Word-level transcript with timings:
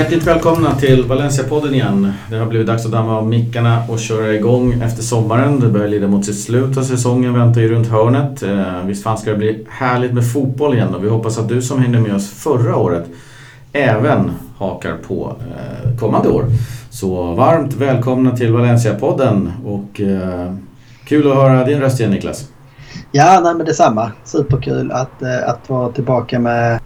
Hjärtligt 0.00 0.26
välkomna 0.26 0.74
till 0.74 1.04
Valencia-podden 1.04 1.74
igen. 1.74 2.12
Det 2.30 2.36
har 2.36 2.46
blivit 2.46 2.66
dags 2.66 2.86
att 2.86 2.92
damma 2.92 3.16
av 3.16 3.28
mickarna 3.28 3.82
och 3.88 3.98
köra 3.98 4.34
igång 4.34 4.72
efter 4.82 5.02
sommaren. 5.02 5.60
Det 5.60 5.68
börjar 5.68 5.88
lida 5.88 6.06
mot 6.06 6.24
sitt 6.24 6.40
slut 6.40 6.76
och 6.76 6.84
säsongen 6.84 7.34
väntar 7.34 7.60
ju 7.60 7.68
runt 7.68 7.88
hörnet. 7.88 8.42
Eh, 8.42 8.84
visst 8.86 9.02
fan 9.02 9.18
ska 9.18 9.30
det 9.30 9.36
bli 9.36 9.66
härligt 9.70 10.12
med 10.12 10.32
fotboll 10.32 10.74
igen 10.74 10.94
och 10.94 11.04
vi 11.04 11.08
hoppas 11.08 11.38
att 11.38 11.48
du 11.48 11.62
som 11.62 11.82
hängde 11.82 12.00
med 12.00 12.14
oss 12.14 12.30
förra 12.30 12.76
året 12.76 13.06
även 13.72 14.30
hakar 14.58 14.96
på 15.08 15.36
eh, 15.40 15.98
kommande 15.98 16.28
år. 16.28 16.44
Så 16.90 17.34
varmt 17.34 17.74
välkomna 17.74 18.36
till 18.36 18.52
Valencia-podden 18.52 19.52
och 19.64 20.00
eh, 20.00 20.54
kul 21.04 21.30
att 21.30 21.36
höra 21.36 21.64
din 21.64 21.80
röst 21.80 22.00
igen 22.00 22.12
Niklas. 22.12 22.48
Ja, 23.12 23.40
nej, 23.44 23.54
men 23.54 23.66
detsamma. 23.66 24.12
Superkul 24.24 24.92
att, 24.92 25.22
att 25.46 25.68
vara 25.68 25.92
tillbaka 25.92 26.38
med 26.38 26.80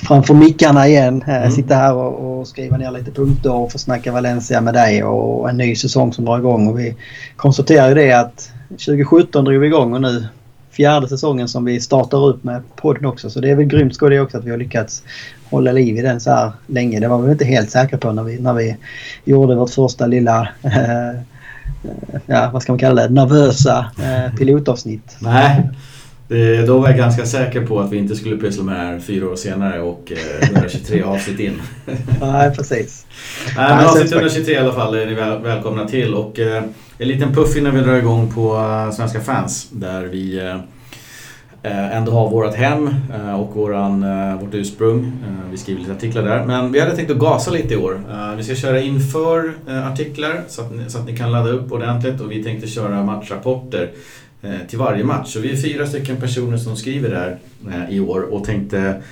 framför 0.00 0.34
mickarna 0.34 0.88
igen. 0.88 1.24
Mm. 1.26 1.50
Sitta 1.50 1.74
här 1.74 1.94
och, 1.94 2.38
och, 2.38 2.48
skriva 2.48 2.76
ner 2.76 2.90
lite 2.90 3.10
punkter 3.10 3.52
och 3.52 3.72
få 3.72 3.78
snacka 3.78 4.12
Valencia 4.12 4.60
med 4.60 4.74
dig 4.74 5.04
och 5.04 5.50
en 5.50 5.56
ny 5.56 5.76
säsong 5.76 6.12
som 6.12 6.24
drar 6.24 6.38
igång. 6.38 6.68
Och 6.68 6.78
vi 6.78 6.96
konstaterar 7.36 7.88
ju 7.88 7.94
det 7.94 8.12
att 8.12 8.52
2017 8.68 9.44
drog 9.44 9.60
vi 9.60 9.66
igång 9.66 9.94
och 9.94 10.00
nu 10.00 10.26
fjärde 10.70 11.08
säsongen 11.08 11.48
som 11.48 11.64
vi 11.64 11.80
startar 11.80 12.26
upp 12.26 12.44
med 12.44 12.62
podden 12.76 13.04
också. 13.04 13.30
Så 13.30 13.40
det 13.40 13.50
är 13.50 13.54
väl 13.54 13.66
grymt 13.66 13.94
skoj 13.94 14.10
det 14.10 14.20
också 14.20 14.38
att 14.38 14.44
vi 14.44 14.50
har 14.50 14.58
lyckats 14.58 15.02
hålla 15.50 15.72
liv 15.72 15.96
i 15.96 16.02
den 16.02 16.20
så 16.20 16.30
här 16.30 16.52
länge. 16.66 17.00
Det 17.00 17.08
var 17.08 17.18
vi 17.18 17.32
inte 17.32 17.44
helt 17.44 17.70
säkra 17.70 17.98
på 17.98 18.12
när 18.12 18.22
vi, 18.22 18.38
när 18.40 18.54
vi 18.54 18.76
gjorde 19.24 19.54
vårt 19.54 19.70
första 19.70 20.06
lilla 20.06 20.48
eh, 20.62 21.20
ja, 22.26 22.50
vad 22.52 22.62
ska 22.62 22.72
man 22.72 22.78
kalla 22.78 23.02
det, 23.02 23.14
nervösa 23.14 23.86
eh, 23.98 24.36
pilotavsnitt. 24.36 25.16
Nej, 25.18 25.70
det, 26.28 26.66
då 26.66 26.78
var 26.78 26.88
jag 26.88 26.96
ganska 26.96 27.26
säker 27.26 27.66
på 27.66 27.80
att 27.80 27.92
vi 27.92 27.96
inte 27.96 28.16
skulle 28.16 28.36
pyssla 28.36 28.64
med 28.64 28.74
det 28.74 28.80
här 28.80 28.98
fyra 28.98 29.28
år 29.28 29.36
senare 29.36 29.80
och 29.80 30.12
eh, 30.12 30.48
123 30.48 31.02
avsnitt 31.02 31.40
in. 31.40 31.62
Nej, 32.20 32.54
precis. 32.56 33.06
Nej, 33.56 33.76
men 33.76 33.86
avsnitt 33.86 34.12
123 34.12 34.54
i 34.54 34.58
alla 34.58 34.72
fall 34.72 34.94
är 34.94 35.06
ni 35.06 35.14
väl, 35.14 35.42
välkomna 35.42 35.88
till. 35.88 36.14
Och 36.14 36.38
eh, 36.38 36.62
en 36.98 37.08
liten 37.08 37.34
puff 37.34 37.56
innan 37.56 37.74
vi 37.74 37.80
drar 37.80 37.94
igång 37.94 38.32
på 38.34 38.56
uh, 38.56 38.90
Svenska 38.90 39.20
fans. 39.20 39.68
Där 39.70 40.02
vi 40.02 40.52
ändå 41.66 42.12
har 42.12 42.30
vårt 42.30 42.54
hem 42.54 42.94
och 43.38 43.56
våran, 43.56 44.04
vårt 44.40 44.54
ursprung. 44.54 45.12
vi 45.50 45.56
skriver 45.56 45.80
lite 45.80 45.92
artiklar 45.92 46.22
där. 46.22 46.44
Men 46.44 46.72
vi 46.72 46.80
hade 46.80 46.96
tänkt 46.96 47.10
att 47.10 47.18
gasa 47.18 47.50
lite 47.50 47.74
i 47.74 47.76
år. 47.76 48.00
vi 48.36 48.44
ska 48.44 48.54
köra 48.54 48.80
inför 48.80 49.52
artiklar 49.92 50.42
så 50.48 50.62
att, 50.62 50.74
ni, 50.74 50.90
så 50.90 50.98
att 50.98 51.06
ni 51.06 51.16
kan 51.16 51.32
ladda 51.32 51.50
upp 51.50 51.72
ordentligt 51.72 52.20
och 52.20 52.30
vi 52.32 52.44
tänkte 52.44 52.68
köra 52.68 53.02
matchrapporter 53.02 53.90
Eh, 53.90 54.23
Eh, 54.44 54.66
till 54.68 54.78
varje 54.78 55.04
match. 55.04 55.32
Så 55.32 55.40
vi 55.40 55.52
är 55.52 55.56
fyra 55.56 55.86
stycken 55.86 56.16
personer 56.16 56.56
som 56.56 56.76
skriver 56.76 57.10
där 57.10 57.38
eh, 57.68 57.96
i 57.96 58.00
år 58.00 58.20
och 58.20 58.44
tänkte 58.44 59.02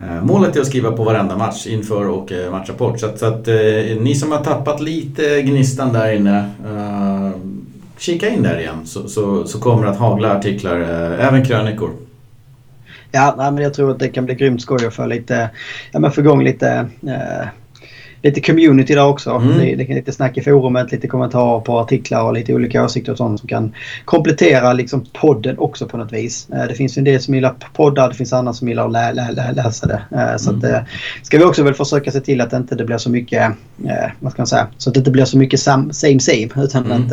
eh, 0.00 0.22
Målet 0.22 0.56
är 0.56 0.60
att 0.60 0.66
skriva 0.66 0.92
på 0.92 1.04
varenda 1.04 1.36
match 1.36 1.66
inför 1.66 2.08
och 2.08 2.32
matchrapport. 2.50 3.00
Så 3.00 3.06
att, 3.06 3.18
så 3.18 3.26
att 3.26 3.46
ni 4.00 4.14
som 4.14 4.32
har 4.32 4.44
tappat 4.44 4.80
lite 4.80 5.42
gnistan 5.42 5.92
där 5.92 6.12
inne 6.12 6.50
kika 7.98 8.28
in 8.28 8.42
där 8.42 8.58
igen 8.58 8.80
så, 8.84 9.08
så, 9.08 9.46
så 9.46 9.60
kommer 9.60 9.84
det 9.84 9.90
att 9.90 9.98
hagla 9.98 10.36
artiklar, 10.38 10.80
även 11.20 11.44
krönikor. 11.44 11.90
Ja, 13.10 13.34
nej, 13.38 13.52
men 13.52 13.62
jag 13.62 13.74
tror 13.74 13.90
att 13.90 13.98
det 13.98 14.08
kan 14.08 14.24
bli 14.24 14.34
grymt 14.34 14.62
skoj 14.62 14.86
att 14.86 14.94
få 14.94 15.06
lite, 15.06 15.50
ja 15.92 15.98
men 15.98 16.12
få 16.12 16.20
igång 16.20 16.44
lite 16.44 16.86
eh, 17.06 17.48
lite 18.22 18.40
community 18.40 18.94
där 18.94 19.06
också. 19.06 19.30
Mm. 19.30 19.58
Det, 19.58 19.74
det, 19.74 19.94
lite 19.94 20.12
snack 20.12 20.38
i 20.38 20.40
forumet, 20.40 20.92
lite 20.92 21.08
kommentarer 21.08 21.60
på 21.60 21.78
artiklar 21.78 22.22
och 22.22 22.32
lite 22.32 22.54
olika 22.54 22.84
åsikter 22.84 23.12
och 23.12 23.18
sånt 23.18 23.40
som 23.40 23.48
kan 23.48 23.74
komplettera 24.04 24.72
liksom 24.72 25.06
podden 25.12 25.58
också 25.58 25.88
på 25.88 25.96
något 25.96 26.12
vis. 26.12 26.48
Eh, 26.50 26.64
det 26.68 26.74
finns 26.74 26.96
en 26.96 27.04
del 27.04 27.20
som 27.20 27.34
gillar 27.34 27.54
poddar, 27.72 28.08
det 28.08 28.14
finns 28.14 28.32
andra 28.32 28.52
som 28.52 28.68
gillar 28.68 28.86
att 28.86 28.92
lä, 28.92 29.12
lä, 29.12 29.30
lä, 29.30 29.52
läsa 29.52 29.86
det. 29.86 30.02
Eh, 30.10 30.36
så 30.36 30.50
att, 30.50 30.64
mm. 30.64 30.74
Eh, 30.74 30.82
ska 31.22 31.38
vi 31.38 31.44
också 31.44 31.62
väl 31.62 31.74
försöka 31.74 32.10
se 32.10 32.20
till 32.20 32.40
att 32.40 32.50
det 32.50 32.56
inte 32.56 32.84
blir 32.84 32.98
så 32.98 33.10
mycket, 33.10 33.52
vad 34.20 34.32
ska 34.32 34.42
man 34.42 34.46
säga, 34.46 34.66
så 34.78 34.90
att 34.90 34.94
det 34.94 34.98
inte 34.98 35.10
blir 35.10 35.24
så 35.24 35.38
mycket 35.38 35.60
same 35.60 35.92
same 35.92 36.48
utan 36.56 36.84
mm. 36.84 37.02
att 37.02 37.12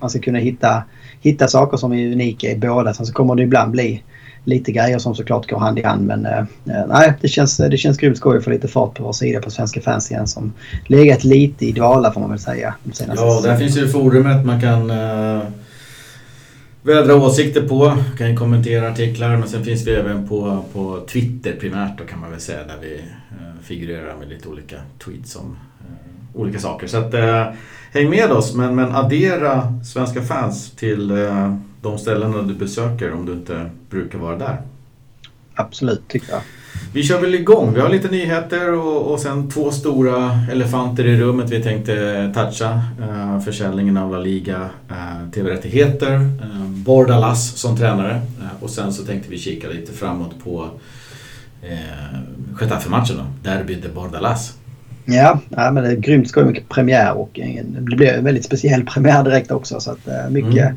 man 0.00 0.10
ska 0.10 0.18
kunna 0.18 0.38
hitta, 0.38 0.82
hitta 1.20 1.48
saker 1.48 1.76
som 1.76 1.92
är 1.92 2.12
unika 2.12 2.50
i 2.50 2.56
båda. 2.56 2.94
Sen 2.94 3.06
så 3.06 3.12
kommer 3.12 3.34
det 3.34 3.42
ibland 3.42 3.70
bli 3.70 4.02
lite 4.44 4.72
grejer 4.72 4.98
som 4.98 5.14
såklart 5.14 5.50
går 5.50 5.58
hand 5.58 5.78
i 5.78 5.82
hand. 5.82 6.06
Men 6.06 6.26
eh, 6.26 6.38
eh, 6.38 6.86
nej, 6.88 7.12
det 7.20 7.28
känns, 7.28 7.56
det 7.56 7.78
känns 7.78 7.98
grymt 7.98 8.16
skoj 8.16 8.38
att 8.38 8.44
få 8.44 8.50
lite 8.50 8.68
fart 8.68 8.94
på 8.94 9.04
vår 9.04 9.12
sida 9.12 9.40
på 9.40 9.50
Svenska 9.50 9.80
fans 9.80 10.10
igen 10.10 10.26
som 10.26 10.52
legat 10.86 11.24
lite 11.24 11.66
i 11.66 11.72
dvala 11.72 12.12
får 12.12 12.20
man 12.20 12.30
väl 12.30 12.38
säga. 12.38 12.74
Ja, 13.16 13.40
där 13.44 13.56
finns 13.56 13.76
ju 13.76 13.88
forumet 13.88 14.46
man 14.46 14.60
kan 14.60 14.90
eh, 14.90 15.42
vädra 16.82 17.14
åsikter 17.14 17.68
på. 17.68 17.98
Kan 18.18 18.30
ju 18.30 18.36
kommentera 18.36 18.90
artiklar 18.90 19.36
men 19.36 19.48
sen 19.48 19.64
finns 19.64 19.86
vi 19.86 19.94
även 19.94 20.28
på, 20.28 20.64
på 20.72 21.06
Twitter 21.08 21.56
primärt 21.60 21.98
då 21.98 22.04
kan 22.04 22.20
man 22.20 22.30
väl 22.30 22.40
säga 22.40 22.64
där 22.64 22.76
vi 22.80 22.94
eh, 22.94 23.62
figurerar 23.62 24.16
med 24.16 24.28
lite 24.28 24.48
olika 24.48 24.76
tweets 25.04 25.36
om 25.36 25.56
eh, 25.80 26.40
olika 26.40 26.58
saker. 26.58 26.86
Så 26.86 26.96
att 26.96 27.14
eh, 27.14 27.46
häng 27.92 28.10
med 28.10 28.32
oss 28.32 28.54
men, 28.54 28.74
men 28.74 28.92
addera 28.92 29.80
Svenska 29.84 30.22
fans 30.22 30.70
till 30.70 31.10
eh, 31.10 31.56
de 31.80 31.98
ställena 31.98 32.42
du 32.42 32.54
besöker 32.54 33.12
om 33.12 33.26
du 33.26 33.32
inte 33.32 33.70
brukar 33.90 34.18
vara 34.18 34.36
där. 34.36 34.62
Absolut, 35.54 36.08
tycker 36.08 36.32
jag. 36.32 36.40
Vi 36.92 37.02
kör 37.02 37.20
väl 37.20 37.34
igång. 37.34 37.74
Vi 37.74 37.80
har 37.80 37.88
lite 37.88 38.08
nyheter 38.08 38.72
och, 38.72 39.12
och 39.12 39.20
sen 39.20 39.50
två 39.50 39.70
stora 39.70 40.38
elefanter 40.50 41.04
i 41.04 41.16
rummet 41.16 41.50
vi 41.50 41.62
tänkte 41.62 42.32
toucha. 42.34 42.82
Uh, 43.00 43.40
försäljningen 43.40 43.96
av 43.96 44.12
La 44.12 44.18
Liga, 44.18 44.70
uh, 44.90 45.30
TV-rättigheter, 45.34 46.30
Bordalas 46.66 47.56
som 47.56 47.76
tränare 47.76 48.20
och 48.60 48.70
sen 48.70 48.92
så 48.92 49.04
tänkte 49.04 49.30
vi 49.30 49.38
kika 49.38 49.68
lite 49.68 49.92
framåt 49.92 50.44
på 50.44 50.62
uh, 51.64 52.18
Getafe-matchen 52.60 53.16
Derby 53.42 53.74
de 53.74 53.88
Bordalas. 53.88 54.54
Ja, 55.04 55.40
ja 55.48 55.70
men 55.70 55.84
det 55.84 55.90
är 55.90 55.96
grymt 55.96 56.28
skoj 56.28 56.44
mycket 56.44 56.68
premiär 56.68 57.12
och 57.12 57.40
det 57.64 57.96
blir 57.96 58.12
en 58.12 58.24
väldigt 58.24 58.44
speciell 58.44 58.84
premiär 58.94 59.24
direkt 59.24 59.50
också 59.50 59.80
så 59.80 59.90
att 59.90 60.30
mycket 60.30 60.70
mm 60.70 60.76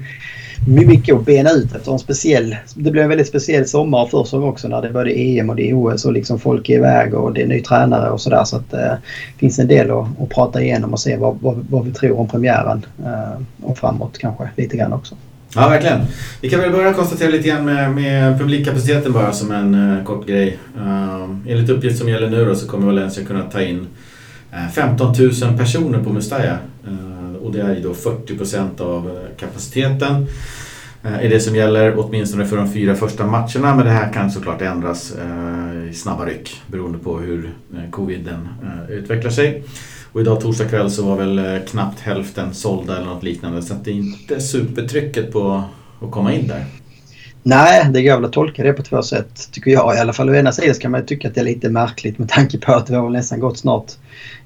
mycket 0.68 1.16
att 1.16 1.25
bena 1.25 1.52
ut 1.52 1.75
efter 1.75 1.91
en 1.91 2.00
speciell... 2.00 2.56
Det 2.75 2.91
blev 2.91 3.03
en 3.03 3.09
väldigt 3.09 3.28
speciell 3.28 3.66
sommar 3.68 4.02
och 4.03 4.09
försäsong 4.12 4.44
också 4.44 4.68
när 4.68 4.81
det 4.81 4.88
är 4.88 4.94
både 4.94 5.12
EM 5.12 5.50
och 5.50 5.56
det 5.56 5.69
är 5.69 5.74
OS 5.74 6.06
och 6.06 6.13
liksom 6.13 6.40
folk 6.40 6.69
är 6.69 6.74
iväg 6.74 7.13
och 7.13 7.34
det 7.34 7.41
är 7.41 7.47
ny 7.47 7.62
tränare 7.62 8.09
och 8.09 8.22
sådär. 8.22 8.44
Så 8.44 8.58
att 8.58 8.72
det 8.72 8.86
eh, 8.86 8.97
finns 9.38 9.59
en 9.59 9.68
del 9.68 9.91
att, 9.91 10.22
att 10.22 10.30
prata 10.30 10.62
igenom 10.62 10.94
och 10.94 11.00
se 11.00 11.18
vad, 11.18 11.38
vad, 11.42 11.66
vad 11.69 11.86
vi 11.86 11.92
tror 11.92 12.19
om 12.19 12.28
premiären 12.28 12.86
eh, 13.06 13.42
och 13.62 13.78
framåt 13.78 14.18
kanske 14.18 14.50
lite 14.56 14.78
grann 14.78 14.94
också. 14.94 15.16
Ja, 15.56 15.69
verkligen. 15.69 16.00
Vi 16.42 16.50
kan 16.50 16.59
väl 16.59 16.72
börja 16.72 16.94
konstatera 16.94 17.30
lite 17.30 17.47
grann 17.47 17.66
med, 17.66 17.92
med 17.92 18.40
publikkapaciteten 18.40 19.13
bara 19.13 19.31
som 19.31 19.52
en 19.52 19.75
uh, 19.75 20.03
kort 20.03 20.28
grej. 20.28 20.57
Uh, 20.78 21.38
enligt 21.47 21.69
uppgift 21.69 21.97
som 21.97 22.09
gäller 22.09 22.30
nu 22.30 22.46
då 22.46 22.56
så 22.56 22.68
kommer 22.68 22.86
Valencia 22.86 23.25
kunna 23.25 23.42
ta 23.42 23.62
in 23.62 23.88
Eh, 24.55 24.69
15 24.69 25.13
000 25.41 25.57
personer 25.57 26.03
på 26.03 26.13
Mustaya 26.13 26.57
eh, 26.88 27.35
och 27.43 27.51
det 27.51 27.61
är 27.61 27.75
ju 27.75 27.81
då 27.81 27.93
40 27.93 28.38
procent 28.38 28.81
av 28.81 29.09
eh, 29.09 29.38
kapaciteten. 29.38 30.27
Är 31.03 31.29
det 31.29 31.39
som 31.39 31.55
gäller 31.55 31.93
åtminstone 31.97 32.45
för 32.45 32.57
de 32.57 32.71
fyra 32.71 32.95
första 32.95 33.27
matcherna 33.27 33.75
men 33.75 33.85
det 33.85 33.91
här 33.91 34.13
kan 34.13 34.31
såklart 34.31 34.61
ändras 34.61 35.13
i 35.91 35.94
snabba 35.94 36.25
ryck 36.25 36.61
beroende 36.67 36.97
på 36.97 37.19
hur 37.19 37.53
coviden 37.91 38.47
utvecklar 38.89 39.31
sig. 39.31 39.63
Och 40.11 40.21
idag 40.21 40.41
torsdag 40.41 40.65
kväll 40.65 40.91
så 40.91 41.05
var 41.05 41.15
väl 41.15 41.59
knappt 41.67 41.99
hälften 41.99 42.53
sålda 42.53 42.97
eller 42.97 43.05
något 43.05 43.23
liknande 43.23 43.61
så 43.61 43.73
det 43.83 43.91
är 43.91 43.95
inte 43.95 44.41
supertrycket 44.41 45.31
på 45.31 45.63
att 46.01 46.11
komma 46.11 46.33
in 46.33 46.47
där. 46.47 46.65
Nej, 47.47 47.88
det 47.94 48.03
går 48.03 48.15
väl 48.15 48.25
att 48.25 48.33
tolka 48.33 48.63
det 48.63 48.74
på 48.74 48.83
två 48.83 49.01
sätt 49.01 49.50
tycker 49.51 49.71
jag 49.71 49.95
i 49.95 50.00
alla 50.00 50.13
fall. 50.13 50.30
Å 50.30 50.36
ena 50.36 50.51
sidan 50.51 50.74
kan 50.74 50.92
man 50.92 51.06
tycka 51.06 51.27
att 51.27 51.36
det 51.36 51.42
är 51.42 51.45
lite 51.45 51.69
märkligt 51.69 52.18
med 52.18 52.30
tanke 52.30 52.57
på 52.57 52.74
att 52.74 52.88
det 52.88 52.95
har 52.95 53.09
nästan 53.09 53.39
gått 53.39 53.57
snart 53.57 53.92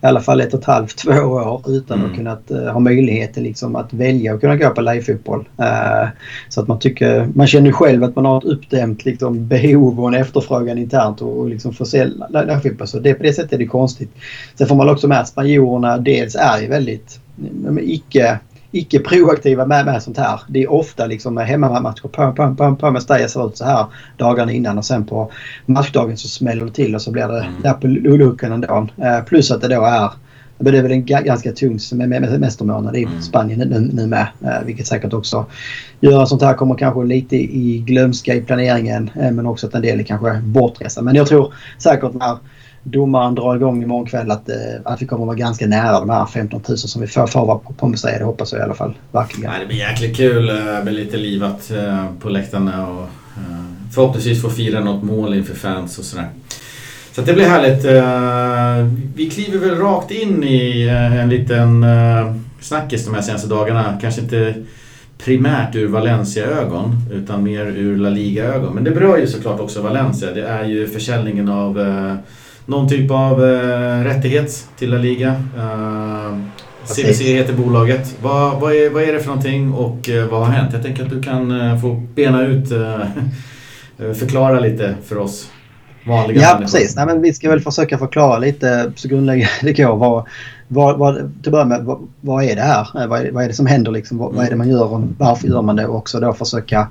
i 0.02 0.06
alla 0.06 0.22
fall 0.22 0.42
ett 0.42 0.54
och 0.54 0.60
ett 0.60 0.66
halvt, 0.66 0.98
två 0.98 1.12
år 1.12 1.62
utan 1.68 2.00
mm. 2.00 2.12
att 2.12 2.18
kunna 2.18 2.38
uh, 2.52 2.72
ha 2.72 2.80
möjligheten 2.80 3.44
liksom 3.44 3.76
att 3.76 3.94
välja 3.94 4.34
att 4.34 4.42
kunna 4.42 4.56
gå 4.56 4.70
på 4.70 4.82
live-fotboll. 4.82 5.40
Uh, 5.60 6.10
så 6.50 6.62
att 6.62 6.68
man 6.68 6.80
tycker, 6.80 7.30
man 7.36 7.48
känner 7.48 7.72
själv 7.72 8.04
att 8.04 8.16
man 8.16 8.26
har 8.26 8.38
ett 8.38 8.44
uppdämt 8.44 9.06
liksom, 9.06 9.48
behov 9.48 10.00
och 10.00 10.08
en 10.08 10.22
efterfrågan 10.22 10.78
internt 10.78 11.22
och, 11.22 11.40
och 11.40 11.50
liksom 11.50 11.74
få 11.74 11.86
se 11.86 12.06
live-fotboll. 12.06 12.88
Så 12.88 13.00
det, 13.00 13.14
på 13.14 13.24
det 13.24 13.34
sättet 13.34 13.54
är 13.54 13.58
det 13.58 13.66
konstigt. 13.66 14.12
Sen 14.56 14.68
får 14.68 14.76
man 14.76 14.90
också 14.90 15.08
med 15.08 15.20
att 15.20 15.28
spanjorerna 15.28 15.98
dels 15.98 16.36
är 16.36 16.62
ju 16.62 16.68
väldigt 16.68 17.20
icke 17.82 18.40
icke 18.72 19.00
proaktiva 19.00 19.66
med, 19.66 19.86
med 19.86 20.04
sånt 20.04 20.18
här. 20.18 20.42
Det 20.48 20.64
är 20.64 20.72
ofta 20.72 21.06
liksom 21.06 21.38
hemmamatcher 21.38 22.08
på, 22.08 22.32
på, 22.32 22.56
på, 22.56 22.76
på 22.76 22.92
Mestalla 22.92 23.28
ser 23.28 23.48
ut 23.48 23.58
så 23.58 23.66
här 23.66 23.86
dagarna 24.18 24.52
innan 24.52 24.78
och 24.78 24.86
sen 24.86 25.06
på 25.06 25.32
matchdagen 25.66 26.18
så 26.18 26.28
smäller 26.28 26.66
det 26.66 26.72
till 26.72 26.96
och 26.96 27.02
så 27.02 27.12
blir 27.12 27.28
det 27.28 27.40
mm. 27.40 27.62
där 27.64 27.74
på 27.74 27.88
luckan 27.88 28.52
ändå. 28.52 28.88
Eh, 28.98 29.24
plus 29.24 29.52
att 29.52 29.62
det 29.62 29.68
då 29.68 29.86
är 29.86 30.10
det 30.62 30.78
är 30.78 30.82
väl 30.82 30.92
en 30.92 31.06
ganska 31.06 31.52
tung 31.52 31.80
mästermånad 32.40 32.96
i 32.96 33.04
mm. 33.04 33.22
Spanien 33.22 33.60
nu, 33.60 33.80
nu 33.94 34.08
med. 34.08 34.28
Eh, 34.44 34.66
vilket 34.66 34.88
säkert 34.88 35.14
också 35.14 35.46
gör 36.00 36.24
att 36.24 36.30
sånt 36.30 36.42
här 36.42 36.54
kommer 36.54 36.76
kanske 36.76 37.04
lite 37.04 37.36
i 37.36 37.84
glömska 37.88 38.36
i 38.36 38.42
planeringen. 38.42 39.10
Eh, 39.16 39.32
men 39.32 39.46
också 39.46 39.68
att 39.68 39.74
en 39.74 39.82
del 39.82 40.00
är 40.00 40.04
kanske 40.04 40.42
bortresta. 40.44 41.02
Men 41.02 41.16
jag 41.16 41.28
tror 41.28 41.54
säkert 41.78 42.14
när 42.14 42.38
domaren 42.92 43.36
drar 43.36 43.56
igång 43.56 43.84
imorgon 43.84 44.06
kväll 44.06 44.32
att, 44.32 44.50
eh, 44.50 44.56
att 44.86 45.02
vi 45.02 45.06
kommer 45.06 45.24
att 45.24 45.28
vara 45.28 45.38
ganska 45.38 45.68
nära 45.68 46.00
de 46.00 46.10
här 46.10 46.26
15 46.26 46.62
000 46.70 46.78
som 46.78 47.02
vi 47.02 47.08
får, 47.08 47.28
för 47.28 47.46
vara 47.46 47.58
på, 47.58 47.74
på 47.74 47.88
museet. 47.88 48.20
Det 48.20 48.26
hoppas 48.26 48.52
jag 48.52 48.60
i 48.60 48.64
alla 48.64 48.74
fall. 48.74 48.94
Verkligen. 49.12 49.52
det 49.60 49.66
blir 49.66 49.78
jäkligt 49.78 50.18
kul. 50.18 50.50
Eh, 50.50 50.56
det 50.56 50.82
blir 50.84 50.94
lite 50.94 51.18
livat 51.18 51.72
eh, 51.72 52.06
på 52.20 52.30
läktarna 52.30 52.88
och 52.88 53.04
eh, 53.04 53.66
förhoppningsvis 53.94 54.42
få 54.42 54.50
fira 54.50 54.80
något 54.80 55.04
mål 55.04 55.34
inför 55.34 55.56
fans 55.56 56.00
och 56.00 56.06
sådär. 56.06 56.30
Så 57.12 57.22
det 57.22 57.34
blir 57.34 57.46
härligt. 57.46 57.86
Vi 59.16 59.30
kliver 59.30 59.58
väl 59.58 59.78
rakt 59.78 60.12
in 60.12 60.44
i 60.44 60.88
en 61.22 61.30
liten 61.30 61.86
snackis 62.60 63.06
de 63.06 63.16
här 63.16 63.22
senaste 63.22 63.48
dagarna. 63.48 63.98
Kanske 64.02 64.22
inte 64.22 64.54
primärt 65.26 65.76
ur 65.76 65.88
Valencia-ögon 65.88 66.96
utan 67.12 67.44
mer 67.44 67.66
ur 67.66 67.98
La 67.98 68.10
Liga-ögon. 68.10 68.74
Men 68.76 68.84
det 68.84 68.92
berör 68.92 69.18
ju 69.18 69.28
såklart 69.28 69.60
också 69.60 69.82
Valencia. 69.82 70.32
Det 70.32 70.48
är 70.48 70.66
ju 70.66 70.88
försäljningen 70.88 71.50
av 71.50 71.80
eh, 71.80 72.16
någon 72.70 72.90
typ 72.90 73.12
av 73.12 73.46
eh, 73.46 74.04
rättighet 74.04 74.68
till 74.78 74.90
La 74.90 74.98
Liga. 74.98 75.30
Eh, 75.58 76.38
CVC 76.96 77.22
heter 77.22 77.54
bolaget. 77.54 78.16
Vad, 78.22 78.60
vad, 78.60 78.74
är, 78.74 78.90
vad 78.90 79.04
är 79.04 79.14
det 79.14 79.20
för 79.20 79.28
någonting 79.28 79.74
och 79.74 80.10
eh, 80.10 80.28
vad 80.28 80.46
har 80.46 80.52
hänt? 80.52 80.74
Jag 80.74 80.84
tänker 80.84 81.04
att 81.04 81.10
du 81.10 81.22
kan 81.22 81.62
eh, 81.62 81.82
få 81.82 81.94
bena 82.16 82.46
ut, 82.46 82.72
eh, 82.72 84.14
förklara 84.14 84.60
lite 84.60 84.96
för 85.06 85.18
oss 85.18 85.50
vanliga 86.08 86.42
Ja, 86.42 86.48
människor. 86.54 86.78
precis. 86.78 86.96
Nej, 86.96 87.06
men 87.06 87.22
vi 87.22 87.34
ska 87.34 87.50
väl 87.50 87.60
försöka 87.60 87.98
förklara 87.98 88.38
lite 88.38 88.92
så 88.96 89.08
grundläggande 89.08 89.50
det 89.62 89.74
går 89.74 89.96
vad, 89.96 90.28
vad, 90.68 90.98
vad, 90.98 91.16
till 91.16 91.50
att 91.50 91.52
börja 91.52 91.66
med, 91.66 91.84
vad, 91.84 92.08
vad, 92.22 92.44
är 92.44 92.56
det 92.56 92.62
här? 92.62 93.08
Vad 93.08 93.22
är, 93.22 93.32
vad 93.32 93.44
är 93.44 93.48
det 93.48 93.54
som 93.54 93.66
händer? 93.66 93.92
Liksom? 93.92 94.18
Vad, 94.18 94.34
vad, 94.34 94.46
är 94.46 94.50
det 94.50 94.56
man 94.56 94.70
gör 94.70 94.94
och 94.94 95.02
varför 95.18 95.48
gör 95.48 95.62
man 95.62 95.76
det? 95.76 95.88
Och 95.88 95.96
också 95.96 96.20
då 96.20 96.34
försöka 96.34 96.88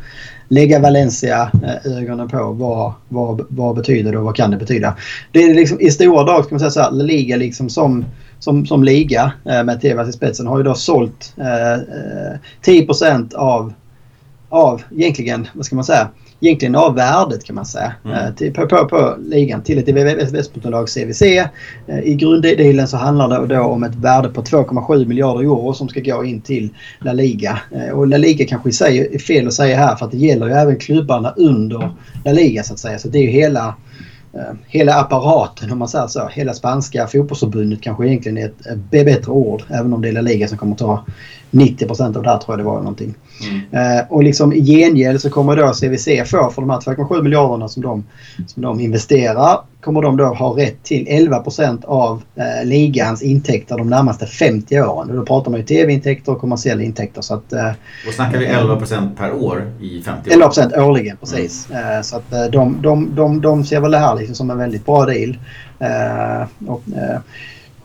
lägga 0.48 0.80
Valencia 0.80 1.50
ögonen 1.84 2.28
på 2.28 2.52
vad, 2.52 2.92
vad, 3.08 3.46
vad 3.48 3.76
betyder 3.76 4.12
det 4.12 4.18
och 4.18 4.24
vad 4.24 4.36
kan 4.36 4.50
det 4.50 4.56
betyda? 4.56 4.96
Det 5.32 5.42
är 5.42 5.54
liksom, 5.54 5.80
I 5.80 5.90
stora 5.90 6.24
drag 6.24 6.44
ska 6.44 6.54
man 6.54 6.60
säga 6.60 6.70
så 6.70 6.80
här, 6.80 6.90
La 6.90 7.04
Liga 7.04 7.36
liksom 7.36 7.70
som, 7.70 8.04
som, 8.38 8.66
som 8.66 8.84
liga 8.84 9.32
eh, 9.44 9.64
med 9.64 9.80
Tebas 9.80 10.08
i 10.08 10.12
spetsen 10.12 10.46
har 10.46 10.58
ju 10.58 10.64
då 10.64 10.74
sålt 10.74 11.34
eh, 11.36 11.72
eh 11.72 12.38
10 12.62 12.86
av, 13.34 13.72
av 14.48 14.82
egentligen, 14.96 15.48
vad 15.52 15.66
ska 15.66 15.74
man 15.76 15.84
säga, 15.84 16.08
egentligen 16.40 16.74
av 16.74 16.94
värdet 16.94 17.44
kan 17.44 17.54
man 17.54 17.66
säga 17.66 17.92
mm. 18.04 18.16
Eh, 18.16 18.34
till, 18.34 18.52
på, 18.52 18.66
på, 18.66 18.88
på, 18.88 19.16
ligan 19.20 19.62
till 19.62 19.78
ett 19.78 19.88
investmentbolag 19.88 20.88
CVC. 20.88 21.22
Eh, 21.22 21.98
I 22.04 22.14
grunddelen 22.14 22.88
så 22.88 22.96
handlar 22.96 23.46
det 23.46 23.54
då 23.54 23.62
om 23.62 23.82
ett 23.82 23.94
värde 23.94 24.28
på 24.28 24.42
2,7 24.42 25.06
miljarder 25.06 25.40
euro 25.40 25.74
som 25.74 25.88
ska 25.88 26.00
gå 26.00 26.24
in 26.24 26.40
till 26.40 26.68
La 27.00 27.12
Liga. 27.12 27.58
Eh, 27.74 27.90
och 27.90 28.06
La 28.06 28.16
Liga 28.16 28.46
kanske 28.46 28.68
i 28.68 28.72
sig 28.72 29.08
är 29.14 29.18
fel 29.18 29.46
att 29.46 29.54
säga 29.54 29.76
här 29.76 29.96
för 29.96 30.06
att 30.06 30.12
det 30.12 30.18
gäller 30.18 30.46
ju 30.46 30.52
även 30.52 30.78
klubbarna 30.78 31.30
under 31.36 31.90
La 32.24 32.32
Liga 32.32 32.62
så 32.62 32.72
att 32.72 32.78
säga. 32.78 32.98
Så 32.98 33.08
det 33.08 33.18
är 33.18 33.22
ju 33.22 33.30
hela 33.30 33.74
hela 34.66 34.94
apparaten 34.94 35.72
om 35.72 35.78
man 35.78 35.88
säger 35.88 36.06
så. 36.06 36.28
Hela 36.28 36.54
spanska 36.54 37.06
fotbollsförbundet 37.06 37.80
kanske 37.80 38.06
egentligen 38.06 38.38
är 38.38 38.46
ett 38.46 38.90
bättre 38.90 39.32
ord. 39.32 39.62
Även 39.68 39.92
om 39.92 40.02
det 40.02 40.08
är 40.08 40.12
La 40.12 40.20
Liga 40.20 40.48
som 40.48 40.58
kommer 40.58 40.76
ta 40.76 41.04
90% 41.50 42.16
av 42.16 42.22
det 42.22 42.30
här 42.30 42.38
tror 42.38 42.52
jag 42.52 42.58
det 42.58 42.70
var. 42.70 42.78
Någonting. 42.78 43.14
Mm. 43.50 43.98
Eh, 43.98 44.04
och 44.08 44.22
liksom 44.22 44.52
i 44.52 44.60
gengäld 44.60 45.20
så 45.20 45.30
kommer 45.30 45.56
då 45.56 45.72
CVC 45.72 46.30
få 46.30 46.50
för 46.50 46.62
de 46.62 46.70
här 46.70 46.80
2,7 46.80 47.22
miljarderna 47.22 47.68
som 47.68 47.82
de, 47.82 48.04
som 48.46 48.62
de 48.62 48.80
investerar 48.80 49.58
kommer 49.80 50.02
de 50.02 50.16
då 50.16 50.24
ha 50.24 50.58
rätt 50.58 50.82
till 50.82 51.06
11% 51.06 51.84
av 51.84 52.22
eh, 52.36 52.64
ligans 52.64 53.22
intäkter 53.22 53.76
de 53.76 53.90
närmaste 53.90 54.26
50 54.26 54.80
åren. 54.80 55.10
Och 55.10 55.16
då 55.16 55.24
pratar 55.24 55.50
man 55.50 55.60
ju 55.60 55.66
tv-intäkter 55.66 56.32
och 56.32 56.40
kommersiella 56.40 56.82
intäkter. 56.82 57.20
Så 57.20 57.34
att, 57.34 57.52
eh, 57.52 57.70
och 58.08 58.14
snackar 58.14 58.38
vi 58.38 58.46
11% 58.46 59.16
per 59.16 59.32
år 59.32 59.72
i 59.80 60.02
50 60.02 60.30
år? 60.30 60.34
11% 60.34 60.78
årligen, 60.78 61.16
precis. 61.16 61.68
Mm. 61.70 61.96
Eh, 61.96 62.02
så 62.02 62.16
att 62.16 62.32
eh, 62.32 62.44
de, 62.44 62.82
de, 62.82 63.14
de, 63.14 63.40
de 63.40 63.64
ser 63.64 63.80
väl 63.80 63.90
det 63.90 63.98
här 63.98 64.14
liksom 64.14 64.34
som 64.34 64.50
en 64.50 64.58
väldigt 64.58 64.86
bra 64.86 65.06
deal. 65.06 65.38
Eh, 65.78 66.46
och, 66.66 66.82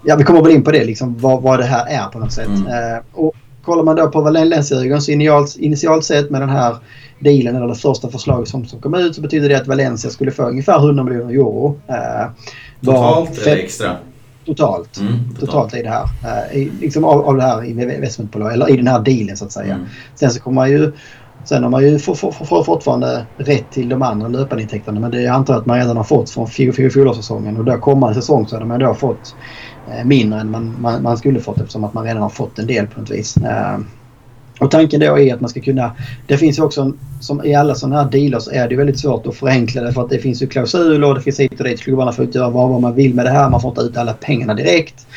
ja, 0.04 0.16
vi 0.16 0.24
kommer 0.24 0.42
väl 0.42 0.52
in 0.52 0.64
på 0.64 0.72
det, 0.72 0.84
liksom, 0.84 1.18
vad, 1.18 1.42
vad 1.42 1.60
det 1.60 1.66
här 1.66 1.86
är 1.88 2.08
på 2.08 2.20
något 2.20 2.34
sätt. 2.34 2.48
Mm. 2.48 3.04
och 3.14 3.36
kollar 3.64 3.84
man 3.84 3.96
då 3.96 4.08
på 4.08 4.22
Valencia-ögon 4.22 5.02
så 5.02 5.12
initialt, 5.12 5.56
initialt 5.58 6.06
sett 6.06 6.30
med 6.30 6.42
den 6.42 6.50
här 6.50 6.78
dealen 7.20 7.56
eller 7.56 7.68
det 7.68 7.76
första 7.76 8.10
förslaget 8.10 8.50
som, 8.50 8.66
som 8.66 8.82
kom 8.82 8.94
ut 8.94 9.16
så 9.16 9.22
betyder 9.22 9.50
det 9.50 9.56
att 9.56 9.68
Valencia 9.68 10.12
skulle 10.12 10.32
få 10.32 10.44
ungefär 10.44 10.78
100 10.78 11.04
miljoner 11.04 11.34
euro. 11.34 11.80
Eh, 11.88 12.30
totalt 12.86 13.38
eller 13.38 13.58
extra? 13.58 13.96
Totalt. 14.46 15.00
Mm, 15.00 15.14
totalt. 15.30 15.40
totalt. 15.40 15.76
i 15.76 15.84
det 15.84 15.90
här. 15.90 16.06
Eh, 16.24 16.58
i, 16.58 16.72
liksom 16.82 17.04
av, 17.04 17.26
av 17.26 17.38
det 17.38 17.44
här 17.44 17.64
investmentbolag 17.64 18.54
eller 18.54 18.70
i 18.70 18.78
den 18.78 18.88
här 18.88 19.00
dealen 19.00 19.38
så 19.38 19.46
att 19.46 19.52
säga. 19.52 19.74
Mm. 19.74 19.86
Sen 20.16 20.32
så 20.32 20.40
kommer 20.40 20.56
man 20.56 20.72
ju 20.72 20.92
Sen 21.46 21.64
har 21.64 21.70
man 21.70 21.84
ju 21.84 22.00
for, 22.00 22.16
for, 22.16 22.32
for, 22.32 22.64
fortfarande 22.64 23.26
rätt 23.38 23.72
till 23.72 23.90
de 23.90 24.02
andra 24.02 24.28
löpandeintäkterna 24.28 25.00
men 25.00 25.12
det 25.12 25.22
jag 25.22 25.36
antar 25.36 25.58
att 25.58 25.66
man 25.66 25.78
redan 25.78 25.98
har 25.98 26.04
fått 26.04 26.30
från 26.30 26.48
fjolårssäsongen 26.48 27.58
och 27.58 27.66
då 27.66 27.78
kommande 27.78 28.16
säsong 28.16 28.48
så 28.48 28.56
hade 28.56 28.66
man 28.66 28.80
då 28.80 28.94
fått 28.94 29.36
Eh, 29.86 30.06
mindre 30.06 30.40
än 30.40 30.52
man, 30.52 30.82
man, 30.82 31.04
man, 31.04 31.18
skulle 31.18 31.40
fått 31.40 31.60
eftersom 31.60 31.84
att 31.84 31.94
man 31.94 32.04
redan 32.04 32.22
har 32.22 32.30
fått 32.30 32.60
en 32.60 32.68
del 32.68 32.88
på 32.88 33.00
något 33.00 33.10
vis. 33.10 33.38
Eh, 33.38 33.80
och 34.64 34.72
tanken 34.72 35.00
då 35.00 35.20
är 35.20 35.34
att 35.34 35.42
man 35.42 35.50
ska 35.50 35.62
kunna... 35.62 35.92
Det 36.28 36.38
finns 36.38 36.60
ju 36.60 36.64
också, 36.64 36.94
som 37.20 37.46
i 37.46 37.56
alla 37.56 37.76
sådana 37.76 38.04
här 38.04 38.12
dealer 38.12 38.40
så 38.40 38.52
är 38.52 38.70
det 38.70 38.76
väldigt 38.76 39.00
svårt 39.00 39.28
att 39.28 39.36
förenkla 39.36 39.82
det 39.82 39.94
för 39.94 40.02
att 40.02 40.10
det 40.10 40.20
finns 40.20 40.42
ju 40.42 40.48
klausuler 40.48 41.08
och 41.08 41.16
det 41.16 41.22
finns 41.22 41.40
hit 41.40 41.60
och 41.60 41.66
dit. 41.66 41.82
Klubbarna 41.82 42.12
får 42.12 42.26
inte 42.26 42.38
göra 42.38 42.50
vad 42.50 42.82
man 42.82 42.96
vill 42.96 43.14
med 43.14 43.26
det 43.26 43.32
här. 43.32 43.50
Man 43.50 43.62
får 43.62 43.72
inte 43.72 43.82
ut 43.82 43.98
alla 43.98 44.14
pengarna 44.14 44.54
direkt. 44.54 45.08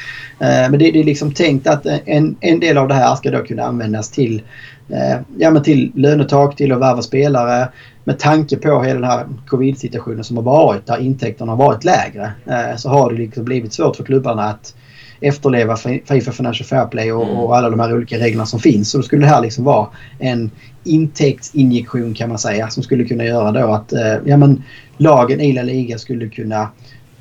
Eh, 0.41 0.71
men 0.71 0.73
det, 0.73 0.91
det 0.91 1.01
är 1.01 1.05
liksom 1.05 1.33
tänkt 1.33 1.67
att 1.67 1.87
en, 2.05 2.37
en 2.41 2.61
del 2.61 2.79
av 2.79 2.89
det 2.89 2.95
här 2.95 3.17
ska 3.17 3.31
då 3.31 3.43
kunna 3.43 3.63
användas 3.63 4.11
till, 4.11 4.43
eh, 4.89 5.21
ja, 5.39 5.51
men 5.51 5.63
till 5.63 5.93
lönetak, 5.95 6.57
till 6.57 6.73
att 6.73 6.81
värva 6.81 7.03
spelare 7.03 7.69
med 8.05 8.19
tanke 8.19 8.57
på 8.57 8.83
hela 8.83 9.01
den 9.01 9.11
här 9.11 9.27
covid-situationen 9.47 10.25
som 10.25 10.37
har 10.37 10.45
varit 10.45 10.87
där 10.87 11.01
intäkterna 11.01 11.53
har 11.53 11.59
varit 11.59 11.85
lägre 11.85 12.33
eh, 12.47 12.77
så 12.77 12.89
har 12.89 13.11
det 13.11 13.19
liksom 13.19 13.45
blivit 13.45 13.73
svårt 13.73 13.97
för 13.97 14.05
klubbarna 14.05 14.43
att 14.43 14.75
efterleva 15.21 15.77
Fifa 15.77 16.33
Financial 16.33 16.67
Fair 16.67 16.87
Play 16.87 17.13
och, 17.13 17.25
mm. 17.25 17.37
och, 17.37 17.57
alla 17.57 17.71
de 17.71 17.81
här 17.81 17.95
olika 17.95 18.19
reglerna 18.19 18.47
som 18.47 18.61
finns. 18.61 18.91
Så 18.91 18.99
då 18.99 19.03
skulle 19.03 19.23
det 19.23 19.29
här 19.29 19.41
liksom 19.41 19.65
vara 19.65 19.87
en 20.19 20.51
intäktsinjektion 20.85 22.15
kan 22.15 22.29
man 22.29 22.39
säga 22.39 22.69
som 22.69 22.83
skulle 22.83 23.05
kunna 23.05 23.25
göra 23.25 23.53
då 23.53 23.73
att 23.73 23.93
eh, 23.93 24.17
ja, 24.25 24.37
men, 24.37 24.63
lagen 24.97 25.41
i 25.41 25.53
La 25.53 25.63
Liga 25.63 25.99
skulle 25.99 26.29
kunna 26.29 26.69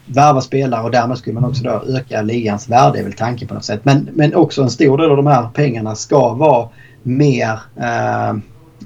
värva 0.06 0.42
spelare 0.42 0.84
och 0.84 0.92
därmed 0.92 1.18
skulle 1.18 1.34
man 1.34 1.50
också 1.50 1.64
då 1.64 1.84
öka 1.98 2.22
ligans 2.22 2.70
värde 2.70 3.00
är 3.00 3.04
väl 3.04 3.14
tanken 3.14 3.48
på 3.48 3.54
något 3.54 3.66
sätt. 3.66 3.80
Men, 3.84 4.10
men 4.14 4.36
också 4.36 4.62
en 4.62 4.70
stor 4.70 4.98
del 4.98 5.10
av 5.10 5.18
de 5.18 5.28
här 5.28 5.50
pengarna 5.54 5.96
ska 5.96 6.34
vara 6.34 6.70
mer 7.04 7.60
eh, 7.76 8.34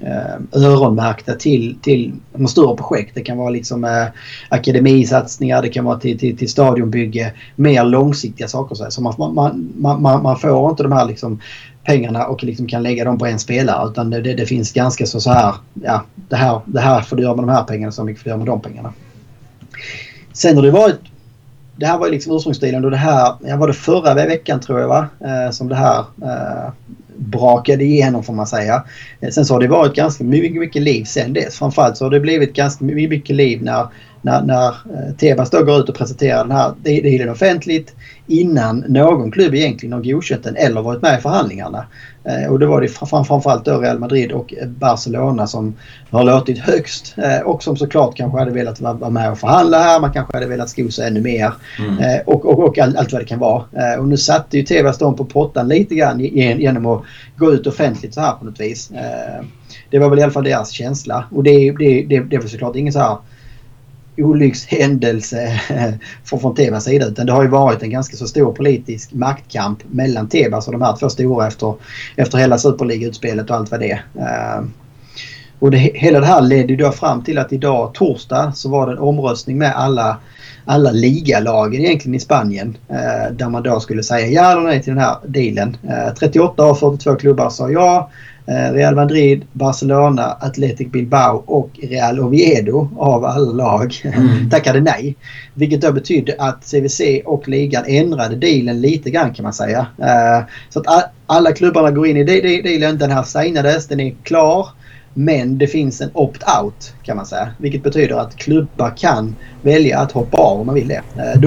eh, 0.00 0.62
öronmärkta 0.62 1.34
till, 1.34 1.78
till 1.82 2.12
de 2.32 2.48
större 2.48 2.76
projekt. 2.76 3.14
Det 3.14 3.20
kan 3.20 3.38
vara 3.38 3.50
liksom 3.50 3.84
eh, 3.84 4.06
akademisatsningar, 4.48 5.62
det 5.62 5.68
kan 5.68 5.84
vara 5.84 5.98
till, 5.98 6.18
till, 6.18 6.36
till 6.36 6.48
stadionbygge. 6.48 7.32
Mer 7.56 7.84
långsiktiga 7.84 8.48
saker. 8.48 8.74
Så, 8.74 8.90
så 8.90 9.02
man, 9.02 9.14
man, 9.34 9.72
man, 10.02 10.22
man, 10.22 10.38
får 10.38 10.70
inte 10.70 10.82
de 10.82 10.92
här 10.92 11.04
liksom, 11.04 11.40
pengarna 11.84 12.26
och 12.26 12.44
liksom 12.44 12.66
kan 12.66 12.82
lägga 12.82 13.04
dem 13.04 13.18
på 13.18 13.26
en 13.26 13.38
spelare. 13.38 13.88
Utan 13.88 14.10
det, 14.10 14.20
det, 14.20 14.34
det 14.34 14.46
finns 14.46 14.72
ganska 14.72 15.06
så, 15.06 15.20
så 15.20 15.30
här. 15.30 15.54
Ja, 15.74 16.04
det 16.14 16.36
här, 16.36 16.60
det 16.64 16.80
här 16.80 17.00
får 17.00 17.16
du 17.16 17.22
göra 17.22 17.36
med 17.36 17.44
de 17.44 17.50
här 17.52 17.64
pengarna, 17.64 17.92
så 17.92 18.04
mycket 18.04 18.22
får 18.22 18.24
du 18.24 18.30
göra 18.30 18.38
med 18.38 18.46
de 18.46 18.60
pengarna. 18.60 18.92
Sen 20.32 20.56
har 20.56 20.62
det 20.62 20.70
varit 20.70 21.00
det 21.80 21.86
här 21.86 21.98
var 21.98 22.08
liksom 22.08 22.36
ursprungsstilen 22.36 22.84
och 22.84 22.90
det 22.90 22.96
här, 22.96 23.34
ja, 23.40 23.56
var 23.56 23.66
det 23.66 23.74
förra 23.74 24.14
veckan 24.14 24.60
tror 24.60 24.80
jag 24.80 24.88
va? 24.88 25.08
Eh, 25.20 25.50
som 25.50 25.68
det 25.68 25.74
här 25.74 25.98
eh, 26.22 26.72
brakade 27.20 27.84
igenom 27.84 28.24
får 28.24 28.32
man 28.32 28.46
säga. 28.46 28.84
Eh, 29.20 29.30
sen 29.30 29.44
så 29.44 29.54
har 29.54 29.60
det 29.60 29.68
varit 29.68 29.94
ganska 29.94 30.24
mycket, 30.24 30.60
mycket 30.60 30.82
liv 30.82 31.04
sen 31.04 31.32
dess. 31.32 31.58
Framförallt 31.58 31.96
så 31.96 32.04
har 32.04 32.10
det 32.10 32.20
blivit 32.20 32.52
ganska 32.52 32.84
mycket 32.84 33.36
liv 33.36 33.62
när, 33.62 33.86
när, 34.22 34.42
när 34.42 34.68
eh, 34.68 35.14
Tebas 35.18 35.50
då 35.50 35.64
går 35.64 35.80
ut 35.80 35.88
och 35.88 35.94
presenterar 35.94 36.44
den 36.44 36.56
här 36.56 36.72
dealen 36.82 37.28
offentligt 37.28 37.94
innan 38.26 38.84
någon 38.88 39.30
klubb 39.30 39.54
egentligen 39.54 39.92
har 39.92 40.00
godkänt 40.00 40.44
den 40.44 40.56
eller 40.56 40.82
varit 40.82 41.02
med 41.02 41.18
i 41.18 41.22
förhandlingarna. 41.22 41.86
Eh, 42.24 42.52
och 42.52 42.58
det 42.58 42.66
var 42.66 42.80
det 42.80 42.88
framförallt 42.88 43.64
då 43.64 43.78
Real 43.78 43.98
Madrid 43.98 44.32
och 44.32 44.54
Barcelona 44.66 45.46
som 45.46 45.74
har 46.10 46.24
låtit 46.24 46.58
högst 46.58 47.14
och 47.44 47.62
som 47.62 47.76
såklart 47.76 48.16
kanske 48.16 48.38
hade 48.38 48.50
velat 48.50 48.80
vara 48.80 49.10
med 49.10 49.30
och 49.30 49.38
förhandla 49.38 49.78
här. 49.78 50.00
Man 50.00 50.12
kanske 50.12 50.36
hade 50.36 50.46
velat 50.46 50.70
sko 50.70 50.90
sig 50.90 51.06
ännu 51.06 51.20
mer 51.20 51.52
mm. 51.78 52.20
och, 52.26 52.46
och, 52.46 52.58
och 52.58 52.78
allt 52.78 53.12
vad 53.12 53.20
det 53.20 53.26
kan 53.26 53.38
vara. 53.38 53.64
Och 53.98 54.08
nu 54.08 54.16
satte 54.16 54.56
ju 54.56 54.62
Tebas 54.62 54.98
dem 54.98 55.16
på 55.16 55.24
pottan 55.24 55.68
lite 55.68 55.94
grann 55.94 56.20
genom 56.20 56.86
att 56.86 57.02
gå 57.36 57.52
ut 57.52 57.66
offentligt 57.66 58.14
så 58.14 58.20
här 58.20 58.32
på 58.32 58.44
något 58.44 58.60
vis. 58.60 58.90
Det 59.90 59.98
var 59.98 60.10
väl 60.10 60.18
i 60.18 60.22
alla 60.22 60.32
fall 60.32 60.44
deras 60.44 60.70
känsla 60.70 61.24
och 61.30 61.42
det, 61.42 61.72
det, 61.78 62.02
det, 62.02 62.20
det 62.20 62.38
väl 62.38 62.48
såklart 62.48 62.76
ingen 62.76 62.92
så 62.92 62.98
här 62.98 63.16
olyckshändelse 64.16 65.60
från, 66.24 66.54
Tebas 66.54 66.84
sida 66.84 67.06
utan 67.06 67.26
det 67.26 67.32
har 67.32 67.42
ju 67.42 67.48
varit 67.48 67.82
en 67.82 67.90
ganska 67.90 68.16
så 68.16 68.26
stor 68.26 68.52
politisk 68.52 69.12
maktkamp 69.12 69.78
mellan 69.90 70.28
Tebas 70.28 70.66
och 70.66 70.72
de 70.72 70.82
här 70.82 70.96
två 70.96 71.08
stora 71.08 71.46
efter, 71.46 71.74
efter 72.16 72.38
hela 72.38 72.58
Superliga-utspelet 72.58 73.50
och 73.50 73.56
allt 73.56 73.70
vad 73.70 73.80
det 73.80 73.90
är. 73.90 74.04
Ehm, 74.18 74.72
och 75.58 75.70
det, 75.70 75.78
hela 75.78 76.20
det 76.20 76.26
här 76.26 76.40
ledde 76.40 76.76
då 76.76 76.92
fram 76.92 77.24
till 77.24 77.38
att 77.38 77.52
idag 77.52 77.94
torsdag 77.94 78.52
så 78.54 78.68
var 78.68 78.86
det 78.86 78.92
en 78.92 78.98
omröstning 78.98 79.58
med 79.58 79.76
alla, 79.76 80.16
alla 80.70 80.90
ligalagen 80.90 81.80
egentligen 81.80 82.14
i 82.14 82.20
Spanien. 82.20 82.76
Uh, 82.90 83.36
där 83.36 83.48
man 83.48 83.62
då 83.62 83.80
skulle 83.80 84.02
säga 84.02 84.26
ja 84.26 84.52
eller 84.52 84.62
nej 84.62 84.82
till 84.82 84.94
den 84.94 85.02
här 85.02 85.16
dealen. 85.26 85.76
Eh, 85.88 86.14
38 86.14 86.62
av 86.62 86.74
42 86.74 87.14
klubbar 87.14 87.50
sa 87.50 87.70
ja. 87.70 88.10
Eh, 88.46 88.72
Real 88.72 88.94
Madrid, 88.94 89.44
Barcelona, 89.52 90.36
Athletic 90.40 90.88
Bilbao 90.88 91.42
och 91.46 91.70
Real 91.82 92.20
Oviedo 92.20 92.88
av 92.98 93.24
alla 93.24 93.52
lag 93.52 93.94
mm. 94.04 94.50
tackade 94.50 94.80
nej. 94.80 95.16
Vilket 95.54 95.80
då 95.80 95.92
betydde 95.92 96.34
att 96.38 96.64
CVC 96.70 97.00
och 97.24 97.48
ligan 97.48 97.84
ändrade 97.86 98.36
dealen 98.36 98.80
lite 98.80 99.10
grann 99.10 99.34
kan 99.34 99.42
man 99.42 99.52
säga. 99.52 99.86
Eh, 99.98 100.44
så 100.70 100.80
att 100.80 101.10
alla 101.26 101.52
klubbarna 101.52 101.90
går 101.90 102.06
in 102.06 102.16
i 102.16 102.24
dealen. 102.62 102.98
Den 102.98 103.10
här 103.10 103.22
signades, 103.22 103.86
den 103.86 104.00
är 104.00 104.14
klar. 104.22 104.68
Men 105.14 105.58
det 105.58 105.66
finns 105.66 106.00
en 106.00 106.10
opt-out 106.14 106.94
kan 107.02 107.16
man 107.16 107.26
säga. 107.26 107.52
Vilket 107.58 107.82
betyder 107.82 108.16
att 108.16 108.36
klubbar 108.36 108.96
kan 108.96 109.36
välja 109.60 109.98
att 109.98 110.12
hoppa 110.12 110.36
av 110.38 110.60
om 110.60 110.66
man 110.66 110.74
vill 110.74 110.88
det. 110.88 111.02
Eh, 111.14 111.40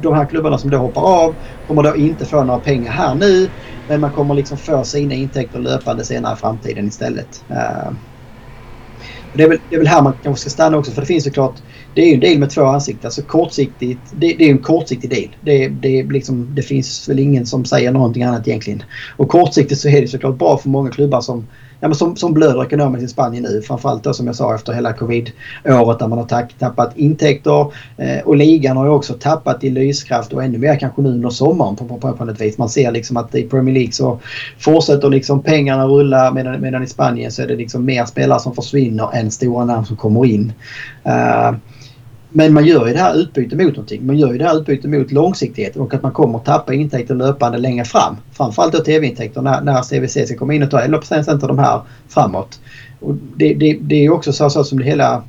de 0.00 0.14
här 0.14 0.28
klubbarna 0.28 0.58
som 0.58 0.70
då 0.70 0.78
hoppar 0.78 1.02
av 1.02 1.36
kommer 1.66 1.82
då 1.82 1.96
inte 1.96 2.26
få 2.26 2.44
några 2.44 2.60
pengar 2.60 2.92
här 2.92 3.14
nu. 3.14 3.50
Men 3.86 4.00
man 4.00 4.12
kommer 4.12 4.34
liksom 4.34 4.58
få 4.58 4.84
sina 4.84 5.14
intäkter 5.14 5.58
löpande 5.58 6.04
senare 6.04 6.34
i 6.34 6.36
framtiden 6.36 6.88
istället. 6.88 7.44
Eh, 7.50 7.92
det 9.32 9.42
är, 9.42 9.48
väl, 9.48 9.58
det 9.68 9.74
är 9.74 9.78
väl 9.78 9.86
här 9.86 10.02
man 10.02 10.18
kanske 10.22 10.40
ska 10.40 10.50
stanna 10.50 10.76
också 10.76 10.92
för 10.92 11.00
det 11.00 11.06
finns 11.06 11.24
såklart 11.24 11.62
det 11.94 12.02
är 12.02 12.06
ju 12.06 12.14
en 12.14 12.20
deal 12.20 12.38
med 12.38 12.50
två 12.50 12.64
ansikten. 12.64 13.06
Alltså 13.06 13.22
kortsiktigt, 13.22 14.10
det, 14.10 14.32
det 14.32 14.44
är 14.44 14.50
en 14.50 14.58
kortsiktig 14.58 15.10
deal. 15.10 15.36
Det, 15.40 15.68
det, 15.68 16.02
liksom, 16.02 16.54
det 16.54 16.62
finns 16.62 17.08
väl 17.08 17.18
ingen 17.18 17.46
som 17.46 17.64
säger 17.64 17.92
någonting 17.92 18.22
annat 18.22 18.48
egentligen. 18.48 18.82
Och 19.16 19.28
kortsiktigt 19.28 19.80
så 19.80 19.88
är 19.88 20.00
det 20.00 20.08
såklart 20.08 20.38
bra 20.38 20.58
för 20.58 20.68
många 20.68 20.90
klubbar 20.90 21.20
som 21.20 21.48
ja, 21.80 21.88
men 21.88 21.94
som, 21.94 22.16
som 22.16 22.34
blöder 22.34 22.64
ekonomiskt 22.64 23.04
i 23.04 23.08
Spanien 23.08 23.42
nu. 23.42 23.62
Framförallt 23.62 24.04
då 24.04 24.14
som 24.14 24.26
jag 24.26 24.36
sa 24.36 24.54
efter 24.54 24.72
hela 24.72 24.92
covid-året 24.92 25.98
där 25.98 26.08
man 26.08 26.18
har 26.18 26.48
tappat 26.58 26.96
intäkter. 26.96 27.72
Eh, 27.96 28.18
och 28.24 28.36
ligan 28.36 28.76
har 28.76 28.84
ju 28.84 28.90
också 28.90 29.14
tappat 29.14 29.64
i 29.64 29.70
lyskraft 29.70 30.32
och 30.32 30.44
ännu 30.44 30.58
mer 30.58 30.76
kanske 30.76 31.02
nu 31.02 31.08
under 31.08 31.30
sommaren 31.30 31.76
på, 31.76 31.84
på, 31.84 32.12
på 32.12 32.24
något 32.24 32.40
vis. 32.40 32.58
Man 32.58 32.68
ser 32.68 32.92
liksom 32.92 33.16
att 33.16 33.34
i 33.34 33.42
Premier 33.42 33.74
League 33.74 33.92
så 33.92 34.18
fortsätter 34.58 35.10
liksom 35.10 35.42
pengarna 35.42 35.86
rulla 35.86 36.32
medan, 36.32 36.60
medan 36.60 36.82
i 36.82 36.86
Spanien 36.86 37.32
så 37.32 37.42
är 37.42 37.46
det 37.46 37.56
liksom 37.56 37.84
mer 37.84 38.04
spelare 38.04 38.40
som 38.40 38.54
försvinner 38.54 39.08
än 39.14 39.30
stora 39.30 39.64
namn 39.64 39.86
som 39.86 39.96
kommer 39.96 40.26
in. 40.26 40.52
Eh, 41.04 41.52
men 42.30 42.54
man 42.54 42.66
gör 42.66 42.86
ju 42.86 42.92
det 42.92 42.98
här 42.98 43.14
utbytet 43.14 43.58
mot 43.58 43.66
någonting. 43.66 44.06
Man 44.06 44.18
gör 44.18 44.32
ju 44.32 44.38
det 44.38 44.44
här 44.44 44.60
utbytet 44.60 44.90
mot 44.90 45.12
långsiktighet 45.12 45.76
och 45.76 45.94
att 45.94 46.02
man 46.02 46.12
kommer 46.12 46.38
att 46.38 46.44
tappa 46.44 46.74
intäkter 46.74 47.14
löpande 47.14 47.58
längre 47.58 47.84
fram. 47.84 48.16
Framförallt 48.32 48.72
då 48.72 48.78
tv-intäkter 48.78 49.42
när, 49.42 49.60
när 49.60 49.82
CVC 49.82 50.28
ska 50.28 50.36
komma 50.36 50.54
in 50.54 50.62
och 50.62 50.70
ta 50.70 50.80
11 50.80 50.98
av 51.26 51.38
de 51.38 51.58
här 51.58 51.80
framåt. 52.08 52.60
Och 53.00 53.14
det, 53.36 53.54
det, 53.54 53.78
det 53.80 54.04
är 54.04 54.10
också 54.10 54.32
så, 54.32 54.50
så 54.50 54.64
som 54.64 54.78
det 54.78 54.84
hela 54.84 55.22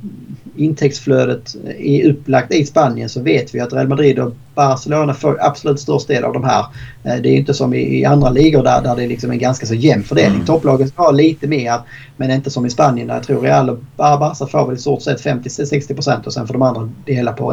intäktsflödet 0.60 1.56
är 1.78 2.10
upplagt 2.10 2.54
i 2.54 2.66
Spanien 2.66 3.08
så 3.08 3.22
vet 3.22 3.54
vi 3.54 3.60
att 3.60 3.72
Real 3.72 3.88
Madrid 3.88 4.18
och 4.18 4.32
Barcelona 4.54 5.14
får 5.14 5.38
absolut 5.40 5.80
störst 5.80 6.08
del 6.08 6.24
av 6.24 6.32
de 6.32 6.44
här. 6.44 6.64
Eh, 7.04 7.22
det 7.22 7.28
är 7.28 7.36
inte 7.36 7.54
som 7.54 7.74
i 7.74 8.04
andra 8.04 8.30
ligor 8.30 8.62
där, 8.62 8.82
där 8.82 8.96
det 8.96 9.04
är 9.04 9.08
liksom 9.08 9.30
en 9.30 9.38
ganska 9.38 9.66
så 9.66 9.74
jämn 9.74 10.02
fördelning. 10.02 10.34
Mm. 10.34 10.46
Topplagen 10.46 10.88
ska 10.88 11.02
ha 11.02 11.10
lite 11.10 11.46
mer 11.46 11.80
men 12.16 12.30
inte 12.30 12.50
som 12.50 12.66
i 12.66 12.70
Spanien 12.70 13.06
där 13.06 13.14
jag 13.14 13.24
tror 13.24 13.40
Real 13.40 13.70
och 13.70 13.78
Barca 13.96 14.46
får 14.46 14.66
väl 14.66 14.76
i 14.76 14.78
stort 14.78 15.02
sett 15.02 15.24
50-60% 15.24 16.26
och 16.26 16.32
sen 16.32 16.46
får 16.46 16.54
de 16.54 16.62
andra 16.62 16.90
dela 17.04 17.32
på 17.32 17.50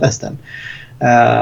resten. 0.00 0.38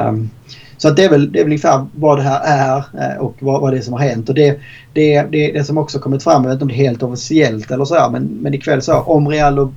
Um, 0.09 0.31
så 0.79 0.89
att 0.89 0.97
det, 0.97 1.05
är 1.05 1.11
väl, 1.11 1.33
det 1.33 1.39
är 1.39 1.45
väl 1.45 1.53
ungefär 1.53 1.87
vad 1.95 2.19
det 2.19 2.23
här 2.23 2.41
är 2.45 2.77
eh, 2.77 3.19
och 3.19 3.35
vad, 3.39 3.61
vad 3.61 3.73
det 3.73 3.79
är 3.79 3.83
som 3.83 3.93
har 3.93 4.01
hänt. 4.01 4.29
Och 4.29 4.35
det, 4.35 4.59
det, 4.93 5.23
det, 5.23 5.53
det 5.53 5.65
som 5.65 5.79
också 5.79 5.99
kommit 5.99 6.23
fram, 6.23 6.43
jag 6.43 6.51
vet 6.51 6.55
inte 6.55 6.65
om 6.65 6.69
det 6.69 6.75
är 6.75 6.89
helt 6.89 7.03
officiellt 7.03 7.71
eller 7.71 7.85
så 7.85 8.09
men, 8.13 8.25
men 8.25 8.55
ikväll 8.55 8.83
så 8.83 8.95
om 8.95 9.29
Real 9.29 9.59
och 9.59 9.73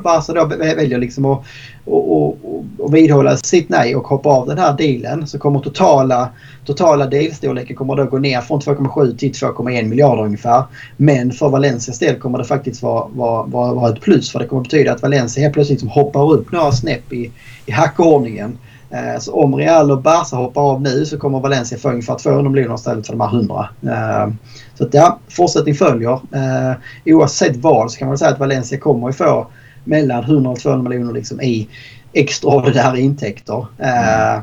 Barca 0.00 0.32
då 0.32 0.44
väljer 0.44 0.98
liksom 0.98 1.24
att 1.24 1.44
och, 1.84 2.16
och, 2.16 2.36
och 2.78 2.94
vidhålla 2.94 3.36
sitt 3.36 3.68
nej 3.68 3.96
och 3.96 4.06
hoppa 4.06 4.28
av 4.28 4.46
den 4.46 4.58
här 4.58 4.76
dealen 4.76 5.26
så 5.26 5.38
kommer 5.38 5.60
totala, 5.60 6.28
totala 6.64 7.06
dealstorleken 7.06 7.76
kommer 7.76 7.96
då 7.96 8.04
gå 8.04 8.18
ner 8.18 8.40
från 8.40 8.60
2,7 8.60 9.16
till 9.16 9.32
2,1 9.32 9.88
miljarder 9.88 10.22
ungefär. 10.22 10.64
Men 10.96 11.32
för 11.32 11.48
Valencias 11.48 11.98
del 11.98 12.18
kommer 12.18 12.38
det 12.38 12.44
faktiskt 12.44 12.82
vara, 12.82 13.08
vara, 13.12 13.42
vara, 13.42 13.74
vara 13.74 13.92
ett 13.92 14.00
plus 14.00 14.32
för 14.32 14.38
det 14.38 14.46
kommer 14.46 14.62
betyda 14.62 14.92
att 14.92 15.02
Valencia 15.02 15.42
helt 15.42 15.54
plötsligt 15.54 15.82
liksom 15.82 16.02
hoppar 16.02 16.32
upp 16.32 16.52
några 16.52 16.72
snäpp 16.72 17.12
i, 17.12 17.30
i 17.66 17.72
hackordningen. 17.72 18.58
Eh, 18.90 19.20
så 19.20 19.34
om 19.34 19.56
Real 19.56 19.90
och 19.90 20.02
Barca 20.02 20.36
hoppar 20.36 20.62
av 20.62 20.82
nu 20.82 21.06
så 21.06 21.18
kommer 21.18 21.40
Valencia 21.40 21.78
få 21.78 21.88
ungefär 21.88 22.18
200 22.18 22.50
miljoner 22.50 22.74
istället 22.74 23.06
för 23.06 23.12
de 23.12 23.20
här 23.20 23.36
100. 23.36 23.68
Eh, 23.82 24.32
så 24.74 24.84
att 24.84 24.94
ja, 24.94 25.18
fortsättning 25.28 25.74
följer. 25.74 26.12
Eh, 26.12 26.72
oavsett 27.04 27.56
vad 27.56 27.90
så 27.90 27.98
kan 27.98 28.08
man 28.08 28.18
säga 28.18 28.30
att 28.30 28.40
Valencia 28.40 28.78
kommer 28.78 29.08
att 29.08 29.16
få 29.16 29.46
mellan 29.84 30.24
100 30.24 30.50
och 30.50 30.58
200 30.58 30.90
miljoner 30.90 31.12
liksom 31.12 31.40
i 31.40 31.68
extraordinära 32.12 32.98
intäkter. 32.98 33.66
Mm. 33.78 34.42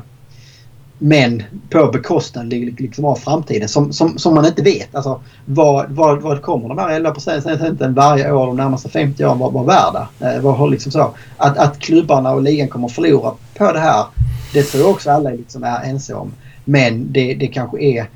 Men 1.02 1.42
på 1.70 1.86
bekostnad 1.86 2.52
liksom 2.52 3.04
av 3.04 3.14
framtiden 3.14 3.68
som, 3.68 3.92
som, 3.92 4.18
som 4.18 4.34
man 4.34 4.46
inte 4.46 4.62
vet. 4.62 4.94
Alltså, 4.94 5.20
vad, 5.44 5.90
vad, 5.90 6.22
vad 6.22 6.42
kommer 6.42 6.68
de 6.68 6.78
här 6.78 6.90
11 6.90 7.10
procenten 7.10 7.94
varje 7.94 8.32
år 8.32 8.46
de 8.46 8.56
närmaste 8.56 8.88
50 8.88 9.24
åren 9.24 9.38
vara 9.38 9.64
värda? 9.64 10.08
Eh, 10.20 10.42
vad 10.42 10.56
har 10.56 10.70
liksom 10.70 10.92
så, 10.92 11.14
att, 11.36 11.58
att 11.58 11.78
klubbarna 11.78 12.32
och 12.32 12.42
ligan 12.42 12.68
kommer 12.68 12.88
förlora 12.88 13.32
på 13.58 13.72
det 13.72 13.78
här, 13.78 14.04
det 14.52 14.62
tror 14.62 14.82
jag 14.82 14.90
också 14.90 15.10
alla 15.10 15.30
liksom 15.30 15.64
är 15.64 15.84
ense 15.84 16.14
om. 16.14 16.32
Men 16.64 17.12
det, 17.12 17.34
det 17.34 17.46
kanske 17.46 17.82
är 17.82 18.06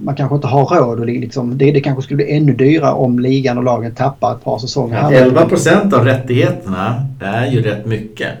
man 0.00 0.16
kanske 0.16 0.34
inte 0.34 0.46
har 0.46 0.80
råd 0.80 0.98
och 1.00 1.06
liksom, 1.06 1.58
det, 1.58 1.72
det 1.72 1.80
kanske 1.80 2.02
skulle 2.02 2.16
bli 2.16 2.36
ännu 2.36 2.54
dyrare 2.54 2.92
om 2.92 3.18
ligan 3.18 3.58
och 3.58 3.64
lagen 3.64 3.94
tappar 3.94 4.34
ett 4.34 4.44
par 4.44 4.58
säsonger. 4.58 5.12
11 5.12 5.48
procent 5.48 5.92
av 5.92 6.04
rättigheterna 6.04 7.06
är 7.20 7.46
ju 7.46 7.62
rätt 7.62 7.86
mycket 7.86 8.32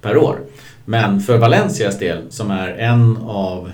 per 0.00 0.16
år. 0.16 0.36
Men 0.84 1.20
för 1.20 1.38
Valencias 1.38 1.98
del 1.98 2.18
som 2.30 2.50
är 2.50 2.68
en 2.68 3.16
av 3.16 3.70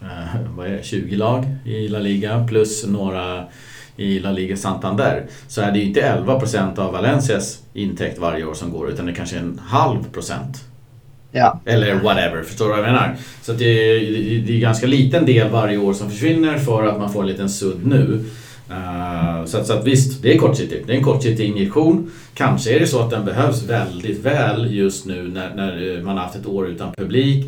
eh, 0.00 0.40
vad 0.56 0.66
är 0.66 0.70
det, 0.70 0.84
20 0.84 1.16
lag 1.16 1.44
i 1.64 1.88
La 1.88 1.98
Liga 1.98 2.46
plus 2.48 2.86
några 2.86 3.44
i 3.96 4.18
La 4.18 4.32
Liga 4.32 4.56
Santander 4.56 5.26
så 5.48 5.60
är 5.60 5.72
det 5.72 5.78
ju 5.78 5.84
inte 5.84 6.00
11 6.00 6.40
procent 6.40 6.78
av 6.78 6.92
Valencias 6.92 7.58
intäkt 7.72 8.18
varje 8.18 8.44
år 8.44 8.54
som 8.54 8.70
går 8.70 8.90
utan 8.90 9.06
det 9.06 9.12
kanske 9.12 9.36
är 9.36 9.40
en 9.40 9.60
halv 9.66 10.04
procent. 10.12 10.64
Ja. 11.32 11.60
Eller 11.64 11.94
whatever, 11.94 12.42
förstår 12.42 12.64
du 12.64 12.70
vad 12.70 12.78
jag 12.78 12.86
menar? 12.86 13.16
Så 13.42 13.52
det 13.52 13.64
är, 13.64 14.00
det 14.46 14.56
är 14.56 14.60
ganska 14.60 14.86
liten 14.86 15.26
del 15.26 15.50
varje 15.50 15.78
år 15.78 15.92
som 15.92 16.10
försvinner 16.10 16.58
för 16.58 16.86
att 16.86 16.98
man 16.98 17.12
får 17.12 17.20
en 17.20 17.28
liten 17.28 17.48
sudd 17.48 17.86
nu. 17.86 18.24
Uh, 18.70 19.44
så, 19.44 19.58
att, 19.58 19.66
så 19.66 19.72
att 19.72 19.86
visst, 19.86 20.22
det 20.22 20.34
är 20.34 20.38
kortsiktigt. 20.38 20.86
Det 20.86 20.92
är 20.92 20.96
en 20.96 21.04
kortsiktig 21.04 21.44
injektion. 21.44 22.10
Kanske 22.34 22.76
är 22.76 22.80
det 22.80 22.86
så 22.86 23.00
att 23.00 23.10
den 23.10 23.24
behövs 23.24 23.62
väldigt 23.62 24.24
väl 24.24 24.74
just 24.74 25.06
nu 25.06 25.28
när, 25.28 25.54
när 25.54 25.96
eh, 25.96 26.02
man 26.02 26.16
har 26.16 26.24
haft 26.24 26.36
ett 26.36 26.46
år 26.46 26.68
utan 26.68 26.92
publik. 26.92 27.46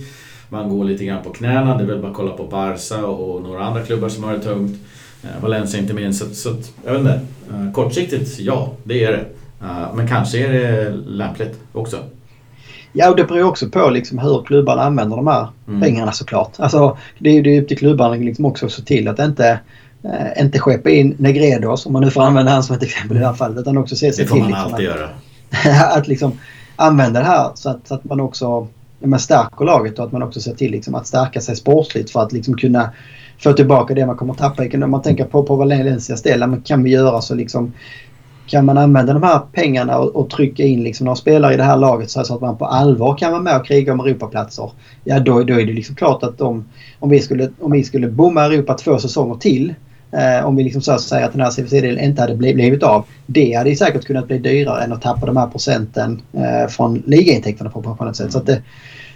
Man 0.49 0.69
går 0.69 0.85
lite 0.85 1.05
grann 1.05 1.23
på 1.23 1.31
knäna. 1.31 1.77
Det 1.77 1.85
är 1.85 1.87
väl 1.87 1.99
bara 1.99 2.11
att 2.11 2.17
kolla 2.17 2.33
på 2.33 2.45
Barca 2.45 3.07
och 3.07 3.43
några 3.43 3.65
andra 3.65 3.83
klubbar 3.83 4.09
som 4.09 4.25
har 4.25 4.33
det 4.33 4.41
tungt. 4.41 4.79
Uh, 5.25 5.43
Valencia 5.43 5.81
inte 5.81 5.95
minst. 5.95 6.25
Så, 6.25 6.35
så 6.35 6.51
att, 6.51 6.73
jag 6.85 6.93
vet 6.93 7.01
inte. 7.01 7.21
Uh, 7.53 7.73
kortsiktigt, 7.73 8.39
ja, 8.39 8.73
det 8.85 9.05
är 9.05 9.13
det. 9.13 9.25
men 9.95 10.09
kanske 10.09 10.47
är 10.47 10.53
det 10.53 10.91
lämpligt 11.07 11.59
också. 11.73 11.97
Ja, 12.93 13.11
och 13.11 13.17
det 13.17 13.25
beror 13.25 13.49
också 13.49 13.69
på 13.69 13.91
liksom 13.91 14.19
hur 14.19 14.43
klubbarna 14.43 14.83
använder 14.83 15.17
de 15.17 15.27
här 15.27 15.49
mm. 15.69 15.81
pengarna 15.81 16.13
såklart. 16.13 16.53
Alltså, 16.57 16.99
det 17.19 17.31
är 17.31 17.43
ju 17.43 17.63
upp 17.63 17.69
till 17.69 17.79
klubbarna 17.79 18.15
liksom 18.15 18.45
också 18.45 18.67
att 18.67 18.73
se 18.73 18.83
till 18.83 19.09
att 19.09 19.19
inte 19.19 19.61
eh, 20.05 20.43
inte 20.43 20.59
skeppa 20.59 20.91
in 20.91 21.17
Negredos, 21.19 21.87
om 21.87 21.93
man 21.93 22.03
nu 22.03 22.11
får 22.11 22.23
använda 22.23 22.53
han 22.53 22.63
som 22.63 22.77
ett 22.77 22.83
exempel 22.83 23.17
i 23.17 23.21
det 23.21 23.27
här 23.27 23.35
fallet. 23.35 23.59
Utan 23.59 23.79
också 23.79 23.97
se 23.97 24.13
sig 24.13 24.13
till... 24.13 24.25
Det 24.25 24.29
får 24.29 24.37
man 24.37 24.49
liksom, 24.49 24.65
alltid 24.65 24.87
göra. 24.87 25.09
att 25.97 26.09
liksom 26.09 26.33
använda 26.77 27.21
det 27.21 27.27
här 27.27 27.51
så 27.55 27.71
att, 27.71 27.89
så 27.89 27.95
att 27.95 28.05
man 28.05 28.21
också 28.21 28.69
man 29.09 29.21
stärker 29.21 29.65
laget 29.65 29.99
och 29.99 30.05
att 30.05 30.13
man 30.13 30.23
också 30.23 30.41
ser 30.41 30.55
till 30.55 30.71
liksom 30.71 30.95
att 30.95 31.07
stärka 31.07 31.41
sig 31.41 31.57
sportsligt 31.57 32.11
för 32.11 32.23
att 32.23 32.33
liksom 32.33 32.57
kunna 32.57 32.91
få 33.39 33.53
tillbaka 33.53 33.95
det 33.95 34.07
man 34.07 34.17
kommer 34.17 34.33
att 34.33 34.39
tappa. 34.39 34.85
Om 34.85 34.91
man 34.91 35.03
tänker 35.03 35.25
på, 35.25 35.43
på 35.43 35.57
Valencias 35.57 36.23
del, 36.23 36.61
kan 36.65 36.83
vi 36.83 36.91
göra 36.91 37.21
så 37.21 37.35
liksom 37.35 37.73
kan 38.51 38.65
man 38.65 38.79
använda 38.79 39.13
de 39.13 39.23
här 39.23 39.41
pengarna 39.53 39.99
och, 39.99 40.17
och 40.17 40.31
trycka 40.31 40.65
in 40.65 40.83
liksom 40.83 41.05
några 41.05 41.17
spelare 41.17 41.55
i 41.55 41.57
det 41.57 41.63
här 41.63 41.77
laget 41.77 42.11
så 42.11 42.21
att 42.21 42.41
man 42.41 42.57
på 42.57 42.67
allvar 42.67 43.17
kan 43.17 43.33
vara 43.33 43.43
med 43.43 43.57
och 43.57 43.67
kriga 43.67 43.93
om 43.93 44.01
Europaplatser. 44.01 44.71
Ja 45.05 45.21
då, 45.21 45.43
då 45.43 45.61
är 45.61 45.67
det 45.67 45.73
liksom 45.73 45.95
klart 45.95 46.23
att 46.23 46.41
om, 46.41 46.65
om, 46.99 47.11
vi 47.11 47.21
skulle, 47.21 47.51
om 47.61 47.73
vi 47.73 47.85
skulle 47.85 48.09
bomma 48.09 48.45
Europa 48.45 48.75
två 48.75 48.99
säsonger 48.99 49.35
till 49.35 49.75
Eh, 50.13 50.47
om 50.47 50.57
vi 50.57 50.65
liksom 50.65 50.83
så 50.83 50.99
säger 50.99 51.27
att 51.27 51.33
den 51.33 51.41
här 51.41 51.51
CFC-delen 51.51 52.05
inte 52.05 52.23
hade 52.23 52.35
blivit 52.35 52.83
av. 52.83 53.05
Det 53.27 53.53
hade 53.53 53.71
ju 53.71 53.77
säkert 53.77 54.05
kunnat 54.05 54.27
bli 54.27 54.39
dyrare 54.39 54.85
än 54.85 54.93
att 54.93 55.03
tappa 55.03 55.27
de 55.27 55.37
här 55.37 55.47
procenten 55.47 56.23
eh, 56.33 56.69
från 56.69 57.03
ligaintäkterna 57.07 57.71
på, 57.71 57.83
på 57.83 58.05
något 58.05 58.17
sätt. 58.17 58.33
Så 58.33 58.39
att 58.39 58.47
det, 58.47 58.63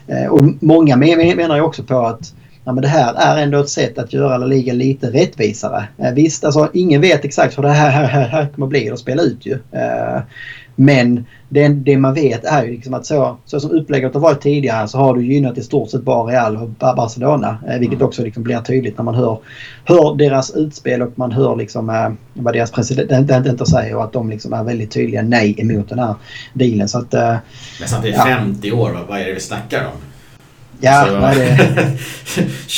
eh, 0.07 0.27
och 0.27 0.41
många 0.61 0.97
menar 0.97 1.57
ju 1.57 1.63
också 1.63 1.83
på 1.83 1.99
att 1.99 2.35
ja, 2.65 2.73
men 2.73 2.83
det 2.83 2.89
här 2.89 3.15
är 3.15 3.43
ändå 3.43 3.61
ett 3.61 3.69
sätt 3.69 3.99
att 3.99 4.13
göra 4.13 4.39
La 4.39 4.47
Liga 4.47 4.73
lite 4.73 5.11
rättvisare. 5.11 5.85
Eh, 5.99 6.13
visst, 6.13 6.45
alltså 6.45 6.71
ingen 6.73 7.01
vet 7.01 7.25
exakt 7.25 7.59
hur 7.59 7.63
det 7.63 7.69
här, 7.69 7.91
här, 7.91 8.29
här 8.29 8.47
kommer 8.55 8.67
bli 8.67 8.91
att 8.91 8.99
spela 8.99 9.23
ut 9.23 9.47
ju. 9.47 9.53
Eh, 9.53 10.23
men 10.77 11.27
det, 11.49 11.69
det 11.69 11.97
man 11.97 12.15
vet 12.15 12.45
är 12.45 12.65
ju 12.65 12.71
liksom 12.71 12.95
att 12.95 13.07
så, 13.07 13.37
så 13.45 13.61
som 13.61 13.71
upplägget 13.71 14.15
har 14.15 14.21
varit 14.21 14.41
tidigare 14.41 14.89
så 14.89 14.99
har 14.99 15.15
du 15.15 15.27
gynnat 15.27 15.59
i 15.59 15.63
stort 15.63 15.91
sett 15.91 16.03
bara 16.03 16.33
Real 16.33 16.57
och 16.57 16.69
Barcelona. 16.69 17.59
Eh, 17.69 17.79
vilket 17.79 17.97
mm. 17.97 18.07
också 18.07 18.23
liksom 18.23 18.43
blir 18.43 18.59
tydligt 18.59 18.99
när 18.99 19.05
man 19.05 19.15
hör, 19.15 19.39
hör 19.85 20.17
deras 20.17 20.51
utspel 20.51 21.03
och 21.03 21.13
man 21.15 21.33
hör 21.33 21.57
liksom, 21.57 22.17
vad 22.35 22.55
deras 22.55 22.71
presidenter 22.71 23.65
säger 23.65 23.97
och 23.97 24.05
att 24.05 24.13
de 24.13 24.31
liksom 24.31 24.53
är 24.53 24.65
väldigt 24.65 24.91
tydliga 24.91 25.23
nej 25.23 25.55
emot 25.59 25.89
den 25.89 25.99
här 25.99 26.15
dealen. 26.53 26.89
Så 26.89 26.99
att, 26.99 27.13
Men 27.13 27.89
samtidigt 27.89 28.17
ja. 28.17 28.25
50 28.25 28.73
år, 28.73 28.99
vad 29.09 29.21
är 29.21 29.25
det 29.25 29.33
vi 29.33 29.41
snackar 29.41 29.85
om? 29.85 30.14
Ja, 30.81 31.07
så, 31.09 31.15
är 31.15 31.35
det? 31.35 31.57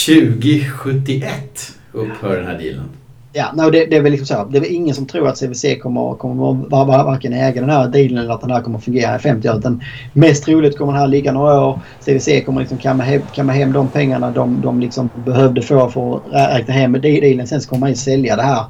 2071 0.07 1.73
upphör 1.93 2.37
den 2.37 2.47
här 2.47 2.59
dealen. 2.59 2.89
Ja, 3.33 3.53
no, 3.55 3.71
det, 3.71 3.87
det, 3.87 3.97
är 3.97 4.01
väl 4.01 4.13
liksom 4.13 4.27
så. 4.27 4.45
Det 4.45 4.59
är 4.59 4.61
väl 4.61 4.71
ingen 4.71 4.95
som 4.95 5.07
tror 5.07 5.29
att 5.29 5.41
CVC 5.41 5.65
kommer, 5.83 6.15
kommer 6.15 6.69
vara 6.69 7.05
varken 7.05 7.33
äga 7.33 7.61
den 7.61 7.71
här 7.71 7.89
dealen 7.89 8.19
eller 8.19 8.35
att 8.35 8.41
den 8.41 8.51
här 8.51 8.63
kommer 8.63 8.79
fungera 8.79 9.17
i 9.17 9.19
50 9.19 9.49
år. 9.49 9.59
Utan 9.59 9.83
mest 10.13 10.45
troligt 10.45 10.79
kommer 10.79 10.93
den 10.93 11.01
här 11.01 11.09
ligga 11.09 11.33
några 11.33 11.61
år. 11.61 11.81
CVC 12.05 12.45
kommer 12.47 12.61
liksom 12.61 12.79
kamma 12.79 13.03
hem, 13.03 13.23
kamma 13.35 13.53
hem 13.53 13.73
de 13.73 13.89
pengarna 13.89 14.31
de, 14.31 14.61
de 14.61 14.81
liksom 14.81 15.11
behövde 15.25 15.63
få 15.63 15.89
för 15.89 16.17
att 16.17 16.57
räkna 16.59 16.75
hem 16.75 16.93
dealen. 16.93 17.47
Sen 17.47 17.61
så 17.61 17.69
kommer 17.69 17.81
man 17.81 17.91
ju 17.91 17.97
sälja 17.97 18.37
det 18.37 18.43
här 18.43 18.65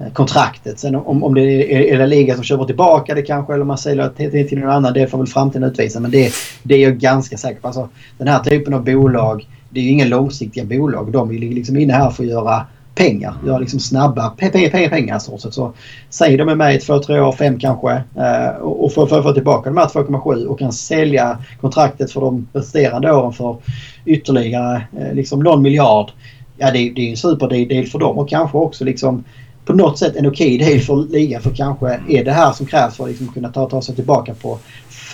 Eh, 0.00 0.12
kontraktet. 0.12 0.78
Sen 0.78 0.94
om, 0.94 1.24
om 1.24 1.34
det 1.34 1.42
är, 1.42 1.94
är 1.94 1.98
det 1.98 2.06
liga 2.06 2.34
som 2.34 2.44
köper 2.44 2.64
tillbaka 2.64 3.14
det 3.14 3.22
kanske 3.22 3.52
eller 3.52 3.62
om 3.62 3.68
man 3.68 3.78
säljer 3.78 4.08
till, 4.08 4.48
till 4.48 4.58
någon 4.58 4.70
annan, 4.70 4.92
det 4.92 5.06
får 5.06 5.18
väl 5.18 5.26
framtiden 5.26 5.68
utvisa. 5.68 6.00
Men 6.00 6.10
det, 6.10 6.32
det 6.62 6.74
är 6.74 6.78
jag 6.78 6.98
ganska 6.98 7.36
säker 7.36 7.60
på. 7.60 7.66
Alltså, 7.66 7.88
den 8.18 8.28
här 8.28 8.38
typen 8.40 8.74
av 8.74 8.84
bolag, 8.84 9.48
det 9.70 9.80
är 9.80 9.84
ju 9.84 9.90
inga 9.90 10.04
långsiktiga 10.04 10.64
bolag. 10.64 11.12
De 11.12 11.30
är 11.30 11.38
liksom 11.38 11.76
inne 11.76 11.92
här 11.92 12.10
för 12.10 12.22
att 12.22 12.30
göra 12.30 12.66
pengar. 12.94 13.34
Göra 13.46 13.58
liksom 13.58 13.80
snabba 13.80 14.30
pengar, 14.30 14.70
pengar, 14.70 14.88
pengar 14.88 15.16
i 15.16 15.20
stort 15.20 15.40
sett. 15.40 15.54
Så 15.54 15.72
säger 16.10 16.38
de 16.38 16.48
är 16.48 16.54
med 16.54 16.74
i 16.74 16.78
två, 16.78 16.98
tre 16.98 17.20
år, 17.20 17.32
fem 17.32 17.58
kanske 17.58 17.92
eh, 18.16 18.56
och 18.60 18.92
får, 18.92 19.06
får, 19.06 19.22
får 19.22 19.32
tillbaka 19.32 19.70
de 19.70 19.76
här 19.76 19.86
2,7 19.86 20.44
och 20.44 20.58
kan 20.58 20.72
sälja 20.72 21.38
kontraktet 21.60 22.12
för 22.12 22.20
de 22.20 22.48
resterande 22.52 23.12
åren 23.12 23.32
för 23.32 23.56
ytterligare 24.04 24.82
eh, 24.98 25.14
liksom 25.14 25.40
någon 25.40 25.62
miljard. 25.62 26.10
Ja, 26.56 26.70
det, 26.70 26.92
det 26.96 27.06
är 27.06 27.10
en 27.10 27.16
superdeal 27.16 27.86
för 27.86 27.98
dem 27.98 28.18
och 28.18 28.28
kanske 28.28 28.58
också 28.58 28.84
liksom 28.84 29.24
på 29.70 29.76
något 29.76 29.98
sätt 29.98 30.16
en 30.16 30.26
okej 30.26 30.58
del 30.58 30.80
för 30.80 30.96
ligan 30.96 31.42
för 31.42 31.50
kanske 31.50 32.00
är 32.08 32.24
det 32.24 32.32
här 32.32 32.52
som 32.52 32.66
krävs 32.66 32.96
för 32.96 33.04
att 33.04 33.10
liksom 33.10 33.28
kunna 33.28 33.48
ta, 33.48 33.68
ta 33.68 33.82
sig 33.82 33.94
tillbaka 33.94 34.34
på 34.34 34.58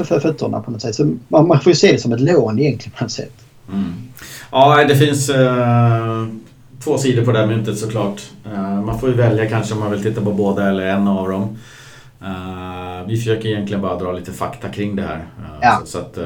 fötterna 0.05 0.61
på 0.61 0.71
något 0.71 0.83
sätt. 0.83 0.95
Så 0.95 1.17
man, 1.29 1.49
man 1.49 1.61
får 1.61 1.71
ju 1.71 1.77
se 1.77 1.93
det 1.93 1.99
som 1.99 2.13
ett 2.13 2.21
lån 2.21 2.59
egentligen 2.59 2.97
på 2.99 3.05
något 3.05 3.13
sätt. 3.13 3.33
Mm. 3.73 3.95
Ja, 4.51 4.85
det 4.89 4.97
finns 4.97 5.31
uh, 5.31 6.27
två 6.85 6.99
sidor 6.99 7.25
på 7.25 7.33
det 7.33 7.39
här 7.39 7.47
myntet 7.47 7.79
såklart. 7.79 8.23
Uh, 8.47 8.83
man 8.85 9.01
får 9.01 9.09
ju 9.09 9.15
välja 9.15 9.49
kanske 9.49 9.75
om 9.75 9.81
man 9.81 9.91
vill 9.91 10.03
titta 10.03 10.21
på 10.21 10.33
båda 10.33 10.69
eller 10.69 10.87
en 10.87 11.09
av 11.09 11.29
dem. 11.29 11.59
Uh, 12.23 13.09
vi 13.09 13.17
försöker 13.17 13.49
egentligen 13.49 13.83
bara 13.83 13.99
dra 13.99 14.13
lite 14.13 14.33
fakta 14.33 14.69
kring 14.69 14.97
det 14.97 15.03
här. 15.03 15.25
ja. 15.61 15.81
Så, 15.81 15.87
så, 15.87 15.99
att, 15.99 16.19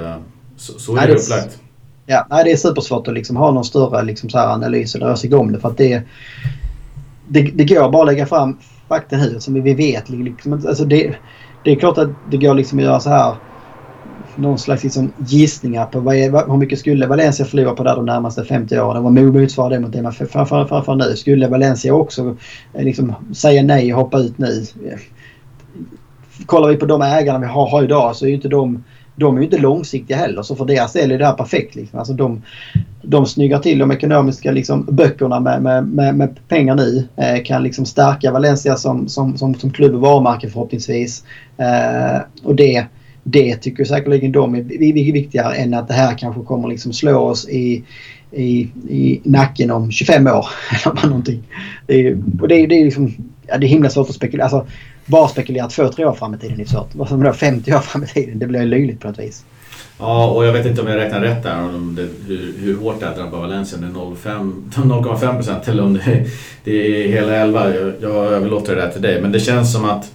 så, 0.56 0.78
så 0.78 0.96
är 0.96 1.06
det 1.06 1.14
upplagt. 1.14 1.58
Ja, 2.06 2.26
nej, 2.30 2.44
det 2.44 2.52
är 2.52 2.56
supersvårt 2.56 3.08
att 3.08 3.14
liksom 3.14 3.37
ha 3.37 3.50
någon 3.50 3.64
större 3.64 4.02
liksom 4.02 4.30
så 4.30 4.38
här 4.38 4.46
analys 4.46 4.94
eller 4.94 5.06
ösiga 5.06 5.38
om 5.38 5.52
det. 5.52 5.60
För 5.60 5.68
att 5.68 5.76
det, 5.76 6.02
det, 7.30 7.42
det 7.42 7.64
går 7.64 7.90
bara 7.90 8.02
att 8.02 8.08
lägga 8.08 8.26
fram 8.26 8.58
fakta 8.88 9.16
nu 9.16 9.40
som 9.40 9.54
vi 9.54 9.75
vet. 9.75 10.08
Liksom, 10.08 10.52
alltså 10.52 10.84
det, 10.84 11.14
det 11.64 11.70
är 11.70 11.76
klart 11.76 11.99
att 11.99 12.08
det 12.30 12.37
går 12.37 12.54
liksom 12.54 12.78
att 12.78 12.84
göra 12.84 13.00
så 13.00 13.10
här 13.10 13.34
någon 14.37 14.58
slags 14.58 14.84
liksom 14.84 15.12
gissningar 15.16 15.87
på 15.87 16.00
vad 16.00 16.14
är, 16.14 16.46
hur 16.50 16.56
mycket 16.56 16.78
skulle 16.78 17.06
Valencia 17.06 17.46
förlora 17.46 17.75
på 17.75 17.84
det 17.84 17.94
de 17.94 18.06
närmaste 18.06 18.44
50 18.44 18.78
åren. 18.78 19.02
Vad 19.02 19.12
motsvarar 19.12 19.70
det 19.70 19.80
mot 19.80 19.92
det 19.92 20.02
man 20.02 20.12
framför 20.12 20.94
nu? 20.94 21.16
Skulle 21.16 21.49
Valencia 21.49 21.94
också 21.94 22.37
eh, 22.75 22.84
liksom 22.84 23.14
säga 23.34 23.62
nej 23.62 23.94
och 23.94 24.00
hoppa 24.00 24.18
ut 24.18 24.38
nu? 24.38 24.64
Kollar 26.46 26.68
vi 26.68 26.76
på 26.76 26.87
de 26.87 27.02
ägarna 27.02 27.38
vi 27.38 27.46
har, 27.46 27.66
har 27.70 27.82
idag 27.82 28.16
så 28.16 28.25
är 28.25 28.28
ju 28.28 28.34
inte 28.34 28.49
de 28.49 28.84
de 29.21 29.37
är 29.37 29.41
ju 29.41 29.45
inte 29.45 29.59
långsiktiga 29.59 30.17
heller 30.17 30.43
så 30.43 30.57
för 30.57 30.65
deras 30.65 30.93
del 30.93 31.11
är 31.11 31.19
det 31.19 31.27
här 31.27 31.33
perfekt. 31.33 31.75
Liksom. 31.75 31.99
Alltså 31.99 32.12
de, 32.12 32.43
de 33.03 33.27
snyggar 33.27 33.59
till 33.59 33.79
de 33.79 33.91
ekonomiska 33.91 34.50
liksom, 34.50 34.87
böckerna 34.91 35.41
med, 35.41 35.62
med, 35.62 35.87
med, 35.87 36.15
med 36.15 36.49
pengar 36.49 36.75
nu. 36.75 37.09
Eh, 37.17 37.43
kan 37.45 37.62
liksom 37.62 37.87
stärka 37.87 38.33
Valencia 38.33 38.77
som, 38.77 39.09
som, 39.09 39.37
som, 39.37 39.55
som 39.55 39.71
klubb 39.71 39.95
och 39.95 40.00
varumärke 40.00 40.50
förhoppningsvis. 40.50 41.25
Eh, 41.57 42.21
och 42.43 42.55
det, 42.55 42.87
det 43.23 43.57
tycker 43.57 43.85
säkerligen 43.85 44.33
de 44.33 44.55
är 44.55 45.12
viktigare 45.12 45.55
än 45.55 45.75
att 45.75 45.89
det 45.89 45.95
här 45.95 46.19
kanske 46.19 46.43
kommer 46.43 46.69
liksom 46.69 46.93
slå 46.93 47.19
oss 47.19 47.49
i, 47.49 47.85
i, 48.31 48.69
i 48.89 49.21
nacken 49.25 49.71
om 49.71 49.91
25 49.91 50.27
år. 50.27 50.47
Eller 50.87 51.07
någonting. 51.07 51.43
Det 51.87 52.07
är, 52.07 52.19
och 52.41 52.49
det, 52.49 52.67
det 52.67 52.81
är 52.81 52.85
liksom, 52.85 53.15
ja, 53.47 53.59
det 53.59 53.67
är 53.67 53.69
himla 53.69 53.91
svårt 53.91 54.09
att 54.09 54.15
spekulera. 54.15 54.45
Alltså, 54.45 54.67
bara 55.11 55.29
spekulera 55.29 55.69
två, 55.69 55.88
tre 55.88 56.05
år 56.05 56.12
fram 56.12 56.35
i 56.35 56.38
tiden 56.38 56.61
är 56.61 56.64
svårt. 56.64 56.88
Vad 56.93 57.09
som 57.09 57.23
då 57.23 57.33
50 57.33 57.75
år 57.75 57.79
fram 57.79 58.05
i 58.05 58.07
tiden, 58.07 58.38
det 58.38 58.47
blir 58.47 58.67
löjligt 58.67 59.00
på 59.00 59.09
något 59.09 59.19
vis. 59.19 59.45
Ja, 59.99 60.31
och 60.31 60.47
jag 60.47 60.52
vet 60.52 60.67
inte 60.67 60.82
om 60.82 60.89
jag 60.89 60.97
räknar 60.97 61.21
rätt 61.21 61.43
där, 61.43 61.63
om 61.63 61.95
det, 61.95 62.08
hur, 62.26 62.54
hur 62.58 62.76
hårt 62.76 63.00
det 63.00 63.06
här 63.06 63.17
drabbar 63.17 63.41
Valencia. 63.41 63.78
Om 63.78 63.84
det 63.84 63.91
är 64.30 64.82
0,5 64.82 65.34
procent 65.37 65.69
eller 65.69 65.82
om 65.82 65.95
det, 65.95 66.26
det 66.65 67.04
är 67.04 67.08
hela 67.08 67.37
11. 67.37 67.75
Jag, 67.75 67.93
jag 68.00 68.32
överlåter 68.32 68.76
det 68.76 68.80
där 68.80 68.91
till 68.91 69.02
dig. 69.02 69.21
Men 69.23 69.32
det 69.32 69.41
känns 69.41 69.73
som 69.73 69.84
att 69.84 70.13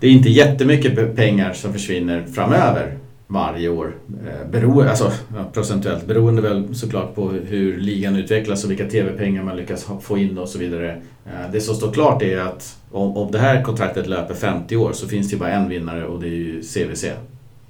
det 0.00 0.06
är 0.06 0.10
inte 0.10 0.28
jättemycket 0.28 1.16
pengar 1.16 1.52
som 1.52 1.72
försvinner 1.72 2.24
framöver 2.34 2.98
varje 3.28 3.68
år. 3.68 3.94
Eh, 4.26 4.50
beroende, 4.50 4.90
alltså, 4.90 5.12
procentuellt 5.52 6.06
beroende 6.06 6.42
väl 6.42 6.74
såklart 6.74 7.14
på 7.14 7.28
hur 7.30 7.76
ligan 7.76 8.16
utvecklas 8.16 8.64
och 8.64 8.70
vilka 8.70 8.86
TV-pengar 8.86 9.42
man 9.42 9.56
lyckas 9.56 9.86
få 10.00 10.18
in 10.18 10.38
och 10.38 10.48
så 10.48 10.58
vidare. 10.58 10.90
Eh, 11.26 11.52
det 11.52 11.60
som 11.60 11.74
står 11.74 11.92
klart 11.92 12.22
är 12.22 12.38
att 12.38 12.76
om, 12.92 13.16
om 13.16 13.32
det 13.32 13.38
här 13.38 13.62
kontraktet 13.62 14.06
löper 14.06 14.34
50 14.34 14.76
år 14.76 14.92
så 14.92 15.08
finns 15.08 15.30
det 15.30 15.36
bara 15.36 15.50
en 15.50 15.68
vinnare 15.68 16.06
och 16.06 16.20
det 16.20 16.26
är 16.26 16.30
ju 16.30 16.62
CVC. 16.62 17.04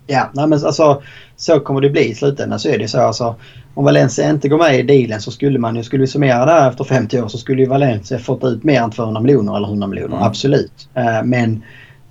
Ja, 0.07 0.31
nej 0.33 0.47
men 0.47 0.65
alltså 0.65 1.03
så 1.37 1.61
kommer 1.61 1.81
det 1.81 1.91
bli 1.91 2.09
i 2.09 2.15
slutändan. 2.15 2.59
Så 2.59 2.69
är 2.69 2.79
det 2.79 2.89
så 2.89 3.01
alltså. 3.01 3.35
Om 3.75 3.85
Valencia 3.85 4.31
inte 4.31 4.49
går 4.49 4.59
med 4.59 4.79
i 4.79 4.83
dealen 4.83 5.21
så 5.21 5.31
skulle 5.31 5.59
man 5.59 5.77
ju, 5.77 5.83
skulle 5.83 6.01
vi 6.01 6.07
summera 6.07 6.45
det 6.45 6.53
här 6.53 6.71
efter 6.71 6.85
50 6.85 7.21
år 7.21 7.29
så 7.29 7.39
skulle 7.39 7.63
ju 7.63 7.69
Valencia 7.69 8.19
fått 8.19 8.45
ut 8.45 8.65
mer 8.65 8.83
än 8.83 8.91
200 8.91 9.21
miljoner 9.21 9.57
eller 9.57 9.69
100 9.69 9.87
miljoner. 9.87 10.17
Mm. 10.17 10.27
Absolut. 10.27 10.89
Uh, 10.97 11.25
men... 11.25 11.63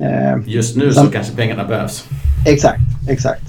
Uh, 0.01 0.43
Just 0.45 0.75
nu 0.75 0.93
så 0.93 1.07
kanske 1.07 1.35
pengarna 1.35 1.63
behövs. 1.63 2.05
Exakt, 2.45 2.81
exakt. 3.09 3.43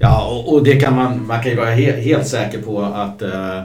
Ja, 0.00 0.26
och, 0.26 0.54
och, 0.54 0.64
det 0.64 0.76
kan 0.76 0.96
man, 0.96 1.26
man 1.26 1.42
kan 1.42 1.50
ju 1.50 1.56
vara 1.56 1.70
he, 1.70 2.00
helt 2.00 2.26
säker 2.26 2.62
på 2.62 2.82
att 2.82 3.22
uh, 3.22 3.62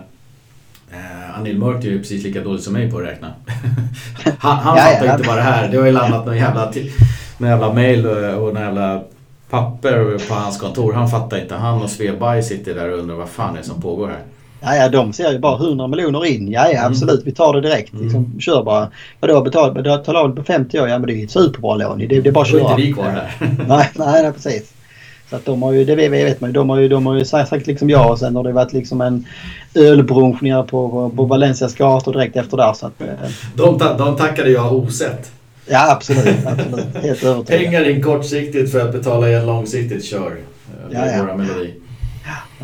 Anil 1.38 1.58
Mörk 1.58 1.84
är 1.84 1.90
ju 1.90 2.00
precis 2.00 2.24
lika 2.24 2.42
dålig 2.42 2.62
som 2.62 2.74
mig 2.74 2.92
på 2.92 2.98
att 2.98 3.06
räkna. 3.06 3.34
han 4.40 4.58
han 4.58 4.78
ja, 4.78 4.84
fattar 4.84 5.06
ja. 5.06 5.14
inte 5.14 5.28
bara 5.28 5.36
det 5.36 5.42
här. 5.42 5.68
Det 5.68 5.78
har 5.78 5.86
ju 5.86 5.92
landat 5.92 6.26
någon 6.26 6.38
jävla, 6.38 6.72
någon 7.38 7.50
jävla 7.50 7.74
mail 7.74 8.06
och, 8.06 8.48
och 8.48 8.54
någon 8.54 8.64
jävla 8.64 9.04
papper 9.50 10.28
på 10.28 10.34
hans 10.34 10.58
kontor. 10.58 10.94
Han 10.94 11.10
fattar 11.10 11.42
inte. 11.42 11.56
Han 11.56 11.82
och 11.82 11.90
Sveberg 11.90 12.44
sitter 12.44 12.76
där 12.76 12.90
och 12.90 13.00
undrar 13.00 13.16
vad 13.16 13.30
fan 13.30 13.54
det 13.54 13.60
är 13.60 13.64
som 13.64 13.82
pågår 13.82 14.08
här. 14.08 14.22
Ja, 14.66 14.76
ja, 14.76 14.90
de 14.90 15.14
ser 15.14 15.32
ju 15.32 15.40
bara 15.40 15.56
100 15.56 15.88
miljoner 15.88 16.26
in. 16.26 16.52
Ja, 16.52 16.68
ja 16.72 16.80
mm. 16.80 16.92
absolut. 16.92 17.22
Vi 17.26 17.32
tar 17.32 17.54
det 17.54 17.62
direkt. 17.62 17.94
Mm. 17.94 18.04
Liksom, 18.04 18.40
kör 18.40 18.64
bara. 18.64 18.88
Vadå, 19.20 19.42
betala 19.42 20.22
lån 20.22 20.36
på 20.36 20.44
50 20.44 20.80
år? 20.80 20.88
Ja, 20.88 21.00
men 21.00 21.08
det 21.08 21.14
är 21.14 21.18
ju 21.18 21.24
ett 21.24 21.32
superbra 21.32 21.76
lån. 21.76 22.00
Det, 22.00 22.06
det 22.08 22.30
är 22.30 22.32
bara 22.32 22.42
att 22.42 22.48
köra. 22.48 22.64
Då 22.64 22.68
är 22.68 22.72
inte 22.72 22.82
vi 22.82 22.94
kvar 22.94 23.04
här. 23.04 23.32
nej, 23.68 23.90
nej, 23.96 24.24
nej, 24.24 24.32
precis. 24.32 24.74
Så 25.30 25.36
att 25.36 25.46
de 25.46 25.64
har 25.64 25.72
ju, 25.72 25.86
det 25.86 25.96
vet 25.96 26.42
man 26.42 26.50
ju, 26.50 26.54
de 26.54 26.70
har 26.70 26.80
ju, 26.80 26.88
de 26.88 27.06
har 27.06 27.16
ju 27.16 27.26
sagt 27.26 27.68
liksom 27.68 27.90
ja 27.90 28.12
och 28.12 28.20
sen 28.20 28.36
har 28.36 28.44
det 28.44 28.52
varit 28.52 28.74
liksom 28.74 29.02
en 29.02 29.26
ölbrunch 29.76 30.44
nere 30.44 30.64
på, 30.64 31.12
på, 31.16 31.26
Valencias 31.26 31.76
gator 31.76 32.14
direkt 32.14 32.36
efter 32.36 32.58
där. 32.58 32.74
Så 32.74 32.86
att, 32.86 33.02
eh. 33.02 33.08
de, 33.56 33.80
ta, 33.80 33.98
de 33.98 34.16
tackade 34.16 34.50
jag 34.50 34.74
osett. 34.74 35.32
Ja 35.66 35.92
absolut, 35.92 36.46
absolut. 36.46 37.04
Helt 37.04 37.24
övertygad. 37.24 37.62
Pengar 37.62 37.90
in 37.90 38.04
kortsiktigt 38.04 38.72
för 38.72 38.80
att 38.80 38.92
betala 38.92 39.30
igen 39.30 39.46
långsiktigt, 39.46 40.06
kör. 40.06 40.38
Det 40.90 40.96
är 40.96 41.18
ja, 41.18 41.26
ja. 41.28 41.38
melodi. 41.38 41.74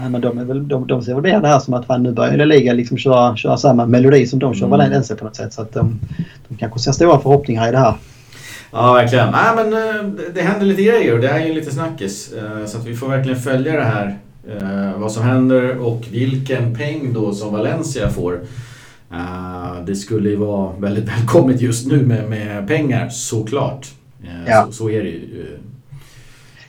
Ja, 0.01 0.09
men 0.09 0.21
de, 0.21 0.37
är 0.37 0.45
väl, 0.45 0.67
de, 0.67 0.87
de 0.87 1.01
ser 1.01 1.15
väl 1.15 1.41
det 1.41 1.47
här 1.47 1.59
som 1.59 1.73
att 1.73 1.85
fan, 1.85 2.03
nu 2.03 2.11
börjar 2.11 2.45
liga 2.45 2.73
liksom 2.73 2.97
köra, 2.97 3.35
köra 3.35 3.57
samma 3.57 3.85
melodi 3.85 4.27
som 4.27 4.39
de 4.39 4.53
kör 4.53 4.65
mm. 4.65 4.79
Valencia 4.79 5.15
på 5.15 5.25
något 5.25 5.35
sätt. 5.35 5.53
Så 5.53 5.61
att 5.61 5.73
de, 5.73 5.99
de 6.47 6.57
kanske 6.57 6.79
ser 6.79 6.91
stora 6.91 7.19
förhoppningar 7.19 7.67
i 7.67 7.71
det 7.71 7.77
här. 7.77 7.93
Ja, 8.71 8.93
verkligen. 8.93 9.31
Nej, 9.31 9.55
men 9.55 9.73
eh, 9.73 10.23
det 10.33 10.41
händer 10.41 10.65
lite 10.65 10.83
grejer 10.83 11.13
och 11.13 11.19
det 11.19 11.29
är 11.29 11.45
ju 11.45 11.53
lite 11.53 11.71
snackis. 11.71 12.33
Eh, 12.33 12.65
så 12.65 12.77
att 12.77 12.85
vi 12.85 12.95
får 12.95 13.07
verkligen 13.07 13.39
följa 13.39 13.75
det 13.75 13.83
här. 13.83 14.17
Eh, 14.49 14.99
vad 14.99 15.11
som 15.11 15.23
händer 15.23 15.77
och 15.77 16.05
vilken 16.11 16.75
peng 16.75 17.13
då 17.13 17.33
som 17.33 17.53
Valencia 17.53 18.09
får. 18.09 18.39
Det 19.85 19.95
skulle 19.95 20.29
ju 20.29 20.35
vara 20.35 20.73
väldigt 20.79 21.07
välkommet 21.09 21.61
just 21.61 21.87
nu 21.87 22.05
med, 22.05 22.29
med 22.29 22.67
pengar 22.67 23.09
såklart. 23.09 23.87
Ja. 24.47 24.65
Så, 24.65 24.71
så 24.71 24.89
är 24.89 25.03
det 25.03 25.09
ju. 25.09 25.57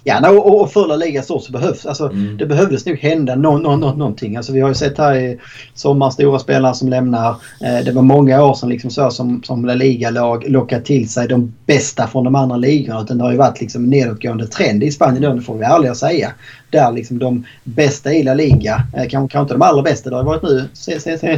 Ja, 0.05 0.31
och, 0.31 0.61
och 0.61 0.73
fulla 0.73 0.97
liga 0.97 1.23
så, 1.23 1.39
så 1.39 1.53
behövs 1.53 1.87
alltså, 1.87 2.07
mm. 2.07 2.37
det 2.37 2.47
behövdes 2.47 2.87
nog 2.87 2.99
hända 2.99 3.35
no, 3.35 3.59
no, 3.59 3.77
no, 3.77 3.97
någonting. 3.97 4.37
Alltså, 4.37 4.53
vi 4.53 4.61
har 4.61 4.69
ju 4.69 4.75
sett 4.75 4.99
här 4.99 5.17
i 5.17 5.39
sommar 5.75 6.11
stora 6.11 6.39
spelare 6.39 6.75
som 6.75 6.89
lämnar. 6.89 7.29
Eh, 7.61 7.85
det 7.85 7.93
var 7.93 8.03
många 8.03 8.45
år 8.45 8.55
sedan 8.55 8.69
liksom 8.69 8.91
så 8.91 9.11
som, 9.11 9.43
som 9.43 9.65
La 9.65 9.75
Liga-lag 9.75 10.45
lockat 10.49 10.85
till 10.85 11.09
sig 11.09 11.29
de 11.29 11.55
bästa 11.67 12.07
från 12.07 12.25
de 12.25 12.35
andra 12.35 12.57
ligorna. 12.57 13.01
Utan 13.01 13.19
det 13.19 13.25
har 13.25 13.31
ju 13.31 13.39
varit 13.39 13.61
liksom 13.61 13.85
en 13.85 13.91
nedåtgående 13.91 14.47
trend 14.47 14.85
i 14.85 14.91
Spanien 14.91 15.37
det 15.37 15.43
får 15.43 15.59
vi 15.59 15.65
ärliga 15.65 15.95
säga. 15.95 16.33
Där 16.71 16.93
liksom 16.93 17.19
de 17.19 17.45
bästa 17.65 18.13
i 18.13 18.23
La 18.23 18.35
Liga, 18.35 18.83
eh, 18.97 19.09
kanske, 19.09 19.11
kanske 19.11 19.41
inte 19.41 19.55
de 19.55 19.63
allra 19.63 19.83
bästa, 19.83 20.11
det 20.11 20.17
har 20.17 20.25
varit 20.25 20.43
nu 20.43 20.69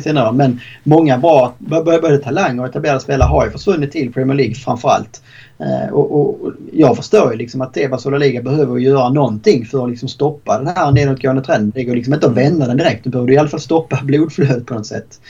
senare, 0.01 0.33
men 0.33 0.61
många 0.85 1.19
bra, 1.19 1.55
både 1.59 2.19
talanger 2.19 2.63
och 2.63 2.69
etablerade 2.69 3.01
spelare 3.01 3.29
har 3.29 3.45
ju 3.45 3.51
försvunnit 3.51 3.93
till 3.93 4.13
Premier 4.13 4.37
League 4.37 4.55
framförallt. 4.55 5.23
Eh, 5.63 5.93
och, 5.93 6.21
och, 6.21 6.53
jag 6.73 6.97
förstår 6.97 7.33
ju 7.33 7.39
liksom 7.39 7.61
att 7.61 7.75
Tebas 7.75 8.07
och 8.07 8.19
Liga 8.19 8.43
behöver 8.43 8.79
göra 8.79 9.09
någonting 9.09 9.67
för 9.67 9.85
att 9.85 9.91
liksom 9.91 10.09
stoppa 10.09 10.59
den 10.59 10.67
här 10.67 10.93
nedåtgående 10.93 11.43
trenden. 11.43 11.73
Det 11.75 11.85
går 11.85 11.95
liksom 11.95 12.15
inte 12.15 12.27
att 12.27 12.37
vända 12.37 12.67
den 12.67 12.77
direkt. 12.77 13.05
Du 13.05 13.11
behöver 13.11 13.33
i 13.33 13.37
alla 13.39 13.49
fall 13.49 13.61
stoppa 13.61 14.01
blodflödet 14.05 14.67
på 14.67 14.75
något 14.75 14.87
sätt. 14.87 15.21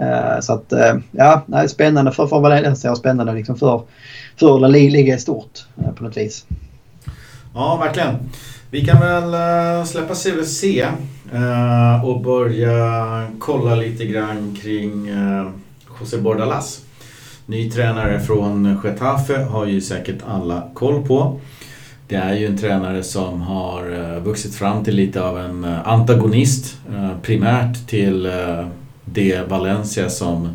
Uh, 0.00 0.40
så 0.40 0.52
att 0.52 0.72
uh, 0.72 1.00
ja, 1.10 1.42
nej, 1.46 1.68
spännande 1.68 2.12
för, 2.12 2.26
för 2.26 2.40
Valencia 2.40 2.90
och 2.90 2.98
spännande 2.98 3.32
liksom 3.32 3.56
för, 3.56 3.82
för 4.36 4.58
La 4.58 4.68
Liga 4.68 5.14
i 5.14 5.18
stort 5.18 5.64
uh, 5.78 5.92
på 5.92 6.04
något 6.04 6.16
vis. 6.16 6.46
Ja, 7.54 7.76
verkligen. 7.76 8.14
Vi 8.70 8.84
kan 8.84 9.00
väl 9.00 9.86
släppa 9.86 10.14
CVC 10.14 10.64
och 12.04 12.20
börja 12.20 13.26
kolla 13.38 13.74
lite 13.74 14.04
grann 14.04 14.56
kring 14.62 15.10
José 16.00 16.18
Bordalas. 16.18 16.80
Ny 17.46 17.70
tränare 17.70 18.20
från 18.20 18.78
Getafe 18.84 19.42
har 19.42 19.66
ju 19.66 19.80
säkert 19.80 20.18
alla 20.28 20.62
koll 20.74 21.06
på. 21.06 21.40
Det 22.08 22.14
är 22.14 22.34
ju 22.34 22.46
en 22.46 22.58
tränare 22.58 23.02
som 23.02 23.40
har 23.40 23.92
eh, 23.92 24.22
vuxit 24.22 24.54
fram 24.54 24.84
till 24.84 24.96
lite 24.96 25.22
av 25.22 25.38
en 25.38 25.64
eh, 25.64 25.88
antagonist. 25.88 26.78
Eh, 26.92 27.10
primärt 27.22 27.88
till 27.88 28.28
det 29.04 29.48
Valencia 29.48 30.10
som 30.10 30.48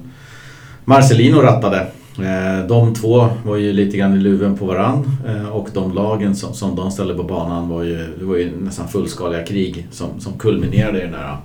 Marcelino 0.85 1.41
rattade. 1.41 1.87
De 2.67 2.93
två 2.93 3.29
var 3.45 3.55
ju 3.57 3.73
lite 3.73 3.97
grann 3.97 4.13
i 4.13 4.19
luven 4.19 4.57
på 4.57 4.65
varann 4.65 5.17
och 5.51 5.69
de 5.73 5.93
lagen 5.93 6.35
som, 6.35 6.53
som 6.53 6.75
de 6.75 6.91
ställde 6.91 7.13
på 7.13 7.23
banan 7.23 7.69
var 7.69 7.83
ju, 7.83 8.15
det 8.19 8.25
var 8.25 8.35
ju 8.37 8.51
nästan 8.61 8.87
fullskaliga 8.87 9.45
krig 9.45 9.87
som, 9.91 10.19
som 10.19 10.33
kulminerade 10.33 10.99
i 10.99 11.01
den 11.01 11.11
där 11.11 11.37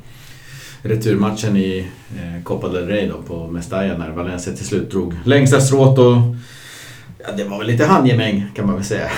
returmatchen 0.82 1.56
i 1.56 1.86
Copa 2.44 2.68
del 2.68 2.86
Rey 2.86 3.08
då 3.08 3.22
på 3.22 3.46
Mestalla 3.46 3.98
när 3.98 4.10
Valencia 4.10 4.52
till 4.52 4.66
slut 4.66 4.90
drog 4.90 5.14
längsta 5.24 5.60
strået 5.60 5.98
och 5.98 6.16
Ja, 7.26 7.32
det 7.36 7.44
var 7.44 7.58
väl 7.58 7.66
lite 7.66 7.84
handgemäng 7.86 8.46
kan 8.54 8.66
man 8.66 8.74
väl 8.74 8.84
säga. 8.84 9.10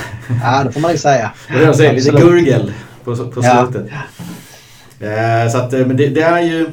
Ja, 0.42 0.64
det 0.64 0.72
får 0.72 0.80
man 0.80 0.92
ju 0.92 0.98
säga. 0.98 1.30
Det 1.48 1.74
säga, 1.74 1.92
lite 1.92 2.10
gurgel 2.10 2.72
på, 3.04 3.16
på 3.16 3.42
slutet. 3.42 3.92
Ja. 5.00 5.06
Eh, 5.06 5.50
så 5.50 5.58
att, 5.58 5.72
eh, 5.72 5.86
men 5.86 5.96
det, 5.96 6.08
det, 6.08 6.22
är 6.22 6.40
ju 6.40 6.66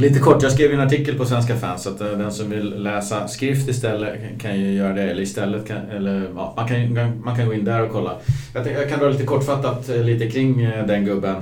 lite 0.00 0.18
kort. 0.18 0.42
Jag 0.42 0.52
skrev 0.52 0.72
en 0.72 0.80
artikel 0.80 1.18
på 1.18 1.24
Svenska 1.24 1.56
fans 1.56 1.82
så 1.82 1.90
att 1.90 2.00
eh, 2.00 2.06
den 2.06 2.32
som 2.32 2.50
vill 2.50 2.82
läsa 2.82 3.28
skrift 3.28 3.68
istället 3.68 4.40
kan 4.40 4.60
ju 4.60 4.72
göra 4.72 4.92
det. 4.92 5.02
Eller 5.02 5.22
istället 5.22 5.68
kan, 5.68 5.76
eller, 5.76 6.30
ja, 6.36 6.52
man, 6.56 6.68
kan, 6.68 7.20
man 7.24 7.36
kan 7.36 7.46
gå 7.46 7.54
in 7.54 7.64
där 7.64 7.82
och 7.82 7.92
kolla. 7.92 8.16
Jag, 8.54 8.64
tänkte, 8.64 8.82
jag 8.82 8.90
kan 8.90 8.98
dra 8.98 9.08
lite 9.08 9.24
kortfattat 9.24 9.88
eh, 9.88 10.04
lite 10.04 10.30
kring 10.30 10.62
eh, 10.62 10.86
den 10.86 11.04
gubben. 11.04 11.36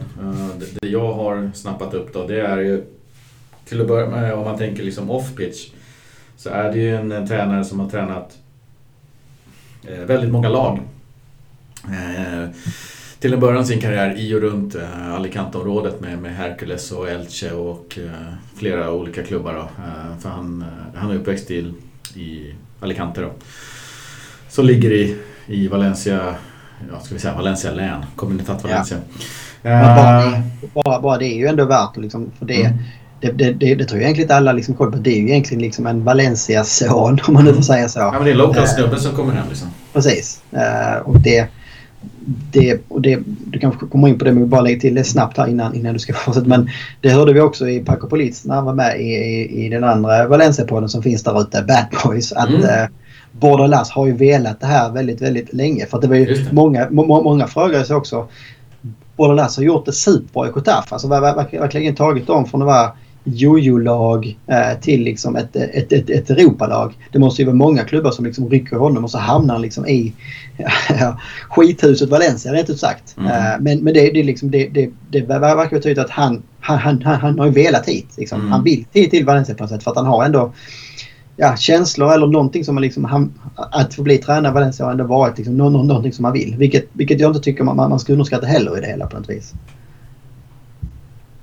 Det, 0.59 0.67
det 0.81 0.89
jag 0.89 1.13
har 1.13 1.51
snappat 1.55 1.95
upp 1.95 2.13
då 2.13 2.27
det 2.27 2.41
är 2.41 2.59
ju 2.59 2.83
till 3.65 3.81
att 3.81 3.89
börja 3.89 4.07
med 4.07 4.35
om 4.35 4.45
man 4.45 4.59
tänker 4.59 4.83
liksom 4.83 5.11
off-pitch. 5.11 5.69
Så 6.37 6.51
är 6.51 6.73
det 6.73 6.79
ju 6.79 6.97
en, 6.97 7.13
en 7.13 7.29
tränare 7.29 7.65
som 7.65 7.81
har 7.81 7.91
tränat 7.91 8.39
Eh, 9.89 10.05
väldigt 10.05 10.31
många 10.31 10.49
lag. 10.49 10.81
Eh, 11.85 12.49
till 13.21 13.35
en 13.35 13.41
början 13.41 13.67
sin 13.67 13.81
karriär 13.81 14.15
i 14.19 14.35
och 14.35 14.41
runt 14.41 14.75
eh, 14.75 15.15
Alicante-området 15.15 16.01
med, 16.01 16.19
med 16.19 16.37
Hercules 16.37 16.93
och 16.93 17.09
Elche 17.11 17.51
och 17.51 17.99
flera 18.57 18.93
olika 18.93 19.23
klubbar. 19.23 19.55
Då. 19.55 19.69
För 20.21 20.29
han, 20.29 20.65
han 20.95 21.11
är 21.11 21.15
uppväxt 21.15 21.51
i, 21.51 21.73
i 22.15 22.55
Alicante 22.81 23.21
då. 23.21 23.31
Som 24.49 24.67
ligger 24.67 24.93
i, 24.93 25.17
i 25.47 25.69
Valencia, 25.69 26.35
ja, 26.93 27.01
ska 27.01 27.15
vi 27.15 27.21
säga 27.21 27.35
Valencia 27.35 27.73
län, 27.73 28.05
Comunitat 28.17 28.65
Valencia. 28.65 28.97
Ja. 29.63 29.97
Bara, 29.97 30.43
bara, 30.75 31.01
bara, 31.01 31.19
det 31.19 31.27
är 31.27 31.37
ju 31.37 31.47
ändå 31.47 31.65
värt 31.65 31.97
liksom, 31.97 32.31
för 32.39 32.47
det 32.47 32.65
mm 32.65 32.79
det, 33.21 33.33
det, 33.33 33.53
det, 33.53 33.75
det, 33.75 33.85
tror 33.85 34.01
jag 34.01 34.03
egentligen 34.03 34.25
inte 34.25 34.37
alla 34.37 34.53
liksom 34.53 34.75
koll 34.75 34.93
på. 34.93 34.99
Det 34.99 35.11
är 35.11 35.21
ju 35.21 35.29
egentligen 35.29 35.63
liksom 35.63 35.87
en 35.87 36.05
Valencia-son 36.05 37.19
om 37.29 37.35
man 37.35 37.45
nu 37.45 37.55
får 37.55 37.63
säga 37.63 37.89
så. 37.89 37.99
Ja 37.99 38.13
men 38.13 38.25
det 38.25 38.31
är 38.31 38.33
en 38.33 38.39
lokal 38.39 38.69
snubbe 38.69 39.01
som 39.01 39.13
kommer 39.13 39.33
hem 39.33 39.49
liksom. 39.49 39.69
Precis. 39.93 40.43
Och 41.05 41.21
det, 41.21 41.49
det, 42.53 42.81
och 42.89 43.01
det, 43.01 43.19
du 43.27 43.59
kanske 43.59 43.87
kommer 43.87 44.09
in 44.09 44.19
på 44.19 44.25
det 44.25 44.33
men 44.33 44.43
vi 44.43 44.49
bara 44.49 44.61
lägger 44.61 44.81
till 44.81 44.95
det 44.95 45.05
snabbt 45.05 45.39
här 45.39 45.47
innan, 45.47 45.75
innan 45.75 45.93
du 45.93 45.99
ska 45.99 46.13
fortsätta. 46.15 46.47
Men 46.49 46.69
det 47.01 47.11
hörde 47.11 47.33
vi 47.33 47.41
också 47.41 47.69
i 47.69 47.81
Paco 47.81 48.09
Polis 48.09 48.45
när 48.45 48.55
han 48.55 48.65
var 48.65 48.75
med 48.75 49.01
i, 49.01 49.05
i, 49.05 49.67
i 49.67 49.69
den 49.69 49.85
andra 49.85 50.29
Valencia-podden 50.29 50.89
som 50.89 51.03
finns 51.03 51.23
där 51.23 51.41
ute, 51.41 51.63
Bad 51.63 51.87
Boys. 52.05 52.33
Att 52.33 52.49
mm. 52.49 52.63
uh, 52.63 52.89
Bordalas 53.33 53.91
har 53.91 54.07
ju 54.07 54.13
velat 54.13 54.61
det 54.61 54.67
här 54.67 54.93
väldigt, 54.93 55.23
väldigt 55.23 55.53
länge. 55.53 55.87
För 55.87 56.01
det 56.01 56.07
var 56.07 56.17
ju 56.17 56.47
många, 56.53 56.91
må, 56.91 57.23
många 57.23 57.47
frågade 57.47 57.85
sig 57.85 57.97
också. 57.97 58.29
Bordalas 59.17 59.57
har 59.57 59.65
gjort 59.65 59.87
det 59.87 59.93
superbra 59.93 60.49
i 60.49 60.53
Kotaf. 60.53 60.93
Alltså 60.93 61.09
verkligen 61.09 61.95
tagit 61.95 62.27
dem 62.27 62.47
från 62.47 62.63
att 62.63 62.67
vara 62.67 62.93
jojo-lag 63.27 64.39
eh, 64.47 64.81
till 64.81 65.03
liksom 65.03 65.37
ett, 65.37 65.57
ett, 65.57 65.93
ett, 65.93 66.11
ett 66.11 66.31
Europalag. 66.31 66.95
Det 67.13 67.19
måste 67.19 67.43
ju 67.43 67.47
vara 67.47 67.57
många 67.57 67.85
klubbar 67.85 68.11
som 68.11 68.25
liksom 68.25 68.51
rycker 68.51 68.77
honom 68.77 69.05
och 69.05 69.11
så 69.11 69.19
hamnar 69.19 69.55
han 69.55 69.63
liksom 69.63 69.87
i 69.87 70.13
skithuset 71.49 72.11
Valencia 72.11 72.53
rätt 72.53 72.71
ut 72.71 72.81
sagt. 72.81 73.17
Mm. 73.19 73.31
Eh, 73.31 73.61
men 73.61 73.85
men 73.85 73.95
det, 73.95 74.11
det, 74.11 74.23
liksom, 74.23 74.51
det, 74.51 74.69
det, 74.69 74.91
det 75.11 75.21
verkar 75.21 75.77
betyda 75.77 76.03
att 76.03 76.11
han, 76.11 76.43
han, 76.61 76.79
han, 76.79 77.03
han 77.03 77.39
har 77.39 77.47
ju 77.47 77.53
velat 77.53 77.89
hit. 77.89 78.09
Liksom. 78.17 78.41
Mm. 78.41 78.53
Han 78.53 78.65
vill 78.65 78.85
till, 78.85 79.11
till 79.11 79.25
Valencia 79.25 79.55
på 79.55 79.63
något 79.63 79.71
sätt 79.71 79.83
för 79.83 79.91
att 79.91 79.97
han 79.97 80.07
har 80.07 80.25
ändå 80.25 80.53
ja, 81.37 81.57
känslor 81.57 82.13
eller 82.13 82.27
någonting 82.27 82.65
som 82.65 82.75
man 82.75 82.83
liksom, 82.83 83.05
han, 83.05 83.33
att 83.55 83.95
få 83.95 84.03
bli 84.03 84.19
tränare 84.19 84.51
i 84.51 84.55
Valencia 84.55 84.87
har 84.87 84.93
ändå 84.93 85.05
varit 85.05 85.37
liksom, 85.37 85.57
nå, 85.57 85.71
någonting 85.71 86.13
som 86.13 86.23
man 86.23 86.33
vill. 86.33 86.57
Vilket, 86.59 86.89
vilket 86.93 87.21
jag 87.21 87.31
inte 87.31 87.41
tycker 87.41 87.65
man, 87.65 87.77
man 87.77 88.01
ska 88.01 88.13
underskatta 88.13 88.47
heller 88.47 88.79
i 88.79 88.81
det 88.81 88.87
hela 88.87 89.07
på 89.07 89.19
något 89.19 89.31
vis. 89.31 89.55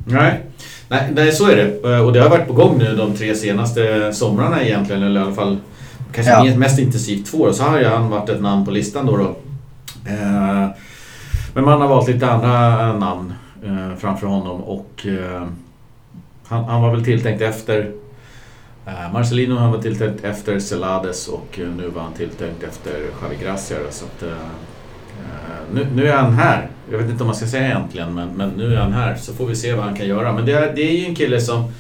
Nej. 0.06 0.42
Nej, 0.90 1.10
nej, 1.16 1.32
så 1.32 1.48
är 1.48 1.56
det. 1.56 2.00
Och 2.00 2.14
det 2.14 2.20
har 2.20 2.30
varit 2.30 2.48
på 2.48 2.54
gång 2.54 2.78
nu 2.78 2.96
de 2.96 3.16
tre 3.16 3.36
senaste 3.36 4.14
somrarna 4.14 4.64
egentligen. 4.64 5.04
Eller 5.04 5.22
i 5.22 5.24
alla 5.24 5.36
fall 5.36 5.58
kanske 6.12 6.32
ja. 6.32 6.58
mest 6.58 6.80
intensivt 6.80 7.32
två 7.32 7.38
år. 7.38 7.52
Så 7.52 7.64
har 7.64 7.80
ju 7.80 7.86
han 7.86 8.10
varit 8.10 8.30
ett 8.30 8.42
namn 8.42 8.66
på 8.66 8.72
listan 8.72 9.06
då. 9.06 9.18
då. 9.18 9.36
Eh, 10.06 10.68
men 11.54 11.66
man 11.66 11.82
har 11.82 11.88
valt 11.88 12.08
lite 12.08 12.32
andra 12.32 12.94
namn 12.94 13.34
eh, 13.66 13.98
framför 13.98 14.28
honom. 14.28 14.62
Och 14.64 15.06
eh, 15.06 15.48
han, 16.48 16.64
han, 16.64 16.82
var 16.82 16.92
väl 16.92 17.06
tilltänkt 17.06 17.42
efter 17.42 17.92
Marcelino 19.14 19.56
han 19.56 19.72
var 19.72 19.82
tilltänkt 19.82 20.24
efter 20.24 20.60
Celades 20.60 21.28
och 21.28 21.60
nu 21.78 21.88
var 21.88 22.02
han 22.02 22.14
tilltänkt 22.14 22.64
efter 22.64 22.92
Javi 23.22 23.38
Gracia. 23.44 23.78
Så 23.90 24.06
att, 24.06 24.24
nu, 25.74 25.88
nu, 25.96 26.08
är 26.08 26.18
han 26.18 26.34
här. 26.34 26.68
Jag 26.92 26.98
vet 26.98 27.10
inte 27.10 27.24
om 27.24 27.28
man 27.28 27.36
ska 27.36 27.46
säga 27.46 27.78
äntligen, 27.78 28.14
men, 28.14 28.30
men 28.30 28.50
nu 28.50 28.74
är 28.74 28.78
han 28.78 28.94
här. 28.94 29.16
Så 29.16 29.34
får 29.34 29.46
vi 29.46 29.56
se 29.56 29.74
vad 29.74 29.86
han 29.86 29.96
kan 29.96 30.08
göra. 30.08 30.34
Men 30.34 30.46
det 30.46 30.52
är, 30.52 30.76
det 30.76 30.82
är 30.82 30.98
ju 31.00 31.06
en 31.06 31.16
kille 31.16 31.42
som... 31.42 31.72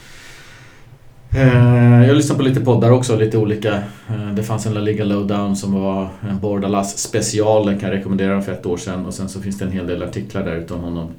Eh, 1.36 2.08
jag 2.08 2.15
lyssnar 2.15 2.36
på 2.36 2.41
lite 2.41 2.62
poddar 2.62 2.91
också, 2.91 3.15
lite 3.15 3.38
olika. 3.38 3.73
Eh, 4.10 4.34
det 4.36 4.43
fanns 4.43 4.65
en 4.65 4.73
La 4.73 4.79
Liga 4.79 5.03
Lowdown 5.03 5.56
som 5.56 5.82
var 5.82 6.10
en 6.29 6.39
Bordalas 6.39 6.97
special, 6.97 7.65
den 7.65 7.79
kan 7.79 7.89
jag 7.89 7.97
rekommendera 7.97 8.41
för 8.41 8.51
ett 8.51 8.65
år 8.65 8.77
sedan. 8.77 9.06
Och 9.06 9.13
sen 9.13 9.29
så 9.29 9.41
finns 9.41 9.58
det 9.58 9.65
en 9.65 9.71
hel 9.71 9.88
del 9.88 10.03
artiklar 10.03 10.43
där 10.43 10.56
utav 10.56 10.79
honom. 10.79 11.10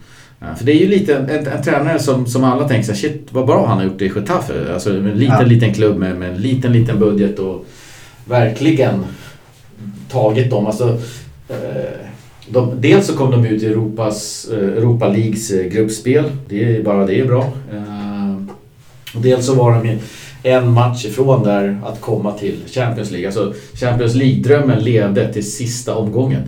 Eh, 0.41 0.55
för 0.55 0.65
det 0.65 0.73
är 0.73 0.81
ju 0.81 0.89
lite 0.89 1.17
en, 1.17 1.31
en, 1.31 1.47
en, 1.47 1.63
tränare 1.63 1.99
som, 1.99 2.27
som 2.27 2.45
alla 2.45 2.69
tänker 2.69 2.87
sig, 2.87 2.97
shit 2.97 3.29
vad 3.31 3.47
bra 3.47 3.67
han 3.67 3.77
har 3.77 3.85
gjort 3.85 3.99
det 3.99 4.05
i 4.05 4.13
Getafe. 4.15 4.73
Alltså 4.75 4.91
en 4.91 5.05
liten, 5.05 5.37
ja. 5.41 5.47
liten 5.47 5.75
klubb 5.75 5.97
med, 5.97 6.17
med 6.17 6.31
en 6.31 6.37
liten, 6.37 6.73
liten 6.73 6.99
budget 6.99 7.39
och 7.39 7.67
verkligen 8.25 9.05
tagit 10.11 10.51
dem. 10.51 10.67
Alltså, 10.67 10.99
eh, 11.49 12.04
de, 12.49 12.81
dels 12.81 13.07
så 13.07 13.17
kom 13.17 13.31
de 13.31 13.47
ut 13.47 13.63
i 13.63 13.67
Europas, 13.67 14.49
eh, 14.53 14.59
Europa 14.59 15.09
Leagues 15.09 15.51
eh, 15.51 15.67
gruppspel. 15.67 16.25
Det 16.49 16.77
är 16.77 16.83
bara 16.83 17.07
det 17.07 17.21
är 17.21 17.27
bra. 17.27 17.53
Eh, 17.73 18.37
och 19.15 19.21
dels 19.21 19.47
så 19.47 19.55
var 19.55 19.85
de 19.85 19.99
en 20.43 20.73
match 20.73 21.05
ifrån 21.05 21.43
där 21.43 21.81
att 21.85 22.01
komma 22.01 22.33
till 22.33 22.57
Champions 22.67 23.11
League. 23.11 23.29
Alltså 23.29 23.55
Champions 23.75 24.15
League-drömmen 24.15 24.79
levde 24.79 25.33
till 25.33 25.53
sista 25.53 25.95
omgången. 25.95 26.43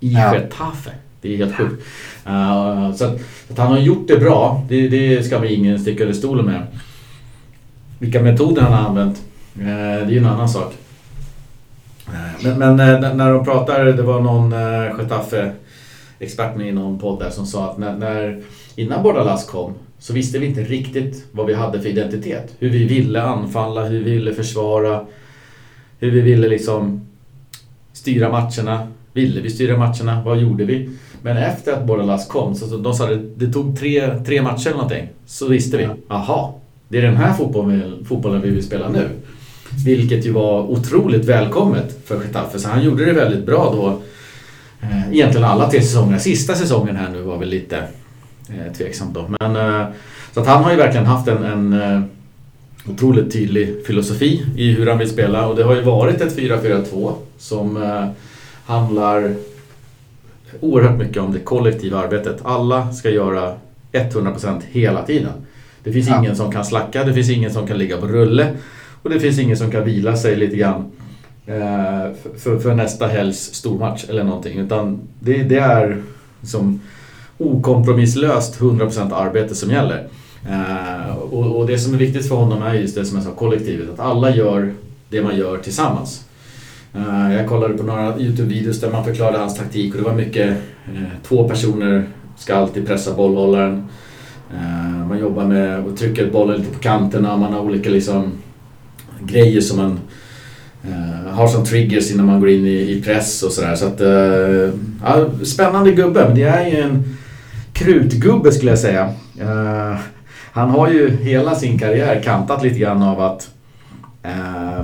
I 0.00 0.12
ja. 0.12 0.34
Getafe. 0.34 0.90
Det 1.20 1.34
är 1.34 1.36
helt 1.36 1.56
sjukt. 1.56 1.82
Uh, 2.26 2.94
så, 2.94 3.04
att, 3.04 3.20
att, 3.50 3.58
han 3.58 3.72
har 3.72 3.78
gjort 3.78 4.08
det 4.08 4.16
bra, 4.16 4.64
det, 4.68 4.88
det 4.88 5.22
ska 5.22 5.38
vi 5.38 5.54
ingen 5.54 5.78
sticka 5.78 6.02
under 6.02 6.16
stolen 6.16 6.44
med. 6.44 6.66
Vilka 7.98 8.22
metoder 8.22 8.62
han 8.62 8.72
har 8.72 8.88
använt, 8.88 9.22
uh, 9.58 9.64
det 9.66 9.72
är 9.72 10.10
ju 10.10 10.18
en 10.18 10.26
annan 10.26 10.48
sak. 10.48 10.74
Men, 12.42 12.58
men, 12.58 12.80
eh, 12.80 13.14
när 13.14 13.32
de 13.32 13.44
pratar, 13.44 13.84
det 13.84 14.02
var 14.02 14.20
någon 14.20 14.52
uh, 14.52 14.98
Getafe-expert 14.98 16.56
med 16.56 16.68
i 16.68 16.72
någon 16.72 16.98
podd 16.98 17.18
där 17.18 17.30
som 17.30 17.46
sa 17.46 17.70
att 17.70 17.78
när, 17.78 17.96
när, 17.96 18.42
innan 18.76 19.02
Bordalas 19.02 19.46
kom 19.46 19.74
så 19.98 20.12
visste 20.12 20.38
vi 20.38 20.46
inte 20.46 20.62
riktigt 20.62 21.26
vad 21.32 21.46
vi 21.46 21.54
hade 21.54 21.80
för 21.80 21.88
identitet. 21.88 22.54
Hur 22.58 22.70
vi 22.70 22.84
ville 22.84 23.22
anfalla, 23.22 23.84
hur 23.84 24.04
vi 24.04 24.10
ville 24.10 24.34
försvara, 24.34 25.00
hur 25.98 26.10
vi 26.10 26.20
ville 26.20 26.48
liksom 26.48 27.00
styra 27.92 28.30
matcherna. 28.30 28.88
Ville 29.12 29.40
vi 29.40 29.50
styra 29.50 29.78
matcherna? 29.78 30.22
Vad 30.24 30.38
gjorde 30.38 30.64
vi? 30.64 30.90
Men 31.22 31.36
efter 31.36 31.72
att 31.72 31.86
Bordalas 31.86 32.28
kom, 32.28 32.54
så 32.54 32.76
de 32.76 32.94
sa 32.94 33.06
det, 33.06 33.22
det 33.36 33.52
tog 33.52 33.78
tre, 33.78 34.24
tre 34.24 34.42
matcher 34.42 34.66
eller 34.66 34.76
någonting. 34.76 35.08
Så 35.26 35.48
visste 35.48 35.76
vi, 35.76 35.88
aha, 36.08 36.54
det 36.88 36.98
är 36.98 37.02
den 37.02 37.16
här 37.16 37.32
fotbollen, 37.32 38.04
fotbollen 38.04 38.42
vi 38.42 38.50
vill 38.50 38.64
spela 38.64 38.88
nu. 38.88 39.08
Vilket 39.86 40.26
ju 40.26 40.32
var 40.32 40.62
otroligt 40.62 41.24
välkommet 41.24 42.00
för 42.04 42.22
Getafe. 42.22 42.58
Så 42.58 42.68
han 42.68 42.82
gjorde 42.82 43.04
det 43.04 43.12
väldigt 43.12 43.46
bra 43.46 43.70
då. 43.72 44.00
Eh, 44.82 45.12
egentligen 45.12 45.44
alla 45.46 45.70
tre 45.70 45.82
säsongerna. 45.82 46.18
Sista 46.18 46.54
säsongen 46.54 46.96
här 46.96 47.10
nu 47.10 47.22
var 47.22 47.38
väl 47.38 47.48
lite 47.48 47.76
eh, 48.48 48.72
tveksamt 48.76 49.14
då. 49.14 49.26
Men, 49.40 49.56
eh, 49.56 49.86
så 50.32 50.40
att 50.40 50.46
han 50.46 50.64
har 50.64 50.70
ju 50.70 50.76
verkligen 50.76 51.06
haft 51.06 51.28
en, 51.28 51.44
en 51.44 52.04
otroligt 52.88 53.32
tydlig 53.32 53.86
filosofi 53.86 54.46
i 54.56 54.72
hur 54.72 54.86
han 54.86 54.98
vill 54.98 55.10
spela. 55.10 55.46
Och 55.46 55.56
det 55.56 55.62
har 55.62 55.74
ju 55.74 55.82
varit 55.82 56.20
ett 56.20 56.38
4-4-2 56.38 57.12
som 57.38 57.78
handlar 58.64 59.34
oerhört 60.60 60.98
mycket 60.98 61.22
om 61.22 61.32
det 61.32 61.38
kollektiva 61.38 61.98
arbetet. 61.98 62.36
Alla 62.42 62.92
ska 62.92 63.10
göra 63.10 63.54
100% 63.92 64.60
hela 64.70 65.02
tiden. 65.02 65.32
Det 65.84 65.92
finns 65.92 66.08
ja. 66.08 66.18
ingen 66.18 66.36
som 66.36 66.52
kan 66.52 66.64
slacka, 66.64 67.04
det 67.04 67.14
finns 67.14 67.30
ingen 67.30 67.52
som 67.52 67.66
kan 67.66 67.78
ligga 67.78 67.96
på 67.96 68.06
rulle. 68.06 68.52
Och 69.04 69.10
det 69.10 69.20
finns 69.20 69.38
ingen 69.38 69.56
som 69.56 69.70
kan 69.70 69.84
vila 69.84 70.16
sig 70.16 70.36
lite 70.36 70.56
grann 70.56 70.84
eh, 71.46 72.12
för, 72.38 72.58
för, 72.58 72.74
nästa 72.74 73.06
helgs 73.06 73.38
stormatch 73.38 74.04
eller 74.08 74.24
någonting. 74.24 74.58
Utan 74.58 75.00
det, 75.20 75.42
det 75.42 75.58
är 75.58 76.02
som 76.42 76.80
okompromisslöst 77.38 78.60
100% 78.60 79.14
arbete 79.14 79.54
som 79.54 79.70
gäller. 79.70 80.06
Eh, 80.48 81.16
och, 81.16 81.56
och, 81.56 81.66
det 81.66 81.78
som 81.78 81.94
är 81.94 81.98
viktigt 81.98 82.28
för 82.28 82.36
honom 82.36 82.62
är 82.62 82.74
just 82.74 82.94
det 82.94 83.04
som 83.04 83.16
jag 83.16 83.26
sa, 83.26 83.32
kollektivet. 83.32 83.90
Att 83.90 84.00
alla 84.00 84.36
gör 84.36 84.74
det 85.08 85.22
man 85.22 85.36
gör 85.36 85.58
tillsammans. 85.58 86.24
Eh, 86.94 87.34
jag 87.34 87.48
kollade 87.48 87.74
på 87.74 87.82
några 87.82 88.18
YouTube-videos 88.18 88.80
där 88.80 88.92
man 88.92 89.04
förklarade 89.04 89.38
hans 89.38 89.56
taktik 89.56 89.94
och 89.94 90.00
det 90.00 90.08
var 90.08 90.14
mycket 90.14 90.50
eh, 90.86 91.02
två 91.22 91.48
personer 91.48 92.06
ska 92.36 92.54
alltid 92.54 92.86
pressa 92.86 93.14
bollhållaren. 93.14 93.88
Eh, 94.54 95.08
man 95.08 95.18
jobbar 95.18 95.44
med 95.44 95.78
att 95.78 95.96
trycka 95.96 96.26
bollen 96.32 96.56
lite 96.56 96.72
på 96.72 96.78
kanterna, 96.78 97.36
man 97.36 97.52
har 97.52 97.60
olika 97.60 97.90
liksom 97.90 98.32
grejer 99.26 99.60
som 99.60 99.76
man 99.76 100.00
uh, 100.88 101.32
har 101.32 101.48
som 101.48 101.64
triggers 101.64 102.10
innan 102.10 102.26
man 102.26 102.40
går 102.40 102.50
in 102.50 102.66
i, 102.66 102.92
i 102.92 103.02
press 103.02 103.42
och 103.42 103.52
sådär. 103.52 103.74
Så 103.74 103.86
att, 103.86 104.00
uh, 104.00 104.70
ja, 105.04 105.44
spännande 105.44 105.92
gubbe, 105.92 106.24
men 106.24 106.34
det 106.34 106.42
är 106.42 106.66
ju 106.66 106.80
en 106.80 107.16
krutgubbe 107.72 108.52
skulle 108.52 108.70
jag 108.70 108.78
säga. 108.78 109.12
Uh, 109.40 109.96
han 110.52 110.70
har 110.70 110.90
ju 110.90 111.16
hela 111.16 111.54
sin 111.54 111.78
karriär 111.78 112.20
kantat 112.24 112.62
lite 112.62 112.78
grann 112.78 113.02
av 113.02 113.20
att 113.20 113.50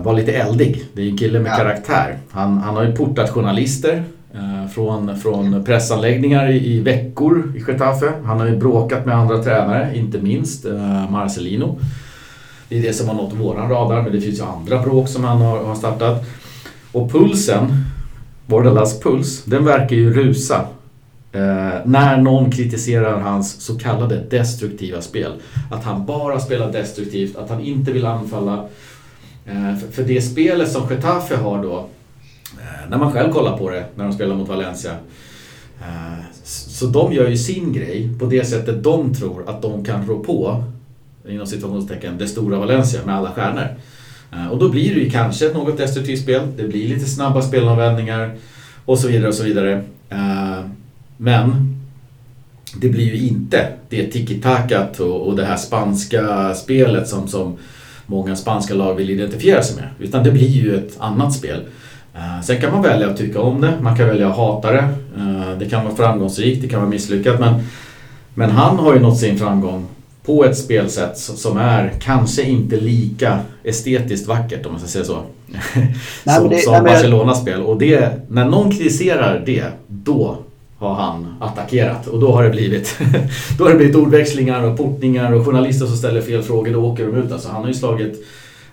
vara 0.02 0.16
lite 0.16 0.32
eldig. 0.32 0.84
Det 0.92 1.02
är 1.02 1.08
en 1.08 1.16
kille 1.16 1.40
med 1.40 1.52
ja. 1.52 1.56
karaktär. 1.56 2.18
Han, 2.30 2.58
han 2.58 2.76
har 2.76 2.84
ju 2.84 2.92
portat 2.92 3.30
journalister 3.30 4.02
från, 4.74 5.18
från 5.18 5.64
pressanläggningar 5.64 6.50
i, 6.50 6.72
i 6.72 6.80
veckor 6.80 7.52
i 7.56 7.58
Getafe. 7.58 8.12
Han 8.24 8.40
har 8.40 8.46
ju 8.46 8.56
bråkat 8.56 9.06
med 9.06 9.16
andra 9.16 9.42
tränare, 9.42 9.90
inte 9.94 10.18
minst 10.18 10.66
Marcelino. 11.10 11.78
Det 12.70 12.78
är 12.78 12.82
det 12.82 12.92
som 12.92 13.08
har 13.08 13.14
nått 13.14 13.32
våran 13.32 13.70
radar, 13.70 14.02
men 14.02 14.12
det 14.12 14.20
finns 14.20 14.38
ju 14.38 14.44
andra 14.44 14.82
bråk 14.82 15.08
som 15.08 15.24
han 15.24 15.40
har, 15.40 15.64
har 15.64 15.74
startat. 15.74 16.24
Och 16.92 17.12
pulsen, 17.12 17.84
Bordalas 18.46 19.00
puls, 19.00 19.44
den 19.44 19.64
verkar 19.64 19.96
ju 19.96 20.12
rusa 20.12 20.66
eh, 21.32 21.74
när 21.84 22.16
någon 22.16 22.50
kritiserar 22.50 23.20
hans 23.20 23.60
så 23.60 23.78
kallade 23.78 24.24
destruktiva 24.30 25.00
spel. 25.00 25.32
Att 25.70 25.84
han 25.84 26.06
bara 26.06 26.40
spelar 26.40 26.72
destruktivt, 26.72 27.36
att 27.36 27.50
han 27.50 27.60
inte 27.60 27.92
vill 27.92 28.06
anfalla. 28.06 28.68
Eh, 29.46 29.76
för, 29.76 29.92
för 29.92 30.02
det 30.02 30.22
spelet 30.22 30.72
som 30.72 30.82
Getafe 30.90 31.36
har 31.36 31.62
då, 31.62 31.78
eh, 32.58 32.90
när 32.90 32.98
man 32.98 33.12
själv 33.12 33.32
kollar 33.32 33.56
på 33.58 33.70
det, 33.70 33.84
när 33.94 34.04
de 34.04 34.12
spelar 34.12 34.36
mot 34.36 34.48
Valencia. 34.48 34.92
Eh, 35.80 36.24
så 36.44 36.86
de 36.86 37.12
gör 37.12 37.28
ju 37.28 37.36
sin 37.36 37.72
grej 37.72 38.10
på 38.18 38.26
det 38.26 38.44
sättet 38.44 38.82
de 38.82 39.14
tror 39.14 39.48
att 39.48 39.62
de 39.62 39.84
kan 39.84 40.06
rå 40.06 40.18
på 40.18 40.64
inom 41.30 41.46
situationstecken, 41.46 42.18
det 42.18 42.26
stora 42.26 42.58
Valencia 42.58 43.00
med 43.06 43.14
alla 43.14 43.30
stjärnor. 43.30 43.68
Eh, 44.32 44.48
och 44.48 44.58
då 44.58 44.68
blir 44.68 44.94
det 44.94 45.00
ju 45.00 45.10
kanske 45.10 45.46
ett 45.46 45.54
något 45.54 45.76
destruktivt 45.76 46.22
spel, 46.22 46.42
det 46.56 46.64
blir 46.64 46.88
lite 46.88 47.06
snabba 47.06 47.42
spelanvändningar 47.42 48.34
och 48.84 48.98
så 48.98 49.08
vidare 49.08 49.28
och 49.28 49.34
så 49.34 49.44
vidare. 49.44 49.82
Eh, 50.08 50.60
men 51.16 51.76
det 52.76 52.88
blir 52.88 53.14
ju 53.14 53.28
inte 53.28 53.68
det 53.88 54.06
tiki-takat 54.06 55.00
och 55.00 55.36
det 55.36 55.44
här 55.44 55.56
spanska 55.56 56.54
spelet 56.54 57.08
som, 57.08 57.28
som 57.28 57.56
många 58.06 58.36
spanska 58.36 58.74
lag 58.74 58.94
vill 58.94 59.10
identifiera 59.10 59.62
sig 59.62 59.76
med. 59.76 59.88
Utan 59.98 60.24
det 60.24 60.30
blir 60.30 60.48
ju 60.48 60.76
ett 60.76 60.96
annat 60.98 61.34
spel. 61.34 61.60
Eh, 62.14 62.42
sen 62.42 62.60
kan 62.60 62.72
man 62.72 62.82
välja 62.82 63.10
att 63.10 63.16
tycka 63.16 63.40
om 63.40 63.60
det, 63.60 63.72
man 63.80 63.96
kan 63.96 64.06
välja 64.06 64.28
att 64.28 64.36
hata 64.36 64.72
det. 64.72 64.88
Det 65.58 65.66
kan 65.70 65.84
vara 65.84 65.94
framgångsrikt, 65.94 66.62
det 66.62 66.68
kan 66.68 66.80
vara 66.80 66.90
misslyckat. 66.90 67.40
Men, 67.40 67.54
men 68.34 68.50
han 68.50 68.78
har 68.78 68.94
ju 68.94 69.00
nått 69.00 69.18
sin 69.18 69.38
framgång 69.38 69.88
på 70.24 70.44
ett 70.44 70.58
spelsätt 70.58 71.18
som 71.18 71.56
är 71.56 71.92
kanske 72.00 72.42
inte 72.42 72.76
lika 72.76 73.38
estetiskt 73.64 74.28
vackert 74.28 74.66
om 74.66 74.72
man 74.72 74.80
ska 74.80 74.88
säga 74.88 75.04
så. 75.04 75.22
Nej, 76.24 76.36
som, 76.36 76.48
det, 76.48 76.58
som 76.58 76.72
nej, 76.72 76.82
Barcelonas 76.82 77.40
spel. 77.40 77.62
Och 77.62 77.78
det, 77.78 78.12
när 78.28 78.44
någon 78.44 78.70
kritiserar 78.70 79.42
det, 79.46 79.64
då 79.86 80.38
har 80.78 80.94
han 80.94 81.34
attackerat. 81.40 82.06
Och 82.06 82.20
då 82.20 82.32
har 82.32 82.42
det 82.44 82.50
blivit, 82.50 82.98
då 83.58 83.64
har 83.64 83.70
det 83.70 83.76
blivit 83.76 83.96
ordväxlingar 83.96 84.62
och 84.62 84.76
portningar 84.76 85.32
och 85.32 85.44
journalister 85.44 85.86
som 85.86 85.96
ställer 85.96 86.20
fel 86.20 86.42
frågor, 86.42 86.72
då 86.72 86.80
åker 86.80 87.06
de 87.06 87.16
ut. 87.16 87.32
Alltså, 87.32 87.48
han 87.48 87.60
har 87.60 87.68
ju 87.68 87.74
slagit 87.74 88.26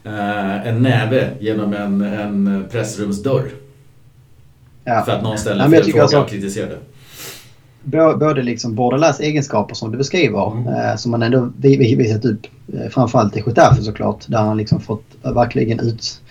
eh, 0.04 0.68
en 0.68 0.82
näve 0.82 1.30
genom 1.40 1.74
en, 1.74 2.02
en 2.02 2.66
pressrumsdörr. 2.72 3.50
Ja. 4.84 5.04
För 5.06 5.12
att 5.12 5.24
någon 5.24 5.38
ställer 5.38 5.70
fel 5.70 5.84
fråga 5.84 6.02
alltså, 6.02 6.20
och 6.20 6.30
kritiserar 6.30 6.68
det 6.68 6.78
både 8.20 8.44
liksom 8.44 8.76
Bordelas 8.76 9.20
egenskaper 9.20 9.76
som 9.76 9.92
du 9.92 9.98
beskriver, 9.98 10.52
mm. 10.52 10.68
eh, 10.68 10.96
som 10.96 11.12
man 11.12 11.24
ändå 11.24 11.52
visat 11.58 12.26
upp, 12.26 12.48
eh, 12.74 12.90
framförallt 12.90 13.38
i 13.38 13.44
Getafe 13.48 13.82
såklart, 13.82 14.24
där 14.28 14.38
han 14.38 14.58
liksom 14.58 14.80
fått 14.80 15.04
verkligen 15.22 15.80
ut, 15.80 16.22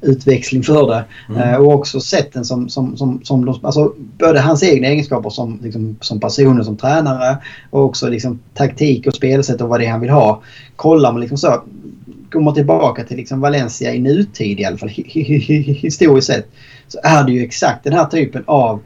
utväxling 0.00 0.62
för 0.62 0.88
det. 0.88 1.04
Mm. 1.28 1.40
Eh, 1.40 1.56
och 1.56 1.74
också 1.74 2.00
sätten 2.00 2.44
som, 2.44 2.68
som, 2.68 2.96
som, 2.96 3.20
som 3.24 3.44
de, 3.44 3.58
alltså 3.62 3.94
både 4.18 4.40
hans 4.40 4.62
egna 4.62 4.88
egenskaper 4.88 5.30
som, 5.30 5.58
liksom, 5.62 5.96
som 6.00 6.20
person 6.20 6.58
och 6.58 6.64
som 6.64 6.76
tränare 6.76 7.38
och 7.70 7.84
också 7.84 8.08
liksom 8.08 8.40
taktik 8.54 9.06
och 9.06 9.14
spelsätt 9.14 9.60
och 9.60 9.68
vad 9.68 9.80
det 9.80 9.86
är 9.86 9.90
han 9.90 10.00
vill 10.00 10.10
ha. 10.10 10.42
Kollar 10.76 11.12
man 11.12 11.20
liksom 11.20 11.38
så, 11.38 11.62
kommer 12.32 12.52
tillbaka 12.52 13.04
till 13.04 13.16
liksom 13.16 13.40
Valencia 13.40 13.94
i 13.94 13.98
nutid 13.98 14.60
i 14.60 14.64
alla 14.64 14.76
fall, 14.76 14.88
historiskt 14.94 16.26
sett, 16.26 16.48
så 16.88 16.98
är 17.02 17.24
det 17.24 17.32
ju 17.32 17.44
exakt 17.44 17.84
den 17.84 17.92
här 17.92 18.04
typen 18.04 18.44
av 18.46 18.80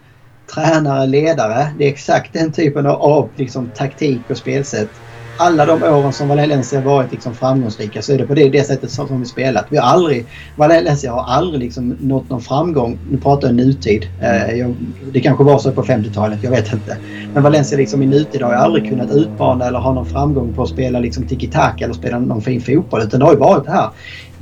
tränare, 0.54 1.06
ledare. 1.06 1.74
Det 1.78 1.84
är 1.84 1.88
exakt 1.88 2.32
den 2.32 2.52
typen 2.52 2.86
av 2.86 3.34
liksom, 3.36 3.72
taktik 3.72 4.30
och 4.30 4.38
spelsätt. 4.38 4.90
Alla 5.38 5.66
de 5.66 5.82
åren 5.82 6.12
som 6.12 6.28
Valencia 6.28 6.80
varit 6.80 7.12
liksom, 7.12 7.34
framgångsrika 7.34 8.02
så 8.02 8.12
är 8.12 8.18
det 8.18 8.26
på 8.26 8.34
det, 8.34 8.48
det 8.48 8.66
sättet 8.66 8.90
som, 8.90 9.08
som 9.08 9.20
vi 9.20 9.26
spelat. 9.26 9.66
Vi 9.68 9.76
har 9.76 9.84
aldrig, 9.84 10.26
Valencia 10.56 11.12
har 11.12 11.24
aldrig 11.24 11.60
liksom, 11.60 11.96
nått 12.00 12.30
någon 12.30 12.40
framgång. 12.40 12.98
Nu 13.10 13.18
pratar 13.18 13.48
jag 13.48 13.54
nutid. 13.54 14.08
Eh, 14.22 14.58
jag, 14.58 14.74
det 15.12 15.20
kanske 15.20 15.44
var 15.44 15.58
så 15.58 15.72
på 15.72 15.82
50-talet, 15.82 16.38
jag 16.42 16.50
vet 16.50 16.72
inte. 16.72 16.96
Men 17.34 17.42
Valencia 17.42 17.78
liksom, 17.78 18.02
i 18.02 18.06
nutid 18.06 18.42
har 18.42 18.50
ju 18.50 18.58
aldrig 18.58 18.88
kunnat 18.88 19.10
utmana 19.10 19.66
eller 19.66 19.78
ha 19.78 19.92
någon 19.92 20.06
framgång 20.06 20.52
på 20.52 20.62
att 20.62 20.68
spela 20.68 21.00
liksom, 21.00 21.24
tiki-taka 21.24 21.84
eller 21.84 21.94
spela 21.94 22.18
någon 22.18 22.42
fin 22.42 22.60
fotboll. 22.60 23.02
Utan 23.02 23.20
det 23.20 23.26
har 23.26 23.32
ju 23.32 23.38
varit 23.38 23.64
det 23.64 23.72
här 23.72 23.90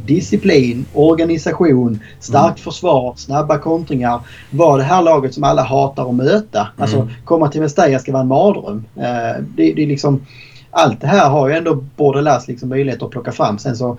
disciplin, 0.07 0.87
organisation, 0.93 2.01
starkt 2.21 2.59
mm. 2.59 2.65
försvar, 2.65 3.15
snabba 3.17 3.59
kontringar. 3.59 4.21
Var 4.51 4.79
det 4.79 4.85
här 4.85 5.03
laget 5.03 5.35
som 5.35 5.45
alla 5.45 5.63
hatar 5.63 6.09
att 6.09 6.15
möta. 6.15 6.61
Mm. 6.61 6.73
Alltså 6.79 7.09
komma 7.25 7.49
till 7.49 7.61
Mestalla 7.61 7.99
ska 7.99 8.13
vara 8.13 8.23
en 8.23 8.29
mardröm. 8.29 8.85
Eh, 8.97 9.43
det, 9.57 9.73
det 9.73 9.83
är 9.83 9.87
liksom, 9.87 10.27
allt 10.75 11.01
det 11.01 11.07
här 11.07 11.31
har 11.31 11.49
ju 11.49 11.55
ändå 11.55 11.75
Bordelas 11.75 12.49
liksom 12.49 12.69
möjlighet 12.69 13.03
att 13.03 13.11
plocka 13.11 13.33
fram. 13.33 13.59
Sen 13.59 13.77
så 13.77 13.99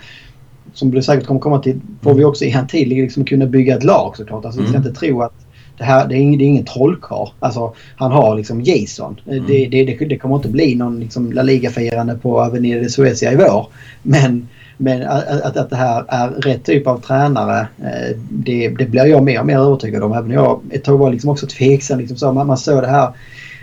som 0.73 0.91
du 0.91 1.01
säkert 1.01 1.27
kommer 1.27 1.39
komma 1.39 1.59
till 1.59 1.79
får 2.01 2.13
vi 2.13 2.23
också 2.23 2.45
i 2.45 2.51
en 2.51 2.67
tid 2.67 2.87
liksom 2.87 3.25
kunna 3.25 3.45
bygga 3.45 3.75
ett 3.75 3.83
lag 3.83 4.17
såklart. 4.17 4.45
Alltså, 4.45 4.61
Vi 4.61 4.67
ska 4.67 4.77
mm. 4.77 4.87
inte 4.87 4.99
tro 4.99 5.21
att 5.21 5.33
det 5.77 5.83
här 5.83 6.07
det 6.07 6.15
är 6.15 6.17
ingen, 6.17 6.39
det 6.39 6.45
är 6.45 6.47
ingen 6.47 6.65
trollkarl. 6.65 7.27
Alltså, 7.39 7.73
han 7.95 8.11
har 8.11 8.35
liksom 8.35 8.61
Jason. 8.61 9.19
Mm. 9.27 9.45
Det, 9.47 9.65
det, 9.65 9.83
det, 9.83 10.05
det, 10.05 10.17
kommer 10.17 10.35
inte 10.35 10.49
bli 10.49 10.75
någon 10.75 10.99
liksom 10.99 11.33
La 11.33 11.43
Liga-firande 11.43 12.17
på 12.17 12.41
Avenida 12.41 12.81
de 12.81 12.89
Suecia 12.89 13.31
i 13.31 13.35
vår. 13.35 13.67
Men 14.03 14.47
men 14.77 15.03
att, 15.07 15.57
att 15.57 15.69
det 15.69 15.75
här 15.75 16.05
är 16.07 16.29
rätt 16.29 16.63
typ 16.63 16.87
av 16.87 17.01
tränare, 17.01 17.67
eh, 17.79 18.17
det, 18.29 18.69
det 18.69 18.85
blir 18.85 19.05
jag 19.05 19.23
mer 19.23 19.39
och 19.39 19.45
mer 19.45 19.57
övertygad 19.57 20.03
om. 20.03 20.13
Även 20.13 20.31
jag 20.31 20.61
ett 20.71 20.83
tag 20.83 20.97
var 20.97 21.11
liksom 21.11 21.29
också 21.29 21.47
tveksam. 21.47 21.99
Liksom 21.99 22.17
så. 22.17 22.33
Man, 22.33 22.47
man 22.47 22.57
såg 22.57 22.81
det 22.81 22.87
här. 22.87 23.09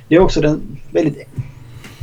Det 0.09 0.15
är 0.15 0.21
också 0.21 0.41
den 0.41 0.61
väldigt 0.91 1.29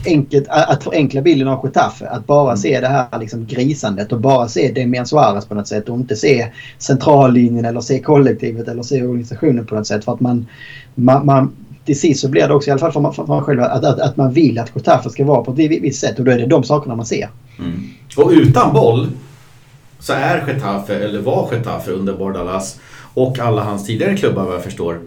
enkelt 0.05 0.45
att 0.49 0.83
förenkla 0.83 1.21
bilden 1.21 1.47
av 1.47 1.65
Getafe. 1.65 2.07
Att 2.07 2.27
bara 2.27 2.57
se 2.57 2.79
det 2.79 2.87
här 2.87 3.19
liksom 3.19 3.45
grisandet 3.45 4.11
och 4.11 4.19
bara 4.19 4.47
se 4.47 4.71
Demian 4.71 5.05
Suarez 5.05 5.45
på 5.45 5.55
något 5.55 5.67
sätt 5.67 5.89
och 5.89 5.97
inte 5.97 6.15
se 6.15 6.47
centrallinjen 6.77 7.65
eller 7.65 7.81
se 7.81 7.99
kollektivet 7.99 8.67
eller 8.67 8.83
se 8.83 9.03
organisationen 9.03 9.65
på 9.65 9.75
något 9.75 9.87
sätt. 9.87 10.05
För 10.05 10.13
att 10.13 10.19
man, 10.19 10.47
man, 10.95 11.25
man 11.25 11.51
till 11.85 11.99
sist 11.99 12.21
så 12.21 12.29
blir 12.29 12.47
det 12.47 12.53
också, 12.53 12.69
i 12.69 12.71
alla 12.71 12.79
fall 12.79 12.91
för 12.91 12.99
man, 12.99 13.13
för 13.13 13.25
man 13.25 13.43
själv, 13.43 13.61
att, 13.61 13.85
att, 13.85 13.99
att, 13.99 14.17
man 14.17 14.33
vill 14.33 14.59
att 14.59 14.71
Getafe 14.75 15.09
ska 15.09 15.25
vara 15.25 15.43
på 15.43 15.51
ett 15.51 15.57
visst 15.57 16.01
sätt 16.01 16.19
och 16.19 16.25
då 16.25 16.31
är 16.31 16.37
det 16.37 16.45
de 16.45 16.63
sakerna 16.63 16.95
man 16.95 17.05
ser. 17.05 17.29
Mm. 17.59 17.83
Och 18.17 18.29
utan 18.31 18.73
boll 18.73 19.07
så 19.99 20.13
är 20.13 20.47
Getafe, 20.47 20.95
eller 20.95 21.21
var 21.21 21.49
Getafe 21.51 21.91
under 21.91 22.13
Bordalas 22.13 22.79
och 23.13 23.39
alla 23.39 23.63
hans 23.63 23.85
tidigare 23.85 24.17
klubbar 24.17 24.43
vad 24.43 24.55
jag 24.55 24.63
förstår, 24.63 24.99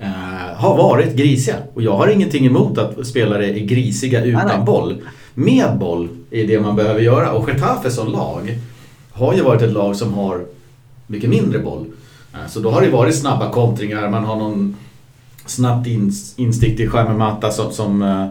eh, 0.00 0.56
har 0.56 0.76
varit 0.76 1.14
grisiga. 1.14 1.56
Och 1.74 1.82
jag 1.82 1.96
har 1.96 2.08
ingenting 2.08 2.46
emot 2.46 2.78
att 2.78 3.06
spelare 3.06 3.46
är 3.46 3.66
grisiga 3.66 4.24
utan 4.24 4.46
nej, 4.46 4.56
nej. 4.56 4.66
boll. 4.66 5.02
Med 5.34 5.78
boll 5.78 6.08
är 6.30 6.46
det 6.46 6.60
man 6.60 6.76
behöver 6.76 7.00
göra 7.00 7.32
och 7.32 7.48
Getafe 7.48 7.90
som 7.90 8.12
lag 8.12 8.58
har 9.12 9.34
ju 9.34 9.42
varit 9.42 9.62
ett 9.62 9.72
lag 9.72 9.96
som 9.96 10.14
har 10.14 10.44
mycket 11.06 11.30
mindre 11.30 11.58
boll. 11.58 11.86
Eh, 12.34 12.48
så 12.48 12.60
då 12.60 12.70
har 12.70 12.80
det 12.80 12.90
varit 12.90 13.14
snabba 13.14 13.50
kontringar, 13.50 14.10
man 14.10 14.24
har 14.24 14.36
någon 14.36 14.76
snabbt 15.46 15.86
instick 16.36 16.76
till 16.76 16.90
Matta 16.90 17.50
som, 17.50 17.72
som 17.72 18.02
uh, 18.02 18.26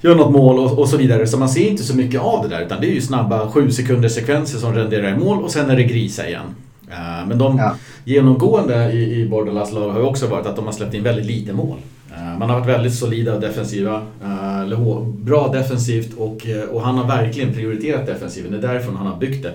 gör 0.00 0.14
något 0.14 0.32
mål 0.32 0.58
och, 0.58 0.78
och, 0.78 0.88
så 0.88 0.96
vidare. 0.96 1.26
Så 1.26 1.38
man 1.38 1.48
ser 1.48 1.68
inte 1.68 1.82
så 1.82 1.96
mycket 1.96 2.20
av 2.20 2.42
det 2.42 2.56
där 2.56 2.66
utan 2.66 2.80
det 2.80 2.86
är 2.86 2.94
ju 2.94 3.00
snabba 3.00 3.50
sju 3.50 3.70
sekunders 3.70 4.14
sekvenser 4.14 4.58
som 4.58 4.74
renderar 4.74 5.14
i 5.14 5.16
mål 5.16 5.42
och 5.42 5.50
sen 5.50 5.70
är 5.70 5.76
det 5.76 5.82
grisa 5.82 6.28
igen. 6.28 6.54
Uh, 6.94 7.28
men 7.28 7.38
de 7.38 7.58
ja. 7.58 7.76
genomgående 8.04 8.92
i, 8.92 9.20
i 9.20 9.28
Bordelas 9.28 9.72
lag 9.72 9.90
har 9.90 10.00
ju 10.00 10.06
också 10.06 10.26
varit 10.26 10.46
att 10.46 10.56
de 10.56 10.64
har 10.64 10.72
släppt 10.72 10.94
in 10.94 11.02
väldigt 11.02 11.26
lite 11.26 11.52
mål. 11.52 11.78
Uh, 12.10 12.38
man 12.38 12.50
har 12.50 12.60
varit 12.60 12.68
väldigt 12.68 12.94
solida 12.94 13.34
och 13.34 13.40
defensiva. 13.40 14.02
Uh, 14.24 15.02
bra 15.06 15.48
defensivt 15.48 16.14
och, 16.18 16.46
och 16.70 16.82
han 16.82 16.98
har 16.98 17.06
verkligen 17.06 17.52
prioriterat 17.54 18.06
defensiven. 18.06 18.52
Det 18.52 18.58
är 18.58 18.62
därifrån 18.62 18.96
han 18.96 19.06
har 19.06 19.16
byggt 19.16 19.42
det. 19.42 19.52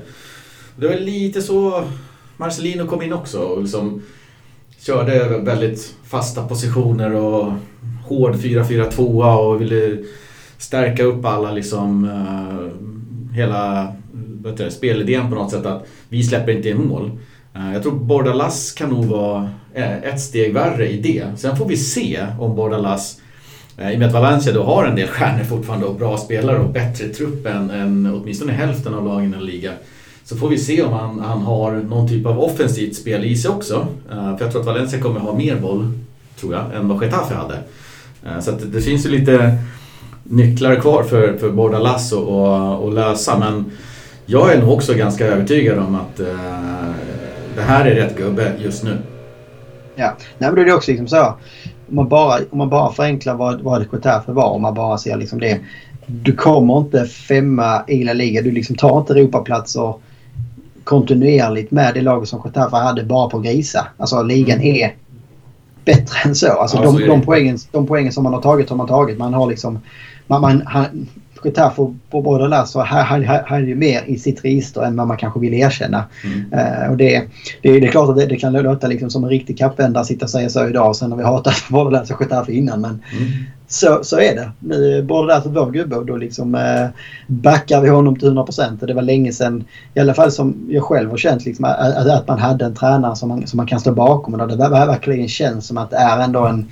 Det 0.76 0.88
var 0.88 0.96
lite 0.96 1.42
så 1.42 1.84
Marcelino 2.38 2.88
kom 2.88 3.02
in 3.02 3.14
också. 3.14 3.40
Och 3.40 3.62
liksom, 3.62 4.02
körde 4.80 5.38
väldigt 5.38 5.96
fasta 6.04 6.48
positioner 6.48 7.16
och 7.16 7.54
hård 8.06 8.36
4-4-2 8.36 9.38
och 9.38 9.62
ville 9.62 9.98
stärka 10.58 11.04
upp 11.04 11.26
alla 11.26 11.52
liksom 11.52 12.10
hela 13.34 13.94
vet 14.44 14.74
spelidén 14.74 15.30
på 15.30 15.36
något 15.36 15.52
sätt 15.52 15.66
att 15.66 15.88
vi 16.10 16.24
släpper 16.24 16.52
inte 16.52 16.70
in 16.70 16.88
mål. 16.88 17.12
Eh, 17.54 17.74
jag 17.74 17.84
tror 17.84 17.92
Bordalas 17.92 18.72
kan 18.72 18.90
nog 18.90 19.06
vara 19.06 19.50
eh, 19.74 19.98
ett 19.98 20.22
steg 20.22 20.54
värre 20.54 20.90
i 20.90 21.02
det. 21.02 21.26
Sen 21.38 21.58
får 21.58 21.66
vi 21.66 21.78
se 21.78 22.26
om 22.40 22.56
Bordalas 22.56 23.22
eh, 23.78 23.92
i 23.92 23.96
och 23.96 24.00
med 24.00 24.08
att 24.08 24.14
Valencia 24.14 24.54
då 24.54 24.64
har 24.64 24.86
en 24.86 24.96
del 24.96 25.08
stjärnor 25.08 25.44
fortfarande 25.44 25.86
och 25.86 25.96
bra 25.96 26.18
spelare 26.18 26.60
och 26.60 26.70
bättre 26.70 27.08
trupp 27.08 27.46
än, 27.46 27.70
än 27.70 28.20
åtminstone 28.22 28.54
hälften 28.54 28.94
av 28.94 29.06
lagen 29.06 29.36
i 29.42 29.44
ligan 29.44 29.74
Så 30.24 30.36
får 30.36 30.50
vi 30.50 30.58
se 30.58 30.84
om 30.84 30.94
han, 30.94 31.20
han 31.20 31.42
har 31.42 31.72
någon 31.72 32.08
typ 32.08 32.26
av 32.26 32.40
offensivt 32.40 32.96
spel 32.96 33.26
i 33.26 33.38
sig 33.38 33.52
också. 33.52 33.88
För 34.10 34.38
jag 34.40 34.52
tror 34.52 34.60
att 34.60 34.68
Valencia 34.68 35.00
kommer 35.00 35.20
ha 35.20 35.36
mer 35.36 35.56
boll, 35.56 35.92
tror 36.40 36.54
jag, 36.54 36.76
än 36.76 36.88
vad 36.88 37.04
Getafe 37.04 37.36
hade. 37.36 37.60
Så 38.42 38.52
det, 38.52 38.66
det 38.66 38.82
finns 38.82 39.06
ju 39.06 39.10
lite 39.10 39.58
nycklar 40.24 40.76
kvar 40.76 41.04
för, 41.04 41.38
för 41.38 41.50
Bordalas 41.50 42.14
att 42.14 42.94
lösa. 42.94 43.40
Men 43.40 43.72
jag 44.26 44.54
är 44.54 44.62
nog 44.62 44.72
också 44.72 44.94
ganska 44.94 45.28
övertygad 45.28 45.80
om 45.80 45.96
att 45.96 46.20
det 47.60 47.66
här 47.66 47.86
är 47.86 47.96
rätt 47.96 48.18
gubbe 48.18 48.54
just 48.60 48.84
nu. 48.84 48.98
Ja, 49.96 50.16
Nej, 50.38 50.50
men 50.50 50.56
då 50.56 50.62
är 50.62 50.66
det 50.66 50.74
också 50.74 50.92
liksom 50.92 51.08
så. 51.08 51.26
Om 51.90 51.96
man 51.96 52.10
bara, 52.10 52.40
om 52.50 52.58
man 52.58 52.70
bara 52.70 52.92
förenklar 52.92 53.36
vad, 53.36 53.62
vad 53.62 53.86
Getafe 53.94 54.32
var, 54.32 54.50
om 54.50 54.62
man 54.62 54.74
bara 54.74 54.98
ser 54.98 55.18
liksom 55.18 55.40
det. 55.40 55.60
Du 56.06 56.36
kommer 56.36 56.78
inte 56.78 57.06
femma 57.06 57.84
i 57.88 58.04
La 58.04 58.14
Liga. 58.14 58.42
Du 58.42 58.52
liksom 58.52 58.76
tar 58.76 59.00
inte 59.00 59.14
Europaplatser 59.14 59.94
kontinuerligt 60.84 61.72
med 61.72 61.94
det 61.94 62.02
laget 62.02 62.30
som 62.30 62.42
Getafe 62.46 62.76
hade 62.76 63.04
bara 63.04 63.30
på 63.30 63.40
grisa. 63.40 63.88
Alltså 63.98 64.24
ligan 64.24 64.60
mm. 64.60 64.76
är 64.76 64.96
bättre 65.86 66.30
än 66.30 66.36
så. 66.36 66.52
Alltså 66.52 66.78
ja, 66.78 66.84
de, 66.84 66.94
så 66.94 67.06
de, 67.06 67.22
poängen, 67.22 67.58
de 67.72 67.88
poängen 67.88 68.14
som 68.14 68.24
man 68.24 68.34
har 68.34 68.42
tagit 68.42 68.70
har 68.70 68.78
man 68.78 68.88
tagit. 68.88 69.18
Man 69.18 69.34
har 69.34 69.48
liksom... 69.48 69.80
Man, 70.28 70.42
man, 70.42 70.64
han, 70.66 71.08
Getafe 71.44 71.96
på 72.10 72.22
båda 72.22 72.48
Lasso 72.48 72.80
hade 72.80 73.66
ju 73.66 73.76
mer 73.76 74.04
i 74.06 74.18
sitt 74.18 74.46
register 74.46 74.82
än 74.82 74.96
vad 74.96 75.08
man 75.08 75.18
kanske 75.18 75.40
vill 75.40 75.54
erkänna. 75.54 76.04
Mm. 76.24 76.54
Uh, 76.54 76.92
och 76.92 76.98
det, 76.98 77.24
det, 77.62 77.80
det, 77.80 77.88
är 77.88 77.92
klart 77.92 78.10
att 78.10 78.16
det, 78.16 78.26
det 78.26 78.36
kan 78.36 78.54
låta 78.54 78.88
liksom 78.88 79.10
som 79.10 79.24
en 79.24 79.30
riktig 79.30 79.58
kappvändare 79.58 80.06
sitta 80.06 80.26
och 80.26 80.30
säga 80.30 80.50
så 80.50 80.68
idag. 80.68 80.96
Sen 80.96 81.12
har 81.12 81.18
vi 81.18 81.24
hatat 81.24 81.56
båda 81.70 81.90
Lasso 81.90 82.14
och 82.14 82.22
Getafe 82.22 82.52
innan. 82.52 82.82
Men 82.82 82.92
mm. 82.92 83.32
så, 83.68 84.00
så 84.04 84.20
är 84.20 84.36
det. 84.36 84.52
Nu 84.60 84.98
är 84.98 85.28
Lasso 85.28 85.50
vår 85.50 85.72
gubbe 85.72 85.96
och 85.96 86.06
då 86.06 86.18
liksom 86.18 86.56
uh, 86.56 86.88
backar 87.28 87.82
vi 87.82 87.90
honom 87.90 88.16
till 88.16 88.28
100 88.28 88.44
procent. 88.44 88.82
Det 88.88 88.94
var 88.94 89.02
länge 89.02 89.32
sedan, 89.32 89.64
i 89.94 90.00
alla 90.00 90.14
fall 90.14 90.32
som 90.32 90.68
jag 90.70 90.84
själv 90.84 91.10
har 91.10 91.18
känt, 91.18 91.46
liksom, 91.46 91.66
att, 91.66 92.08
att 92.08 92.28
man 92.28 92.40
hade 92.40 92.66
en 92.66 92.76
tränare 92.76 93.16
som 93.16 93.30
man, 93.30 93.48
som 93.48 93.58
man 93.58 93.68
kan 93.68 93.80
stå 93.80 93.92
bakom. 93.92 94.34
Och 94.34 94.48
det 94.48 94.56
verkligen 94.56 95.28
känns 95.28 95.68
som 95.68 95.78
att 95.78 95.90
det 95.90 95.98
är 95.98 96.20
ändå 96.20 96.46
en 96.46 96.68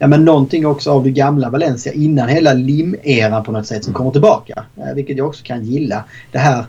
ja, 0.00 0.06
men 0.06 0.24
någonting 0.24 0.66
också 0.66 0.90
av 0.90 1.04
det 1.04 1.10
gamla 1.10 1.50
Valencia 1.50 1.92
innan 1.92 2.28
hela 2.28 2.52
lim-eran 2.52 3.44
på 3.44 3.52
något 3.52 3.66
sätt 3.66 3.84
som 3.84 3.94
kommer 3.94 4.10
tillbaka. 4.10 4.64
Eh, 4.76 4.94
vilket 4.94 5.16
jag 5.16 5.28
också 5.28 5.44
kan 5.44 5.64
gilla. 5.64 6.04
Det 6.32 6.38
här 6.38 6.64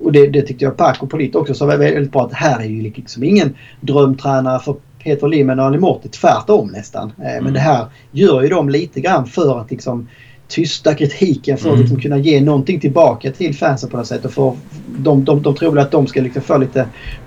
och 0.00 0.12
det, 0.12 0.26
det 0.26 0.42
tyckte 0.42 0.64
jag 0.64 0.76
Paco 0.76 1.06
Polit 1.06 1.34
också 1.34 1.54
sa 1.54 1.66
väldigt 1.66 2.12
bra 2.12 2.26
att 2.26 2.32
här 2.32 2.60
är 2.60 2.64
ju 2.64 2.82
liksom 2.82 3.24
ingen 3.24 3.54
drömtränare 3.80 4.60
för 4.60 4.76
Peter 5.04 5.28
Lim 5.28 5.50
och 5.50 5.64
Ali 5.64 5.78
Morti. 5.78 6.08
Tvärtom 6.08 6.68
nästan. 6.68 7.12
Eh, 7.18 7.32
mm. 7.32 7.44
Men 7.44 7.52
det 7.52 7.60
här 7.60 7.86
gör 8.12 8.42
ju 8.42 8.48
de 8.48 8.68
lite 8.68 9.00
grann 9.00 9.26
för 9.26 9.60
att 9.60 9.70
liksom 9.70 10.08
tysta 10.48 10.94
kritiken 10.94 11.58
för 11.58 11.68
att 11.68 11.74
mm. 11.74 11.80
liksom 11.80 12.00
kunna 12.00 12.18
ge 12.18 12.40
någonting 12.40 12.80
tillbaka 12.80 13.32
till 13.32 13.54
fansen 13.54 13.90
på 13.90 13.96
något 13.96 14.06
sätt. 14.06 14.24
Och 14.24 14.32
för, 14.32 14.52
de, 14.98 15.24
de, 15.24 15.42
de 15.42 15.54
tror 15.54 15.70
väl 15.70 15.84
att 15.84 15.90
de 15.90 16.06
ska 16.06 16.20
liksom 16.20 16.42
få 16.42 16.58
lite 16.58 16.86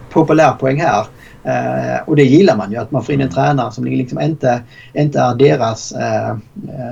populärpoäng 0.10 0.82
här. 0.82 1.06
Eh, 1.46 2.02
och 2.06 2.16
det 2.16 2.24
gillar 2.24 2.58
man 2.58 2.72
ju 2.72 2.78
att 2.78 2.92
man 2.92 3.04
får 3.04 3.16
in 3.16 3.22
en 3.22 3.30
tränare 3.30 3.72
som 3.72 3.86
liksom 3.86 4.22
inte, 4.22 4.62
inte 4.94 5.20
är 5.20 5.36
deras, 5.36 5.92
eh, 5.92 6.36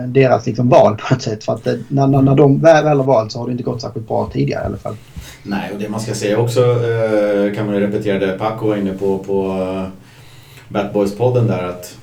deras 0.08 0.46
liksom 0.46 0.70
val 0.70 0.98
på 0.98 1.14
något 1.14 1.22
sätt. 1.22 1.44
För 1.44 1.54
att 1.54 1.64
det, 1.64 1.80
när, 1.88 2.08
när 2.08 2.36
de 2.36 2.60
väl, 2.60 2.84
väl 2.84 2.98
har 2.98 3.06
valt 3.06 3.32
så 3.32 3.40
har 3.40 3.46
det 3.46 3.52
inte 3.52 3.64
gått 3.64 3.82
särskilt 3.82 4.08
bra 4.08 4.30
tidigare 4.34 4.64
i 4.64 4.66
alla 4.66 4.78
fall. 4.78 4.96
Nej, 5.44 5.72
och 5.74 5.80
det 5.80 5.90
man 5.90 6.00
ska 6.00 6.14
säga 6.14 6.38
också 6.38 6.62
eh, 6.62 7.56
kan 7.56 7.66
man 7.66 7.76
ju 7.76 7.82
repetera 7.82 8.20
det 8.20 8.38
Paco 8.40 8.68
var 8.68 8.76
inne 8.76 8.94
på 8.94 9.18
på 9.18 9.48
uh, 9.48 9.88
Batboys-podden 10.70 11.48
där 11.48 11.64
att 11.64 11.98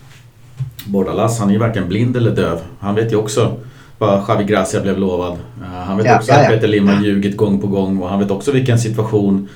Bordalas 0.87 1.39
han 1.39 1.49
är 1.49 1.53
ju 1.53 1.59
varken 1.59 1.89
blind 1.89 2.17
eller 2.17 2.31
döv. 2.31 2.61
Han 2.79 2.95
vet 2.95 3.13
ju 3.13 3.17
också 3.17 3.57
vad 3.99 4.23
Javi 4.29 4.45
Gracia 4.45 4.81
blev 4.81 4.99
lovad. 4.99 5.33
Uh, 5.33 5.67
han 5.67 5.97
vet 5.97 6.07
ja, 6.07 6.17
också 6.17 6.33
ja, 6.33 6.37
ja. 6.37 6.43
att 6.43 6.61
Peter 6.61 6.81
har 6.87 7.05
ljugit 7.05 7.37
gång 7.37 7.61
på 7.61 7.67
gång 7.67 8.03
och 8.03 8.09
han 8.09 8.19
vet 8.19 8.31
också 8.31 8.53
vilken 8.53 8.79
situation 8.79 9.49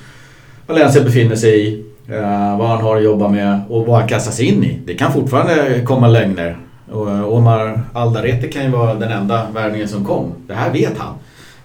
Valencia 0.67 1.03
befinner 1.03 1.35
sig 1.35 1.67
i. 1.67 1.85
Uh, 2.09 2.57
vad 2.57 2.67
han 2.67 2.81
har 2.81 2.97
att 2.97 3.03
jobba 3.03 3.27
med 3.29 3.61
och 3.69 3.85
vad 3.85 3.99
han 3.99 4.07
kastas 4.07 4.39
in 4.39 4.63
i. 4.63 4.79
Det 4.85 4.93
kan 4.93 5.13
fortfarande 5.13 5.81
komma 5.85 6.07
lögner. 6.07 6.57
Och 6.91 7.07
uh, 7.07 7.33
Omar 7.33 7.81
Aldarete 7.93 8.47
kan 8.47 8.63
ju 8.63 8.69
vara 8.69 8.93
den 8.93 9.11
enda 9.11 9.47
värvningen 9.53 9.87
som 9.87 10.05
kom. 10.05 10.33
Det 10.47 10.53
här 10.53 10.71
vet 10.71 10.97
han. 10.97 11.13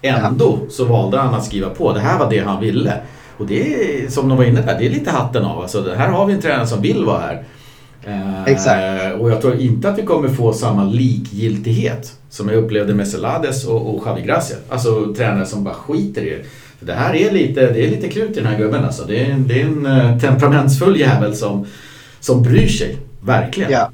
Ändå 0.01 0.59
så 0.69 0.85
valde 0.85 1.17
han 1.17 1.33
att 1.33 1.45
skriva 1.45 1.69
på. 1.69 1.93
Det 1.93 1.99
här 1.99 2.19
var 2.19 2.29
det 2.29 2.39
han 2.39 2.61
ville. 2.61 2.93
Och 3.37 3.45
det 3.47 3.73
är, 3.73 4.07
som 4.09 4.29
de 4.29 4.37
var 4.37 4.45
inne 4.45 4.61
där, 4.61 4.79
det 4.79 4.85
är 4.85 4.89
lite 4.89 5.11
hatten 5.11 5.45
av. 5.45 5.61
Alltså, 5.61 5.93
här 5.97 6.07
har 6.07 6.25
vi 6.25 6.33
en 6.33 6.41
tränare 6.41 6.67
som 6.67 6.81
vill 6.81 7.05
vara 7.05 7.19
här. 7.19 7.43
Uh, 8.07 8.43
Exakt. 8.45 9.21
Och 9.21 9.31
jag 9.31 9.41
tror 9.41 9.59
inte 9.59 9.89
att 9.89 9.97
vi 9.97 10.03
kommer 10.03 10.29
få 10.29 10.53
samma 10.53 10.83
likgiltighet 10.83 12.15
som 12.29 12.49
jag 12.49 12.57
upplevde 12.57 12.93
med 12.93 13.07
Celades 13.07 13.65
och, 13.65 13.95
och 13.95 14.03
Javi 14.07 14.21
Gracia. 14.21 14.57
Alltså 14.69 15.13
tränare 15.17 15.45
som 15.45 15.63
bara 15.63 15.73
skiter 15.73 16.21
i 16.21 16.29
det. 16.29 16.45
Det 16.83 16.93
här 16.93 17.15
är 17.15 17.31
lite, 17.31 17.71
det 17.71 17.85
är 17.85 17.89
lite 17.89 18.09
krut 18.09 18.31
i 18.31 18.39
den 18.39 18.45
här 18.45 18.57
gubben 18.57 18.85
alltså. 18.85 19.05
Det 19.05 19.25
är, 19.25 19.35
det 19.37 19.61
är 19.61 19.65
en 19.65 19.85
eh, 19.85 20.19
temperamentsfull 20.19 20.99
jävel 20.99 21.35
som, 21.35 21.65
som 22.19 22.43
bryr 22.43 22.67
sig. 22.67 22.97
Verkligen. 23.21 23.71
Ja. 23.71 23.89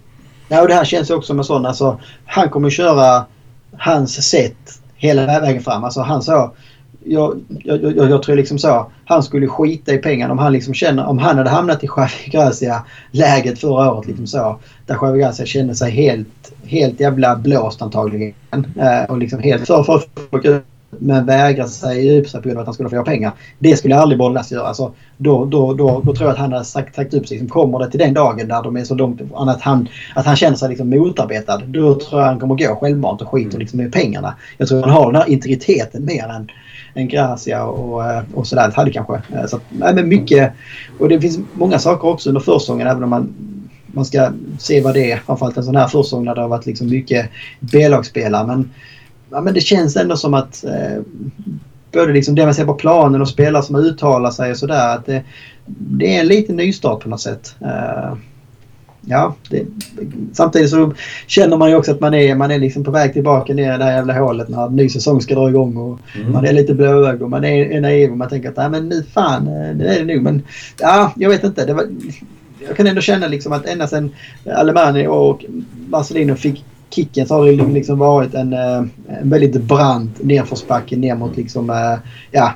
ja, 0.47 0.61
och 0.61 0.67
det 0.67 0.73
här 0.73 0.85
känns 0.85 1.09
också 1.09 1.27
som 1.27 1.39
en 1.39 1.45
sån, 1.45 1.65
alltså 1.65 1.99
han 2.25 2.49
kommer 2.49 2.69
köra 2.69 3.25
hans 3.77 4.29
sätt 4.29 4.81
hela 4.95 5.25
vägen 5.25 5.63
fram. 5.63 5.83
Alltså 5.83 6.01
han 6.01 6.21
sa, 6.21 6.53
jag, 7.03 7.41
jag, 7.63 7.83
jag, 7.83 8.09
jag, 8.09 8.23
tror 8.23 8.35
liksom 8.35 8.59
så. 8.59 8.91
Han 9.05 9.23
skulle 9.23 9.47
skita 9.47 9.93
i 9.93 9.97
pengarna 9.97 10.31
om 10.31 10.39
han 10.39 10.53
liksom 10.53 10.73
känner, 10.73 11.05
om 11.05 11.17
han 11.17 11.37
hade 11.37 11.49
hamnat 11.49 11.83
i 11.83 11.87
Javi 11.97 12.29
Gracia 12.31 12.85
läget 13.11 13.59
förra 13.59 13.93
året 13.93 14.07
liksom 14.07 14.27
så. 14.27 14.59
Där 14.85 14.97
Javi 15.01 15.19
Gracia 15.19 15.45
kände 15.45 15.75
sig 15.75 15.91
helt, 15.91 16.51
helt 16.65 16.99
jävla 16.99 17.35
blåst 17.35 17.81
antagligen. 17.81 18.33
Eh, 18.51 19.03
och 19.09 19.17
liksom 19.17 19.39
helt 19.39 19.67
för, 19.67 19.83
för, 19.83 20.01
för 20.31 20.61
men 20.89 21.25
vägrar 21.25 21.65
sig 21.65 22.19
upp 22.19 22.29
sig 22.29 22.41
på 22.41 22.47
grund 22.47 22.57
av 22.57 22.61
att 22.61 22.67
han 22.67 22.73
skulle 22.73 22.89
få 22.89 23.03
pengar. 23.03 23.31
Det 23.59 23.77
skulle 23.77 23.95
aldrig 23.95 24.19
Bollnäs 24.19 24.51
göra. 24.51 24.67
Alltså, 24.67 24.93
då, 25.17 25.45
då, 25.45 25.73
då, 25.73 26.01
då 26.05 26.15
tror 26.15 26.27
jag 26.27 26.33
att 26.33 26.39
han 26.39 26.53
har 26.53 26.63
sagt, 26.63 26.95
sagt 26.95 27.13
upp 27.13 27.27
sig. 27.27 27.37
Liksom, 27.37 27.49
kommer 27.49 27.79
det 27.79 27.91
till 27.91 27.99
den 27.99 28.13
dagen 28.13 28.47
där 28.47 28.63
de 28.63 28.77
är 28.77 28.83
så 28.83 28.95
långt 28.95 29.21
att 29.33 29.61
han, 29.61 29.87
att 30.15 30.25
han 30.25 30.35
känner 30.35 30.55
sig 30.55 30.69
liksom 30.69 30.89
motarbetad. 30.89 31.57
Då 31.57 31.99
tror 31.99 32.21
jag 32.21 32.27
han 32.27 32.39
kommer 32.39 32.55
gå 32.55 32.75
självmant 32.75 33.21
och 33.21 33.29
skiter 33.29 33.59
liksom 33.59 33.77
med 33.77 33.93
pengarna. 33.93 34.35
Jag 34.57 34.67
tror 34.67 34.81
han 34.81 34.89
har 34.89 35.11
den 35.11 35.21
här 35.21 35.29
integriteten 35.29 36.05
mer 36.05 36.27
än, 36.27 36.51
än 36.93 37.07
Gracia 37.07 37.65
och, 37.65 38.03
och 38.33 38.47
sådär. 38.47 38.71
Hade 38.75 38.91
kanske. 38.91 39.13
Eh, 39.13 39.45
så 39.47 39.55
att, 39.55 39.63
men 39.69 40.09
mycket. 40.09 40.53
Och 40.99 41.09
det 41.09 41.21
finns 41.21 41.39
många 41.53 41.79
saker 41.79 42.07
också 42.07 42.29
under 42.29 42.41
försäsongen 42.41 42.87
även 42.87 43.03
om 43.03 43.09
man 43.09 43.33
man 43.87 44.05
ska 44.05 44.31
se 44.59 44.81
vad 44.81 44.93
det 44.93 45.11
är. 45.11 45.17
Framförallt 45.17 45.57
en 45.57 45.63
sån 45.63 45.75
här 45.75 45.87
försäsong 45.87 46.25
när 46.25 46.35
det 46.35 46.41
har 46.41 46.47
varit 46.47 46.65
liksom 46.65 46.89
mycket 46.89 47.29
B-lagsspelare. 47.59 48.47
Men 48.47 48.69
ja, 49.29 49.41
men 49.41 49.53
det 49.53 49.61
känns 49.61 49.95
ändå 49.95 50.17
som 50.17 50.33
att 50.33 50.63
eh, 50.63 51.01
både 51.91 52.13
liksom 52.13 52.35
det 52.35 52.45
man 52.45 52.53
ser 52.53 52.65
på 52.65 52.73
planen 52.73 53.21
och 53.21 53.29
spelare 53.29 53.63
som 53.63 53.75
uttalar 53.75 54.31
sig 54.31 54.51
och 54.51 54.57
sådär. 54.57 54.95
Att 54.95 55.05
det, 55.05 55.23
det, 55.65 56.15
är 56.15 56.19
en 56.19 56.27
liten 56.27 56.55
nystart 56.55 57.03
på 57.03 57.09
något 57.09 57.21
sätt. 57.21 57.55
Eh, 57.61 58.13
ja, 59.01 59.35
det, 59.49 59.65
samtidigt 60.33 60.69
så 60.69 60.93
känner 61.27 61.57
man 61.57 61.69
ju 61.69 61.75
också 61.75 61.91
att 61.91 61.99
man 61.99 62.13
är, 62.13 62.35
man 62.35 62.51
är 62.51 62.59
liksom 62.59 62.83
på 62.83 62.91
väg 62.91 63.13
tillbaka 63.13 63.53
ner 63.53 63.75
i 63.75 63.77
det 63.77 63.83
här 63.83 63.95
jävla 63.95 64.19
hålet 64.19 64.49
när 64.49 64.67
en 64.67 64.75
ny 64.75 64.89
säsong 64.89 65.21
ska 65.21 65.35
dra 65.35 65.49
igång. 65.49 65.77
Och 65.77 65.99
mm. 66.15 66.31
Man 66.31 66.45
är 66.45 66.53
lite 66.53 66.73
blåögd 66.73 67.21
och 67.21 67.29
man 67.29 67.43
är, 67.43 67.71
är 67.71 67.81
naiv 67.81 68.11
och 68.11 68.17
man 68.17 68.29
tänker 68.29 68.49
att 68.49 68.57
Nej, 68.57 68.69
men 68.69 68.89
nu 68.89 69.03
fan, 69.13 69.45
det 69.45 69.95
är 69.95 70.05
det 70.05 70.13
nog. 70.13 70.23
Men 70.23 70.41
ja, 70.79 71.13
jag 71.15 71.29
vet 71.29 71.43
inte. 71.43 71.65
Det 71.65 71.73
var, 71.73 71.85
jag 72.67 72.77
kan 72.77 72.87
ändå 72.87 73.01
känna 73.01 73.27
liksom 73.27 73.51
att 73.51 73.65
ända 73.65 73.87
sedan 73.87 74.11
Alemani 74.55 75.07
och 75.07 75.45
Marcelino 75.89 76.35
fick 76.35 76.65
kicken 76.89 77.27
så 77.27 77.33
har 77.33 77.45
det 77.45 77.73
liksom 77.73 77.99
varit 77.99 78.33
en, 78.33 78.53
eh, 78.53 78.83
en 79.07 79.29
väldigt 79.29 79.61
brant 79.61 80.23
nedförsbacke 80.23 80.97
ner 80.97 81.15
mot 81.15 81.37
liksom, 81.37 81.69
eh, 81.69 81.99
ja, 82.31 82.53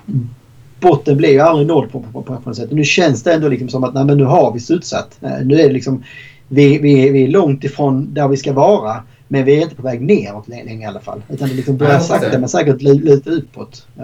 botten 0.80 1.18
blir 1.18 1.30
ju 1.30 1.40
aldrig 1.40 1.68
nådd 1.68 1.92
på, 1.92 2.00
på, 2.00 2.22
på, 2.22 2.36
på 2.36 2.50
något 2.50 2.56
sätt. 2.56 2.72
Nu 2.72 2.84
känns 2.84 3.24
det 3.24 3.34
ändå 3.34 3.48
liksom 3.48 3.70
som 3.70 3.84
att 3.84 3.94
nej, 3.94 4.06
men 4.06 4.18
nu 4.18 4.24
har 4.24 4.54
vi 4.54 4.60
studsat. 4.60 5.18
Eh, 5.22 5.46
nu 5.46 5.60
är 5.60 5.68
det 5.68 5.74
liksom, 5.74 6.04
vi, 6.48 6.78
vi, 6.78 7.10
vi 7.10 7.24
är 7.24 7.28
långt 7.28 7.64
ifrån 7.64 8.14
där 8.14 8.28
vi 8.28 8.38
ska 8.38 8.54
vara. 8.54 9.04
Men 9.28 9.46
vi 9.46 9.58
är 9.58 9.62
inte 9.62 9.76
på 9.76 9.82
väg 9.82 10.02
neråt 10.02 10.48
längre 10.48 10.84
i 10.84 10.86
alla 10.86 11.00
fall. 11.00 11.22
Utan 11.30 11.50
det 11.50 11.56
liksom 11.56 11.78
börjar 11.78 12.00
sakta 12.00 12.40
men 12.40 12.50
säkert 12.50 12.82
lite 12.82 13.30
utåt. 13.30 13.88
Uh, 14.00 14.04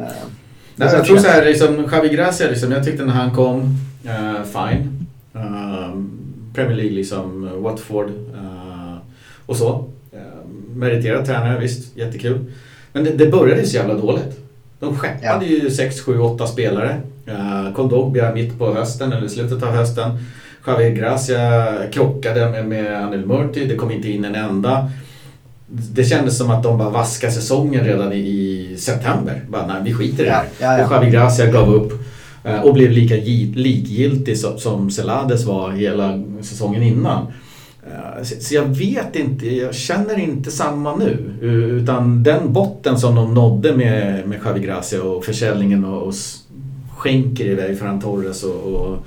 Nej, 0.76 0.90
jag 0.94 1.06
tror 1.06 1.18
så 1.18 1.28
här, 1.28 1.46
liksom, 1.46 1.88
Javi 1.92 2.10
Gracia, 2.10 2.50
liksom, 2.50 2.72
jag 2.72 2.84
tyckte 2.84 3.06
när 3.06 3.14
han 3.14 3.36
kom, 3.36 3.60
uh, 4.06 4.44
fine. 4.44 5.06
Uh, 5.36 6.04
Premier 6.54 6.78
League, 6.78 6.96
liksom, 6.96 7.50
Watford 7.62 8.12
och 9.46 9.56
så 9.56 9.86
meriterad 10.78 11.26
tränare, 11.26 11.60
visst, 11.60 11.98
jättekul. 11.98 12.46
Men 12.94 13.04
det, 13.04 13.12
det 13.12 13.28
började 13.28 13.66
så 13.66 13.76
jävla 13.76 13.94
dåligt. 13.94 14.40
De 14.80 14.98
skeppade 14.98 15.46
ja. 15.46 15.52
ju 15.52 15.72
6, 15.72 16.02
7, 16.02 16.20
8 16.20 16.48
spelare. 16.48 17.02
Uh, 17.28 17.74
Kondogbia 17.74 18.34
mitt 18.34 18.60
på 18.60 18.74
hösten, 18.74 19.14
eller 19.14 19.28
slutet 19.28 19.64
av 19.64 19.70
hösten. 19.70 20.12
Javier 20.68 20.92
Gracia 20.92 21.74
krockade 21.92 22.50
med, 22.50 22.68
med 22.68 23.04
Anil 23.04 23.26
Murti, 23.26 23.66
det 23.66 23.76
kom 23.76 23.92
inte 23.92 24.12
in 24.12 24.26
en 24.26 24.36
enda. 24.36 24.92
Det 25.68 26.04
kändes 26.04 26.38
som 26.38 26.52
att 26.52 26.64
de 26.64 26.78
bara 26.78 26.90
vaskade 26.90 27.34
säsongen 27.34 27.86
redan 27.86 28.14
i, 28.14 28.18
i 28.18 28.76
september. 28.78 29.42
Bara, 29.48 29.68
nej, 29.68 29.82
vi 29.84 29.94
skiter 29.94 30.24
i 30.24 30.26
det 30.26 30.32
här. 30.32 30.46
Ja, 30.60 30.78
ja, 30.78 30.86
och 30.86 30.92
Javier 30.92 31.12
Gracia 31.12 31.52
gav 31.52 31.74
upp. 31.74 31.94
Uh, 32.46 32.62
och 32.62 32.74
blev 32.74 32.92
lika 32.92 33.16
likgiltig 33.56 34.38
som, 34.38 34.58
som 34.58 34.92
Celades 34.92 35.46
var 35.46 35.72
hela 35.72 36.24
säsongen 36.42 36.84
innan. 36.84 37.28
Eh, 37.92 38.24
så 38.24 38.56
jag 38.56 38.64
vet 38.64 39.16
inte, 39.16 39.56
jag 39.56 39.76
känner 39.76 40.20
inte 40.20 40.52
samma 40.52 40.96
nu. 40.96 41.34
Utan 41.42 42.24
den 42.24 42.54
botten 42.54 43.00
som 43.00 43.16
de 43.16 43.34
nådde 43.34 43.78
med, 43.78 44.28
med 44.28 44.40
Javi 44.46 44.60
Gracia 44.60 45.04
och 45.04 45.26
försäljningen 45.26 45.86
och, 45.86 46.08
och 46.08 46.14
skänker 46.98 47.46
iväg 47.46 47.80
Ferran 47.80 48.02
Torres 48.02 48.44
och, 48.44 48.74
och 48.74 48.98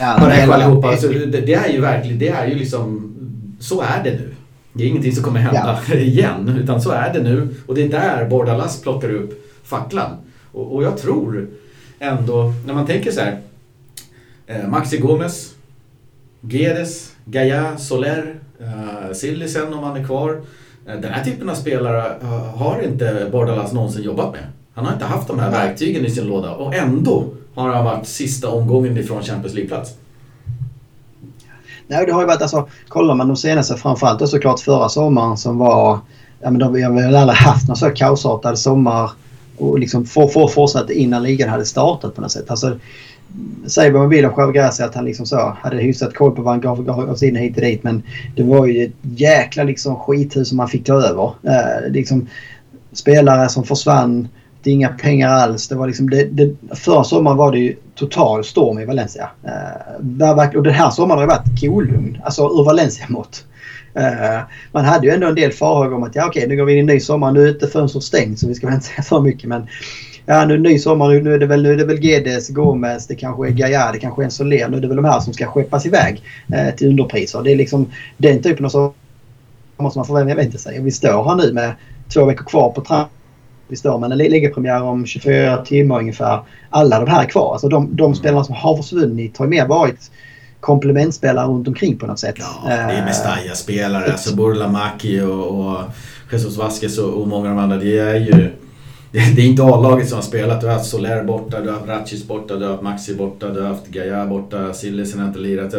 ja, 0.00 0.16
Parejo 0.18 0.52
allihopa. 0.52 0.88
Alltså, 0.88 1.08
det, 1.08 1.26
det, 1.40 1.54
är 1.54 1.72
ju 1.72 1.80
verkligen, 1.80 2.18
det 2.18 2.28
är 2.28 2.46
ju 2.46 2.54
liksom, 2.54 3.14
så 3.60 3.80
är 3.80 4.04
det 4.04 4.10
nu. 4.10 4.34
Det 4.72 4.84
är 4.84 4.88
ingenting 4.88 5.12
som 5.12 5.24
kommer 5.24 5.40
hända 5.40 5.78
ja. 5.88 5.94
igen, 5.98 6.58
utan 6.62 6.82
så 6.82 6.90
är 6.90 7.12
det 7.12 7.22
nu. 7.22 7.48
Och 7.66 7.74
det 7.74 7.82
är 7.82 7.88
där 7.88 8.28
Bordalas 8.28 8.82
plockar 8.82 9.10
upp 9.10 9.46
facklan. 9.64 10.10
Och, 10.52 10.74
och 10.74 10.82
jag 10.82 10.98
tror 10.98 11.48
ändå, 11.98 12.52
när 12.66 12.74
man 12.74 12.86
tänker 12.86 13.10
så 13.10 13.20
här, 13.20 13.38
eh, 14.46 14.68
Maxi 14.68 14.98
Gomez, 14.98 15.54
Gedes, 16.40 17.12
Gaia, 17.24 17.78
Soler, 17.78 18.34
eh, 18.60 19.12
Sillisen 19.12 19.74
om 19.74 19.84
han 19.84 19.96
är 19.96 20.04
kvar. 20.04 20.40
Eh, 20.86 21.00
den 21.00 21.12
här 21.12 21.24
typen 21.24 21.48
av 21.48 21.54
spelare 21.54 22.12
uh, 22.22 22.28
har 22.56 22.82
inte 22.82 23.28
Bordalas 23.32 23.72
någonsin 23.72 24.02
jobbat 24.02 24.32
med. 24.32 24.42
Han 24.74 24.84
har 24.84 24.92
inte 24.92 25.04
haft 25.04 25.28
de 25.28 25.38
här 25.38 25.50
verktygen 25.50 26.06
i 26.06 26.10
sin 26.10 26.26
låda 26.26 26.54
och 26.54 26.74
ändå 26.74 27.26
har 27.54 27.68
han 27.68 27.84
varit 27.84 28.06
sista 28.06 28.48
omgången 28.48 28.98
ifrån 28.98 29.22
Champions 29.22 29.54
League-plats. 29.54 29.94
Nej, 31.86 32.06
det 32.06 32.12
har 32.12 32.20
ju 32.20 32.26
varit 32.26 32.42
alltså, 32.42 32.68
kollar 32.88 33.14
man 33.14 33.28
de 33.28 33.36
senaste, 33.36 33.76
framförallt 33.76 34.18
då 34.18 34.26
såklart 34.26 34.60
förra 34.60 34.88
sommaren 34.88 35.36
som 35.36 35.58
var, 35.58 35.98
ja 36.40 36.50
men 36.50 36.58
de, 36.58 36.72
vi 36.72 36.82
har 36.82 36.92
väl 36.92 37.16
aldrig 37.16 37.38
haft 37.38 37.68
någon 37.68 37.76
så 37.76 37.90
kaosartad 37.90 38.58
sommar 38.58 39.10
och 39.58 39.78
liksom 39.78 40.06
få, 40.06 40.28
få 40.28 40.48
fortsatt 40.48 40.90
innan 40.90 41.22
ligan 41.22 41.48
hade 41.48 41.64
startat 41.64 42.14
på 42.14 42.20
något 42.20 42.32
sätt. 42.32 42.50
Alltså, 42.50 42.78
säg 43.66 43.90
vad 43.90 44.00
man 44.00 44.10
vill 44.10 44.26
om 44.26 44.32
Sjögräs 44.32 44.80
att 44.80 44.94
han 44.94 45.04
liksom 45.04 45.26
så 45.26 45.56
hade 45.62 45.76
hyfsat 45.76 46.14
koll 46.14 46.36
på 46.36 46.42
vad 46.42 46.52
han 46.52 46.60
gav, 46.60 46.84
gav 46.84 47.10
oss 47.10 47.22
in 47.22 47.36
hit 47.36 47.56
och 47.56 47.62
dit 47.62 47.82
men 47.82 48.02
det 48.36 48.42
var 48.42 48.66
ju 48.66 48.84
ett 48.84 48.92
jäkla 49.02 49.64
liksom 49.64 49.96
skithus 49.96 50.48
som 50.48 50.56
man 50.56 50.68
fick 50.68 50.86
ta 50.86 50.92
över. 50.92 51.32
Eh, 51.42 51.90
liksom, 51.90 52.26
spelare 52.92 53.48
som 53.48 53.64
försvann 53.64 54.28
det 54.62 54.70
är 54.70 54.74
inga 54.74 54.88
pengar 54.88 55.28
alls. 55.28 55.68
Det 55.68 55.74
var 55.74 55.86
liksom 55.86 56.10
det, 56.10 56.24
det, 56.24 56.56
förra 56.74 57.04
sommaren 57.04 57.36
var 57.36 57.52
det 57.52 57.58
ju 57.58 57.76
total 57.94 58.44
storm 58.44 58.78
i 58.78 58.84
Valencia. 58.84 59.30
Eh, 59.44 60.56
och 60.56 60.62
den 60.62 60.74
här 60.74 60.90
sommaren 60.90 61.20
har 61.20 61.26
det 61.26 61.32
varit 61.34 61.60
kolugn. 61.60 62.18
Alltså 62.24 62.42
ur 62.42 62.64
Valencia-mått. 62.64 63.44
Uh, 63.96 64.34
eh, 64.34 64.40
man 64.72 64.84
hade 64.84 65.06
ju 65.06 65.12
ändå 65.12 65.26
en 65.26 65.34
del 65.34 65.52
farhågor 65.52 65.94
om 65.94 66.02
att 66.02 66.14
ja 66.14 66.26
okej 66.26 66.48
nu 66.48 66.56
går 66.56 66.64
vi 66.64 66.72
in 66.72 66.78
i 66.78 66.80
en 66.80 66.86
ny 66.86 67.00
sommar. 67.00 67.32
Nu 67.32 67.44
är 67.44 67.48
inte 67.48 67.66
fönstret 67.66 68.04
stängt 68.04 68.38
så 68.38 68.48
vi 68.48 68.54
ska 68.54 68.66
väl 68.66 68.74
inte 68.74 68.86
säga 68.86 69.02
för 69.02 69.20
mycket 69.20 69.48
men 69.48 69.66
ja 70.34 70.44
nu 70.46 70.58
ny 70.58 70.78
sommar. 70.78 71.08
Nu, 71.08 71.22
nu 71.22 71.34
är 71.34 71.38
det 71.38 71.46
väl, 71.46 71.62
nu 71.62 71.72
är 71.72 71.76
det 71.76 71.84
väl 71.84 72.04
Gedes, 72.04 72.48
Gomes, 72.48 73.06
det 73.06 73.14
kanske 73.14 73.46
är 73.46 73.50
Gaia, 73.50 73.92
det 73.92 73.98
kanske 73.98 74.22
är 74.22 74.24
en 74.24 74.30
Soler. 74.30 74.68
Nu 74.68 74.76
är 74.76 74.80
det 74.80 74.88
väl 74.88 74.96
de 74.96 75.04
här 75.04 75.20
som 75.20 75.32
ska 75.32 75.46
skeppas 75.46 75.86
iväg 75.86 76.22
uh, 76.54 76.76
till 76.76 76.88
underpriser. 76.88 77.42
Det 77.42 77.52
är 77.52 77.56
liksom 77.56 77.90
den 78.16 78.42
typen 78.42 78.64
av 78.64 78.70
sommar 78.70 78.94
som 79.76 79.92
man 79.94 80.06
förväntar 80.06 80.58
sig. 80.58 80.82
Vi 80.82 80.90
står 80.90 81.24
här 81.24 81.36
nu 81.36 81.52
med 81.52 81.72
två 82.14 82.24
veckor 82.24 82.44
kvar 82.44 82.70
på 82.70 82.80
tramp 82.80 83.08
vi 83.70 83.76
står 83.76 83.98
med 83.98 84.12
en 84.12 84.18
ligapremiär 84.18 84.82
om 84.82 85.06
24 85.06 85.56
timmar 85.56 85.98
ungefär. 85.98 86.40
Alla 86.70 87.00
de 87.00 87.10
här 87.10 87.22
är 87.22 87.28
kvar. 87.28 87.52
Alltså 87.52 87.68
de, 87.68 87.96
de 87.96 88.14
spelarna 88.14 88.44
som 88.44 88.54
har 88.54 88.76
försvunnit 88.76 89.38
har 89.38 89.46
mer 89.46 89.66
varit 89.66 90.10
komplementspelare 90.60 91.46
runt 91.46 91.68
omkring 91.68 91.98
på 91.98 92.06
något 92.06 92.18
sätt. 92.18 92.34
Ja, 92.38 92.68
det 92.68 92.72
är 92.72 92.98
eh, 92.98 93.04
Mestalla-spelare. 93.04 94.12
Alltså 94.12 94.36
Burlamaki 94.36 95.20
och, 95.20 95.60
och 95.60 95.78
Jesus 96.32 96.56
Vasquez 96.56 96.98
och, 96.98 97.20
och 97.20 97.28
många 97.28 97.50
av 97.50 97.56
de 97.56 97.62
andra. 97.62 97.76
Det 97.76 97.98
är 97.98 98.16
ju... 98.16 98.50
Det 99.12 99.18
är 99.18 99.40
inte 99.40 99.62
A-laget 99.62 100.08
som 100.08 100.16
har 100.16 100.22
spelat. 100.22 100.60
Du 100.60 100.66
har 100.66 100.74
haft 100.74 100.90
Soler 100.90 101.24
borta, 101.24 101.60
du 101.60 101.68
har 101.68 101.76
haft 101.76 101.88
Ratchis 101.88 102.26
borta, 102.26 102.56
du 102.56 102.64
har 102.64 102.70
haft 102.70 102.82
Maxi 102.82 103.14
borta, 103.14 103.48
du 103.48 103.60
har 103.60 103.68
haft 103.68 103.86
Gaia 103.86 104.26
borta, 104.26 104.72
Sillisen 104.72 105.20
har 105.20 105.26
inte 105.26 105.38
lirat. 105.38 105.74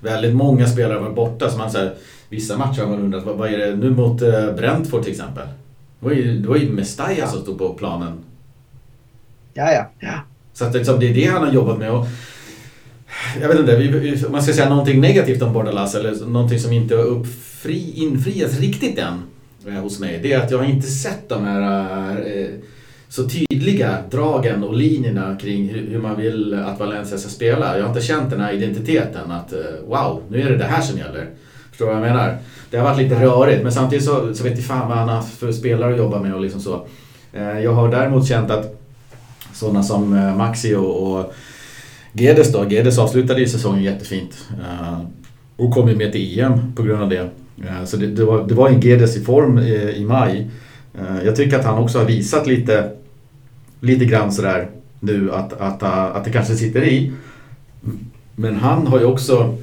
Väldigt 0.00 0.34
många 0.34 0.66
spelare 0.66 0.94
har 0.94 1.00
varit 1.00 1.16
borta. 1.16 1.50
Så 1.50 1.58
man, 1.58 1.70
så 1.70 1.78
här, 1.78 1.94
vissa 2.28 2.56
matcher 2.56 2.80
har 2.80 2.88
man 2.88 3.00
undrat, 3.00 3.24
vad, 3.24 3.36
vad 3.36 3.52
är 3.52 3.58
det 3.58 3.76
nu 3.76 3.90
mot 3.90 4.22
uh, 4.22 4.54
Brentford 4.56 5.02
till 5.02 5.12
exempel? 5.12 5.46
Det 6.00 6.06
var 6.06 6.12
ju, 6.12 6.38
det 6.38 6.48
var 6.48 6.56
ju 6.56 6.72
Mestalla 6.72 7.12
ja. 7.18 7.26
som 7.26 7.40
stod 7.40 7.58
på 7.58 7.74
planen. 7.74 8.12
Ja, 9.54 9.72
ja. 9.72 9.90
ja. 10.00 10.20
Så 10.52 10.64
att 10.64 10.74
liksom, 10.74 11.00
det 11.00 11.10
är 11.10 11.14
det 11.14 11.24
han 11.24 11.42
har 11.42 11.52
jobbat 11.52 11.78
med. 11.78 11.90
Och, 11.90 12.06
jag 13.40 13.48
vet 13.48 13.58
inte, 13.58 14.26
om 14.26 14.32
man 14.32 14.42
ska 14.42 14.52
säga 14.52 14.68
någonting 14.68 15.00
negativt 15.00 15.42
om 15.42 15.52
Bordalas 15.52 15.94
eller 15.94 16.26
någonting 16.26 16.58
som 16.58 16.72
inte 16.72 16.96
har 16.96 17.04
uppfri, 17.04 17.92
infriats 17.96 18.60
riktigt 18.60 18.98
än 18.98 19.22
eh, 19.66 19.82
hos 19.82 20.00
mig. 20.00 20.20
Det 20.22 20.32
är 20.32 20.40
att 20.40 20.50
jag 20.50 20.58
har 20.58 20.64
inte 20.64 20.86
sett 20.86 21.28
de 21.28 21.44
här 21.44 22.10
eh, 22.26 22.48
så 23.14 23.28
tydliga 23.28 23.98
dragen 24.10 24.64
och 24.64 24.74
linjerna 24.74 25.36
kring 25.36 25.68
hur, 25.68 25.98
man 25.98 26.16
vill 26.16 26.54
att 26.54 26.80
Valencia 26.80 27.18
ska 27.18 27.28
spela. 27.28 27.76
Jag 27.76 27.84
har 27.84 27.88
inte 27.88 28.06
känt 28.06 28.30
den 28.30 28.40
här 28.40 28.52
identiteten 28.52 29.30
att 29.30 29.52
eh, 29.52 29.58
wow, 29.86 30.22
nu 30.28 30.42
är 30.42 30.50
det 30.50 30.56
det 30.56 30.64
här 30.64 30.82
som 30.82 30.98
gäller. 30.98 31.26
Förstår 31.70 31.86
du 31.86 31.92
vad 31.92 32.02
jag 32.02 32.08
menar? 32.08 32.38
Det 32.70 32.76
har 32.76 32.84
varit 32.84 32.98
lite 32.98 33.22
rörigt 33.24 33.62
men 33.62 33.72
samtidigt 33.72 34.04
så, 34.04 34.34
så 34.34 34.44
vet 34.44 34.56
jag 34.56 34.64
fan 34.64 34.88
vad 34.88 34.98
han 34.98 35.08
har 35.08 35.22
för 35.22 35.52
spelare 35.52 35.92
att 35.92 35.98
jobba 35.98 36.22
med 36.22 36.34
och 36.34 36.40
liksom 36.40 36.60
så. 36.60 36.86
Eh, 37.32 37.60
jag 37.60 37.72
har 37.72 37.90
däremot 37.90 38.28
känt 38.28 38.50
att 38.50 38.80
sådana 39.52 39.82
som 39.82 40.16
eh, 40.16 40.36
Maxi 40.36 40.74
och, 40.74 41.12
och 41.12 41.34
Gedes 42.12 42.52
då. 42.52 42.68
Gedes 42.68 42.98
avslutade 42.98 43.40
ju 43.40 43.48
säsongen 43.48 43.82
jättefint. 43.82 44.48
Och 45.56 45.70
kom 45.70 45.88
ju 45.88 45.96
med 45.96 46.12
till 46.12 46.40
EM 46.40 46.74
på 46.74 46.82
grund 46.82 47.02
av 47.02 47.08
det. 47.08 47.28
Så 47.84 47.96
det, 47.96 48.06
det, 48.06 48.24
var, 48.24 48.48
det 48.48 48.54
var 48.54 48.68
en 48.68 48.80
Gedes 48.80 49.16
i 49.16 49.24
form 49.24 49.58
i 49.58 50.04
maj. 50.04 50.50
Jag 51.24 51.36
tycker 51.36 51.58
att 51.58 51.64
han 51.64 51.78
också 51.78 51.98
har 51.98 52.06
visat 52.06 52.46
lite, 52.46 52.90
lite 53.84 54.04
grann 54.04 54.32
sådär 54.32 54.68
nu 55.00 55.32
att, 55.32 55.52
att, 55.52 55.82
att 55.82 56.24
det 56.24 56.30
kanske 56.30 56.54
sitter 56.54 56.84
i. 56.84 57.12
Men 58.34 58.56
han 58.56 58.86
har 58.86 58.98
ju 58.98 59.04
också, 59.04 59.56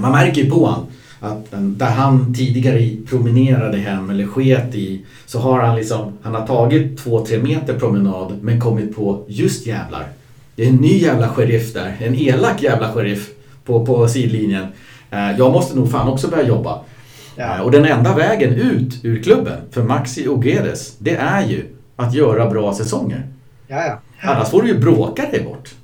man 0.00 0.12
märker 0.12 0.42
ju 0.42 0.50
på 0.50 0.66
honom 0.66 0.86
att 1.20 1.46
där 1.50 1.90
han 1.90 2.34
tidigare 2.34 2.90
promenerade 3.08 3.78
hem 3.78 4.10
eller 4.10 4.26
sket 4.26 4.74
i 4.74 5.04
så 5.26 5.38
har 5.38 5.60
han 5.60 5.76
liksom, 5.76 6.12
han 6.22 6.34
har 6.34 6.46
tagit 6.46 6.98
två, 6.98 7.26
tre 7.26 7.38
meter 7.38 7.78
promenad 7.78 8.38
men 8.42 8.60
kommit 8.60 8.96
på 8.96 9.24
just 9.28 9.66
jävlar. 9.66 10.08
Det 10.54 10.64
är 10.64 10.68
en 10.68 10.76
ny 10.76 10.98
jävla 10.98 11.28
sheriff 11.28 11.72
där, 11.72 11.96
en 11.98 12.14
elak 12.14 12.62
jävla 12.62 12.92
sheriff 12.92 13.28
på, 13.64 13.86
på 13.86 14.08
sidlinjen. 14.08 14.66
Eh, 15.10 15.38
jag 15.38 15.52
måste 15.52 15.76
nog 15.76 15.90
fan 15.90 16.08
också 16.08 16.28
börja 16.28 16.48
jobba. 16.48 16.80
Ja. 17.36 17.54
Eh, 17.54 17.60
och 17.60 17.70
den 17.70 17.84
enda 17.84 18.16
vägen 18.16 18.54
ut 18.54 19.04
ur 19.04 19.22
klubben 19.22 19.60
för 19.70 19.82
Maxi 19.82 20.28
och 20.28 20.44
Gedes, 20.44 20.96
det 20.98 21.16
är 21.16 21.46
ju 21.46 21.64
att 21.98 22.14
göra 22.14 22.50
bra 22.50 22.74
säsonger. 22.74 23.26
Ja, 23.66 23.84
ja. 23.84 24.00
Annars 24.20 24.50
får 24.50 24.62
du 24.62 24.68
ju 24.68 24.78
bråka 24.78 25.22
dig 25.22 25.44
bort. 25.44 25.74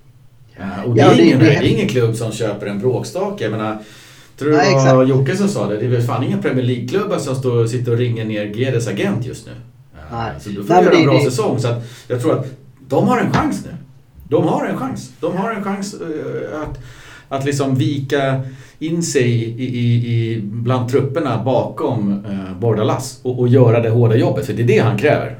Eh, 0.56 0.84
och 0.84 0.94
det, 0.94 1.00
är 1.00 1.20
ingen, 1.20 1.38
det 1.38 1.54
är 1.54 1.62
ingen 1.62 1.88
klubb 1.88 2.16
som 2.16 2.32
köper 2.32 2.66
en 2.66 2.78
bråkstake. 2.78 3.44
Jag 3.44 3.50
menar, 3.50 3.78
Tror 4.38 4.50
du 4.50 4.56
det 4.56 4.94
var 4.94 5.04
Jocke 5.04 5.36
som 5.36 5.48
sa 5.48 5.68
det? 5.68 5.76
Det 5.76 5.84
är 5.84 5.88
väl 5.88 6.02
fan 6.02 6.24
inga 6.24 6.38
Premier 6.38 6.64
League-klubbar 6.64 7.18
som 7.18 7.34
står, 7.34 7.66
sitter 7.66 7.92
och 7.92 7.98
ringer 7.98 8.24
ner 8.24 8.44
Gedes 8.44 8.88
agent 8.88 9.26
just 9.26 9.46
nu. 9.46 9.52
Nej. 10.12 10.32
Så 10.40 10.48
du 10.48 10.64
får 10.64 10.74
Nej, 10.74 10.84
göra 10.84 10.94
en 10.94 11.04
bra 11.04 11.14
det... 11.14 11.24
säsong. 11.24 11.60
Så 11.60 11.68
att 11.68 11.82
jag 12.08 12.20
tror 12.20 12.38
att 12.38 12.46
de 12.88 13.08
har 13.08 13.18
en 13.18 13.32
chans 13.32 13.64
nu. 13.64 13.76
De 14.28 14.44
har 14.44 14.66
en 14.66 14.76
chans. 14.76 15.12
De 15.20 15.36
har 15.36 15.52
en 15.52 15.64
chans 15.64 15.94
uh, 15.94 16.62
att, 16.62 16.78
att 17.28 17.44
liksom 17.44 17.74
vika 17.74 18.40
in 18.78 19.02
sig 19.02 19.30
i, 19.32 19.64
i, 19.64 20.06
i 20.06 20.40
bland 20.42 20.90
trupperna 20.90 21.44
bakom 21.44 22.24
uh, 22.24 22.58
Bordalas 22.58 23.20
och, 23.22 23.40
och 23.40 23.48
göra 23.48 23.80
det 23.80 23.90
hårda 23.90 24.16
jobbet. 24.16 24.46
För 24.46 24.52
det 24.52 24.62
är 24.62 24.66
det 24.66 24.78
han 24.78 24.98
kräver. 24.98 25.36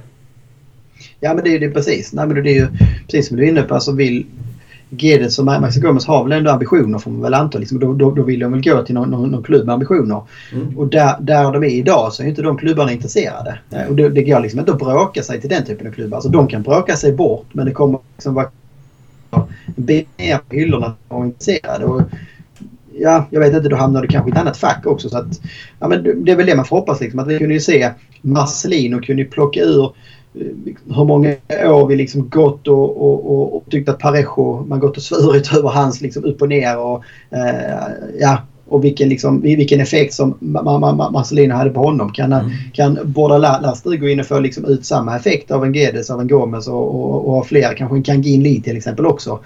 Ja 1.20 1.34
men 1.34 1.44
det 1.44 1.54
är 1.54 1.60
det 1.60 1.70
precis. 1.70 2.12
Nej, 2.12 2.26
men 2.26 2.42
det 2.42 2.50
är 2.50 2.54
ju 2.54 2.66
precis 3.06 3.28
som 3.28 3.36
du 3.36 3.44
är 3.44 3.48
inne 3.48 3.62
på. 3.62 3.74
Alltså 3.74 3.92
vill, 3.92 4.26
Gedes 4.90 5.38
och 5.38 5.44
Maxi 5.44 5.80
Gomez 5.80 6.06
har 6.06 6.24
väl 6.24 6.32
ändå 6.32 6.50
ambitioner 6.50 6.98
får 6.98 7.10
man 7.10 7.22
väl 7.22 7.34
anta. 7.34 7.58
Liksom, 7.58 7.78
då, 7.78 7.92
då, 7.92 8.10
då 8.10 8.22
vill 8.22 8.40
de 8.40 8.52
väl 8.52 8.62
gå 8.62 8.82
till 8.82 8.94
någon, 8.94 9.10
någon, 9.10 9.30
någon 9.30 9.42
klubb 9.42 9.66
med 9.66 9.72
ambitioner. 9.72 10.22
Mm. 10.52 10.78
Och 10.78 10.88
där, 10.88 11.16
där 11.20 11.52
de 11.52 11.64
är 11.64 11.68
idag 11.68 12.12
så 12.12 12.22
är 12.22 12.26
inte 12.26 12.42
de 12.42 12.56
klubbarna 12.56 12.92
intresserade. 12.92 13.58
Mm. 13.70 13.88
Och 13.88 13.96
det, 13.96 14.08
det 14.08 14.22
går 14.22 14.40
liksom 14.40 14.60
inte 14.60 14.72
att 14.72 14.78
bråka 14.78 15.22
sig 15.22 15.40
till 15.40 15.50
den 15.50 15.64
typen 15.64 15.86
av 15.86 15.92
klubbar. 15.92 16.16
Alltså 16.16 16.30
de 16.30 16.46
kan 16.46 16.62
bråka 16.62 16.96
sig 16.96 17.12
bort 17.12 17.46
men 17.52 17.66
det 17.66 17.72
kommer 17.72 17.98
liksom 18.16 18.34
vara 18.34 18.48
ner 19.76 20.38
på 20.48 20.54
hyllorna 20.54 20.94
och 21.08 21.24
intresserade. 21.24 21.84
Och, 21.84 22.02
ja, 22.92 23.26
jag 23.30 23.40
vet 23.40 23.54
inte, 23.54 23.68
då 23.68 23.76
hamnar 23.76 24.02
du 24.02 24.08
kanske 24.08 24.30
i 24.30 24.32
ett 24.32 24.38
annat 24.38 24.56
fack 24.56 24.86
också. 24.86 25.08
Så 25.08 25.18
att, 25.18 25.40
ja, 25.78 25.88
men 25.88 26.24
det 26.24 26.32
är 26.32 26.36
väl 26.36 26.46
det 26.46 26.56
man 26.56 26.64
får 26.64 26.76
hoppas. 26.76 27.00
Liksom, 27.00 27.20
att 27.20 27.28
vi 27.28 27.38
kunde 27.38 27.54
ju 27.54 27.60
se 27.60 27.90
Marcelino 28.22 29.00
kunde 29.00 29.24
plocka 29.24 29.60
ur 29.60 29.92
hur 30.94 31.04
många 31.04 31.36
år 31.64 31.86
vi 31.86 31.96
liksom 31.96 32.28
gått 32.28 32.68
och, 32.68 33.02
och, 33.02 33.30
och, 33.30 33.56
och 33.56 33.64
tyckt 33.70 33.88
att 33.88 33.98
Parejo, 33.98 34.66
man 34.66 34.80
gått 34.80 34.96
och 34.96 35.02
svurit 35.02 35.52
över 35.56 35.68
hans 35.68 36.00
liksom 36.00 36.24
upp 36.24 36.42
och 36.42 36.48
ner 36.48 36.78
och 36.78 37.04
eh, 37.30 37.88
ja, 38.20 38.38
och 38.68 38.84
vilken, 38.84 39.08
liksom, 39.08 39.40
vilken 39.40 39.80
effekt 39.80 40.14
som 40.14 40.34
Marcelino 41.12 41.54
hade 41.54 41.70
på 41.70 41.80
honom. 41.80 42.12
Kan, 42.12 42.32
mm. 42.32 42.50
kan 42.72 42.98
Bordalas 43.04 43.82
gå 43.82 44.08
in 44.08 44.20
och 44.20 44.26
få 44.26 44.38
liksom 44.38 44.64
ut 44.64 44.86
samma 44.86 45.16
effekt 45.16 45.50
av 45.50 45.64
en 45.64 45.74
Gedes, 45.74 46.10
av 46.10 46.20
en 46.20 46.28
Gomes 46.28 46.68
och, 46.68 46.94
och, 46.94 47.38
och 47.38 47.46
fler, 47.46 47.74
kanske 47.76 47.96
en 47.96 48.02
Kangin 48.02 48.42
Lee 48.42 48.62
till 48.62 48.76
exempel 48.76 49.06
också. 49.06 49.38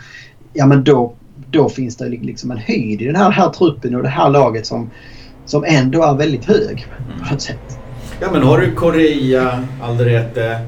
Ja 0.52 0.66
men 0.66 0.84
då, 0.84 1.12
då 1.50 1.68
finns 1.68 1.96
det 1.96 2.08
liksom 2.08 2.50
en 2.50 2.58
höjd 2.58 3.02
i 3.02 3.04
den 3.04 3.16
här, 3.16 3.30
här 3.30 3.48
truppen 3.48 3.94
och 3.94 4.02
det 4.02 4.08
här 4.08 4.30
laget 4.30 4.66
som, 4.66 4.90
som 5.46 5.64
ändå 5.64 6.02
är 6.02 6.14
väldigt 6.14 6.44
hög 6.44 6.86
på 7.18 7.32
något 7.32 7.42
sätt. 7.42 7.78
Ja 8.20 8.28
men 8.32 8.42
har 8.42 8.58
du 8.58 8.72
Korea, 8.72 9.64
Alderete, 9.82 10.58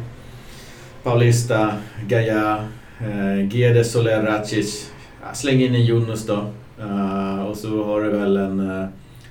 Paulista, 1.03 1.73
Gaia, 2.09 2.65
eh, 3.01 3.49
Gede 3.49 3.85
Soler 3.85 4.23
Racic. 4.23 4.91
Släng 5.35 5.61
in 5.61 5.75
en 5.75 5.85
Jonas 5.85 6.27
då. 6.27 6.47
Uh, 6.83 7.43
och 7.43 7.57
så 7.57 7.85
har 7.85 8.03
du 8.03 8.11
väl 8.11 8.37
en 8.37 8.61
uh, 8.61 8.87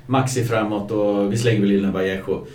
Maxi 0.06 0.44
framåt 0.44 0.92
och 0.92 1.34
vi 1.34 1.38
slänger 1.38 1.62
väl 1.62 1.72
in 1.72 1.86
en 1.86 1.92
Vallejo. 1.92 2.46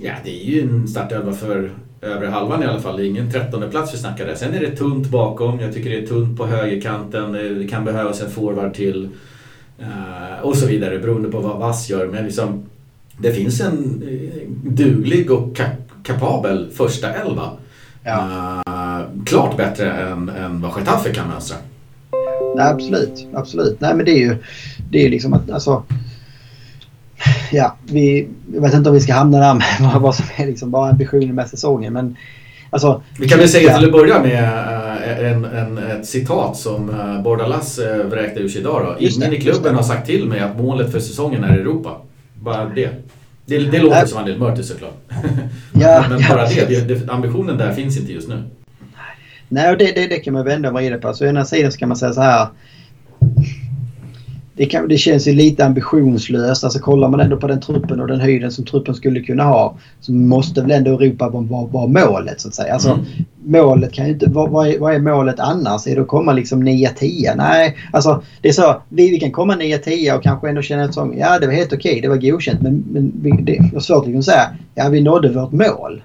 Ja, 0.00 0.12
det 0.24 0.30
är 0.30 0.44
ju 0.44 0.60
en 0.60 0.88
startelva 0.88 1.32
för 1.32 1.70
övre 2.00 2.26
halvan 2.26 2.62
i 2.62 2.66
alla 2.66 2.80
fall. 2.80 2.96
Det 2.96 3.02
är 3.02 3.06
ingen 3.06 3.30
trettonde 3.30 3.68
plats 3.68 3.94
vi 3.94 3.98
snackar 3.98 4.26
där. 4.26 4.34
Sen 4.34 4.54
är 4.54 4.60
det 4.60 4.76
tunt 4.76 5.08
bakom. 5.08 5.60
Jag 5.60 5.74
tycker 5.74 5.90
det 5.90 5.98
är 5.98 6.06
tunt 6.06 6.38
på 6.38 6.46
högerkanten. 6.46 7.34
Eh, 7.34 7.56
det 7.56 7.68
kan 7.68 7.84
behövas 7.84 8.22
en 8.22 8.30
forward 8.30 8.74
till. 8.74 9.08
Uh, 9.80 10.42
och 10.42 10.56
så 10.56 10.66
vidare 10.66 10.98
beroende 10.98 11.28
på 11.28 11.40
vad 11.40 11.58
Vass 11.58 11.90
gör. 11.90 12.06
Men 12.06 12.24
liksom, 12.24 12.62
det 13.18 13.32
finns 13.32 13.60
en 13.60 14.02
duglig 14.64 15.30
och 15.30 15.60
kapabel 16.02 16.70
första 16.70 17.14
elva. 17.14 17.50
Uh, 18.16 19.24
klart 19.26 19.56
bättre 19.56 19.92
än, 19.92 20.28
än 20.28 20.60
vad 20.60 20.78
Getafe 20.78 21.14
kan 21.14 21.28
mönstra. 21.28 21.56
Nej, 22.56 22.66
absolut, 22.66 23.26
absolut. 23.34 23.80
Nej 23.80 23.94
men 23.94 24.04
det 24.04 24.10
är 24.10 24.18
ju 24.18 24.36
det 24.90 25.06
är 25.06 25.10
liksom 25.10 25.32
att 25.32 25.50
alltså 25.50 25.82
ja, 27.52 27.76
vi, 27.84 28.28
jag 28.54 28.60
vet 28.60 28.74
inte 28.74 28.88
om 28.88 28.94
vi 28.94 29.00
ska 29.00 29.14
hamna 29.14 29.38
där 29.38 29.54
med 29.54 30.00
vad 30.00 30.14
som 30.14 30.26
är 30.36 30.46
liksom 30.46 30.70
bara 30.70 30.90
ambitionen 30.90 31.34
med 31.34 31.48
säsongen. 31.48 31.92
Men, 31.92 32.16
alltså, 32.70 33.02
vi 33.18 33.28
kan 33.28 33.38
väl 33.38 33.48
säga 33.48 33.76
till 33.76 33.86
att 33.86 33.92
börja 33.92 34.22
med 34.22 34.44
eh, 34.44 35.32
en, 35.32 35.44
en, 35.44 35.78
ett 35.78 36.06
citat 36.06 36.56
som 36.56 36.90
eh, 36.90 37.22
Bordalas 37.22 37.78
vräkte 38.04 38.40
ur 38.40 38.48
sig 38.48 38.60
idag. 38.60 38.82
Då. 38.84 39.06
Ingen 39.06 39.32
i 39.32 39.40
klubben 39.40 39.74
har 39.74 39.82
sagt 39.82 40.06
till 40.06 40.28
mig 40.28 40.40
att 40.40 40.58
målet 40.58 40.92
för 40.92 41.00
säsongen 41.00 41.44
är 41.44 41.58
Europa. 41.58 41.96
Bara 42.34 42.64
det. 42.64 42.90
Det, 43.48 43.58
det 43.58 43.78
låter 43.78 44.06
som 44.06 44.18
Andel 44.18 44.38
Mörtis 44.38 44.68
såklart. 44.68 44.96
Ja, 45.80 46.04
men 46.08 46.22
bara 46.28 46.50
ja, 46.50 46.64
det, 46.68 46.80
det, 46.80 47.10
ambitionen 47.12 47.58
där 47.58 47.72
finns 47.72 47.96
inte 47.96 48.12
just 48.12 48.28
nu. 48.28 48.42
Nej, 49.48 49.72
och 49.72 49.78
det, 49.78 49.92
det, 49.92 50.06
det 50.06 50.18
kan 50.18 50.34
man 50.34 50.44
vända 50.44 50.68
och 50.68 50.74
vrida 50.74 50.98
på. 50.98 51.14
Så 51.14 51.24
å 51.24 51.28
ena 51.28 51.44
sidan 51.44 51.72
så 51.72 51.78
kan 51.78 51.88
man 51.88 51.96
säga 51.96 52.12
så 52.12 52.20
här 52.20 52.48
det, 54.58 54.66
kan, 54.66 54.88
det 54.88 54.96
känns 54.96 55.28
ju 55.28 55.32
lite 55.32 55.66
ambitionslöst. 55.66 56.64
Alltså 56.64 56.78
kollar 56.78 57.08
man 57.08 57.20
ändå 57.20 57.36
på 57.36 57.46
den 57.46 57.60
truppen 57.60 58.00
och 58.00 58.06
den 58.06 58.20
höjden 58.20 58.50
som 58.50 58.64
truppen 58.64 58.94
skulle 58.94 59.20
kunna 59.20 59.44
ha 59.44 59.76
så 60.00 60.12
måste 60.12 60.60
väl 60.60 60.70
ändå 60.70 60.90
Europa 60.90 61.28
vara, 61.28 61.66
vara 61.66 61.86
målet 61.86 62.40
så 62.40 62.48
att 62.48 62.54
säga. 62.54 62.72
Alltså, 62.72 62.90
mm. 62.90 63.04
Målet 63.44 63.92
kan 63.92 64.06
ju 64.06 64.12
inte... 64.12 64.30
Vad, 64.30 64.50
vad, 64.50 64.68
är, 64.68 64.78
vad 64.78 64.94
är 64.94 64.98
målet 64.98 65.40
annars? 65.40 65.86
Är 65.86 65.94
det 65.94 66.02
att 66.02 66.08
komma 66.08 66.32
liksom 66.32 66.68
9-10? 66.68 67.36
Nej, 67.36 67.76
alltså 67.92 68.22
det 68.40 68.48
är 68.48 68.52
så. 68.52 68.82
Vi, 68.88 69.10
vi 69.10 69.20
kan 69.20 69.30
komma 69.30 69.54
9-10 69.54 70.16
och 70.16 70.22
kanske 70.22 70.48
ändå 70.48 70.62
känna 70.62 70.84
att 70.84 70.96
ja 70.96 71.38
det 71.38 71.46
var 71.46 71.54
helt 71.54 71.72
okej, 71.72 72.00
det 72.00 72.08
var 72.08 72.16
godkänt 72.16 72.62
men, 72.62 72.84
men 72.92 73.12
vi, 73.22 73.30
det 73.30 73.56
är 73.56 73.80
svårt 73.80 74.16
att 74.16 74.24
säga 74.24 74.48
ja 74.74 74.88
vi 74.88 75.00
nådde 75.00 75.28
vårt 75.28 75.52
mål. 75.52 76.02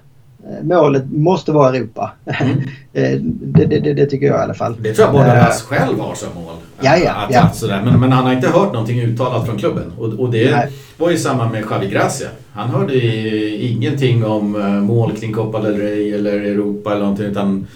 Eh, 0.50 0.64
målet 0.64 1.12
måste 1.12 1.52
vara 1.52 1.76
Europa. 1.76 2.12
Mm. 2.24 2.62
Eh, 2.96 3.18
det, 3.20 3.64
det, 3.64 3.92
det, 3.92 4.06
tycker 4.06 4.26
jag 4.26 4.36
i 4.36 4.42
alla 4.42 4.54
fall. 4.54 4.76
Det 4.78 4.94
tror 4.94 5.06
jag 5.06 5.12
Bordalas 5.12 5.62
uh, 5.62 5.68
själv 5.68 6.00
har 6.00 6.14
som 6.14 6.28
mål. 6.34 6.54
Ja, 6.80 6.96
ja, 6.96 7.12
att, 7.12 7.34
ja. 7.34 7.50
sådär. 7.54 7.82
Men, 7.84 8.00
men, 8.00 8.12
han 8.12 8.24
har 8.24 8.32
inte 8.32 8.48
hört 8.48 8.72
någonting 8.72 9.00
uttalat 9.00 9.46
från 9.46 9.58
klubben. 9.58 9.92
Och, 9.98 10.06
och 10.06 10.30
det 10.30 10.50
Nej. 10.50 10.68
var 10.96 11.10
ju 11.10 11.18
samma 11.18 11.48
med 11.48 11.64
Javi 11.70 11.88
Gracia. 11.88 12.28
Han 12.52 12.70
hörde 12.70 13.06
ingenting 13.64 14.24
om 14.24 14.52
mål 14.86 15.12
kring 15.16 15.32
Copa 15.32 15.60
del 15.60 15.76
Rey 15.76 16.12
eller 16.12 16.32
Europa 16.32 16.90
eller 16.90 17.00
någonting. 17.00 17.26
Utan 17.26 17.66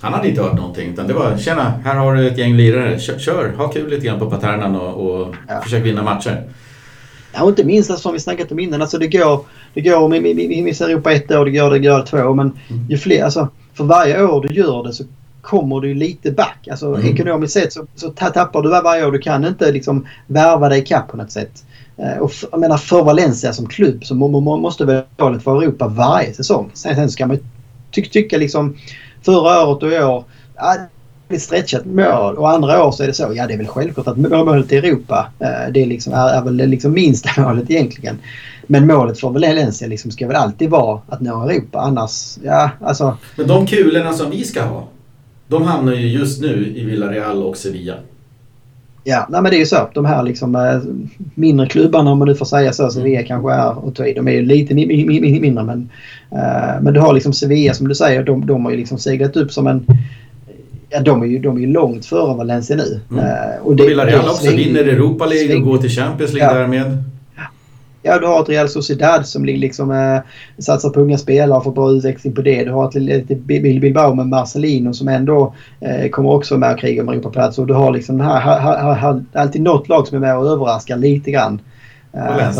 han 0.00 0.12
hade 0.12 0.28
inte 0.28 0.42
hört 0.42 0.56
någonting. 0.56 0.90
Utan 0.90 1.06
det 1.06 1.14
var 1.14 1.36
tjena, 1.38 1.72
här 1.84 1.94
har 1.94 2.14
du 2.14 2.28
ett 2.28 2.38
gäng 2.38 2.56
lirare. 2.56 2.98
Kör, 2.98 3.18
kör 3.18 3.52
ha 3.56 3.68
kul 3.68 3.90
lite 3.90 4.06
grann 4.06 4.18
på 4.18 4.30
Paternan 4.30 4.76
och, 4.76 5.06
och 5.06 5.34
ja. 5.48 5.60
försök 5.60 5.84
vinna 5.84 6.02
matcher. 6.02 6.42
Ja, 7.38 7.48
inte 7.48 7.64
minst 7.64 7.98
som 7.98 8.12
vi 8.12 8.20
snackat 8.20 8.52
om 8.52 8.58
innan. 8.58 8.82
Alltså 8.82 8.98
det 8.98 9.08
går, 9.08 9.44
det 9.74 9.80
går 9.80 10.08
med 10.08 10.24
Europa 10.80 11.12
ett 11.12 11.30
år, 11.30 11.44
det 11.44 11.50
går, 11.50 11.70
det 11.70 11.78
går 11.78 12.02
två. 12.02 12.34
Men 12.34 12.58
ju 12.88 12.98
fler, 12.98 13.24
alltså 13.24 13.48
för 13.74 13.84
varje 13.84 14.24
år 14.24 14.42
du 14.42 14.54
gör 14.54 14.82
det 14.82 14.92
så 14.92 15.04
kommer 15.40 15.80
du 15.80 15.94
lite 15.94 16.32
back. 16.32 16.68
Alltså 16.70 16.86
mm. 16.94 17.14
ekonomiskt 17.14 17.52
sett 17.52 17.72
så, 17.72 17.86
så 17.94 18.10
tappar 18.10 18.62
du 18.62 18.68
varje 18.68 19.06
år. 19.06 19.12
Du 19.12 19.18
kan 19.18 19.44
inte 19.44 19.72
liksom 19.72 20.06
värva 20.26 20.68
dig 20.68 20.78
ikapp 20.78 21.08
på 21.08 21.16
något 21.16 21.32
sätt. 21.32 21.64
Eh, 21.96 22.18
och 22.18 22.32
för, 22.32 22.48
jag 22.52 22.60
menar 22.60 22.76
för 22.76 23.02
Valencia 23.02 23.52
som 23.52 23.66
klubb 23.66 24.04
så 24.04 24.14
må, 24.14 24.28
må, 24.28 24.56
måste 24.56 24.84
väl 24.84 25.02
målet 25.18 25.46
vara 25.46 25.62
Europa 25.62 25.88
varje 25.88 26.34
säsong. 26.34 26.70
Sen, 26.74 26.94
sen 26.94 27.10
ska 27.10 27.26
man 27.26 27.38
ty, 27.94 28.02
tycka 28.02 28.36
liksom 28.36 28.76
förra 29.22 29.66
året 29.66 29.82
och 29.82 29.92
i 29.92 29.98
år. 29.98 30.24
Ja, 30.56 30.76
ett 31.28 31.42
stretchat 31.42 31.86
mål 31.86 32.36
och 32.36 32.50
andra 32.50 32.84
år 32.84 32.92
så 32.92 33.02
är 33.02 33.06
det 33.06 33.14
så. 33.14 33.32
Ja 33.34 33.46
det 33.46 33.54
är 33.54 33.58
väl 33.58 33.66
självklart 33.66 34.06
att 34.06 34.16
målet 34.16 34.72
i 34.72 34.76
Europa 34.76 35.28
eh, 35.38 35.72
det 35.72 35.82
är, 35.82 35.86
liksom, 35.86 36.12
är, 36.12 36.28
är 36.28 36.42
väl 36.42 36.56
det 36.56 36.66
liksom 36.66 36.92
minsta 36.92 37.28
målet 37.42 37.70
egentligen. 37.70 38.18
Men 38.66 38.86
målet 38.86 39.20
för 39.20 39.30
Valencia 39.30 39.88
liksom 39.88 40.10
ska 40.10 40.26
väl 40.26 40.36
alltid 40.36 40.70
vara 40.70 41.00
att 41.08 41.20
nå 41.20 41.48
Europa 41.48 41.78
annars, 41.78 42.38
ja 42.44 42.70
alltså. 42.80 43.16
Men 43.36 43.46
de 43.46 43.66
kulorna 43.66 44.12
som 44.12 44.30
vi 44.30 44.44
ska 44.44 44.62
ha. 44.62 44.88
De 45.48 45.62
hamnar 45.62 45.92
ju 45.92 46.08
just 46.08 46.42
nu 46.42 46.72
i 46.76 46.84
Villarreal 46.84 47.42
och 47.42 47.56
Sevilla. 47.56 47.94
Ja, 49.04 49.26
nej 49.30 49.42
men 49.42 49.50
det 49.50 49.56
är 49.56 49.60
ju 49.60 49.66
så. 49.66 49.88
De 49.94 50.04
här 50.04 50.22
liksom 50.22 50.54
äh, 50.54 50.80
mindre 51.34 51.66
klubbarna 51.66 52.10
om 52.10 52.18
man 52.18 52.28
nu 52.28 52.34
får 52.34 52.46
säga 52.46 52.72
så. 52.72 52.90
Sevilla 52.90 53.18
mm. 53.18 53.28
kanske 53.28 53.52
är 53.52 53.84
och 53.84 53.92
De 53.92 54.28
är 54.28 54.32
ju 54.32 54.42
lite 54.42 54.74
mindre 54.74 55.64
men, 55.64 55.90
äh, 56.30 56.80
men 56.82 56.94
du 56.94 57.00
har 57.00 57.14
liksom 57.14 57.32
Sevilla 57.32 57.74
som 57.74 57.88
du 57.88 57.94
säger. 57.94 58.22
De, 58.22 58.46
de 58.46 58.64
har 58.64 58.70
ju 58.70 58.76
liksom 58.76 58.98
seglat 58.98 59.36
upp 59.36 59.52
som 59.52 59.66
en 59.66 59.86
Ja, 60.90 61.00
de 61.00 61.22
är 61.22 61.26
ju, 61.26 61.38
de 61.38 61.56
är 61.56 61.60
ju 61.60 61.66
långt 61.66 62.06
före 62.06 62.36
Valencia 62.36 62.76
nu. 62.76 63.00
Mm. 63.10 63.24
Uh, 63.24 63.66
och 63.66 63.76
det, 63.76 63.82
och 63.82 63.90
Villarreal 63.90 64.28
också 64.28 64.50
vinner 64.50 64.80
Europa 64.80 65.26
League 65.26 65.56
och 65.56 65.62
går 65.62 65.78
till 65.78 65.90
Champions 65.90 66.32
League 66.32 66.54
ja. 66.54 66.60
därmed. 66.60 67.04
Ja, 68.02 68.18
du 68.18 68.26
har 68.26 68.42
ett 68.42 68.48
Real 68.48 68.68
Sociedad 68.68 69.26
som 69.26 69.44
liksom 69.44 69.90
eh, 69.90 70.20
satsar 70.58 70.90
på 70.90 71.00
unga 71.00 71.18
spelare 71.18 71.58
och 71.58 71.64
får 71.64 71.72
bra 71.72 71.90
utveckling 71.90 72.32
på 72.32 72.42
det. 72.42 72.64
Du 72.64 72.70
har 72.70 72.88
ett 72.88 72.94
litet 72.94 73.38
Bilbao 73.38 74.14
med 74.14 74.26
Marcelino 74.26 74.92
som 74.92 75.08
ändå 75.08 75.54
eh, 75.80 76.08
kommer 76.08 76.30
också 76.30 76.58
med 76.58 76.72
och 76.72 76.80
kriga 76.80 77.02
om 77.02 77.08
Europaplats. 77.08 77.58
Och 77.58 77.66
du 77.66 77.74
har 77.74 77.92
liksom 77.92 78.20
här, 78.20 78.40
här, 78.40 78.60
här, 78.60 78.94
här, 78.94 79.24
alltid 79.32 79.62
något 79.62 79.88
lag 79.88 80.06
som 80.06 80.16
är 80.16 80.20
med 80.20 80.38
och 80.38 80.46
överraskar 80.46 80.96
lite 80.96 81.30
grann. 81.30 81.60
Eh, 82.12 82.48
eh, 82.48 82.52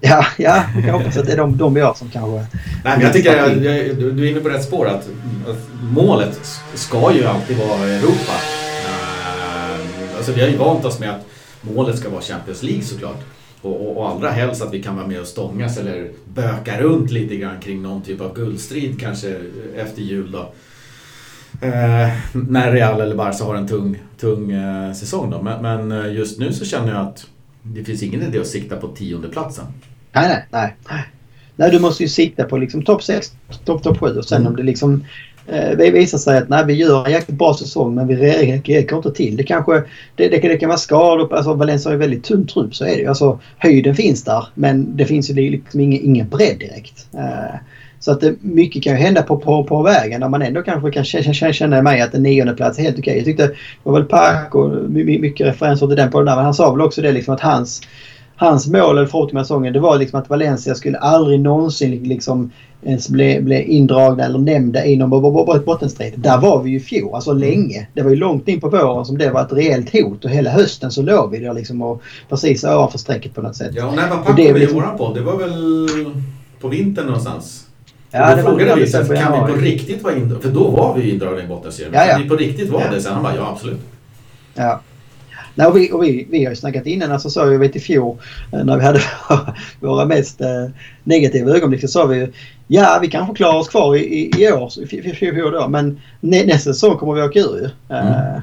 ja, 0.00 0.26
ja, 0.38 0.64
jag 0.86 0.92
hoppas 0.92 1.16
att 1.16 1.26
det 1.26 1.32
är 1.32 1.36
de, 1.36 1.56
de 1.56 1.76
jag 1.76 1.96
som 1.96 2.10
kanske... 2.10 2.36
Nej, 2.36 2.46
men 2.84 3.00
jag 3.00 3.12
tycker 3.12 3.36
att 3.36 3.62
du 4.00 4.26
är 4.26 4.30
inne 4.30 4.40
på 4.40 4.48
rätt 4.48 4.64
spår. 4.64 4.88
Att, 4.88 5.08
att 5.48 5.68
målet 5.82 6.40
ska 6.74 7.14
ju 7.14 7.24
alltid 7.24 7.56
vara 7.56 7.88
Europa. 7.88 8.32
Uh, 8.86 10.16
alltså 10.16 10.32
vi 10.32 10.40
har 10.40 10.48
ju 10.48 10.56
vant 10.56 10.84
oss 10.84 11.00
med 11.00 11.10
att 11.10 11.26
målet 11.60 11.98
ska 11.98 12.10
vara 12.10 12.22
Champions 12.22 12.62
League 12.62 12.82
såklart. 12.82 13.20
Och, 13.62 13.86
och, 13.86 13.96
och, 13.96 14.08
allra 14.08 14.30
helst 14.30 14.62
att 14.62 14.74
vi 14.74 14.82
kan 14.82 14.96
vara 14.96 15.06
med 15.06 15.20
och 15.20 15.26
stångas 15.26 15.78
eller 15.78 16.10
böka 16.34 16.80
runt 16.80 17.10
lite 17.10 17.36
grann 17.36 17.60
kring 17.60 17.82
någon 17.82 18.02
typ 18.02 18.20
av 18.20 18.34
guldstrid 18.34 19.00
kanske 19.00 19.36
efter 19.76 20.02
jul 20.02 20.32
då. 20.32 20.52
Eh, 21.60 22.12
när 22.32 22.72
Real 22.72 23.00
eller 23.00 23.16
Barca 23.16 23.44
har 23.44 23.54
en 23.54 23.68
tung, 23.68 23.98
tung 24.20 24.50
eh, 24.50 24.92
säsong 24.92 25.30
då. 25.30 25.42
Men, 25.42 25.62
men, 25.62 25.92
eh, 25.92 26.14
just 26.14 26.38
nu 26.38 26.52
så 26.52 26.64
känner 26.64 26.92
jag 26.92 27.06
att 27.06 27.26
det 27.62 27.84
finns 27.84 28.02
ingen 28.02 28.22
idé 28.22 28.38
att 28.38 28.46
sikta 28.46 28.76
på 28.76 28.88
tiondeplatsen. 28.88 29.64
Nej, 30.12 30.44
nej, 30.50 30.76
nej. 30.90 31.04
Nej, 31.56 31.70
du 31.70 31.78
måste 31.78 32.02
ju 32.02 32.08
sikta 32.08 32.44
på 32.44 32.56
liksom 32.56 32.82
topp 32.82 33.02
6, 33.02 33.32
topp 33.64 33.82
top 33.82 33.98
7 33.98 34.06
och 34.06 34.24
sen 34.24 34.40
mm. 34.40 34.50
om 34.50 34.56
det 34.56 34.62
liksom 34.62 35.04
eh, 35.46 35.76
visar 35.76 36.18
sig 36.18 36.38
att 36.38 36.48
nej, 36.48 36.64
vi 36.66 36.74
gör 36.74 37.06
en 37.06 37.12
jäkligt 37.12 37.38
bra 37.38 37.54
säsong 37.54 37.94
men 37.94 38.06
vi 38.06 38.16
räcker 38.16 38.96
inte 38.96 39.12
till. 39.12 39.36
Det 39.36 39.42
kanske 39.42 39.82
det, 40.16 40.28
det, 40.28 40.38
det 40.38 40.56
kan 40.56 40.68
vara 40.68 40.78
skador. 40.78 41.34
Alltså 41.34 41.54
Valencia 41.54 41.88
har 41.88 41.94
ju 41.94 41.98
väldigt 41.98 42.24
tunn 42.24 42.46
trupp 42.46 42.74
så 42.74 42.84
är 42.84 42.88
det 42.88 43.00
ju. 43.00 43.06
Alltså, 43.06 43.40
höjden 43.58 43.94
finns 43.94 44.24
där 44.24 44.46
men 44.54 44.96
det 44.96 45.04
finns 45.04 45.30
ju 45.30 45.34
liksom 45.34 45.80
ingen, 45.80 46.04
ingen 46.04 46.28
bredd 46.28 46.58
direkt. 46.58 47.06
Eh, 47.14 47.56
så 48.00 48.12
att 48.12 48.20
det, 48.20 48.34
mycket 48.40 48.82
kan 48.82 48.92
ju 48.92 48.98
hända 48.98 49.22
på, 49.22 49.36
på, 49.36 49.64
på 49.64 49.82
vägen 49.82 50.20
där 50.20 50.28
man 50.28 50.42
ändå 50.42 50.62
kanske 50.62 50.90
kan 50.90 51.04
känna, 51.04 51.52
känna 51.52 51.82
mig 51.82 52.00
att 52.00 52.14
en 52.14 52.22
nionde 52.22 52.54
plats 52.54 52.78
är 52.78 52.82
helt 52.82 52.98
okej. 52.98 53.10
Okay. 53.10 53.16
Jag 53.16 53.24
tyckte 53.24 53.46
det 53.46 53.54
var 53.82 53.92
väl 53.92 54.04
Park 54.04 54.54
och 54.54 54.90
mycket 54.90 55.46
referenser 55.46 55.86
till 55.86 55.96
den 55.96 56.10
på 56.10 56.18
den 56.18 56.26
där 56.26 56.36
men 56.36 56.44
han 56.44 56.54
sa 56.54 56.72
väl 56.72 56.80
också 56.80 57.02
det 57.02 57.12
liksom 57.12 57.34
att 57.34 57.40
hans 57.40 57.82
hans 58.40 58.66
mål 58.66 58.98
eller 58.98 59.06
förhoppning 59.06 59.34
med 59.34 59.46
säsongen 59.46 59.72
det 59.72 59.80
var 59.80 59.98
liksom 59.98 60.20
att 60.20 60.30
Valencia 60.30 60.74
skulle 60.74 60.98
aldrig 60.98 61.40
någonsin 61.40 62.02
liksom 62.02 62.50
ens 62.82 63.08
bli, 63.08 63.40
bli 63.40 63.62
indragna 63.62 64.24
eller 64.24 64.38
nämnda 64.38 64.84
i 64.84 64.96
någon 64.96 65.22
bottenstrid. 65.64 66.14
Där 66.16 66.38
var 66.38 66.62
vi 66.62 66.70
ju 66.70 66.76
i 66.76 66.80
fjol, 66.80 67.14
alltså 67.14 67.30
mm. 67.30 67.42
länge. 67.42 67.86
Det 67.94 68.02
var 68.02 68.10
ju 68.10 68.16
långt 68.16 68.48
in 68.48 68.60
på 68.60 68.68
våren 68.68 69.04
som 69.04 69.18
det 69.18 69.30
var 69.30 69.42
ett 69.42 69.52
reellt 69.52 69.92
hot 69.92 70.24
och 70.24 70.30
hela 70.30 70.50
hösten 70.50 70.90
så 70.90 71.02
låg 71.02 71.30
vi 71.30 71.38
där 71.38 71.54
liksom 71.54 71.82
och 71.82 72.02
precis 72.28 72.64
ovanför 72.64 72.98
strecket 72.98 73.34
på 73.34 73.42
något 73.42 73.56
sätt. 73.56 73.70
Ja, 73.74 73.92
när 73.96 74.10
var 74.10 74.16
Paco 74.16 74.42
med 74.42 74.54
liksom... 74.54 74.78
i 74.78 74.80
våran 74.80 74.98
podd? 74.98 75.14
Det 75.14 75.20
var 75.20 75.36
väl 75.36 75.76
på 76.60 76.68
vintern 76.68 77.06
någonstans? 77.06 77.66
Ja, 78.10 78.36
då 78.36 78.42
frågade 78.42 78.80
vi 78.80 78.86
sen, 78.86 79.16
kan 79.16 79.46
vi 79.46 79.52
på 79.52 79.60
riktigt 79.60 80.02
vara 80.02 80.16
indragna? 80.16 80.42
För 80.42 80.50
då 80.50 80.70
var 80.70 80.94
vi 80.94 81.10
indragna 81.10 81.44
i 81.44 81.46
bottenserien. 81.46 81.92
Ja, 81.94 82.04
ja. 82.06 82.12
Kan 82.12 82.22
vi 82.22 82.28
på 82.28 82.36
riktigt 82.36 82.70
vara 82.70 82.84
ja. 82.84 82.90
det? 82.90 83.00
Sen 83.00 83.12
han 83.12 83.22
bara, 83.22 83.36
ja 83.36 83.50
absolut. 83.52 83.80
Ja. 84.54 84.80
Nej, 85.54 85.66
och 85.66 85.76
vi, 85.76 85.92
och 85.92 86.02
vi, 86.02 86.26
vi 86.30 86.44
har 86.44 86.50
ju 86.50 86.56
snackat 86.56 86.86
innan, 86.86 87.12
alltså 87.12 87.30
sa 87.30 87.52
jag 87.52 87.58
vet 87.58 87.76
i 87.76 87.80
fjol 87.80 88.16
eh, 88.52 88.64
när 88.64 88.76
vi 88.76 88.84
hade 88.84 89.00
våra 89.80 90.04
mest 90.04 90.40
eh, 90.40 90.66
negativa 91.04 91.50
ögonblick 91.50 91.80
så 91.80 91.88
sa 91.88 92.06
vi 92.06 92.16
ju 92.16 92.32
ja 92.66 92.98
vi 93.02 93.08
kanske 93.08 93.34
klarar 93.34 93.58
oss 93.58 93.68
kvar 93.68 93.96
i, 93.96 94.00
i, 94.00 94.30
i 94.38 94.52
år, 94.52 94.72
i 94.90 95.12
fjol 95.14 95.52
då, 95.52 95.68
men 95.68 96.00
nä, 96.20 96.44
nästa 96.44 96.72
säsong 96.72 96.96
kommer 96.96 97.14
vi 97.14 97.22
åka 97.22 97.38
ur 97.38 97.56
ju. 97.56 97.96
Mm. 97.96 98.06
Uh, 98.06 98.40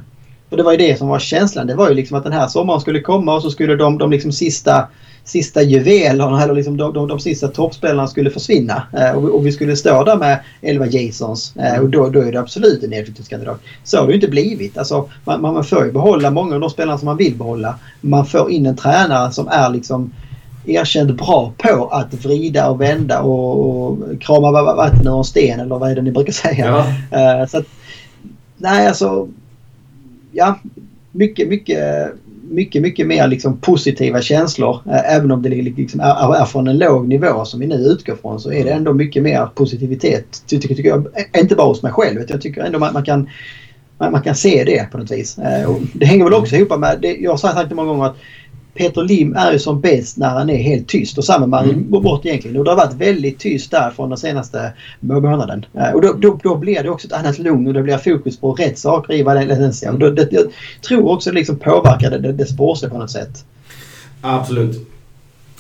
och 0.50 0.58
det 0.58 0.64
var 0.64 0.72
ju 0.72 0.78
det 0.78 0.98
som 0.98 1.08
var 1.08 1.20
känslan. 1.20 1.68
Det 1.68 1.76
var 1.76 1.90
ju 1.90 1.96
liksom 1.96 2.18
att 2.18 2.24
den 2.24 2.34
här 2.34 2.48
sommaren 2.48 2.82
skulle 2.82 3.00
komma 3.00 3.36
och 3.36 3.42
så 3.42 3.50
skulle 3.50 3.76
de, 3.76 3.98
de 3.98 4.12
liksom 4.12 4.32
sista 4.32 4.88
sista 5.28 5.62
juvelerna 5.62 6.44
eller 6.44 6.54
liksom 6.54 6.78
de, 6.78 6.94
de, 6.94 7.08
de 7.08 7.20
sista 7.20 7.48
toppspelarna 7.48 8.08
skulle 8.08 8.30
försvinna. 8.30 8.84
Eh, 8.94 9.12
och, 9.12 9.36
och, 9.36 9.46
vi 9.46 9.52
skulle 9.52 9.76
stå 9.76 10.04
där 10.04 10.16
med 10.16 10.40
11 10.62 10.86
Jasons 10.88 11.56
eh, 11.56 11.80
och 11.80 11.90
då, 11.90 12.10
då 12.10 12.20
är 12.22 12.32
det 12.32 12.40
absolut 12.40 12.84
en 12.84 12.90
nedflyttningskandidat. 12.90 13.62
Så 13.84 13.98
har 13.98 14.08
det 14.08 14.16
inte 14.16 14.28
blivit. 14.28 14.78
Alltså, 14.78 15.10
man, 15.26 15.42
man 15.42 15.64
får 15.64 15.86
ju 15.86 15.92
behålla 15.92 16.32
många 16.32 16.56
av 16.56 16.62
de 16.62 16.70
spelarna 16.70 16.98
som 16.98 17.06
man 17.06 17.18
vill 17.18 17.36
behålla. 17.36 17.76
Man 18.02 18.26
får 18.26 18.52
in 18.52 18.66
en 18.66 18.76
tränare 18.76 19.32
som 19.32 19.48
är 19.48 19.70
liksom 19.70 20.12
erkänt 20.66 21.18
bra 21.18 21.54
på 21.58 21.90
att 21.92 22.14
vrida 22.14 22.70
och 22.70 22.82
vända 22.82 23.22
och, 23.22 23.88
och 23.88 24.22
krama 24.22 24.52
vatten 24.52 25.08
ur 25.08 25.18
en 25.18 25.24
sten 25.24 25.60
eller 25.60 25.78
vad 25.78 25.92
är 25.92 25.96
det 25.96 26.02
ni 26.02 26.12
brukar 26.12 26.34
säga. 26.34 26.86
Ja. 27.12 27.42
Uh, 27.42 27.48
så 27.48 27.58
att, 27.58 27.66
nej 28.58 28.88
alltså, 28.88 29.28
ja, 30.32 30.60
mycket, 31.12 31.48
mycket 31.48 32.14
mycket, 32.50 32.82
mycket 32.82 33.08
mer 33.08 33.28
liksom 33.28 33.58
positiva 33.58 34.22
känslor. 34.22 34.80
Även 35.06 35.32
om 35.32 35.42
det 35.42 35.50
liksom 35.50 36.00
är, 36.00 36.36
är 36.36 36.46
från 36.46 36.68
en 36.68 36.78
låg 36.78 37.08
nivå 37.08 37.46
som 37.46 37.60
vi 37.60 37.68
nu 37.68 37.76
utgår 37.76 38.16
från 38.16 38.40
så 38.40 38.52
är 38.52 38.64
det 38.64 38.72
ändå 38.72 38.94
mycket 38.94 39.24
mer 39.24 39.46
positivitet. 39.56 40.44
Tycker, 40.48 40.76
tycker 40.76 40.90
jag, 40.90 41.08
inte 41.38 41.56
bara 41.56 41.68
hos 41.68 41.84
mig 41.84 41.92
själv. 41.92 42.24
Jag 42.28 42.42
tycker 42.42 42.62
ändå 42.62 42.80
man, 42.80 42.94
man 42.94 43.04
kan 43.04 43.30
man, 43.98 44.22
kan 44.22 44.36
se 44.36 44.64
det 44.64 44.92
på 44.92 44.98
något 44.98 45.12
vis. 45.12 45.38
Och 45.68 45.82
det 45.94 46.06
hänger 46.06 46.24
väl 46.24 46.34
också 46.34 46.56
ihop 46.56 46.80
med, 46.80 47.00
det, 47.02 47.16
jag 47.16 47.32
har 47.32 47.38
sagt 47.38 47.70
det 47.70 47.76
många 47.76 47.90
gånger 47.90 48.06
att 48.06 48.18
Peter 48.78 49.04
Lim 49.04 49.36
är 49.36 49.52
ju 49.52 49.60
som 49.60 49.82
bäst 49.82 50.18
när 50.18 50.30
han 50.30 50.50
är 50.50 50.58
helt 50.58 50.88
tyst 50.88 51.18
och 51.18 51.26
samma 51.26 51.46
med 51.46 51.64
mm. 51.64 51.90
bort 51.90 52.26
egentligen. 52.26 52.58
Och 52.58 52.64
det 52.64 52.72
har 52.72 52.78
varit 52.78 52.94
väldigt 52.94 53.40
tyst 53.40 53.72
där 53.72 53.92
från 53.96 54.10
den 54.10 54.18
senaste 54.18 54.74
månaden. 55.00 55.66
Eh, 55.74 55.92
och 55.92 56.02
då, 56.02 56.14
då, 56.14 56.40
då 56.44 56.56
blir 56.56 56.84
det 56.84 56.90
också 56.90 57.08
ett 57.08 57.14
annat 57.14 57.40
lugn 57.40 57.68
och 57.68 57.74
det 57.74 57.84
blir 57.84 57.98
fokus 57.98 58.38
på 58.38 58.54
rätt 58.54 58.80
saker 58.80 59.14
i 59.14 59.24
Valencia. 59.24 59.92
Och 59.92 60.00
då, 60.00 60.10
det, 60.10 60.28
jag 60.32 60.46
tror 60.88 61.12
också 61.12 61.30
det 61.30 61.36
liksom 61.36 61.60
påverkar 61.60 62.12
det, 62.12 62.20
det, 62.20 62.32
det 62.32 62.46
sportsliga 62.46 62.92
på 62.92 62.98
något 62.98 63.12
sätt. 63.12 63.46
Absolut. 64.22 64.90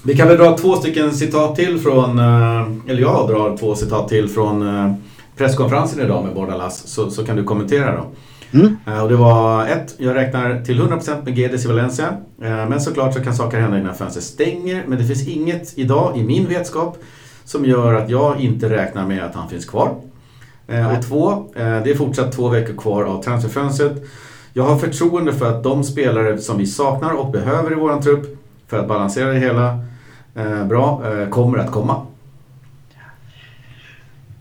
Vi 0.04 0.16
kan 0.16 0.28
väl 0.28 0.38
dra 0.38 0.58
två 0.58 0.76
stycken 0.76 1.14
citat 1.14 1.56
till 1.56 1.80
från, 1.80 2.20
eh, 2.20 2.92
eller 2.92 3.02
jag 3.02 3.30
drar 3.30 3.58
två 3.58 3.76
citat 3.76 4.10
till 4.10 4.30
från 4.30 4.68
eh, 4.68 4.94
presskonferensen 5.38 6.06
idag 6.06 6.26
med 6.26 6.36
Bordalas 6.36 6.88
så, 6.88 7.10
så 7.10 7.26
kan 7.26 7.36
du 7.36 7.44
kommentera 7.44 7.96
då. 7.96 8.06
Mm. 8.52 8.78
Eh, 8.88 9.04
och 9.04 9.10
det 9.10 9.16
var 9.16 9.68
ett, 9.68 9.96
jag 9.98 10.16
räknar 10.16 10.62
till 10.62 10.82
100% 10.82 11.26
med 11.26 11.38
Gedes 11.38 11.66
i 11.66 11.68
Valencia. 11.68 12.08
Eh, 12.42 12.70
men 12.70 12.82
såklart 12.82 13.14
så 13.14 13.24
kan 13.24 13.36
saker 13.36 13.60
hända 13.60 13.80
innan 13.80 13.96
fönstret 13.96 14.26
stänger. 14.26 14.84
Men 14.88 14.98
det 14.98 15.04
finns 15.04 15.28
inget 15.28 15.78
idag 15.78 16.18
i 16.18 16.24
min 16.24 16.46
vetskap 16.46 16.98
som 17.44 17.66
gör 17.66 17.94
att 17.94 18.10
jag 18.10 18.40
inte 18.40 18.70
räknar 18.70 19.08
med 19.08 19.24
att 19.24 19.36
han 19.36 19.50
finns 19.50 19.66
kvar. 19.66 19.96
Eh, 20.68 20.98
och 20.98 21.06
två, 21.06 21.32
eh, 21.32 21.84
det 21.84 21.92
är 21.92 21.96
fortsatt 21.96 22.32
två 22.32 22.50
veckor 22.50 22.74
kvar 22.78 23.04
av 23.04 23.24
transferfönstret. 23.24 24.04
Jag 24.54 24.64
har 24.64 24.78
förtroende 24.78 25.34
för 25.34 25.58
att 25.58 25.64
de 25.64 25.84
spelare 25.84 26.38
som 26.38 26.58
vi 26.58 26.66
saknar 26.66 27.14
och 27.14 27.32
behöver 27.32 27.72
i 27.72 27.76
våran 27.76 28.02
trupp 28.02 28.38
för 28.68 28.80
att 28.80 28.88
balansera 28.88 29.32
det 29.32 29.40
hela 29.40 29.80
bra 30.66 31.02
kommer 31.30 31.58
att 31.58 31.72
komma. 31.72 32.06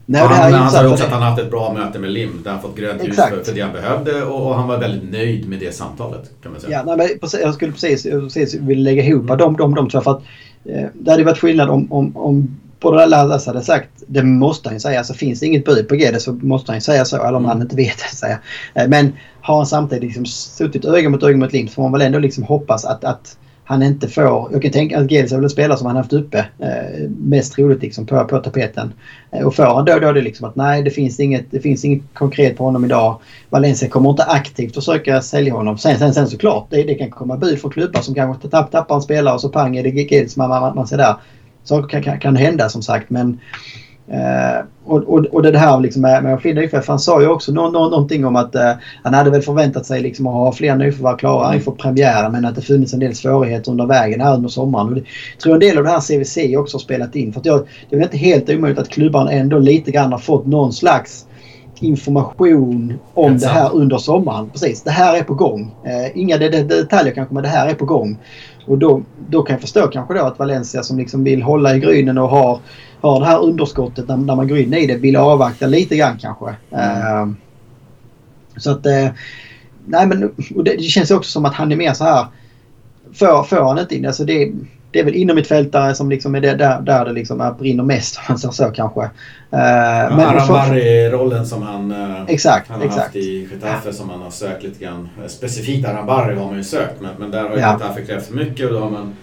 Nej, 0.09 0.21
han, 0.21 0.33
han, 0.33 0.53
han 0.53 0.71
sa 0.71 0.89
också 0.89 1.05
att 1.05 1.11
han 1.11 1.23
haft 1.23 1.43
ett 1.43 1.51
bra 1.51 1.73
möte 1.73 1.99
med 1.99 2.11
Lim 2.11 2.41
där 2.45 2.51
han 2.51 2.63
fått 2.63 2.77
grönt 2.77 3.05
ljus 3.05 3.17
för, 3.17 3.43
för 3.45 3.53
det 3.53 3.61
han 3.61 3.73
behövde 3.73 4.23
och, 4.23 4.47
och, 4.47 4.55
han 4.55 4.69
var 4.69 4.79
väldigt 4.79 5.11
nöjd 5.11 5.49
med 5.49 5.59
det 5.59 5.75
samtalet. 5.75 6.31
Kan 6.43 6.53
man 6.53 6.61
säga. 6.61 6.73
Ja, 6.87 6.97
nej, 6.97 7.19
men 7.23 7.31
jag 7.43 7.55
skulle 7.55 7.73
precis, 7.73 8.03
precis 8.03 8.55
vilja 8.55 8.85
lägga 8.85 9.03
ihop 9.03 9.25
mm. 9.25 9.39
de, 9.39 9.57
de, 9.57 9.75
de 9.75 9.91
två. 9.91 10.01
För 10.01 10.11
att, 10.11 10.23
eh, 10.65 10.87
det 10.95 11.11
hade 11.11 11.25
varit 11.25 11.39
skillnad 11.39 11.71
om, 11.71 11.93
om, 11.93 12.17
om 12.17 12.57
både 12.81 13.07
Lasse 13.07 13.51
hade 13.51 13.63
sagt, 13.63 13.89
det 14.07 14.23
måste 14.23 14.69
han 14.69 14.81
säga, 14.81 14.99
alltså 14.99 15.15
finns 15.15 15.41
det 15.41 15.47
inget 15.47 15.65
bud 15.65 15.89
på 15.89 15.97
Gede 15.97 16.21
så 16.21 16.33
måste 16.33 16.73
han 16.73 16.81
säga 16.81 17.05
så. 17.05 17.17
Eller 17.17 17.29
om 17.29 17.37
mm. 17.37 17.49
han 17.49 17.63
inte 17.63 17.77
vet 17.77 17.99
säga. 17.99 18.39
Eh, 18.75 18.89
men 18.89 19.13
har 19.41 19.57
han 19.57 19.67
samtidigt 19.67 20.05
liksom 20.05 20.27
suttit 20.27 20.85
öga 20.85 21.09
mot 21.09 21.23
öga 21.23 21.37
mot 21.37 21.53
Lim 21.53 21.69
så 21.69 21.75
får 21.75 21.83
man 21.83 21.93
väl 21.93 22.03
ändå 22.03 22.19
liksom 22.19 22.45
hoppas 22.45 22.85
att, 22.85 23.05
att 23.05 23.37
han 23.69 23.83
inte 23.83 24.09
får... 24.09 24.49
Jag 24.53 24.63
kan 24.63 24.73
tänka 24.73 24.99
att 24.99 25.11
Gels 25.11 25.33
är 25.33 25.37
väl 25.37 25.45
en 25.45 25.51
spelare 25.51 25.79
som 25.79 25.87
han 25.87 25.97
haft 25.97 26.13
uppe 26.13 26.39
eh, 26.39 27.09
mest 27.09 27.53
troligt 27.53 27.83
liksom 27.83 28.07
på, 28.07 28.25
på 28.25 28.39
tapeten. 28.39 28.93
Eh, 29.31 29.47
och 29.47 29.55
får 29.55 29.63
han 29.63 29.85
då, 29.85 29.99
då 29.99 30.13
det 30.13 30.21
liksom 30.21 30.49
att 30.49 30.57
nej 30.57 30.83
det 30.83 30.91
finns, 30.91 31.21
inget, 31.21 31.51
det 31.51 31.61
finns 31.61 31.85
inget 31.85 32.03
konkret 32.15 32.57
på 32.57 32.65
honom 32.65 32.85
idag. 32.85 33.21
Valencia 33.51 33.89
kommer 33.89 34.11
inte 34.11 34.25
aktivt 34.25 34.75
försöka 34.75 35.23
sälja 35.23 35.55
honom. 35.55 35.79
Sen, 35.79 35.99
sen, 35.99 36.15
sen 36.15 36.29
såklart, 36.29 36.67
det, 36.71 36.83
det 36.83 36.95
kan 36.95 37.11
komma 37.11 37.37
bud 37.37 37.61
från 37.61 37.71
klubbar 37.71 38.01
som 38.01 38.15
kanske 38.15 38.49
tapp, 38.49 38.71
tappar 38.71 38.95
en 38.95 39.03
spelare 39.03 39.35
och 39.35 39.41
så 39.41 39.49
pang 39.49 39.77
är 39.77 39.83
det 39.83 39.91
Gels 39.91 40.37
man, 40.37 40.49
man, 40.49 40.75
man 40.75 40.87
ser 40.87 40.97
där. 40.97 41.15
Saker 41.65 41.89
kan, 41.89 42.03
kan, 42.03 42.21
kan 42.21 42.37
hända 42.37 42.69
som 42.69 42.83
sagt 42.83 43.11
men 43.11 43.41
Eh, 44.09 44.65
och, 44.85 45.03
och, 45.03 45.25
och 45.25 45.43
det 45.43 45.59
här 45.59 45.81
liksom 45.81 46.03
med, 46.03 46.23
med 46.23 46.41
fler 46.41 46.55
nyförvärv. 46.55 46.85
Han 46.89 46.99
sa 46.99 47.21
ju 47.21 47.29
också 47.29 47.53
nå, 47.53 47.71
nå, 47.71 47.89
någonting 47.89 48.25
om 48.25 48.37
att 48.37 48.55
eh, 48.55 48.73
han 49.03 49.15
hade 49.15 49.31
väl 49.31 49.43
förväntat 49.43 49.87
sig 49.87 50.03
liksom 50.03 50.27
att 50.27 50.33
ha 50.33 50.53
fler 50.53 50.77
nyförvärv 50.77 51.17
klara 51.17 51.55
inför 51.55 51.73
premiären 51.73 52.33
men 52.33 52.45
att 52.45 52.55
det 52.55 52.61
funnits 52.61 52.95
en 52.95 53.01
del 53.01 53.15
svårigheter 53.15 53.71
under 53.71 53.87
vägen 53.87 54.21
här 54.21 54.35
under 54.35 54.49
sommaren. 54.49 54.89
Och 54.89 54.95
det, 54.95 55.01
jag 55.33 55.41
tror 55.43 55.55
en 55.55 55.61
del 55.61 55.79
av 55.79 55.85
det 55.85 55.91
här 55.91 56.01
CVC 56.01 56.57
också 56.59 56.75
har 56.75 56.81
spelat 56.81 57.17
in. 57.17 57.33
För 57.33 57.41
att 57.41 57.47
jag, 57.47 57.67
det 57.89 57.97
är 57.97 57.99
väl 57.99 58.05
inte 58.05 58.17
helt 58.17 58.51
omöjligt 58.51 58.79
att 58.79 58.89
klubbarna 58.89 59.33
ändå 59.33 59.59
lite 59.59 59.91
grann 59.91 60.13
har 60.13 60.19
fått 60.19 60.47
någon 60.47 60.73
slags 60.73 61.26
information 61.83 62.99
om 63.15 63.39
det 63.39 63.47
här 63.47 63.75
under 63.75 63.99
sommaren. 63.99 64.51
Precis, 64.51 64.83
det 64.83 64.91
här 64.91 65.17
är 65.17 65.23
på 65.23 65.35
gång. 65.35 65.75
Uh, 65.87 66.19
inga 66.19 66.39
de, 66.39 66.49
de, 66.49 66.63
detaljer 66.63 67.15
kanske 67.15 67.35
men 67.35 67.43
det 67.43 67.49
här 67.49 67.69
är 67.69 67.75
på 67.75 67.85
gång. 67.85 68.19
Och 68.67 68.79
då, 68.79 69.03
då 69.29 69.43
kan 69.43 69.55
jag 69.55 69.61
förstå 69.61 69.87
kanske 69.87 70.15
då 70.15 70.21
att 70.21 70.39
Valencia 70.39 70.83
som 70.83 70.99
liksom 70.99 71.25
vill 71.25 71.43
hålla 71.43 71.77
i 71.77 71.81
grynen 71.81 72.19
och 72.19 72.29
har 72.29 72.61
har 73.01 73.21
det 73.21 73.27
här 73.27 73.43
underskottet 73.43 74.09
när, 74.09 74.17
när 74.17 74.37
man 74.37 74.49
går 74.49 74.59
in 74.59 74.75
i 74.75 74.87
det 74.87 74.97
vill 74.97 75.17
avvakta 75.17 75.67
lite 75.67 75.97
grann 75.97 76.19
kanske. 76.19 76.55
Mm. 76.71 77.29
Uh, 77.29 77.35
så 78.57 78.71
att... 78.71 78.87
Uh, 78.87 79.09
nej 79.87 80.07
men 80.07 80.21
det, 80.49 80.77
det, 80.77 80.83
känns 80.83 81.11
också 81.11 81.31
som 81.31 81.45
att 81.45 81.55
han 81.55 81.73
är 81.73 81.77
mer 81.77 81.93
så 81.93 82.05
här... 82.05 82.27
Får, 83.15 83.43
får 83.43 83.57
han 83.57 83.79
inte 83.79 83.97
in... 83.97 84.07
Alltså 84.07 84.25
det, 84.25 84.53
det 84.97 85.01
är 85.01 85.05
väl 85.05 85.15
inom 85.15 85.37
mitt 85.37 85.47
fältare 85.47 85.95
som 85.95 86.11
liksom 86.11 86.35
är 86.35 86.41
det, 86.41 86.55
där, 86.55 86.81
där 86.81 87.05
det 87.05 87.13
liksom 87.13 87.41
är, 87.41 87.53
brinner 87.53 87.85
mest 87.85 88.17
om 88.17 88.23
man 88.29 88.39
säger 88.39 88.53
så 88.53 88.75
kanske. 88.75 89.01
Uh, 89.01 89.09
ja, 89.51 90.09
men 90.11 90.21
Arambarri-rollen 90.21 91.47
som 91.47 91.63
han, 91.63 91.93
uh, 91.93 92.25
exakt, 92.29 92.71
han 92.71 92.79
har 92.79 92.87
exakt. 92.87 93.05
haft 93.05 93.17
i 93.17 93.49
Getafe 93.53 93.93
som 93.93 94.11
han 94.11 94.23
har 94.23 94.31
sökt 94.31 94.63
lite 94.63 94.85
grann. 94.85 95.09
Specifikt 95.27 95.89
Arambarri 95.89 96.37
har 96.37 96.47
man 96.47 96.57
ju 96.57 96.65
sökt 96.65 97.01
men, 97.01 97.11
men 97.19 97.31
där 97.31 97.43
har 97.43 97.57
ju 97.57 97.61
ja. 97.61 97.73
Getafe 97.73 98.07
krävt 98.07 98.27
för 98.27 98.35
mycket 98.35 98.67
och 98.67 98.73
då 98.73 98.79
har 98.81 98.91
man 98.91 99.15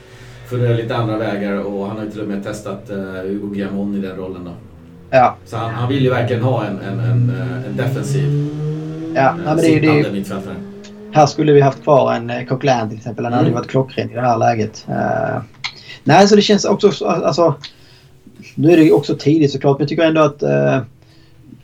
funderar 0.49 0.73
lite 0.73 0.95
andra 0.95 1.17
vägar 1.17 1.63
och 1.63 1.87
han 1.87 1.97
har 1.97 2.03
ju 2.03 2.11
till 2.11 2.21
och 2.21 2.27
med 2.27 2.43
testat 2.43 2.89
uh, 2.91 2.97
Hugo 2.97 3.47
Guillamon 3.47 3.95
i 3.95 3.99
den 3.99 4.17
rollen 4.17 4.45
då. 4.45 4.51
Ja. 5.09 5.35
Så 5.45 5.57
han, 5.57 5.73
han 5.73 5.89
vill 5.89 6.03
ju 6.03 6.09
verkligen 6.09 6.43
ha 6.43 6.65
en, 6.65 6.79
en, 6.79 6.99
en, 6.99 7.29
eh, 7.29 7.69
en 7.69 7.77
defensiv 7.77 8.49
ja, 9.15 9.29
uh, 9.29 9.45
men 9.45 9.57
det, 9.57 9.79
det, 9.79 10.11
mittfältare. 10.11 10.55
Här 11.13 11.25
skulle 11.25 11.53
vi 11.53 11.61
haft 11.61 11.83
kvar 11.83 12.13
en 12.13 12.29
uh, 12.29 12.45
Coquelin 12.45 12.89
till 12.89 12.97
exempel. 12.97 13.25
Han 13.25 13.33
mm. 13.33 13.37
hade 13.37 13.49
ju 13.49 13.55
varit 13.55 13.69
klockren 13.69 14.11
i 14.11 14.13
det 14.13 14.21
här 14.21 14.37
läget. 14.37 14.85
Uh, 14.89 15.41
nej, 16.03 16.27
så 16.27 16.35
det 16.35 16.41
känns 16.41 16.65
också... 16.65 17.05
Alltså, 17.05 17.55
nu 18.55 18.71
är 18.71 18.77
det 18.77 18.83
ju 18.83 18.91
också 18.91 19.15
tidigt 19.15 19.51
såklart, 19.51 19.77
men 19.77 19.83
jag 19.83 19.89
tycker 19.89 20.03
ändå 20.03 20.21
att 20.21 20.43
uh, 20.43 20.81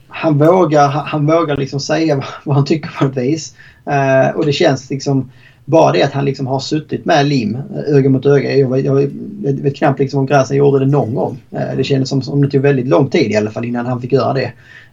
han 0.07 0.37
vågar, 0.37 0.87
han, 0.87 1.25
vågar 1.25 1.57
liksom 1.57 1.79
säga 1.79 2.23
vad 2.43 2.55
han 2.55 2.65
tycker 2.65 2.89
på 2.89 3.05
något 3.05 3.17
vis. 3.17 3.55
Uh, 3.87 4.37
och 4.37 4.45
det 4.45 4.53
känns 4.53 4.89
liksom 4.89 5.31
bara 5.69 5.91
det 5.91 6.03
att 6.03 6.13
han 6.13 6.25
liksom 6.25 6.47
har 6.47 6.59
suttit 6.59 7.05
med 7.05 7.27
lim 7.27 7.57
öga 7.87 8.09
mot 8.09 8.25
öga. 8.25 8.57
Jag, 8.57 8.85
jag, 8.85 9.01
jag 9.43 9.53
vet 9.53 9.75
knappt 9.75 9.99
liksom 9.99 10.19
om 10.19 10.25
Gräsen 10.25 10.57
gjorde 10.57 10.79
det 10.79 10.91
någon 10.91 11.15
gång. 11.15 11.37
Eh, 11.51 11.77
det 11.77 11.83
kändes 11.83 12.09
som, 12.09 12.21
som 12.21 12.41
det 12.41 12.49
tog 12.49 12.61
väldigt 12.61 12.87
lång 12.87 13.09
tid 13.09 13.31
i 13.31 13.35
alla 13.35 13.51
fall 13.51 13.65
innan 13.65 13.85
han 13.85 14.01
fick 14.01 14.11
göra 14.11 14.33
det. 14.33 14.51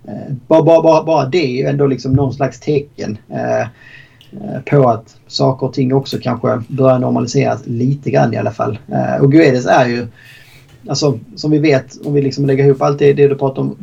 Eh, 0.09 0.35
bara, 0.47 0.63
bara, 0.63 0.83
bara, 0.83 1.05
bara 1.05 1.27
det 1.27 1.45
är 1.45 1.63
ju 1.63 1.67
ändå 1.67 1.87
liksom 1.87 2.13
någon 2.13 2.35
slags 2.35 2.61
tecken 2.61 3.19
eh, 3.31 3.67
Eh, 4.33 4.61
på 4.61 4.89
att 4.89 5.17
saker 5.27 5.67
och 5.67 5.73
ting 5.73 5.95
också 5.95 6.19
kanske 6.23 6.63
börjar 6.69 6.99
normaliseras 6.99 7.61
lite 7.65 8.11
grann 8.11 8.35
i 8.35 8.37
alla 8.37 8.53
fall. 8.53 8.79
Eh, 8.93 9.23
och 9.23 9.33
Guedes 9.33 9.67
är 9.67 9.87
ju, 9.87 10.07
alltså 10.89 11.19
som 11.37 11.51
vi 11.51 11.59
vet, 11.59 12.07
om 12.07 12.15
vi 12.15 12.23
liksom 12.23 12.47
lägger 12.47 12.65
ihop 12.65 12.83
allt 12.83 12.99
det, 12.99 13.13
det 13.13 13.29
du 13.29 13.35
pratar 13.35 13.63
om, 13.63 13.77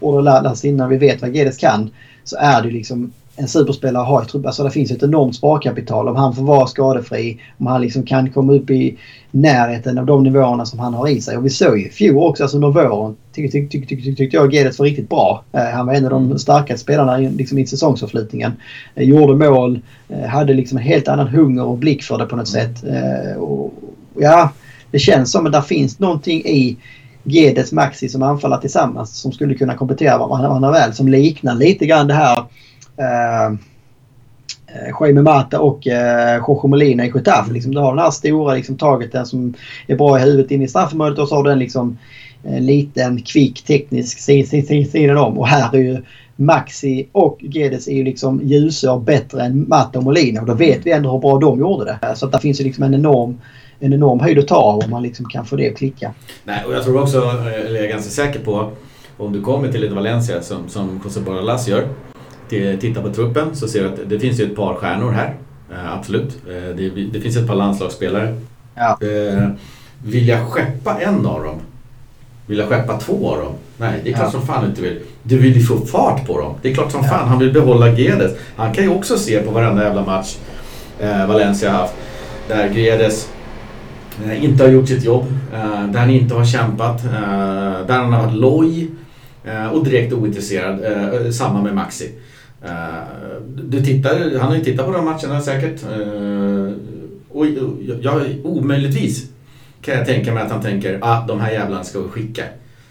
och 0.00 0.46
oss 0.50 0.64
innan 0.64 0.88
vi 0.88 0.96
vet 0.96 1.22
vad 1.22 1.32
Guedes 1.32 1.56
kan, 1.56 1.90
så 2.24 2.36
är 2.36 2.62
det 2.62 2.70
liksom 2.70 3.12
en 3.38 3.48
superspelare 3.48 4.04
har 4.04 4.22
i 4.22 4.26
truppen. 4.26 4.46
Alltså 4.46 4.64
det 4.64 4.70
finns 4.70 4.90
ett 4.90 5.02
enormt 5.02 5.36
sparkapital. 5.36 6.08
Om 6.08 6.16
han 6.16 6.34
får 6.34 6.42
vara 6.42 6.66
skadefri, 6.66 7.40
om 7.58 7.66
han 7.66 7.80
liksom 7.80 8.02
kan 8.02 8.30
komma 8.30 8.52
upp 8.52 8.70
i 8.70 8.98
närheten 9.30 9.98
av 9.98 10.06
de 10.06 10.22
nivåerna 10.22 10.66
som 10.66 10.78
han 10.78 10.94
har 10.94 11.08
i 11.08 11.20
sig. 11.20 11.36
Och 11.36 11.44
vi 11.44 11.50
såg 11.50 11.78
ju 11.78 11.90
fjol 11.90 12.28
också, 12.28 12.42
alltså 12.42 12.56
under 12.56 12.70
våren, 12.70 13.16
tyckte 13.32 13.52
tyck, 13.52 13.70
tyck, 13.70 13.88
tyck, 13.88 14.16
tyck, 14.16 14.34
jag 14.34 14.54
Gedet 14.54 14.78
var 14.78 14.86
riktigt 14.86 15.08
bra. 15.08 15.44
Eh, 15.52 15.64
han 15.64 15.86
var 15.86 15.94
en 15.94 16.04
av 16.04 16.10
de 16.10 16.24
mm. 16.24 16.38
starkaste 16.38 16.82
spelarna 16.82 17.16
liksom, 17.16 17.58
i 17.58 17.66
säsongsavslutningen. 17.66 18.52
Eh, 18.94 19.04
gjorde 19.04 19.50
mål, 19.50 19.80
eh, 20.08 20.28
hade 20.28 20.54
liksom 20.54 20.78
en 20.78 20.84
helt 20.84 21.08
annan 21.08 21.28
hunger 21.28 21.64
och 21.64 21.78
blick 21.78 22.02
för 22.02 22.18
det 22.18 22.26
på 22.26 22.36
något 22.36 22.48
sätt. 22.48 22.84
Eh, 22.84 23.42
och, 23.42 23.72
ja, 24.18 24.52
det 24.90 24.98
känns 24.98 25.32
som 25.32 25.46
att 25.46 25.52
det 25.52 25.62
finns 25.62 25.98
någonting 25.98 26.40
i 26.40 26.76
Gedes 27.22 27.72
Maxi 27.72 28.08
som 28.08 28.22
anfaller 28.22 28.56
tillsammans 28.56 29.16
som 29.16 29.32
skulle 29.32 29.54
kunna 29.54 29.74
komplettera 29.74 30.18
varandra 30.18 30.70
väl. 30.70 30.94
Som 30.94 31.08
liknar 31.08 31.54
lite 31.54 31.86
grann 31.86 32.06
det 32.06 32.14
här 32.14 32.44
Eh, 32.98 33.46
eh, 34.66 34.94
Jaime 35.00 35.22
Mata 35.22 35.60
och 35.60 35.86
eh, 35.86 36.36
Jorge 36.36 36.68
Molina 36.68 37.06
i 37.06 37.12
Getafe. 37.14 37.52
Liksom, 37.52 37.74
du 37.74 37.80
har 37.80 37.94
den 37.94 38.04
här 38.04 38.10
stora 38.10 38.54
liksom, 38.54 38.76
targeten 38.76 39.26
som 39.26 39.54
är 39.86 39.96
bra 39.96 40.18
i 40.18 40.22
huvudet 40.22 40.50
in 40.50 40.62
i 40.62 40.68
straffområdet 40.68 41.18
och 41.18 41.28
så 41.28 41.34
har 41.34 41.42
du 41.42 41.52
en 41.52 41.58
liksom, 41.58 41.98
liten 42.42 43.22
kvick 43.22 43.64
teknisk 43.64 44.18
sidan 44.18 45.18
om. 45.18 45.38
Och 45.38 45.48
här 45.48 45.74
är 45.74 45.78
ju 45.78 46.02
Maxi 46.36 47.08
och 47.12 47.38
Gedes 47.40 47.88
är 47.88 47.92
ju 47.92 48.04
liksom 48.04 48.40
ljusår 48.44 49.00
bättre 49.00 49.42
än 49.42 49.68
Mata 49.68 49.98
och 49.98 50.04
Molina 50.04 50.40
och 50.40 50.46
då 50.46 50.54
vet 50.54 50.86
vi 50.86 50.92
ändå 50.92 51.12
hur 51.12 51.18
bra 51.18 51.38
de 51.38 51.60
gjorde 51.60 51.98
det. 52.00 52.16
Så 52.16 52.26
att 52.26 52.32
där 52.32 52.38
finns 52.38 52.60
ju 52.60 52.64
liksom 52.64 52.84
en 52.84 52.94
enorm 52.94 53.40
en 53.80 53.92
enorm 53.92 54.20
höjd 54.20 54.38
att 54.38 54.48
ta 54.48 54.80
om 54.84 54.90
man 54.90 55.02
liksom 55.02 55.26
kan 55.26 55.44
få 55.44 55.56
det 55.56 55.70
att 55.70 55.76
klicka. 55.76 56.14
Nej, 56.44 56.64
och 56.66 56.74
jag 56.74 56.84
tror 56.84 57.02
också, 57.02 57.18
eh, 57.18 57.46
eller 57.46 57.74
jag 57.74 57.84
är 57.84 57.88
ganska 57.88 58.10
säker 58.10 58.40
på, 58.40 58.70
om 59.16 59.32
du 59.32 59.42
kommer 59.42 59.72
till 59.72 59.84
ett 59.84 59.92
Valencia 59.92 60.42
som, 60.42 60.68
som 60.68 61.00
José 61.04 61.20
Borralas 61.20 61.68
gör 61.68 61.88
tittar 62.80 63.02
på 63.02 63.12
truppen 63.12 63.56
så 63.56 63.68
ser 63.68 63.82
du 63.82 63.88
att 63.88 64.08
det 64.08 64.20
finns 64.20 64.40
ju 64.40 64.44
ett 64.44 64.56
par 64.56 64.74
stjärnor 64.74 65.10
här. 65.10 65.34
Uh, 65.70 65.92
absolut. 65.98 66.38
Uh, 66.48 66.76
det, 66.76 66.90
det, 67.12 67.20
finns 67.20 67.36
ett 67.36 67.46
par 67.46 67.54
landslagsspelare. 67.54 68.40
Ja. 68.74 68.98
Vill 70.04 70.28
jag 70.28 70.46
skeppa 70.46 71.00
en 71.00 71.26
av 71.26 71.44
dem? 71.44 71.60
Vill 72.46 72.58
jag 72.58 72.68
skeppa 72.68 72.98
två 72.98 73.30
av 73.30 73.38
dem? 73.38 73.52
Nej, 73.76 74.00
det 74.04 74.10
är 74.10 74.14
klart 74.14 74.26
ja. 74.26 74.30
som 74.30 74.46
fan 74.46 74.66
inte 74.66 74.82
vill. 74.82 75.00
Du 75.22 75.38
vill 75.38 75.56
ju 75.56 75.62
få 75.62 75.86
fart 75.86 76.26
på 76.26 76.40
dem. 76.40 76.54
Det 76.62 76.70
är 76.70 76.74
klart 76.74 76.92
som 76.92 77.00
ja. 77.04 77.10
fan 77.10 77.28
han 77.28 77.38
vill 77.38 77.52
behålla 77.52 77.88
Gedes. 77.88 78.32
Han 78.56 78.74
kan 78.74 78.84
ju 78.84 78.90
också 78.90 79.18
se 79.18 79.42
på 79.42 79.50
varenda 79.50 79.84
jävla 79.84 80.04
match 80.04 80.36
eh, 80.98 81.26
Valencia 81.26 81.70
haft. 81.70 81.94
Där 82.48 82.68
Gedes 82.68 83.28
eh, 84.24 84.44
inte 84.44 84.64
har 84.64 84.70
gjort 84.70 84.88
sitt 84.88 85.04
jobb. 85.04 85.26
Eh, 85.54 85.86
där 85.86 86.00
han 86.00 86.10
inte 86.10 86.34
har 86.34 86.44
kämpat. 86.44 87.04
Eh, 87.04 87.10
där 87.86 87.98
han 87.98 88.12
har 88.12 88.22
varit 88.22 88.34
loj. 88.34 88.90
Eh, 89.44 89.66
och 89.66 89.84
direkt 89.84 90.12
ointresserad. 90.12 90.84
Eh, 90.84 91.30
samma 91.30 91.62
med 91.62 91.74
Maxi. 91.74 92.10
Du 93.54 93.82
tittar, 93.84 94.38
han 94.38 94.48
har 94.48 94.56
ju 94.56 94.64
tittat 94.64 94.86
på 94.86 94.92
de 94.92 95.04
matcherna 95.04 95.40
säkert. 95.40 95.82
och 97.28 97.46
jag, 98.02 98.22
omöjligtvis 98.44 99.30
kan 99.82 99.94
jag 99.94 100.06
tänka 100.06 100.34
mig 100.34 100.42
att 100.42 100.50
han 100.50 100.62
tänker 100.62 100.94
att 100.94 101.02
ah, 101.02 101.24
de 101.28 101.40
här 101.40 101.52
jävlarna 101.52 101.84
ska 101.84 102.00
vi 102.00 102.08
skicka. 102.08 102.42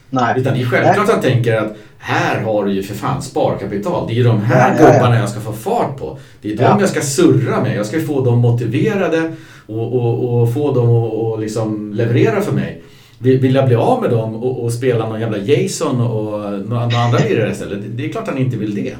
Nej. 0.10 0.34
Utan 0.38 0.54
det 0.54 0.62
är 0.62 0.66
självklart 0.66 1.08
att 1.08 1.14
han 1.14 1.22
tänker 1.22 1.58
att 1.58 1.76
här 1.98 2.42
har 2.42 2.66
du 2.66 2.72
ju 2.72 2.84
för 2.84 2.96
fan 2.96 3.22
sparkapital. 3.22 4.08
Det 4.08 4.14
är 4.14 4.16
ju 4.16 4.24
de 4.24 4.42
här 4.42 4.70
ja, 4.70 4.78
gubbarna 4.78 5.16
ja. 5.16 5.22
jag 5.22 5.30
ska 5.30 5.40
få 5.40 5.54
fart 5.54 5.98
på. 5.98 6.18
Det 6.42 6.52
är 6.52 6.58
de 6.58 6.80
jag 6.80 6.90
ska 6.90 7.02
surra 7.02 7.62
med. 7.62 7.78
Jag 7.78 7.86
ska 7.86 8.02
få 8.02 8.26
dem 8.26 8.40
motiverade 8.40 9.34
och, 9.66 9.94
och, 9.94 10.42
och 10.42 10.54
få 10.54 10.74
dem 10.74 10.90
att 10.90 11.14
och 11.14 11.40
liksom 11.40 11.94
leverera 11.94 12.42
för 12.42 12.52
mig. 12.52 12.84
Vill 13.20 13.56
jag 13.56 13.68
bli 13.68 13.76
av 13.76 14.02
med 14.02 14.10
dem 14.10 14.36
och, 14.36 14.64
och 14.64 14.74
spela 14.74 15.10
någon 15.10 15.20
jävla 15.20 15.38
Jason 15.38 16.02
och 16.02 16.70
några 16.70 16.82
andra 16.84 17.20
lirare 17.20 17.52
istället? 17.52 17.80
Det 17.88 18.06
är 18.06 18.10
klart 18.10 18.28
han 18.28 18.38
inte 18.38 18.58
vill 18.58 18.76
det. 18.76 18.96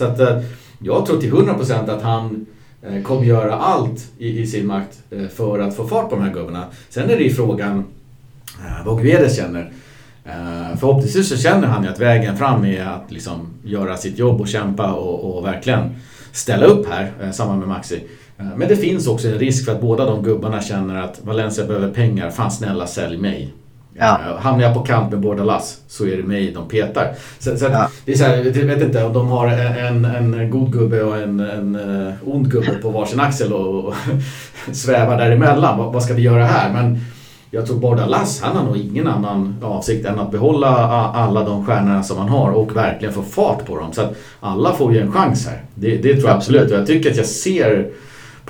Så 0.00 0.06
att 0.06 0.20
eh, 0.20 0.38
jag 0.78 1.06
tror 1.06 1.20
till 1.20 1.32
100% 1.32 1.90
att 1.90 2.02
han 2.02 2.46
eh, 2.82 3.02
kommer 3.02 3.24
göra 3.24 3.54
allt 3.54 4.12
i, 4.18 4.40
i 4.40 4.46
sin 4.46 4.66
makt 4.66 4.98
eh, 5.10 5.28
för 5.28 5.58
att 5.58 5.76
få 5.76 5.88
fart 5.88 6.10
på 6.10 6.16
de 6.16 6.24
här 6.24 6.32
gubbarna. 6.32 6.64
Sen 6.88 7.10
är 7.10 7.16
det 7.16 7.22
ju 7.22 7.30
frågan 7.30 7.84
vad 8.84 9.02
Guedes 9.02 9.36
känner. 9.36 9.72
Förhoppningsvis 10.80 11.28
så 11.28 11.36
känner 11.36 11.68
han 11.68 11.82
ju 11.84 11.88
att 11.88 12.00
vägen 12.00 12.36
fram 12.36 12.64
är 12.64 12.84
att 12.84 13.12
liksom 13.12 13.48
göra 13.64 13.96
sitt 13.96 14.18
jobb 14.18 14.40
och 14.40 14.48
kämpa 14.48 14.92
och, 14.92 15.36
och 15.36 15.46
verkligen 15.46 15.90
ställa 16.32 16.66
upp 16.66 16.88
här, 16.88 17.12
uh, 17.24 17.30
samma 17.30 17.56
med 17.56 17.68
Maxi. 17.68 18.02
Men 18.36 18.68
det 18.68 18.76
finns 18.76 19.06
också 19.06 19.28
en 19.28 19.38
risk 19.38 19.64
för 19.64 19.72
att 19.72 19.80
båda 19.80 20.04
de 20.04 20.22
gubbarna 20.22 20.62
känner 20.62 21.02
att 21.02 21.20
Valencia 21.24 21.64
behöver 21.64 21.90
pengar, 21.90 22.30
fan 22.30 22.50
snälla 22.50 22.86
sälj 22.86 23.16
mig. 23.16 23.52
Ja. 24.00 24.18
hamnar 24.38 24.64
jag 24.64 24.74
på 24.74 24.80
kant 24.80 25.10
med 25.10 25.20
båda 25.20 25.44
lass 25.44 25.78
så 25.88 26.06
är 26.06 26.16
det 26.16 26.22
mig 26.22 26.52
de 26.52 26.68
petar. 26.68 27.14
Så, 27.38 27.56
så 27.56 27.64
ja. 27.64 27.88
det 28.04 28.12
är 28.12 28.16
så 28.16 28.24
här, 28.24 28.36
jag 28.36 28.52
vet 28.52 28.82
inte 28.82 29.04
om 29.04 29.12
de 29.12 29.28
har 29.28 29.46
en, 29.46 30.04
en 30.04 30.50
god 30.50 30.72
gubbe 30.72 31.02
och 31.02 31.18
en, 31.18 31.40
en 31.40 31.78
ond 32.26 32.50
gubbe 32.50 32.74
på 32.82 32.90
varsin 32.90 33.20
axel 33.20 33.52
och, 33.52 33.84
och 33.84 33.94
svävar 34.72 35.18
däremellan. 35.18 35.78
Vad, 35.78 35.92
vad 35.92 36.02
ska 36.02 36.14
vi 36.14 36.22
göra 36.22 36.44
här? 36.44 36.72
Men 36.72 37.00
jag 37.50 37.66
tror 37.66 37.76
Bordalas, 37.76 38.40
han 38.40 38.56
har 38.56 38.64
nog 38.64 38.76
ingen 38.76 39.06
annan 39.06 39.56
avsikt 39.62 40.06
än 40.06 40.18
att 40.18 40.30
behålla 40.30 40.68
alla 41.14 41.44
de 41.44 41.66
stjärnorna 41.66 42.02
som 42.02 42.18
han 42.18 42.28
har 42.28 42.50
och 42.50 42.76
verkligen 42.76 43.14
få 43.14 43.22
fart 43.22 43.66
på 43.66 43.76
dem. 43.78 43.92
Så 43.92 44.00
att 44.00 44.14
alla 44.40 44.72
får 44.72 44.92
ju 44.92 45.00
en 45.00 45.12
chans 45.12 45.46
här. 45.46 45.62
Det, 45.74 45.96
det 45.96 46.14
tror 46.14 46.28
jag 46.28 46.36
absolut. 46.36 46.70
Och 46.70 46.78
jag 46.78 46.86
tycker 46.86 47.10
att 47.10 47.16
jag 47.16 47.26
ser 47.26 47.90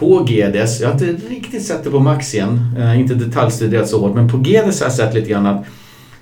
på 0.00 0.18
GDS, 0.18 0.80
jag 0.80 0.88
har 0.88 0.92
inte 0.92 1.26
riktigt 1.28 1.62
sett 1.62 1.84
det 1.84 1.90
på 1.90 2.00
Max 2.00 2.34
igen, 2.34 2.60
äh, 2.78 3.00
inte 3.00 3.14
detaljstuderat 3.14 3.88
så 3.88 4.00
hårt, 4.00 4.14
men 4.14 4.28
på 4.28 4.36
GDS 4.36 4.80
har 4.80 4.86
jag 4.86 4.92
sett 4.92 5.14
lite 5.14 5.30
grann 5.30 5.46
att 5.46 5.64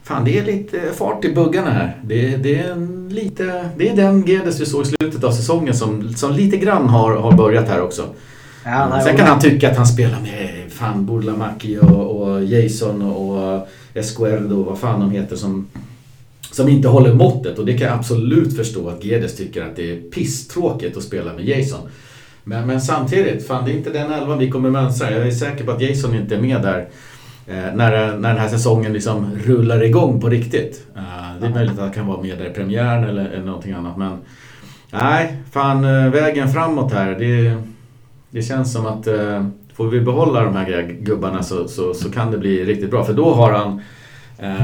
Fan, 0.03 0.25
det 0.25 0.39
är 0.39 0.45
lite 0.45 0.81
fart 0.97 1.25
i 1.25 1.35
buggarna 1.35 1.71
här. 1.71 1.97
Det, 2.05 2.37
det, 2.37 2.59
är, 2.59 3.11
lite, 3.11 3.69
det 3.77 3.89
är 3.89 3.97
den 3.97 4.23
GDS 4.23 4.61
vi 4.61 4.67
såg 4.67 4.83
i 4.83 4.87
slutet 4.87 5.25
av 5.25 5.33
säsongen 5.33 5.75
som, 5.75 6.15
som 6.15 6.33
lite 6.33 6.57
grann 6.57 6.89
har, 6.89 7.17
har 7.17 7.33
börjat 7.33 7.69
här 7.69 7.83
också. 7.83 8.07
Ja, 8.65 9.01
Sen 9.05 9.17
kan 9.17 9.27
han 9.27 9.41
tycka 9.41 9.71
att 9.71 9.77
han 9.77 9.87
spelar 9.87 10.21
med 10.21 10.73
fan 10.73 11.07
Burlamaki 11.07 11.79
och, 11.79 12.21
och 12.21 12.45
Jason 12.45 13.03
och 13.03 13.69
Esquerdo 13.95 14.61
och 14.61 14.67
vad 14.67 14.79
fan 14.79 15.01
de 15.01 15.11
heter 15.11 15.37
som, 15.37 15.67
som 16.53 16.69
inte 16.69 16.89
håller 16.89 17.15
måttet. 17.15 17.59
Och 17.59 17.67
det 17.67 17.79
kan 17.79 17.87
jag 17.87 17.97
absolut 17.97 18.57
förstå 18.57 18.89
att 18.89 19.05
Gedes 19.05 19.37
tycker 19.37 19.65
att 19.65 19.77
det 19.77 19.93
är 19.93 20.11
pisstråkigt 20.11 20.97
att 20.97 21.03
spela 21.03 21.33
med 21.33 21.45
Jason. 21.45 21.81
Men, 22.49 22.67
men 22.67 22.81
samtidigt, 22.81 23.47
fan 23.47 23.65
det 23.65 23.71
är 23.71 23.77
inte 23.77 23.91
den 23.91 24.13
elvan 24.13 24.39
vi 24.39 24.51
kommer 24.51 24.71
mönstra. 24.71 25.11
Jag 25.11 25.27
är 25.27 25.31
säker 25.31 25.65
på 25.65 25.71
att 25.71 25.81
Jason 25.81 26.15
inte 26.15 26.37
är 26.37 26.41
med 26.41 26.63
där 26.63 26.89
eh, 27.47 27.75
när, 27.75 28.17
när 28.19 28.29
den 28.29 28.39
här 28.39 28.49
säsongen 28.49 28.93
liksom 28.93 29.31
rullar 29.45 29.85
igång 29.85 30.21
på 30.21 30.29
riktigt. 30.29 30.87
Eh, 30.97 31.41
det 31.41 31.47
är 31.47 31.51
möjligt 31.51 31.73
att 31.73 31.79
han 31.79 31.93
kan 31.93 32.07
vara 32.07 32.23
med 32.23 32.39
där 32.39 32.51
i 32.51 32.51
premiären 32.51 33.05
eller, 33.05 33.27
eller 33.27 33.45
någonting 33.45 33.73
annat. 33.73 33.97
Men 33.97 34.19
nej, 34.91 35.37
fan 35.51 35.85
eh, 35.85 36.11
vägen 36.11 36.49
framåt 36.49 36.93
här. 36.93 37.17
Det, 37.19 37.63
det 38.31 38.43
känns 38.43 38.73
som 38.73 38.87
att 38.87 39.07
eh, 39.07 39.47
får 39.75 39.89
vi 39.89 40.01
behålla 40.01 40.45
de 40.45 40.57
här 40.57 40.97
gubbarna 41.01 41.43
så, 41.43 41.69
så, 41.69 41.95
så 41.95 42.11
kan 42.11 42.31
det 42.31 42.39
bli 42.39 42.65
riktigt 42.65 42.91
bra. 42.91 43.05
För 43.05 43.13
då 43.13 43.35
har 43.35 43.53
han 43.53 43.81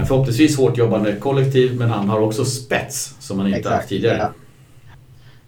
förhoppningsvis 0.07 0.57
hårt 0.57 0.79
jobbande 0.79 1.17
kollektiv 1.17 1.79
men 1.79 1.91
han 1.91 2.09
har 2.09 2.21
också 2.21 2.45
spets 2.45 3.15
som 3.21 3.39
han 3.39 3.47
inte 3.47 3.59
Exakt, 3.59 3.77
haft 3.77 3.89
tidigare. 3.89 4.19
Ja. 4.19 4.44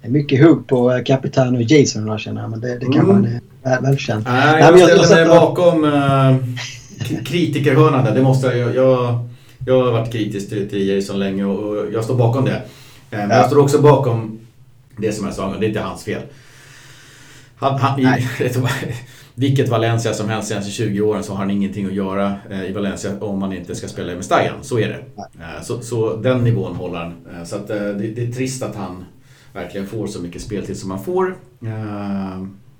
Är 0.02 0.08
mycket 0.08 0.44
hugg 0.44 0.66
på 0.66 0.92
eh, 0.92 1.04
Capitano 1.04 1.56
och 1.56 1.62
Jason 1.62 2.06
jag 2.06 2.20
känner 2.20 2.48
men 2.48 2.60
det, 2.60 2.78
det 2.78 2.86
kan 2.86 3.10
mm. 3.10 3.40
vara 3.62 3.80
välkänt. 3.80 4.26
Nej, 4.26 4.60
jag, 4.60 4.78
jag 4.78 5.06
ställer 5.06 5.26
mig 5.26 5.38
bakom 5.38 5.84
äh, 5.84 6.36
kritikerhörnan 7.24 8.04
där. 8.04 8.14
Det 8.14 8.22
måste 8.22 8.46
jag, 8.46 8.74
jag, 8.74 9.28
jag 9.66 9.84
har 9.84 9.92
varit 9.92 10.12
kritisk 10.12 10.48
till, 10.48 10.70
till 10.70 10.88
Jason 10.88 11.18
länge 11.18 11.44
och, 11.44 11.76
och, 11.76 11.92
jag 11.92 12.04
står 12.04 12.14
bakom 12.14 12.44
det. 12.44 12.62
Men 13.10 13.30
ja. 13.30 13.36
jag 13.36 13.46
står 13.46 13.58
också 13.58 13.82
bakom 13.82 14.38
det 14.96 15.12
som 15.12 15.26
jag 15.26 15.34
sa, 15.34 15.56
det 15.60 15.66
är 15.66 15.68
inte 15.68 15.80
hans 15.80 16.04
fel. 16.04 16.22
Han, 17.56 17.78
han, 17.80 18.00
i, 18.00 18.28
vilket 19.34 19.68
Valencia 19.68 20.14
som 20.14 20.28
helst 20.28 20.48
senaste 20.48 20.70
20 20.70 21.00
åren 21.00 21.22
så 21.22 21.32
har 21.32 21.38
han 21.38 21.50
ingenting 21.50 21.86
att 21.86 21.92
göra 21.92 22.34
eh, 22.50 22.64
i 22.64 22.72
Valencia 22.72 23.10
om 23.20 23.38
man 23.38 23.52
inte 23.52 23.74
ska 23.74 23.88
spela 23.88 24.12
i 24.12 24.16
Mestalla. 24.16 24.50
Så 24.62 24.78
är 24.78 24.88
det. 24.88 25.22
Eh, 25.40 25.62
så, 25.62 25.80
så 25.80 26.16
den 26.16 26.44
nivån 26.44 26.76
håller 26.76 26.98
han. 26.98 27.14
Eh, 27.34 27.44
så 27.44 27.58
det, 27.58 27.92
det 27.92 28.22
är 28.22 28.32
trist 28.32 28.62
att 28.62 28.76
han 28.76 29.04
verkligen 29.56 29.86
får 29.86 30.06
så 30.06 30.22
mycket 30.22 30.42
speltid 30.42 30.76
som 30.76 30.90
han 30.90 31.04
får. 31.04 31.34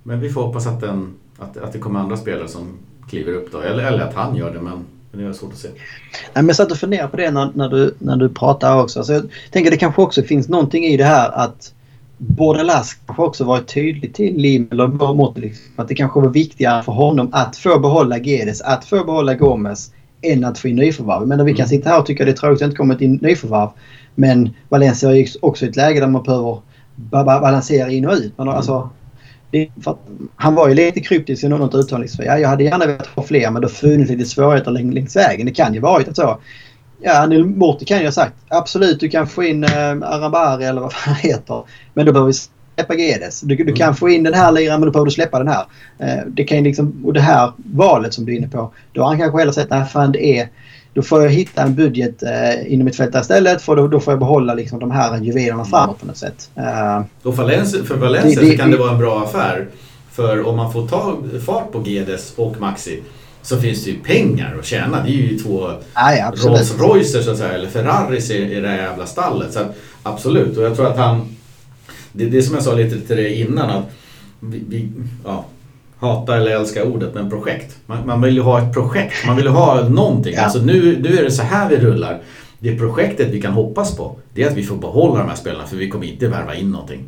Men 0.02 0.20
vi 0.20 0.30
får 0.30 0.42
hoppas 0.42 0.66
att, 0.66 0.80
den, 0.80 1.14
att, 1.38 1.56
att 1.56 1.72
det 1.72 1.78
kommer 1.78 2.00
andra 2.00 2.16
spelare 2.16 2.48
som 2.48 2.78
kliver 3.08 3.32
upp 3.32 3.52
då. 3.52 3.60
Eller, 3.60 3.84
eller 3.84 4.04
att 4.04 4.14
han 4.14 4.36
gör 4.36 4.54
det 4.54 4.60
men 4.62 4.84
det 5.10 5.24
är 5.24 5.32
svårt 5.32 5.52
att 5.52 5.58
se. 5.58 5.68
Nej, 5.68 5.78
men 6.34 6.46
jag 6.46 6.56
satt 6.56 6.70
och 6.70 6.76
funderade 6.76 7.08
på 7.08 7.16
det 7.16 7.30
när, 7.30 7.50
när, 7.54 7.68
du, 7.68 7.94
när 7.98 8.16
du 8.16 8.28
pratar 8.28 8.82
också. 8.82 9.04
Så 9.04 9.12
jag 9.12 9.28
tänker 9.50 9.70
det 9.70 9.76
kanske 9.76 10.02
också 10.02 10.22
finns 10.22 10.48
någonting 10.48 10.84
i 10.84 10.96
det 10.96 11.04
här 11.04 11.30
att 11.30 11.72
Bordelas 12.18 12.94
kanske 13.06 13.22
också 13.22 13.44
varit 13.44 13.74
tydlig 13.74 14.14
till 14.14 14.36
Lim 14.36 14.68
eller 14.70 14.86
Bormott 14.86 15.38
liksom, 15.38 15.72
att 15.76 15.88
det 15.88 15.94
kanske 15.94 16.20
var 16.20 16.28
viktigare 16.28 16.82
för 16.82 16.92
honom 16.92 17.28
att 17.32 17.56
få 17.56 17.78
behålla 17.78 18.18
Gedes, 18.18 18.60
att 18.60 18.84
få 18.84 19.04
behålla 19.04 19.34
Gomes 19.34 19.92
än 20.22 20.44
att 20.44 20.58
få 20.58 20.68
in 20.68 20.76
nyförvärv. 20.76 21.26
Men 21.26 21.44
vi 21.44 21.52
kan 21.52 21.66
mm. 21.66 21.68
sitta 21.68 21.90
här 21.90 21.98
och 21.98 22.06
tycka 22.06 22.24
det 22.24 22.30
är 22.30 22.36
tråkigt 22.36 22.54
att 22.54 22.58
det 22.58 22.64
inte 22.64 22.76
kommit 22.76 23.00
in 23.00 23.18
nyförvärv. 23.22 23.68
Men 24.18 24.50
Valencia 24.68 25.16
är 25.16 25.26
också 25.42 25.64
i 25.64 25.68
ett 25.68 25.76
läge 25.76 26.00
där 26.00 26.06
man 26.06 26.22
behöver 26.22 26.60
balansera 27.10 27.90
in 27.90 28.06
och 28.06 28.12
ut. 28.12 28.32
Men 28.36 28.48
alltså, 28.48 28.90
han 30.36 30.54
var 30.54 30.68
ju 30.68 30.74
lite 30.74 31.00
kryptisk 31.00 31.44
i 31.44 31.48
något 31.48 31.74
uttalande. 31.74 32.08
Ja, 32.18 32.38
jag 32.38 32.48
hade 32.48 32.64
gärna 32.64 32.86
velat 32.86 33.06
ha 33.06 33.22
fler 33.22 33.50
men 33.50 33.62
det 33.62 33.68
har 33.68 33.72
funnits 33.72 34.10
lite 34.10 34.24
svårigheter 34.24 34.70
längs 34.70 35.16
vägen. 35.16 35.46
Det 35.46 35.52
kan 35.52 35.74
ju 35.74 35.80
varit 35.80 36.16
så. 36.16 36.38
Ja, 37.02 37.22
Anil 37.22 37.44
Morti 37.44 37.84
kan 37.84 37.98
ju 37.98 38.04
ha 38.04 38.12
sagt 38.12 38.34
absolut 38.48 39.00
du 39.00 39.08
kan 39.08 39.26
få 39.26 39.44
in 39.44 39.64
eh, 39.64 39.90
Arambari 40.02 40.64
eller 40.64 40.80
vad 40.80 40.92
fan 40.92 41.14
han 41.14 41.30
heter. 41.30 41.62
Men 41.94 42.06
då 42.06 42.12
behöver 42.12 42.26
vi 42.26 42.38
släppa 42.76 42.94
Gedes. 42.94 43.40
Du, 43.40 43.56
du 43.56 43.72
kan 43.72 43.86
mm. 43.86 43.96
få 43.96 44.08
in 44.08 44.22
den 44.22 44.34
här 44.34 44.52
liraren 44.52 44.80
men 44.80 44.86
då 44.86 44.92
behöver 44.92 45.06
du 45.06 45.10
släppa 45.10 45.38
den 45.38 45.48
här. 45.48 45.64
Eh, 45.98 46.26
det 46.26 46.44
kan 46.44 46.64
liksom, 46.64 47.02
och 47.04 47.12
det 47.12 47.20
här 47.20 47.52
valet 47.56 48.14
som 48.14 48.24
du 48.24 48.32
är 48.32 48.36
inne 48.36 48.48
på. 48.48 48.72
Då 48.92 49.02
har 49.02 49.08
han 49.08 49.18
kanske 49.18 49.38
hellre 49.38 49.52
sett 49.52 49.72
att 49.72 50.12
det 50.12 50.38
är 50.38 50.48
då 50.96 51.02
får 51.02 51.22
jag 51.22 51.30
hitta 51.30 51.62
en 51.62 51.74
budget 51.74 52.22
eh, 52.22 52.72
inom 52.72 52.84
mitt 52.84 52.96
fält 52.96 53.14
istället 53.14 53.62
för 53.62 53.76
då, 53.76 53.88
då 53.88 54.00
får 54.00 54.12
jag 54.12 54.18
behålla 54.18 54.54
liksom, 54.54 54.78
de 54.78 54.90
här 54.90 55.20
juvelerna 55.20 55.64
framåt 55.64 56.00
på 56.00 56.06
något 56.06 56.16
sätt. 56.16 56.50
Uh, 56.58 57.04
och 57.22 57.36
för 57.36 57.42
Valencia, 57.42 57.84
för 57.84 57.96
Valencia 57.96 58.40
det, 58.40 58.48
det, 58.48 58.56
kan 58.56 58.70
det 58.70 58.76
vara 58.76 58.90
en 58.92 58.98
bra 58.98 59.24
affär. 59.24 59.68
För 60.12 60.46
om 60.46 60.56
man 60.56 60.72
får 60.72 60.88
ta 60.88 61.18
fart 61.46 61.72
på 61.72 61.82
Gedes 61.86 62.32
och 62.36 62.60
Maxi 62.60 63.02
så 63.42 63.56
finns 63.56 63.84
det 63.84 63.90
ju 63.90 63.98
pengar 63.98 64.56
att 64.58 64.66
tjäna. 64.66 65.02
Det 65.02 65.08
är 65.08 65.12
ju 65.12 65.38
två 65.38 65.70
Nej, 65.94 66.24
Rolls 66.36 66.78
Roycer 66.78 67.22
så 67.22 67.30
att 67.30 67.38
säga, 67.38 67.52
eller 67.52 67.68
Ferraris 67.68 68.30
i, 68.30 68.56
i 68.56 68.60
det 68.60 68.68
här 68.68 68.76
jävla 68.76 69.06
stallet. 69.06 69.52
Så 69.52 69.60
absolut, 70.02 70.56
och 70.56 70.64
jag 70.64 70.76
tror 70.76 70.86
att 70.86 70.98
han... 70.98 71.36
Det 72.12 72.24
är 72.24 72.30
det 72.30 72.42
som 72.42 72.54
jag 72.54 72.64
sa 72.64 72.74
lite 72.74 73.00
till 73.00 73.16
dig 73.16 73.40
innan 73.40 73.70
att 73.70 73.84
vi, 74.40 74.62
vi 74.68 74.88
ja, 75.24 75.44
hata 75.98 76.36
eller 76.36 76.50
älska 76.50 76.84
ordet, 76.84 77.14
men 77.14 77.30
projekt. 77.30 77.76
Man, 77.86 78.06
man, 78.06 78.22
vill 78.22 78.34
ju 78.34 78.40
ha 78.40 78.62
ett 78.62 78.72
projekt, 78.72 79.26
man 79.26 79.36
vill 79.36 79.44
ju 79.44 79.50
ha 79.50 79.88
någonting. 79.88 80.34
Ja. 80.34 80.42
Alltså 80.42 80.58
nu, 80.58 80.98
nu 81.00 81.18
är 81.18 81.22
det 81.22 81.30
så 81.30 81.42
här 81.42 81.68
vi 81.68 81.76
rullar. 81.76 82.20
Det 82.58 82.78
projektet 82.78 83.28
vi 83.28 83.42
kan 83.42 83.52
hoppas 83.52 83.96
på, 83.96 84.16
det 84.34 84.42
är 84.42 84.48
att 84.48 84.56
vi 84.56 84.62
får 84.62 84.76
behålla 84.76 85.18
de 85.18 85.28
här 85.28 85.36
spelarna 85.36 85.66
för 85.66 85.76
vi 85.76 85.88
kommer 85.88 86.06
inte 86.06 86.28
värva 86.28 86.54
in 86.54 86.70
någonting. 86.70 87.04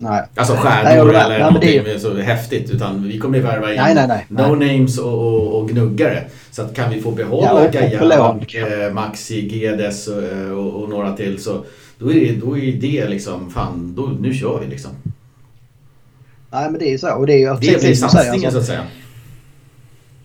Nej. 0.00 0.22
Alltså 0.34 0.54
stjärnor 0.54 1.08
eller 1.08 1.28
nej, 1.28 1.38
någonting 1.38 1.84
det... 1.84 2.00
så 2.00 2.14
häftigt. 2.14 2.70
Utan 2.70 3.08
vi 3.08 3.18
kommer 3.18 3.38
ju 3.38 3.44
värva 3.44 3.70
in 3.70 3.76
nej, 3.76 3.94
nej, 3.94 4.08
nej, 4.08 4.26
no 4.28 4.54
names 4.54 4.98
och, 4.98 5.12
och, 5.12 5.60
och, 5.60 5.68
gnuggare. 5.68 6.24
Så 6.50 6.62
att 6.62 6.74
kan 6.74 6.90
vi 6.90 7.00
få 7.00 7.10
behålla 7.10 7.64
ja, 7.64 7.80
Gaia, 7.80 8.86
eh, 8.86 8.92
Maxi, 8.92 9.58
Gedes 9.58 10.08
och, 10.08 10.22
eh, 10.22 10.50
och, 10.50 10.82
och, 10.82 10.88
några 10.88 11.16
till 11.16 11.42
så 11.42 11.64
då 11.98 12.12
är 12.12 12.14
det, 12.14 12.32
då 12.32 12.58
är 12.58 12.72
det 12.72 13.08
liksom, 13.08 13.50
fan, 13.50 13.94
då, 13.96 14.10
nu 14.20 14.34
kör 14.34 14.60
vi 14.60 14.66
liksom. 14.66 14.90
Nej 16.50 16.70
men 16.70 16.78
det 16.78 16.88
är 16.88 16.90
ju 16.90 16.98
så. 16.98 17.14
Och 17.14 17.26
det 17.26 17.32
är 17.32 17.38
ju 17.38 17.54
det 17.60 17.80
blir 17.80 17.94
satsningen 17.94 18.34
alltså, 18.34 18.50
så 18.50 18.58
att 18.58 18.66
säga. 18.66 18.82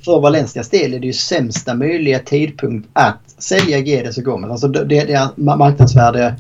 för 0.05 0.19
Valencias 0.19 0.69
del 0.69 0.93
är 0.93 0.99
det 0.99 1.07
ju 1.07 1.13
sämsta 1.13 1.74
möjliga 1.74 2.19
tidpunkt 2.19 2.89
att 2.93 3.19
sälja 3.38 3.80
Guedes 3.80 4.17
och 4.17 4.24
Gomez. 4.24 4.51
Alltså 4.51 4.67
det, 4.67 5.11
är 5.11 5.55
marknadsvärde 5.55 6.36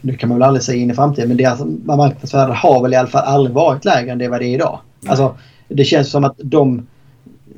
nu 0.00 0.16
kan 0.16 0.28
man 0.28 0.38
väl 0.38 0.48
aldrig 0.48 0.62
säga 0.62 0.82
in 0.82 0.90
i 0.90 0.94
framtiden, 0.94 1.28
men 1.28 1.36
deras 1.36 1.60
marknadsvärde 1.84 2.52
har 2.52 2.82
väl 2.82 2.92
i 2.92 2.96
alla 2.96 3.08
fall 3.08 3.24
aldrig 3.24 3.54
varit 3.54 3.84
lägre 3.84 4.12
än 4.12 4.18
det 4.18 4.28
vad 4.28 4.40
det 4.40 4.46
är 4.46 4.54
idag. 4.54 4.80
Mm. 5.00 5.10
Alltså, 5.10 5.36
det 5.68 5.84
känns 5.84 6.10
som 6.10 6.24
att 6.24 6.34
de, 6.38 6.86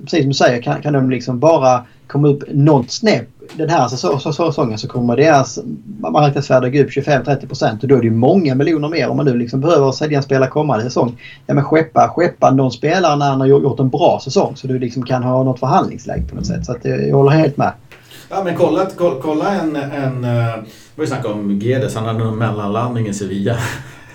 precis 0.02 0.20
som 0.20 0.28
du 0.28 0.34
säger, 0.34 0.62
kan, 0.62 0.82
kan 0.82 0.92
de 0.92 1.10
liksom 1.10 1.38
bara 1.38 1.84
komma 2.07 2.28
upp 2.28 2.42
något 2.48 2.90
snäpp 2.90 3.28
den 3.52 3.70
här 3.70 3.88
säsongen 4.32 4.78
så 4.78 4.88
kommer 4.88 5.16
deras 5.16 5.59
marknadsvärde 5.98 6.70
gå 6.70 6.78
upp 6.78 6.90
25-30% 6.90 7.82
och 7.82 7.88
då 7.88 7.96
är 7.96 8.00
det 8.00 8.05
ju 8.05 8.11
många 8.11 8.55
miljoner 8.55 8.88
mer 8.88 9.09
om 9.09 9.16
man 9.16 9.26
nu 9.26 9.38
liksom 9.38 9.61
behöver 9.61 9.92
sälja 9.92 10.18
en 10.18 10.22
spelare 10.22 10.50
kommande 10.50 10.84
säsong. 10.84 11.20
Ja 11.46 11.55
men 11.55 11.64
skeppa, 11.64 12.09
skeppa 12.09 12.50
någon 12.50 12.72
spelare 12.72 13.16
när 13.16 13.30
han 13.30 13.40
har 13.40 13.46
gjort 13.46 13.80
en 13.80 13.88
bra 13.88 14.20
säsong 14.24 14.57
så 14.57 14.66
du 14.66 14.78
liksom 14.78 15.02
kan 15.02 15.22
ha 15.22 15.42
något 15.42 15.61
förhandlingsläge 15.61 16.22
på 16.28 16.36
något 16.36 16.46
sätt. 16.46 16.66
Så 16.66 16.72
att 16.72 16.84
eh, 16.84 16.94
jag 16.94 17.16
håller 17.16 17.30
helt 17.30 17.57
med. 17.57 17.72
Ja 18.30 18.44
men 18.44 18.57
kolla, 18.57 18.86
kolla 19.22 19.50
en, 19.50 19.76
en 19.76 20.24
eh, 20.24 20.55
vi 20.96 21.07
snackade 21.07 21.34
om 21.34 21.59
Gedes, 21.59 21.94
han 21.94 22.05
hade 22.05 22.24
en 22.24 22.38
mellanlandning 22.38 23.07
i 23.07 23.14
Sevilla. 23.14 23.57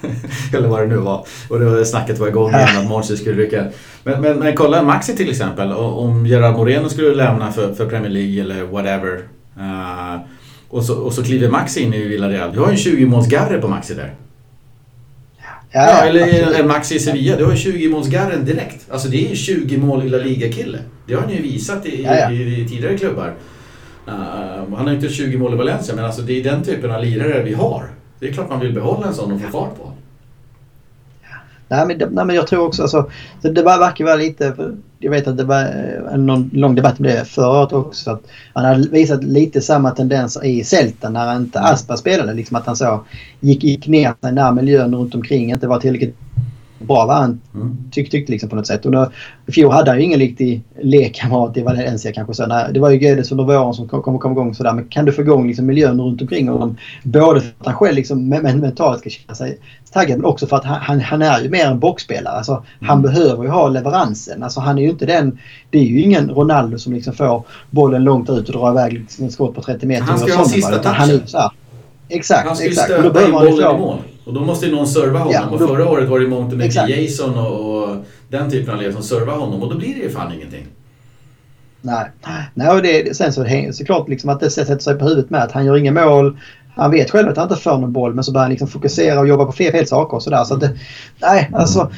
Eller 0.54 0.68
vad 0.68 0.82
det 0.82 0.88
nu 0.88 0.98
var. 0.98 1.26
Och 1.50 1.60
det 1.60 1.86
snacket 1.86 2.20
var 2.20 2.28
igång 2.28 2.50
igen 2.50 2.78
att 2.78 2.88
Monchi 2.88 3.18
skulle 3.18 3.44
rycka. 3.44 3.66
Men, 4.04 4.22
men, 4.22 4.40
men 4.40 4.56
kolla 4.56 4.84
Maxi 4.84 5.16
till 5.16 5.30
exempel. 5.30 5.72
Om 5.74 6.26
Gerard 6.26 6.56
Moreno 6.56 6.90
skulle 6.90 7.16
lämna 7.16 7.52
för, 7.52 7.74
för 7.74 7.90
Premier 7.90 8.12
League 8.12 8.42
eller 8.42 8.64
whatever. 8.64 9.16
Uh, 9.58 10.22
och, 10.70 10.84
så, 10.84 10.96
och 10.96 11.14
så 11.14 11.24
kliver 11.24 11.50
Maxi 11.50 11.82
in 11.82 11.94
i 11.94 12.08
Villarreal. 12.08 12.54
Du 12.54 12.60
har 12.60 12.68
ju 12.68 12.72
en 12.72 12.78
20-målsgarre 12.78 13.62
på 13.62 13.68
Maxi 13.68 13.94
där. 13.94 14.14
Ja, 15.72 15.88
ja, 15.88 16.06
eller 16.06 16.60
en 16.60 16.68
Maxi 16.68 16.96
i 16.96 17.00
Sevilla. 17.00 17.38
Du 17.38 17.46
har 17.46 17.54
ju 17.54 17.72
20-målsgarren 17.72 18.44
direkt. 18.46 18.92
Alltså 18.92 19.08
det 19.08 19.26
är 19.26 19.30
ju 19.30 19.36
20 19.36 19.78
mål 19.78 20.06
i 20.06 20.10
La 20.10 20.18
Liga-kille. 20.18 20.80
Det 21.06 21.14
har 21.14 21.28
ni 21.28 21.36
ju 21.36 21.42
visat 21.42 21.86
i, 21.86 22.04
ja, 22.04 22.32
i, 22.32 22.62
i 22.62 22.68
tidigare 22.70 22.98
klubbar. 22.98 23.34
Uh, 24.08 24.14
han 24.76 24.88
har 24.88 24.94
inte 24.94 25.10
20 25.10 25.38
mål 25.38 25.54
i 25.54 25.58
Valencia 25.58 25.96
men 25.96 26.06
alltså 26.06 26.22
det 26.22 26.40
är 26.40 26.44
den 26.44 26.64
typen 26.64 26.92
av 26.92 27.04
lirare 27.04 27.44
vi 27.44 27.54
har. 27.54 27.90
Det 28.20 28.28
är 28.28 28.34
klart 28.34 28.50
man 28.50 28.60
vill 28.60 28.74
behålla 28.74 29.08
en 29.08 29.14
sån 29.14 29.32
och 29.32 29.42
få 29.42 29.48
fart 29.48 29.78
på. 29.78 29.92
Nej 31.70 31.88
men, 31.88 31.98
nej, 31.98 32.26
men 32.26 32.36
jag 32.36 32.48
tror 32.48 32.66
också 32.66 32.82
alltså, 32.82 33.10
det 33.42 33.62
verkar 33.62 34.06
vara 34.06 34.16
lite, 34.16 34.56
jag 35.00 35.12
vet 35.12 35.28
att 35.28 35.38
det 35.38 35.44
var 35.44 35.62
eh, 35.62 36.14
en 36.14 36.50
lång 36.54 36.76
debatt 36.76 37.00
om 37.00 37.06
det 37.06 37.28
förra 37.28 37.62
året 37.62 37.74
också. 37.74 38.12
Att 38.12 38.22
han 38.54 38.66
hade 38.66 38.90
visat 38.90 39.24
lite 39.24 39.62
samma 39.62 39.92
tendenser 39.92 40.46
i 40.46 40.64
Celta 40.64 41.10
när 41.10 41.26
han 41.26 41.42
inte 41.42 41.60
Aspa 41.60 41.98
spelade. 41.98 42.34
Liksom 42.34 42.58
att 42.58 42.66
han 42.66 42.76
så 42.76 43.04
gick, 43.40 43.64
gick 43.64 43.88
ner 43.88 44.14
sig 44.22 44.34
när 44.34 44.52
miljön 44.52 44.96
runt 44.96 45.16
omkring 45.16 45.52
inte 45.52 45.68
var 45.68 45.80
tillräckligt 45.80 46.18
bra 46.80 47.06
vad 47.06 47.16
han 47.16 47.42
mm. 47.54 47.78
tyck, 47.92 48.12
tyckte 48.12 48.32
liksom 48.32 48.50
på 48.50 48.56
något 48.56 48.68
sätt. 48.68 48.86
Och 48.86 48.92
då, 48.92 49.12
I 49.48 49.52
fjol 49.52 49.72
hade 49.72 49.92
han 49.92 50.00
ju 50.00 50.06
ingen 50.06 50.20
riktig 50.20 50.64
lekkamrat 50.82 51.58
i 51.58 51.62
Valencia 51.62 52.14
kanske. 52.14 52.34
Så, 52.34 52.46
nej, 52.48 52.66
det 52.74 52.80
var 52.80 52.90
ju 52.90 52.98
Guedes 52.98 53.32
under 53.32 53.44
våren 53.44 53.74
som 53.74 53.88
kom, 53.88 54.02
kom, 54.02 54.20
kom 54.20 54.32
igång 54.32 54.56
sådär. 54.56 54.74
Men 54.74 54.86
kan 54.86 55.06
du 55.06 55.12
få 55.12 55.22
igång 55.22 55.48
liksom 55.48 55.66
miljön 55.66 56.02
runt 56.02 56.22
omkring 56.22 56.48
honom. 56.48 56.78
Både 57.04 57.42
för 57.42 57.50
att 57.60 57.66
han 57.66 57.76
själv 57.76 57.96
liksom, 57.96 58.30
mentalt 58.30 59.00
ska 59.00 59.10
känna 59.10 59.36
sig 59.36 59.58
taggad 59.94 60.18
men 60.18 60.26
också 60.26 60.48
för 60.48 60.56
att 60.56 60.66
han, 60.66 60.80
han, 60.82 61.00
han 61.02 61.22
är 61.22 61.42
ju 61.42 61.50
mer 61.50 61.66
en 61.66 61.80
boxspelare. 61.80 62.38
Alltså, 62.38 62.52
mm. 62.52 62.90
Han 62.90 63.02
behöver 63.02 63.44
ju 63.44 63.50
ha 63.50 63.70
leveransen. 63.70 64.44
Alltså, 64.44 64.60
han 64.60 64.78
är 64.78 64.82
ju 64.82 64.90
inte 64.90 65.06
den... 65.06 65.40
Det 65.70 65.80
är 65.80 65.84
ju 65.84 66.02
ingen 66.02 66.30
Ronaldo 66.30 66.78
som 66.78 66.94
liksom 66.94 67.14
får 67.14 67.44
bollen 67.70 68.04
långt 68.04 68.30
ut 68.30 68.50
och 68.50 68.56
drar 68.56 68.72
iväg 68.72 68.94
liksom 68.94 69.26
en 69.26 69.32
skott 69.32 69.56
på 69.56 69.62
30 69.62 69.86
meter. 69.86 70.04
Han 70.04 70.20
ska 70.20 70.36
ha 70.36 70.46
sista 70.46 70.78
touchen. 70.78 71.28
Så 71.28 71.52
Exakt, 72.10 72.48
han 72.48 72.56
ska 72.56 72.66
ju 72.66 72.74
stöta 72.76 73.26
in 73.26 73.32
bollen 73.32 73.54
i 73.54 73.62
mål. 73.62 73.98
Och 74.30 74.36
då 74.36 74.42
måste 74.42 74.66
ju 74.66 74.72
någon 74.72 74.88
serva 74.88 75.20
honom. 75.20 75.34
Ja, 75.34 75.46
och, 75.50 75.60
då, 75.60 75.66
och 75.66 75.72
förra 75.72 75.90
året 75.90 76.10
var 76.10 76.20
det 76.20 76.26
i 76.26 76.28
mångt 76.28 76.54
och 76.54 76.58
mycket 76.58 76.90
Jason 76.90 77.38
och, 77.38 77.84
och, 77.84 77.96
den 78.30 78.52
typen 78.52 78.74
av 78.74 78.82
led 78.82 78.94
som 78.94 79.04
servade 79.04 79.40
honom. 79.40 79.64
Och 79.64 79.70
då 79.70 79.78
blir 79.78 79.96
det 79.96 80.02
ju 80.02 80.10
fan 80.10 80.34
ingenting. 80.34 80.66
Nej, 81.82 82.06
Nej 82.54 82.70
och 82.70 82.82
det, 82.82 83.18
sen 83.18 83.34
så 83.34 83.44
det 83.44 83.76
såklart 83.76 84.10
liksom 84.10 84.30
att 84.30 84.40
det 84.40 84.50
sätter 84.50 84.80
sig 84.80 84.96
på 84.96 85.06
huvudet 85.06 85.30
med 85.30 85.44
att 85.44 85.52
han 85.52 85.66
gör 85.66 85.78
inga 85.78 85.92
mål. 85.92 86.38
Han 86.76 86.92
vet 86.92 87.12
själv 87.12 87.30
att 87.30 87.38
han 87.38 87.50
inte 87.50 87.62
får 87.62 87.78
någon 87.78 87.94
boll 87.94 88.14
men 88.14 88.24
så 88.24 88.32
börjar 88.32 88.44
han 88.44 88.52
liksom 88.52 88.68
fokusera 88.68 89.20
och 89.20 89.28
jobba 89.28 89.46
på 89.46 89.52
fel, 89.52 89.72
fel 89.72 89.88
saker 89.88 90.16
och 90.18 90.24
sådär. 90.24 90.44
Så 90.44 90.54
att 90.54 90.62
det, 90.62 90.72
nej, 91.22 91.50
alltså 91.54 91.92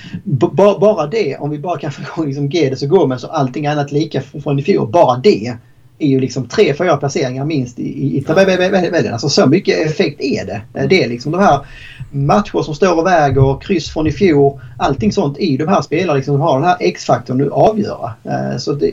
bara 0.79 1.07
det 1.07 1.37
om 1.37 1.49
vi 1.49 1.59
bara 1.59 1.79
kan 1.79 1.91
få 1.91 2.01
igång 2.01 2.25
liksom 2.25 2.49
Gedes 2.49 2.83
och 2.83 2.89
Gomez 2.89 3.23
och 3.23 3.39
allting 3.39 3.67
annat 3.67 3.91
lika 3.91 4.21
från 4.21 4.59
i 4.59 4.63
fjol. 4.63 4.91
Bara 4.91 5.17
det 5.17 5.57
är 6.03 6.07
ju 6.07 6.19
liksom 6.19 6.47
tre, 6.47 6.73
fyra 6.73 6.97
placeringar 6.97 7.45
minst 7.45 7.79
i, 7.79 8.17
i 8.17 8.21
tabellen. 8.21 9.13
Alltså 9.13 9.29
så 9.29 9.47
mycket 9.47 9.85
effekt 9.85 10.21
är 10.21 10.45
det. 10.45 10.87
Det 10.87 11.03
är 11.03 11.09
liksom 11.09 11.31
de 11.31 11.41
här 11.41 11.65
matcher 12.11 12.61
som 12.63 12.75
står 12.75 12.99
och 12.99 13.05
väger, 13.05 13.59
kryss 13.61 13.89
från 13.89 14.07
i 14.07 14.11
fjol. 14.11 14.59
Allting 14.77 15.11
sånt 15.11 15.37
i 15.39 15.57
de 15.57 15.67
här 15.67 15.81
spelarna 15.81 16.13
liksom, 16.13 16.33
de 16.33 16.41
har 16.41 16.59
den 16.59 16.67
här 16.67 16.77
X-faktorn 16.79 17.37
nu 17.37 17.49
avgöra. 17.49 18.13
Eh, 18.23 18.57
så 18.57 18.73
det, 18.73 18.91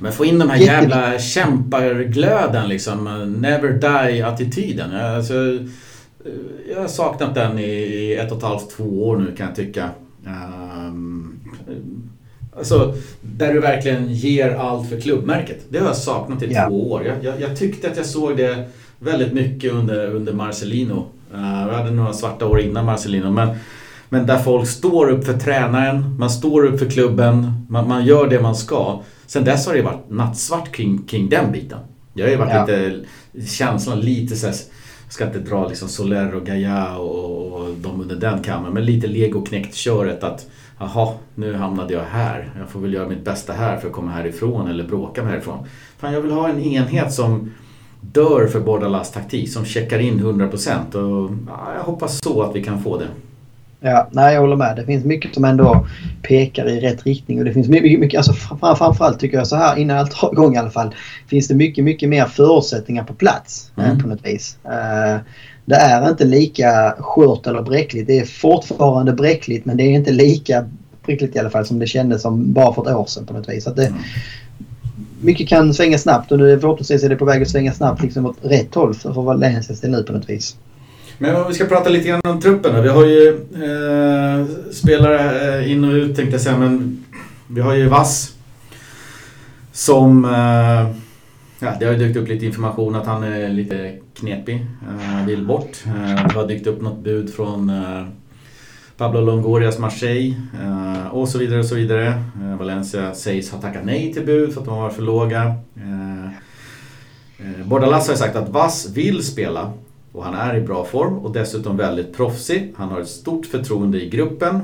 men 0.00 0.12
få 0.12 0.24
in 0.24 0.38
de 0.38 0.50
här 0.50 0.56
jävla 0.56 1.18
kämparglöden 1.18 2.68
liksom. 2.68 3.32
Never 3.38 3.68
die-attityden. 3.68 4.96
Alltså, 5.16 5.34
jag 6.70 6.80
har 6.80 6.88
saknat 6.88 7.34
den 7.34 7.58
i 7.58 8.18
ett 8.20 8.32
och 8.32 8.38
ett 8.38 8.44
halvt, 8.44 8.70
två 8.76 9.08
år 9.08 9.16
nu 9.16 9.36
kan 9.36 9.46
jag 9.46 9.56
tycka. 9.56 9.90
Um, 10.26 11.40
Alltså, 12.58 12.94
där 13.20 13.54
du 13.54 13.60
verkligen 13.60 14.12
ger 14.12 14.50
allt 14.50 14.88
för 14.88 15.00
klubbmärket. 15.00 15.64
Det 15.68 15.78
har 15.78 15.86
jag 15.86 15.96
saknat 15.96 16.42
i 16.42 16.46
yeah. 16.46 16.68
två 16.68 16.90
år. 16.90 17.04
Jag, 17.04 17.24
jag, 17.24 17.40
jag, 17.40 17.58
tyckte 17.58 17.90
att 17.90 17.96
jag 17.96 18.06
såg 18.06 18.36
det 18.36 18.68
väldigt 18.98 19.32
mycket 19.32 19.72
under, 19.72 20.14
under 20.14 20.32
Marcelino. 20.32 21.06
Uh, 21.34 21.66
jag 21.68 21.74
hade 21.74 21.90
några 21.90 22.12
svarta 22.12 22.46
år 22.46 22.60
innan 22.60 22.84
Marcelino. 22.84 23.30
Men, 23.30 23.48
men 24.08 24.26
där 24.26 24.38
folk 24.38 24.68
står 24.68 25.10
upp 25.10 25.24
för 25.24 25.32
tränaren, 25.32 26.16
man 26.18 26.30
står 26.30 26.66
upp 26.66 26.78
för 26.78 26.90
klubben, 26.90 27.66
man, 27.68 27.88
man 27.88 28.04
gör 28.04 28.28
det 28.28 28.40
man 28.40 28.56
ska. 28.56 29.02
Sen 29.26 29.44
dess 29.44 29.66
har 29.66 29.74
det 29.74 29.82
varit 29.82 30.10
nattsvart 30.10 30.72
kring, 30.72 31.02
kring 31.02 31.28
den 31.28 31.52
biten. 31.52 31.78
Jag 32.14 32.24
har 32.24 32.30
ju 32.30 32.36
varit 32.36 32.52
ja. 32.54 32.66
lite, 32.66 33.00
känslan 33.50 34.00
lite 34.00 34.36
såhär, 34.36 34.54
jag 35.04 35.12
ska 35.12 35.26
inte 35.26 35.38
dra 35.38 35.68
liksom 35.68 35.88
Soler 35.88 36.34
och 36.34 36.46
Gaia 36.46 36.96
och, 36.96 37.52
och 37.52 37.74
de 37.74 38.00
under 38.00 38.16
den 38.16 38.42
kammaren, 38.42 38.74
men 38.74 38.84
lite 38.84 39.06
legoknekt-köret 39.06 40.24
att 40.24 40.46
Jaha, 40.78 41.12
nu 41.34 41.54
hamnade 41.54 41.94
jag 41.94 42.02
här. 42.02 42.50
Jag 42.58 42.68
får 42.68 42.80
väl 42.80 42.94
göra 42.94 43.08
mitt 43.08 43.24
bästa 43.24 43.52
här 43.52 43.76
för 43.76 43.88
att 43.88 43.94
komma 43.94 44.10
härifrån 44.10 44.68
eller 44.68 44.84
bråka 44.84 45.22
mig 45.22 45.32
härifrån. 45.32 45.66
Fan, 45.98 46.12
jag 46.12 46.20
vill 46.20 46.32
ha 46.32 46.48
en 46.48 46.60
enhet 46.60 47.12
som 47.12 47.52
dör 48.00 48.46
för 48.46 48.60
Bordalas 48.60 49.12
taktik, 49.12 49.52
som 49.52 49.64
checkar 49.64 49.98
in 49.98 50.20
100% 50.20 50.94
och 50.94 51.30
ja, 51.48 51.74
jag 51.76 51.82
hoppas 51.82 52.18
så 52.24 52.42
att 52.42 52.56
vi 52.56 52.64
kan 52.64 52.82
få 52.82 52.98
det. 52.98 53.06
Ja, 53.80 54.08
nej 54.12 54.34
jag 54.34 54.40
håller 54.40 54.56
med. 54.56 54.76
Det 54.76 54.84
finns 54.84 55.04
mycket 55.04 55.34
som 55.34 55.44
ändå 55.44 55.86
pekar 56.22 56.68
i 56.68 56.80
rätt 56.80 57.06
riktning 57.06 57.38
och 57.38 57.44
det 57.44 57.52
finns 57.52 57.68
mycket, 57.68 58.00
mycket 58.00 58.18
alltså 58.18 58.32
framförallt 58.60 59.20
tycker 59.20 59.36
jag 59.36 59.46
så 59.46 59.56
här 59.56 59.76
innan 59.76 59.98
allt 59.98 60.20
drar 60.20 60.32
igång 60.32 60.54
i 60.54 60.58
alla 60.58 60.70
fall. 60.70 60.94
Finns 61.26 61.48
det 61.48 61.54
mycket, 61.54 61.84
mycket 61.84 62.08
mer 62.08 62.24
förutsättningar 62.24 63.04
på 63.04 63.14
plats 63.14 63.70
eh, 63.76 63.84
mm. 63.84 64.02
på 64.02 64.08
något 64.08 64.26
vis. 64.26 64.58
Uh, 64.64 65.20
det 65.66 65.74
är 65.76 66.10
inte 66.10 66.24
lika 66.24 66.94
skört 66.98 67.46
eller 67.46 67.62
bräckligt. 67.62 68.06
Det 68.06 68.18
är 68.18 68.24
fortfarande 68.24 69.12
bräckligt 69.12 69.64
men 69.64 69.76
det 69.76 69.82
är 69.82 69.90
inte 69.90 70.12
lika 70.12 70.64
bräckligt 71.06 71.36
i 71.36 71.38
alla 71.38 71.50
fall 71.50 71.66
som 71.66 71.78
det 71.78 71.86
kändes 71.86 72.22
som 72.22 72.52
bara 72.52 72.74
för 72.74 72.82
ett 72.82 72.96
år 72.96 73.06
sedan 73.06 73.26
på 73.26 73.32
något 73.32 73.48
vis. 73.48 73.66
Att 73.66 73.76
det, 73.76 73.86
mm. 73.86 73.98
Mycket 75.20 75.48
kan 75.48 75.74
svänga 75.74 75.98
snabbt 75.98 76.32
och 76.32 76.38
nu 76.38 76.60
förhoppningsvis 76.60 77.04
är 77.04 77.08
det 77.08 77.16
på 77.16 77.24
väg 77.24 77.42
att 77.42 77.48
svänga 77.48 77.72
snabbt 77.72 78.02
liksom 78.02 78.26
åt 78.26 78.36
rätt 78.42 78.74
håll 78.74 78.94
för, 78.94 79.12
för 79.12 79.22
Valencias 79.22 79.80
del 79.80 79.90
nu 79.90 80.02
på 80.02 80.12
något 80.12 80.30
vis. 80.30 80.56
Men 81.18 81.36
om 81.36 81.48
vi 81.48 81.54
ska 81.54 81.64
prata 81.64 81.90
lite 81.90 82.08
grann 82.08 82.20
om 82.24 82.40
truppen 82.40 82.74
då. 82.74 82.80
Vi 82.80 82.88
har 82.88 83.06
ju 83.06 83.28
eh, 83.54 84.46
spelare 84.72 85.58
eh, 85.58 85.72
in 85.72 85.84
och 85.84 85.92
ut 85.92 86.16
tänkte 86.16 86.34
jag 86.34 86.40
säga 86.40 86.58
men 86.58 87.04
vi 87.48 87.60
har 87.60 87.74
ju 87.74 87.88
Vass 87.88 88.32
som 89.72 90.24
eh, 90.24 90.96
Ja, 91.58 91.72
det 91.80 91.86
har 91.86 91.92
ju 91.92 91.98
dykt 91.98 92.16
upp 92.16 92.28
lite 92.28 92.46
information 92.46 92.94
att 92.94 93.06
han 93.06 93.22
är 93.22 93.48
lite 93.48 93.92
knepig, 94.16 94.66
uh, 94.88 95.20
eh, 95.20 95.26
vill 95.26 95.46
bort. 95.46 95.84
Uh, 95.86 96.26
det 96.26 96.34
har 96.34 96.48
dykt 96.48 96.66
upp 96.66 96.82
något 96.82 96.98
bud 96.98 97.34
från 97.34 97.70
uh, 97.70 98.06
Pablo 98.96 99.20
Longorias 99.20 99.78
Marseille 99.78 100.36
uh, 100.62 101.06
och 101.06 101.28
så 101.28 101.38
vidare 101.38 101.58
och 101.58 101.66
så 101.66 101.74
vidare. 101.74 102.22
Uh, 102.42 102.56
Valencia 102.58 103.14
sägs 103.14 103.50
ha 103.50 103.60
tackat 103.60 103.84
nej 103.84 104.12
till 104.12 104.26
bud 104.26 104.52
för 104.52 104.60
att 104.60 104.66
de 104.66 104.78
var 104.78 104.90
för 104.90 105.02
låga. 105.02 105.54
Uh, 105.76 106.30
Bordalas 107.64 108.08
har 108.08 108.14
sagt 108.14 108.36
att 108.36 108.48
Vass 108.48 108.90
vill 108.94 109.22
spela 109.24 109.72
och 110.12 110.24
han 110.24 110.34
är 110.34 110.56
i 110.56 110.60
bra 110.60 110.84
form 110.84 111.18
och 111.18 111.32
dessutom 111.32 111.76
väldigt 111.76 112.16
proffsig. 112.16 112.74
Han 112.76 112.88
har 112.88 113.00
ett 113.00 113.08
stort 113.08 113.46
förtroende 113.46 114.02
i 114.02 114.08
gruppen. 114.08 114.60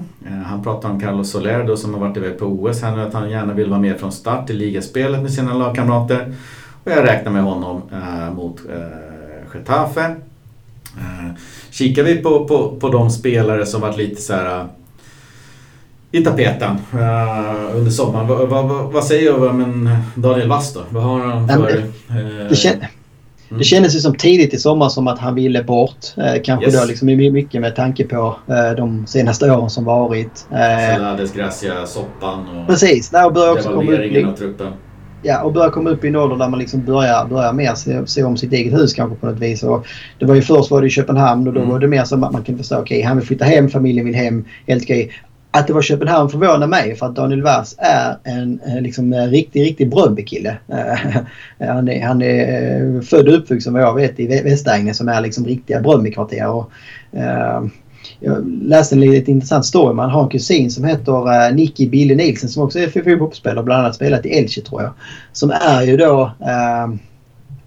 Han 0.46 0.62
pratar 0.62 0.90
om 0.90 1.00
Carlos 1.00 1.30
Soler 1.30 1.64
då, 1.64 1.76
som 1.76 1.94
har 1.94 2.00
varit 2.00 2.16
iväg 2.16 2.38
på 2.38 2.44
OS 2.44 2.82
här 2.82 2.96
nu 2.96 3.02
att 3.02 3.14
han 3.14 3.30
gärna 3.30 3.54
vill 3.54 3.70
vara 3.70 3.80
med 3.80 4.00
från 4.00 4.12
start 4.12 4.50
i 4.50 4.52
ligaspelet 4.52 5.22
med 5.22 5.32
sina 5.32 5.54
lagkamrater. 5.54 6.34
Och 6.84 6.90
jag 6.90 7.04
räknar 7.04 7.32
med 7.32 7.42
honom 7.42 7.82
eh, 7.92 8.34
mot 8.34 8.60
Getafe. 9.54 10.04
Eh, 10.98 11.30
kikar 11.70 12.02
vi 12.02 12.16
på, 12.16 12.44
på, 12.44 12.76
på 12.80 12.88
de 12.88 13.10
spelare 13.10 13.66
som 13.66 13.80
varit 13.80 13.96
lite 13.96 14.22
så 14.22 14.32
här 14.32 14.60
eh, 14.60 14.66
i 16.14 16.24
tapeten 16.24 16.70
uh, 16.94 17.76
under 17.76 17.90
sommaren. 17.90 18.26
Va, 18.26 18.44
va, 18.46 18.62
va, 18.62 18.82
vad 18.92 19.04
säger 19.04 19.32
du 19.32 19.48
om 19.48 19.98
Daniel 20.14 20.48
Wass 20.48 20.74
då? 20.74 20.80
Vad 20.90 21.02
har 21.02 21.20
han 21.20 21.48
för... 21.48 21.82
Det, 22.08 22.48
det, 22.48 22.56
kän, 22.56 22.84
Mm. 23.52 23.58
Det 23.58 23.64
kändes 23.64 23.96
ju 23.96 23.98
som 23.98 24.14
tidigt 24.14 24.54
i 24.54 24.58
sommar 24.58 24.88
som 24.88 25.08
att 25.08 25.18
han 25.18 25.34
ville 25.34 25.62
bort. 25.62 26.06
Eh, 26.16 26.42
kanske 26.44 26.66
yes. 26.66 26.80
då 26.80 26.86
liksom 26.86 27.06
mycket 27.06 27.60
med 27.60 27.76
tanke 27.76 28.04
på 28.04 28.36
de 28.76 29.06
senaste 29.06 29.52
åren 29.52 29.70
som 29.70 29.84
varit. 29.84 30.46
Eh, 30.50 30.96
Salades, 30.96 31.32
Gracia, 31.32 31.86
soppan 31.86 32.48
och 32.48 32.66
Precis. 32.66 33.10
Där 33.10 33.30
börjar 33.30 33.52
också 33.52 33.68
komma 33.68 33.92
upp, 33.92 34.36
truppen. 34.36 34.72
Ja, 35.22 35.42
och 35.42 35.52
börjar 35.52 35.70
komma 35.70 35.90
upp 35.90 36.04
i 36.04 36.08
en 36.08 36.16
ålder 36.16 36.36
där 36.36 36.48
man 36.48 36.58
liksom 36.58 36.84
börjar, 36.84 37.26
börjar 37.26 37.52
mer 37.52 37.74
se, 37.74 38.06
se 38.06 38.22
om 38.22 38.36
sitt 38.36 38.52
eget 38.52 38.74
hus 38.74 38.94
kanske 38.94 39.16
på 39.16 39.26
något 39.26 39.38
vis. 39.38 39.62
Och 39.62 39.86
det 40.18 40.24
var 40.24 40.34
ju 40.34 40.42
först 40.42 40.70
var 40.70 40.80
det 40.80 40.86
i 40.86 40.90
Köpenhamn 40.90 41.48
och 41.48 41.54
då 41.54 41.60
mm. 41.60 41.72
var 41.72 41.78
det 41.78 41.88
mer 41.88 42.04
så 42.04 42.14
att 42.14 42.32
man 42.32 42.44
kunde 42.44 42.58
förstå 42.58 42.78
okej, 42.78 42.98
okay, 42.98 43.08
han 43.08 43.16
vill 43.16 43.26
flytta 43.26 43.44
hem, 43.44 43.68
familjen 43.68 44.06
vill 44.06 44.14
hem, 44.14 44.44
helt 44.66 44.82
okej. 44.82 45.10
Att 45.50 45.66
det 45.66 45.72
var 45.72 45.82
Köpenhamn 45.82 46.28
förvånar 46.28 46.66
mig 46.66 46.96
för 46.96 47.06
att 47.06 47.16
Daniel 47.16 47.42
Wass 47.42 47.74
är 47.78 48.16
en 48.24 48.60
eh, 48.66 48.80
liksom, 48.80 49.14
riktig, 49.14 49.62
riktig 49.62 49.90
Bröndby-kille. 49.90 50.56
han, 51.58 51.88
är, 51.88 52.06
han 52.06 52.22
är 52.22 52.96
eh, 52.96 53.00
född 53.00 53.28
och 53.28 53.34
uppvuxen 53.34 53.72
vad 53.72 53.82
jag 53.82 53.94
vet 53.94 54.20
i 54.20 54.26
Västerängen 54.26 54.94
som 54.94 55.08
är 55.08 55.20
liksom 55.20 55.44
riktiga 55.44 55.80
Bröndby-kvarter. 55.80 56.64
Uh, 57.16 57.66
jag 58.24 58.62
läste 58.62 58.94
en 58.94 59.00
lite 59.00 59.30
intressant 59.30 59.66
story. 59.66 59.94
Man 59.94 60.10
har 60.10 60.22
en 60.22 60.28
kusin 60.28 60.70
som 60.70 60.84
heter 60.84 61.12
uh, 61.12 61.54
Nicky 61.54 61.88
Billy 61.88 62.14
Nielsen 62.14 62.48
som 62.48 62.62
också 62.62 62.78
är 62.78 62.88
fotbollsspelare 62.88 63.64
bland 63.64 63.80
annat 63.80 63.94
spelat 63.94 64.26
i 64.26 64.38
Elche 64.38 64.60
tror 64.60 64.82
jag. 64.82 64.92
Som 65.32 65.50
är 65.50 65.82
ju 65.82 65.96
då 65.96 66.22
uh, 66.40 66.94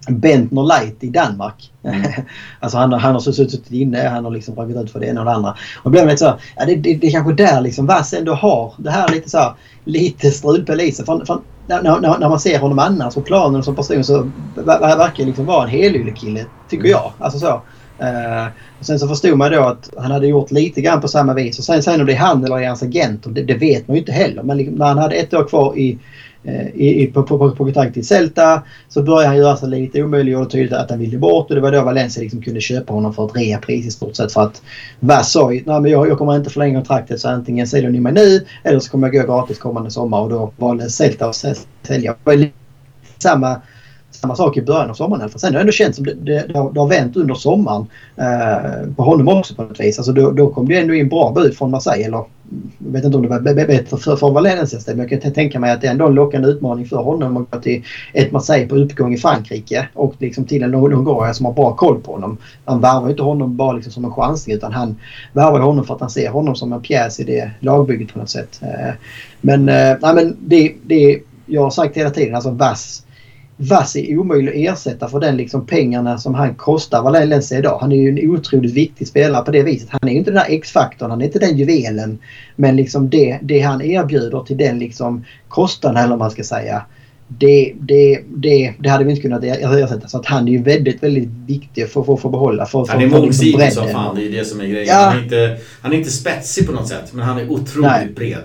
Bentner 0.08 0.62
Light 0.62 1.04
i 1.04 1.08
Danmark. 1.10 1.72
Mm. 1.82 2.02
alltså 2.60 2.78
han, 2.78 2.92
han 2.92 3.12
har 3.12 3.20
suttit 3.20 3.70
inne, 3.70 4.08
han 4.08 4.24
har 4.24 4.32
liksom 4.32 4.54
dragit 4.54 4.76
ut 4.76 4.90
för 4.90 5.00
det 5.00 5.06
ena 5.06 5.20
och 5.20 5.26
det 5.26 5.32
andra. 5.32 5.56
Och 5.82 5.90
blev 5.90 6.06
lite 6.06 6.16
så, 6.16 6.38
ja, 6.56 6.64
det, 6.64 6.74
det, 6.74 6.94
det 6.94 7.06
är 7.06 7.10
kanske 7.10 7.32
där 7.32 7.60
liksom 7.60 7.86
Vass 7.86 8.12
ändå 8.12 8.34
har 8.34 8.74
det 8.78 8.90
här 8.90 9.08
lite 9.08 9.30
så 9.30 9.38
här, 9.38 9.54
lite 9.84 10.30
strulpel 10.30 10.80
i 10.80 10.92
sig. 10.92 11.04
När, 11.68 11.82
när, 11.82 12.18
när, 12.18 12.28
man 12.28 12.40
ser 12.40 12.58
honom 12.58 12.78
annars 12.78 13.14
på 13.14 13.20
planen 13.20 13.62
som 13.62 13.76
person 13.76 14.04
så 14.04 14.30
verkar 14.54 15.24
liksom 15.24 15.46
vara 15.46 15.64
en 15.64 15.70
helyllekille, 15.70 16.46
tycker 16.68 16.84
mm. 16.84 16.90
jag. 16.90 17.12
Alltså 17.18 17.38
så. 17.38 17.62
Uh, 18.02 18.46
och 18.78 18.86
sen 18.86 18.98
så 18.98 19.08
förstod 19.08 19.38
man 19.38 19.52
då 19.52 19.60
att 19.60 19.90
han 19.96 20.10
hade 20.10 20.26
gjort 20.26 20.50
lite 20.50 20.80
grann 20.80 21.00
på 21.00 21.08
samma 21.08 21.34
vis. 21.34 21.58
Och 21.58 21.64
sen, 21.64 21.82
sen 21.82 22.00
om 22.00 22.06
det 22.06 22.12
är 22.12 22.16
han 22.16 22.44
eller 22.44 22.60
är 22.60 22.68
hans 22.68 22.82
agent, 22.82 23.24
det, 23.26 23.42
det 23.42 23.54
vet 23.54 23.88
man 23.88 23.94
ju 23.94 24.00
inte 24.00 24.12
heller. 24.12 24.42
Men 24.42 24.56
liksom, 24.56 24.74
när 24.74 24.86
han 24.86 24.98
hade 24.98 25.14
ett 25.14 25.34
år 25.34 25.48
kvar 25.48 25.78
i 25.78 25.98
Eh, 26.46 26.66
i, 26.66 27.10
på, 27.14 27.22
på, 27.22 27.38
på 27.50 27.64
kontrakt 27.64 27.94
till 27.94 28.06
Celta 28.06 28.62
så 28.88 29.02
började 29.02 29.26
han 29.26 29.36
göra 29.36 29.56
sig 29.56 29.68
lite 29.68 30.02
omöjlig 30.02 30.38
och 30.38 30.50
tydligt 30.50 30.72
att 30.72 30.90
han 30.90 30.98
ville 30.98 31.18
bort 31.18 31.48
och 31.48 31.54
det 31.54 31.60
var 31.60 31.72
då 31.72 31.82
Valencia 31.82 32.22
liksom 32.22 32.42
kunde 32.42 32.60
köpa 32.60 32.92
honom 32.92 33.14
för 33.14 33.26
ett 33.26 33.36
reapris 33.36 33.86
i 33.86 33.90
stort 33.90 34.16
sett 34.16 34.32
för 34.32 34.40
att 34.40 34.62
Vass 35.00 35.32
sa 35.32 35.52
ju 35.52 35.70
att 35.70 35.90
jag, 35.90 36.08
jag 36.08 36.18
kommer 36.18 36.36
inte 36.36 36.50
förlänga 36.50 36.78
kontraktet 36.78 37.20
så 37.20 37.28
antingen 37.28 37.66
säljer 37.66 37.90
ni 37.90 38.00
mig 38.00 38.12
nu 38.12 38.46
eller 38.62 38.78
så 38.78 38.90
kommer 38.90 39.12
jag 39.12 39.26
gå 39.26 39.34
gratis 39.34 39.58
kommande 39.58 39.90
sommar 39.90 40.20
och 40.20 40.30
då 40.30 40.52
valde 40.56 40.90
Celta 40.90 41.26
att 41.26 41.44
sälja. 41.82 42.14
Samma 43.18 43.60
samma 44.20 44.36
sak 44.36 44.56
i 44.56 44.62
början 44.62 44.90
av 44.90 44.94
sommaren. 44.94 45.30
För 45.30 45.38
sen 45.38 45.48
har 45.48 45.54
det 45.54 45.60
ändå 45.60 45.72
känts 45.72 45.96
som 45.96 46.06
det, 46.06 46.14
det, 46.14 46.46
det, 46.48 46.58
har, 46.58 46.72
det 46.72 46.80
har 46.80 46.88
vänt 46.88 47.16
under 47.16 47.34
sommaren. 47.34 47.86
Eh, 48.16 48.94
på 48.96 49.02
honom 49.02 49.28
också 49.28 49.54
på 49.54 49.62
något 49.62 49.80
vis. 49.80 49.98
Alltså 49.98 50.12
då, 50.12 50.30
då 50.30 50.50
kom 50.50 50.68
det 50.68 50.78
ändå 50.78 50.94
in 50.94 51.08
bra 51.08 51.32
bud 51.32 51.56
från 51.56 51.70
Marseille. 51.70 52.04
Eller, 52.04 52.24
jag 52.78 52.92
vet 52.92 53.04
inte 53.04 53.16
om 53.16 53.22
det 53.22 53.28
var 53.28 53.40
bättre 53.40 53.96
för, 53.96 54.16
för 54.16 54.30
Valencia 54.30 54.80
men 54.86 55.08
jag 55.08 55.22
kan 55.22 55.32
tänka 55.32 55.60
mig 55.60 55.70
att 55.70 55.80
det 55.80 55.86
är 55.86 55.90
ändå 55.90 56.06
en 56.06 56.14
lockande 56.14 56.48
utmaning 56.48 56.86
för 56.86 56.96
honom 56.96 57.36
att 57.36 57.50
gå 57.50 57.60
till 57.60 57.82
ett 58.12 58.32
Marseille 58.32 58.66
på 58.66 58.76
uppgång 58.76 59.14
i 59.14 59.16
Frankrike 59.16 59.88
och 59.94 60.14
liksom 60.18 60.44
till 60.44 60.62
en 60.62 60.70
Longoria 60.70 61.34
som 61.34 61.46
har 61.46 61.52
bra 61.52 61.72
koll 61.76 62.00
på 62.00 62.12
honom. 62.12 62.38
Han 62.64 62.80
värvar 62.80 63.10
inte 63.10 63.22
honom 63.22 63.56
bara 63.56 63.72
liksom 63.72 63.92
som 63.92 64.04
en 64.04 64.12
chansning 64.12 64.56
utan 64.56 64.72
han 64.72 64.96
värvar 65.32 65.60
honom 65.60 65.84
för 65.84 65.94
att 65.94 66.00
han 66.00 66.10
ser 66.10 66.30
honom 66.30 66.54
som 66.54 66.72
en 66.72 66.80
pjäs 66.80 67.20
i 67.20 67.24
det 67.24 67.50
lagbygget 67.60 68.12
på 68.12 68.18
något 68.18 68.30
sätt. 68.30 68.60
Eh, 68.62 68.94
men, 69.40 69.68
eh, 69.68 69.96
nej, 70.00 70.14
men 70.14 70.36
det, 70.40 70.74
det 70.82 71.20
jag 71.46 71.62
har 71.62 71.70
sagt 71.70 71.96
hela 71.96 72.10
tiden, 72.10 72.34
alltså 72.34 72.50
Vass 72.50 73.02
Vass 73.56 73.96
är 73.96 74.18
omöjlig 74.18 74.68
att 74.68 74.74
ersätta 74.74 75.08
för 75.08 75.20
den 75.20 75.36
liksom 75.36 75.66
pengarna 75.66 76.18
som 76.18 76.34
han 76.34 76.54
kostar 76.54 77.02
Valencia 77.02 77.58
idag. 77.58 77.78
Han 77.80 77.92
är 77.92 77.96
ju 77.96 78.08
en 78.08 78.30
otroligt 78.30 78.72
viktig 78.72 79.08
spelare 79.08 79.44
på 79.44 79.50
det 79.50 79.62
viset. 79.62 79.88
Han 79.90 80.08
är 80.08 80.12
ju 80.12 80.18
inte 80.18 80.30
den 80.30 80.42
där 80.42 80.54
X-faktorn, 80.54 81.10
han 81.10 81.20
är 81.20 81.24
inte 81.24 81.38
den 81.38 81.56
juvelen. 81.56 82.18
Men 82.56 82.76
liksom 82.76 83.10
det, 83.10 83.38
det 83.42 83.60
han 83.60 83.82
erbjuder 83.82 84.40
till 84.40 84.56
den 84.56 84.78
liksom 84.78 85.24
kostnaden 85.48 85.96
eller 85.96 86.10
vad 86.10 86.18
man 86.18 86.30
ska 86.30 86.44
säga. 86.44 86.82
Det, 87.28 87.74
det, 87.80 88.20
det, 88.28 88.74
det 88.78 88.88
hade 88.88 89.04
vi 89.04 89.10
inte 89.10 89.22
kunnat 89.22 89.44
ersätta. 89.44 90.08
Så 90.08 90.18
att 90.18 90.26
han 90.26 90.48
är 90.48 90.52
ju 90.52 90.62
väldigt, 90.62 91.02
väldigt 91.02 91.28
viktig 91.46 91.88
för, 91.88 92.14
att 92.14 92.20
få 92.20 92.28
behålla. 92.28 92.66
För, 92.66 92.84
för, 92.84 92.92
han 92.92 93.02
är 93.02 93.06
liksom 93.06 93.20
mångsidig 93.20 93.72
som 93.72 93.88
fan, 93.88 94.16
det 94.16 94.26
är 94.26 94.30
det 94.30 94.44
som 94.44 94.60
är 94.60 94.66
grejen. 94.66 94.86
Ja. 94.88 94.94
Han, 94.94 95.18
är 95.18 95.22
inte, 95.22 95.56
han 95.80 95.92
är 95.92 95.96
inte 95.96 96.10
spetsig 96.10 96.66
på 96.66 96.72
något 96.72 96.88
sätt, 96.88 97.12
men 97.12 97.24
han 97.24 97.38
är 97.38 97.50
otroligt 97.50 97.90
Nej. 97.90 98.08
bred. 98.16 98.42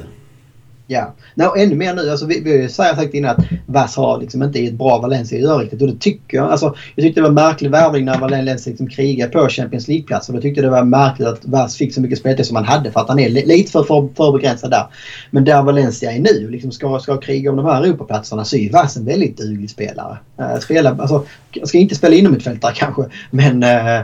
Ja, 0.87 1.13
no, 1.35 1.55
ännu 1.57 1.75
mer 1.75 1.93
nu. 1.93 2.09
Alltså, 2.09 2.25
vi, 2.25 2.39
vi 2.39 2.61
har 2.61 2.67
sagt 2.67 3.13
innan 3.13 3.31
att 3.31 3.45
Vass 3.65 3.95
har 3.95 4.19
liksom 4.19 4.43
inte 4.43 4.65
ett 4.65 4.73
bra 4.73 4.99
Valencia 4.99 5.39
i 5.39 5.41
riktigt. 5.41 5.81
Och 5.81 5.87
det 5.87 5.99
tycker 5.99 6.37
jag. 6.37 6.51
Alltså, 6.51 6.75
jag 6.95 7.03
tyckte 7.03 7.21
det 7.21 7.27
var 7.27 7.33
märklig 7.33 7.71
värvning 7.71 8.05
när 8.05 8.19
Valencia 8.19 8.71
liksom 8.71 8.87
krigade 8.87 9.31
på 9.31 9.49
Champions 9.49 9.87
League-plats. 9.87 10.29
Och 10.29 10.35
jag 10.35 10.41
tyckte 10.41 10.61
det 10.61 10.69
var 10.69 10.83
märkligt 10.83 11.27
att 11.27 11.45
Vass 11.45 11.77
fick 11.77 11.93
så 11.93 12.01
mycket 12.01 12.19
speltid 12.19 12.45
som 12.45 12.55
han 12.55 12.65
hade 12.65 12.91
för 12.91 12.99
att 12.99 13.07
han 13.07 13.19
är 13.19 13.29
lite 13.29 13.71
för, 13.71 13.83
för, 13.83 14.09
för 14.15 14.31
begränsad 14.31 14.71
där. 14.71 14.85
Men 15.31 15.45
där 15.45 15.63
Valencia 15.63 16.11
är 16.11 16.19
nu, 16.19 16.49
liksom 16.49 16.71
ska, 16.71 16.99
ska 16.99 17.17
kriga 17.17 17.49
om 17.49 17.57
de 17.57 17.65
här 17.65 17.83
Europaplatserna 17.83 18.45
så 18.45 18.57
är 18.57 18.71
Vass 18.71 18.97
en 18.97 19.05
väldigt 19.05 19.37
duglig 19.37 19.69
spelare. 19.69 20.17
Uh, 20.39 20.59
spela, 20.59 20.89
alltså, 20.89 21.25
ska 21.63 21.77
inte 21.77 21.95
spela 21.95 22.15
inomhutfältare 22.15 22.73
kanske, 22.75 23.03
men 23.31 23.63
uh, 23.63 24.01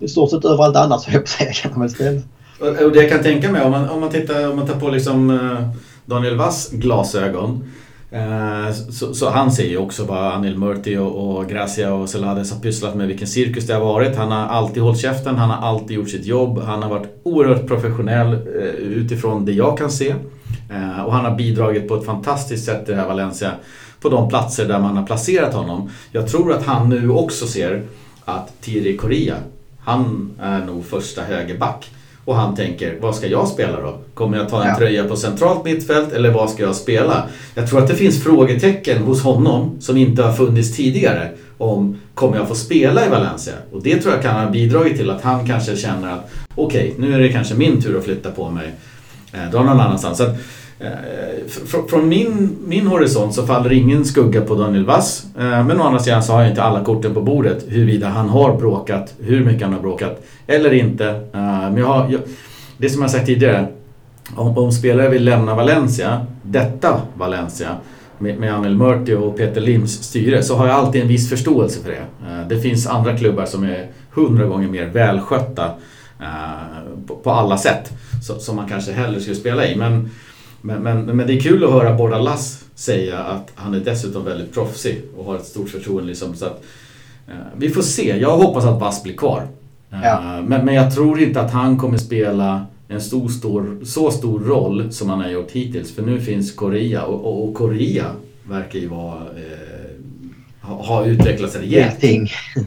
i 0.00 0.08
stort 0.08 0.30
sett 0.30 0.44
överallt 0.44 0.76
annars, 0.76 1.06
höll 1.06 1.14
jag 1.14 1.22
på 1.22 1.24
att 1.24 1.28
säga, 1.28 1.52
kan 1.52 1.70
man 1.70 1.80
väl 1.80 1.90
spela. 1.90 2.20
Och 2.62 2.92
det 2.92 3.02
jag 3.02 3.10
kan 3.10 3.22
tänka 3.22 3.52
mig 3.52 3.62
om 3.62 3.70
man, 3.70 3.88
om 3.88 4.00
man, 4.00 4.10
tittar, 4.10 4.50
om 4.50 4.56
man 4.56 4.66
tar 4.66 4.80
på 4.80 4.90
liksom 4.90 5.30
eh, 5.30 5.68
Daniel 6.04 6.36
Wass 6.36 6.70
glasögon. 6.70 7.64
Eh, 8.10 8.72
så, 8.90 9.14
så, 9.14 9.30
han 9.30 9.52
ser 9.52 9.68
ju 9.68 9.76
också 9.76 10.04
vad 10.04 10.32
Anil 10.32 10.58
Murti 10.58 10.96
och, 10.96 11.36
och 11.36 11.48
Gracia 11.48 11.94
och 11.94 12.08
Selades 12.08 12.52
har 12.52 12.60
pysslat 12.60 12.94
med, 12.94 13.08
vilken 13.08 13.26
cirkus 13.26 13.66
det 13.66 13.74
har 13.74 13.80
varit. 13.80 14.16
Han 14.16 14.32
har 14.32 14.46
alltid 14.46 14.82
hållit 14.82 15.00
käften, 15.00 15.36
han 15.36 15.50
har 15.50 15.68
alltid 15.68 15.96
gjort 15.96 16.10
sitt 16.10 16.26
jobb. 16.26 16.58
Han 16.58 16.82
har 16.82 16.90
varit 16.90 17.20
oerhört 17.22 17.66
professionell 17.66 18.32
eh, 18.32 18.64
utifrån 18.74 19.44
det 19.44 19.52
jag 19.52 19.78
kan 19.78 19.90
se. 19.90 20.14
Och 21.06 21.12
han 21.12 21.24
har 21.24 21.36
bidragit 21.36 21.88
på 21.88 21.96
ett 21.96 22.04
fantastiskt 22.04 22.64
sätt 22.64 22.88
i 22.88 22.92
det 22.92 22.98
här 22.98 23.08
Valencia 23.08 23.50
på 24.00 24.08
de 24.08 24.28
platser 24.28 24.68
där 24.68 24.78
man 24.78 24.96
har 24.96 25.06
placerat 25.06 25.54
honom. 25.54 25.90
Jag 26.12 26.28
tror 26.28 26.52
att 26.52 26.66
han 26.66 26.88
nu 26.88 27.10
också 27.10 27.46
ser 27.46 27.82
att 28.24 28.60
Thierry 28.60 28.96
Correa, 28.96 29.36
han 29.80 30.30
är 30.40 30.64
nog 30.64 30.84
första 30.84 31.22
högerback. 31.22 31.90
Och 32.24 32.36
han 32.36 32.54
tänker, 32.54 32.98
vad 33.00 33.14
ska 33.14 33.26
jag 33.26 33.48
spela 33.48 33.80
då? 33.80 33.98
Kommer 34.14 34.38
jag 34.38 34.48
ta 34.48 34.62
en 34.62 34.68
ja. 34.68 34.78
tröja 34.78 35.04
på 35.04 35.16
centralt 35.16 35.64
mittfält 35.64 36.12
eller 36.12 36.30
vad 36.30 36.50
ska 36.50 36.62
jag 36.62 36.76
spela? 36.76 37.28
Jag 37.54 37.70
tror 37.70 37.78
att 37.78 37.88
det 37.88 37.94
finns 37.94 38.22
frågetecken 38.22 39.02
hos 39.02 39.22
honom 39.22 39.76
som 39.80 39.96
inte 39.96 40.22
har 40.22 40.32
funnits 40.32 40.76
tidigare. 40.76 41.30
Om, 41.58 42.00
kommer 42.14 42.36
jag 42.36 42.48
få 42.48 42.54
spela 42.54 43.06
i 43.06 43.08
Valencia? 43.08 43.54
Och 43.72 43.82
det 43.82 43.96
tror 43.96 44.14
jag 44.14 44.22
kan 44.22 44.40
ha 44.40 44.50
bidragit 44.50 44.96
till 44.96 45.10
att 45.10 45.22
han 45.22 45.46
kanske 45.46 45.76
känner 45.76 46.12
att 46.12 46.30
okej, 46.54 46.94
okay, 46.94 47.08
nu 47.08 47.14
är 47.14 47.18
det 47.18 47.28
kanske 47.28 47.54
min 47.54 47.82
tur 47.82 47.98
att 47.98 48.04
flytta 48.04 48.30
på 48.30 48.50
mig. 48.50 48.72
Eh, 49.32 49.50
dra 49.50 49.62
någon 49.62 49.80
annanstans. 49.80 50.18
Så 50.18 50.24
att, 50.24 50.36
Eh, 50.82 51.46
från 51.88 52.08
min, 52.08 52.56
min 52.66 52.86
horisont 52.86 53.34
så 53.34 53.46
faller 53.46 53.72
ingen 53.72 54.04
skugga 54.04 54.40
på 54.40 54.54
Daniel 54.54 54.84
Wass. 54.84 55.26
Eh, 55.38 55.66
men 55.66 55.80
å 55.80 55.84
andra 55.84 56.00
sidan 56.00 56.22
så 56.22 56.32
har 56.32 56.40
jag 56.40 56.50
inte 56.50 56.62
alla 56.62 56.84
korten 56.84 57.14
på 57.14 57.20
bordet 57.20 57.64
huruvida 57.68 58.08
han 58.08 58.28
har 58.28 58.56
bråkat, 58.56 59.14
hur 59.20 59.44
mycket 59.44 59.62
han 59.62 59.72
har 59.72 59.80
bråkat 59.80 60.22
eller 60.46 60.72
inte. 60.72 61.06
Eh, 61.08 61.40
men 61.42 61.76
jag 61.76 61.86
har, 61.86 62.10
jag, 62.10 62.20
det 62.76 62.90
som 62.90 63.02
jag 63.02 63.10
sagt 63.10 63.26
tidigare, 63.26 63.66
om, 64.34 64.58
om 64.58 64.72
spelare 64.72 65.08
vill 65.08 65.24
lämna 65.24 65.54
Valencia, 65.54 66.26
detta 66.42 67.00
Valencia, 67.14 67.76
med, 68.18 68.38
med 68.38 68.54
Anel 68.54 68.76
Murti 68.76 69.14
och 69.14 69.36
Peter 69.36 69.60
Lims 69.60 70.02
styre 70.02 70.42
så 70.42 70.56
har 70.56 70.66
jag 70.66 70.76
alltid 70.76 71.02
en 71.02 71.08
viss 71.08 71.28
förståelse 71.28 71.80
för 71.82 71.90
det. 71.90 72.04
Det 72.54 72.60
finns 72.60 72.86
andra 72.86 73.16
klubbar 73.16 73.44
som 73.44 73.64
är 73.64 73.86
hundra 74.10 74.46
gånger 74.46 74.68
mer 74.68 74.86
välskötta 74.86 75.70
på, 77.06 77.16
på 77.16 77.30
alla 77.30 77.58
sätt 77.58 77.92
som 78.20 78.56
man 78.56 78.68
kanske 78.68 78.92
hellre 78.92 79.20
skulle 79.20 79.36
spela 79.36 79.66
i. 79.66 79.76
Men 79.76 80.10
men, 80.62 80.82
men, 80.82 81.16
men 81.16 81.26
det 81.26 81.32
är 81.32 81.40
kul 81.40 81.64
att 81.64 81.70
höra 81.70 81.94
Bordalas 81.94 82.64
säga 82.74 83.18
att 83.18 83.52
han 83.54 83.74
är 83.74 83.80
dessutom 83.80 84.24
väldigt 84.24 84.54
proffsig 84.54 85.02
och 85.16 85.24
har 85.24 85.36
ett 85.36 85.46
stort 85.46 85.68
förtroende. 85.68 86.08
Liksom, 86.08 86.34
så 86.34 86.46
att, 86.46 86.64
eh, 87.28 87.34
vi 87.56 87.70
får 87.70 87.82
se. 87.82 88.18
Jag 88.18 88.36
hoppas 88.36 88.64
att 88.64 88.80
Vass 88.80 89.02
blir 89.02 89.16
kvar. 89.16 89.48
Eh, 89.92 90.00
ja. 90.02 90.42
men, 90.46 90.64
men 90.64 90.74
jag 90.74 90.94
tror 90.94 91.20
inte 91.20 91.40
att 91.40 91.50
han 91.50 91.78
kommer 91.78 91.98
spela 91.98 92.66
en 92.88 93.00
stor, 93.00 93.28
stor, 93.28 93.84
så 93.84 94.10
stor 94.10 94.40
roll 94.40 94.92
som 94.92 95.10
han 95.10 95.20
har 95.20 95.28
gjort 95.28 95.50
hittills. 95.50 95.94
För 95.94 96.02
nu 96.02 96.20
finns 96.20 96.52
Korea 96.52 97.04
och, 97.04 97.24
och, 97.24 97.48
och 97.48 97.54
Korea 97.54 98.06
verkar 98.48 98.78
ju 98.78 98.88
vara, 98.88 99.16
eh, 99.16 100.68
ha, 100.68 100.82
ha 100.82 101.04
utvecklats 101.04 101.56
rejält. 101.56 101.98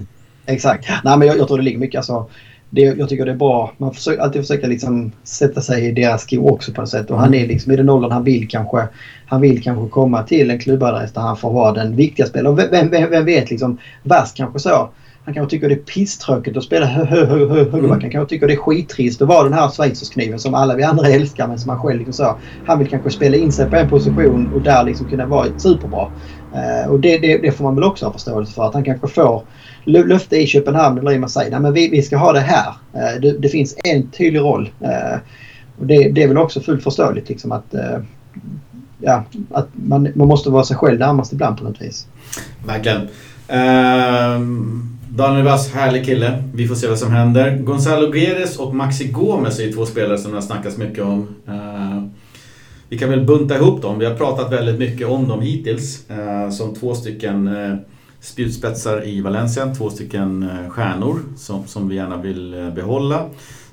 Exakt. 0.45 0.89
Nej, 1.03 1.17
men 1.17 1.27
jag, 1.27 1.37
jag 1.37 1.47
tror 1.47 1.57
det 1.57 1.63
ligger 1.63 1.79
mycket 1.79 1.97
alltså 1.97 2.29
det, 2.69 2.81
jag 2.81 3.09
tycker 3.09 3.25
det 3.25 3.31
är 3.31 3.35
bra. 3.35 3.71
Man 3.77 3.93
får 3.93 4.19
alltid 4.19 4.41
försöka 4.41 4.67
liksom 4.67 5.11
sätta 5.23 5.61
sig 5.61 5.85
i 5.85 5.91
deras 5.91 6.21
skor 6.21 6.51
också 6.51 6.71
på 6.73 6.81
något 6.81 6.89
sätt. 6.89 7.11
Och 7.11 7.19
han 7.19 7.33
är 7.33 7.47
liksom 7.47 7.71
i 7.71 7.75
den 7.75 7.89
åldern 7.89 8.11
han 8.11 8.23
vill 8.23 8.47
kanske, 8.47 8.87
han 9.25 9.41
vill 9.41 9.63
kanske 9.63 9.89
komma 9.89 10.23
till 10.23 10.51
en 10.51 10.59
klubbadress 10.59 11.13
där 11.13 11.21
han 11.21 11.37
får 11.37 11.53
vara 11.53 11.71
den 11.71 11.95
viktiga 11.95 12.25
spelaren. 12.25 12.55
Vem, 12.55 12.89
vem, 12.89 13.09
vem 13.09 13.25
vet 13.25 13.49
liksom, 13.49 13.77
värst 14.03 14.37
kanske 14.37 14.59
så. 14.59 14.89
Han 15.25 15.33
kanske 15.33 15.49
tycker 15.49 15.69
det 15.69 15.75
är 15.75 15.79
pisstråkigt 15.79 16.57
att 16.57 16.63
spela 16.63 16.85
högerback. 16.85 17.71
Han 17.71 17.85
mm. 17.85 18.11
kanske 18.11 18.29
tycker 18.29 18.47
det 18.47 18.53
är 18.53 18.57
skittrist 18.57 19.21
att 19.21 19.27
vara 19.27 19.43
den 19.43 19.53
här 19.53 19.69
schweizerskniven 19.69 20.39
som 20.39 20.53
alla 20.53 20.75
vi 20.75 20.83
andra 20.83 21.07
älskar 21.07 21.47
men 21.47 21.59
som 21.59 21.69
han 21.69 21.79
själv 21.81 21.97
liksom 21.97 22.13
så. 22.13 22.37
Han 22.65 22.79
vill 22.79 22.87
kanske 22.87 23.09
spela 23.09 23.37
in 23.37 23.51
sig 23.51 23.69
på 23.69 23.75
en 23.75 23.89
position 23.89 24.53
och 24.53 24.61
där 24.61 24.83
liksom 24.83 25.09
kunna 25.09 25.25
vara 25.25 25.47
superbra. 25.57 26.11
Eh, 26.55 26.89
och 26.89 26.99
det, 26.99 27.17
det, 27.17 27.37
det, 27.37 27.51
får 27.51 27.63
man 27.63 27.75
väl 27.75 27.83
också 27.83 28.05
ha 28.05 28.13
förståelse 28.13 28.53
för. 28.53 28.67
Att 28.67 28.73
han 28.73 28.83
kanske 28.83 29.07
får 29.07 29.43
löfte 29.83 30.37
i 30.37 30.47
Köpenhamn 30.47 30.97
eller 30.97 31.11
i 31.11 31.19
Marseille. 31.19 31.51
Nej, 31.51 31.59
men 31.59 31.73
vi, 31.73 31.89
vi 31.89 32.01
ska 32.01 32.17
ha 32.17 32.33
det 32.33 32.39
här. 32.39 32.73
Eh, 32.93 33.21
det, 33.21 33.31
det, 33.31 33.49
finns 33.49 33.75
en 33.83 34.09
tydlig 34.11 34.39
roll. 34.39 34.69
Eh, 34.81 35.19
och 35.79 35.85
det, 35.85 36.09
det, 36.09 36.23
är 36.23 36.27
väl 36.27 36.37
också 36.37 36.61
fullt 36.61 36.83
förståeligt 36.83 37.29
liksom 37.29 37.51
att, 37.51 37.73
eh, 37.73 37.97
ja, 38.99 39.23
att 39.51 39.67
man, 39.73 40.07
man 40.15 40.27
måste 40.27 40.49
vara 40.49 40.63
sig 40.63 40.77
själv 40.77 40.99
närmast 40.99 41.33
ibland 41.33 41.57
på 41.57 41.63
något 41.63 41.81
vis. 41.81 42.07
Verkligen. 42.65 43.01
Uh, 43.49 44.41
Daniel 45.09 45.45
Vass, 45.45 45.73
härlig 45.73 46.05
kille. 46.05 46.43
Vi 46.53 46.67
får 46.67 46.75
se 46.75 46.87
vad 46.87 46.99
som 46.99 47.11
händer. 47.11 47.57
Gonzalo 47.57 48.11
Guedes 48.11 48.57
och 48.57 48.75
Maxi 48.75 49.07
Gomes 49.07 49.59
är 49.59 49.71
två 49.71 49.85
spelare 49.85 50.17
som 50.17 50.31
det 50.31 50.37
har 50.37 50.41
snackats 50.41 50.77
mycket 50.77 51.03
om. 51.03 51.27
Eh, 51.47 52.03
vi 52.89 52.97
kan 52.97 53.09
väl 53.09 53.25
bunta 53.25 53.55
ihop 53.55 53.81
dem. 53.81 53.99
Vi 53.99 54.05
har 54.05 54.15
pratat 54.15 54.51
väldigt 54.51 54.79
mycket 54.79 55.07
om 55.07 55.27
dem 55.27 55.41
hittills. 55.41 56.09
Eh, 56.09 56.49
som 56.49 56.75
två 56.75 56.95
stycken 56.95 57.47
eh, 57.47 57.75
spjutspetsar 58.19 59.07
i 59.07 59.21
Valencia. 59.21 59.75
Två 59.75 59.89
stycken 59.89 60.43
eh, 60.43 60.69
stjärnor 60.69 61.19
som, 61.37 61.67
som 61.67 61.89
vi 61.89 61.95
gärna 61.95 62.17
vill 62.17 62.71
behålla. 62.75 63.29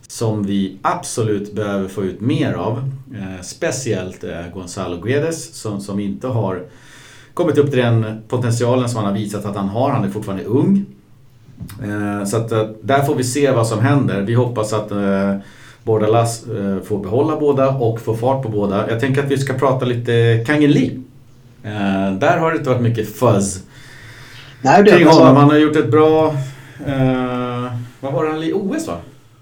Som 0.09 0.43
vi 0.43 0.79
absolut 0.83 1.55
behöver 1.55 1.89
få 1.89 2.05
ut 2.05 2.21
mer 2.21 2.53
av. 2.53 2.91
speciellt 3.43 4.25
Gonzalo 4.55 5.01
Guedes 5.01 5.55
som, 5.55 5.81
som 5.81 6.01
inte 6.01 6.27
har 6.27 6.63
kommit 7.35 7.59
upp 7.59 7.71
till 7.71 7.79
den 7.79 8.23
potentialen 8.29 8.89
som 8.89 8.97
han 8.97 9.07
har 9.07 9.21
visat 9.21 9.45
att 9.45 9.57
han 9.57 9.69
har. 9.69 9.91
Han 9.91 10.05
är 10.05 10.11
fortfarande 10.11 10.45
ung. 10.45 10.85
Eh, 11.83 12.25
så 12.25 12.37
att 12.37 12.49
där 12.83 13.03
får 13.03 13.15
vi 13.15 13.25
se 13.25 13.51
vad 13.51 13.67
som 13.67 13.81
händer. 13.81 14.23
Vi 14.23 14.35
hoppas 14.35 14.73
att 14.73 14.93
eh, 15.83 15.87
Bordalas 15.87 16.45
får 16.85 16.99
behålla 16.99 17.37
båda 17.37 17.69
och 17.69 18.01
få 18.01 18.17
fart 18.17 18.43
på 18.43 18.49
båda. 18.49 18.91
Jag 18.91 19.01
tänker 19.01 19.23
att 19.23 19.31
vi 19.31 19.39
ska 19.39 19.53
prata 19.53 19.85
lite 19.85 20.45
Kangeli. 20.47 20.99
Där 22.19 22.39
har 22.39 22.51
det 22.51 22.57
inte 22.57 22.71
varit 22.71 22.83
mycket 22.83 23.17
fuzz 23.17 23.63
Nej, 24.63 24.83
det 24.83 24.91
kring 24.91 25.07
honom. 25.07 25.23
Alltså... 25.23 25.41
Han 25.41 25.51
har 25.51 25.57
gjort 25.57 25.77
ett 25.77 25.91
bra... 25.91 26.37
Eh, 26.87 27.73
vad 28.01 28.13
var 28.13 28.27
han 28.27 28.43
i 28.43 28.53
OS 28.53 28.87
va? 28.87 28.97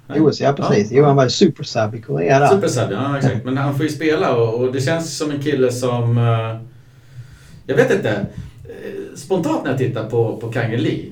OS, 0.09 0.41
ja 0.41 0.53
precis. 0.53 0.91
Ja. 0.91 0.99
Jo, 0.99 1.05
han 1.05 1.17
var 1.17 1.29
super 1.29 1.65
sub 1.65 1.95
i 1.95 2.01
Korea 2.01 2.39
där. 2.39 2.49
Super 2.49 2.69
sub, 2.69 2.93
ja 2.93 3.19
exakt. 3.19 3.37
Men 3.45 3.57
han 3.57 3.75
får 3.75 3.83
ju 3.83 3.93
spela 3.93 4.37
och, 4.37 4.55
och 4.55 4.73
det 4.73 4.81
känns 4.81 5.19
som 5.19 5.31
en 5.31 5.43
kille 5.43 5.73
som... 5.73 6.19
Eh, 6.19 6.61
jag 7.67 7.77
vet 7.77 7.91
inte. 7.91 8.27
Spontant 9.17 9.65
när 9.65 9.71
jag 9.71 9.79
tittar 9.79 10.11
på, 10.11 10.37
på 10.37 10.53
Kang 10.53 10.77
Lee 10.77 11.05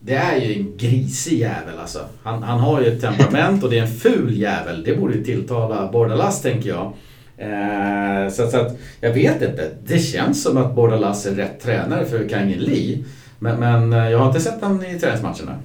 det 0.00 0.14
är 0.14 0.36
ju 0.36 0.54
en 0.54 0.76
grisig 0.76 1.38
jävel 1.38 1.78
alltså. 1.80 1.98
Han, 2.22 2.42
han 2.42 2.60
har 2.60 2.80
ju 2.80 2.86
ett 2.86 3.00
temperament 3.00 3.64
och 3.64 3.70
det 3.70 3.78
är 3.78 3.82
en 3.82 3.94
ful 3.94 4.38
jävel. 4.38 4.84
Det 4.84 4.96
borde 4.96 5.14
ju 5.14 5.24
tilltala 5.24 5.92
Bordalas 5.92 6.42
tänker 6.42 6.68
jag. 6.68 6.92
Eh, 7.36 8.28
så, 8.30 8.46
så, 8.46 8.60
att, 8.60 8.76
jag 9.00 9.12
vet 9.12 9.42
inte. 9.42 9.70
Det 9.86 9.98
känns 9.98 10.42
som 10.42 10.56
att 10.56 10.74
Bordalas 10.74 11.26
är 11.26 11.34
rätt 11.34 11.60
tränare 11.60 12.04
för 12.04 12.28
Kangin 12.28 12.58
Lee. 12.58 13.04
Men, 13.38 13.60
men 13.60 13.92
eh, 13.92 14.10
jag 14.10 14.18
har 14.18 14.26
inte 14.26 14.40
sett 14.40 14.62
honom 14.62 14.84
i 14.84 14.98
träningsmatcherna. 14.98 15.58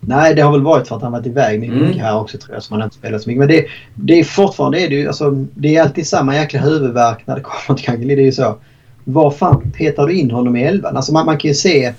Nej, 0.00 0.34
det 0.34 0.42
har 0.42 0.52
väl 0.52 0.62
varit 0.62 0.88
för 0.88 0.96
att 0.96 1.02
han 1.02 1.12
varit 1.12 1.26
iväg 1.26 1.60
mycket 1.60 1.76
mm. 1.76 1.98
här 1.98 2.20
också 2.20 2.38
tror 2.38 2.54
jag. 2.54 2.62
Som 2.62 2.76
han 2.76 2.84
inte 2.84 2.96
spelat 2.96 3.22
så 3.22 3.28
mycket. 3.28 3.38
Men 3.38 3.48
det, 3.48 3.66
det 3.94 4.20
är 4.20 4.24
fortfarande 4.24 4.80
är 4.80 4.88
det 4.88 4.94
ju, 4.94 5.06
alltså, 5.06 5.30
det 5.54 5.76
är 5.76 5.82
alltid 5.82 6.06
samma 6.06 6.36
jäkla 6.36 6.60
huvudvärk 6.60 7.26
när 7.26 7.36
det 7.36 7.42
kommer 7.42 7.78
till 7.78 7.86
Kangin 7.86 8.08
Lee. 8.08 8.16
Det 8.16 8.22
är 8.22 8.26
ju 8.26 8.32
så. 8.32 8.56
Var 9.04 9.30
fan 9.30 9.70
petar 9.70 10.06
du 10.06 10.14
in 10.14 10.30
honom 10.30 10.56
i 10.56 10.62
elvan? 10.62 10.96
Alltså 10.96 11.12
man, 11.12 11.26
man 11.26 11.38
kan 11.38 11.48
ju 11.48 11.54
se 11.54 11.92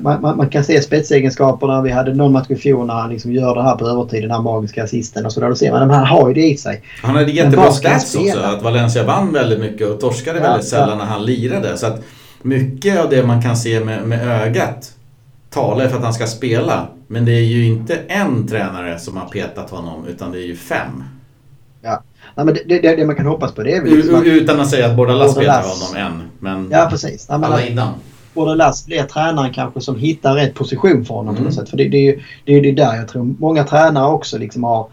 man, 0.00 0.20
man, 0.20 0.36
man, 0.36 0.48
kan 0.48 0.64
se 0.64 0.82
spetsegenskaperna. 0.82 1.82
Vi 1.82 1.90
hade 1.90 2.14
någon 2.14 2.32
match 2.32 2.46
i 2.50 2.56
fjol 2.56 2.86
när 2.86 2.94
han 2.94 3.10
liksom 3.10 3.32
gör 3.32 3.54
det 3.54 3.62
här 3.62 3.76
på 3.76 3.88
övertid, 3.88 4.22
den 4.22 4.30
här 4.30 4.40
magiska 4.40 4.84
assisten 4.84 5.26
och 5.26 5.32
så 5.32 5.40
där. 5.40 5.48
Då 5.48 5.54
ser 5.54 5.70
man 5.70 5.90
att 5.90 5.96
han 5.96 6.06
har 6.06 6.28
ju 6.28 6.34
det 6.34 6.46
i 6.46 6.56
sig. 6.56 6.82
Han 7.02 7.16
hade 7.16 7.32
jättebra 7.32 7.72
stats 7.72 8.14
också. 8.14 8.38
Att 8.38 8.62
Valencia 8.62 9.04
vann 9.04 9.32
väldigt 9.32 9.60
mycket 9.60 9.88
och 9.88 10.00
torskade 10.00 10.38
ja, 10.38 10.44
väldigt 10.44 10.68
sällan 10.68 10.88
ja. 10.88 10.96
när 10.96 11.04
han 11.04 11.24
lirade. 11.24 11.76
Så 11.76 11.86
att 11.86 12.02
mycket 12.42 13.04
av 13.04 13.10
det 13.10 13.26
man 13.26 13.42
kan 13.42 13.56
se 13.56 13.80
med, 13.80 14.02
med 14.02 14.28
ögat 14.28 14.92
talar 15.50 15.88
för 15.88 15.96
att 15.96 16.04
han 16.04 16.14
ska 16.14 16.26
spela. 16.26 16.88
Men 17.06 17.24
det 17.24 17.32
är 17.32 17.44
ju 17.44 17.64
inte 17.64 17.98
en 18.08 18.48
tränare 18.48 18.98
som 18.98 19.16
har 19.16 19.28
petat 19.28 19.70
honom 19.70 20.06
utan 20.06 20.32
det 20.32 20.38
är 20.38 20.46
ju 20.46 20.56
fem. 20.56 21.04
Ja. 21.82 22.02
Nej, 22.34 22.46
men 22.46 22.54
det, 22.54 22.78
det, 22.78 22.96
det 22.96 23.06
man 23.06 23.16
kan 23.16 23.26
hoppas 23.26 23.52
på 23.52 23.62
det 23.62 23.76
är 23.76 23.82
väl... 23.82 23.96
Liksom 23.96 24.24
Utan 24.24 24.60
att 24.60 24.70
säga 24.70 24.86
att 24.86 24.96
Bordalas 24.96 25.34
petar 25.34 25.62
honom 25.62 25.96
än. 25.96 26.28
Men 26.38 26.68
ja, 26.70 26.86
precis. 26.90 27.28
Nej, 27.28 27.38
alla 27.42 27.66
innan 27.66 27.94
Bordelas 28.34 28.86
blir 28.86 29.02
tränaren 29.02 29.52
kanske 29.52 29.80
som 29.80 29.98
hittar 29.98 30.34
rätt 30.34 30.54
position 30.54 31.04
för 31.04 31.14
honom 31.14 31.34
mm. 31.34 31.36
på 31.36 31.44
något 31.44 31.54
mm. 31.54 31.64
sätt. 31.64 31.70
För 31.70 31.76
det, 31.76 31.88
det, 31.88 32.08
är 32.08 32.24
det, 32.44 32.52
är 32.52 32.62
det 32.62 32.72
där 32.72 32.96
jag 32.96 33.08
tror 33.08 33.34
många 33.38 33.64
tränare 33.64 34.12
också 34.12 34.38
liksom 34.38 34.64
har 34.64 34.86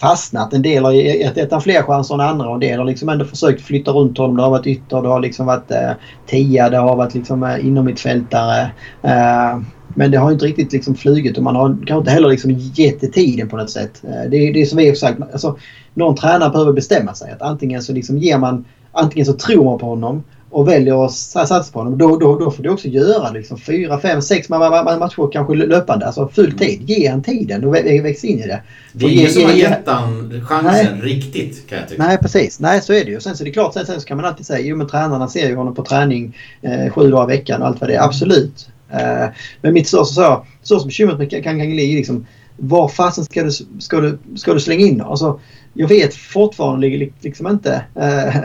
fastnat. 0.00 0.52
En 0.52 0.62
del 0.62 0.84
har 0.84 0.92
gett 0.92 1.52
han 1.52 1.60
fler 1.60 1.82
chanser 1.82 2.14
än 2.14 2.20
andra 2.20 2.48
och 2.48 2.54
en 2.54 2.60
del 2.60 2.78
har 2.78 2.86
liksom 2.86 3.08
ändå 3.08 3.24
försökt 3.24 3.62
flytta 3.62 3.90
runt 3.90 4.18
honom. 4.18 4.36
Det 4.36 4.42
har 4.42 4.50
varit 4.50 4.66
ytter, 4.66 5.02
det 5.02 5.08
har 5.08 5.20
liksom 5.20 5.46
varit 5.46 5.70
eh, 5.70 5.90
tia, 6.26 6.70
det 6.70 6.76
har 6.76 6.96
varit 6.96 7.14
liksom 7.14 7.42
eh, 7.42 7.66
inomhittfältare. 7.66 8.70
Eh, 9.02 9.58
men 9.94 10.10
det 10.10 10.18
har 10.18 10.32
inte 10.32 10.44
riktigt 10.44 10.72
liksom 10.72 10.94
flugit 10.94 11.36
och 11.36 11.42
man 11.42 11.56
har 11.56 11.68
kanske 11.68 11.98
inte 11.98 12.10
heller 12.10 12.28
liksom 12.28 12.50
gett 12.56 13.00
det 13.00 13.06
tiden 13.06 13.48
på 13.48 13.56
något 13.56 13.70
sätt. 13.70 14.02
Eh, 14.04 14.30
det 14.30 14.36
är 14.36 14.52
det 14.52 14.66
som 14.66 14.78
vi 14.78 14.88
har 14.88 14.94
sagt. 14.94 15.22
Alltså, 15.32 15.58
någon 15.94 16.16
tränare 16.16 16.50
behöver 16.50 16.72
bestämma 16.72 17.14
sig. 17.14 17.32
Att 17.32 17.42
antingen 17.42 17.82
så 17.82 17.92
liksom 17.92 18.18
ger 18.18 18.38
man 18.38 18.64
Antingen 18.92 19.26
så 19.26 19.32
tror 19.32 19.64
man 19.64 19.78
på 19.78 19.86
honom 19.86 20.24
och 20.50 20.68
väljer 20.68 21.04
att 21.04 21.12
satsa 21.12 21.64
på 21.72 21.78
honom, 21.78 21.98
då, 21.98 22.16
då, 22.16 22.38
då 22.38 22.50
får 22.50 22.62
du 22.62 22.68
också 22.68 22.88
göra 22.88 23.30
liksom 23.30 23.58
fyra, 23.58 24.00
fem, 24.00 24.22
sex 24.22 24.48
matcher 24.48 25.32
kanske 25.32 25.54
löpande. 25.54 26.06
Alltså 26.06 26.28
full 26.28 26.46
mm. 26.46 26.58
tid. 26.58 26.90
Ge 26.90 27.08
han 27.08 27.22
tiden 27.22 27.64
och 27.64 27.74
väx 27.74 28.24
in 28.24 28.38
i 28.38 28.46
det. 28.46 28.62
Det 28.92 29.04
är 29.04 29.10
ingen 29.10 29.30
som 29.30 29.42
har 29.42 29.52
gett 29.52 29.86
han 29.86 30.40
chansen 30.46 30.98
nej, 30.98 31.14
riktigt 31.14 31.68
kan 31.68 31.78
jag 31.78 31.88
tycka. 31.88 32.04
Nej 32.04 32.18
precis. 32.18 32.60
Nej 32.60 32.82
så 32.82 32.92
är 32.92 33.04
det 33.04 33.10
ju. 33.10 33.20
Sen 33.20 33.36
så 33.36 33.42
är 33.42 33.44
det 33.44 33.52
klart, 33.52 33.74
sen, 33.74 33.86
sen 33.86 34.00
så 34.00 34.06
kan 34.06 34.16
man 34.16 34.26
alltid 34.26 34.46
säga 34.46 34.60
jo 34.60 34.76
men 34.76 34.88
tränarna 34.88 35.28
ser 35.28 35.48
ju 35.48 35.56
honom 35.56 35.74
på 35.74 35.84
träning 35.84 36.36
eh, 36.62 36.92
sju 36.92 37.10
dagar 37.10 37.32
i 37.32 37.36
veckan 37.36 37.62
och 37.62 37.68
allt 37.68 37.80
vad 37.80 37.90
det 37.90 37.94
är. 37.94 38.02
Absolut. 38.02 38.68
Eh, 38.90 39.26
men 39.62 39.72
mitt 39.72 39.88
största 39.88 40.14
så, 40.14 40.46
så 40.62 40.78
som 40.78 40.88
bekymret 40.88 41.18
med 41.18 41.44
Kangangli 41.44 41.92
är 41.92 41.96
liksom 41.96 42.26
var 42.56 42.88
fasen 42.88 43.24
ska 43.24 43.42
du, 43.42 43.50
ska, 43.78 44.00
du, 44.00 44.18
ska 44.36 44.54
du 44.54 44.60
slänga 44.60 44.86
in 44.86 45.00
alltså, 45.00 45.40
Jag 45.72 45.88
vet 45.88 46.14
fortfarande 46.14 47.10
liksom 47.20 47.46
inte 47.46 47.84
eh, 47.94 48.36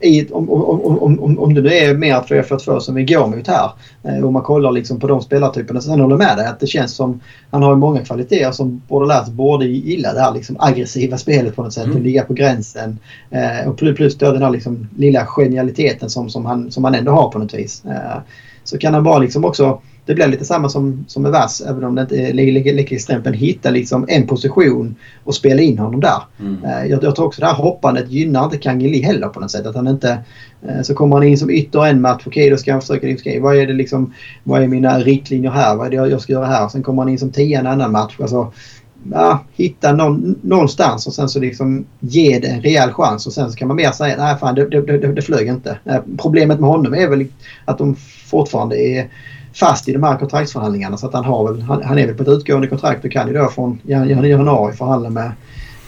i, 0.00 0.32
om, 0.32 0.50
om, 0.50 1.20
om, 1.22 1.38
om 1.38 1.54
det 1.54 1.60
nu 1.60 1.74
är 1.74 1.94
mer 1.94 2.14
4-4-2 2.14 2.78
som 2.78 2.94
vi 2.94 3.04
går 3.04 3.26
mot 3.26 3.46
här. 3.46 3.70
Eh, 4.02 4.24
om 4.24 4.32
man 4.32 4.42
kollar 4.42 4.72
liksom 4.72 5.00
på 5.00 5.06
de 5.06 5.22
spelartyperna. 5.22 5.80
Sen 5.80 6.00
håller 6.00 6.12
jag 6.12 6.18
med 6.18 6.36
dig 6.36 6.46
att 6.46 6.60
det 6.60 6.66
känns 6.66 6.94
som 6.94 7.20
han 7.50 7.62
har 7.62 7.76
många 7.76 8.04
kvaliteter 8.04 8.52
som 8.52 8.82
borde 8.88 9.06
lärt 9.06 9.28
borde 9.28 9.66
gilla 9.66 10.12
det 10.12 10.20
här 10.20 10.34
liksom 10.34 10.56
aggressiva 10.58 11.18
spelet 11.18 11.56
på 11.56 11.62
något 11.62 11.72
sätt. 11.72 11.86
Mm. 11.86 12.02
Ligga 12.02 12.24
på 12.24 12.34
gränsen. 12.34 12.98
Eh, 13.30 13.68
och 13.68 13.76
plus, 13.76 13.96
plus 13.96 14.18
då 14.18 14.32
den 14.32 14.42
här 14.42 14.50
liksom 14.50 14.88
lilla 14.96 15.26
genialiteten 15.26 16.10
som, 16.10 16.30
som, 16.30 16.46
han, 16.46 16.70
som 16.70 16.84
han 16.84 16.94
ändå 16.94 17.12
har 17.12 17.30
på 17.30 17.38
något 17.38 17.54
vis. 17.54 17.84
Eh, 17.84 18.20
så 18.64 18.78
kan 18.78 18.94
han 18.94 19.04
bara 19.04 19.18
liksom 19.18 19.44
också 19.44 19.80
det 20.06 20.14
blir 20.14 20.26
lite 20.26 20.44
samma 20.44 20.68
som, 20.68 21.04
som 21.08 21.22
med 21.22 21.32
Vass, 21.32 21.60
även 21.60 21.84
om 21.84 21.94
det 21.94 22.02
inte 22.02 22.16
är 22.16 22.32
lika, 22.32 22.72
lika 22.72 22.94
extremt. 22.94 23.24
Men 23.24 23.34
hitta 23.34 23.70
liksom 23.70 24.04
en 24.08 24.26
position 24.26 24.94
och 25.24 25.34
spela 25.34 25.62
in 25.62 25.78
honom 25.78 26.00
där. 26.00 26.22
Mm. 26.40 26.64
Uh, 26.64 26.86
jag, 26.86 27.04
jag 27.04 27.16
tror 27.16 27.26
också 27.26 27.40
det 27.40 27.46
här 27.46 27.54
hoppandet 27.54 28.10
gynnar 28.10 28.44
inte 28.44 28.58
Kangeli 28.58 29.02
heller 29.02 29.28
på 29.28 29.40
något 29.40 29.50
sätt. 29.50 29.66
Att 29.66 29.74
han 29.74 29.88
inte, 29.88 30.18
uh, 30.68 30.82
så 30.82 30.94
kommer 30.94 31.16
han 31.16 31.24
in 31.24 31.38
som 31.38 31.50
ytter 31.50 31.86
en 31.86 32.00
match. 32.00 32.22
Okej, 32.26 32.42
okay, 32.42 32.50
då 32.50 32.56
ska 32.56 32.72
han 32.72 32.80
försöka... 32.80 33.06
Okay, 33.06 33.40
vad 33.40 33.56
är 33.56 33.66
det 33.66 33.72
liksom... 33.72 34.12
Vad 34.44 34.62
är 34.62 34.66
mina 34.66 34.98
riktlinjer 34.98 35.50
här? 35.50 35.76
Vad 35.76 35.86
är 35.86 35.90
det 35.90 36.10
jag 36.10 36.20
ska 36.20 36.32
göra 36.32 36.46
här? 36.46 36.68
Sen 36.68 36.82
kommer 36.82 37.02
han 37.02 37.08
in 37.08 37.18
som 37.18 37.30
tia 37.30 37.60
en 37.60 37.66
annan 37.66 37.92
match. 37.92 38.16
Alltså, 38.20 38.52
ja, 39.12 39.44
hitta 39.52 39.92
någon, 39.92 40.38
någonstans 40.42 41.06
och 41.06 41.14
sen 41.14 41.28
så 41.28 41.40
liksom 41.40 41.86
ge 42.00 42.38
det 42.38 42.48
en 42.48 42.60
rejäl 42.60 42.92
chans 42.92 43.26
och 43.26 43.32
sen 43.32 43.50
så 43.50 43.56
kan 43.56 43.68
man 43.68 43.76
mer 43.76 43.90
säga 43.90 44.16
nej 44.18 44.36
fan 44.36 44.54
det, 44.54 44.68
det, 44.68 44.80
det, 44.80 45.12
det 45.12 45.22
flög 45.22 45.48
inte. 45.48 45.78
Eh, 45.84 46.00
problemet 46.18 46.60
med 46.60 46.70
honom 46.70 46.94
är 46.94 47.08
väl 47.08 47.26
att 47.64 47.78
de 47.78 47.96
fortfarande 48.26 48.76
är 48.76 49.08
fast 49.56 49.88
i 49.88 49.92
de 49.92 50.02
här 50.02 50.18
kontraktsförhandlingarna. 50.18 50.96
Så 50.96 51.06
att 51.06 51.14
han, 51.14 51.24
har 51.24 51.52
väl, 51.52 51.62
han, 51.62 51.82
han 51.82 51.98
är 51.98 52.06
väl 52.06 52.16
på 52.16 52.22
ett 52.22 52.28
utgående 52.28 52.68
kontrakt 52.68 53.04
och 53.04 53.12
kan 53.12 53.28
ju 53.28 53.34
då 53.34 53.48
från 53.48 53.80
januari 53.84 54.76
förhandla 54.76 55.10
med, 55.10 55.32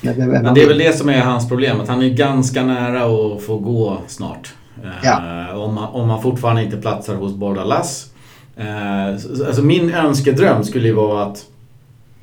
med, 0.01 0.19
med 0.19 0.43
Men 0.43 0.55
det 0.55 0.63
är 0.63 0.69
väl 0.69 0.79
det 0.79 0.97
som 0.97 1.09
är 1.09 1.21
hans 1.21 1.49
problem. 1.49 1.81
Att 1.81 1.89
han 1.89 2.03
är 2.03 2.09
ganska 2.09 2.65
nära 2.65 3.05
att 3.05 3.43
få 3.43 3.59
gå 3.59 3.99
snart. 4.07 4.55
Ja. 5.03 5.47
Uh, 5.51 5.61
om, 5.61 5.75
man, 5.75 5.89
om 5.89 6.09
man 6.09 6.23
fortfarande 6.23 6.65
inte 6.65 6.77
platsar 6.77 7.15
hos 7.15 7.35
Bordalas. 7.35 8.13
Uh, 8.61 9.13
alltså 9.47 9.63
min 9.63 9.95
önskedröm 9.95 10.65
skulle 10.65 10.89
ju 10.89 10.95
vara 10.95 11.23
att 11.23 11.45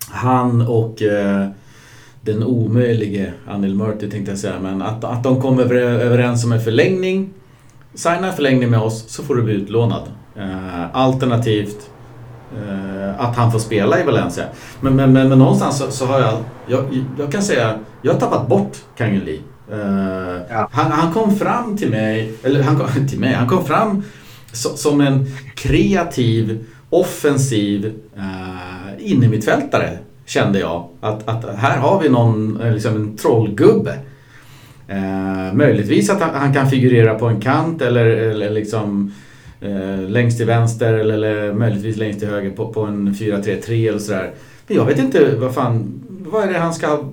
han 0.09 0.61
och 0.61 1.01
uh, 1.01 1.47
den 2.21 2.43
omöjlige 2.43 3.33
Anil 3.47 3.75
Murti 3.75 4.11
tänkte 4.11 4.31
jag 4.31 4.39
säga. 4.39 4.59
Men 4.61 4.81
att, 4.81 5.03
att 5.03 5.23
de 5.23 5.41
kommer 5.41 5.73
överens 5.75 6.45
om 6.45 6.51
en 6.51 6.61
förlängning. 6.61 7.29
Signa 7.93 8.27
en 8.27 8.33
förlängning 8.33 8.69
med 8.69 8.79
oss 8.79 9.09
så 9.09 9.23
får 9.23 9.35
du 9.35 9.41
bli 9.41 9.53
utlånad. 9.53 10.01
Eh, 10.37 10.95
alternativt 10.95 11.89
eh, 12.57 13.19
att 13.19 13.35
han 13.35 13.51
får 13.51 13.59
spela 13.59 13.99
i 13.99 14.03
Valencia. 14.03 14.45
Men, 14.81 14.95
men, 14.95 15.13
men, 15.13 15.29
men 15.29 15.39
någonstans 15.39 15.77
så, 15.77 15.91
så, 15.91 16.05
har 16.05 16.19
jag, 16.19 16.33
jag, 16.67 17.03
jag 17.19 17.31
kan 17.31 17.41
säga, 17.41 17.79
jag 18.01 18.13
har 18.13 18.19
tappat 18.19 18.47
bort 18.47 18.77
Kangeli. 18.97 19.41
Uh, 19.71 20.41
ja. 20.49 20.69
han, 20.71 20.91
han 20.91 21.13
kom 21.13 21.35
fram 21.35 21.77
till 21.77 21.89
mig, 21.89 22.33
eller 22.43 22.63
han 22.63 22.75
kom 22.75 23.07
till 23.09 23.19
mig, 23.19 23.33
han 23.33 23.47
kom 23.47 23.65
fram 23.65 24.03
so, 24.51 24.69
som 24.77 25.01
en 25.01 25.25
kreativ, 25.55 26.65
offensiv 26.89 27.85
uh, 28.17 29.11
innermittfältare 29.11 29.97
kände 30.25 30.59
jag. 30.59 30.87
Att, 31.01 31.27
att 31.27 31.55
här 31.55 31.77
har 31.77 32.01
vi 32.01 32.09
någon, 32.09 32.61
liksom 32.73 32.95
en 32.95 33.17
trollgubbe. 33.17 33.99
Eh, 34.87 35.53
möjligtvis 35.53 36.09
att 36.09 36.21
han, 36.21 36.35
han, 36.35 36.53
kan 36.53 36.69
figurera 36.69 37.15
på 37.15 37.25
en 37.25 37.41
kant 37.41 37.81
eller, 37.81 38.05
eller 38.05 38.49
liksom 38.49 39.13
eh, 39.65 40.09
längst 40.09 40.37
till 40.37 40.45
vänster 40.45 40.93
eller, 40.93 41.13
eller 41.13 41.53
möjligtvis 41.53 41.97
längst 41.97 42.19
till 42.19 42.27
höger 42.27 42.51
på, 42.51 42.73
på 42.73 42.81
en 42.81 43.13
4-3-3 43.13 43.89
eller 43.89 43.99
sådär. 43.99 44.33
Men 44.67 44.77
jag 44.77 44.85
vet 44.85 44.99
inte 44.99 45.35
vad 45.35 45.53
fan, 45.53 46.01
vad 46.09 46.43
är 46.43 46.53
det 46.53 46.59
han 46.59 46.73
ska 46.73 47.03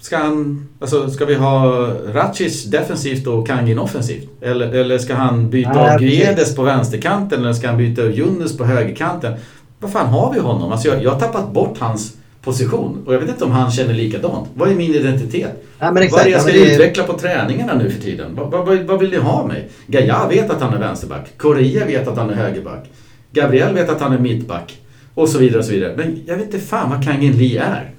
Ska, 0.00 0.16
han, 0.16 0.68
alltså, 0.80 1.10
ska 1.10 1.24
vi 1.24 1.34
ha 1.34 1.88
Ratchis 2.12 2.64
defensivt 2.64 3.26
och 3.26 3.46
Kangin 3.46 3.78
offensivt? 3.78 4.28
Eller, 4.40 4.72
eller 4.72 4.98
ska 4.98 5.14
han 5.14 5.50
byta 5.50 5.94
av 5.94 5.98
Guedes 5.98 6.56
på 6.56 6.62
vänsterkanten 6.62 7.40
eller 7.40 7.52
ska 7.52 7.68
han 7.68 7.76
byta 7.76 8.02
Yunus 8.02 8.56
på 8.56 8.64
högerkanten? 8.64 9.34
Vad 9.78 9.92
fan 9.92 10.06
har 10.06 10.32
vi 10.32 10.40
honom? 10.40 10.72
Alltså 10.72 10.88
jag, 10.88 11.02
jag 11.02 11.10
har 11.10 11.20
tappat 11.20 11.52
bort 11.52 11.78
hans 11.78 12.16
position 12.42 13.02
och 13.06 13.14
jag 13.14 13.20
vet 13.20 13.28
inte 13.28 13.44
om 13.44 13.50
han 13.50 13.70
känner 13.70 13.94
likadant. 13.94 14.48
Vad 14.54 14.70
är 14.70 14.74
min 14.74 14.94
identitet? 14.94 15.64
Ja, 15.78 16.02
exakt, 16.02 16.12
vad 16.12 16.20
är 16.20 16.24
det 16.24 16.30
jag 16.30 16.42
ska 16.42 16.52
det... 16.52 16.72
utveckla 16.72 17.04
på 17.04 17.18
träningarna 17.18 17.74
nu 17.74 17.90
för 17.90 18.02
tiden? 18.02 18.34
Vad, 18.34 18.50
vad, 18.50 18.78
vad 18.78 19.00
vill 19.00 19.10
ni 19.10 19.16
ha 19.16 19.46
mig? 19.46 19.68
Gaia 19.86 20.28
vet 20.28 20.50
att 20.50 20.60
han 20.60 20.74
är 20.74 20.78
vänsterback. 20.78 21.32
Correa 21.36 21.86
vet 21.86 22.08
att 22.08 22.16
han 22.16 22.30
är 22.30 22.34
högerback. 22.34 22.90
Gabriel 23.32 23.74
vet 23.74 23.88
att 23.88 24.00
han 24.00 24.12
är 24.12 24.18
mittback. 24.18 24.78
Och 25.14 25.28
så 25.28 25.38
vidare 25.38 25.58
och 25.58 25.64
så 25.64 25.72
vidare. 25.72 25.94
Men 25.96 26.22
jag 26.26 26.36
vet 26.36 26.44
inte 26.44 26.58
fan 26.58 26.90
vad 26.90 27.04
Kangin 27.04 27.32
Lee 27.32 27.60
är 27.60 27.90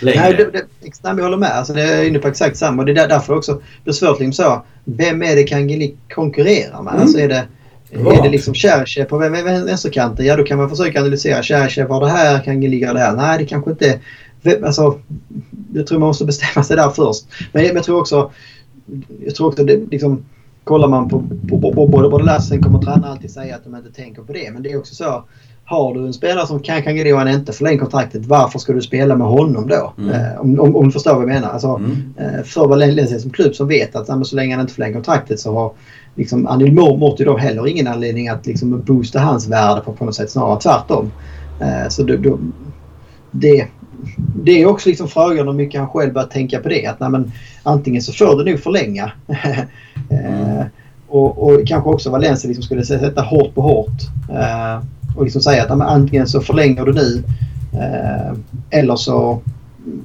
längre. 0.00 0.20
Nej, 0.20 0.34
det, 0.36 0.50
det, 0.50 0.64
jag 1.02 1.14
håller 1.14 1.36
med. 1.36 1.50
Alltså, 1.50 1.72
det 1.72 1.82
är 1.82 2.04
inne 2.04 2.18
på 2.18 2.28
exakt 2.28 2.56
samma. 2.56 2.84
Det 2.84 2.92
är 2.92 3.08
därför 3.08 3.34
också 3.34 3.62
det 3.84 3.90
är 3.90 3.94
svårt 3.94 4.20
liksom 4.20 4.44
så. 4.44 4.64
Vem 4.84 5.22
är 5.22 5.36
det 5.36 5.42
Kangeli 5.42 5.94
konkurrerar 6.14 6.82
med? 6.82 6.92
Mm. 6.92 7.02
Alltså 7.02 7.18
är 7.18 7.28
det, 7.28 7.44
är 7.92 8.22
det 8.22 8.28
liksom 8.28 8.54
Cherchev 8.54 9.04
på 9.04 9.18
vänsterkanten? 9.18 10.26
Ja, 10.26 10.36
då 10.36 10.44
kan 10.44 10.58
man 10.58 10.70
försöka 10.70 11.00
analysera. 11.00 11.42
Cherchev 11.42 11.88
har 11.88 12.00
det 12.00 12.08
här, 12.08 12.44
Kangeli 12.44 12.84
har 12.84 12.94
det 12.94 13.00
här. 13.00 13.16
Nej, 13.16 13.38
det 13.38 13.46
kanske 13.46 13.70
inte... 13.70 13.98
Alltså, 14.64 14.98
jag 15.74 15.86
tror 15.86 15.98
man 15.98 16.06
måste 16.06 16.24
bestämma 16.24 16.64
sig 16.64 16.76
där 16.76 16.90
först. 16.90 17.24
Men 17.52 17.64
jag, 17.64 17.84
tror 17.84 18.00
också... 18.00 18.30
Jag 19.24 19.34
tror 19.34 19.48
också 19.48 19.64
det 19.64 19.90
liksom... 19.90 20.24
Kollar 20.64 20.88
man 20.88 21.08
på, 21.08 21.22
på, 21.48 21.60
på, 21.60 21.72
på 21.72 21.86
både, 21.86 22.08
både 22.08 22.24
Lassen 22.24 22.62
kommer 22.62 22.78
tränaren 22.78 23.04
alltid 23.04 23.30
säga 23.30 23.54
att 23.56 23.64
de 23.64 23.76
inte 23.76 23.92
tänker 23.92 24.22
på 24.22 24.32
det. 24.32 24.50
Men 24.52 24.62
det 24.62 24.72
är 24.72 24.78
också 24.78 24.94
så 24.94 25.24
har 25.64 25.94
du 25.94 26.06
en 26.06 26.12
spelare 26.12 26.46
som 26.46 26.60
kan 26.60 26.82
Kangeli 26.82 27.12
och 27.12 27.18
han 27.18 27.28
inte 27.28 27.52
förlänger 27.52 27.78
kontraktet, 27.78 28.26
varför 28.26 28.58
ska 28.58 28.72
du 28.72 28.82
spela 28.82 29.16
med 29.16 29.26
honom 29.26 29.68
då? 29.68 29.92
Mm. 29.98 30.10
Eh, 30.10 30.40
om, 30.40 30.60
om, 30.60 30.76
om, 30.76 30.86
du 30.86 30.92
förstår 30.92 31.14
vad 31.14 31.22
jag 31.22 31.28
menar. 31.28 31.48
Alltså, 31.48 31.68
mm. 31.68 32.14
eh, 32.18 32.42
för 32.42 32.66
Valencia 32.66 33.18
som 33.18 33.30
klubb 33.30 33.54
som 33.54 33.68
vet 33.68 33.96
att 33.96 34.26
så 34.26 34.36
länge 34.36 34.54
han 34.54 34.60
inte 34.60 34.74
förlänger 34.74 34.94
kontraktet 34.94 35.40
så 35.40 35.54
har 35.54 35.72
liksom, 36.14 36.46
Anil 36.46 36.72
Morty 36.72 37.24
då 37.24 37.36
heller 37.36 37.66
ingen 37.66 37.86
anledning 37.86 38.28
att 38.28 38.46
liksom, 38.46 38.80
boosta 38.80 39.20
hans 39.20 39.48
värde 39.48 39.80
på, 39.80 39.92
på 39.92 40.04
något 40.04 40.14
sätt. 40.14 40.30
Snarare 40.30 40.60
tvärtom. 40.60 41.12
Eh, 41.60 41.88
så 41.88 42.02
då, 42.02 42.16
då, 42.16 42.38
det, 43.30 43.66
det 44.42 44.62
är 44.62 44.66
också 44.66 44.88
liksom 44.88 45.08
frågan 45.08 45.48
om 45.48 45.56
mycket 45.56 45.80
han 45.80 45.88
själv 45.88 46.12
börjar 46.12 46.28
tänka 46.28 46.58
på 46.58 46.68
det. 46.68 46.86
Att 46.86 47.00
nej, 47.00 47.10
men, 47.10 47.32
antingen 47.62 48.02
så 48.02 48.12
får 48.12 48.44
du 48.44 48.50
nog 48.50 48.60
förlänga. 48.60 49.12
eh, 50.10 50.66
och, 51.08 51.38
och 51.38 51.66
kanske 51.66 51.90
också 51.90 52.10
Valencia 52.10 52.48
liksom 52.48 52.64
skulle 52.64 52.84
sätta 52.84 53.22
hårt 53.22 53.54
på 53.54 53.60
hårt. 53.60 54.00
Eh, 54.28 54.84
och 55.16 55.24
liksom 55.24 55.42
säga 55.42 55.64
att 55.64 55.70
antingen 55.70 56.26
så 56.26 56.40
förlänger 56.40 56.84
du 56.84 56.92
nu 56.92 57.22
eh, 57.72 58.36
eller 58.70 58.96
så 58.96 59.42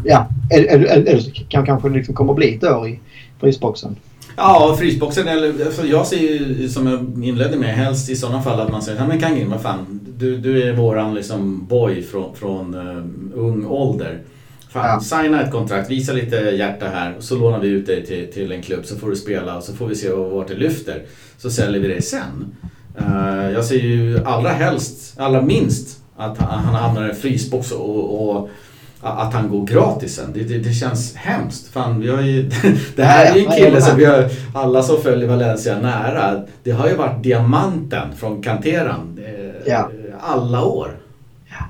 ja, 0.03 0.27
eller, 0.49 0.67
eller, 0.67 0.85
eller 0.85 1.19
så 1.19 1.31
kan 1.49 1.65
kanske 1.65 1.89
liksom 1.89 2.15
kommer 2.15 2.33
bli 2.33 2.55
ett 2.55 2.63
år 2.63 2.87
i 2.87 2.99
frysboxen. 3.39 3.95
Ja, 4.39 4.75
frysboxen 4.79 5.27
eller 5.27 5.65
alltså 5.65 5.85
jag 5.85 6.07
ser 6.07 6.17
ju 6.17 6.69
som 6.69 6.87
jag 6.87 7.23
inledde 7.23 7.57
med 7.57 7.75
helst 7.75 8.09
i 8.09 8.15
sådana 8.15 8.41
fall 8.41 8.59
att 8.59 8.71
man 8.71 8.81
säger 8.81 8.99
ja 8.99 9.07
men 9.07 9.19
Kangin, 9.19 9.49
vad 9.49 9.61
fan 9.61 9.99
du, 10.17 10.37
du 10.37 10.63
är 10.63 10.73
våran 10.73 11.13
liksom 11.13 11.65
boy 11.65 12.03
från, 12.03 12.35
från 12.35 12.75
uh, 12.75 13.03
ung 13.35 13.65
ålder. 13.65 14.21
Fan, 14.69 14.85
ja. 14.85 14.99
signa 14.99 15.41
ett 15.41 15.51
kontrakt, 15.51 15.89
visa 15.89 16.13
lite 16.13 16.35
hjärta 16.35 16.87
här 16.87 17.15
så 17.19 17.35
lånar 17.35 17.59
vi 17.59 17.67
ut 17.67 17.85
dig 17.85 18.05
till, 18.05 18.33
till 18.33 18.51
en 18.51 18.61
klubb 18.61 18.85
så 18.85 18.95
får 18.95 19.09
du 19.09 19.15
spela 19.15 19.57
och 19.57 19.63
så 19.63 19.73
får 19.73 19.87
vi 19.87 19.95
se 19.95 20.11
vart 20.11 20.47
det 20.47 20.55
lyfter. 20.55 21.01
Så 21.37 21.49
säljer 21.49 21.81
vi 21.81 21.87
dig 21.87 22.01
sen. 22.01 22.55
Uh, 23.01 23.51
jag 23.51 23.65
ser 23.65 23.79
ju 23.79 24.19
allra 24.25 24.49
helst, 24.49 25.19
allra 25.19 25.41
minst 25.41 25.99
att 26.15 26.37
han, 26.37 26.59
han 26.59 26.75
hamnar 26.75 27.07
i 27.07 27.09
en 27.09 27.15
frysbox 27.15 27.71
och, 27.71 28.29
och 28.29 28.49
att 29.01 29.33
han 29.33 29.49
går 29.49 29.65
gratis 29.65 30.15
sen. 30.15 30.31
Det, 30.33 30.43
det, 30.43 30.57
det, 30.57 30.73
känns 30.73 31.15
hemskt. 31.15 31.67
Fan, 31.67 31.99
vi 31.99 32.09
har 32.09 32.21
ju, 32.21 32.49
det 32.95 33.03
här 33.03 33.31
är 33.31 33.35
ju 33.35 33.45
en 33.45 33.51
kille 33.51 33.81
som 33.81 33.97
vi 33.97 34.05
har, 34.05 34.29
alla 34.53 34.83
som 34.83 35.01
följer 35.01 35.27
Valencia 35.27 35.79
nära. 35.79 36.41
Det 36.63 36.71
har 36.71 36.87
ju 36.87 36.95
varit 36.95 37.23
diamanten 37.23 38.15
från 38.15 38.43
Canteran 38.43 39.19
eh, 39.25 39.71
ja. 39.71 39.89
alla 40.19 40.63
år. 40.63 40.97
Ja. 41.49 41.65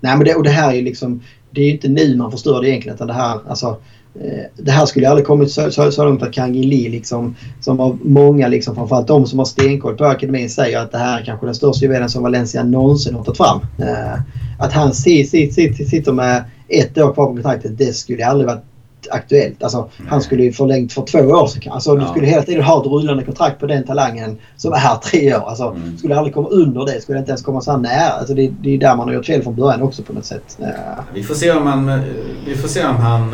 Nej 0.00 0.16
men 0.16 0.24
det, 0.24 0.34
och 0.34 0.44
det 0.44 0.50
här 0.50 0.70
är 0.70 0.74
ju 0.74 0.82
liksom, 0.82 1.22
det 1.50 1.60
är 1.60 1.64
ju 1.64 1.72
inte 1.72 1.88
nu 1.88 2.16
man 2.16 2.30
förstår 2.30 2.62
det 2.62 2.68
egentligen 2.68 2.94
utan 2.94 3.06
det 3.06 3.14
här, 3.14 3.38
alltså 3.48 3.78
Eh, 4.20 4.44
det 4.56 4.70
här 4.70 4.86
skulle 4.86 5.08
aldrig 5.08 5.26
kommit 5.26 5.50
så, 5.50 5.70
så, 5.70 5.90
så 5.90 6.04
långt 6.04 6.22
att 6.22 6.32
Kangin 6.32 6.68
Lee 6.68 6.90
liksom, 6.90 7.36
som 7.60 7.80
av 7.80 7.98
många, 8.02 8.48
liksom, 8.48 8.74
framförallt 8.74 9.06
de 9.06 9.26
som 9.26 9.38
har 9.38 9.46
stenkoll 9.46 9.96
på 9.96 10.04
akademin, 10.04 10.50
säger 10.50 10.78
att 10.78 10.92
det 10.92 10.98
här 10.98 11.20
är 11.20 11.24
kanske 11.24 11.46
den 11.46 11.54
största 11.54 11.84
juvelen 11.84 12.08
som 12.08 12.22
Valencia 12.22 12.64
någonsin 12.64 13.14
har 13.14 13.24
tagit 13.24 13.36
fram. 13.36 13.60
Eh, 13.78 14.20
att 14.58 14.72
han 14.72 14.94
sitter 14.94 16.12
med 16.12 16.44
ett 16.68 16.98
år 16.98 17.14
kvar 17.14 17.26
på 17.26 17.32
kontraktet, 17.32 17.78
det 17.78 17.96
skulle 17.96 18.26
aldrig 18.26 18.46
varit 18.46 18.64
aktuellt. 19.10 19.62
Alltså, 19.62 19.88
han 20.08 20.20
skulle 20.20 20.42
ju 20.42 20.52
förlängt 20.52 20.92
för 20.92 21.02
två 21.02 21.18
år 21.18 21.46
sedan. 21.46 21.72
Alltså, 21.72 21.90
ja. 21.90 22.00
Du 22.00 22.06
skulle 22.06 22.26
hela 22.26 22.42
tiden 22.42 22.64
ha 22.64 22.80
ett 22.80 22.86
rullande 22.86 23.24
kontrakt 23.24 23.60
på 23.60 23.66
den 23.66 23.84
talangen 23.84 24.38
som 24.56 24.72
är 24.72 24.76
här 24.76 24.96
tre 24.96 25.36
år. 25.36 25.48
Alltså, 25.48 25.64
mm. 25.64 25.98
Skulle 25.98 26.16
aldrig 26.16 26.34
komma 26.34 26.48
under 26.48 26.86
det. 26.86 27.00
Skulle 27.00 27.18
inte 27.18 27.30
ens 27.30 27.42
komma 27.42 27.60
så 27.60 27.70
här 27.70 27.78
nära. 27.78 28.10
Alltså, 28.10 28.34
det, 28.34 28.50
det 28.60 28.74
är 28.74 28.78
där 28.78 28.96
man 28.96 29.08
har 29.08 29.14
gjort 29.14 29.26
fel 29.26 29.42
från 29.42 29.54
början 29.54 29.82
också 29.82 30.02
på 30.02 30.12
något 30.12 30.24
sätt. 30.24 30.58
Ja. 30.60 30.68
Vi 31.14 31.22
får 31.22 31.34
se 31.34 31.52
om 31.52 31.66
han... 31.66 32.00
Vi 32.46 32.54
får 32.54 32.68
se 32.68 32.86
om 32.86 32.96
han... 32.96 33.32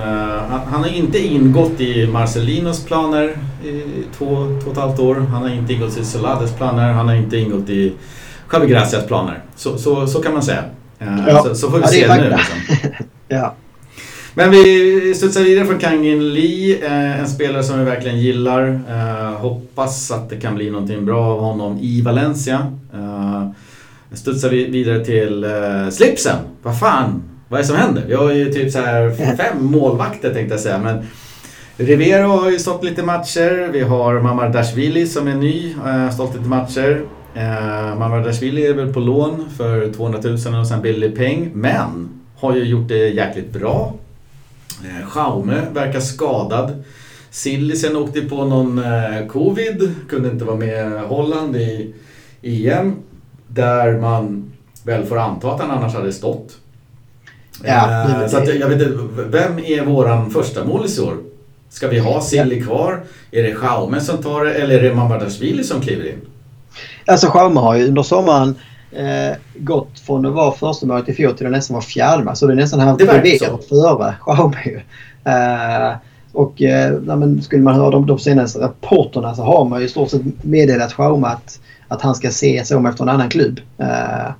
Han, 0.48 0.60
han 0.66 0.82
har 0.82 0.96
inte 0.96 1.18
ingått 1.18 1.80
i 1.80 2.06
Marcelinos 2.06 2.84
planer 2.84 3.36
i 3.64 3.82
två, 4.18 4.26
två 4.62 4.70
och 4.70 4.72
ett 4.72 4.78
halvt 4.78 5.00
år. 5.00 5.14
Han 5.14 5.42
har 5.42 5.50
inte 5.50 5.72
ingått 5.72 5.98
i 5.98 6.04
Solades 6.04 6.52
planer. 6.52 6.92
Han 6.92 7.08
har 7.08 7.14
inte 7.14 7.36
ingått 7.36 7.70
i 7.70 7.92
Javi 8.52 8.66
Gracias 8.66 9.06
planer. 9.06 9.42
Så, 9.56 9.78
så, 9.78 10.06
så 10.06 10.22
kan 10.22 10.32
man 10.32 10.42
säga. 10.42 10.64
Ja. 10.98 11.42
Så, 11.42 11.54
så, 11.54 11.70
får 11.70 11.78
vi 11.78 11.86
se 11.86 12.16
nu. 12.16 12.30
Liksom. 12.30 13.06
ja. 13.28 13.54
Men 14.36 14.50
vi 14.50 15.14
studsar 15.16 15.40
vidare 15.40 15.66
från 15.66 15.78
Kangin 15.78 16.34
Lee, 16.34 16.86
eh, 16.86 17.20
en 17.20 17.28
spelare 17.28 17.62
som 17.62 17.78
vi 17.78 17.84
verkligen 17.84 18.20
gillar. 18.20 18.80
Eh, 18.90 19.40
hoppas 19.40 20.10
att 20.10 20.30
det 20.30 20.36
kan 20.36 20.54
bli 20.54 20.70
någonting 20.70 21.04
bra 21.04 21.24
av 21.24 21.40
honom 21.40 21.78
i 21.80 22.02
Valencia. 22.02 22.72
Eh, 22.94 23.46
studsar 24.12 24.48
vi 24.48 24.64
vidare 24.64 25.04
till 25.04 25.46
slipsen. 25.90 26.36
Vad 26.62 26.78
fan, 26.78 27.22
vad 27.48 27.58
är 27.58 27.62
det 27.62 27.68
som 27.68 27.76
händer? 27.76 28.04
Vi 28.08 28.14
har 28.14 28.32
ju 28.32 28.52
typ 28.52 28.72
så 28.72 28.78
här 28.78 29.10
fem 29.36 29.64
målvakter 29.64 30.34
tänkte 30.34 30.54
jag 30.54 30.60
säga. 30.60 30.78
Men 30.78 31.06
Rivero 31.76 32.28
har 32.28 32.50
ju 32.50 32.58
stått 32.58 32.84
lite 32.84 33.02
matcher. 33.02 33.68
Vi 33.72 33.80
har 33.80 34.20
Mamardashvili 34.20 35.06
som 35.06 35.28
är 35.28 35.34
ny, 35.34 35.74
stått 36.12 36.34
lite 36.34 36.48
matcher. 36.48 37.02
Mamardashvili 37.98 38.66
är 38.66 38.74
väl 38.74 38.92
på 38.92 39.00
lån 39.00 39.50
för 39.56 39.92
200 39.92 40.20
000 40.22 40.60
och 40.60 40.66
sen 40.66 40.82
billig 40.82 41.16
peng. 41.16 41.50
Men 41.54 42.08
har 42.44 42.56
ju 42.56 42.64
gjort 42.64 42.88
det 42.88 43.08
jäkligt 43.08 43.52
bra. 43.52 43.94
Eh, 44.84 45.06
Schaume 45.06 45.62
verkar 45.72 46.00
skadad. 46.00 46.84
Sillisen 47.30 47.96
åkte 47.96 48.20
på 48.20 48.44
någon 48.44 48.78
eh, 48.78 49.26
covid, 49.28 49.94
kunde 50.08 50.30
inte 50.30 50.44
vara 50.44 50.56
med 50.56 51.00
Holland 51.00 51.56
i 51.56 51.94
EM. 52.42 52.96
Där 53.48 54.00
man 54.00 54.52
väl 54.84 55.04
får 55.04 55.18
anta 55.18 55.52
att 55.52 55.60
han 55.60 55.70
annars 55.70 55.94
hade 55.94 56.12
stått. 56.12 56.56
Ja, 57.64 58.10
eh, 58.22 58.28
så 58.28 58.36
att, 58.36 58.54
jag 58.54 58.68
vet 58.68 58.82
inte, 58.82 58.98
vem 59.16 59.58
är 59.58 59.84
våran 59.84 60.30
första 60.30 60.64
målis 60.64 60.98
i 60.98 61.00
år? 61.00 61.16
Ska 61.68 61.88
vi 61.88 61.98
ha 61.98 62.20
Silly 62.20 62.62
kvar? 62.62 63.04
Är 63.30 63.42
det 63.42 63.54
Schaume 63.54 64.00
som 64.00 64.22
tar 64.22 64.44
det 64.44 64.54
eller 64.54 64.78
är 64.78 64.82
det 64.82 64.94
Mamardashvili 64.94 65.64
som 65.64 65.80
kliver 65.80 66.08
in? 66.08 66.20
Alltså 67.06 67.26
Schaume 67.26 67.60
har 67.60 67.76
ju 67.76 67.88
under 67.88 68.02
sommaren 68.02 68.54
eh, 68.96 69.36
gått 69.58 69.98
från 69.98 70.26
att 70.26 70.32
vara 70.32 70.52
första 70.52 70.86
målet 70.86 71.08
i 71.08 71.12
fjol 71.12 71.34
till 71.34 71.46
att 71.46 71.52
nästan 71.52 71.74
vara 71.74 71.84
fjärde 71.84 72.36
Så 72.36 72.46
det 72.46 72.52
är 72.52 72.56
nästan 72.56 72.80
han 72.80 72.96
bredvid 72.96 73.40
före 73.68 74.14
Schaume 74.20 74.82
eh, 75.24 75.96
och 76.32 76.62
eh, 76.62 77.00
men, 77.02 77.42
skulle 77.42 77.62
man 77.62 77.74
höra 77.74 77.90
de, 77.90 78.06
de 78.06 78.18
senaste 78.18 78.58
rapporterna 78.58 79.34
så 79.34 79.42
har 79.42 79.64
man 79.64 79.80
ju 79.80 79.86
i 79.86 79.88
stort 79.88 80.10
sett 80.10 80.44
meddelat 80.44 80.92
Schaume 80.92 81.26
att, 81.26 81.60
att 81.88 82.02
han 82.02 82.14
ska 82.14 82.30
se 82.30 82.64
sig 82.64 82.76
om 82.76 82.86
efter 82.86 83.02
en 83.04 83.08
annan 83.08 83.28
klubb. 83.28 83.60
Eh, 83.78 84.32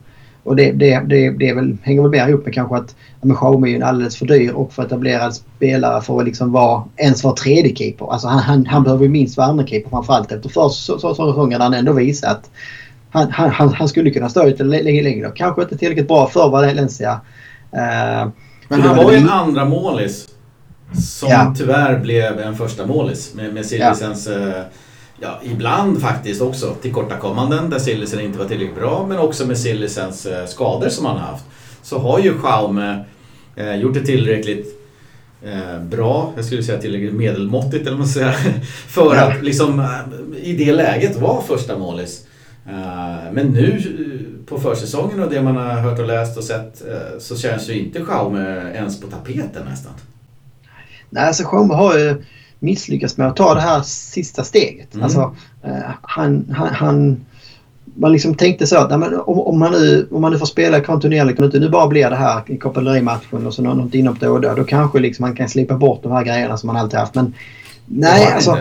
och 0.43 0.57
det, 0.57 0.73
det, 0.73 1.01
det, 1.07 1.31
det 1.31 1.55
väl, 1.55 1.77
hänger 1.83 2.03
väl 2.03 2.11
mer 2.11 2.29
ihop 2.29 2.45
med 2.45 2.55
kanske 2.55 2.77
att 2.77 2.95
ja, 3.23 3.35
Schaume 3.35 3.71
är 3.71 3.77
en 3.77 3.83
alldeles 3.83 4.17
för 4.17 4.27
dyr 4.27 4.53
och 4.53 4.73
för 4.73 4.83
etablerad 4.83 5.35
spelare 5.35 6.03
för 6.03 6.19
att 6.19 6.25
liksom 6.25 6.53
vara, 6.53 6.85
ens 6.97 7.25
vara 7.25 7.35
tredje 7.35 7.77
keeper. 7.77 8.13
Alltså 8.13 8.29
han, 8.29 8.39
han, 8.39 8.67
han 8.67 8.83
behöver 8.83 9.05
ju 9.05 9.11
minst 9.11 9.37
vara 9.37 9.47
andra 9.47 9.67
keeper 9.67 9.91
framförallt 9.91 10.33
efter 10.33 10.49
första 10.49 10.99
säsongen 10.99 11.61
han 11.61 11.75
ändå 11.75 11.93
visat 11.93 12.51
han, 13.15 13.51
han, 13.51 13.69
han 13.69 13.89
skulle 13.89 14.11
kunna 14.11 14.29
stå 14.29 14.47
lite 14.47 14.65
längre, 14.65 15.03
längre. 15.03 15.33
Kanske 15.35 15.63
inte 15.63 15.77
tillräckligt 15.77 16.09
bra 16.09 16.29
för 16.29 16.51
Valencia. 16.51 17.13
Uh, 17.13 18.31
men 18.69 18.81
han 18.81 18.97
var 18.97 19.13
ju 19.13 19.19
en 19.19 19.29
andra 19.29 19.65
målis 19.65 20.29
som 20.93 21.29
ja. 21.31 21.55
tyvärr 21.59 21.99
blev 21.99 22.41
en 22.41 22.57
första 22.57 22.87
målis 22.87 23.35
med, 23.35 23.55
med 23.55 23.67
Sillisens, 23.67 24.27
ja. 24.27 24.33
Uh, 24.33 24.63
ja, 25.21 25.41
ibland 25.43 26.01
faktiskt 26.01 26.43
också 26.43 26.75
tillkortakommanden 26.83 27.71
där 27.71 27.79
Sillisen 27.79 28.21
inte 28.21 28.39
var 28.39 28.45
tillräckligt 28.45 28.79
bra 28.79 29.07
men 29.09 29.19
också 29.19 29.47
med 29.47 29.59
Sillisens 29.59 30.27
uh, 30.27 30.47
skador 30.47 30.89
som 30.89 31.07
han 31.07 31.17
har 31.17 31.27
haft. 31.27 31.45
Så 31.83 31.99
har 31.99 32.19
ju 32.19 32.39
Schaume 32.39 33.05
uh, 33.59 33.77
gjort 33.77 33.95
det 33.95 34.01
tillräckligt 34.01 34.85
eh, 35.45 35.81
bra, 35.83 36.33
jag 36.37 36.45
skulle 36.45 36.63
säga 36.63 36.81
tillräckligt 36.81 37.15
medelmåttigt 37.15 37.81
eller 37.81 37.91
vad 37.91 37.99
man 37.99 38.09
säger, 38.09 38.33
för 38.89 39.17
att 39.17 39.45
liksom 39.45 39.81
eh, 39.81 40.43
i 40.43 40.57
det 40.57 40.73
läget 40.73 41.17
vara 41.17 41.43
första 41.43 41.79
målis. 41.79 42.27
Eh, 42.67 43.33
men 43.33 43.47
nu 43.47 43.71
eh, 43.71 44.47
på 44.47 44.59
försäsongen 44.59 45.23
och 45.23 45.31
det 45.31 45.43
man 45.43 45.57
har 45.57 45.81
hört 45.81 45.99
och 45.99 46.07
läst 46.07 46.37
och 46.37 46.45
sett 46.45 46.83
så 47.19 47.37
känns 47.37 47.69
ju 47.69 47.79
inte 47.79 48.05
Schaume 48.05 48.73
ens 48.75 49.01
på 49.01 49.07
tapeten 49.07 49.67
nästan. 49.69 49.93
Nej, 51.11 51.27
alltså 51.27 51.45
Schaume 51.45 51.75
har 51.75 51.99
ju 51.99 52.25
misslyckats 52.59 53.17
med 53.17 53.29
att 53.29 53.37
ta 53.37 53.55
det 53.55 53.61
här 53.61 53.83
sista 53.83 54.45
steget. 54.45 54.95
Mm. 54.95 55.05
Alltså, 55.05 55.37
han, 56.03 56.55
han, 56.57 56.69
han 56.69 57.25
man 57.97 58.13
liksom 58.13 58.35
tänkte 58.35 58.67
så 58.67 58.77
att 58.77 58.91
nej, 58.91 58.99
men 58.99 59.15
om, 59.21 59.41
om, 59.41 59.59
man 59.59 59.73
nu, 59.73 60.09
om 60.11 60.23
man 60.23 60.33
nu 60.33 60.39
får 60.39 60.47
spela 60.47 60.81
kontinuerligt, 60.81 61.37
kan 61.37 61.45
inte 61.45 61.59
nu 61.59 61.69
bara 61.69 61.87
blir 61.87 62.11
det 62.11 62.17
här 62.17 62.43
i 62.47 62.57
Copa 62.57 62.81
och 63.47 63.55
så 63.55 63.63
något 63.63 63.95
inhopp 63.95 64.21
då 64.21 64.33
och 64.33 64.41
då. 64.41 64.55
Då 64.55 64.65
kanske 64.65 64.99
liksom 64.99 65.23
man 65.23 65.37
kan 65.37 65.49
slippa 65.49 65.75
bort 65.75 66.03
de 66.03 66.13
här 66.13 66.25
grejerna 66.25 66.57
som 66.57 66.67
man 66.67 66.77
alltid 66.77 66.99
haft. 66.99 67.15
Men 67.15 67.35
nej, 67.87 68.33
alltså. 68.33 68.59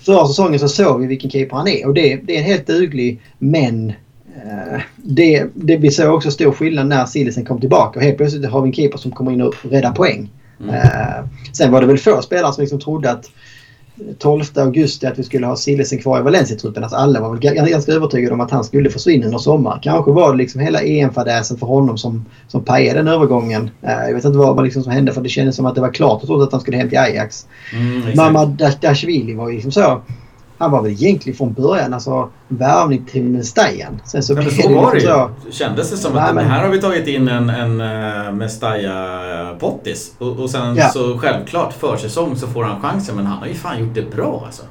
Förra 0.00 0.26
säsongen 0.26 0.60
så 0.60 0.68
såg 0.68 1.00
vi 1.00 1.06
vilken 1.06 1.30
keeper 1.30 1.56
han 1.56 1.68
är 1.68 1.86
och 1.86 1.94
det, 1.94 2.16
det 2.16 2.34
är 2.34 2.38
en 2.38 2.44
helt 2.44 2.66
duglig 2.66 3.20
men 3.38 3.88
eh, 4.36 4.80
det, 4.96 5.46
det, 5.54 5.76
vi 5.76 5.90
såg 5.90 6.14
också 6.14 6.30
stor 6.30 6.52
skillnad 6.52 6.86
när 6.86 7.06
Sillisen 7.06 7.44
kom 7.44 7.60
tillbaka 7.60 7.98
och 7.98 8.04
helt 8.04 8.16
plötsligt 8.16 8.50
har 8.50 8.62
vi 8.62 8.68
en 8.68 8.72
keeper 8.72 8.98
som 8.98 9.10
kommer 9.10 9.32
in 9.32 9.42
och 9.42 9.54
räddar 9.62 9.92
poäng. 9.92 10.30
Mm. 10.60 10.74
Eh, 10.74 11.24
sen 11.52 11.72
var 11.72 11.80
det 11.80 11.86
väl 11.86 11.98
få 11.98 12.22
spelare 12.22 12.52
som 12.52 12.62
liksom 12.62 12.80
trodde 12.80 13.10
att 13.10 13.30
12 14.18 14.44
augusti 14.54 15.06
att 15.06 15.18
vi 15.18 15.22
skulle 15.22 15.46
ha 15.46 15.56
Sillesen 15.56 15.98
kvar 15.98 16.20
i 16.20 16.22
Valencia-truppen. 16.22 16.82
Alltså 16.82 16.96
alla 16.96 17.20
var 17.20 17.30
väl 17.30 17.40
ganska 17.40 17.92
övertygade 17.92 18.34
om 18.34 18.40
att 18.40 18.50
han 18.50 18.64
skulle 18.64 18.90
försvinna 18.90 19.26
under 19.26 19.38
sommar. 19.38 19.80
Kanske 19.82 20.10
var 20.10 20.32
det 20.32 20.38
liksom 20.38 20.60
hela 20.60 20.80
EM-fadäsen 20.82 21.56
för 21.58 21.66
honom 21.66 21.98
som, 21.98 22.24
som 22.48 22.64
pajade 22.64 22.98
den 22.98 23.08
övergången. 23.08 23.62
Uh, 23.62 23.90
jag 23.90 24.14
vet 24.14 24.24
inte 24.24 24.38
vad, 24.38 24.56
vad 24.56 24.64
liksom 24.64 24.82
som 24.82 24.92
hände 24.92 25.12
för 25.12 25.20
det 25.20 25.28
kändes 25.28 25.56
som 25.56 25.66
att 25.66 25.74
det 25.74 25.80
var 25.80 25.92
klart 25.92 26.22
att 26.24 26.52
han 26.52 26.60
skulle 26.60 26.76
hem 26.76 26.88
till 26.88 26.98
Ajax. 26.98 27.46
Mm, 27.72 28.16
Mamma 28.16 28.56
Dashvili 28.80 29.34
var 29.34 29.48
ju 29.48 29.54
liksom 29.54 29.72
så 29.72 30.00
han 30.60 30.70
var 30.70 30.82
väl 30.82 30.92
egentligen 30.92 31.36
från 31.36 31.52
början 31.52 31.94
alltså 31.94 32.28
värvning 32.48 33.04
till. 33.04 33.44
Sen 33.44 34.22
så, 34.22 34.34
ja, 34.34 34.50
så 34.62 34.74
var 34.74 34.94
det 34.94 35.00
ju. 35.00 35.52
Kändes 35.52 35.90
det 35.90 35.96
som 35.96 36.16
att 36.16 36.34
men... 36.34 36.46
här 36.46 36.64
har 36.64 36.70
vi 36.70 36.80
tagit 36.80 37.06
in 37.06 37.28
en, 37.28 37.50
en 37.50 37.80
uh, 37.80 38.32
Mestaja-pottis. 38.32 40.12
Och, 40.18 40.40
och 40.40 40.50
sen 40.50 40.76
ja. 40.76 40.88
så 40.88 41.18
självklart 41.18 41.72
försäsong 41.72 42.36
så 42.36 42.46
får 42.46 42.64
han 42.64 42.80
chansen 42.80 43.16
men 43.16 43.26
han 43.26 43.38
har 43.38 43.46
ju 43.46 43.54
fan 43.54 43.80
gjort 43.80 43.94
det 43.94 44.16
bra 44.16 44.42
alltså. 44.46 44.62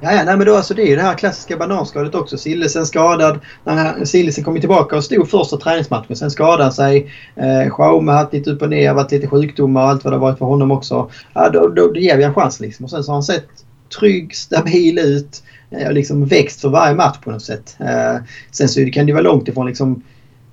Ja, 0.00 0.12
ja 0.12 0.24
nej, 0.24 0.36
men 0.36 0.46
då, 0.46 0.56
alltså, 0.56 0.74
det 0.74 0.82
är 0.82 0.86
ju 0.86 0.96
det 0.96 1.02
här 1.02 1.14
klassiska 1.14 1.56
bananskalet 1.56 2.14
också. 2.14 2.38
Sillesen 2.38 2.86
skadad. 2.86 3.38
Sillesen 4.04 4.44
kom 4.44 4.60
tillbaka 4.60 4.96
och 4.96 5.04
stod 5.04 5.30
första 5.30 5.56
träningsmatchen. 5.56 6.16
Sen 6.16 6.30
skadade 6.30 6.62
han 6.62 6.72
sig. 6.72 7.12
Eh, 7.36 7.70
Schaume 7.70 8.12
har 8.12 8.18
haft 8.18 8.32
lite 8.32 8.50
upp 8.50 8.62
och 8.62 8.70
ner, 8.70 8.94
varit 8.94 9.12
lite 9.12 9.26
sjukdomar 9.26 9.82
och 9.82 9.88
allt 9.88 10.04
vad 10.04 10.12
det 10.12 10.18
varit 10.18 10.38
för 10.38 10.46
honom 10.46 10.70
också. 10.70 11.10
Ja, 11.34 11.48
då, 11.48 11.68
då, 11.68 11.86
då 11.86 12.00
ger 12.00 12.16
vi 12.16 12.24
en 12.24 12.34
chans 12.34 12.60
liksom. 12.60 12.84
Och 12.84 12.90
sen 12.90 13.04
så 13.04 13.10
har 13.10 13.16
han 13.16 13.22
sett 13.22 13.48
trygg, 13.98 14.36
stabil 14.36 14.98
ut. 14.98 15.42
Och 15.86 15.92
liksom 15.92 16.26
växt 16.26 16.60
för 16.60 16.68
varje 16.68 16.94
match 16.94 17.16
på 17.24 17.30
något 17.30 17.42
sätt. 17.42 17.76
Eh, 17.80 18.22
sen 18.50 18.68
så 18.68 18.90
kan 18.90 19.06
det 19.06 19.12
vara 19.12 19.22
långt 19.22 19.48
ifrån 19.48 19.66
liksom 19.66 20.02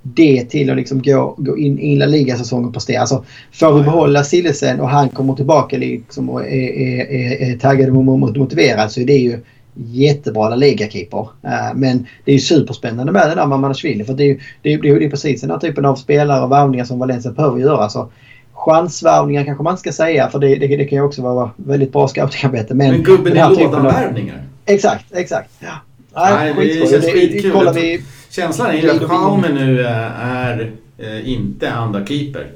det 0.01 0.45
till 0.49 0.69
att 0.69 0.77
liksom 0.77 1.01
gå, 1.01 1.35
gå 1.37 1.57
in 1.57 1.79
i 1.79 1.95
La 1.95 2.05
Liga-säsongen 2.05 2.67
och 2.67 2.73
prestera. 2.73 3.01
Alltså, 3.01 3.25
får 3.51 3.73
vi 3.73 3.83
behålla 3.83 4.23
Sillesen 4.23 4.79
och 4.79 4.89
han 4.89 5.09
kommer 5.09 5.35
tillbaka 5.35 5.77
liksom 5.77 6.29
och 6.29 6.41
är, 6.41 6.69
är, 6.69 7.11
är, 7.11 7.51
är 7.51 7.57
taggad 7.57 7.89
och 7.89 8.03
motiverad 8.03 8.91
så 8.91 9.01
är 9.01 9.05
det 9.05 9.17
ju 9.17 9.39
jättebra 9.73 10.49
La 10.49 10.55
Liga-keeper. 10.55 11.27
Eh, 11.43 11.75
men 11.75 12.07
det 12.25 12.31
är 12.31 12.35
ju 12.35 12.41
superspännande 12.41 13.11
med 13.11 13.29
det 13.29 13.35
där 13.35 13.47
med 13.47 13.59
Manashvili 13.59 14.03
för 14.03 14.13
det 14.13 14.23
är 14.23 14.27
ju 14.27 14.39
det 14.61 14.73
är, 14.73 14.99
det 14.99 15.05
är 15.05 15.09
precis 15.09 15.41
den 15.41 15.51
här 15.51 15.59
typen 15.59 15.85
av 15.85 15.95
spelare 15.95 16.43
och 16.43 16.51
värvningar 16.51 16.85
som 16.85 16.99
Valencia 16.99 17.31
behöver 17.31 17.59
göra. 17.59 17.89
Så 17.89 18.11
chansvärvningar 18.59 19.45
kanske 19.45 19.63
man 19.63 19.77
ska 19.77 19.91
säga 19.91 20.29
för 20.29 20.39
det, 20.39 20.55
det, 20.55 20.67
det 20.67 20.85
kan 20.85 20.97
ju 20.97 21.03
också 21.03 21.21
vara 21.21 21.51
väldigt 21.55 21.91
bra 21.91 22.07
scoutingarbete. 22.07 22.73
Men, 22.73 22.91
men 22.91 23.03
gubben 23.03 23.37
i 23.37 23.39
lådan-värvningar? 23.39 24.43
Exakt, 24.65 25.05
exakt. 25.11 25.49
Ja. 25.59 25.73
Nej, 26.15 26.53
Nej 26.55 26.79
det 26.79 26.89
känns 26.89 27.05
skitkul. 27.05 27.71
Vi... 27.75 28.01
Känslan 28.29 28.71
är 28.71 28.89
att 28.89 29.03
Schaume 29.03 29.49
nu 29.49 29.81
eh, 29.81 30.25
är 30.25 30.71
äh, 30.97 31.29
inte 31.29 31.73
andra 31.73 32.05
keeper. 32.05 32.47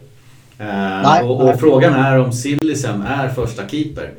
Äh, 0.57 0.65
Nej, 1.03 1.23
och, 1.23 1.49
och 1.49 1.59
frågan 1.59 1.93
är 1.93 2.19
om 2.19 2.33
Sillisen 2.33 3.01
är 3.01 3.29
första 3.29 3.67
keeper. 3.67 4.11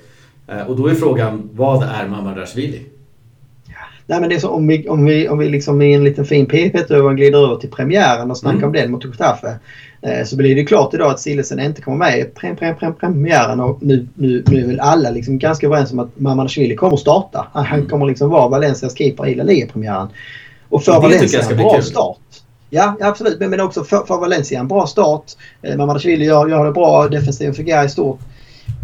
Och 0.66 0.76
då 0.76 0.86
är 0.86 0.94
frågan, 0.94 1.50
vad 1.52 1.82
är 1.82 2.08
Mamardashvili? 2.08 2.80
Nej 4.06 4.20
men 4.20 4.28
det 4.28 4.34
är 4.34 4.40
så 4.40 4.48
om 4.48 4.66
vi, 4.66 4.88
om 4.88 5.04
vi, 5.04 5.28
om 5.28 5.38
vi 5.38 5.48
liksom 5.48 5.82
i 5.82 5.94
en 5.94 6.04
liten 6.04 6.24
fin 6.24 6.46
p-övergång 6.46 7.16
glider 7.16 7.38
över 7.38 7.56
till 7.56 7.70
premiären 7.70 8.30
och 8.30 8.36
snackar 8.36 8.56
mm. 8.56 8.66
om 8.66 8.72
den 8.72 8.90
mot 8.90 9.04
Gustaffe. 9.04 9.58
Eh, 10.06 10.24
så 10.24 10.36
blir 10.36 10.54
det 10.54 10.64
klart 10.64 10.94
idag 10.94 11.10
att 11.10 11.20
Sillesen 11.20 11.60
inte 11.60 11.82
kommer 11.82 11.96
med 11.96 12.18
i 12.18 12.24
prem, 12.24 12.56
prem, 12.56 12.76
prem, 12.76 12.94
premiären 12.94 13.60
och 13.60 13.78
nu, 13.82 14.06
nu, 14.14 14.44
nu 14.46 14.62
är 14.62 14.66
väl 14.66 14.80
alla 14.80 15.10
liksom 15.10 15.38
ganska 15.38 15.66
överens 15.66 15.92
om 15.92 15.98
att 15.98 16.20
Mamadashvili 16.20 16.76
kommer 16.76 16.94
att 16.94 17.00
starta. 17.00 17.46
Han 17.52 17.66
mm. 17.66 17.88
kommer 17.88 18.06
liksom 18.06 18.30
vara 18.30 18.48
Valencias 18.48 18.98
keeper 18.98 19.26
i 19.26 19.34
La 19.34 19.44
Liga-premiären. 19.44 20.08
Och 20.68 20.84
för 20.84 21.00
Valencia 21.00 21.40
en 21.50 21.56
bra 21.56 21.82
start. 21.82 22.18
Ja, 22.70 22.96
absolut. 23.00 23.40
Men, 23.40 23.50
men 23.50 23.60
också 23.60 23.84
för, 23.84 24.04
för 24.06 24.16
Valencia 24.16 24.60
en 24.60 24.68
bra 24.68 24.86
start. 24.86 25.24
Eh, 25.62 25.76
Mamadashvili 25.76 26.24
gör, 26.24 26.48
gör 26.48 26.64
det 26.64 26.72
bra. 26.72 27.08
Defensiven 27.08 27.54
fungerar 27.54 27.84
i 27.84 27.88
stort. 27.88 28.20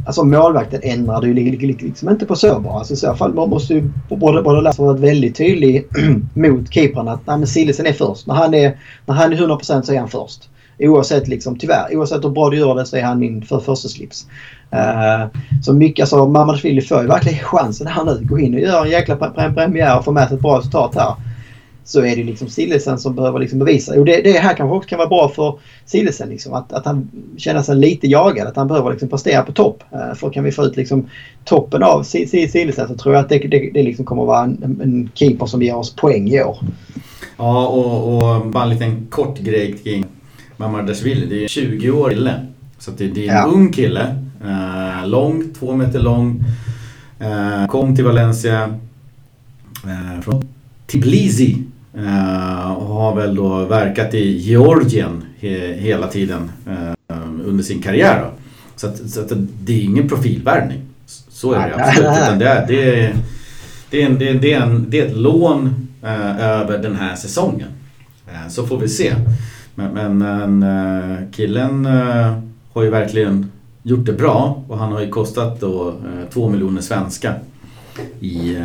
Alltså 0.07 0.25
målvakten 0.25 0.81
ändrar 0.83 1.21
du 1.21 1.35
liksom 1.35 2.09
inte 2.09 2.27
på 2.27 2.37
så 2.37 2.61
bra. 2.61 2.79
Alltså, 2.79 2.95
I 2.95 2.97
så 2.97 3.15
fall 3.15 3.35
måste 3.35 3.75
ju 3.75 3.91
både, 4.09 4.43
både 4.43 4.61
Lasse 4.61 4.83
varit 4.83 5.01
väldigt 5.01 5.37
tydlig 5.37 5.87
mot 6.35 6.73
keepern 6.73 7.09
att 7.09 7.27
nej, 7.27 7.47
Sillisen 7.47 7.87
är 7.87 7.93
först. 7.93 8.27
När 8.27 8.35
han 8.35 8.55
är, 8.55 8.79
när 9.07 9.15
han 9.15 9.33
är 9.33 9.37
100% 9.37 9.83
så 9.83 9.93
är 9.93 9.99
han 9.99 10.09
först. 10.09 10.49
Oavsett 10.81 11.29
liksom, 11.29 11.59
tyvärr, 11.59 11.97
oavsett 11.97 12.25
hur 12.25 12.31
bra 12.31 12.51
du 12.51 12.57
gör 12.57 12.75
det 12.75 12.87
så 12.87 12.97
är 12.97 13.03
han 13.03 13.19
min 13.19 13.43
för 13.43 13.61
första 13.61 13.89
slips. 13.89 14.27
Uh, 14.73 15.41
så 15.63 15.73
mycket, 15.73 16.03
alltså 16.03 16.27
Mammadashvili 16.27 16.81
får 16.81 17.03
ju 17.03 17.09
verkligen 17.09 17.39
chansen 17.39 17.87
här 17.87 18.05
nu. 18.05 18.19
Gå 18.23 18.39
in 18.39 18.55
och 18.55 18.61
göra 18.61 18.85
en 18.85 18.91
jäkla 18.91 19.17
premiär 19.55 19.99
och 19.99 20.05
få 20.05 20.13
med 20.13 20.29
sig 20.29 20.37
ett 20.37 20.43
bra 20.43 20.59
resultat 20.59 20.95
här 20.95 21.15
så 21.91 22.05
är 22.05 22.17
det 22.17 22.25
liksom 22.25 22.49
Sillesen 22.49 22.99
som 22.99 23.15
behöver 23.15 23.39
liksom 23.39 23.59
bevisa. 23.59 23.99
Och 23.99 24.05
det, 24.05 24.23
det 24.23 24.33
här 24.33 24.55
kanske 24.55 24.77
också 24.77 24.89
kan 24.89 24.99
vara 24.99 25.09
bra 25.09 25.29
för 25.29 25.59
Sillesen. 25.85 26.29
Liksom, 26.29 26.55
att, 26.55 26.73
att 26.73 26.87
han 26.87 27.11
känner 27.37 27.63
sig 27.63 27.77
lite 27.77 28.07
jagad. 28.07 28.49
Att 28.49 28.57
han 28.57 28.69
behöver 28.69 28.91
liksom 28.91 29.09
prestera 29.09 29.43
på 29.43 29.53
topp. 29.53 29.83
Uh, 29.93 30.15
för 30.15 30.31
kan 30.31 30.45
vi 30.45 30.53
få 30.53 30.65
ut 30.65 30.77
liksom 30.77 31.09
toppen 31.45 31.83
av 31.83 32.03
Sillesen 32.03 32.89
så 32.89 32.95
tror 32.95 33.15
jag 33.15 33.23
att 33.23 33.29
det, 33.29 33.39
det, 33.39 33.71
det 33.75 33.83
liksom 33.83 34.05
kommer 34.05 34.23
att 34.23 34.29
vara 34.29 34.45
en, 34.45 34.81
en 34.83 35.11
keeper 35.15 35.47
som 35.47 35.63
ger 35.63 35.77
oss 35.77 35.97
poäng 35.97 36.29
i 36.29 36.43
år. 36.43 36.59
Ja, 37.37 37.67
och, 37.67 38.17
och 38.17 38.47
bara 38.47 38.65
en 38.65 38.71
liten 38.71 39.07
kort 39.11 39.39
grej 39.39 39.79
kring 39.85 40.05
Mamardashvili. 40.61 41.27
Det 41.27 41.37
är 41.37 41.43
en 41.43 41.71
20-årig 41.71 42.17
kille. 42.17 42.47
Så 42.79 42.91
det, 42.91 43.09
det 43.09 43.29
är 43.29 43.31
en 43.31 43.37
ja. 43.37 43.45
ung 43.45 43.73
kille. 43.73 44.17
Uh, 44.45 45.09
lång, 45.09 45.45
två 45.59 45.77
meter 45.77 46.01
lång. 46.01 46.45
Uh, 47.21 47.67
kom 47.67 47.97
till 47.97 48.05
Valencia 48.05 48.67
uh, 49.87 50.21
från 50.23 50.45
Tbilisi 50.87 51.57
Uh, 51.99 52.73
och 52.73 52.87
har 52.87 53.17
väl 53.17 53.35
då 53.35 53.65
verkat 53.65 54.15
i 54.15 54.37
Georgien 54.39 55.25
he, 55.39 55.75
hela 55.75 56.07
tiden 56.07 56.51
uh, 56.69 57.17
under 57.45 57.65
sin 57.65 57.83
karriär. 57.83 58.21
Då. 58.23 58.31
Så, 58.77 58.87
att, 58.87 59.11
så 59.11 59.21
att 59.21 59.33
det 59.61 59.73
är 59.73 59.85
ingen 59.85 60.09
profilvärvning. 60.09 60.83
Så 61.29 61.53
är 61.53 61.69
det 61.69 61.85
absolut. 61.85 62.11
Utan 62.11 62.39
det, 62.39 62.49
är, 62.49 62.67
det, 62.69 63.03
är, 63.03 63.15
det, 63.91 64.03
är 64.03 64.07
en, 64.07 64.19
det, 64.19 64.29
är, 64.29 64.35
det, 64.35 64.53
är 64.53 64.61
en, 64.61 64.91
det 64.91 65.01
är 65.01 65.07
ett 65.07 65.17
lån 65.17 65.89
uh, 66.05 66.41
över 66.41 66.79
den 66.79 66.97
här 66.97 67.17
säsongen. 67.17 67.69
så 68.49 68.67
får 68.67 68.79
vi 68.79 68.89
se. 68.89 69.15
Men, 69.75 70.19
men 70.19 70.63
eh, 70.63 71.31
killen 71.33 71.87
eh, 71.87 72.39
har 72.73 72.83
ju 72.83 72.91
verkligen 72.91 73.53
gjort 73.83 74.07
det 74.07 74.13
bra 74.13 74.63
och 74.69 74.79
han 74.79 74.93
har 74.93 75.01
ju 75.01 75.09
kostat 75.09 75.61
då 75.61 75.89
eh, 75.89 76.31
två 76.33 76.49
miljoner 76.49 76.81
svenska 76.81 77.35
i 78.21 78.57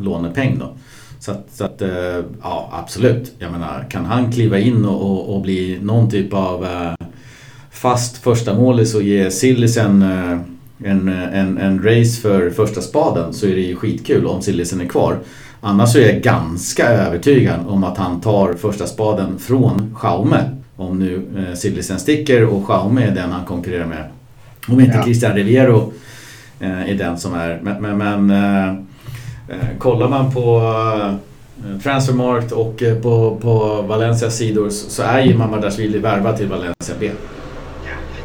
lånepeng 0.00 0.58
då. 0.58 0.74
Så 1.20 1.30
att, 1.30 1.46
så 1.52 1.64
att, 1.64 1.82
eh, 1.82 2.24
ja 2.42 2.70
absolut. 2.72 3.32
Jag 3.38 3.52
menar, 3.52 3.86
kan 3.90 4.04
han 4.04 4.32
kliva 4.32 4.58
in 4.58 4.84
och, 4.84 5.10
och, 5.10 5.34
och 5.34 5.42
bli 5.42 5.78
någon 5.82 6.10
typ 6.10 6.34
av 6.34 6.64
eh, 6.64 7.06
fast 7.70 8.16
första 8.16 8.54
målis 8.54 8.94
och 8.94 9.02
ge 9.02 9.30
Sillisen 9.30 10.02
eh, 10.02 10.38
en, 10.84 11.08
en, 11.08 11.58
en 11.58 11.82
race 11.82 12.20
för 12.20 12.50
första 12.50 12.80
spaden 12.80 13.32
så 13.32 13.46
är 13.46 13.54
det 13.54 13.60
ju 13.60 13.76
skitkul 13.76 14.26
om 14.26 14.42
Sillisen 14.42 14.80
är 14.80 14.86
kvar. 14.86 15.18
Annars 15.60 15.92
så 15.92 15.98
är 15.98 16.12
jag 16.12 16.22
ganska 16.22 16.88
övertygad 16.88 17.60
om 17.66 17.84
att 17.84 17.98
han 17.98 18.20
tar 18.20 18.54
första 18.54 18.86
spaden 18.86 19.38
från 19.38 19.94
Schaume. 19.94 20.50
Om 20.76 20.98
nu 20.98 21.22
eh, 21.36 21.54
Sillisen 21.54 21.98
sticker 21.98 22.44
och 22.44 22.66
Schaume 22.66 23.02
är 23.02 23.14
den 23.14 23.32
han 23.32 23.44
konkurrerar 23.44 23.86
med. 23.86 24.04
Om 24.68 24.80
inte 24.80 24.96
ja. 24.96 25.04
Christian 25.04 25.34
Riviero 25.34 25.92
eh, 26.60 26.90
är 26.90 26.94
den 26.94 27.18
som 27.18 27.34
är. 27.34 27.60
Men, 27.62 27.82
men, 27.82 27.98
men 27.98 28.30
eh, 28.30 28.88
Eh, 29.48 29.78
kollar 29.78 30.08
man 30.08 30.32
på 30.32 30.60
eh, 31.64 31.80
Transfermarkt 31.82 32.52
och 32.52 32.82
eh, 32.82 32.98
på, 32.98 33.38
på 33.40 33.82
Valencias 33.82 34.36
sidor 34.36 34.70
så 34.70 35.02
är 35.02 35.20
ju 35.20 35.36
Mamadashvili 35.36 35.98
värvad 35.98 36.36
till 36.36 36.48
Valencia 36.48 36.94
B. 37.00 37.10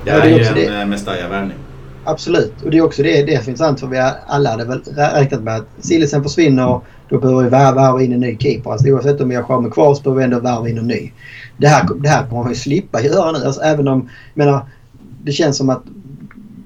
Det 0.05 0.09
är, 0.09 0.17
ja, 0.17 0.23
det 0.23 0.61
är 0.61 0.69
ju 0.69 0.75
en 0.75 0.89
Mestalla-värvning. 0.89 1.57
Absolut, 2.05 2.53
och 2.63 2.71
det 2.71 2.77
är 2.77 2.81
också 2.81 3.03
det, 3.03 3.23
det 3.23 3.45
finns 3.45 3.59
sant 3.59 3.79
för 3.79 3.87
vi 3.87 4.11
alla 4.27 4.49
hade 4.49 4.65
väl 4.65 4.81
räknat 4.95 5.41
med 5.41 5.55
att 5.55 5.67
Sillesen 5.79 6.23
försvinner 6.23 6.81
då 7.13 7.19
behöver 7.19 7.43
vi 7.43 7.49
värva 7.49 8.01
in 8.01 8.13
en 8.13 8.19
ny 8.19 8.37
keeper. 8.37 8.71
Alltså, 8.71 8.87
oavsett 8.87 9.21
om 9.21 9.29
vi 9.29 9.35
har 9.35 9.43
Charme 9.43 9.69
kvar 9.69 9.95
så 9.95 10.01
behöver 10.01 10.19
vi 10.19 10.23
ändå 10.23 10.39
värva 10.39 10.69
in 10.69 10.77
en 10.77 10.87
ny. 10.87 11.11
Det 11.57 11.67
här, 11.67 11.87
det 12.03 12.09
här 12.09 12.27
kommer 12.27 12.49
vi 12.49 12.55
slippa 12.55 13.01
göra 13.01 13.31
nu. 13.31 13.45
Alltså, 13.45 13.61
även 13.61 13.87
om, 13.87 14.09
menar, 14.33 14.65
det 15.23 15.31
känns 15.31 15.57
som 15.57 15.69
att 15.69 15.83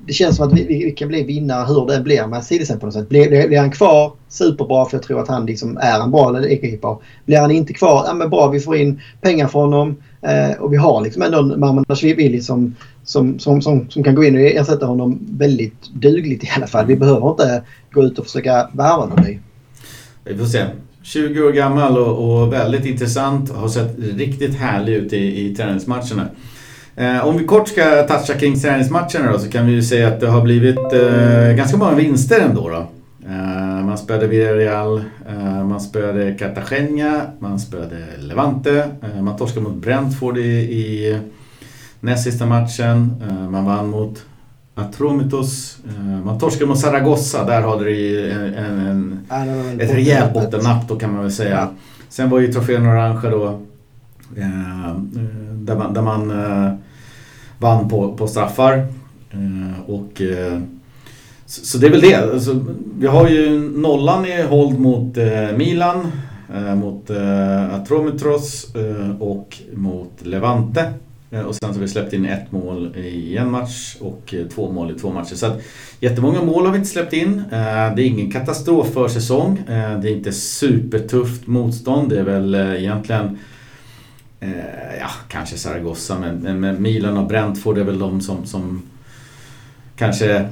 det 0.06 0.14
känns 0.14 0.36
som 0.36 0.48
att 0.48 0.54
vi, 0.54 0.66
vi 0.66 0.92
kan 0.92 1.08
bli 1.08 1.24
vinnare 1.24 1.66
hur 1.68 1.88
det 1.88 2.04
blir 2.04 2.28
med 2.28 2.44
Sidesen 2.44 2.80
på 2.80 2.86
något 2.86 2.94
sätt. 2.94 3.10
Blir, 3.10 3.48
blir 3.48 3.60
han 3.60 3.72
kvar, 3.72 4.14
superbra 4.28 4.86
för 4.86 4.98
jag 4.98 5.04
tror 5.04 5.22
att 5.22 5.28
han 5.28 5.46
liksom 5.46 5.78
är 5.78 6.00
en 6.00 6.12
bra 6.12 6.42
keeper. 6.42 6.98
Blir 7.26 7.38
han 7.38 7.52
inte 7.52 7.74
kvar, 7.74 8.04
ja 8.08 8.14
men 8.14 8.30
bra 8.30 8.50
vi 8.50 8.60
får 8.60 8.76
in 8.76 9.02
pengar 9.22 9.48
från 9.48 9.74
honom. 9.74 9.96
Eh, 10.22 10.58
och 10.60 10.74
vi 10.74 10.78
har 10.78 11.02
liksom 11.02 11.22
ändå 11.22 11.40
en 11.40 12.44
som, 12.44 12.76
som, 13.04 13.40
som, 13.40 13.62
som, 13.62 13.90
som 13.90 14.04
kan 14.04 14.16
gå 14.16 14.24
in 14.24 14.36
och 14.36 14.42
ersätta 14.42 14.86
honom 14.86 15.20
väldigt 15.30 15.94
dugligt 15.94 16.44
i 16.44 16.50
alla 16.56 16.68
fall. 16.68 16.86
Vi 16.86 16.96
behöver 16.96 17.30
inte 17.30 17.64
gå 17.92 18.04
ut 18.04 18.20
och 18.20 18.26
försöka 18.26 18.70
värva 18.74 19.06
någon 19.06 19.24
ny. 19.24 19.40
Vi 20.30 20.38
får 20.38 20.46
se. 20.46 20.66
20 21.02 21.42
år 21.42 21.52
gammal 21.52 21.98
och, 21.98 22.42
och 22.42 22.54
väldigt 22.54 22.86
intressant. 22.86 23.52
Har 23.52 23.68
sett 23.68 23.96
riktigt 24.00 24.56
härlig 24.56 24.94
ut 24.94 25.14
i, 25.14 25.46
i 25.46 25.56
träningsmatcherna. 25.56 26.28
Eh, 26.96 27.28
om 27.28 27.38
vi 27.38 27.46
kort 27.46 27.68
ska 27.68 28.04
toucha 28.08 28.40
kring 28.40 28.60
träningsmatcherna 28.60 29.32
då 29.32 29.40
så 29.40 29.50
kan 29.50 29.66
vi 29.66 29.72
ju 29.72 29.84
säga 29.84 30.08
att 30.08 30.20
det 30.20 30.28
har 30.28 30.42
blivit 30.42 30.94
eh, 30.94 31.56
ganska 31.56 31.78
många 31.78 31.96
vinster 31.96 32.40
ändå. 32.40 32.70
Då. 32.70 32.88
Eh, 33.30 33.86
man 33.86 33.98
spöade 33.98 34.28
Villarreal, 34.28 35.04
eh, 35.30 35.66
man 35.66 35.82
spöade 35.82 36.36
Cartagena, 36.40 37.22
man 37.40 37.60
spöade 37.60 38.06
Levante, 38.18 38.90
eh, 39.04 39.22
man 39.22 39.38
torskade 39.38 39.62
mot 39.62 39.76
Brentford 39.76 40.38
i, 40.38 40.42
i 40.58 41.20
näst 42.00 42.24
sista 42.24 42.46
matchen, 42.46 43.24
eh, 43.30 43.50
man 43.50 43.66
vann 43.66 43.90
mot 43.90 44.26
Atromitos, 44.78 45.78
man 46.26 46.40
torskade 46.40 46.66
mot 46.66 46.80
Zaragoza, 46.80 47.46
där 47.46 47.62
hade 47.62 47.86
det 47.86 48.32
en, 48.32 48.54
en, 48.54 49.20
en, 49.30 49.82
ett 49.82 49.94
rejält 49.94 50.34
bottennapp 50.34 50.88
då 50.88 50.96
kan 50.96 51.14
man 51.14 51.22
väl 51.22 51.32
säga. 51.32 51.70
Sen 52.10 52.30
var 52.30 52.40
ju 52.40 52.54
trofén 52.54 52.88
Orange 52.88 53.30
då 53.30 53.60
där 55.54 55.76
man, 55.76 55.94
där 55.94 56.02
man 56.02 56.32
vann 57.60 57.90
på, 57.90 58.14
på 58.14 58.28
straffar. 58.28 58.88
Eh, 59.32 59.90
och, 59.90 60.22
eh, 60.22 60.60
så, 61.46 61.66
så, 61.66 61.78
det 61.78 61.88
är 61.88 61.92
väl 61.92 62.02
det. 62.02 62.16
Alltså, 62.16 62.66
vi 63.00 63.08
har 63.08 63.30
ju 63.30 63.60
nollan 63.78 64.26
i 64.26 64.42
hold 64.42 64.80
mot 64.80 65.18
eh, 65.18 65.58
Milan, 65.58 66.12
mot 66.76 67.10
Atromitros 67.72 68.68
och 69.20 69.58
mot 69.74 70.12
Levante. 70.20 70.94
Eh, 71.32 71.42
och 71.42 71.56
sen 71.56 71.74
så 71.74 71.80
har 71.80 71.82
vi 71.82 71.88
släppt 71.88 72.14
in 72.14 72.26
ett 72.26 72.52
mål 72.52 72.96
i 72.96 73.38
en 73.38 73.52
match 73.52 73.98
och 74.00 74.34
eh, 74.34 74.48
två 74.48 74.72
mål 74.72 74.92
i 74.92 75.00
två 75.00 75.12
matcher. 75.12 75.36
Så 75.36 75.46
att 75.46 75.62
jättemånga 76.00 76.42
mål 76.42 76.66
har 76.66 76.72
vi 76.72 76.78
inte 76.78 76.90
släppt 76.90 77.14
in. 77.14 77.40
Eh, 77.40 77.96
det 77.96 78.02
är 78.02 78.06
ingen 78.06 78.32
katastrof 78.32 78.94
för 78.94 79.08
säsong. 79.08 79.64
Det 79.68 79.74
är 80.10 80.16
inte 80.16 80.32
supertufft 80.32 81.48
motstånd. 81.48 82.10
Det 82.10 82.20
är 82.20 82.24
väl 82.24 82.56
egentligen 82.56 83.38
ja, 85.00 85.10
kanske 85.28 85.58
Zaragoza 85.58 86.20
men, 86.20 86.60
men 86.60 86.82
Milan 86.82 87.18
och 87.18 87.28
Brentford 87.28 87.78
är 87.78 87.84
väl 87.84 88.00
de 88.00 88.22
som, 88.22 88.46
som 88.46 88.82
kanske 89.96 90.50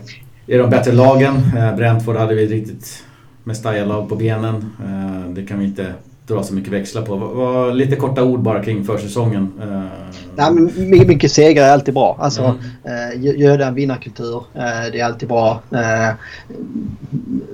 är 0.47 0.57
de 0.57 0.69
bättre 0.69 0.91
lagen. 0.91 1.33
Brentford 1.77 2.15
hade 2.15 2.35
vi 2.35 2.47
riktigt 2.47 3.03
Mestalla-lag 3.43 4.09
på 4.09 4.15
benen. 4.15 4.71
Det 5.35 5.45
kan 5.45 5.59
vi 5.59 5.65
inte 5.65 5.93
dra 6.27 6.43
så 6.43 6.53
mycket 6.53 6.73
växlar 6.73 7.01
på. 7.01 7.15
Var, 7.15 7.73
lite 7.73 7.95
korta 7.95 8.23
ord 8.23 8.39
bara 8.39 8.63
kring 8.63 8.83
försäsongen. 8.83 9.51
Eh, 9.61 9.83
Nej, 10.35 10.51
men 10.51 10.89
mycket 11.07 11.31
segrar 11.31 11.63
är 11.63 11.71
alltid 11.71 11.93
bra. 11.93 12.17
Alltså, 12.19 12.41
mm. 12.83 13.23
eh, 13.23 13.39
göra 13.39 13.65
en 13.65 13.73
vinnarkultur, 13.73 14.43
eh, 14.53 14.91
det 14.91 14.99
är 14.99 15.05
alltid 15.05 15.29
bra. 15.29 15.61
Eh, 15.71 16.15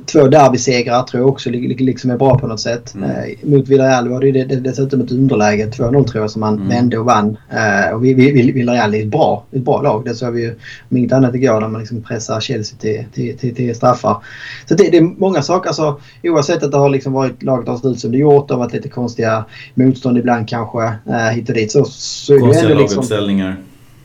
två 0.06 0.28
derbysegrar 0.28 1.04
tror 1.04 1.22
jag 1.22 1.30
också 1.30 1.50
liksom 1.50 2.12
är 2.12 2.18
bra 2.18 2.40
på 2.40 2.48
något 2.48 2.60
sätt. 2.60 2.94
Mm. 2.96 3.10
Eh, 3.10 3.50
mot 3.50 3.68
Villarreal 3.68 4.10
var 4.10 4.22
det, 4.22 4.32
det 4.32 4.56
dessutom 4.56 5.02
ett 5.02 5.12
underläge, 5.12 5.66
2-0 5.66 6.08
tror 6.08 6.24
jag, 6.24 6.32
som 6.32 6.40
man 6.40 6.56
mm. 6.56 6.70
vände 6.70 6.98
och 6.98 7.06
vann. 7.06 7.38
Eh, 7.50 7.94
och 7.94 8.06
vi, 8.06 8.14
vi, 8.14 8.52
Villarreal 8.52 8.94
är 8.94 9.02
ett 9.02 9.08
bra, 9.08 9.46
ett 9.52 9.62
bra 9.62 9.82
lag. 9.82 10.06
Det 10.06 10.16
såg 10.16 10.34
vi 10.34 10.42
ju 10.42 10.56
om 10.90 10.98
inget 10.98 11.14
annat 11.14 11.36
igår 11.36 11.62
när 11.62 11.68
man 11.68 11.82
liksom 11.82 12.02
pressar 12.02 12.40
Chelsea 12.40 12.78
till, 12.80 13.06
till, 13.14 13.38
till, 13.38 13.56
till 13.56 13.76
straffar. 13.76 14.18
Så 14.66 14.76
det, 14.76 14.90
det, 14.92 14.98
är 14.98 15.20
många 15.20 15.42
saker. 15.42 15.68
Alltså, 15.70 16.00
oavsett 16.24 16.64
att 16.64 16.72
det 16.72 16.78
har 16.78 16.90
liksom 16.90 17.14
varit 17.14 17.44
laget 17.44 17.68
har 17.68 17.78
sett 17.78 17.86
ut 17.86 18.00
som 18.00 18.12
det 18.12 18.18
gjort. 18.18 18.52
Varit 18.62 18.74
lite 18.74 18.90
konstiga 18.90 19.46
motstånd 19.74 20.18
ibland 20.18 20.50
kanske 20.50 20.84
eh, 20.84 21.30
hit 21.32 21.50
och 21.50 21.56
dit. 21.56 21.72
Så, 21.72 21.86
så 21.86 22.40
konstiga 22.40 22.70
ändå 22.70 22.82
liksom, 22.82 22.96
laguppställningar. 22.96 23.56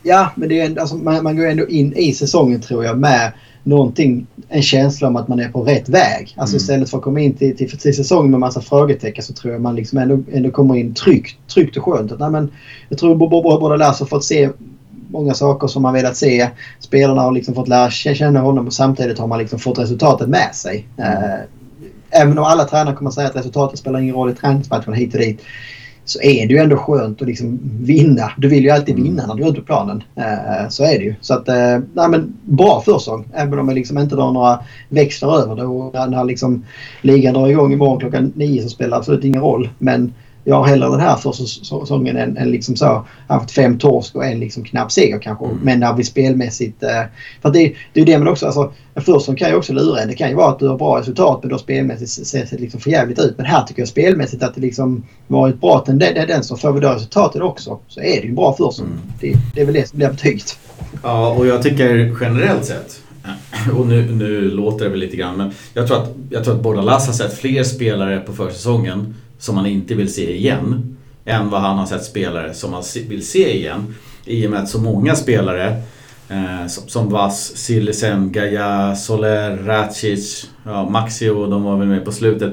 Ja, 0.02 0.30
men 0.34 0.48
det 0.48 0.60
är 0.60 0.66
ändå, 0.66 0.80
alltså, 0.80 0.96
man, 0.96 1.22
man 1.22 1.36
går 1.36 1.46
ändå 1.46 1.68
in 1.68 1.92
i 1.92 2.12
säsongen 2.12 2.60
tror 2.60 2.84
jag 2.84 2.98
med 2.98 3.32
någonting, 3.66 4.26
en 4.48 4.62
känsla 4.62 5.08
om 5.08 5.16
att 5.16 5.28
man 5.28 5.40
är 5.40 5.48
på 5.48 5.62
rätt 5.62 5.88
väg. 5.88 6.34
Alltså 6.36 6.54
mm. 6.54 6.56
istället 6.56 6.90
för 6.90 6.98
att 6.98 7.04
komma 7.04 7.20
in 7.20 7.34
till, 7.34 7.56
till, 7.56 7.78
till 7.78 7.96
säsongen 7.96 8.30
med 8.30 8.40
massa 8.40 8.60
frågetecken 8.60 9.24
så 9.24 9.32
tror 9.32 9.52
jag 9.52 9.62
man 9.62 9.76
liksom 9.76 9.98
ändå, 9.98 10.22
ändå 10.32 10.50
kommer 10.50 10.76
in 10.76 10.94
tryggt, 10.94 11.36
tryggt 11.54 11.76
och 11.76 11.84
skönt. 11.84 12.12
Att, 12.12 12.20
nej, 12.20 12.30
men, 12.30 12.50
jag 12.88 12.98
tror 12.98 13.14
båda 13.16 13.76
Lasse 13.76 14.04
har 14.04 14.08
fått 14.08 14.24
se 14.24 14.50
många 15.10 15.34
saker 15.34 15.66
som 15.66 15.82
man 15.82 15.94
velat 15.94 16.16
se. 16.16 16.48
Spelarna 16.80 17.22
har 17.22 17.32
liksom 17.32 17.54
fått 17.54 17.68
lära 17.68 17.90
känna 17.90 18.40
honom 18.40 18.66
och 18.66 18.72
samtidigt 18.72 19.18
har 19.18 19.26
man 19.26 19.38
liksom 19.38 19.58
fått 19.58 19.78
resultatet 19.78 20.28
med 20.28 20.54
sig. 20.54 20.86
Mm. 20.96 21.40
Eh, 22.16 22.22
även 22.22 22.38
om 22.38 22.44
alla 22.44 22.64
tränare 22.64 22.94
kommer 22.94 23.08
att 23.08 23.14
säga 23.14 23.28
att 23.28 23.36
resultatet 23.36 23.78
spelar 23.78 24.00
ingen 24.00 24.14
roll 24.14 24.30
i 24.30 24.34
träningsmatcherna 24.34 24.96
hit 24.96 25.14
och 25.14 25.20
dit 25.20 25.42
så 26.04 26.20
är 26.20 26.46
det 26.46 26.54
ju 26.54 26.58
ändå 26.58 26.76
skönt 26.76 27.22
att 27.22 27.28
liksom 27.28 27.58
vinna. 27.80 28.32
Du 28.36 28.48
vill 28.48 28.64
ju 28.64 28.70
alltid 28.70 28.94
mm. 28.94 29.04
vinna 29.04 29.26
när 29.26 29.34
du 29.34 29.42
är 29.42 29.48
ute 29.48 29.60
på 29.60 29.66
planen. 29.66 30.02
Uh, 30.18 30.68
så 30.68 30.84
är 30.84 30.98
det 30.98 31.04
ju. 31.04 31.14
Så 31.20 31.34
att, 31.34 31.48
uh, 31.48 31.84
nej, 31.94 32.08
men 32.08 32.36
bra 32.44 32.82
försäsong. 32.84 33.28
Även 33.34 33.58
om 33.58 33.68
jag 33.68 33.74
liksom 33.74 33.98
inte 33.98 34.16
drar 34.16 34.32
några 34.32 34.58
växlar 34.88 35.38
över 35.38 35.56
det. 35.56 35.64
Och 35.64 36.10
när 36.10 36.24
liksom 36.24 36.64
ligan 37.02 37.34
drar 37.34 37.48
igång 37.48 37.72
imorgon 37.72 38.00
klockan 38.00 38.32
nio 38.36 38.62
så 38.62 38.68
spelar 38.68 38.90
det 38.90 38.96
absolut 38.96 39.24
ingen 39.24 39.42
roll. 39.42 39.68
Men 39.78 40.14
jag 40.48 40.56
har 40.56 40.66
hellre 40.66 40.88
den 40.88 41.00
här 41.00 41.16
säsongen 41.32 42.16
än, 42.16 42.36
än 42.36 42.50
liksom 42.50 42.76
så 42.76 43.06
haft 43.28 43.50
fem 43.50 43.78
torsk 43.78 44.14
och 44.14 44.26
en 44.26 44.40
liksom 44.40 44.64
knapp 44.64 44.92
seger 44.92 45.18
kanske. 45.18 45.44
Mm. 45.44 45.58
Men 45.62 45.80
när 45.80 45.94
vi 45.94 46.04
spelmässigt... 46.04 46.82
Eh, 46.82 47.02
för 47.42 47.50
det, 47.50 47.74
det 47.92 48.00
är 48.00 48.04
ju 48.06 48.12
det 48.12 48.18
men 48.18 48.28
också, 48.28 48.46
alltså, 48.46 48.72
en 48.94 49.02
försäsong 49.02 49.36
kan 49.36 49.50
ju 49.50 49.56
också 49.56 49.72
lura 49.72 50.00
en. 50.00 50.08
Det 50.08 50.14
kan 50.14 50.28
ju 50.28 50.34
vara 50.34 50.50
att 50.50 50.58
du 50.58 50.68
har 50.68 50.78
bra 50.78 51.00
resultat 51.00 51.38
men 51.42 51.50
då 51.50 51.58
spelmässigt 51.58 52.26
ser 52.26 52.46
det 52.50 52.58
liksom 52.58 52.80
för 52.80 52.90
jävligt 52.90 53.18
ut. 53.18 53.34
Men 53.36 53.46
här 53.46 53.62
tycker 53.62 53.82
jag 53.82 53.88
spelmässigt 53.88 54.42
att 54.42 54.54
det 54.54 54.60
liksom 54.60 55.06
varit 55.26 55.60
bra 55.60 55.78
tendens 55.78 56.50
och 56.50 56.60
får 56.60 56.72
vi 56.72 56.80
då 56.80 56.88
resultatet 56.88 57.42
också 57.42 57.78
så 57.88 58.00
är 58.00 58.16
det 58.16 58.22
ju 58.22 58.28
en 58.28 58.34
bra 58.34 58.56
försäsong. 58.56 58.86
Mm. 58.86 58.98
Det, 59.20 59.34
det 59.54 59.60
är 59.60 59.64
väl 59.64 59.74
det 59.74 59.88
som 59.88 59.98
blir 59.98 60.08
betyget. 60.08 60.58
Ja 61.02 61.28
och 61.28 61.46
jag 61.46 61.62
tycker 61.62 62.16
generellt 62.20 62.64
sett 62.64 63.00
och 63.78 63.86
nu, 63.86 64.12
nu 64.12 64.50
låter 64.50 64.84
det 64.84 64.90
väl 64.90 65.00
lite 65.00 65.16
grann 65.16 65.36
men 65.36 65.50
jag 65.74 65.86
tror 65.86 66.02
att, 66.02 66.08
jag 66.30 66.44
tror 66.44 66.54
att 66.54 66.62
Bordalas 66.62 67.06
har 67.06 67.14
sett 67.14 67.38
fler 67.38 67.64
spelare 67.64 68.20
på 68.20 68.32
försäsongen 68.32 69.14
som 69.38 69.54
man 69.54 69.66
inte 69.66 69.94
vill 69.94 70.14
se 70.14 70.36
igen 70.36 70.96
än 71.24 71.50
vad 71.50 71.60
han 71.60 71.78
har 71.78 71.86
sett 71.86 72.04
spelare 72.04 72.54
som 72.54 72.70
man 72.70 72.82
vill 73.08 73.26
se 73.26 73.56
igen. 73.56 73.94
I 74.24 74.46
och 74.46 74.50
med 74.50 74.60
att 74.60 74.68
så 74.68 74.80
många 74.80 75.14
spelare 75.14 75.82
eh, 76.28 76.66
som, 76.68 76.88
som 76.88 77.10
Vass, 77.10 77.56
Silesen, 77.56 78.32
Gaia, 78.32 78.96
Soler, 78.96 79.56
Racic, 79.56 80.50
ja, 80.64 80.88
Maxio, 80.88 81.46
de 81.46 81.62
var 81.62 81.76
väl 81.76 81.88
med 81.88 82.04
på 82.04 82.12
slutet. 82.12 82.52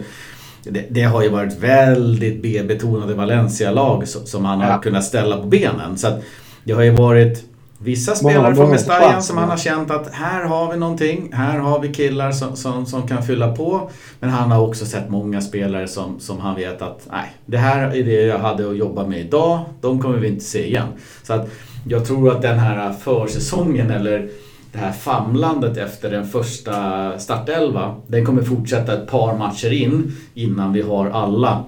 Det, 0.63 0.85
det 0.89 1.03
har 1.03 1.23
ju 1.23 1.29
varit 1.29 1.59
väldigt 1.59 2.41
B-betonade 2.41 3.13
Valencia-lag 3.13 4.07
som, 4.07 4.25
som 4.25 4.45
han 4.45 4.61
har 4.61 4.69
ja. 4.69 4.77
kunnat 4.77 5.03
ställa 5.03 5.37
på 5.37 5.47
benen. 5.47 5.97
Så 5.97 6.07
att 6.07 6.23
det 6.63 6.73
har 6.73 6.83
ju 6.83 6.91
varit 6.91 7.52
Vissa 7.83 8.15
spelare 8.15 8.55
från 8.55 8.69
Mestalla 8.69 9.21
som 9.21 9.37
han 9.37 9.49
har 9.49 9.57
känt 9.57 9.91
att 9.91 10.13
här 10.13 10.43
har 10.43 10.71
vi 10.71 10.79
någonting, 10.79 11.33
här 11.33 11.59
har 11.59 11.79
vi 11.79 11.93
killar 11.93 12.31
som, 12.31 12.55
som, 12.55 12.85
som, 12.85 13.07
kan 13.07 13.23
fylla 13.23 13.55
på. 13.55 13.89
Men 14.19 14.29
han 14.29 14.51
har 14.51 14.67
också 14.67 14.85
sett 14.85 15.09
många 15.09 15.41
spelare 15.41 15.87
som, 15.87 16.19
som 16.19 16.39
han 16.39 16.55
vet 16.55 16.81
att 16.81 17.07
nej, 17.11 17.33
det 17.45 17.57
här 17.57 17.95
är 17.95 18.03
det 18.03 18.21
jag 18.21 18.39
hade 18.39 18.69
att 18.69 18.77
jobba 18.77 19.07
med 19.07 19.19
idag, 19.19 19.59
de 19.81 20.01
kommer 20.01 20.17
vi 20.17 20.27
inte 20.27 20.45
se 20.45 20.67
igen. 20.67 20.87
Så 21.23 21.33
att 21.33 21.49
jag 21.87 22.05
tror 22.05 22.31
att 22.31 22.41
den 22.41 22.59
här 22.59 22.93
försäsongen 22.93 23.91
eller 23.91 24.29
det 24.71 24.77
här 24.77 24.91
famlandet 24.91 25.77
efter 25.77 26.11
den 26.11 26.27
första 26.27 27.19
startelva, 27.19 27.95
den 28.07 28.25
kommer 28.25 28.41
fortsätta 28.41 28.93
ett 28.93 29.07
par 29.07 29.37
matcher 29.37 29.73
in 29.73 30.15
innan 30.33 30.73
vi 30.73 30.81
har 30.81 31.09
alla 31.09 31.63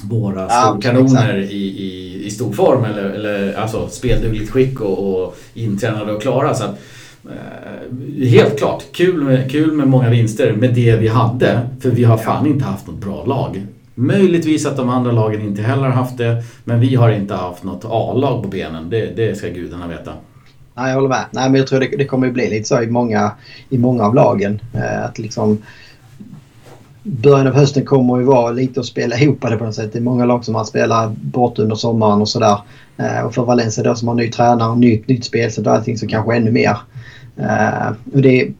våra 0.00 0.48
storkanoner 0.48 1.36
ja, 1.36 1.44
i, 1.44 1.66
i, 1.66 2.22
i 2.26 2.30
stor 2.30 2.52
form 2.52 2.84
eller, 2.84 3.04
eller 3.04 3.54
alltså 3.54 3.88
speldugligt 3.88 4.50
skick 4.50 4.80
och, 4.80 5.24
och 5.24 5.36
intränade 5.54 6.12
och 6.12 6.22
klara. 6.22 6.54
Så 6.54 6.64
att, 6.64 6.78
eh, 7.24 8.28
helt 8.28 8.58
klart, 8.58 8.84
kul 8.92 9.22
med, 9.22 9.50
kul 9.50 9.72
med 9.72 9.88
många 9.88 10.10
vinster 10.10 10.52
med 10.52 10.74
det 10.74 10.96
vi 10.96 11.08
hade. 11.08 11.60
För 11.80 11.90
vi 11.90 12.04
har 12.04 12.16
fan 12.16 12.46
inte 12.46 12.64
haft 12.64 12.86
något 12.86 13.00
bra 13.00 13.24
lag. 13.24 13.66
Möjligtvis 13.94 14.66
att 14.66 14.76
de 14.76 14.88
andra 14.88 15.12
lagen 15.12 15.42
inte 15.42 15.62
heller 15.62 15.82
har 15.82 15.90
haft 15.90 16.18
det. 16.18 16.42
Men 16.64 16.80
vi 16.80 16.94
har 16.94 17.10
inte 17.10 17.34
haft 17.34 17.64
något 17.64 17.84
A-lag 17.84 18.42
på 18.42 18.48
benen. 18.48 18.90
Det, 18.90 19.16
det 19.16 19.38
ska 19.38 19.48
gudarna 19.48 19.88
veta. 19.88 20.12
Nej, 20.74 20.88
jag 20.88 20.94
håller 20.94 21.08
med. 21.08 21.24
Nej, 21.30 21.50
men 21.50 21.58
jag 21.58 21.66
tror 21.66 21.80
det, 21.80 21.96
det 21.98 22.04
kommer 22.04 22.30
bli 22.30 22.50
lite 22.50 22.68
så 22.68 22.82
i 22.82 22.86
många, 22.86 23.32
i 23.68 23.78
många 23.78 24.04
av 24.04 24.14
lagen. 24.14 24.60
Eh, 24.74 25.04
att 25.04 25.18
liksom 25.18 25.58
början 27.02 27.46
av 27.46 27.54
hösten 27.54 27.84
kommer 27.84 28.18
ju 28.18 28.24
vara 28.24 28.50
lite 28.50 28.80
att 28.80 28.86
spela 28.86 29.16
ihop 29.16 29.38
det 29.40 29.56
på 29.56 29.64
något 29.64 29.74
sätt. 29.74 29.92
Det 29.92 29.98
är 29.98 30.02
många 30.02 30.24
lag 30.24 30.44
som 30.44 30.54
har 30.54 30.64
spelat 30.64 31.16
bort 31.16 31.58
under 31.58 31.76
sommaren 31.76 32.20
och 32.20 32.28
sådär. 32.28 32.58
Eh, 32.96 33.20
och 33.20 33.34
för 33.34 33.44
Valencia 33.44 33.84
då 33.84 33.94
som 33.94 34.08
har 34.08 34.14
ny 34.14 34.30
tränare, 34.30 34.76
nytt, 34.76 35.08
nytt 35.08 35.24
spelsätt 35.24 35.66
och 35.66 35.72
allting 35.72 35.98
så 35.98 36.06
kanske 36.06 36.36
ännu 36.36 36.50
mer. 36.50 36.76
Eh, 37.36 37.92
och 38.14 38.22
det 38.22 38.52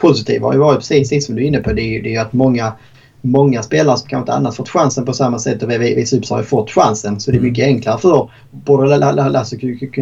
positiva 0.00 0.46
har 0.46 0.52
ju 0.52 0.58
varit 0.58 0.78
precis 0.78 1.08
det 1.08 1.20
som 1.20 1.34
du 1.34 1.42
är 1.42 1.46
inne 1.46 1.58
på. 1.58 1.72
Det 1.72 1.82
är 1.82 2.08
ju 2.08 2.16
att 2.16 2.32
många, 2.32 2.72
många 3.20 3.62
spelare 3.62 3.96
som 3.96 4.08
kanske 4.08 4.22
inte 4.22 4.32
annars 4.32 4.56
fått 4.56 4.68
chansen 4.68 5.04
på 5.04 5.12
samma 5.12 5.38
sätt 5.38 5.62
och 5.62 5.70
vi, 5.70 5.78
vi, 5.78 5.94
vi 5.94 6.20
har 6.30 6.38
ju 6.38 6.44
fått 6.44 6.70
chansen. 6.70 7.20
Så 7.20 7.30
det 7.30 7.36
är 7.36 7.40
mycket 7.40 7.66
enklare 7.66 7.98
för 7.98 8.30
både 8.50 9.12
Lasse 9.12 9.56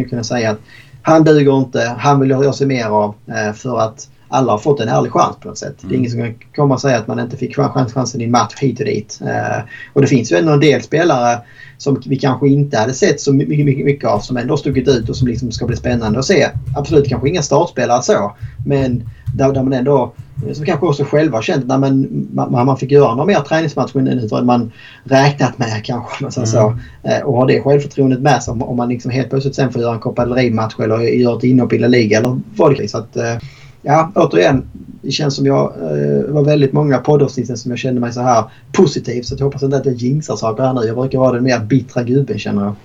kunna 0.09 0.23
säga 0.23 0.51
att 0.51 0.59
han 1.01 1.23
duger 1.23 1.59
inte, 1.59 1.95
han 1.97 2.19
vill 2.19 2.29
jag 2.29 2.55
se 2.55 2.65
mer 2.65 2.85
av 2.85 3.13
eh, 3.27 3.53
för 3.53 3.79
att 3.79 4.09
alla 4.29 4.51
har 4.51 4.59
fått 4.59 4.79
en 4.79 4.89
ärlig 4.89 5.11
chans 5.11 5.35
på 5.41 5.47
något 5.47 5.57
sätt. 5.57 5.83
Mm. 5.83 5.89
Det 5.89 5.95
är 5.95 5.97
ingen 5.97 6.11
som 6.11 6.19
kan 6.19 6.35
komma 6.55 6.73
och 6.73 6.81
säga 6.81 6.97
att 6.97 7.07
man 7.07 7.19
inte 7.19 7.37
fick 7.37 7.55
chans, 7.55 7.93
chansen 7.93 8.21
i 8.21 8.23
en 8.23 8.31
match 8.31 8.55
hit 8.59 8.79
och 8.79 8.85
dit. 8.85 9.19
Eh, 9.21 9.63
och 9.93 10.01
det 10.01 10.07
finns 10.07 10.31
ju 10.31 10.35
ändå 10.35 10.51
en 10.51 10.59
del 10.59 10.81
spelare 10.81 11.39
som 11.77 12.01
vi 12.05 12.15
kanske 12.15 12.47
inte 12.47 12.77
hade 12.77 12.93
sett 12.93 13.21
så 13.21 13.33
mycket, 13.33 13.65
mycket, 13.65 13.85
mycket 13.85 14.09
av 14.09 14.19
som 14.19 14.37
ändå 14.37 14.57
stuckit 14.57 14.87
ut 14.87 15.09
och 15.09 15.15
som 15.15 15.27
liksom 15.27 15.51
ska 15.51 15.65
bli 15.65 15.75
spännande 15.75 16.19
att 16.19 16.25
se. 16.25 16.47
Absolut 16.75 17.09
kanske 17.09 17.29
inga 17.29 17.41
startspelare 17.41 18.01
så. 18.03 18.35
Men 18.65 19.09
där, 19.35 19.53
där 19.53 19.63
man 19.63 19.73
ändå 19.73 20.13
som 20.53 20.65
kanske 20.65 20.85
också 20.85 21.03
själva 21.03 21.41
känt 21.41 21.71
att 21.71 21.79
man, 21.79 22.27
man, 22.33 22.65
man 22.65 22.77
fick 22.77 22.91
göra 22.91 23.11
några 23.11 23.25
mer 23.25 23.39
träningsmatcher 23.39 24.37
än 24.39 24.45
man 24.45 24.71
räknat 25.03 25.57
med 25.57 25.81
kanske. 25.83 26.25
Mm. 26.25 26.47
så. 26.47 26.77
Eh, 27.03 27.19
och 27.19 27.37
har 27.37 27.47
det 27.47 27.61
självförtroendet 27.61 28.19
med 28.19 28.43
sig 28.43 28.51
om, 28.51 28.77
man 28.77 28.89
liksom 28.89 29.11
helt 29.11 29.29
plötsligt 29.29 29.55
sen 29.55 29.71
får 29.71 29.81
göra 29.81 29.93
en 29.93 29.99
Copa 29.99 30.25
del 30.25 30.33
Rey-match 30.33 30.75
eller 30.79 30.99
gör 30.99 31.37
ett 31.37 31.43
inhopp 31.43 31.73
i 31.73 31.77
La 31.77 31.87
Liga 31.87 32.17
eller 32.17 32.39
vad 32.55 32.77
det 32.77 32.83
är. 32.83 32.87
Så 32.87 32.97
att, 32.97 33.15
eh, 33.15 33.35
ja, 33.87 34.11
återigen. 34.15 34.63
Det 35.01 35.11
känns 35.11 35.35
som 35.35 35.45
jag 35.45 35.73
det 36.25 36.31
var 36.31 36.43
väldigt 36.43 36.73
många 36.73 36.97
poddavsnitt 36.97 37.59
som 37.59 37.71
jag 37.71 37.79
kände 37.79 38.01
mig 38.01 38.13
så 38.13 38.21
här 38.21 38.43
positiv. 38.71 39.21
Så 39.21 39.35
jag 39.37 39.45
hoppas 39.45 39.63
inte 39.63 39.77
att 39.77 39.85
jag 39.85 39.95
jinxar 39.95 40.35
saker 40.35 40.63
här 40.63 40.73
nu. 40.73 40.81
Jag 40.81 40.95
brukar 40.95 41.19
vara 41.19 41.31
den 41.31 41.43
mer 41.43 41.59
bittra 41.59 42.03
gubben 42.03 42.39
känner 42.39 42.63
jag. 42.63 42.75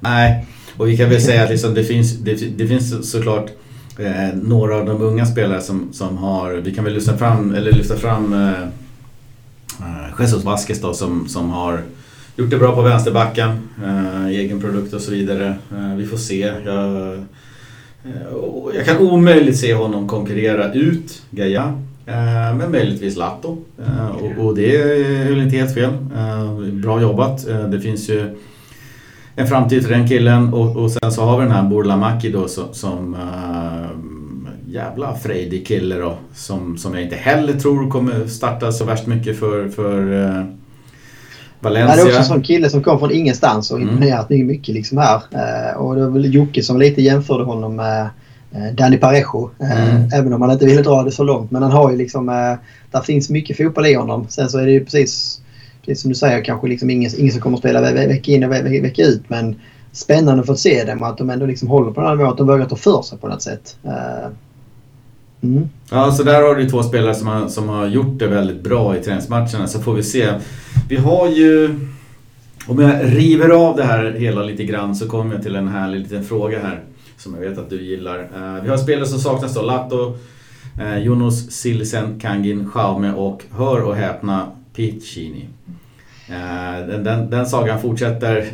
Nej, 0.00 0.46
och 0.76 0.88
vi 0.88 0.96
kan 0.96 1.08
väl 1.08 1.22
säga 1.22 1.44
att 1.44 1.50
liksom 1.50 1.74
det, 1.74 1.84
finns, 1.84 2.18
det, 2.18 2.58
det 2.58 2.66
finns 2.66 3.10
såklart 3.10 3.50
eh, 3.98 4.36
några 4.42 4.76
av 4.76 4.86
de 4.86 5.02
unga 5.02 5.26
spelare 5.26 5.60
som, 5.60 5.88
som 5.92 6.18
har, 6.18 6.52
vi 6.52 6.74
kan 6.74 6.84
väl 6.84 6.94
lyfta 6.94 7.16
fram, 7.16 7.54
eller 7.54 7.72
lyfta 7.72 7.96
fram 7.96 8.32
eh, 8.32 8.62
eh 9.80 10.20
Jesus 10.20 10.44
Vasquez 10.44 10.80
då 10.80 10.94
som, 10.94 11.28
som 11.28 11.50
har 11.50 11.82
gjort 12.36 12.50
det 12.50 12.58
bra 12.58 12.74
på 12.74 12.82
vänsterbacken, 12.82 13.68
eh, 13.84 14.26
egen 14.26 14.60
produkt 14.60 14.94
och 14.94 15.00
så 15.00 15.10
vidare. 15.10 15.54
Eh, 15.72 15.94
vi 15.96 16.06
får 16.06 16.16
se. 16.16 16.52
Jag, 16.64 17.24
Eh, 18.04 18.74
jag 18.74 18.84
kan 18.84 18.98
omöjligt 18.98 19.58
se 19.58 19.74
honom 19.74 20.08
konkurrera 20.08 20.72
ut 20.72 21.22
Gaia. 21.30 21.82
Eh, 22.06 22.56
men 22.56 22.70
möjligtvis 22.70 23.16
Lato. 23.16 23.58
Eh, 23.86 24.08
och, 24.08 24.46
och, 24.46 24.54
det 24.54 24.76
är 24.76 25.28
väl 25.28 25.40
inte 25.40 25.56
helt 25.56 25.74
fel. 25.74 25.90
Bra 26.72 27.00
jobbat. 27.00 27.46
Det 27.70 27.80
finns 27.80 28.08
ju 28.08 28.38
en 29.36 29.46
framtid 29.46 29.82
för 29.82 29.90
den 29.90 30.08
killen 30.08 30.54
och, 30.54 30.76
och 30.76 30.90
sen 30.90 31.12
så 31.12 31.22
har 31.22 31.38
vi 31.38 31.44
den 31.44 31.54
här 31.54 31.68
Burlamaki 31.68 32.30
då 32.30 32.48
som, 32.48 32.64
som 32.72 33.16
jävla 34.66 35.14
frejdig 35.14 35.66
kille 35.66 35.96
då 35.96 36.18
som, 36.34 36.78
som 36.78 36.94
jag 36.94 37.02
inte 37.02 37.16
heller 37.16 37.52
tror 37.52 37.90
kommer 37.90 38.26
starta 38.26 38.72
så 38.72 38.84
värst 38.84 39.06
mycket 39.06 39.38
för, 39.38 39.68
för 39.68 40.46
Valencia. 41.62 41.96
det 41.96 42.02
är 42.02 42.06
också 42.06 42.18
en 42.18 42.24
sån 42.24 42.42
kille 42.42 42.70
som 42.70 42.82
kom 42.82 42.98
från 42.98 43.10
ingenstans 43.10 43.70
och 43.70 43.76
mm. 43.76 43.88
imponerat 43.88 44.30
mm. 44.30 44.46
mycket 44.46 44.74
liksom 44.74 44.98
här. 44.98 45.16
Uh, 45.16 45.76
och 45.76 45.94
det 45.94 46.02
var 46.02 46.10
väl 46.10 46.34
Jocke 46.34 46.62
som 46.62 46.78
lite 46.78 47.02
jämförde 47.02 47.44
honom 47.44 47.76
med 47.76 48.08
Danny 48.74 48.96
Parejo. 48.96 49.50
Mm. 49.60 50.08
Även 50.14 50.32
om 50.32 50.42
han 50.42 50.50
inte 50.50 50.66
ville 50.66 50.82
dra 50.82 51.02
det 51.02 51.10
så 51.10 51.24
långt. 51.24 51.50
Men 51.50 51.62
han 51.62 51.72
har 51.72 51.90
ju 51.90 51.96
liksom... 51.96 52.26
Där 52.90 53.00
finns 53.00 53.30
mycket 53.30 53.56
fotboll 53.56 53.86
i 53.86 53.94
honom. 53.94 54.26
Sen 54.28 54.48
så 54.48 54.58
är 54.58 54.66
det 54.66 54.72
ju 54.72 54.84
precis 54.84 55.42
precis 55.84 56.02
som 56.02 56.08
du 56.08 56.14
säger, 56.14 56.44
kanske 56.44 56.66
liksom 56.66 56.90
ingen, 56.90 57.10
ingen 57.18 57.32
som 57.32 57.40
kommer 57.40 57.56
att 57.56 57.60
spela 57.60 57.80
ve 57.80 58.06
vecka 58.06 58.32
in 58.32 58.44
och 58.44 58.52
ve 58.52 58.80
vecka 58.80 59.02
ut. 59.02 59.22
Men 59.28 59.60
spännande 59.92 60.40
att 60.40 60.46
få 60.46 60.56
se 60.56 60.84
dem 60.84 61.02
och 61.02 61.08
att 61.08 61.18
de 61.18 61.30
ändå 61.30 61.46
liksom 61.46 61.68
håller 61.68 61.92
på 61.92 62.00
den 62.00 62.08
här 62.08 62.16
nivån, 62.16 62.32
att 62.32 62.38
de 62.38 62.46
vågar 62.46 62.66
ta 62.66 62.76
för 62.76 63.02
sig 63.02 63.18
på 63.18 63.28
något 63.28 63.42
sätt. 63.42 63.76
Mm. 65.42 65.68
Ja, 65.90 66.12
så 66.12 66.22
där 66.22 66.42
har 66.42 66.54
du 66.54 66.70
två 66.70 66.82
spelare 66.82 67.14
som 67.14 67.26
har, 67.26 67.48
som 67.48 67.68
har 67.68 67.86
gjort 67.86 68.18
det 68.18 68.26
väldigt 68.26 68.62
bra 68.62 68.96
i 68.96 69.00
träningsmatcherna. 69.00 69.66
Så 69.66 69.80
får 69.80 69.94
vi 69.94 70.02
se. 70.02 70.28
Vi 70.88 70.96
har 70.96 71.28
ju... 71.28 71.78
Om 72.66 72.78
jag 72.78 73.16
river 73.16 73.48
av 73.48 73.76
det 73.76 73.82
här 73.82 74.12
hela 74.12 74.42
lite 74.42 74.64
grann 74.64 74.96
så 74.96 75.08
kommer 75.08 75.34
jag 75.34 75.42
till 75.42 75.56
en 75.56 75.68
härlig 75.68 76.00
liten 76.00 76.24
fråga 76.24 76.58
här. 76.58 76.80
Som 77.16 77.34
jag 77.34 77.40
vet 77.50 77.58
att 77.58 77.70
du 77.70 77.82
gillar. 77.82 78.18
Eh, 78.18 78.62
vi 78.62 78.68
har 78.68 78.76
spelare 78.76 79.06
som 79.06 79.18
saknas 79.18 79.54
då. 79.54 79.62
Lato, 79.62 80.16
eh, 80.80 80.98
Jonas 80.98 81.50
Silsen, 81.50 82.20
Kangin, 82.20 82.68
Schaume 82.68 83.12
och, 83.12 83.42
hör 83.50 83.82
och 83.82 83.96
häpna, 83.96 84.46
Piccini. 84.76 85.48
Eh, 86.28 86.86
den, 86.86 87.04
den, 87.04 87.30
den, 87.30 87.46
sagan 87.46 87.80
fortsätter. 87.82 88.46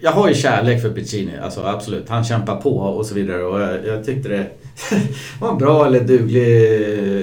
Jag 0.00 0.12
har 0.12 0.28
ju 0.28 0.34
kärlek 0.34 0.82
för 0.82 0.90
Piccini, 0.90 1.38
alltså 1.42 1.60
absolut. 1.60 2.08
Han 2.08 2.24
kämpar 2.24 2.56
på 2.56 2.78
och 2.78 3.06
så 3.06 3.14
vidare. 3.14 3.44
Och 3.44 3.60
jag, 3.60 3.86
jag 3.86 4.04
tyckte 4.04 4.28
det 4.28 4.46
var 5.40 5.50
en 5.50 5.58
bra 5.58 5.86
eller 5.86 6.00
duglig 6.00 6.68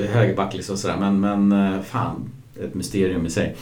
högerback 0.10 0.54
liksom 0.54 0.78
sådär. 0.78 0.98
Men, 1.00 1.20
men 1.20 1.84
fan, 1.84 2.30
ett 2.64 2.74
mysterium 2.74 3.26
i 3.26 3.30
sig. 3.30 3.56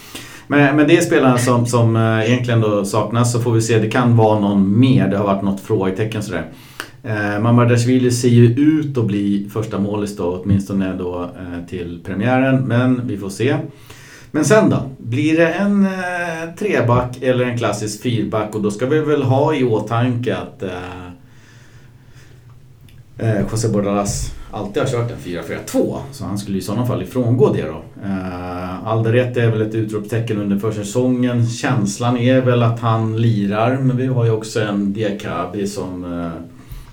Men, 0.47 0.75
men 0.75 0.87
det 0.87 0.97
är 0.97 1.01
spelarna 1.01 1.37
som, 1.37 1.65
som 1.65 1.95
eh, 1.95 2.29
egentligen 2.29 2.61
då 2.61 2.85
saknas 2.85 3.31
så 3.31 3.39
får 3.39 3.51
vi 3.51 3.61
se. 3.61 3.79
Det 3.79 3.89
kan 3.89 4.17
vara 4.17 4.39
någon 4.39 4.79
mer. 4.79 5.07
Det 5.07 5.17
har 5.17 5.25
varit 5.25 5.43
något 5.43 5.61
frågetecken 5.61 6.23
sådär. 6.23 6.45
Eh, 7.03 7.39
Mamardashvili 7.39 8.11
ser 8.11 8.29
ju 8.29 8.45
ut 8.45 8.97
att 8.97 9.05
bli 9.05 9.49
första 9.53 9.79
målis 9.79 10.17
då, 10.17 10.41
åtminstone 10.43 10.93
då 10.93 11.23
eh, 11.23 11.67
till 11.69 11.99
premiären. 12.05 12.63
Men 12.63 13.07
vi 13.07 13.17
får 13.17 13.29
se. 13.29 13.55
Men 14.31 14.45
sen 14.45 14.69
då? 14.69 14.89
Blir 14.97 15.37
det 15.37 15.47
en 15.47 15.85
eh, 15.85 16.55
treback 16.59 17.21
eller 17.21 17.45
en 17.45 17.57
klassisk 17.57 18.03
fyrback? 18.03 18.55
Och 18.55 18.61
då 18.61 18.71
ska 18.71 18.85
vi 18.85 18.99
väl 18.99 19.23
ha 19.23 19.55
i 19.55 19.63
åtanke 19.63 20.35
att 20.37 20.63
eh, 20.63 21.07
eh, 23.17 23.41
José 23.51 23.69
Bordalas 23.69 24.36
alltid 24.51 24.83
har 24.83 24.89
kört 24.89 25.11
en 25.11 25.17
4-4-2. 25.17 25.97
Så 26.11 26.25
han 26.25 26.37
skulle 26.37 26.57
i 26.57 26.61
sådana 26.61 26.85
fall 26.85 27.03
ifrångå 27.03 27.53
det 27.53 27.61
då. 27.61 27.83
Eh, 28.03 28.87
Alderete 28.87 29.41
är 29.41 29.51
väl 29.51 29.61
ett 29.61 29.75
utropstecken 29.75 30.37
under 30.37 30.57
försäsongen. 30.57 31.49
Känslan 31.49 32.17
är 32.17 32.41
väl 32.41 32.63
att 32.63 32.79
han 32.79 33.21
lirar. 33.21 33.77
Men 33.77 33.97
vi 33.97 34.05
har 34.05 34.25
ju 34.25 34.31
också 34.31 34.61
en 34.61 34.93
Diakabi 34.93 35.67
som 35.67 36.03
eh, 36.03 36.31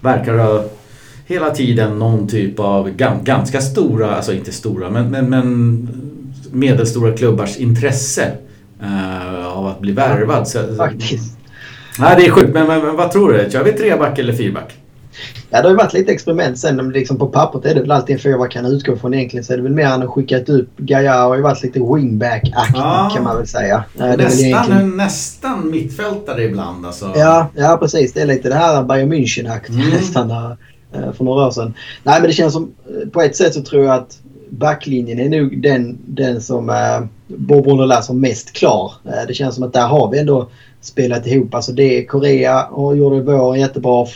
verkar 0.00 0.38
ha 0.38 0.64
hela 1.26 1.50
tiden 1.50 1.98
någon 1.98 2.28
typ 2.28 2.60
av 2.60 2.90
ganska 3.24 3.60
stora, 3.60 4.16
alltså 4.16 4.32
inte 4.32 4.52
stora, 4.52 4.90
men, 4.90 5.10
men, 5.10 5.30
men 5.30 5.88
medelstora 6.52 7.16
klubbars 7.16 7.56
intresse 7.56 8.32
uh, 8.82 9.46
av 9.46 9.66
att 9.66 9.80
bli 9.80 9.92
värvad. 9.92 10.48
Så, 10.48 10.76
Faktiskt. 10.76 11.38
Nej, 11.98 12.16
det 12.18 12.26
är 12.26 12.30
sjukt. 12.30 12.54
Men, 12.54 12.66
men, 12.66 12.82
men, 12.84 12.96
vad 12.96 13.12
tror 13.12 13.32
du? 13.32 13.50
Kör 13.50 13.64
vi 13.64 13.72
treback 13.72 14.18
eller 14.18 14.32
fyrback? 14.32 14.74
Ja, 15.54 15.62
det 15.62 15.68
har 15.68 15.70
ju 15.70 15.76
varit 15.76 15.92
lite 15.92 16.12
experiment 16.12 16.58
sen. 16.58 16.90
Liksom 16.90 17.18
på 17.18 17.26
pappret 17.26 17.64
är 17.64 17.74
det 17.74 17.80
väl 17.80 17.90
alltid 17.90 18.14
en 18.14 18.20
fyrback 18.20 18.52
kan 18.52 18.66
utgå 18.66 18.96
från 18.96 19.14
egentligen. 19.14 19.44
Så 19.44 19.52
är 19.52 19.56
det 19.56 19.62
väl 19.62 19.72
mer 19.72 19.86
än 19.86 20.02
att 20.02 20.10
skickat 20.10 20.48
upp. 20.48 20.76
Gaia 20.76 21.14
har 21.14 21.36
ju 21.36 21.42
varit 21.42 21.62
lite 21.62 21.78
wingback-aktig 21.78 22.74
ja, 22.74 23.10
kan 23.14 23.24
man 23.24 23.36
väl 23.36 23.46
säga. 23.46 23.84
Nästan, 23.94 24.46
egentligen... 24.46 24.96
nästan 24.96 25.70
mittfältare 25.70 26.44
ibland 26.44 26.86
alltså. 26.86 27.12
Ja, 27.16 27.48
ja, 27.56 27.76
precis. 27.80 28.12
Det 28.12 28.20
är 28.20 28.26
lite 28.26 28.48
det 28.48 28.54
här 28.54 28.82
Bayern 28.82 29.12
München-aktigt 29.12 29.74
mm. 29.74 29.90
nästan. 29.90 30.28
Där, 30.28 30.56
eh, 30.92 31.12
för 31.12 31.24
några 31.24 31.46
år 31.46 31.50
sedan. 31.50 31.74
Nej, 32.02 32.20
men 32.20 32.28
det 32.28 32.34
känns 32.34 32.52
som... 32.52 32.72
Eh, 32.86 33.08
på 33.08 33.22
ett 33.22 33.36
sätt 33.36 33.54
så 33.54 33.62
tror 33.62 33.84
jag 33.84 33.94
att 33.94 34.18
backlinjen 34.50 35.18
är 35.20 35.40
nog 35.40 35.62
den, 35.62 35.98
den 36.06 36.40
som 36.40 36.70
eh, 36.70 37.00
Bourbon 37.26 38.02
som 38.02 38.20
mest 38.20 38.52
klar. 38.52 38.92
Eh, 39.04 39.26
det 39.28 39.34
känns 39.34 39.54
som 39.54 39.64
att 39.64 39.72
där 39.72 39.86
har 39.86 40.10
vi 40.10 40.18
ändå 40.18 40.48
spelat 40.80 41.26
ihop. 41.26 41.54
Alltså 41.54 41.72
det 41.72 41.98
är 41.98 42.06
Korea 42.06 42.64
och 42.64 42.96
gjorde 42.96 43.20
våren 43.20 43.60
jättebra. 43.60 44.06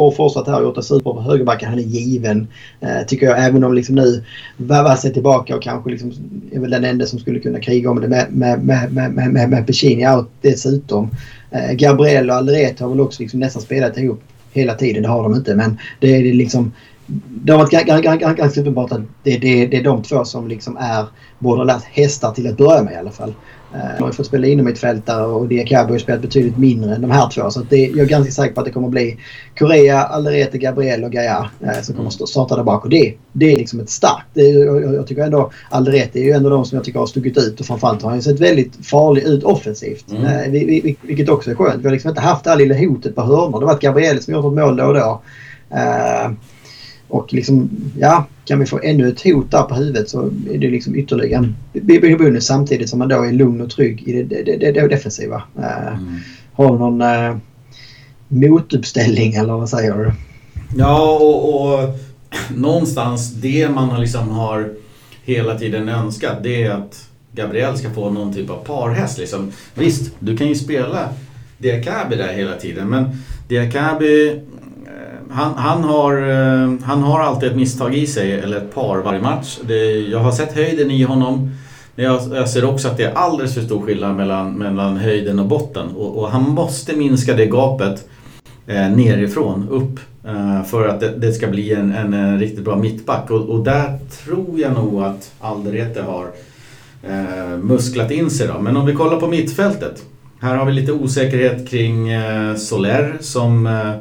Får 0.00 0.10
fortsatt 0.10 0.46
här 0.46 0.56
och 0.56 0.62
gjort 0.62 0.74
det 0.74 0.82
super 0.82 1.12
på 1.12 1.20
högerbacken. 1.20 1.68
Han 1.68 1.78
är 1.78 1.82
given. 1.82 2.48
Eh, 2.80 3.06
tycker 3.06 3.26
jag. 3.26 3.44
Även 3.44 3.64
om 3.64 3.74
liksom 3.74 3.94
nu 3.94 4.24
värvar 4.56 4.96
sig 4.96 5.12
tillbaka 5.12 5.56
och 5.56 5.62
kanske 5.62 5.90
liksom 5.90 6.12
är 6.52 6.60
väl 6.60 6.70
den 6.70 6.84
enda 6.84 7.06
som 7.06 7.18
skulle 7.18 7.40
kunna 7.40 7.60
kriga 7.60 7.90
om 7.90 8.00
det 8.00 8.08
med, 8.08 8.32
med, 8.32 8.64
med, 8.64 8.92
med, 8.92 9.12
med, 9.12 9.32
med, 9.32 9.50
med 9.50 10.16
out 10.16 10.28
dessutom. 10.40 11.10
Eh, 11.50 11.72
Gabriel 11.72 12.30
och 12.30 12.36
Alderete 12.36 12.84
har 12.84 12.90
väl 12.90 13.00
också 13.00 13.22
liksom 13.22 13.40
nästan 13.40 13.62
spelat 13.62 13.98
ihop 13.98 14.20
hela 14.52 14.74
tiden. 14.74 15.02
Det 15.02 15.08
har 15.08 15.22
de 15.22 15.34
inte 15.34 15.54
men 15.54 15.78
det 16.00 16.16
är 16.16 16.34
liksom 16.34 16.72
det 17.28 17.52
har 17.52 17.58
varit 17.58 17.70
ganska 18.38 18.60
uppenbart 18.60 18.92
att 18.92 19.00
det, 19.22 19.38
det, 19.38 19.66
det 19.66 19.76
är 19.76 19.84
de 19.84 20.02
två 20.02 20.24
som 20.24 20.48
liksom 20.48 20.76
är 20.76 21.06
Borderlands 21.38 21.84
hästar 21.84 22.32
till 22.32 22.46
att 22.46 22.56
börja 22.56 22.82
med 22.82 22.92
i 22.92 22.96
alla 22.96 23.10
fall. 23.10 23.34
De 23.72 24.02
har 24.02 24.10
ju 24.10 24.12
fått 24.12 24.26
spela 24.26 24.46
innermittfältare 24.46 25.26
och 25.26 25.48
Diakabo 25.48 25.92
har 25.94 25.98
spelat 25.98 26.22
betydligt 26.22 26.58
mindre 26.58 26.94
än 26.94 27.00
de 27.00 27.10
här 27.10 27.30
två. 27.30 27.50
Så 27.50 27.60
det, 27.60 27.86
jag 27.86 27.98
är 27.98 28.06
ganska 28.06 28.32
säker 28.32 28.54
på 28.54 28.60
att 28.60 28.66
det 28.66 28.72
kommer 28.72 28.88
bli 28.88 29.16
Korea, 29.58 30.02
Alderete, 30.02 30.58
Gabriel 30.58 31.04
och 31.04 31.12
Gaia 31.12 31.50
eh, 31.60 31.80
som 31.82 31.94
kommer 31.94 32.10
starta 32.10 32.56
där 32.56 32.62
bak. 32.62 32.84
Och 32.84 32.90
det, 32.90 33.14
det 33.32 33.52
är 33.52 33.56
liksom 33.56 33.80
ett 33.80 33.90
starkt... 33.90 34.26
Det, 34.34 34.42
jag, 34.42 34.94
jag, 34.94 35.06
tycker 35.06 35.22
ändå 35.22 35.50
Alderete 35.70 36.18
är 36.18 36.24
ju 36.24 36.30
ändå 36.30 36.50
de 36.50 36.64
som 36.64 36.76
jag 36.76 36.84
tycker 36.84 36.98
har 36.98 37.06
stuckit 37.06 37.38
ut 37.38 37.60
och 37.60 37.66
framförallt 37.66 38.02
har 38.02 38.10
han 38.10 38.22
sett 38.22 38.40
väldigt 38.40 38.86
farlig 38.86 39.22
ut 39.22 39.44
offensivt. 39.44 40.10
Mm. 40.10 40.24
Eh, 40.24 40.50
vi, 40.50 40.64
vi, 40.64 40.96
vilket 41.02 41.28
också 41.28 41.50
är 41.50 41.54
skönt. 41.54 41.82
Vi 41.82 41.86
har 41.86 41.92
liksom 41.92 42.08
inte 42.08 42.20
haft 42.20 42.44
det 42.44 42.50
här 42.50 42.56
lilla 42.56 42.78
hotet 42.78 43.14
på 43.14 43.22
hörnor. 43.22 43.60
Det 43.60 43.66
har 43.66 43.72
varit 43.72 43.82
Gabriel 43.82 44.22
som 44.22 44.34
gjort 44.34 44.44
ett 44.44 44.52
mål 44.52 44.76
då 44.76 44.84
och 44.84 44.94
då. 44.94 45.22
Eh, 45.70 46.30
och 47.10 47.32
liksom, 47.32 47.70
ja, 47.98 48.26
kan 48.44 48.58
vi 48.58 48.66
få 48.66 48.80
ännu 48.82 49.08
ett 49.08 49.22
hot 49.22 49.50
där 49.50 49.62
på 49.62 49.74
huvudet 49.74 50.08
så 50.08 50.30
är 50.50 50.58
det 50.58 50.70
liksom 50.70 50.96
ytterligare 50.96 51.52
en 51.72 52.18
bonus 52.18 52.46
samtidigt 52.46 52.90
som 52.90 52.98
man 52.98 53.08
då 53.08 53.22
är 53.22 53.32
lugn 53.32 53.60
och 53.60 53.70
trygg 53.70 54.02
i 54.08 54.22
det, 54.22 54.42
det, 54.42 54.56
det, 54.56 54.72
det 54.72 54.88
defensiva. 54.88 55.42
Uh, 55.58 55.86
mm. 55.86 56.18
Har 56.52 56.78
någon 56.78 57.02
uh, 57.02 57.36
motuppställning 58.28 59.34
eller 59.34 59.52
vad 59.52 59.68
säger 59.68 59.98
du? 59.98 60.12
Ja, 60.76 61.18
och, 61.20 61.64
och 61.64 61.98
någonstans 62.56 63.32
det 63.32 63.68
man 63.68 64.00
liksom 64.00 64.28
har 64.28 64.70
hela 65.24 65.58
tiden 65.58 65.88
önskat 65.88 66.42
det 66.42 66.62
är 66.62 66.70
att 66.70 67.08
Gabriel 67.32 67.78
ska 67.78 67.90
få 67.90 68.10
någon 68.10 68.34
typ 68.34 68.50
av 68.50 68.64
parhäst. 68.64 69.18
Liksom. 69.18 69.52
Visst, 69.74 70.12
du 70.18 70.36
kan 70.36 70.48
ju 70.48 70.54
spela 70.54 71.08
Diakabi 71.58 72.16
där 72.16 72.32
hela 72.32 72.56
tiden 72.56 72.88
men 72.88 73.04
Diakabi 73.48 74.40
han, 75.32 75.54
han, 75.56 75.84
har, 75.84 76.30
eh, 76.30 76.72
han 76.82 77.02
har 77.02 77.20
alltid 77.20 77.48
ett 77.48 77.56
misstag 77.56 77.94
i 77.94 78.06
sig, 78.06 78.32
eller 78.32 78.56
ett 78.56 78.74
par 78.74 78.98
varje 78.98 79.20
match. 79.20 79.58
Det, 79.62 80.00
jag 80.00 80.18
har 80.18 80.32
sett 80.32 80.54
höjden 80.54 80.90
i 80.90 81.02
honom. 81.02 81.50
Men 81.94 82.04
jag, 82.04 82.20
jag 82.32 82.48
ser 82.48 82.64
också 82.64 82.88
att 82.88 82.96
det 82.96 83.04
är 83.04 83.14
alldeles 83.14 83.54
för 83.54 83.62
stor 83.62 83.82
skillnad 83.82 84.16
mellan, 84.16 84.52
mellan 84.52 84.96
höjden 84.96 85.38
och 85.38 85.46
botten. 85.46 85.88
Och, 85.96 86.18
och 86.18 86.30
han 86.30 86.42
måste 86.42 86.96
minska 86.96 87.34
det 87.34 87.46
gapet 87.46 88.08
eh, 88.66 88.90
nerifrån 88.90 89.68
upp. 89.70 90.00
Eh, 90.24 90.62
för 90.62 90.88
att 90.88 91.00
det, 91.00 91.08
det, 91.16 91.32
ska 91.32 91.46
bli 91.46 91.72
en, 91.72 91.94
en, 91.94 92.14
en 92.14 92.38
riktigt 92.40 92.64
bra 92.64 92.76
mittback. 92.76 93.30
Och, 93.30 93.48
och, 93.48 93.64
där 93.64 93.98
tror 94.24 94.60
jag 94.60 94.72
nog 94.72 95.02
att 95.02 95.32
Alderete 95.40 96.02
har 96.02 96.26
eh, 97.02 97.58
musklat 97.58 98.10
in 98.10 98.30
sig. 98.30 98.46
Då. 98.46 98.60
Men 98.60 98.76
om 98.76 98.86
vi 98.86 98.94
kollar 98.94 99.20
på 99.20 99.26
mittfältet. 99.26 100.02
Här 100.40 100.56
har 100.56 100.66
vi 100.66 100.72
lite 100.72 100.92
osäkerhet 100.92 101.68
kring 101.68 102.08
eh, 102.08 102.56
Soler 102.56 103.16
som 103.20 103.66
eh, 103.66 103.94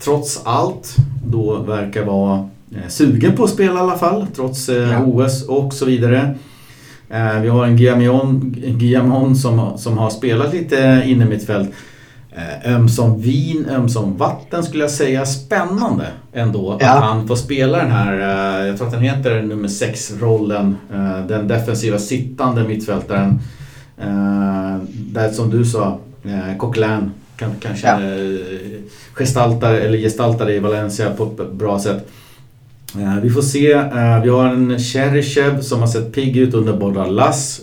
trots 0.00 0.40
allt 0.44 0.96
då 1.24 1.56
verkar 1.56 2.04
vara 2.04 2.48
eh, 2.74 2.88
sugen 2.88 3.36
på 3.36 3.44
att 3.44 3.50
spela 3.50 3.74
i 3.74 3.78
alla 3.78 3.98
fall. 3.98 4.26
Trots 4.36 4.68
eh, 4.68 4.92
ja. 4.92 5.04
OS 5.04 5.48
och 5.48 5.72
så 5.72 5.84
vidare. 5.84 6.34
Eh, 7.10 7.40
vi 7.40 7.48
har 7.48 7.66
en 7.66 7.76
Guillamon 8.78 9.36
som, 9.36 9.78
som 9.78 9.98
har 9.98 10.10
spelat 10.10 10.54
lite 10.54 11.02
inne 11.06 11.24
mittfält. 11.24 11.70
Eh, 12.32 12.74
ömsom 12.74 13.20
vin, 13.20 13.66
ömsom 13.70 14.16
vatten 14.16 14.64
skulle 14.64 14.84
jag 14.84 14.90
säga. 14.90 15.26
Spännande 15.26 16.06
ändå 16.32 16.78
ja. 16.80 16.90
att 16.90 17.04
han 17.04 17.28
får 17.28 17.36
spela 17.36 17.78
den 17.78 17.90
här, 17.90 18.12
jag 18.66 18.76
tror 18.76 18.86
att 18.86 18.92
den 18.92 19.02
heter 19.02 19.42
nummer 19.42 19.68
6-rollen. 19.68 20.76
Eh, 20.92 21.26
den 21.26 21.48
defensiva 21.48 21.98
sittande 21.98 22.64
mittfältaren. 22.64 23.40
Där 24.92 25.30
som 25.32 25.50
du 25.50 25.64
sa, 25.64 25.98
Coquelin 26.58 27.10
kan, 27.36 27.54
kanske 27.60 27.86
ja. 27.86 27.98
gestaltar, 29.14 29.74
eller 29.74 29.98
gestaltar 29.98 30.50
i 30.50 30.58
Valencia 30.58 31.10
på 31.10 31.24
ett 31.24 31.52
bra 31.52 31.78
sätt. 31.80 32.08
Vi 33.22 33.30
får 33.30 33.42
se. 33.42 33.68
Vi 34.22 34.28
har 34.28 34.46
en 34.46 34.78
Cheryshev 34.78 35.60
som 35.60 35.80
har 35.80 35.86
sett 35.86 36.12
pigg 36.12 36.36
ut 36.36 36.54
under 36.54 36.72
Bordalas. 36.72 37.60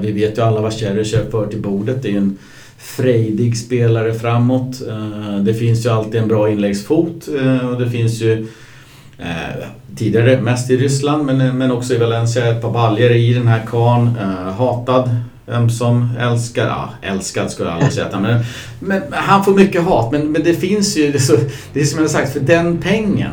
Vi 0.00 0.12
vet 0.12 0.38
ju 0.38 0.42
alla 0.42 0.60
vad 0.60 0.72
Cheryshev 0.72 1.30
för 1.30 1.46
till 1.46 1.62
bordet. 1.62 2.02
Det 2.02 2.12
är 2.12 2.16
en 2.16 2.38
frejdig 2.86 3.56
spelare 3.56 4.14
framåt. 4.14 4.82
Eh, 4.88 5.38
det 5.38 5.54
finns 5.54 5.86
ju 5.86 5.90
alltid 5.90 6.20
en 6.20 6.28
bra 6.28 6.50
inläggsfot 6.50 7.28
eh, 7.40 7.68
och 7.68 7.80
det 7.80 7.90
finns 7.90 8.20
ju 8.20 8.46
eh, 9.18 9.66
tidigare 9.96 10.40
mest 10.40 10.70
i 10.70 10.76
Ryssland 10.76 11.26
men, 11.26 11.58
men 11.58 11.70
också 11.70 11.94
i 11.94 11.98
Valencia 11.98 12.46
ett 12.46 12.62
par 12.62 12.70
baljor 12.70 13.10
i 13.10 13.34
den 13.34 13.46
här 13.46 13.62
karn 13.66 14.16
Hatad 14.58 15.10
Ömsom 15.48 16.08
älskar, 16.18 16.66
ja 16.66 16.90
älskad 17.02 17.50
skulle 17.50 17.68
jag 17.68 17.74
aldrig 17.74 17.92
säga 17.92 18.20
men, 18.20 18.42
men 18.80 19.02
han 19.12 19.44
får 19.44 19.54
mycket 19.54 19.82
hat 19.82 20.12
men, 20.12 20.32
men 20.32 20.42
det 20.42 20.54
finns 20.54 20.96
ju, 20.96 21.18
så, 21.18 21.36
det 21.72 21.80
är 21.80 21.84
som 21.84 22.00
jag 22.00 22.10
sagt, 22.10 22.32
för 22.32 22.40
den 22.40 22.78
pengen 22.78 23.30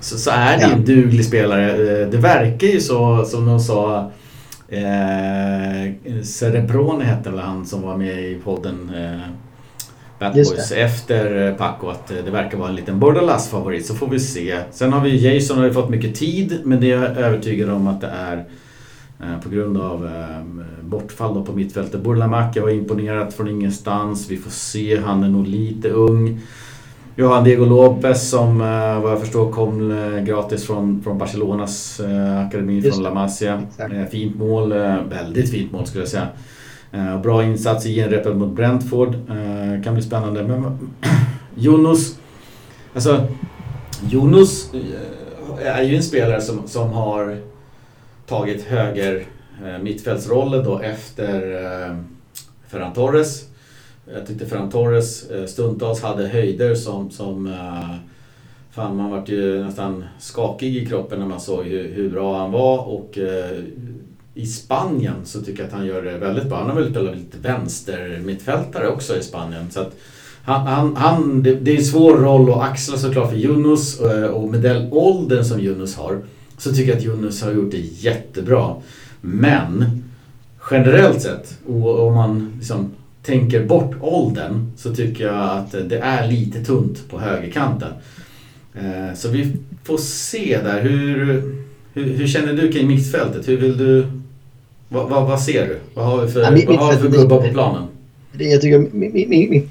så, 0.00 0.18
så 0.18 0.30
är 0.30 0.56
det 0.56 0.62
ja. 0.62 0.72
en 0.72 0.84
duglig 0.84 1.24
spelare. 1.24 2.04
Det 2.04 2.16
verkar 2.16 2.66
ju 2.66 2.80
så 2.80 3.24
som 3.24 3.46
de 3.46 3.60
sa 3.60 4.10
Eh, 4.68 5.92
Cerebrone 6.22 7.04
hette 7.04 7.30
väl 7.30 7.38
han 7.38 7.66
som 7.66 7.82
var 7.82 7.96
med 7.96 8.24
i 8.24 8.38
podden 8.44 8.90
eh, 8.94 9.28
Bad 10.18 10.32
Boys 10.32 10.72
efter 10.72 11.48
eh, 11.48 11.54
Paco 11.54 11.88
att 11.88 12.10
eh, 12.10 12.16
det 12.24 12.30
verkar 12.30 12.58
vara 12.58 12.68
en 12.68 12.74
liten 12.74 13.00
Bordalas 13.00 13.50
favorit 13.50 13.86
så 13.86 13.94
får 13.94 14.08
vi 14.08 14.20
se. 14.20 14.58
Sen 14.70 14.92
har 14.92 15.00
vi 15.00 15.34
Jason 15.34 15.58
har 15.58 15.64
ju 15.64 15.72
fått 15.72 15.90
mycket 15.90 16.14
tid 16.14 16.60
men 16.64 16.80
det 16.80 16.92
är 16.92 17.02
jag 17.02 17.16
övertygad 17.16 17.70
om 17.70 17.86
att 17.86 18.00
det 18.00 18.06
är 18.06 18.36
eh, 18.36 18.42
på 19.42 19.48
grund 19.48 19.78
av 19.78 20.06
eh, 20.06 20.64
bortfall 20.82 21.44
på 21.44 21.52
mittfältet. 21.52 22.00
Burlamacka 22.00 22.62
var 22.62 22.70
imponerat 22.70 23.34
från 23.34 23.48
ingenstans. 23.48 24.30
Vi 24.30 24.36
får 24.36 24.50
se, 24.50 25.00
han 25.00 25.24
är 25.24 25.28
nog 25.28 25.46
lite 25.46 25.90
ung. 25.90 26.40
Vi 27.18 27.22
har 27.22 27.42
Diego 27.42 27.64
Lopez 27.64 28.30
som 28.30 28.60
eh, 28.60 29.00
vad 29.00 29.12
jag 29.12 29.20
förstår 29.20 29.52
kom 29.52 29.90
eh, 29.90 30.22
gratis 30.22 30.66
från, 30.66 31.02
från 31.02 31.18
Barcelonas 31.18 32.00
eh, 32.00 32.46
akademi 32.46 32.80
Just 32.80 32.94
från 32.94 33.04
La 33.04 33.14
Masia. 33.14 33.62
Fint 34.10 34.36
mål, 34.36 34.72
väldigt 35.08 35.50
fint 35.50 35.72
mål 35.72 35.86
skulle 35.86 36.02
jag 36.02 36.08
säga. 36.08 36.28
Bra 37.22 37.44
insats 37.44 37.86
i 37.86 37.94
genrepet 37.94 38.36
mot 38.36 38.52
Brentford. 38.52 39.14
Kan 39.84 39.94
bli 39.94 40.02
spännande. 40.02 40.42
Men 40.42 40.78
Jonas, 41.54 42.18
alltså 42.94 43.26
Jonas 44.10 44.70
är 45.64 45.82
ju 45.82 45.96
en 45.96 46.02
spelare 46.02 46.40
som, 46.40 46.68
som 46.68 46.90
har 46.90 47.38
tagit 48.26 48.62
höger 48.62 49.26
eh, 49.64 49.78
mittfältsrollen 49.82 50.64
då 50.64 50.78
efter 50.78 51.64
eh, 51.64 51.96
Ferran 52.68 52.92
Torres. 52.92 53.44
Jag 54.14 54.26
tyckte 54.26 54.46
Ferran 54.46 54.70
Torres 54.70 55.30
eh, 55.30 55.46
stundtals 55.46 56.02
hade 56.02 56.28
höjder 56.28 56.74
som, 56.74 57.10
som 57.10 57.46
eh, 57.46 57.96
Fan, 58.70 58.96
man 58.96 59.10
vart 59.10 59.28
ju 59.28 59.64
nästan 59.64 60.04
skakig 60.18 60.76
i 60.76 60.86
kroppen 60.86 61.18
när 61.18 61.26
man 61.26 61.40
såg 61.40 61.64
hur, 61.64 61.94
hur 61.94 62.10
bra 62.10 62.38
han 62.38 62.52
var 62.52 62.78
och 62.78 63.18
eh, 63.18 63.58
i 64.34 64.46
Spanien 64.46 65.14
så 65.24 65.42
tycker 65.42 65.62
jag 65.62 65.66
att 65.66 65.72
han 65.72 65.86
gör 65.86 66.02
det 66.02 66.18
väldigt 66.18 66.44
bra. 66.44 66.58
Han 66.58 66.70
har 66.70 66.80
väl 66.80 66.90
spelat 66.90 67.16
lite 67.16 67.38
vänster 67.38 68.20
mittfältare 68.24 68.88
också 68.88 69.16
i 69.16 69.22
Spanien. 69.22 69.70
Så 69.70 69.80
att 69.80 69.96
han, 70.44 70.66
han, 70.66 70.96
han, 70.96 71.42
det, 71.42 71.54
det 71.54 71.70
är 71.70 71.76
en 71.76 71.84
svår 71.84 72.16
roll 72.16 72.50
att 72.50 72.62
axla 72.62 72.96
såklart 72.96 73.30
för 73.30 73.36
Yunus 73.36 74.00
och 74.32 74.48
med 74.48 74.60
den 74.60 74.92
åldern 74.92 75.44
som 75.44 75.60
Yunus 75.60 75.96
har 75.96 76.22
så 76.58 76.72
tycker 76.72 76.90
jag 76.90 76.98
att 76.98 77.04
Yunus 77.04 77.42
har 77.42 77.52
gjort 77.52 77.70
det 77.70 77.78
jättebra. 77.78 78.74
Men 79.20 80.04
generellt 80.70 81.22
sett, 81.22 81.58
och 81.66 82.06
om 82.06 82.14
man 82.14 82.52
liksom 82.58 82.90
tänker 83.22 83.66
bort 83.66 83.94
åldern 84.00 84.72
så 84.76 84.94
tycker 84.94 85.24
jag 85.24 85.50
att 85.50 85.72
det 85.88 85.98
är 85.98 86.28
lite 86.28 86.64
tunt 86.64 87.10
på 87.10 87.18
högerkanten. 87.18 87.92
Eh, 88.74 89.14
så 89.14 89.28
vi 89.28 89.56
får 89.84 89.98
se 89.98 90.58
där. 90.64 90.82
Hur, 90.82 91.42
hur, 91.92 92.04
hur 92.04 92.26
känner 92.26 92.52
du 92.52 92.72
kring 92.72 92.88
mittfältet? 92.88 93.48
Hur 93.48 93.56
vill 93.56 93.78
du... 93.78 94.06
Vad, 94.88 95.08
vad, 95.08 95.28
vad 95.28 95.40
ser 95.40 95.66
du? 95.66 95.78
Vad 95.94 96.06
har 96.06 96.22
vi 96.22 96.32
för, 96.32 96.40
ja, 96.40 96.50
vad 96.66 96.78
har 96.78 96.92
vi 96.92 96.98
för 96.98 97.08
gubbar 97.08 97.40
på 97.40 97.52
planen? 97.52 97.82
Det, 98.38 98.44
jag 98.44 98.60
tycker 98.60 98.78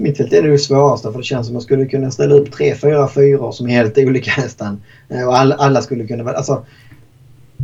mittfältet 0.02 0.34
är 0.34 0.48
det 0.48 0.58
svåraste 0.58 1.12
för 1.12 1.18
det 1.18 1.24
känns 1.24 1.48
som 1.48 1.54
att 1.54 1.56
man 1.56 1.62
skulle 1.62 1.86
kunna 1.86 2.12
ställa 2.12 2.36
upp 2.36 2.52
tre, 2.52 2.76
fyra, 2.76 3.10
fyra 3.10 3.52
som 3.52 3.70
är 3.70 3.72
helt 3.72 3.98
olika 3.98 4.32
nästan. 4.42 4.82
Eh, 5.10 5.28
och 5.28 5.38
alla, 5.38 5.56
alla 5.56 5.82
skulle 5.82 6.08
kunna 6.08 6.24
vara... 6.24 6.36
Alltså, 6.36 6.66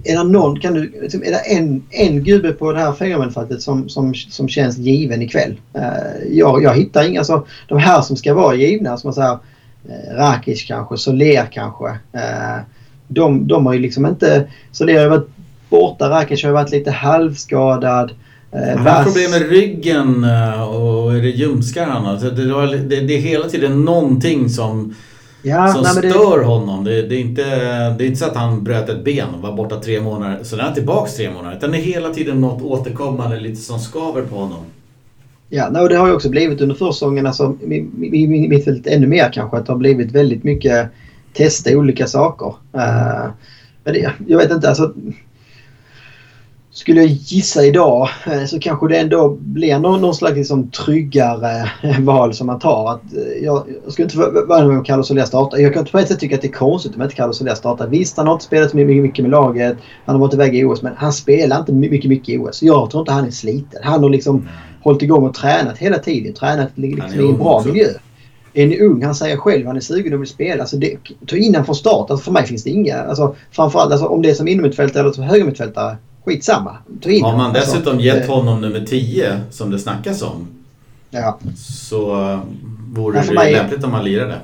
är 0.03 0.17
det 0.17 0.23
någon, 0.23 0.59
kan 0.59 0.73
du, 0.73 0.91
liksom, 1.01 1.23
är 1.23 1.31
det 1.31 1.37
en, 1.37 1.83
en 1.89 2.23
gubbe 2.23 2.51
på 2.51 2.71
det 2.71 2.79
här 2.79 2.93
fyramittfältet 2.93 3.61
som, 3.61 3.89
som, 3.89 4.13
som 4.13 4.47
känns 4.47 4.77
given 4.77 5.21
ikväll? 5.21 5.59
Eh, 5.73 6.27
jag, 6.31 6.63
jag 6.63 6.75
hittar 6.75 7.07
inga. 7.07 7.19
Alltså, 7.19 7.45
de 7.67 7.77
här 7.77 8.01
som 8.01 8.17
ska 8.17 8.33
vara 8.33 8.55
givna, 8.55 8.97
som 8.97 9.07
man 9.07 9.13
säger, 9.13 9.37
eh, 9.89 10.15
Rakic 10.15 10.67
kanske, 10.67 10.97
Soler 10.97 11.47
kanske. 11.51 11.97
De, 13.07 13.47
de 13.47 13.65
har 13.65 13.73
ju 13.73 13.79
liksom 13.79 14.05
inte... 14.05 14.47
Soler 14.71 14.93
har 14.93 15.03
ju 15.03 15.09
varit 15.09 15.29
borta, 15.69 16.09
Rakic 16.09 16.43
har 16.43 16.49
ju 16.49 16.53
varit 16.53 16.71
lite 16.71 16.91
halvskadad. 16.91 18.11
Han 18.51 18.87
har 18.87 19.03
problem 19.03 19.31
med 19.31 19.49
ryggen 19.49 20.23
och 20.69 21.15
är 21.15 21.21
det 21.21 21.29
ljumskar 21.29 21.85
han 21.85 22.05
har? 22.05 22.15
Det, 22.15 22.87
det, 22.89 23.01
det 23.01 23.13
är 23.13 23.21
hela 23.21 23.49
tiden 23.49 23.85
någonting 23.85 24.49
som 24.49 24.95
ja, 25.41 25.67
som 25.67 25.81
nej, 25.81 26.11
stör 26.11 26.39
det... 26.39 26.45
honom. 26.45 26.83
Det, 26.83 27.01
det, 27.01 27.15
är 27.15 27.19
inte, 27.19 27.43
det 27.97 28.03
är 28.03 28.07
inte 28.07 28.19
så 28.19 28.25
att 28.25 28.35
han 28.35 28.63
bröt 28.63 28.89
ett 28.89 29.03
ben 29.03 29.27
och 29.35 29.41
var 29.41 29.53
borta 29.53 29.79
tre 29.79 30.01
månader. 30.01 30.39
Så 30.43 30.55
är 30.55 30.59
han 30.59 30.73
tillbaks 30.73 31.15
tre 31.15 31.31
månader. 31.31 31.57
Utan 31.57 31.71
det 31.71 31.77
är 31.77 31.81
hela 31.81 32.09
tiden 32.09 32.41
något 32.41 32.61
återkommande 32.61 33.39
lite 33.39 33.61
som 33.61 33.79
skaver 33.79 34.21
på 34.21 34.35
honom. 34.35 34.65
Ja, 35.49 35.81
och 35.81 35.89
det 35.89 35.95
har 35.95 36.07
ju 36.07 36.13
också 36.13 36.29
blivit 36.29 36.61
under 36.61 36.75
försäsongen, 36.75 37.27
alltså 37.27 37.57
mittfältet 37.61 38.93
ännu 38.93 39.07
mer 39.07 39.31
kanske, 39.33 39.57
att 39.57 39.65
det 39.65 39.71
har 39.71 39.77
blivit 39.77 40.11
väldigt 40.11 40.43
mycket 40.43 40.89
testa 41.33 41.77
olika 41.77 42.07
saker. 42.07 42.47
Uh, 42.47 43.29
men 43.83 43.93
det, 43.93 44.11
jag 44.27 44.37
vet 44.37 44.51
inte, 44.51 44.69
alltså 44.69 44.93
skulle 46.73 47.01
jag 47.01 47.09
gissa 47.09 47.65
idag 47.65 48.09
eh, 48.25 48.45
så 48.45 48.59
kanske 48.59 48.87
det 48.87 48.97
ändå 48.97 49.37
blir 49.39 49.79
någon, 49.79 50.01
någon 50.01 50.15
slags 50.15 50.35
liksom 50.35 50.71
tryggare 50.71 51.71
val 51.99 52.33
som 52.33 52.47
man 52.47 52.59
tar. 52.59 52.91
Att 52.91 53.13
eh, 53.13 53.43
jag, 53.43 53.63
jag 53.83 53.93
skulle 53.93 54.03
inte 54.03 54.17
vara 54.17 54.67
med 54.67 54.77
om 54.77 54.83
Carlos 54.83 55.07
Soler 55.07 55.25
startar. 55.25 55.57
Jag 55.57 55.73
kan 55.73 55.85
på 55.85 55.99
ett 55.99 56.07
sätt 56.07 56.19
tycka 56.19 56.35
att 56.35 56.41
det 56.41 56.47
är 56.47 56.51
konstigt 56.51 56.95
om 56.95 57.01
inte 57.01 57.15
Carlos 57.15 57.37
Soler 57.37 57.55
startar. 57.55 57.87
Visst, 57.87 58.17
han 58.17 58.27
har 58.27 58.33
inte 58.33 58.45
spelat 58.45 58.71
så 58.71 58.77
mycket, 58.77 59.03
mycket 59.03 59.23
med 59.23 59.31
laget. 59.31 59.77
Han 60.05 60.15
har 60.15 60.21
varit 60.21 60.33
iväg 60.33 60.55
i 60.55 60.63
OS 60.63 60.81
men 60.81 60.93
han 60.97 61.13
spelar 61.13 61.59
inte 61.59 61.73
mycket, 61.73 62.09
mycket 62.09 62.29
i 62.29 62.37
OS. 62.37 62.63
Jag 62.63 62.89
tror 62.89 63.01
inte 63.01 63.11
han 63.11 63.25
är 63.25 63.31
sliten. 63.31 63.81
Han 63.83 64.03
har 64.03 64.09
liksom 64.09 64.35
mm. 64.35 64.47
hållit 64.83 65.01
igång 65.01 65.23
och 65.23 65.33
tränat 65.33 65.77
hela 65.77 65.97
tiden. 65.97 66.33
Tränat 66.33 66.69
liksom 66.75 67.19
i 67.19 67.29
en 67.29 67.37
bra 67.37 67.55
också. 67.55 67.67
miljö. 67.67 67.87
En 68.53 68.79
ung, 68.79 69.03
han 69.03 69.15
säger 69.15 69.37
själv, 69.37 69.67
han 69.67 69.75
är 69.75 69.81
sugen 69.81 70.13
och 70.13 70.21
vill 70.21 70.27
spela. 70.27 70.61
Alltså 70.61 70.77
det, 70.77 70.97
ta 71.27 71.35
in 71.35 71.53
honom 71.53 71.65
från 71.65 71.75
start. 71.75 72.09
Alltså 72.09 72.23
för 72.23 72.31
mig 72.31 72.45
finns 72.45 72.63
det 72.63 72.69
inga, 72.69 72.97
alltså 72.97 73.35
framförallt 73.51 73.91
alltså 73.91 74.07
om 74.07 74.21
det 74.21 74.29
är 74.29 74.33
som 74.33 74.47
innermittfältare 74.47 75.03
eller 75.03 75.13
som 75.13 75.23
högermittfältare 75.23 75.97
skitsamma. 76.25 76.77
Ta 77.01 77.09
in 77.09 77.23
Har 77.23 77.37
man 77.37 77.55
alltså, 77.55 77.73
dessutom 77.73 77.99
gett 77.99 78.29
eh, 78.29 78.35
honom 78.35 78.61
nummer 78.61 78.79
10 78.79 79.41
som 79.51 79.71
det 79.71 79.79
snackas 79.79 80.21
om. 80.21 80.47
Ja. 81.09 81.39
Så 81.57 82.15
uh, 82.15 82.39
vore 82.93 83.21
det 83.21 83.33
mig, 83.33 83.53
lämpligt 83.53 83.83
om 83.83 83.91
man 83.91 84.03
lirade. 84.03 84.35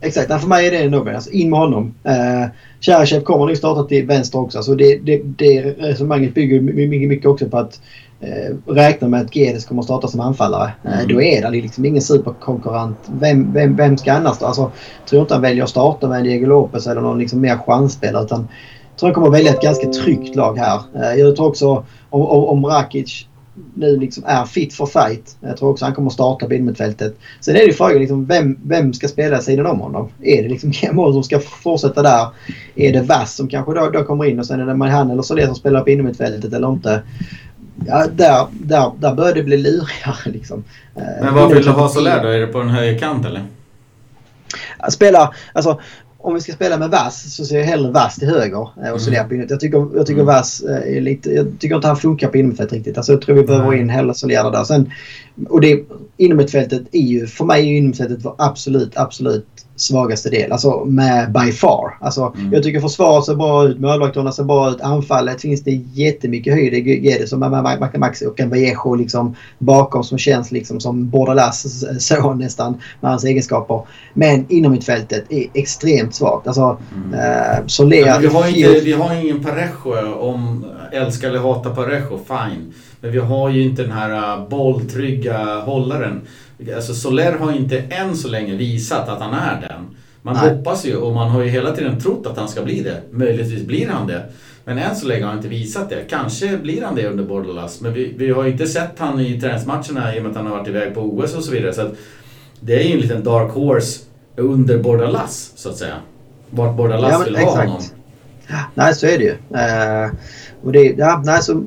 Exakt, 0.00 0.40
för 0.40 0.48
mig 0.48 0.66
är 0.66 0.70
det 0.70 0.78
en 0.78 0.90
no 0.90 1.08
alltså 1.08 1.30
In 1.30 1.50
med 1.50 1.58
honom. 1.58 1.94
Uh, 2.06 2.50
Cherchev 2.80 3.20
kommer 3.20 3.46
nog 3.46 3.56
starta 3.56 3.84
till 3.84 4.06
vänster 4.06 4.38
också. 4.38 4.62
Så 4.62 4.74
det, 4.74 4.98
det, 4.98 5.22
det 5.24 5.62
resonemanget 5.62 6.34
bygger 6.34 6.60
mycket, 6.60 7.08
mycket 7.08 7.26
också 7.26 7.48
på 7.48 7.58
att 7.58 7.80
eh, 8.22 8.72
räknar 8.72 9.08
med 9.08 9.20
att 9.20 9.36
Gedes 9.36 9.64
kommer 9.64 9.82
starta 9.82 10.08
som 10.08 10.20
anfallare. 10.20 10.72
Eh, 10.84 10.94
mm. 10.94 11.08
Då 11.08 11.22
är 11.22 11.42
det 11.42 11.50
liksom 11.50 11.84
ingen 11.84 12.02
superkonkurrent. 12.02 12.98
Vem, 13.20 13.52
vem, 13.52 13.76
vem 13.76 13.96
ska 13.96 14.12
annars 14.12 14.38
då? 14.38 14.46
Alltså, 14.46 14.70
tror 15.08 15.22
inte 15.22 15.34
han 15.34 15.42
väljer 15.42 15.64
att 15.64 15.70
starta 15.70 16.08
med 16.08 16.24
Diego 16.24 16.46
Lopez 16.46 16.86
eller 16.86 17.00
någon 17.00 17.18
liksom 17.18 17.40
mer 17.40 17.56
chansspelare. 17.56 18.24
Utan 18.24 18.48
tror 18.96 19.08
han 19.08 19.14
kommer 19.14 19.30
välja 19.30 19.52
ett 19.52 19.62
ganska 19.62 19.86
tryggt 19.86 20.36
lag 20.36 20.58
här. 20.58 20.80
Eh, 20.94 21.20
jag 21.20 21.36
tror 21.36 21.46
också 21.46 21.84
om, 22.10 22.22
om, 22.26 22.66
Rakic 22.66 23.26
nu 23.74 23.96
liksom 23.96 24.24
är 24.26 24.44
fit 24.44 24.74
for 24.74 24.86
fight. 24.86 25.36
Jag 25.40 25.56
tror 25.56 25.70
också 25.70 25.84
han 25.84 25.94
kommer 25.94 26.06
att 26.06 26.14
starta 26.14 26.46
på 26.46 26.54
innermittfältet. 26.54 27.16
Sen 27.40 27.56
är 27.56 27.58
det 27.58 27.66
ju 27.66 27.72
frågan 27.72 27.98
liksom, 27.98 28.26
vem, 28.26 28.58
vem 28.64 28.92
ska 28.92 29.08
spela 29.08 29.40
sidan 29.40 29.66
om 29.66 29.80
honom? 29.80 30.08
Är 30.22 30.42
det 30.42 30.48
liksom 30.48 30.70
Gemol 30.82 31.12
som 31.12 31.22
ska 31.22 31.40
fortsätta 31.40 32.02
där? 32.02 32.28
Är 32.74 32.92
det 32.92 33.02
Vass 33.02 33.36
som 33.36 33.48
kanske 33.48 33.74
då, 33.74 33.90
då 33.90 34.04
kommer 34.04 34.24
in 34.24 34.38
och 34.38 34.46
sen 34.46 34.60
är 34.60 34.74
det 34.74 34.90
han 34.90 35.10
eller 35.10 35.22
så 35.22 35.34
det 35.34 35.46
som 35.46 35.54
spelar 35.54 35.80
på 35.80 35.90
innermittfältet 35.90 36.52
eller 36.52 36.72
inte? 36.72 37.02
Ja, 37.86 38.06
där, 38.14 38.46
där, 38.52 38.92
där 38.98 39.14
börjar 39.14 39.34
det 39.34 39.42
bli 39.42 39.56
lurigare 39.56 40.16
liksom. 40.32 40.64
Men 40.94 41.34
vad 41.34 41.54
vill 41.54 41.64
du 41.64 41.70
ha 41.70 41.88
Soler 41.88 42.22
då? 42.22 42.28
Är 42.28 42.40
det 42.40 42.46
på 42.46 42.60
en 42.60 42.68
högerkant 42.68 43.26
eller? 43.26 43.42
Spela, 44.88 45.32
alltså 45.52 45.80
om 46.22 46.34
vi 46.34 46.40
ska 46.40 46.52
spela 46.52 46.78
med 46.78 46.90
Vass 46.90 47.34
så 47.34 47.44
ser 47.44 47.58
jag 47.58 47.64
hellre 47.64 47.90
Vass 47.90 48.16
till 48.16 48.28
höger 48.28 48.68
eh, 48.84 48.90
och 48.92 49.00
på 49.28 49.34
Jag 49.34 49.60
tycker, 49.60 49.88
jag 49.94 50.06
tycker 50.06 50.20
mm. 50.20 50.26
Vass 50.26 50.60
eh, 50.60 50.96
är 50.96 51.00
lite... 51.00 51.30
Jag 51.30 51.46
tycker 51.58 51.76
inte 51.76 51.86
han 51.88 51.96
funkar 51.96 52.28
på 52.28 52.36
innermittfältet 52.36 52.76
riktigt. 52.76 52.96
Alltså 52.96 53.12
jag 53.12 53.20
tror 53.20 53.36
vi 53.36 53.42
behöver 53.42 53.74
in 53.74 53.88
hellre 53.88 54.14
Soler 54.14 54.50
där. 54.50 54.64
Sen, 54.64 54.90
och 55.48 55.60
det, 55.60 55.84
innermittfältet 56.16 56.82
är 56.92 57.00
ju... 57.00 57.26
För 57.26 57.44
mig 57.44 57.60
är 57.60 57.72
innermittfältet 57.78 58.18
vår 58.24 58.34
absolut, 58.38 58.96
absolut 58.96 59.46
svagaste 59.76 60.30
del. 60.30 60.52
Alltså 60.52 60.84
med 60.84 61.32
by 61.32 61.52
far. 61.52 61.98
Alltså, 62.00 62.32
mm. 62.36 62.52
Jag 62.52 62.62
tycker 62.62 62.80
försvaret 62.80 63.24
ser 63.24 63.34
bra 63.34 63.64
ut, 63.64 63.80
målvakterna 63.80 64.32
ser 64.32 64.44
bra 64.44 64.70
ut, 64.70 64.80
anfallet 64.80 65.40
finns 65.40 65.62
det 65.62 65.70
jättemycket 65.92 66.54
höjd 66.54 66.74
i 66.74 66.80
Guedes 66.80 67.30
som 67.30 67.40
Max 67.98 68.22
och 68.22 68.40
en 68.40 68.50
Vallejo 68.50 68.94
liksom 68.94 69.36
bakom 69.58 70.04
som 70.04 70.18
känns 70.18 70.52
liksom 70.52 70.80
som 70.80 71.08
Bordalas 71.08 71.84
son 71.98 72.38
nästan 72.38 72.80
med 73.00 73.10
hans 73.10 73.24
egenskaper. 73.24 73.82
Men 74.14 74.46
inom 74.48 74.72
mittfältet 74.72 75.32
är 75.32 75.46
extremt 75.54 76.14
svagt. 76.14 76.46
Alltså, 76.46 76.78
mm. 76.94 77.14
eh, 77.14 77.66
Soler... 77.66 78.20
vi, 78.20 78.26
har 78.26 78.48
inte, 78.48 78.80
vi 78.84 78.92
har 78.92 79.14
ingen 79.24 79.42
Parejo 79.42 80.14
om 80.14 80.64
älskar 80.92 81.28
eller 81.28 81.38
hatar 81.38 81.70
Parejo, 81.70 82.18
fine. 82.26 82.72
Men 83.00 83.12
vi 83.12 83.18
har 83.18 83.50
ju 83.50 83.62
inte 83.62 83.82
den 83.82 83.92
här 83.92 84.38
uh, 84.38 84.48
bolltrygga 84.48 85.60
hållaren. 85.60 86.20
Alltså 86.76 86.94
Soler 86.94 87.32
har 87.32 87.52
inte 87.52 87.78
än 87.78 88.16
så 88.16 88.28
länge 88.28 88.54
visat 88.54 89.08
att 89.08 89.20
han 89.20 89.34
är 89.34 89.60
den. 89.68 89.96
Man 90.22 90.34
Nej. 90.34 90.50
hoppas 90.50 90.86
ju 90.86 90.96
och 90.96 91.14
man 91.14 91.30
har 91.30 91.42
ju 91.42 91.48
hela 91.48 91.76
tiden 91.76 92.00
trott 92.00 92.26
att 92.26 92.36
han 92.36 92.48
ska 92.48 92.62
bli 92.62 92.82
det. 92.82 93.02
Möjligtvis 93.10 93.66
blir 93.66 93.88
han 93.88 94.06
det. 94.06 94.24
Men 94.64 94.78
än 94.78 94.96
så 94.96 95.06
länge 95.06 95.22
har 95.22 95.28
han 95.28 95.38
inte 95.38 95.48
visat 95.48 95.90
det. 95.90 96.04
Kanske 96.08 96.56
blir 96.56 96.82
han 96.82 96.94
det 96.94 97.06
under 97.08 97.24
Bordalas. 97.24 97.80
Men 97.80 97.94
vi, 97.94 98.14
vi 98.16 98.30
har 98.30 98.46
inte 98.46 98.66
sett 98.66 98.98
han 98.98 99.20
i 99.20 99.40
träningsmatcherna 99.40 100.16
i 100.16 100.18
och 100.18 100.22
med 100.22 100.30
att 100.30 100.36
han 100.36 100.46
har 100.46 100.56
varit 100.56 100.68
iväg 100.68 100.94
på 100.94 101.00
OS 101.00 101.36
och 101.36 101.44
så 101.44 101.52
vidare. 101.52 101.72
Så 101.72 101.90
det 102.60 102.74
är 102.74 102.88
ju 102.88 102.92
en 102.92 103.00
liten 103.00 103.24
dark 103.24 103.52
horse 103.52 104.00
under 104.36 104.78
Bordalas 104.78 105.52
så 105.54 105.68
att 105.68 105.76
säga. 105.76 105.96
Vart 106.50 106.76
Bordalas 106.76 107.12
ja, 107.12 107.24
vill 107.24 107.36
exakt. 107.36 107.54
ha 107.54 107.64
honom. 107.64 107.82
Nej, 108.74 108.94
så 108.94 109.06
är 109.06 109.18
det 109.18 109.24
ju. 109.24 109.30
Uh, 109.32 110.12
och 110.62 110.72
det, 110.72 110.94
ja, 110.98 111.22
nej, 111.24 111.42
så 111.42 111.64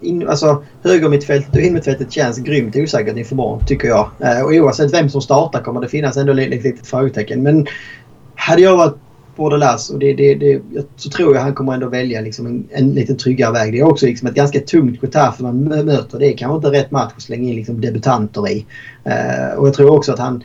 in, 0.00 0.28
alltså, 0.28 0.64
högermittfältet 0.82 1.54
och 1.54 1.60
innermittfältet 1.60 2.12
känns 2.12 2.38
grymt 2.38 2.76
osäkert 2.76 3.16
inför 3.16 3.36
morgon 3.36 3.66
tycker 3.66 3.88
jag. 3.88 4.10
Eh, 4.18 4.42
och 4.42 4.50
oavsett 4.50 4.94
vem 4.94 5.08
som 5.08 5.22
startar 5.22 5.62
kommer 5.62 5.80
det 5.80 5.88
finnas 5.88 6.16
ändå 6.16 6.32
ett 6.32 6.50
litet 6.50 6.86
frågetecken. 6.86 7.42
Men 7.42 7.66
hade 8.34 8.62
jag 8.62 8.76
varit 8.76 8.96
Bordelas 9.36 9.90
och 9.90 9.98
det, 9.98 10.12
det, 10.12 10.34
det, 10.34 10.62
så 10.96 11.10
tror 11.10 11.34
jag 11.34 11.42
han 11.42 11.54
kommer 11.54 11.74
ändå 11.74 11.88
välja 11.88 12.20
liksom 12.20 12.46
en, 12.46 12.68
en 12.70 12.90
lite 12.90 13.14
tryggare 13.14 13.52
väg. 13.52 13.72
Det 13.72 13.78
är 13.78 13.88
också 13.88 14.06
liksom 14.06 14.28
ett 14.28 14.34
ganska 14.34 14.60
tungt 14.60 15.02
Getafe 15.02 15.42
man 15.42 15.64
möter. 15.64 16.18
Det 16.18 16.26
är 16.26 16.36
kanske 16.36 16.56
inte 16.56 16.78
rätt 16.78 16.90
match 16.90 17.12
att 17.16 17.22
slänga 17.22 17.48
in 17.48 17.56
liksom 17.56 17.80
debutanter 17.80 18.48
i. 18.48 18.66
Eh, 19.04 19.58
och 19.58 19.66
jag 19.66 19.74
tror 19.74 19.96
också 19.96 20.12
att 20.12 20.18
han, 20.18 20.44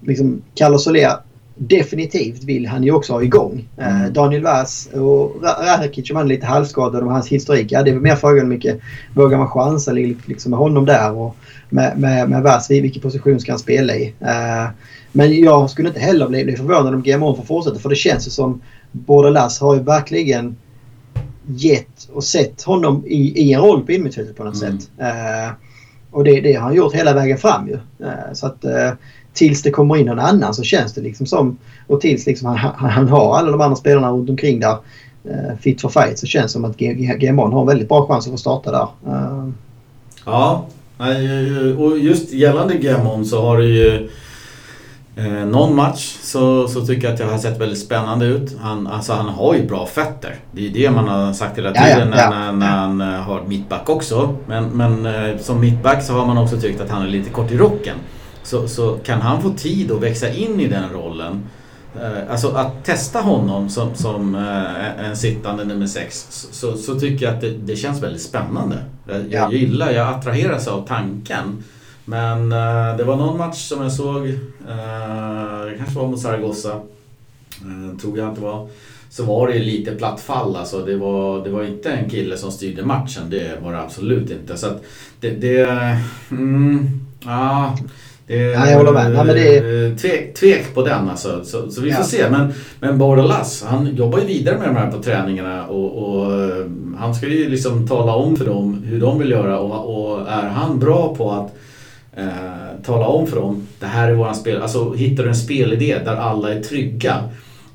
liksom, 0.00 0.42
Carlos 0.54 0.84
Soler 0.84 1.16
definitivt 1.62 2.44
vill 2.44 2.66
han 2.66 2.82
ju 2.82 2.92
också 2.92 3.12
ha 3.12 3.22
igång. 3.22 3.68
Eh, 3.76 4.00
mm. 4.00 4.12
Daniel 4.12 4.42
Vass 4.42 4.88
och 4.92 5.42
Rakic 5.42 6.10
om 6.10 6.16
han 6.16 6.24
är 6.24 6.28
lite 6.28 6.46
halvskadad 6.46 7.02
och 7.02 7.12
hans 7.12 7.28
historik. 7.28 7.72
Ja, 7.72 7.82
det 7.82 7.90
är 7.90 7.94
mer 7.94 8.16
frågan 8.16 8.42
om 8.42 8.48
mycket 8.48 8.80
vågar 9.14 9.38
man 9.38 9.48
chansa 9.48 9.92
liksom 9.92 10.50
med 10.50 10.58
honom 10.58 10.86
där 10.86 11.12
och 11.12 11.36
med, 11.68 11.98
med, 11.98 12.30
med 12.30 12.42
Vass. 12.42 12.70
Vilken 12.70 13.02
position 13.02 13.40
ska 13.40 13.52
han 13.52 13.58
spela 13.58 13.94
i? 13.94 14.06
Uh, 14.06 14.70
men 15.12 15.40
jag 15.40 15.70
skulle 15.70 15.88
inte 15.88 16.00
heller 16.00 16.28
bli, 16.28 16.44
bli 16.44 16.56
förvånad 16.56 16.94
om 16.94 17.02
GMO 17.02 17.36
får 17.36 17.44
fortsätta 17.44 17.78
för 17.78 17.88
det 17.88 17.96
känns 17.96 18.26
ju 18.26 18.30
som 18.30 18.60
Bordelas 18.92 19.60
har 19.60 19.74
ju 19.74 19.82
verkligen 19.82 20.56
gett 21.46 22.08
och 22.12 22.24
sett 22.24 22.62
honom 22.62 23.06
i, 23.06 23.42
i 23.42 23.52
en 23.52 23.60
roll 23.60 23.86
på 23.86 23.92
innermittfältet 23.92 24.36
på 24.36 24.44
något 24.44 24.62
mm. 24.62 24.78
sätt. 24.78 24.90
Uh, 25.00 25.52
och 26.10 26.24
det, 26.24 26.40
det 26.40 26.52
har 26.52 26.62
han 26.62 26.74
gjort 26.74 26.94
hela 26.94 27.14
vägen 27.14 27.38
fram 27.38 27.68
ju. 27.68 27.74
Uh, 27.74 28.32
så 28.32 28.46
att 28.46 28.64
tills 29.32 29.62
det 29.62 29.70
kommer 29.70 29.96
in 29.96 30.06
någon 30.06 30.18
annan 30.18 30.54
så 30.54 30.62
känns 30.62 30.94
det 30.94 31.00
liksom 31.00 31.26
som... 31.26 31.58
Och 31.86 32.00
tills 32.00 32.26
liksom 32.26 32.46
han, 32.48 32.90
han 32.90 33.08
har 33.08 33.36
alla 33.36 33.50
de 33.50 33.60
andra 33.60 33.76
spelarna 33.76 34.10
runt 34.10 34.30
omkring 34.30 34.60
där 34.60 34.76
uh, 35.26 35.56
fit 35.60 35.80
for 35.80 35.88
fight 35.88 36.18
så 36.18 36.26
känns 36.26 36.46
det 36.46 36.52
som 36.52 36.64
att 36.64 36.80
Gemon 37.22 37.52
har 37.52 37.60
en 37.60 37.66
väldigt 37.66 37.88
bra 37.88 38.06
chans 38.06 38.26
att 38.26 38.32
få 38.32 38.36
starta 38.36 38.70
där. 38.70 39.12
Uh. 39.12 39.50
Ja, 40.24 40.66
och 41.78 41.98
just 41.98 42.32
gällande 42.32 42.74
Gemon 42.74 43.26
så 43.26 43.42
har 43.42 43.58
det 43.58 43.64
ju 43.64 44.08
Eh, 45.16 45.46
någon 45.46 45.76
match 45.76 46.16
så, 46.22 46.68
så 46.68 46.86
tycker 46.86 47.04
jag 47.04 47.12
att 47.12 47.18
det 47.18 47.24
har 47.24 47.38
sett 47.38 47.60
väldigt 47.60 47.78
spännande 47.78 48.26
ut. 48.26 48.56
Han, 48.60 48.86
alltså 48.86 49.12
han 49.12 49.28
har 49.28 49.54
ju 49.54 49.66
bra 49.66 49.86
fötter. 49.86 50.36
Det 50.52 50.66
är 50.66 50.70
det 50.70 50.90
man 50.90 51.08
har 51.08 51.32
sagt 51.32 51.58
hela 51.58 51.72
tiden 51.72 52.08
ja, 52.12 52.16
ja, 52.16 52.22
ja. 52.22 52.30
När, 52.30 52.52
när, 52.52 52.66
han 52.66 53.00
har 53.00 53.42
mittback 53.46 53.88
också. 53.88 54.34
Men, 54.46 54.64
men 54.64 55.06
eh, 55.06 55.38
som 55.38 55.60
mittback 55.60 56.02
så 56.02 56.12
har 56.12 56.26
man 56.26 56.38
också 56.38 56.60
tyckt 56.60 56.80
att 56.80 56.90
han 56.90 57.02
är 57.02 57.06
lite 57.06 57.30
kort 57.30 57.50
i 57.50 57.56
rocken. 57.56 57.96
Så, 58.42 58.68
så 58.68 58.98
kan 59.04 59.20
han 59.20 59.42
få 59.42 59.50
tid 59.50 59.92
att 59.92 60.02
växa 60.02 60.32
in 60.32 60.60
i 60.60 60.68
den 60.68 60.90
rollen. 60.92 61.42
Eh, 61.94 62.30
alltså 62.30 62.48
att 62.48 62.84
testa 62.84 63.20
honom 63.20 63.68
som, 63.68 63.94
som 63.94 64.34
eh, 64.34 65.06
en 65.06 65.16
sittande 65.16 65.64
nummer 65.64 65.86
sex 65.86 66.26
så, 66.30 66.76
så 66.76 67.00
tycker 67.00 67.26
jag 67.26 67.34
att 67.34 67.40
det, 67.40 67.50
det 67.50 67.76
känns 67.76 68.02
väldigt 68.02 68.22
spännande. 68.22 68.76
Jag, 69.08 69.32
jag 69.32 69.52
gillar, 69.54 69.90
jag 69.90 70.08
attraheras 70.08 70.68
av 70.68 70.86
tanken. 70.86 71.64
Men 72.04 72.52
eh, 72.52 72.96
det 72.96 73.04
var 73.04 73.16
någon 73.16 73.38
match 73.38 73.68
som 73.68 73.82
jag 73.82 73.92
såg, 73.92 74.26
det 75.66 75.74
kanske 75.76 75.98
var 75.98 76.08
mot 76.08 76.20
Zaragoza, 76.20 76.80
tror 78.00 78.18
jag 78.18 78.28
att 78.28 78.34
det 78.34 78.40
var. 78.40 78.68
Så 79.10 79.24
var 79.24 79.48
det 79.48 79.58
lite 79.58 79.90
platt 79.92 80.20
fall 80.20 80.56
alltså. 80.56 80.84
Det 80.84 80.96
var, 80.96 81.44
det 81.44 81.50
var 81.50 81.64
inte 81.64 81.90
en 81.90 82.10
kille 82.10 82.36
som 82.36 82.50
styrde 82.50 82.84
matchen. 82.84 83.30
Det 83.30 83.62
var 83.62 83.72
det 83.72 83.80
absolut 83.80 84.30
inte. 84.30 84.56
Så 84.56 84.66
att 84.66 84.84
det... 85.20 85.30
det 85.30 85.68
mm, 86.30 87.00
ja, 87.24 87.76
det, 88.30 88.36
ja, 88.36 88.70
jag 88.70 88.76
håller 88.76 88.92
med. 88.92 89.14
Ja, 89.14 89.24
men 89.24 89.34
det 89.34 89.56
är... 89.56 89.96
tvek, 89.96 90.34
tvek 90.34 90.74
på 90.74 90.82
den 90.82 91.08
alltså. 91.08 91.44
Så, 91.44 91.70
så 91.70 91.80
vi 91.80 91.92
får 91.92 92.02
se. 92.02 92.30
Men, 92.30 92.52
men 92.80 92.98
Bordalas, 92.98 93.64
han 93.66 93.96
jobbar 93.96 94.18
ju 94.18 94.24
vidare 94.24 94.58
med 94.58 94.68
de 94.68 94.76
här 94.76 94.90
på 94.90 95.02
träningarna 95.02 95.66
och, 95.66 96.08
och, 96.08 96.32
eh, 96.32 96.66
han 96.98 97.14
ska 97.14 97.26
ju 97.26 97.48
liksom 97.48 97.86
tala 97.88 98.14
om 98.14 98.36
för 98.36 98.44
dem 98.44 98.82
hur 98.86 99.00
de 99.00 99.18
vill 99.18 99.30
göra 99.30 99.58
och, 99.58 100.12
och 100.12 100.20
är 100.20 100.48
han 100.48 100.78
bra 100.78 101.14
på 101.14 101.30
att 101.32 101.54
eh, 102.16 102.84
tala 102.84 103.06
om 103.06 103.26
för 103.26 103.36
dem, 103.36 103.66
det 103.78 103.86
här 103.86 104.10
är 104.10 104.14
våran 104.14 104.34
spel, 104.34 104.62
alltså 104.62 104.92
hittar 104.92 105.22
du 105.22 105.28
en 105.28 105.36
spelidé 105.36 105.98
där 106.04 106.16
alla 106.16 106.54
är 106.54 106.62
trygga 106.62 107.16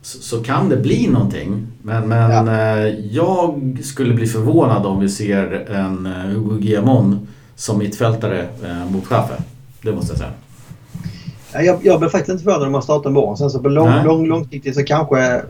så, 0.02 0.18
så 0.22 0.44
kan 0.44 0.70
det 0.70 0.78
bli 0.78 1.08
någonting. 1.08 1.68
Men, 1.82 2.08
men 2.08 2.32
ja. 2.32 2.78
eh, 2.78 2.88
jag 3.12 3.78
skulle 3.84 4.14
bli 4.14 4.28
förvånad 4.28 4.86
om 4.86 5.00
vi 5.00 5.10
ser 5.10 5.70
en 5.72 6.06
eh, 6.06 6.12
Hugo 6.12 6.58
Guillamon 6.58 7.28
som 7.56 7.78
mittfältare 7.78 8.48
eh, 8.64 8.92
mot 8.92 9.06
Schaffer. 9.06 9.38
Det 9.82 9.92
måste 9.92 10.12
jag 10.12 10.18
säga. 10.18 10.32
Jag, 11.64 11.80
jag 11.84 12.00
blir 12.00 12.10
faktiskt 12.10 12.32
inte 12.32 12.44
förvånad 12.44 12.66
om 12.66 12.72
man 12.72 12.82
startar 12.82 13.10
imorgon. 13.10 13.38
Sen 13.38 13.50
så 13.50 13.60
på 13.60 13.70
lång, 13.70 14.04
lång, 14.04 14.28
långsiktigt 14.28 14.76
så 14.76 14.84
kanske, 14.84 15.36
eh, 15.36 15.42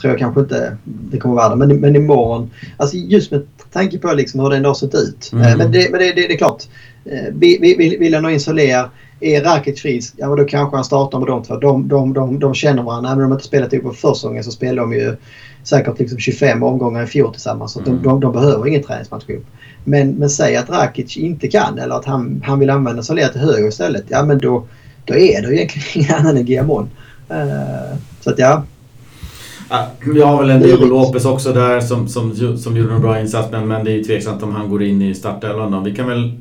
tror 0.00 0.10
jag 0.12 0.18
kanske 0.18 0.40
inte 0.40 0.76
det 0.84 1.18
kommer 1.18 1.34
vara 1.34 1.48
det. 1.48 1.56
Men, 1.56 1.80
men 1.80 1.96
imorgon, 1.96 2.50
alltså 2.76 2.96
just 2.96 3.30
med 3.30 3.42
tanke 3.72 3.98
på 3.98 4.12
liksom 4.12 4.40
hur 4.40 4.50
den 4.50 4.64
har 4.64 4.74
sett 4.74 4.94
ut. 4.94 5.30
Mm. 5.32 5.58
Men, 5.58 5.72
det, 5.72 5.90
men 5.90 6.00
det, 6.00 6.06
det, 6.06 6.26
det 6.26 6.32
är 6.32 6.38
klart. 6.38 6.62
Eh, 7.04 7.34
vill, 7.34 7.96
vill 7.98 8.14
han 8.14 8.24
ha 8.24 8.32
in 8.32 8.40
Soler, 8.40 8.88
är 9.20 9.42
Rakic 9.44 9.80
frisk, 9.80 10.14
ja 10.16 10.36
då 10.36 10.44
kanske 10.44 10.76
han 10.76 10.84
startar 10.84 11.18
med 11.18 11.28
de 11.28 11.42
två. 11.42 11.56
De, 11.56 11.88
de, 11.88 12.12
de, 12.12 12.38
de 12.38 12.54
känner 12.54 12.82
varandra. 12.82 13.10
Även 13.10 13.24
om 13.24 13.30
de 13.30 13.34
inte 13.34 13.46
spelat 13.46 13.72
ihop 13.72 13.84
på 13.84 13.92
försäsongen 13.92 14.44
så 14.44 14.50
spelar 14.50 14.82
de 14.82 14.92
ju 14.92 15.16
säkert 15.62 15.98
liksom 15.98 16.18
25 16.18 16.62
omgångar 16.62 17.02
i 17.02 17.06
fjol 17.06 17.32
tillsammans. 17.32 17.72
Så 17.72 17.80
mm. 17.80 17.96
de, 17.96 18.02
de, 18.02 18.20
de 18.20 18.32
behöver 18.32 18.66
ingen 18.66 18.82
träningsmatch 18.82 19.28
ihop. 19.28 19.46
Men, 19.84 20.10
men 20.10 20.30
säg 20.30 20.56
att 20.56 20.70
Rakic 20.70 21.16
inte 21.16 21.48
kan 21.48 21.78
eller 21.78 21.94
att 21.94 22.04
han, 22.04 22.42
han 22.46 22.58
vill 22.58 22.70
använda 22.70 23.02
Soler 23.02 23.28
till 23.28 23.40
höger 23.40 23.68
istället. 23.68 24.04
Ja 24.08 24.24
men 24.24 24.38
då 24.38 24.66
då 25.10 25.16
är 25.16 25.42
det 25.42 25.54
egentligen 25.54 25.88
ingen 25.94 26.14
annan 26.14 26.36
än 26.36 26.44
Guillamon. 26.44 26.90
Uh, 27.30 27.96
så 28.20 28.30
att 28.30 28.38
ja. 28.38 28.64
Vi 30.14 30.22
har 30.22 30.38
väl 30.38 30.50
en 30.50 30.60
Diego 30.60 30.84
Lopez 30.84 31.24
också 31.24 31.52
där 31.52 31.80
som, 31.80 32.08
som, 32.08 32.56
som 32.58 32.76
gjorde 32.76 32.94
en 32.94 33.00
bra 33.00 33.20
insats 33.20 33.48
men, 33.52 33.68
men 33.68 33.84
det 33.84 33.90
är 33.90 33.94
ju 33.94 34.04
tveksamt 34.04 34.42
om 34.42 34.54
han 34.54 34.70
går 34.70 34.82
in 34.82 35.02
i 35.02 35.14
startelvan. 35.14 35.84
Vi 35.84 35.94
kan 35.94 36.08
väl 36.08 36.32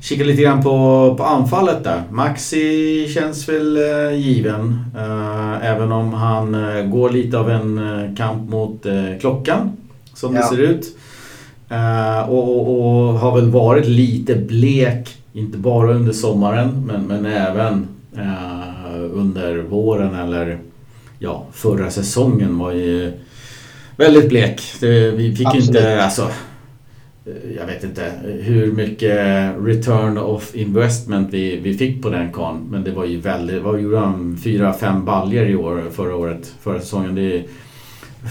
kika 0.00 0.24
lite 0.24 0.42
grann 0.42 0.62
på, 0.62 1.14
på 1.18 1.24
anfallet 1.24 1.84
där. 1.84 2.02
Maxi 2.10 3.08
känns 3.14 3.48
väl 3.48 3.76
uh, 3.76 4.14
given. 4.14 4.84
Uh, 4.96 5.66
även 5.66 5.92
om 5.92 6.14
han 6.14 6.54
uh, 6.54 6.86
går 6.86 7.10
lite 7.10 7.38
av 7.38 7.50
en 7.50 7.80
kamp 8.18 8.50
mot 8.50 8.86
klockan 9.20 9.76
som 10.14 10.34
ja. 10.34 10.40
det 10.40 10.46
ser 10.46 10.62
ut. 10.62 10.96
Och, 12.28 12.48
och, 12.48 12.68
och, 12.68 13.14
har 13.14 13.34
väl 13.34 13.50
varit 13.50 13.86
lite 13.86 14.34
blek, 14.34 15.16
inte 15.32 15.58
bara 15.58 15.92
under 15.92 16.12
sommaren 16.12 16.84
men, 16.86 17.02
men 17.02 17.26
även 17.26 17.88
under 19.12 19.58
våren 19.58 20.14
eller 20.14 20.58
ja, 21.18 21.46
förra 21.52 21.90
säsongen 21.90 22.58
var 22.58 22.72
ju 22.72 23.12
väldigt 23.96 24.28
blek. 24.28 24.62
Det, 24.80 25.10
vi 25.10 25.36
fick 25.36 25.46
Absolut. 25.46 25.68
inte, 25.68 26.04
alltså 26.04 26.30
Eh, 27.26 27.56
jag 27.56 27.66
vet 27.66 27.84
inte 27.84 28.12
hur 28.22 28.72
mycket 28.72 29.18
return 29.60 30.18
of 30.18 30.54
investment 30.54 31.28
vi, 31.30 31.56
vi 31.56 31.74
fick 31.74 32.02
på 32.02 32.10
den 32.10 32.32
kan. 32.32 32.66
Men 32.70 32.84
det 32.84 32.90
var 32.90 33.04
ju 33.04 33.20
väldigt, 33.20 33.62
vad 33.62 33.80
gjorde 33.80 33.98
han? 33.98 34.38
Fyra, 34.44 34.72
fem 34.72 35.04
baljer 35.04 35.46
i 35.46 35.56
år, 35.56 35.84
förra 35.92 36.16
året, 36.16 36.54
förra 36.60 36.80
säsongen. 36.80 37.14
Det 37.14 37.38
är, 37.38 37.44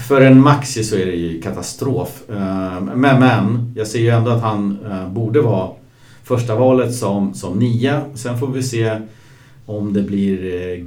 för 0.08 0.22
en 0.22 0.42
Maxi 0.42 0.84
så 0.84 0.96
är 0.96 1.06
det 1.06 1.16
ju 1.16 1.42
katastrof. 1.42 2.24
Eh, 2.30 2.82
men, 2.82 3.20
men 3.20 3.74
jag 3.76 3.88
ser 3.88 4.00
ju 4.00 4.10
ändå 4.10 4.32
att 4.32 4.42
han 4.42 4.78
eh, 4.92 5.10
borde 5.10 5.42
vara 5.42 5.70
första 6.24 6.56
valet 6.56 6.96
som, 6.96 7.34
som 7.34 7.60
nia. 7.60 8.02
Sen 8.16 8.40
får 8.40 8.48
vi 8.48 8.64
se 8.64 9.00
om 9.66 9.94
det 9.94 10.02
blir 10.02 10.38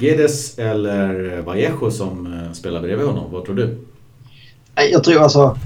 Gedes 0.03 0.59
eller 0.59 1.41
Vallejo 1.43 1.91
som 1.91 2.29
spelar 2.53 2.81
bredvid 2.81 3.07
honom. 3.07 3.33
Vad 3.33 3.45
tror 3.45 3.55
du? 3.55 3.79
Jag 4.93 5.05
tror 5.05 5.23
alltså 5.23 5.59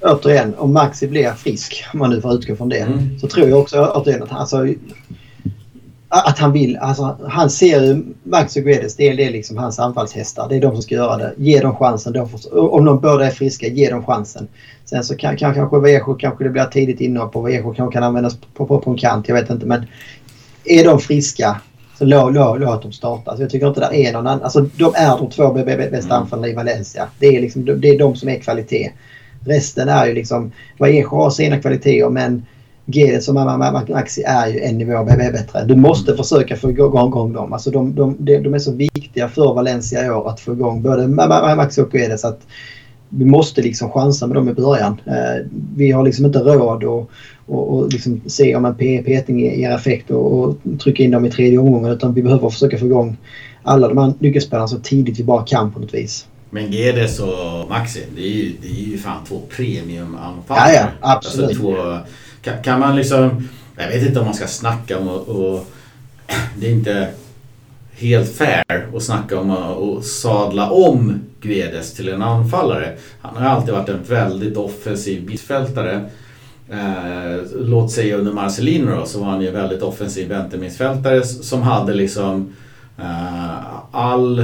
återigen, 0.00 0.54
om 0.54 0.72
Maxi 0.72 1.08
blir 1.08 1.30
frisk, 1.30 1.84
om 1.92 1.98
man 1.98 2.10
nu 2.10 2.20
får 2.20 2.34
utgå 2.34 2.56
från 2.56 2.68
det, 2.68 2.78
mm. 2.78 3.18
så 3.18 3.28
tror 3.28 3.48
jag 3.48 3.58
också 3.58 3.92
återigen 3.94 4.22
att 4.22 4.28
han, 4.28 4.40
alltså, 4.40 4.66
att 6.08 6.38
han 6.38 6.52
vill. 6.52 6.76
Alltså, 6.76 7.16
han 7.28 7.50
ser 7.50 7.82
ju 7.82 8.04
Max 8.22 8.56
och 8.56 8.62
Guedes, 8.62 8.96
det 8.96 9.08
är, 9.08 9.16
det 9.16 9.24
är 9.24 9.30
liksom 9.30 9.56
hans 9.56 9.78
anfallshästar. 9.78 10.48
Det 10.48 10.56
är 10.56 10.60
de 10.60 10.72
som 10.72 10.82
ska 10.82 10.94
göra 10.94 11.16
det. 11.16 11.34
Ge 11.36 11.60
dem 11.60 11.76
chansen. 11.76 12.12
Då 12.12 12.26
får, 12.26 12.58
om 12.58 12.84
de 12.84 13.00
båda 13.00 13.26
är 13.26 13.30
friska, 13.30 13.66
ge 13.66 13.90
dem 13.90 14.04
chansen. 14.04 14.48
Sen 14.84 15.04
så 15.04 15.16
kan, 15.16 15.36
kan 15.36 15.54
kanske 15.54 15.76
Vallejo 15.76 16.14
kanske 16.14 16.44
det 16.44 16.50
blir 16.50 16.64
tidigt 16.64 17.00
inhopp 17.00 17.36
och 17.36 17.42
Vallejo 17.42 17.74
kanske 17.74 17.92
kan 17.92 18.02
användas 18.02 18.36
på, 18.54 18.66
på, 18.66 18.80
på 18.80 18.90
en 18.90 18.96
kant. 18.96 19.28
Jag 19.28 19.34
vet 19.34 19.50
inte 19.50 19.66
men 19.66 19.86
är 20.64 20.84
de 20.84 20.98
friska 20.98 21.60
så 22.04 22.10
låt, 22.10 22.34
låt, 22.34 22.60
låt 22.60 22.82
dem 22.82 22.92
starta. 22.92 23.36
Så 23.36 23.42
jag 23.42 23.50
tycker 23.50 23.68
inte 23.68 23.80
det 23.80 24.06
är 24.06 24.12
någon 24.12 24.26
annan. 24.26 24.42
Alltså 24.42 24.60
de 24.60 24.92
är 24.96 25.18
de 25.18 25.30
två 25.30 25.52
bästa 25.90 26.14
anfallarna 26.14 26.48
i 26.48 26.54
Valencia. 26.54 27.08
Det 27.18 27.26
är, 27.26 27.40
liksom, 27.40 27.64
det 27.64 27.88
är 27.88 27.98
de 27.98 28.16
som 28.16 28.28
är 28.28 28.38
kvalitet. 28.38 28.90
Resten 29.46 29.88
är 29.88 30.06
ju 30.06 30.14
liksom, 30.14 30.52
Vallejo 30.78 31.08
har 31.08 31.30
sina 31.30 31.60
kvaliteter 31.60 32.10
men 32.10 32.46
Gedet 32.86 33.22
som 33.22 33.34
Maxi 33.88 34.22
är 34.22 34.46
ju 34.48 34.60
en 34.60 34.78
nivå 34.78 35.04
bättre. 35.04 35.64
Du 35.64 35.76
måste 35.76 36.12
mm. 36.12 36.22
försöka 36.22 36.56
få 36.56 36.70
igång, 36.70 37.32
dem. 37.32 37.52
Alltså 37.52 37.70
de, 37.70 37.94
de, 37.94 38.16
de, 38.18 38.54
är 38.54 38.58
så 38.58 38.72
viktiga 38.72 39.28
för 39.28 39.54
Valencia 39.54 40.06
i 40.06 40.10
år 40.10 40.28
att 40.28 40.40
få 40.40 40.52
igång 40.52 40.82
både 40.82 41.08
Maxi 41.56 41.82
och 41.82 41.90
Guedes. 41.90 42.20
Så 42.20 42.28
att 42.28 42.40
vi 43.08 43.24
måste 43.24 43.62
liksom 43.62 43.90
chansa 43.90 44.26
med 44.26 44.36
dem 44.36 44.48
i 44.48 44.52
början. 44.52 45.00
Eh, 45.06 45.46
vi 45.76 45.90
har 45.90 46.04
liksom 46.04 46.26
inte 46.26 46.38
råd 46.38 46.84
att 46.84 47.08
och, 47.46 47.74
och 47.74 47.92
liksom 47.92 48.20
se 48.26 48.56
om 48.56 48.64
en 48.64 48.74
peting 48.74 49.40
ger 49.40 49.70
effekt 49.70 50.10
och, 50.10 50.40
och, 50.40 50.56
trycka 50.82 51.02
in 51.02 51.10
dem 51.10 51.24
i 51.24 51.30
tredje 51.30 51.58
omgången. 51.58 51.92
Utan 51.92 52.14
vi 52.14 52.22
behöver 52.22 52.50
försöka 52.50 52.78
få 52.78 52.86
igång 52.86 53.16
alla 53.62 53.88
de 53.88 53.98
här 53.98 54.12
nyckelspelarna 54.18 54.68
så 54.68 54.78
tidigt 54.78 55.18
vi 55.18 55.24
bara 55.24 55.44
kan 55.44 55.72
på 55.72 55.80
något 55.80 55.94
vis. 55.94 56.26
Men 56.50 56.72
Gedes 56.72 57.20
och 57.20 57.68
Maxi, 57.68 58.04
det 58.16 58.22
är 58.22 58.32
ju, 58.32 58.52
det 58.62 58.68
är 58.68 58.90
ju 58.90 58.98
fan 58.98 59.24
två 59.24 59.40
premiumanfallare. 59.56 60.72
Ja, 60.72 60.80
ja, 60.80 60.88
absolut. 61.00 61.48
Alltså 61.48 61.62
två, 61.62 61.98
kan, 62.42 62.62
kan, 62.62 62.80
man 62.80 62.96
liksom... 62.96 63.48
Jag 63.76 63.88
vet 63.88 64.06
inte 64.06 64.18
om 64.18 64.24
man 64.24 64.34
ska 64.34 64.46
snacka 64.46 64.98
om 64.98 65.08
och, 65.08 65.28
och 65.28 65.66
det 66.60 66.66
är 66.66 66.70
inte 66.70 67.08
helt 67.96 68.32
fair 68.32 68.86
att 68.96 69.02
snacka 69.02 69.38
om 69.38 69.50
att 69.50 70.04
sadla 70.04 70.70
om 70.70 71.20
Guedes 71.40 71.94
till 71.94 72.08
en 72.08 72.22
anfallare. 72.22 72.96
Han 73.20 73.36
har 73.36 73.50
alltid 73.50 73.74
varit 73.74 73.88
en 73.88 74.02
väldigt 74.02 74.56
offensiv 74.56 75.26
mittfältare. 75.26 76.10
Eh, 76.70 77.42
låt 77.56 77.90
säga 77.90 78.16
under 78.16 78.32
Marcelino 78.32 78.96
då, 78.96 79.06
så 79.06 79.20
var 79.20 79.26
han 79.26 79.42
ju 79.42 79.50
väldigt 79.50 79.82
offensiv 79.82 80.28
vänstermittfältare 80.28 81.24
som 81.24 81.62
hade 81.62 81.94
liksom 81.94 82.52
eh, 82.98 83.74
all 83.90 84.38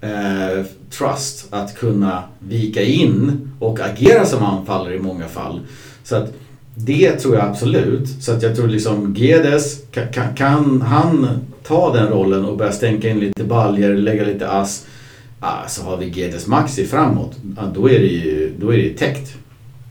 eh, 0.00 0.64
trust 0.90 1.46
att 1.50 1.78
kunna 1.78 2.22
vika 2.38 2.82
in 2.82 3.50
och 3.58 3.80
agera 3.80 4.26
som 4.26 4.44
anfallare 4.44 4.94
i 4.94 4.98
många 4.98 5.28
fall. 5.28 5.60
Så 6.04 6.16
att 6.16 6.32
det 6.74 7.12
tror 7.12 7.34
jag 7.36 7.44
absolut. 7.44 8.08
Så 8.22 8.32
att 8.32 8.42
jag 8.42 8.56
tror 8.56 8.68
liksom 8.68 9.14
Gedes, 9.14 9.82
kan, 9.90 10.34
kan 10.34 10.82
han 10.82 11.28
ta 11.62 11.92
den 11.92 12.08
rollen 12.08 12.44
och 12.44 12.56
börja 12.56 12.72
stänka 12.72 13.08
in 13.08 13.20
lite 13.20 13.44
baljer, 13.44 13.94
lägga 13.96 14.24
lite 14.24 14.48
ass. 14.48 14.86
Ah, 15.40 15.68
så 15.68 15.82
har 15.82 15.96
vi 15.96 16.08
Gedes 16.08 16.46
Maxi 16.46 16.86
framåt. 16.86 17.36
Ah, 17.56 17.66
då 17.74 17.90
är 17.90 17.98
det 17.98 18.06
ju 18.06 18.52
då 18.60 18.74
är 18.74 18.78
det 18.78 18.90
täckt. 18.90 19.36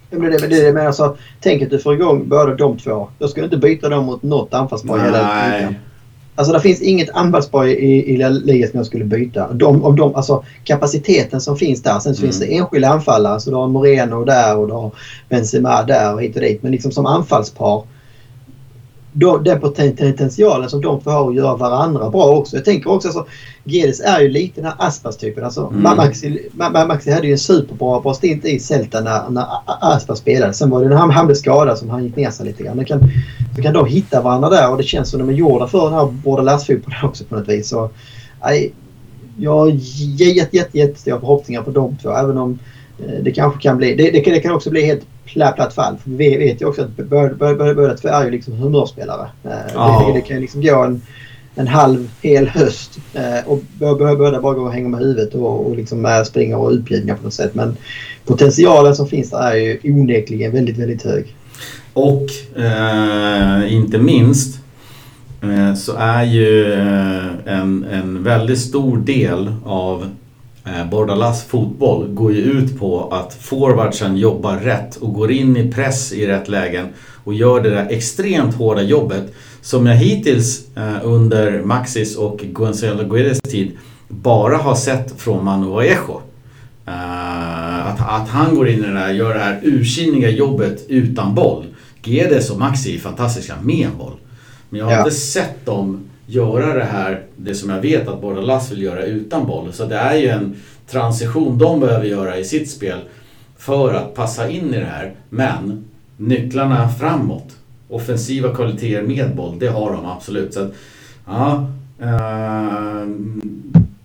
Det 0.09 0.15
är 0.15 0.19
det, 0.19 0.47
det, 0.47 0.73
men 0.73 0.87
alltså, 0.87 1.17
tänk 1.41 1.61
att 1.61 1.69
du 1.69 1.79
får 1.79 1.93
igång 1.93 2.29
båda 2.29 2.55
de 2.55 2.77
två. 2.77 3.09
Jag 3.19 3.29
skulle 3.29 3.45
inte 3.45 3.57
byta 3.57 3.89
dem 3.89 4.05
mot 4.05 4.23
något 4.23 4.53
anfallspar 4.53 4.97
hela 4.99 5.73
Alltså 6.35 6.53
det 6.53 6.59
finns 6.59 6.81
inget 6.81 7.09
anfallspar 7.09 7.65
i, 7.65 8.13
i 8.13 8.17
ligan 8.29 8.69
som 8.69 8.77
jag 8.77 8.85
skulle 8.85 9.05
byta. 9.05 9.53
De, 9.53 9.83
om 9.83 9.95
de, 9.95 10.15
alltså, 10.15 10.43
kapaciteten 10.63 11.41
som 11.41 11.57
finns 11.57 11.83
där. 11.83 11.99
Sen 11.99 12.11
mm. 12.11 12.21
finns 12.21 12.39
det 12.39 12.57
enskilda 12.57 12.89
anfallare. 12.89 13.39
Så 13.39 13.49
du 13.49 13.55
har 13.55 13.67
Moreno 13.67 14.25
där 14.25 14.57
och 14.57 14.67
du 14.67 14.73
har 14.73 14.91
Benzema 15.29 15.83
där 15.83 16.13
och 16.13 16.21
hit 16.21 16.35
och 16.35 16.41
dit. 16.41 16.63
Men 16.63 16.71
liksom 16.71 16.91
som 16.91 17.05
anfallspar 17.05 17.83
då, 19.19 19.37
den 19.37 19.59
potentialen 19.59 20.69
som 20.69 20.81
de 20.81 21.01
får 21.01 21.11
ha 21.11 21.29
att 21.29 21.35
göra 21.35 21.55
varandra 21.55 22.09
bra 22.09 22.25
också. 22.25 22.55
Jag 22.55 22.65
tänker 22.65 22.91
också 22.91 23.07
alltså, 23.07 23.25
Gedes 23.63 23.99
är 23.99 24.21
ju 24.21 24.29
lite 24.29 24.61
den 24.61 24.65
här 24.65 24.87
Aspas-typen. 24.87 25.43
Alltså, 25.43 25.67
mm. 25.67 25.81
Maxi, 25.97 26.49
Maxi 26.87 27.11
hade 27.11 27.27
ju 27.27 27.31
en 27.31 27.39
superbra 27.39 27.99
bra 27.99 28.13
stint 28.13 28.45
i 28.45 28.59
Celta 28.59 29.01
när, 29.01 29.29
när 29.29 29.45
Aspas 29.65 30.19
spelade. 30.19 30.53
Sen 30.53 30.69
var 30.69 30.83
det 30.83 30.89
när 30.89 30.95
han, 30.95 31.25
blev 31.25 31.35
skadad 31.35 31.77
som 31.77 31.89
han 31.89 32.03
gick 32.03 32.15
ner 32.15 32.31
sig 32.31 32.45
lite 32.45 32.63
grann. 32.63 32.85
Kan, 32.85 32.99
så 33.55 33.61
kan 33.61 33.73
de 33.73 33.85
hitta 33.85 34.21
varandra 34.21 34.49
där 34.49 34.71
och 34.71 34.77
det 34.77 34.83
känns 34.83 35.09
som 35.09 35.19
de 35.19 35.29
är 35.29 35.33
gjorda 35.33 35.67
för 35.67 35.85
den 35.85 35.93
här 35.93 36.05
borderlandsfotbollen 36.05 36.99
också 37.03 37.23
på 37.23 37.35
något 37.35 37.49
vis. 37.49 37.69
Så, 37.69 37.89
jag 39.37 39.57
har 39.57 39.67
jätte, 40.21 40.57
jätte, 40.57 40.77
jättestora 40.77 41.19
förhoppningar 41.19 41.61
på 41.61 41.71
de 41.71 41.95
två 41.95 42.11
även 42.11 42.37
om 42.37 42.59
det 42.97 43.31
kanske 43.31 43.61
kan 43.61 43.77
bli... 43.77 43.95
Det, 43.95 44.11
det, 44.11 44.31
det 44.31 44.39
kan 44.39 44.51
också 44.51 44.69
bli 44.69 44.85
helt 44.85 45.05
platt, 45.25 45.55
platt 45.55 45.73
fall. 45.73 45.97
För 46.03 46.09
vi 46.09 46.37
vet 46.37 46.61
ju 46.61 46.65
också 46.65 46.81
att 46.81 47.09
båda 47.09 47.97
två 47.97 48.07
är 48.07 48.25
ju 48.25 48.31
liksom 48.31 48.53
humörspelare. 48.53 49.27
Ja. 49.73 50.05
Det, 50.07 50.19
det, 50.19 50.21
kan 50.21 50.41
liksom 50.41 50.61
gå 50.61 50.83
en, 50.83 51.01
en 51.55 51.67
halv, 51.67 52.09
hel 52.21 52.47
höst 52.47 52.99
eh, 53.13 53.47
och 53.47 53.63
båda 53.79 54.15
bara 54.15 54.39
går 54.53 54.59
och 54.59 54.73
hänger 54.73 54.89
med 54.89 54.99
huvudet 54.99 55.33
och, 55.33 55.67
och 55.67 55.75
liksom 55.75 56.23
springer 56.25 56.57
och 56.57 56.71
utbjudna 56.71 57.15
på 57.15 57.23
något 57.23 57.33
sätt. 57.33 57.55
Men 57.55 57.77
potentialen 58.25 58.95
som 58.95 59.07
finns 59.07 59.29
där 59.29 59.51
är 59.51 59.55
ju 59.55 59.79
onekligen 59.83 60.51
väldigt, 60.51 60.77
väldigt 60.77 61.03
hög. 61.03 61.35
Och 61.93 62.27
eh, 62.61 63.73
inte 63.73 63.97
minst 63.97 64.59
eh, 65.43 65.75
så 65.75 65.93
är 65.97 66.23
ju 66.23 66.73
eh, 66.73 67.25
en, 67.45 67.83
en 67.91 68.23
väldigt 68.23 68.59
stor 68.59 68.97
del 68.97 69.53
av 69.65 70.01
Eh, 70.01 70.26
Bordalas 70.91 71.43
fotboll 71.43 72.07
går 72.07 72.33
ju 72.33 72.41
ut 72.41 72.79
på 72.79 73.09
att 73.11 73.33
forwardsen 73.33 74.17
jobbar 74.17 74.57
rätt 74.57 74.95
och 74.95 75.13
går 75.13 75.31
in 75.31 75.57
i 75.57 75.71
press 75.71 76.11
i 76.13 76.27
rätt 76.27 76.47
lägen 76.47 76.87
och 77.23 77.33
gör 77.33 77.61
det 77.61 77.69
där 77.69 77.87
extremt 77.89 78.55
hårda 78.55 78.81
jobbet 78.81 79.33
som 79.61 79.85
jag 79.85 79.95
hittills 79.95 80.77
eh, 80.77 80.97
under 81.03 81.61
Maxis 81.61 82.15
och 82.15 82.41
Gonzalo 82.43 83.03
Guedes 83.03 83.41
tid 83.41 83.77
bara 84.07 84.57
har 84.57 84.75
sett 84.75 85.21
från 85.21 85.45
Manu 85.45 85.67
Vallejo. 85.67 86.21
Eh, 86.85 87.87
att, 87.87 88.21
att 88.21 88.29
han 88.29 88.55
går 88.55 88.69
in 88.69 88.79
i 88.79 88.87
det 88.87 88.93
där, 88.93 89.13
gör 89.13 89.33
det 89.33 89.39
här 89.39 89.59
ursinniga 89.63 90.29
jobbet 90.29 90.85
utan 90.87 91.35
boll. 91.35 91.65
Guedes 92.01 92.49
och 92.49 92.59
Maxi 92.59 92.95
är 92.95 92.99
fantastiska 92.99 93.53
med 93.61 93.87
en 93.87 93.97
boll. 93.97 94.15
Men 94.69 94.79
jag 94.79 94.85
har 94.85 94.93
ja. 94.93 94.99
inte 94.99 95.11
sett 95.11 95.65
dem 95.65 96.09
göra 96.27 96.73
det 96.73 96.83
här, 96.83 97.23
det 97.35 97.55
som 97.55 97.69
jag 97.69 97.81
vet 97.81 98.07
att 98.07 98.21
Bordalas 98.21 98.71
vill 98.71 98.81
göra 98.81 99.03
utan 99.03 99.47
boll. 99.47 99.73
Så 99.73 99.85
det 99.85 99.95
är 99.95 100.15
ju 100.15 100.27
en 100.27 100.55
transition 100.87 101.57
de 101.57 101.79
behöver 101.79 102.05
göra 102.05 102.37
i 102.37 102.43
sitt 102.43 102.71
spel 102.71 102.99
för 103.57 103.93
att 103.93 104.15
passa 104.15 104.49
in 104.49 104.73
i 104.73 104.79
det 104.79 104.85
här. 104.85 105.11
Men 105.29 105.85
nycklarna 106.17 106.89
framåt, 106.89 107.55
offensiva 107.89 108.55
kvaliteter 108.55 109.01
med 109.01 109.35
boll, 109.35 109.59
det 109.59 109.67
har 109.67 109.91
de 109.91 110.05
absolut. 110.05 110.53
Så 110.53 110.61
att, 110.61 110.73
ja, 111.25 111.67
eh, 112.01 113.07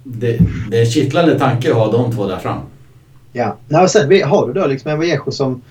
det, 0.04 0.38
det 0.70 0.76
är 0.76 0.80
en 0.80 0.90
kittlande 0.90 1.38
tanke 1.38 1.70
att 1.70 1.76
ha 1.76 1.92
de 1.92 2.12
två 2.12 2.26
där 2.26 2.38
fram. 2.38 2.58
Ja, 3.32 3.56
Nej, 3.68 3.88
sen 3.88 4.22
har 4.22 4.46
du 4.46 4.52
då 4.52 4.66
liksom 4.66 4.90
en 4.90 4.98
Vallejo 4.98 5.30
som 5.30 5.62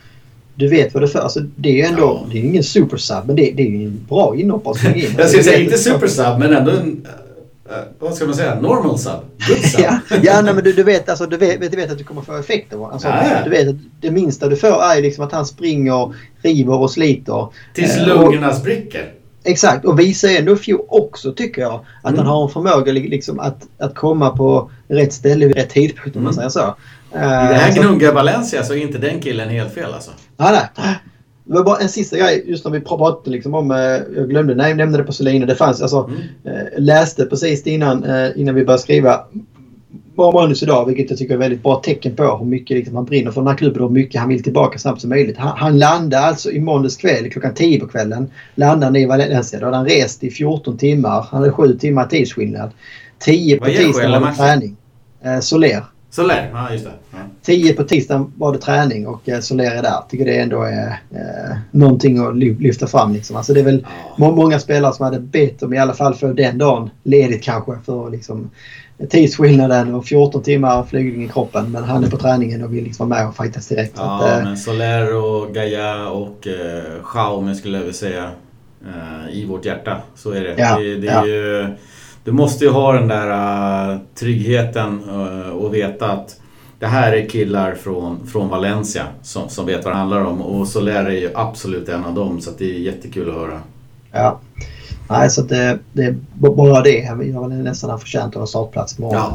du 0.56 0.68
vet 0.68 0.94
vad 0.94 1.04
det 1.04 1.08
är 1.08 1.08
för. 1.08 1.20
Alltså, 1.20 1.40
det 1.40 1.70
är 1.70 1.74
ju 1.74 1.82
ändå, 1.82 2.02
ja. 2.02 2.28
det 2.32 2.40
är 2.40 2.44
ingen 2.44 2.64
supersub 2.64 3.24
men 3.26 3.36
det, 3.36 3.52
det 3.56 3.64
är 3.64 3.68
ju 3.68 3.86
en 3.86 4.06
bra 4.10 4.36
inhoppare 4.36 5.00
in. 5.00 5.10
Jag 5.18 5.30
skulle 5.30 5.44
säga 5.44 5.60
inte 5.60 5.78
supersub 5.78 6.40
men 6.40 6.54
ändå 6.54 6.72
en, 6.72 7.08
uh, 7.72 7.76
vad 8.00 8.14
ska 8.14 8.26
man 8.26 8.36
säga, 8.36 8.60
normal 8.62 9.00
sub. 9.00 9.12
Sub. 9.64 9.82
ja, 9.82 10.00
ja 10.24 10.42
nej, 10.42 10.54
men 10.54 10.64
du, 10.64 10.74
du, 10.74 10.84
vet, 10.84 11.10
alltså, 11.10 11.26
du, 11.26 11.38
vet, 11.38 11.72
du 11.72 11.78
vet 11.78 11.92
att 11.92 11.98
du 11.98 12.04
kommer 12.04 12.22
få 12.22 12.38
effekter. 12.38 12.92
Alltså, 12.92 13.08
ja, 13.08 13.24
ja. 13.24 13.44
Du 13.44 13.50
vet 13.50 13.68
att 13.68 13.76
det 14.02 14.12
minsta 14.12 14.48
du 14.48 14.56
får 14.56 14.82
är 14.84 15.02
liksom 15.02 15.26
att 15.26 15.32
han 15.32 15.46
springer, 15.46 16.14
river 16.42 16.80
och 16.80 16.92
sliter. 16.92 17.48
Tills 17.74 17.98
eh, 17.98 18.08
lungorna 18.08 18.54
spricker. 18.54 19.14
Exakt 19.44 19.86
och 19.86 20.00
visar 20.00 20.30
ändå 20.30 20.56
fjol 20.56 20.86
också 20.88 21.34
tycker 21.34 21.62
jag 21.62 21.86
att 22.02 22.14
mm. 22.14 22.18
han 22.18 22.28
har 22.28 22.44
en 22.44 22.50
förmåga 22.50 22.92
liksom, 22.92 23.40
att, 23.40 23.68
att 23.78 23.96
komma 23.96 24.30
på 24.30 24.72
rätt 24.88 25.14
ställe 25.14 25.46
vid 25.46 25.56
rätt 25.56 25.70
tidpunkt 25.70 26.16
om 26.16 26.24
man 26.24 26.34
mm. 26.34 26.50
säger 26.50 26.50
så. 26.50 26.76
I 27.14 27.18
det 27.18 27.56
här 27.56 27.74
gnuggar 27.74 28.14
Valencia 28.14 28.64
så 28.64 28.74
är 28.74 28.78
inte 28.78 28.98
den 28.98 29.20
killen 29.20 29.50
helt 29.50 29.74
fel 29.74 29.94
alltså. 29.94 30.12
Nej, 30.42 30.70
nej. 30.78 30.96
Det 31.44 31.54
var 31.54 31.64
bara 31.64 31.78
en 31.78 31.90
sista 31.90 32.18
grej 32.18 32.44
just 32.48 32.66
när 32.66 32.72
vi 32.72 32.80
pratade 32.80 33.30
liksom 33.30 33.54
om, 33.54 33.70
jag 34.16 34.30
glömde, 34.30 34.56
nej, 34.56 34.70
jag 34.70 34.78
nämnde 34.78 34.98
det 34.98 35.04
på 35.04 35.14
Selina. 35.14 35.46
Det 35.46 35.56
fanns, 35.56 35.82
alltså, 35.82 36.10
mm. 36.44 36.68
läste 36.78 37.26
precis 37.26 37.68
innan, 37.68 38.06
innan 38.36 38.56
vi 38.56 38.66
började 38.66 38.84
skriva 38.84 39.26
bra 40.16 40.32
manus 40.32 40.64
idag 40.64 40.86
vilket 40.86 41.10
jag 41.10 41.20
tycker 41.20 41.34
är 41.34 41.38
väldigt 41.38 41.64
bra 41.64 41.76
tecken 41.76 42.16
på 42.16 42.38
hur 42.38 42.46
mycket 42.46 42.78
liksom, 42.78 42.96
han 42.96 43.06
brinner 43.06 43.32
för 43.32 43.42
den 43.42 43.48
här 43.48 43.58
klubben 43.58 43.82
och 43.82 43.90
hur 43.90 43.94
mycket 43.94 44.22
han 44.22 44.30
vill 44.30 44.44
tillbaka 44.44 44.80
snabbt 44.80 45.02
som 45.02 45.10
möjligt. 45.10 45.38
Han, 45.38 45.58
han 45.58 45.80
landade 45.80 46.24
alltså 46.24 46.52
i 46.52 46.60
måndags 46.60 46.98
kväll 46.98 47.32
klockan 47.32 47.54
10 47.54 47.80
på 47.80 47.88
kvällen. 47.88 48.32
Landade 48.56 49.00
i 49.00 49.06
Valencia. 49.06 49.60
Då 49.60 49.66
hade 49.66 49.78
han 49.78 49.86
rest 49.86 50.24
i 50.24 50.30
14 50.30 50.78
timmar. 50.78 51.28
Han 51.32 51.42
hade 51.42 51.52
7 51.52 51.78
timmar 51.78 52.06
tidsskillnad. 52.06 52.72
10 53.20 53.58
på 53.58 53.66
tisdagen 53.66 54.22
var 54.22 54.30
det 54.30 54.36
träning. 54.36 54.78
Eh, 55.24 55.40
Soler. 55.40 55.84
Soler, 56.12 56.50
ja 56.54 56.72
just 56.72 56.86
det. 56.86 56.92
Ja. 57.12 57.18
10 57.42 57.74
på 57.74 57.84
tisdagen 57.84 58.34
var 58.38 58.54
det 58.54 58.60
träning 58.60 59.08
och 59.08 59.30
eh, 59.30 59.40
Soler 59.40 59.72
är 59.72 59.82
där. 59.82 60.04
Tycker 60.10 60.26
det 60.26 60.40
ändå 60.40 60.64
är 60.64 61.00
eh, 61.12 61.58
någonting 61.72 62.20
att 62.20 62.38
lyfta 62.38 62.88
fram. 62.88 63.14
Liksom. 63.14 63.36
Alltså 63.36 63.54
det 63.54 63.60
är 63.60 63.64
väl 63.64 63.88
ja. 64.18 64.32
många 64.32 64.60
spelare 64.60 64.94
som 64.94 65.06
hade 65.06 65.20
bett 65.20 65.64
om 65.64 65.74
i 65.74 65.80
alla 65.80 65.94
fall 65.94 66.16
för 66.16 66.34
den 66.34 66.58
dagen 66.58 66.90
ledigt 67.04 67.44
kanske 67.44 67.78
för 67.86 68.10
liksom 68.10 68.50
tidsskillnaden 69.10 69.96
och 69.96 70.06
14 70.06 70.44
timmar 70.44 70.84
flygning 70.84 71.26
i 71.26 71.30
kroppen. 71.30 71.72
Men 71.72 71.84
han 71.84 72.04
är 72.04 72.10
på 72.10 72.18
träningen 72.18 72.64
och 72.64 72.74
vill 72.74 72.84
liksom 72.84 73.10
vara 73.10 73.20
med 73.20 73.30
och 73.30 73.36
fightas 73.36 73.68
direkt. 73.68 73.94
Ja, 73.96 74.26
att, 74.26 74.44
men 74.44 74.58
Soler 74.58 75.16
och 75.16 75.54
Gaia 75.54 76.10
och 76.10 76.48
eh, 76.48 76.84
Jaume 77.16 77.56
skulle 77.56 77.78
jag 77.78 77.84
vilja 77.84 77.98
säga 77.98 78.32
eh, 78.86 79.36
i 79.36 79.46
vårt 79.46 79.66
hjärta. 79.66 79.98
Så 80.16 80.32
är 80.32 80.42
det. 80.42 80.56
Ja, 80.58 80.80
det, 80.80 80.96
det 80.96 81.08
är 81.08 81.14
ja. 81.14 81.28
ju, 81.28 81.68
du 82.24 82.32
måste 82.32 82.66
ju 82.66 82.72
ha 82.72 82.94
den 82.94 83.08
där 83.08 83.30
uh, 83.92 84.00
tryggheten 84.16 85.10
uh, 85.10 85.50
och 85.50 85.74
veta 85.74 86.12
att 86.12 86.36
det 86.80 86.88
här 86.88 87.12
är 87.12 87.30
killar 87.30 87.76
från, 87.76 88.28
från 88.28 88.50
Valencia 88.50 89.04
som, 89.22 89.50
som 89.50 89.66
vet 89.66 89.86
vad 89.86 89.94
det 89.94 89.98
handlar 89.98 90.26
om. 90.26 90.42
Och 90.42 90.68
Soler 90.68 91.06
är 91.06 91.10
ju 91.10 91.30
absolut 91.36 91.90
en 91.90 92.04
av 92.04 92.14
dem 92.14 92.42
så 92.42 92.52
det 92.58 92.76
är 92.76 92.80
jättekul 92.80 93.30
att 93.30 93.36
höra. 93.36 93.62
Ja. 94.12 94.40
Nej, 95.10 95.30
så 95.30 95.42
det, 95.42 95.80
det 95.94 96.04
är 96.04 96.16
bara 96.34 96.82
det. 96.82 96.98
Jag 97.00 97.42
var 97.42 97.48
nästan 97.48 98.00
förtjänt 98.00 98.36
av 98.36 98.42
en 98.42 98.48
startplats 98.48 99.00
imorgon. 99.00 99.34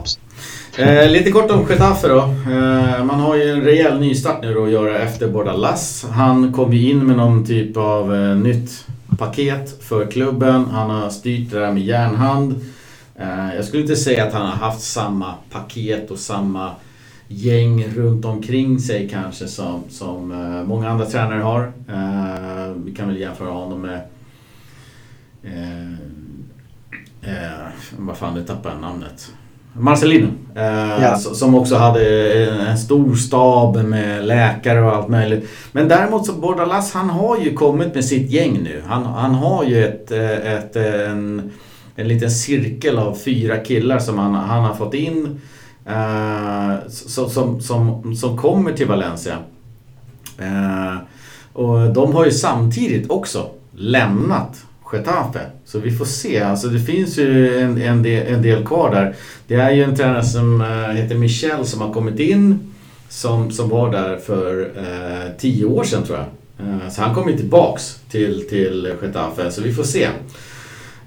Ja. 0.77 0.85
Eh, 0.85 1.11
lite 1.11 1.31
kort 1.31 1.51
om 1.51 1.67
Getafe 1.71 2.09
då. 2.09 2.19
Eh, 2.19 3.05
man 3.05 3.21
har 3.21 3.37
ju 3.37 3.51
en 3.51 3.61
rejäl 3.61 4.01
nystart 4.01 4.43
nu 4.43 4.55
då 4.55 4.65
att 4.65 4.71
göra 4.71 4.99
efter 4.99 5.29
Bordalas. 5.29 6.07
Han 6.11 6.53
kom 6.53 6.73
ju 6.73 6.91
in 6.91 7.07
med 7.07 7.17
någon 7.17 7.47
typ 7.47 7.77
av 7.77 8.15
eh, 8.15 8.37
nytt 8.37 8.87
paket 9.19 9.83
för 9.83 10.07
klubben. 10.07 10.65
Han 10.73 10.91
har 10.91 11.11
styrt 11.11 11.51
det 11.51 11.61
där 11.61 11.73
med 11.73 11.83
järnhand. 11.83 12.55
Eh, 13.19 13.55
jag 13.57 13.65
skulle 13.65 13.83
inte 13.83 13.97
säga 13.97 14.27
att 14.27 14.33
han 14.33 14.47
har 14.47 14.69
haft 14.69 14.81
samma 14.81 15.35
paket 15.51 16.11
och 16.11 16.19
samma 16.19 16.71
gäng 17.29 17.85
runt 17.85 18.25
omkring 18.25 18.79
sig 18.79 19.09
kanske 19.09 19.47
som, 19.49 19.83
som 19.91 20.33
eh, 20.33 20.69
många 20.69 20.91
andra 20.91 21.07
tränare 21.07 21.43
har. 21.43 21.73
Eh, 21.89 22.73
vi 22.85 22.95
kan 22.95 23.09
väl 23.09 23.17
jämföra 23.17 23.51
honom 23.51 23.81
med 23.81 24.01
Eh, 25.47 25.93
eh, 27.33 27.69
vad 27.99 28.17
fan, 28.17 28.35
nu 28.35 28.43
tappade 28.43 28.75
jag 28.75 28.81
namnet. 28.81 29.33
Marcelino. 29.73 30.29
Eh, 30.55 31.03
ja. 31.03 31.17
Som 31.17 31.55
också 31.55 31.77
hade 31.77 32.45
en 32.45 32.79
stor 32.79 33.15
stab 33.15 33.77
med 33.77 34.27
läkare 34.27 34.83
och 34.83 34.97
allt 34.97 35.09
möjligt. 35.09 35.49
Men 35.73 35.89
däremot 35.89 36.27
så 36.27 36.33
Bordalas 36.33 36.93
han 36.93 37.11
har 37.11 37.39
ju 37.39 37.55
kommit 37.55 37.95
med 37.95 38.05
sitt 38.05 38.31
gäng 38.31 38.63
nu. 38.63 38.83
Han, 38.87 39.05
han 39.05 39.35
har 39.35 39.65
ju 39.65 39.85
ett, 39.85 40.11
ett, 40.11 40.77
en, 40.77 41.53
en 41.97 42.09
liten 42.09 42.31
cirkel 42.31 42.99
av 42.99 43.15
fyra 43.15 43.57
killar 43.57 43.99
som 43.99 44.19
han, 44.19 44.35
han 44.35 44.65
har 44.65 44.75
fått 44.75 44.95
in. 44.95 45.41
Eh, 45.87 46.89
som, 46.89 47.31
som, 47.31 47.61
som, 47.61 48.17
som 48.17 48.39
kommer 48.39 48.73
till 48.73 48.87
Valencia. 48.87 49.39
Eh, 50.39 50.97
och 51.53 51.93
de 51.93 52.15
har 52.15 52.25
ju 52.25 52.31
samtidigt 52.31 53.11
också 53.11 53.51
lämnat 53.77 54.65
Getafe. 54.93 55.41
Så 55.65 55.79
vi 55.79 55.91
får 55.91 56.05
se. 56.05 56.41
Alltså 56.41 56.69
det 56.69 56.81
finns 56.81 57.19
ju 57.19 57.59
en, 57.59 57.83
en, 57.83 58.03
del, 58.03 58.35
en 58.35 58.43
del 58.43 58.67
kvar 58.67 58.91
där. 58.91 59.15
Det 59.47 59.55
är 59.55 59.71
ju 59.71 59.83
en 59.83 59.97
tränare 59.97 60.25
som 60.25 60.61
eh, 60.61 60.89
heter 60.89 61.15
Michel 61.15 61.67
som 61.67 61.81
har 61.81 61.93
kommit 61.93 62.21
in. 62.21 62.73
Som, 63.09 63.51
som 63.51 63.69
var 63.69 63.93
där 63.93 64.17
för 64.17 64.71
eh, 64.77 65.39
tio 65.39 65.65
år 65.65 65.85
sedan 65.85 66.03
tror 66.03 66.19
jag. 66.19 66.27
Eh, 66.67 66.89
så 66.91 67.03
han 67.03 67.15
kommer 67.15 67.33
tillbaks 67.33 68.01
till, 68.11 68.49
till 68.49 68.95
Getafe. 69.03 69.51
Så 69.51 69.63
vi 69.63 69.75
får 69.75 69.83
se. 69.83 70.09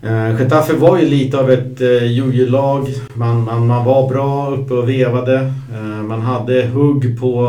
Eh, 0.02 0.40
Getafe 0.40 0.74
var 0.74 1.00
ju 1.00 1.06
lite 1.06 1.40
av 1.40 1.52
ett 1.52 1.82
eh, 1.82 2.06
jojo-lag. 2.06 2.88
Man, 3.14 3.44
man, 3.44 3.68
man 3.68 3.86
var 3.86 4.10
bra 4.10 4.56
uppe 4.56 4.74
och 4.74 4.90
vevade. 4.90 5.54
Eh, 5.74 6.04
man 6.04 6.22
hade 6.22 6.68
hugg 6.68 7.20
på 7.20 7.48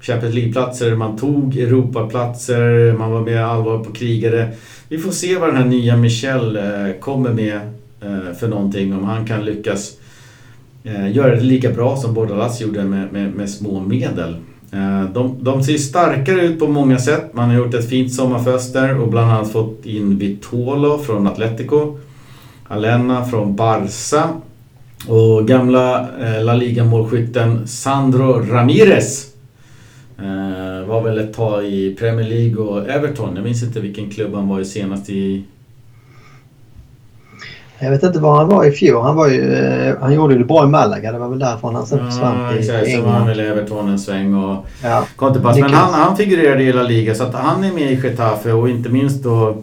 Champions 0.00 0.34
League-platser, 0.34 0.94
man 0.94 1.18
tog 1.18 1.56
Europaplatser, 1.56 2.92
man 2.98 3.10
var 3.10 3.20
med 3.20 3.46
allvar 3.46 3.84
på 3.84 3.92
krigare. 3.92 4.48
Vi 4.88 4.98
får 4.98 5.10
se 5.10 5.36
vad 5.36 5.48
den 5.48 5.56
här 5.56 5.64
nya 5.64 5.96
Michel 5.96 6.58
kommer 7.00 7.30
med 7.30 7.60
för 8.40 8.48
någonting. 8.48 8.94
Om 8.94 9.04
han 9.04 9.26
kan 9.26 9.44
lyckas 9.44 9.92
göra 11.12 11.34
det 11.34 11.40
lika 11.40 11.70
bra 11.70 11.96
som 11.96 12.14
Bordalas 12.14 12.60
gjorde 12.60 12.84
med, 12.84 13.12
med, 13.12 13.34
med 13.34 13.50
små 13.50 13.80
medel. 13.80 14.36
Eh, 14.72 15.04
de, 15.04 15.36
de, 15.40 15.62
ser 15.62 15.78
starkare 15.78 16.40
ut 16.40 16.58
på 16.58 16.68
många 16.68 16.98
sätt. 16.98 17.34
Man 17.34 17.48
har 17.48 17.56
gjort 17.56 17.74
ett 17.74 17.88
fint 17.88 18.14
sommarfönster 18.14 19.00
och 19.00 19.08
bland 19.08 19.30
annat 19.30 19.52
fått 19.52 19.86
in 19.86 20.18
Vitolo 20.18 20.98
från 20.98 21.26
Atletico. 21.26 21.98
Alena 22.68 23.24
från 23.24 23.56
Barca 23.56 24.30
Och 25.08 25.48
gamla 25.48 26.08
eh, 26.20 26.44
La 26.44 26.54
Liga-målskytten 26.54 27.68
Sandro 27.68 28.32
Ramirez 28.32 29.34
eh, 30.18 30.88
var 30.88 31.02
väl 31.02 31.18
ett 31.18 31.34
tag 31.34 31.64
i 31.64 31.94
Premier 31.98 32.28
League 32.28 32.56
och 32.56 32.88
Everton. 32.88 33.36
Jag 33.36 33.44
minns 33.44 33.62
inte 33.62 33.80
vilken 33.80 34.10
klubb 34.10 34.34
han 34.34 34.48
var 34.48 34.60
i 34.60 34.64
senast 34.64 35.10
i. 35.10 35.44
Jag 37.82 37.90
vet 37.90 38.02
inte 38.02 38.18
var 38.18 38.36
han 38.36 38.48
var 38.48 38.64
i 38.64 38.70
fjol. 38.70 39.02
Han, 39.02 39.16
var 39.16 39.28
ju, 39.28 39.54
eh, 39.54 39.94
han 40.00 40.14
gjorde 40.14 40.38
det 40.38 40.44
bra 40.44 40.64
i 40.64 40.68
Malaga. 40.68 41.12
Det 41.12 41.18
var 41.18 41.28
väl 41.28 41.38
därifrån 41.38 41.74
han 41.74 41.86
sen 41.86 42.10
försvann 42.10 42.40
ja, 42.40 42.52
till 42.52 42.70
England. 42.70 42.86
Sen 42.86 43.04
var 43.04 43.12
han 43.12 43.26
väl 43.26 43.40
Everton 43.40 43.88
en 43.88 43.98
sväng 43.98 44.34
och 44.34 44.66
ja. 44.82 45.06
kom 45.16 45.32
till 45.32 45.42
pass. 45.42 45.58
Men 45.58 45.72
han, 45.72 45.92
han 45.94 46.16
figurerade 46.16 46.62
i 46.62 46.66
hela 46.66 46.82
ligan 46.82 47.16
så 47.16 47.24
att 47.24 47.34
han 47.34 47.64
är 47.64 47.72
med 47.72 47.92
i 47.92 47.94
Getafe 47.94 48.52
och 48.52 48.68
inte 48.68 48.88
minst 48.88 49.22
då 49.22 49.56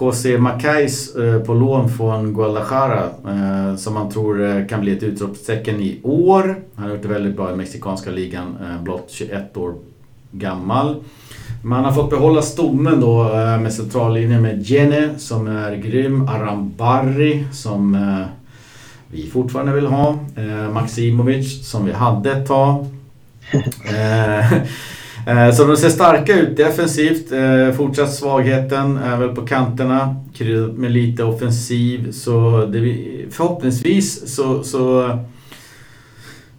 José 0.00 0.38
Macais 0.38 1.16
eh, 1.16 1.40
på 1.40 1.54
lån 1.54 1.88
från 1.88 2.34
Guadalajara 2.34 3.02
eh, 3.28 3.76
som 3.76 3.94
man 3.94 4.10
tror 4.10 4.68
kan 4.68 4.80
bli 4.80 4.92
ett 4.92 5.02
utropstecken 5.02 5.80
i 5.80 6.00
år. 6.02 6.56
Han 6.74 6.84
har 6.84 6.94
gjort 6.94 7.02
det 7.02 7.08
väldigt 7.08 7.36
bra 7.36 7.52
i 7.52 7.56
mexikanska 7.56 8.10
ligan, 8.10 8.56
blott 8.82 9.06
21 9.08 9.56
år 9.56 9.74
gammal. 10.30 10.96
Man 11.62 11.84
har 11.84 11.92
fått 11.92 12.10
behålla 12.10 12.42
stommen 12.42 13.00
då 13.00 13.24
med 13.60 13.72
centrallinjen 13.72 14.42
med 14.42 14.62
Gene 14.62 15.18
som 15.18 15.46
är 15.46 15.76
grym, 15.76 16.28
Arambarri 16.28 17.44
som 17.52 17.98
vi 19.08 19.30
fortfarande 19.30 19.72
vill 19.72 19.86
ha, 19.86 20.18
Maximovic 20.72 21.70
som 21.70 21.86
vi 21.86 21.92
hade 21.92 22.32
ett 22.32 22.46
tag. 22.46 22.86
Eh, 25.26 25.54
så 25.54 25.64
de 25.64 25.76
ser 25.76 25.88
starka 25.88 26.34
ut 26.34 26.56
defensivt. 26.56 27.32
Eh, 27.32 27.72
fortsatt 27.76 28.14
svagheten 28.14 28.96
är 28.96 29.16
väl 29.16 29.28
på 29.28 29.46
kanterna. 29.46 30.16
Kryddat 30.34 30.76
med 30.76 30.90
lite 30.90 31.24
offensiv. 31.24 32.12
Så 32.12 32.66
det, 32.72 32.80
förhoppningsvis 33.30 34.34
så, 34.34 34.62
så, 34.62 35.18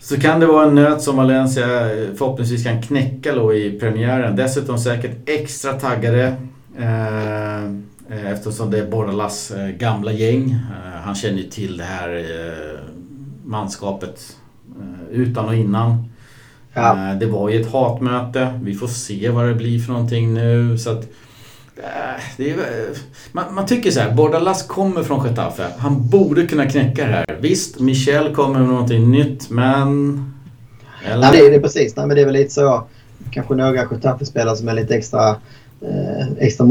så 0.02 0.20
kan 0.20 0.40
det 0.40 0.46
vara 0.46 0.68
en 0.68 0.76
nöt 0.76 1.02
som 1.02 1.18
Valencia 1.18 1.68
förhoppningsvis 2.18 2.64
kan 2.64 2.82
knäcka 2.82 3.36
då 3.36 3.54
i 3.54 3.80
premiären. 3.80 4.36
Dessutom 4.36 4.78
säkert 4.78 5.30
extra 5.30 5.74
taggade. 5.74 6.36
Eh, 6.80 8.32
eftersom 8.32 8.72
det 8.72 8.80
är 8.80 8.88
Bordalas 8.88 9.52
gamla 9.78 10.12
gäng. 10.12 10.58
Han 11.04 11.16
känner 11.16 11.38
ju 11.38 11.44
till 11.44 11.78
det 11.78 11.84
här 11.84 12.26
manskapet 13.46 14.36
utan 15.12 15.46
och 15.46 15.56
innan. 15.56 16.12
Ja. 16.74 17.10
Eh, 17.10 17.18
det 17.20 17.26
var 17.26 17.50
ju 17.50 17.62
ett 17.62 17.72
hatmöte. 17.72 18.60
Vi 18.64 18.76
får 18.76 18.88
se 18.88 19.30
vad 19.30 19.48
det 19.48 19.56
blir 19.56 19.80
för 19.80 19.94
någonting 19.94 20.34
nu. 20.34 20.78
Så 20.78 20.90
att, 20.92 21.04
eh, 21.04 21.10
är, 21.84 22.88
man, 23.32 23.56
man 23.56 23.66
tycker 23.66 23.92
så 23.92 24.00
här, 24.00 24.12
Bordalas 24.12 24.68
kommer 24.68 25.04
från 25.04 25.28
Getafe. 25.28 25.68
Han 25.78 26.10
borde 26.10 26.48
kunna 26.48 26.66
knäcka 26.66 27.06
det 27.06 27.12
här. 27.12 27.38
Visst, 27.40 27.80
Michel 27.80 28.36
kommer 28.36 28.60
med 28.60 28.70
någonting 28.70 29.12
nytt, 29.12 29.50
men... 29.50 30.34
Eller? 31.06 31.22
Nej, 31.22 31.32
det 31.32 31.48
är 31.48 31.52
det 31.52 31.60
precis. 31.60 31.96
Nej, 31.96 32.08
men 32.08 32.16
det 32.16 32.22
är 32.22 32.26
väl 32.26 32.34
lite 32.34 32.54
så. 32.54 32.84
Kanske 33.32 33.56
några 33.56 33.86
Getafe-spelare 33.92 34.56
som 34.56 34.68
är 34.68 34.74
lite 34.74 34.96
extra 34.96 35.36
extra 36.40 36.66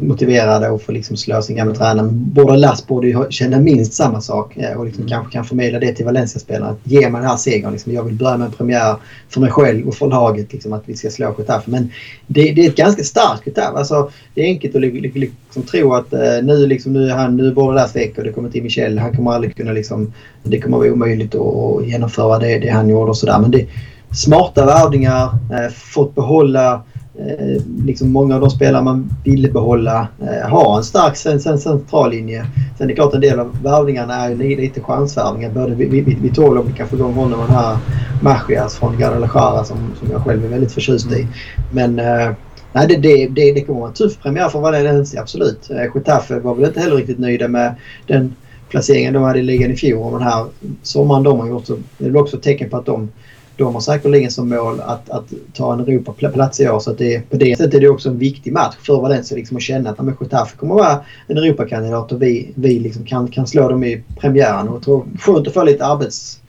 motiverade 0.00 0.70
och 0.70 0.82
får 0.82 0.92
liksom 0.92 1.16
slå 1.16 1.42
sin 1.42 1.56
gamla 1.56 1.74
tränare. 1.74 2.08
Båda 2.10 2.56
Lass 2.56 2.86
borde 2.86 3.08
ju 3.08 3.30
känna 3.30 3.60
minst 3.60 3.92
samma 3.92 4.20
sak 4.20 4.56
eh, 4.56 4.76
och 4.76 4.84
liksom 4.84 5.02
mm. 5.02 5.10
kanske 5.10 5.32
kan 5.32 5.44
förmedla 5.44 5.78
det 5.78 5.92
till 5.92 6.04
Valencia-spelarna. 6.04 6.76
Ge 6.84 7.10
mig 7.10 7.20
den 7.20 7.30
här 7.30 7.36
segern. 7.36 7.72
Liksom. 7.72 7.92
Jag 7.92 8.02
vill 8.02 8.14
börja 8.14 8.36
med 8.36 8.46
en 8.46 8.52
premiär 8.52 8.96
för 9.28 9.40
mig 9.40 9.50
själv 9.50 9.88
och 9.88 9.94
för 9.94 10.06
laget 10.06 10.52
liksom, 10.52 10.72
att 10.72 10.82
vi 10.86 10.96
ska 10.96 11.10
slå 11.10 11.34
Getafe. 11.38 11.70
Men 11.70 11.90
det, 12.26 12.52
det, 12.52 12.64
är 12.64 12.68
ett 12.68 12.76
ganska 12.76 13.04
starkt 13.04 13.46
Getafe. 13.46 13.78
Alltså, 13.78 14.10
det 14.34 14.40
är 14.40 14.44
enkelt 14.44 14.76
att 14.76 14.82
liksom, 14.82 15.62
tro 15.70 15.94
att 15.94 16.12
eh, 16.12 16.42
nu, 16.42 16.66
liksom, 16.66 16.92
nu 16.92 17.10
är 17.10 17.14
han, 17.14 17.36
nu 17.36 17.54
båda 17.54 17.74
Lass 17.74 17.96
väck 17.96 18.18
och 18.18 18.24
det 18.24 18.32
kommer 18.32 18.50
till 18.50 18.62
Michel. 18.62 18.98
Han 18.98 19.16
kommer 19.16 19.32
aldrig 19.32 19.56
kunna 19.56 19.72
liksom, 19.72 20.12
det 20.42 20.60
kommer 20.60 20.78
vara 20.78 20.92
omöjligt 20.92 21.34
att 21.34 21.86
genomföra 21.86 22.38
det, 22.38 22.58
det 22.58 22.68
han 22.68 22.88
gjorde 22.88 23.10
och 23.10 23.16
sådär. 23.16 23.38
Men 23.38 23.50
det, 23.50 23.66
smarta 24.14 24.66
värvningar, 24.66 25.24
eh, 25.24 25.72
fått 25.72 26.14
behålla 26.14 26.82
eh, 27.18 27.62
liksom 27.84 28.12
många 28.12 28.34
av 28.34 28.40
de 28.40 28.50
spelare 28.50 28.82
man 28.82 29.10
ville 29.24 29.50
behålla. 29.50 30.08
Eh, 30.20 30.48
har 30.50 30.76
en 30.76 30.84
stark 30.84 31.16
central 31.60 32.10
linje. 32.10 32.46
Sen 32.78 32.84
är 32.84 32.88
det 32.88 32.94
klart 32.94 33.14
en 33.14 33.20
del 33.20 33.40
av 33.40 33.62
värvningarna 33.62 34.14
är 34.14 34.30
ju 34.30 34.56
lite 34.56 34.80
chansvärvningar. 34.80 35.50
Både 35.50 35.74
Vitolo, 35.74 36.62
vi, 36.62 36.70
vi 36.70 36.78
kan 36.78 36.88
få 36.88 36.96
igång 36.96 37.14
honom 37.14 37.40
och 37.40 37.46
den 37.46 37.56
här 37.56 37.78
Machias 38.22 38.76
från 38.76 38.96
Guadalajara 38.96 39.64
som, 39.64 39.76
som 39.98 40.10
jag 40.10 40.24
själv 40.24 40.44
är 40.44 40.48
väldigt 40.48 40.72
förtjust 40.72 41.12
i. 41.12 41.26
Men 41.72 41.98
eh, 41.98 42.32
Nej, 42.74 42.88
det, 42.88 42.96
det, 42.96 43.26
det, 43.26 43.52
det 43.52 43.60
kommer 43.60 43.80
vara 43.80 43.88
en 43.88 43.94
tuff 43.94 44.18
premiär 44.22 44.48
för 44.48 44.60
Valencia, 44.60 45.20
absolut. 45.20 45.70
Eh, 45.70 45.84
Getafe 45.94 46.38
var 46.38 46.54
väl 46.54 46.64
inte 46.64 46.80
heller 46.80 46.96
riktigt 46.96 47.18
nöjda 47.18 47.48
med 47.48 47.74
den 48.06 48.34
placeringen 48.68 49.12
de 49.12 49.22
hade 49.22 49.38
i 49.38 49.42
ligan 49.42 49.70
i 49.70 49.76
fjol. 49.76 50.12
Och 50.12 50.18
den 50.18 50.28
här 50.28 50.46
sommaren 50.82 51.22
de 51.22 51.40
har 51.40 51.48
gjort 51.48 51.66
så 51.66 51.76
det 51.98 52.04
är 52.04 52.10
väl 52.10 52.16
också 52.16 52.36
ett 52.36 52.42
tecken 52.42 52.70
på 52.70 52.76
att 52.76 52.86
de 52.86 53.08
de 53.56 53.74
har 53.74 53.80
säkerligen 53.80 54.30
som 54.30 54.48
mål 54.48 54.80
att, 54.80 55.10
att 55.10 55.32
ta 55.52 55.72
en 55.72 55.80
Europaplats 55.80 56.60
i 56.60 56.68
år. 56.68 56.80
Så 56.80 56.90
att 56.90 56.98
det, 56.98 57.30
på 57.30 57.36
det 57.36 57.56
sättet 57.58 57.74
är 57.74 57.80
det 57.80 57.88
också 57.88 58.08
en 58.08 58.18
viktig 58.18 58.52
match 58.52 58.74
för 58.82 59.00
Valencia 59.00 59.36
liksom 59.36 59.56
att 59.56 59.62
känna 59.62 59.90
att 59.90 60.20
Getafe 60.20 60.56
kommer 60.56 60.74
att 60.74 60.80
vara 60.80 61.00
en 61.26 61.36
Europakandidat 61.36 62.12
och 62.12 62.22
vi, 62.22 62.52
vi 62.54 62.78
liksom 62.78 63.04
kan, 63.04 63.28
kan 63.28 63.46
slå 63.46 63.68
dem 63.68 63.84
i 63.84 64.02
premiären. 64.20 64.68
Och 64.68 64.82
tror, 64.82 65.06
skönt 65.18 65.48
att 65.48 65.54
få 65.54 65.64
lite 65.64 65.86
arbets, 65.86 66.40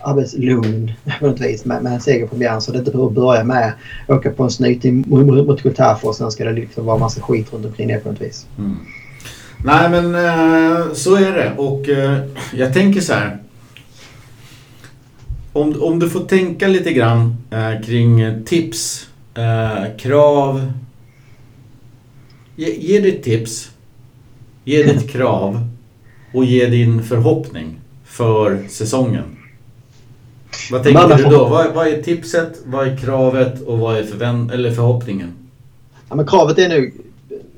arbetslugn 0.00 0.92
på 1.20 1.26
något 1.26 1.40
vis 1.40 1.64
med, 1.64 1.82
med 1.82 1.92
en 1.92 2.00
seger 2.00 2.26
på 2.26 2.30
premiären 2.30 2.60
så 2.60 2.72
det 2.72 2.78
inte 2.78 2.90
behöver 2.90 3.10
börja 3.10 3.44
med 3.44 3.72
att 4.06 4.16
åka 4.16 4.30
på 4.30 4.42
en 4.42 4.50
snyting 4.50 5.04
mot 5.08 5.64
Getafe 5.64 6.06
och 6.06 6.14
sen 6.14 6.30
ska 6.30 6.44
det 6.44 6.52
liksom 6.52 6.86
vara 6.86 6.98
massa 6.98 7.20
skit 7.20 7.52
runt 7.52 7.66
omkring 7.66 7.88
det 7.88 7.98
på 7.98 8.10
något 8.10 8.20
vis. 8.20 8.46
Mm. 8.58 8.76
Nej 9.64 9.90
men 9.90 10.14
eh, 10.14 10.92
så 10.92 11.16
är 11.16 11.32
det 11.32 11.52
och 11.56 11.88
eh, 11.88 12.18
jag 12.54 12.74
tänker 12.74 13.00
så 13.00 13.12
här 13.12 13.38
om, 15.60 15.82
om 15.82 15.98
du 15.98 16.10
får 16.10 16.20
tänka 16.20 16.68
lite 16.68 16.92
grann 16.92 17.36
eh, 17.50 17.82
kring 17.86 18.44
tips, 18.44 19.08
eh, 19.34 19.96
krav. 19.98 20.72
Ge, 22.56 22.74
ge 22.74 23.00
ditt 23.00 23.22
tips, 23.22 23.70
ge 24.64 24.82
ditt 24.82 25.10
krav 25.12 25.68
och 26.34 26.44
ge 26.44 26.66
din 26.66 27.02
förhoppning 27.02 27.80
för 28.04 28.68
säsongen. 28.68 29.24
Vad 30.70 30.82
tänker 30.82 31.16
du 31.16 31.22
då? 31.24 31.48
Vad, 31.48 31.74
vad, 31.74 31.86
är 31.86 32.02
tipset, 32.02 32.60
vad 32.64 32.88
är 32.88 32.96
kravet 32.96 33.62
och 33.62 33.78
vad 33.78 33.96
är 33.96 34.02
förvänt 34.02 34.52
eller 34.52 34.70
förhoppningen? 34.70 35.32
Ja, 36.08 36.14
men 36.14 36.26
kravet 36.26 36.58
är 36.58 36.68
nu 36.68 36.92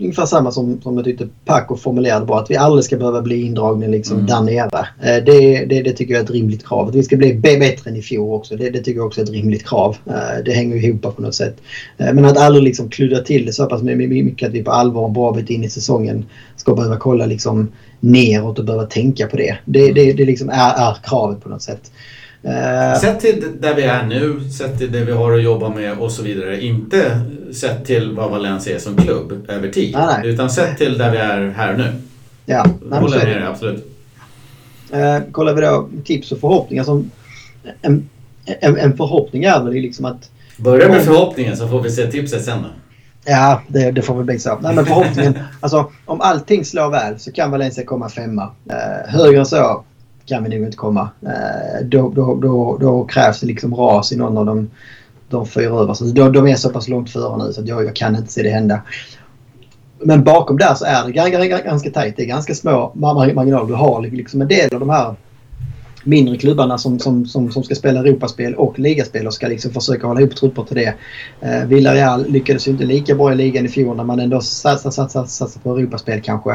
ungefär 0.01 0.27
samma 0.27 0.53
som, 0.53 0.81
som 0.83 0.97
jag 0.97 1.05
tyckte 1.05 1.29
Paco 1.45 1.77
formulerade 1.77 2.27
bra. 2.27 2.39
Att 2.39 2.51
vi 2.51 2.57
aldrig 2.57 2.85
ska 2.85 2.97
behöva 2.97 3.23
bli 3.23 3.43
indragna 3.43 3.87
liksom 3.87 4.17
mm. 4.17 4.27
där 4.27 4.41
nere. 4.41 4.87
Eh, 5.03 5.25
det, 5.25 5.65
det, 5.65 5.83
det, 5.83 5.93
tycker 5.93 6.15
jag 6.15 6.21
är 6.21 6.25
ett 6.25 6.31
rimligt 6.31 6.67
krav. 6.67 6.89
Att 6.89 6.95
vi 6.95 7.03
ska 7.03 7.17
bli 7.17 7.35
bättre 7.35 7.91
än 7.91 7.97
i 7.97 8.03
fjol 8.03 8.35
också. 8.35 8.57
Det, 8.57 8.71
det 8.71 8.79
tycker 8.79 8.99
jag 8.99 9.07
också 9.07 9.21
är 9.21 9.25
ett 9.25 9.31
rimligt 9.31 9.67
krav. 9.69 9.97
Eh, 10.07 10.45
det 10.45 10.53
hänger 10.53 10.77
ihop 10.77 11.17
på 11.17 11.23
något 11.23 11.35
sätt. 11.35 11.57
Eh, 11.99 12.13
men 12.13 12.25
att 12.25 12.37
aldrig 12.37 12.65
liksom 12.65 12.89
kludda 12.89 13.19
till 13.19 13.47
det 13.47 13.53
så 13.53 13.67
pass 13.67 13.83
mycket 13.83 14.49
att 14.49 14.55
vi 14.55 14.63
på 14.63 14.71
allvar 14.71 15.07
en 15.07 15.13
bra 15.13 15.33
bit 15.33 15.51
in 15.51 15.65
i 15.65 15.71
säsongen 15.71 16.25
ska 16.57 16.75
behöva 16.75 16.97
kolla 16.97 17.27
liksom 17.27 17.69
neråt 18.01 18.59
och 18.59 18.65
behöva 18.65 18.87
tänka 18.87 19.27
på 19.27 19.37
det. 19.37 19.59
Det, 19.65 19.93
det, 19.93 20.13
det 20.13 20.25
liksom 20.25 20.49
är, 20.49 20.91
är 20.91 20.97
kravet 21.03 21.43
på 21.43 21.49
något 21.49 21.63
sätt. 21.63 21.91
Uh, 22.45 23.01
sett 23.01 23.21
till 23.21 23.47
där 23.61 23.75
vi 23.75 23.83
är 23.83 24.07
nu, 24.07 24.51
sett 24.51 24.79
till 24.79 24.93
det 24.93 25.05
vi 25.05 25.13
har 25.13 25.33
att 25.33 25.43
jobba 25.43 25.69
med 25.69 25.99
och 25.99 26.13
så 26.13 26.23
vidare. 26.23 26.65
Inte 26.65 27.21
sett 27.53 27.85
till 27.85 28.13
vad 28.13 28.31
Valencia 28.31 28.75
är 28.75 28.79
som 28.79 28.97
klubb 28.97 29.51
över 29.51 29.69
tid. 29.69 29.95
Nej, 29.95 30.07
nej. 30.07 30.33
Utan 30.33 30.51
sett 30.51 30.79
till 30.79 30.99
där 30.99 31.11
vi 31.11 31.19
är 31.19 31.49
här 31.49 31.77
nu. 31.77 31.93
Ja, 32.47 32.67
nej, 32.91 33.01
håller 33.01 33.19
med 33.19 33.27
dig 33.27 33.47
absolut. 33.47 33.87
Uh, 34.95 35.31
kollar 35.33 35.55
vi 35.55 35.61
då 35.61 35.89
tips 36.05 36.33
och 36.33 36.39
förhoppningar. 36.39 36.85
Som 36.85 37.11
en, 37.83 38.09
en, 38.45 38.77
en 38.77 38.97
förhoppning 38.97 39.45
är 39.45 39.65
väl 39.65 39.73
liksom 39.73 40.05
att... 40.05 40.31
Börja 40.57 40.89
med 40.89 41.03
förhoppningen 41.03 41.57
så 41.57 41.69
får 41.69 41.83
vi 41.83 41.91
se 41.91 42.07
tipset 42.07 42.45
sen 42.45 42.63
då. 42.63 42.69
Ja, 43.25 43.63
det, 43.69 43.91
det 43.91 44.03
får 44.03 44.15
väl 44.15 44.25
bli 44.25 44.39
så. 44.39 44.59
Nej, 44.63 44.75
men 44.75 44.87
förhoppningen, 44.87 45.39
alltså 45.61 45.91
om 46.05 46.21
allting 46.21 46.65
slår 46.65 46.91
väl 46.91 47.19
så 47.19 47.33
kan 47.33 47.51
Valencia 47.51 47.85
komma 47.85 48.09
femma. 48.09 48.43
Uh, 48.45 49.11
högre 49.11 49.39
än 49.39 49.47
så 49.47 49.85
kan 50.31 50.45
vi 50.45 50.57
nog 50.57 50.67
inte 50.67 50.77
komma. 50.77 51.11
Eh, 51.23 51.85
då, 51.85 52.13
då, 52.15 52.35
då, 52.35 52.79
då, 52.81 53.05
krävs 53.05 53.41
det 53.41 53.47
liksom 53.47 53.75
ras 53.75 54.13
i 54.13 54.17
någon 54.17 54.39
av 54.39 54.47
de, 54.47 54.71
de 55.29 55.47
fyra 55.47 55.81
översta. 55.81 56.05
De, 56.05 56.33
de 56.33 56.47
är 56.47 56.55
så 56.55 56.71
pass 56.71 56.89
långt 56.89 57.11
före 57.11 57.45
nu 57.45 57.53
så 57.53 57.63
jag, 57.65 57.85
jag 57.85 57.97
kan 57.97 58.17
inte 58.17 58.33
se 58.33 58.43
det 58.43 58.51
hända. 58.51 58.83
Men 60.03 60.25
bakom 60.25 60.59
där 60.59 60.75
så 60.75 60.85
är 60.85 61.07
det 61.07 61.13
ganska, 61.13 61.63
ganska 61.63 61.91
tajt. 61.91 62.17
Det 62.17 62.23
är 62.23 62.27
ganska 62.27 62.55
små 62.55 62.93
marginaler. 62.95 63.67
Du 63.67 63.75
har 63.75 64.03
liksom 64.03 64.43
en 64.43 64.49
del 64.49 64.75
av 64.75 64.81
de 64.81 64.91
här 64.91 65.15
mindre 66.05 66.37
klubbarna 66.37 66.79
som, 66.79 66.99
som, 66.99 67.27
som, 67.27 67.53
som 67.53 67.63
ska 67.63 67.75
spela 67.75 68.01
Europaspel 68.01 68.55
och 68.55 68.79
ligaspel 68.79 69.27
och 69.27 69.35
ska 69.35 69.49
liksom 69.49 69.71
försöka 69.73 70.07
hålla 70.07 70.21
ihop 70.21 70.37
trupper 70.37 70.63
till 70.63 70.77
det. 70.77 70.95
Eh, 71.41 71.67
Villarreal 71.67 72.31
lyckades 72.31 72.69
ju 72.69 72.71
inte 72.71 72.85
lika 72.85 73.15
bra 73.15 73.33
i 73.33 73.37
ligan 73.37 73.67
i 73.67 73.69
fjol 73.69 73.97
när 73.97 74.05
man 74.05 74.21
ändå 74.21 74.41
satsade 74.41 74.93
satsar, 74.93 75.27
satsa 75.27 75.61
på 75.61 75.77
Europaspel 75.77 76.21
kanske. 76.21 76.51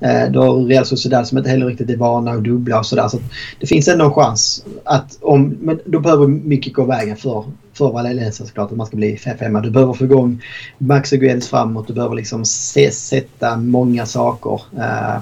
Eh, 0.00 0.30
då 0.30 0.42
har 0.42 0.64
Real 0.64 0.84
Sociedad 0.84 1.28
som 1.28 1.38
inte 1.38 1.50
heller 1.50 1.66
riktigt 1.66 1.90
är 1.90 1.96
vana 1.96 2.30
och 2.30 2.42
dubbla 2.42 2.78
och 2.78 2.86
sådär. 2.86 3.08
Så 3.08 3.18
det 3.60 3.66
finns 3.66 3.88
ändå 3.88 4.04
en 4.04 4.12
chans 4.12 4.64
att 4.84 5.18
om, 5.20 5.56
men 5.60 5.80
då 5.84 6.00
behöver 6.00 6.26
mycket 6.26 6.72
gå 6.72 6.84
vägen 6.84 7.16
för, 7.16 7.44
för 7.72 7.92
Valencia 7.92 8.46
såklart 8.46 8.70
att 8.70 8.76
man 8.76 8.86
ska 8.86 8.96
bli 8.96 9.16
femma. 9.16 9.60
Du 9.60 9.70
behöver 9.70 9.92
få 9.92 10.04
igång 10.04 10.42
Max 10.78 11.12
Aguels 11.12 11.48
framåt. 11.48 11.86
Du 11.86 11.94
behöver 11.94 12.14
liksom 12.14 12.44
se, 12.44 12.90
sätta 12.90 13.56
många 13.56 14.06
saker. 14.06 14.60
Eh, 14.78 15.20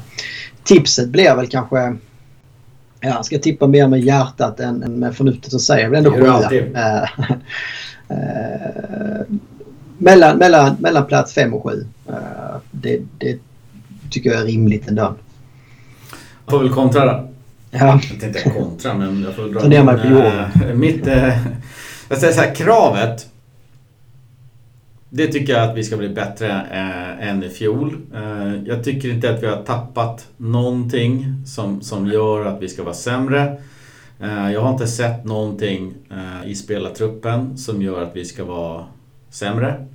tipset 0.64 1.08
blir 1.08 1.36
väl 1.36 1.46
kanske 1.46 1.96
Ja, 3.04 3.22
ska 3.22 3.38
tippa 3.38 3.66
mer 3.66 3.88
med 3.88 4.00
hjärtat 4.00 4.60
än, 4.60 4.82
än 4.82 4.98
med 4.98 5.16
förnuftet 5.16 5.52
så 5.52 5.58
säger 5.58 5.84
jag 5.84 5.94
ändå 5.94 6.10
sjua. 6.10 6.50
Eh, 6.52 7.02
eh, 8.08 9.26
mellan, 9.98 10.38
mellan, 10.38 10.76
mellan 10.78 11.06
plats 11.06 11.34
fem 11.34 11.54
och 11.54 11.62
sju. 11.62 11.86
Eh, 12.08 12.14
det, 12.70 13.00
det 13.18 13.38
tycker 14.10 14.30
jag 14.30 14.40
är 14.40 14.44
rimligt 14.44 14.88
ändå. 14.88 15.14
Jag 16.44 16.50
får 16.50 16.58
väl 16.58 16.72
kontra 16.72 17.04
då. 17.04 17.28
Ja. 17.70 18.00
Jag 18.10 18.20
tänkte 18.20 18.50
kontra 18.50 18.94
men 18.94 19.22
jag 19.22 19.34
får 19.34 19.42
dra 19.42 19.60
jorden. 20.10 20.80
Mitt, 20.80 21.06
jag 22.08 22.18
säger 22.18 22.32
så 22.32 22.40
här, 22.40 22.54
kravet 22.54 23.26
det 25.16 25.26
tycker 25.26 25.52
jag 25.52 25.70
att 25.70 25.76
vi 25.76 25.84
ska 25.84 25.96
bli 25.96 26.08
bättre 26.08 26.66
äh, 26.70 27.28
än 27.28 27.42
i 27.42 27.48
fjol. 27.48 27.96
Äh, 28.14 28.64
jag 28.64 28.84
tycker 28.84 29.08
inte 29.08 29.30
att 29.30 29.42
vi 29.42 29.46
har 29.46 29.62
tappat 29.62 30.28
någonting 30.36 31.42
som, 31.46 31.80
som 31.80 32.06
gör 32.06 32.46
att 32.46 32.62
vi 32.62 32.68
ska 32.68 32.82
vara 32.82 32.94
sämre. 32.94 33.56
Äh, 34.20 34.52
jag 34.52 34.60
har 34.60 34.70
inte 34.70 34.86
sett 34.86 35.24
någonting 35.24 35.94
i 36.44 36.54
spelartruppen 36.54 37.58
som 37.58 37.82
gör 37.82 38.02
att 38.02 38.16
vi 38.16 38.24
ska 38.24 38.44
vara 38.44 38.84
sämre. 39.30 39.86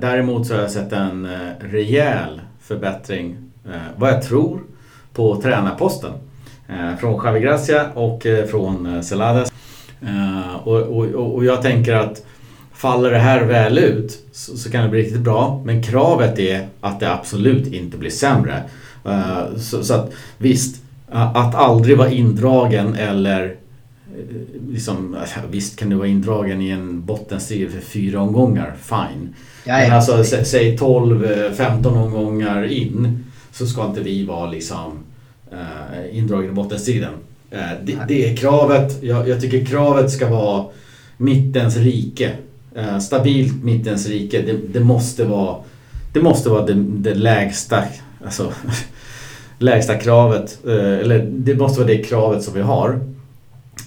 Däremot 0.00 0.46
så 0.46 0.54
har 0.54 0.60
jag 0.60 0.70
sett 0.70 0.92
en 0.92 1.28
rejäl 1.60 2.40
förbättring, 2.60 3.36
vad 3.96 4.10
jag 4.10 4.22
tror, 4.22 4.60
på 5.12 5.40
tränarposten. 5.42 6.12
Från 7.00 7.24
Javi 7.24 7.40
Gracia 7.40 7.90
och 7.94 8.26
från 8.50 9.02
Celades. 9.02 9.52
Och, 10.64 10.76
och, 10.76 11.04
och 11.34 11.44
jag 11.44 11.62
tänker 11.62 11.94
att 11.94 12.22
Faller 12.74 13.10
det 13.10 13.18
här 13.18 13.44
väl 13.44 13.78
ut 13.78 14.18
så, 14.32 14.56
så, 14.56 14.70
kan 14.70 14.82
det 14.82 14.88
bli 14.88 15.02
riktigt 15.02 15.20
bra. 15.20 15.62
Men 15.64 15.82
kravet 15.82 16.38
är 16.38 16.66
att 16.80 17.00
det 17.00 17.12
absolut 17.12 17.66
inte 17.66 17.96
blir 17.96 18.10
sämre. 18.10 18.62
Uh, 19.06 19.56
så, 19.58 19.84
så, 19.84 19.94
att 19.94 20.12
visst, 20.38 20.82
att 21.10 21.54
aldrig 21.54 21.98
vara 21.98 22.10
indragen 22.10 22.94
eller 22.94 23.44
eh, 23.44 24.70
liksom, 24.70 25.16
visst 25.50 25.78
kan 25.78 25.90
du 25.90 25.96
vara 25.96 26.08
indragen 26.08 26.60
i 26.60 26.70
en 26.70 27.04
bottenstrid 27.04 27.70
för 27.70 27.80
fyra 27.80 28.20
omgångar, 28.20 28.74
fine. 28.82 29.34
Men 29.64 29.92
alltså 29.92 30.24
sä, 30.24 30.44
säg 30.44 30.76
12-15 30.76 31.86
omgångar 31.86 32.64
in 32.64 33.24
så 33.52 33.66
ska 33.66 33.86
inte 33.86 34.00
vi 34.00 34.24
vara 34.24 34.50
liksom 34.50 34.98
uh, 35.52 36.18
indragen 36.18 36.50
i 36.50 36.52
bottenstriden. 36.52 37.12
Uh, 37.52 37.58
det, 37.84 37.98
det, 38.08 38.30
är 38.30 38.36
kravet. 38.36 39.02
Jag, 39.02 39.28
jag 39.28 39.40
tycker 39.40 39.64
kravet 39.64 40.10
ska 40.10 40.28
vara 40.28 40.64
mittens 41.16 41.76
rike. 41.76 42.32
Eh, 42.76 42.98
stabilt 42.98 43.64
mittens 43.64 44.08
rike, 44.08 44.42
det, 44.42 44.58
det, 44.72 44.80
måste 44.80 45.24
vara 45.24 45.56
det 46.12 46.22
måste 46.22 46.48
vara 46.48 46.66
det, 46.66 46.74
det 46.74 47.14
lägsta, 47.14 47.84
alltså, 48.24 48.52
lägsta 49.58 49.94
kravet. 49.94 50.58
Eh, 50.66 50.98
eller 50.98 51.26
det 51.30 51.54
måste 51.54 51.80
vara 51.80 51.88
det 51.88 52.02
kravet 52.02 52.42
som 52.42 52.54
vi 52.54 52.60
har. 52.60 53.00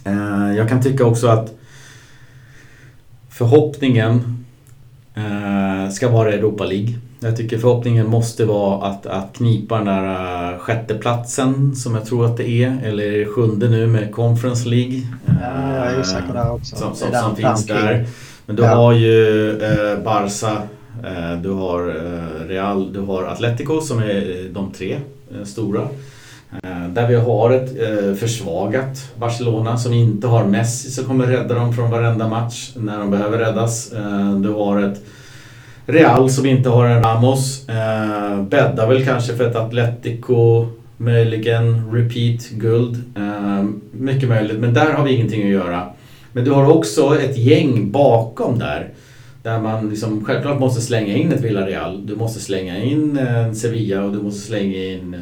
Eh, 0.04 0.58
jag 0.58 0.70
kan 0.70 0.82
tycka 0.82 1.06
också 1.06 1.28
att 1.28 1.54
förhoppningen 3.30 4.34
ska 5.92 6.10
vara 6.10 6.34
Europa 6.34 6.66
League. 6.66 6.94
Jag 7.20 7.38
tycker 7.38 7.58
förhoppningen 7.58 8.08
måste 8.08 8.46
vara 8.46 8.88
att, 8.88 9.06
att 9.06 9.34
knipa 9.34 9.76
den 9.78 9.86
där 9.86 10.58
sjätteplatsen 10.58 11.76
som 11.76 11.96
jag 11.96 12.06
tror 12.06 12.26
att 12.26 12.38
det 12.38 12.50
är. 12.50 12.82
Eller 12.84 13.26
sjunde 13.26 13.70
nu 13.70 13.88
med 13.88 14.12
Conference 14.12 14.70
League. 14.70 15.02
Ja, 15.26 15.76
jag 15.76 15.94
är 15.94 16.00
osäker 16.00 16.34
där 16.34 16.52
också. 16.52 16.76
Som, 16.76 16.96
som, 16.96 17.12
som 17.12 17.36
finns 17.36 17.66
där. 17.66 18.08
Men 18.48 18.56
du 18.56 18.64
ja. 18.64 18.76
har 18.76 18.94
ju 18.94 19.52
uh, 19.52 20.03
Barca, 20.03 20.52
uh, 21.03 21.41
du 21.41 21.49
har 21.49 21.95
Real, 22.48 22.94
du 22.94 22.99
har 22.99 23.24
Atletico 23.24 23.82
som 23.82 23.99
är 23.99 24.49
de 24.53 24.72
tre 24.72 24.99
stora. 25.44 25.88
Där 26.90 27.07
vi 27.07 27.15
har 27.15 27.52
ett 27.52 27.69
försvagat 28.19 29.11
Barcelona 29.15 29.78
som 29.78 29.94
inte 29.94 30.28
har 30.28 30.45
Messi 30.45 30.91
som 30.91 31.06
kommer 31.06 31.28
rädda 31.28 31.56
dem 31.56 31.74
från 31.74 31.91
varenda 31.91 32.28
match 32.28 32.72
när 32.76 32.99
de 32.99 33.11
behöver 33.11 33.38
räddas. 33.38 33.94
Du 34.44 34.49
har 34.49 34.82
ett 34.82 35.03
Real 35.90 36.30
som 36.30 36.45
inte 36.45 36.69
har 36.69 36.86
en 36.86 37.03
Ramos. 37.03 37.69
Eh, 37.69 38.41
bäddar 38.41 38.88
väl 38.88 39.06
kanske 39.06 39.36
för 39.36 39.48
ett 39.48 39.56
Atletico, 39.56 40.68
möjligen 40.98 41.91
repeat 41.91 42.49
guld. 42.49 43.03
Eh, 43.18 43.64
mycket 43.91 44.30
möjligt, 44.30 44.60
men 44.60 44.74
där 44.74 44.94
har 44.94 45.03
vi 45.03 45.11
ingenting 45.11 45.44
att 45.44 45.49
göra. 45.49 45.88
Men 46.38 46.46
du 46.46 46.52
har 46.52 46.66
också 46.66 47.20
ett 47.20 47.38
gäng 47.38 47.92
bakom 47.92 48.60
där. 48.60 48.90
Där 49.44 49.60
man 49.60 49.90
liksom 49.90 50.26
självklart 50.26 50.60
måste 50.60 50.82
slänga 50.82 51.16
in 51.16 51.32
ett 51.32 51.42
Villarreal. 51.42 52.06
Du 52.06 52.16
måste 52.16 52.40
slänga 52.40 52.84
in 52.84 53.18
eh, 53.18 53.54
Sevilla 53.54 54.04
och 54.04 54.12
du 54.12 54.22
måste 54.22 54.48
slänga 54.48 54.84
in 54.84 55.22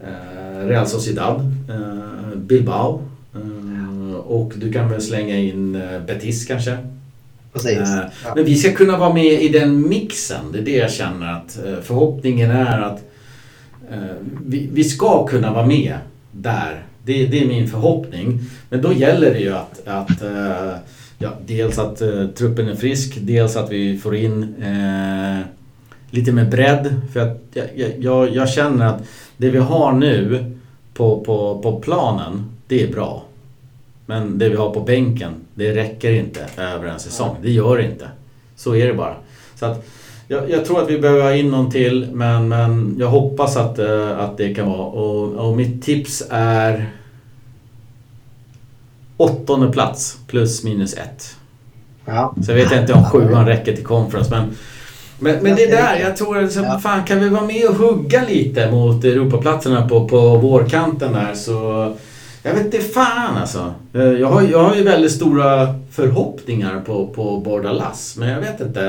eh, 0.00 0.66
Real 0.66 0.86
Sociedad, 0.86 1.40
eh, 1.68 2.36
Bilbao. 2.36 3.02
Och 4.24 4.52
du 4.56 4.72
kan 4.72 4.90
väl 4.90 5.02
slänga 5.02 5.36
in 5.36 5.82
Betis 6.06 6.46
kanske. 6.46 6.76
Precis. 7.52 7.88
Men 8.34 8.44
vi 8.44 8.54
ska 8.54 8.72
kunna 8.72 8.98
vara 8.98 9.14
med 9.14 9.42
i 9.42 9.48
den 9.48 9.88
mixen. 9.88 10.52
Det 10.52 10.58
är 10.58 10.62
det 10.62 10.76
jag 10.76 10.90
känner 10.90 11.32
att 11.32 11.58
förhoppningen 11.82 12.50
är 12.50 12.80
att 12.80 13.04
vi, 14.46 14.84
ska 14.84 15.26
kunna 15.26 15.52
vara 15.52 15.66
med 15.66 15.94
där. 16.32 16.84
Det, 17.04 17.26
det, 17.26 17.42
är 17.42 17.46
min 17.46 17.68
förhoppning. 17.68 18.40
Men 18.68 18.82
då 18.82 18.92
gäller 18.92 19.34
det 19.34 19.40
ju 19.40 19.54
att, 19.54 19.86
att 19.86 20.22
ja, 21.18 21.30
dels 21.46 21.78
att 21.78 21.98
truppen 22.34 22.68
är 22.68 22.74
frisk, 22.74 23.18
dels 23.20 23.56
att 23.56 23.72
vi 23.72 23.98
får 23.98 24.16
in 24.16 24.54
lite 26.10 26.32
mer 26.32 26.44
bredd. 26.44 27.00
För 27.12 27.20
att 27.20 27.40
jag, 27.52 27.68
jag, 27.98 28.34
jag, 28.34 28.48
känner 28.48 28.86
att 28.86 29.02
det 29.36 29.50
vi 29.50 29.58
har 29.58 29.92
nu 29.92 30.44
på, 30.94 31.20
på, 31.20 31.60
på 31.62 31.80
planen, 31.80 32.44
det 32.66 32.82
är 32.82 32.92
bra. 32.92 33.24
Men 34.06 34.38
det 34.38 34.48
vi 34.48 34.56
har 34.56 34.70
på 34.70 34.80
bänken, 34.80 35.32
det 35.54 35.74
räcker 35.74 36.12
inte 36.12 36.46
över 36.56 36.86
en 36.86 37.00
säsong. 37.00 37.36
Det 37.42 37.50
gör 37.50 37.76
det 37.76 37.84
inte. 37.84 38.08
Så 38.56 38.74
är 38.74 38.86
det 38.86 38.94
bara. 38.94 39.16
Så 39.54 39.66
att, 39.66 39.86
jag, 40.30 40.50
jag, 40.50 40.64
tror 40.64 40.82
att 40.82 40.90
vi 40.90 40.98
behöver 40.98 41.22
ha 41.22 41.34
in 41.34 41.50
någon 41.50 41.70
till 41.70 42.08
men, 42.12 42.48
men 42.48 42.96
jag 42.98 43.08
hoppas 43.08 43.56
att, 43.56 43.78
uh, 43.78 44.20
att 44.20 44.36
det 44.36 44.54
kan 44.54 44.68
vara. 44.68 44.86
Och, 44.86 45.48
och 45.48 45.56
mitt 45.56 45.82
tips 45.82 46.22
är 46.30 46.90
åttonde 49.16 49.72
plats 49.72 50.18
plus 50.26 50.64
minus 50.64 50.94
ett. 50.94 51.36
Ja. 52.04 52.34
Så 52.42 52.50
jag 52.50 52.56
vet 52.56 52.72
inte 52.72 52.92
om 52.92 53.04
sjuan 53.04 53.46
räcker 53.46 53.76
till 53.76 53.84
conference 53.84 54.30
men 54.30 54.56
men, 55.22 55.42
men 55.42 55.56
det 55.56 55.64
är 55.64 55.70
där, 55.70 56.00
jag 56.00 56.16
tror 56.16 56.44
att 56.44 56.56
ja. 56.56 56.78
fan 56.78 57.04
kan 57.04 57.20
vi 57.20 57.28
vara 57.28 57.46
med 57.46 57.68
och 57.68 57.74
hugga 57.74 58.24
lite 58.28 58.70
mot 58.70 59.04
Europaplatserna 59.04 59.88
på, 59.88 60.08
på 60.08 60.36
vårkanten 60.36 61.12
där 61.12 61.34
så 61.34 61.92
jag 62.42 62.54
vet 62.54 62.64
inte 62.64 62.78
fan 62.80 63.36
alltså. 63.36 63.74
Eh, 63.94 64.02
jag 64.02 64.28
har, 64.28 64.42
jag 64.42 64.64
har 64.64 64.74
ju 64.74 64.82
väldigt 64.82 65.12
stora 65.12 65.74
förhoppningar 65.90 66.80
på, 66.80 67.06
på 67.06 67.40
Bordalas. 67.40 68.16
Men 68.18 68.28
jag 68.28 68.40
vet 68.40 68.60
inte. 68.60 68.80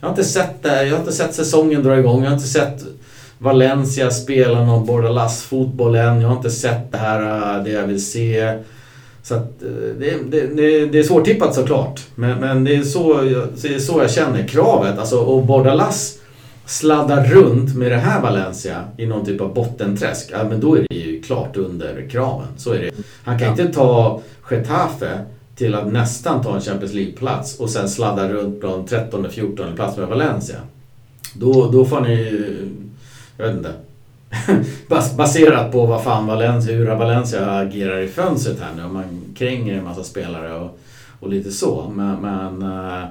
Jag 0.00 0.08
har 0.08 0.10
inte 0.10 0.24
sett 0.24 0.62
det. 0.62 0.84
Jag 0.84 0.92
har 0.92 1.00
inte 1.00 1.12
sett 1.12 1.34
säsongen 1.34 1.82
dra 1.82 1.98
igång. 1.98 2.22
Jag 2.22 2.30
har 2.30 2.36
inte 2.36 2.48
sett 2.48 2.84
Valencia 3.38 4.10
spela 4.10 4.64
någon 4.64 4.86
Bordalas 4.86 5.42
fotboll 5.42 5.94
än. 5.94 6.20
Jag 6.20 6.28
har 6.28 6.36
inte 6.36 6.50
sett 6.50 6.92
det 6.92 6.98
här, 6.98 7.56
eh, 7.56 7.64
det 7.64 7.70
jag 7.70 7.86
vill 7.86 8.06
se. 8.06 8.58
Så 9.22 9.34
att, 9.34 9.62
eh, 9.62 9.68
det, 9.98 10.14
det, 10.30 10.46
det, 10.46 10.86
det 10.86 10.98
är 10.98 11.02
svårtippat 11.02 11.54
såklart. 11.54 12.00
Men, 12.14 12.38
men 12.38 12.64
det, 12.64 12.76
är 12.76 12.82
så, 12.82 13.20
det 13.62 13.74
är 13.74 13.78
så 13.78 14.00
jag 14.00 14.10
känner. 14.10 14.46
Kravet, 14.46 14.98
alltså 14.98 15.18
och 15.18 15.46
Bordalas 15.46 16.18
sladdar 16.68 17.24
runt 17.24 17.76
med 17.76 17.90
det 17.90 17.96
här 17.96 18.22
Valencia 18.22 18.84
i 18.96 19.06
någon 19.06 19.24
typ 19.24 19.40
av 19.40 19.54
bottenträsk, 19.54 20.30
ja, 20.32 20.44
men 20.44 20.60
då 20.60 20.76
är 20.76 20.86
det 20.90 20.96
ju 20.96 21.22
klart 21.22 21.56
under 21.56 22.08
kraven. 22.10 22.46
Så 22.56 22.72
är 22.72 22.78
det. 22.78 22.90
Han 23.24 23.38
kan 23.38 23.46
ja. 23.46 23.50
inte 23.50 23.74
ta 23.74 24.22
Getafe 24.50 25.20
till 25.54 25.74
att 25.74 25.92
nästan 25.92 26.42
ta 26.42 26.54
en 26.54 26.60
Champions 26.60 26.94
League-plats 26.94 27.60
och 27.60 27.70
sen 27.70 27.88
sladda 27.88 28.28
runt 28.28 28.60
på 28.60 28.66
en 28.66 28.86
13-14 28.86 29.76
plats 29.76 29.96
med 29.96 30.08
Valencia. 30.08 30.56
Då, 31.34 31.70
då 31.70 31.84
får 31.84 32.00
ni... 32.00 32.46
Jag 33.36 33.46
vet 33.46 33.56
inte. 33.56 33.72
Baserat 35.16 35.72
på 35.72 35.86
vad 35.86 36.04
fan 36.04 36.26
Valencia, 36.26 36.76
hur 36.76 36.86
Valencia 36.86 37.50
agerar 37.50 37.98
i 37.98 38.08
fönstret 38.08 38.60
här 38.60 38.74
nu. 38.76 38.84
Om 38.84 38.92
man 38.92 39.34
kränger 39.36 39.74
en 39.78 39.84
massa 39.84 40.04
spelare 40.04 40.54
och, 40.54 40.78
och 41.20 41.28
lite 41.28 41.50
så. 41.50 41.92
Men, 41.94 42.20
men 42.20 42.62
uh, 42.62 43.04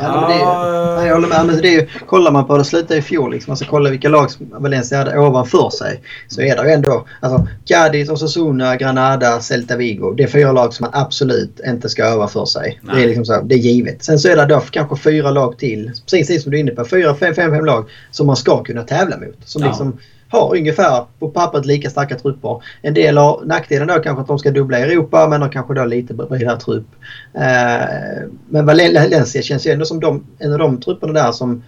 Ja, 0.00 0.28
det, 0.28 0.96
nej, 0.96 1.06
jag 1.06 1.14
håller 1.14 1.28
med. 1.28 1.46
Men 1.46 1.62
det 1.62 1.68
är 1.68 1.80
ju, 1.80 1.86
kollar 2.06 2.30
man 2.30 2.46
på 2.46 2.58
det 2.58 2.64
slutade 2.64 2.98
i 2.98 3.02
fjol, 3.02 3.32
liksom, 3.32 3.50
alltså 3.50 3.64
kolla 3.70 3.90
vilka 3.90 4.08
lag 4.08 4.30
som 4.30 4.46
Valencia 4.50 4.98
hade 4.98 5.18
ovanför 5.18 5.70
sig. 5.70 6.02
Så 6.28 6.40
är 6.40 6.56
det 6.56 6.68
ju 6.68 6.70
ändå 6.70 7.06
alltså, 7.20 7.48
Cadiz, 7.64 8.10
Osasuna, 8.10 8.76
Granada, 8.76 9.40
Celta 9.40 9.76
Vigo. 9.76 10.14
Det 10.16 10.22
är 10.22 10.28
fyra 10.28 10.52
lag 10.52 10.74
som 10.74 10.84
man 10.84 11.02
absolut 11.02 11.60
inte 11.66 11.88
ska 11.88 12.04
öva 12.04 12.28
för 12.28 12.44
sig. 12.44 12.80
Det 12.82 13.02
är, 13.02 13.06
liksom 13.06 13.24
så, 13.24 13.42
det 13.42 13.54
är 13.54 13.58
givet. 13.58 14.04
Sen 14.04 14.18
så 14.18 14.28
är 14.28 14.36
det 14.36 14.46
då 14.46 14.60
kanske 14.60 14.96
fyra 14.96 15.30
lag 15.30 15.58
till, 15.58 15.92
precis 16.10 16.42
som 16.42 16.50
du 16.50 16.56
är 16.56 16.60
inne 16.60 16.70
på. 16.70 16.84
Fyra, 16.84 17.14
fem, 17.14 17.34
fem, 17.34 17.50
fem 17.50 17.64
lag 17.64 17.90
som 18.10 18.26
man 18.26 18.36
ska 18.36 18.62
kunna 18.62 18.82
tävla 18.82 19.16
mot. 19.16 19.36
Som 19.44 19.62
ja. 19.62 19.68
liksom 19.68 19.98
har 20.28 20.56
ungefär 20.56 21.04
på 21.18 21.28
pappret 21.28 21.66
lika 21.66 21.90
starka 21.90 22.18
trupper. 22.18 22.62
En 22.82 22.94
del 22.94 23.18
har 23.18 23.42
nackdelen 23.44 23.88
då 23.88 23.94
kanske 23.94 24.20
att 24.22 24.28
de 24.28 24.38
ska 24.38 24.50
dubbla 24.50 24.78
Europa 24.78 25.28
men 25.28 25.42
har 25.42 25.48
kanske 25.48 25.74
då 25.74 25.84
lite 25.84 26.14
bredare 26.14 26.60
trupp. 26.60 26.86
Eh, 27.34 28.28
men 28.48 28.66
Valencia 28.66 29.42
känns 29.42 29.66
ju 29.66 29.70
ändå 29.70 29.84
som 29.84 30.00
de, 30.00 30.26
en 30.38 30.52
av 30.52 30.58
de 30.58 30.80
trupperna 30.80 31.12
där 31.12 31.32
som 31.32 31.62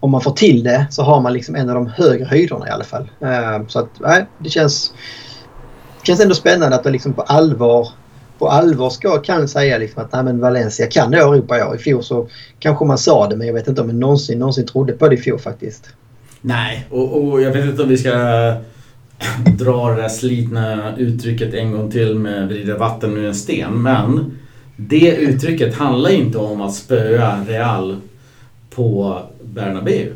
om 0.00 0.10
man 0.10 0.20
får 0.20 0.32
till 0.32 0.62
det 0.62 0.86
så 0.90 1.02
har 1.02 1.20
man 1.20 1.32
liksom 1.32 1.54
en 1.54 1.68
av 1.68 1.74
de 1.74 1.86
högre 1.86 2.24
höjderna 2.24 2.68
i 2.68 2.70
alla 2.70 2.84
fall. 2.84 3.10
Eh, 3.20 3.66
så 3.68 3.78
att 3.78 3.90
nej, 4.00 4.26
det 4.38 4.50
känns, 4.50 4.92
känns 6.02 6.20
ändå 6.20 6.34
spännande 6.34 6.76
att 6.76 6.84
det 6.84 6.90
liksom 6.90 7.12
på 7.12 7.22
allvar 7.22 7.88
på 8.38 8.48
allvar 8.48 8.90
ska, 8.90 9.18
kan 9.18 9.48
säga 9.48 9.78
liksom 9.78 10.02
att 10.02 10.12
nej, 10.12 10.24
men 10.24 10.40
Valencia 10.40 10.86
kan 10.86 11.10
nå 11.10 11.18
Europa 11.18 11.58
i 11.58 11.62
år. 11.62 11.74
I 11.74 11.78
fjol 11.78 12.02
så 12.02 12.28
kanske 12.58 12.84
man 12.84 12.98
sa 12.98 13.28
det 13.28 13.36
men 13.36 13.46
jag 13.46 13.54
vet 13.54 13.68
inte 13.68 13.80
om 13.80 13.86
man 13.86 14.00
någonsin, 14.00 14.38
någonsin 14.38 14.66
trodde 14.66 14.92
på 14.92 15.08
det 15.08 15.14
i 15.14 15.18
fjol 15.18 15.38
faktiskt. 15.38 15.88
Nej, 16.46 16.86
och, 16.90 17.22
och 17.22 17.42
jag 17.42 17.52
vet 17.52 17.64
inte 17.64 17.82
om 17.82 17.88
vi 17.88 17.96
ska 17.96 18.12
dra 19.58 19.90
det 19.90 20.02
där 20.02 20.08
slitna 20.08 20.96
uttrycket 20.96 21.54
en 21.54 21.72
gång 21.72 21.90
till 21.90 22.14
med 22.14 22.48
vrida 22.48 22.78
vatten 22.78 23.16
ur 23.16 23.24
en 23.24 23.34
sten. 23.34 23.82
Men 23.82 24.38
det 24.76 25.16
uttrycket 25.16 25.74
handlar 25.74 26.10
inte 26.10 26.38
om 26.38 26.60
att 26.60 26.74
spöa 26.74 27.44
Real 27.48 27.96
på 28.74 29.20
Bernabéu. 29.42 30.12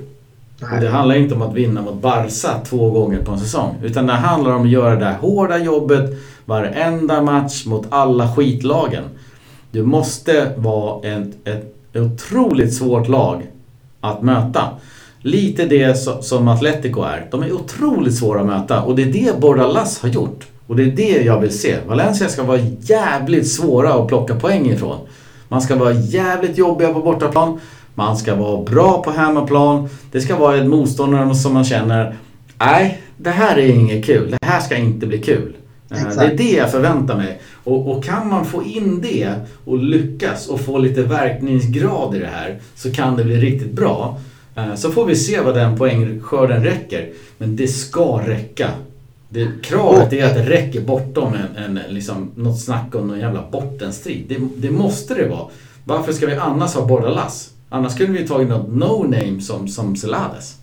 Det 0.81 0.89
handlar 0.89 1.15
inte 1.15 1.35
om 1.35 1.43
att 1.43 1.55
vinna 1.55 1.83
mot 1.83 2.03
Barca 2.03 2.61
två 2.65 2.91
gånger 2.91 3.19
på 3.19 3.33
en 3.33 3.41
säsong. 3.41 3.75
Utan 3.83 4.07
det 4.07 4.13
handlar 4.13 4.53
om 4.53 4.63
att 4.63 4.71
göra 4.71 4.97
det 4.97 5.17
hårda 5.21 5.59
jobbet 5.59 6.11
varenda 6.45 7.23
match 7.23 7.67
mot 7.67 7.87
alla 7.89 8.35
skitlagen. 8.35 9.05
Du 9.71 9.83
måste 9.83 10.53
vara 10.57 11.09
ett, 11.09 11.49
ett 11.49 11.97
otroligt 11.97 12.75
svårt 12.75 13.09
lag 13.09 13.47
att 14.01 14.23
möta. 14.23 14.69
Lite 15.23 15.65
det 15.65 15.95
som 16.21 16.49
Atletico 16.49 17.03
är. 17.03 17.27
De 17.31 17.43
är 17.43 17.53
otroligt 17.53 18.15
svåra 18.15 18.41
att 18.41 18.47
möta 18.47 18.83
och 18.83 18.97
det 18.97 19.03
är 19.03 19.13
det 19.13 19.41
Bordalas 19.41 20.01
har 20.01 20.09
gjort. 20.09 20.47
Och 20.67 20.77
det 20.77 20.83
är 20.83 20.91
det 20.91 21.23
jag 21.25 21.41
vill 21.41 21.59
se. 21.59 21.77
Valencia 21.87 22.29
ska 22.29 22.43
vara 22.43 22.61
jävligt 22.81 23.49
svåra 23.49 23.95
att 23.95 24.09
plocka 24.09 24.35
poäng 24.35 24.71
ifrån. 24.71 24.99
Man 25.49 25.63
ska 25.63 25.77
vara 25.77 25.93
jävligt 25.93 26.59
jobbiga 26.59 26.93
på 26.93 27.01
bortaplan. 27.01 27.61
Man 27.95 28.17
ska 28.17 28.35
vara 28.35 28.63
bra 28.63 29.03
på 29.03 29.11
hemmaplan. 29.11 29.89
Det 30.13 30.21
ska 30.21 30.37
vara 30.37 30.57
ett 30.57 30.67
motståndare 30.67 31.35
som 31.35 31.55
man 31.55 31.65
känner, 31.65 32.17
nej, 32.59 33.03
det 33.17 33.31
här 33.31 33.57
är 33.57 33.69
inget 33.69 34.05
kul. 34.05 34.31
Det 34.41 34.47
här 34.47 34.61
ska 34.61 34.77
inte 34.77 35.07
bli 35.07 35.19
kul. 35.19 35.57
Eh, 35.91 35.97
Exakt. 35.97 36.19
Det 36.19 36.27
är 36.27 36.37
det 36.37 36.57
jag 36.57 36.71
förväntar 36.71 37.17
mig. 37.17 37.41
Och, 37.65 37.91
och, 37.91 38.05
kan 38.05 38.29
man 38.29 38.45
få 38.45 38.63
in 38.63 39.01
det 39.01 39.35
och 39.65 39.79
lyckas 39.79 40.49
och 40.49 40.61
få 40.61 40.79
lite 40.79 41.03
verkningsgrad 41.03 42.17
i 42.17 42.19
det 42.19 42.31
här 42.33 42.59
så 42.75 42.93
kan 42.93 43.17
det 43.17 43.25
bli 43.25 43.37
riktigt 43.37 43.73
bra. 43.73 44.19
Eh, 44.69 44.75
så 44.75 44.91
får 44.91 45.07
vi 45.07 45.17
se 45.17 45.41
vad 45.41 45.55
den 45.55 45.77
poängskörden 45.77 46.65
räcker. 46.65 47.13
Men 47.39 47.57
det 47.57 47.69
ska 47.69 48.21
räcka. 48.27 48.71
Det, 49.29 49.49
kravet 49.63 50.13
är 50.13 50.27
att 50.27 50.35
det 50.35 50.51
räcker 50.51 50.81
bortom 50.81 51.35
en, 51.35 51.77
en, 51.79 51.95
liksom, 51.95 52.31
något 52.35 52.61
snack 52.61 52.95
om 52.95 53.09
någon 53.09 53.19
jävla 53.19 53.45
bottenstrid. 53.51 54.25
Det, 54.29 54.39
det 54.57 54.71
måste 54.71 55.15
det 55.15 55.29
vara. 55.29 55.49
Varför 55.85 56.13
ska 56.13 56.27
vi 56.27 56.35
annars 56.35 56.75
ha 56.75 56.87
Bordalas? 56.87 57.51
Annars 57.69 57.97
kunde 57.97 58.19
vi 58.19 58.29
tagit 58.29 58.49
något 58.49 58.69
no-name 58.69 59.41
som, 59.41 59.69
som 59.69 59.97
Celades. 59.97 60.57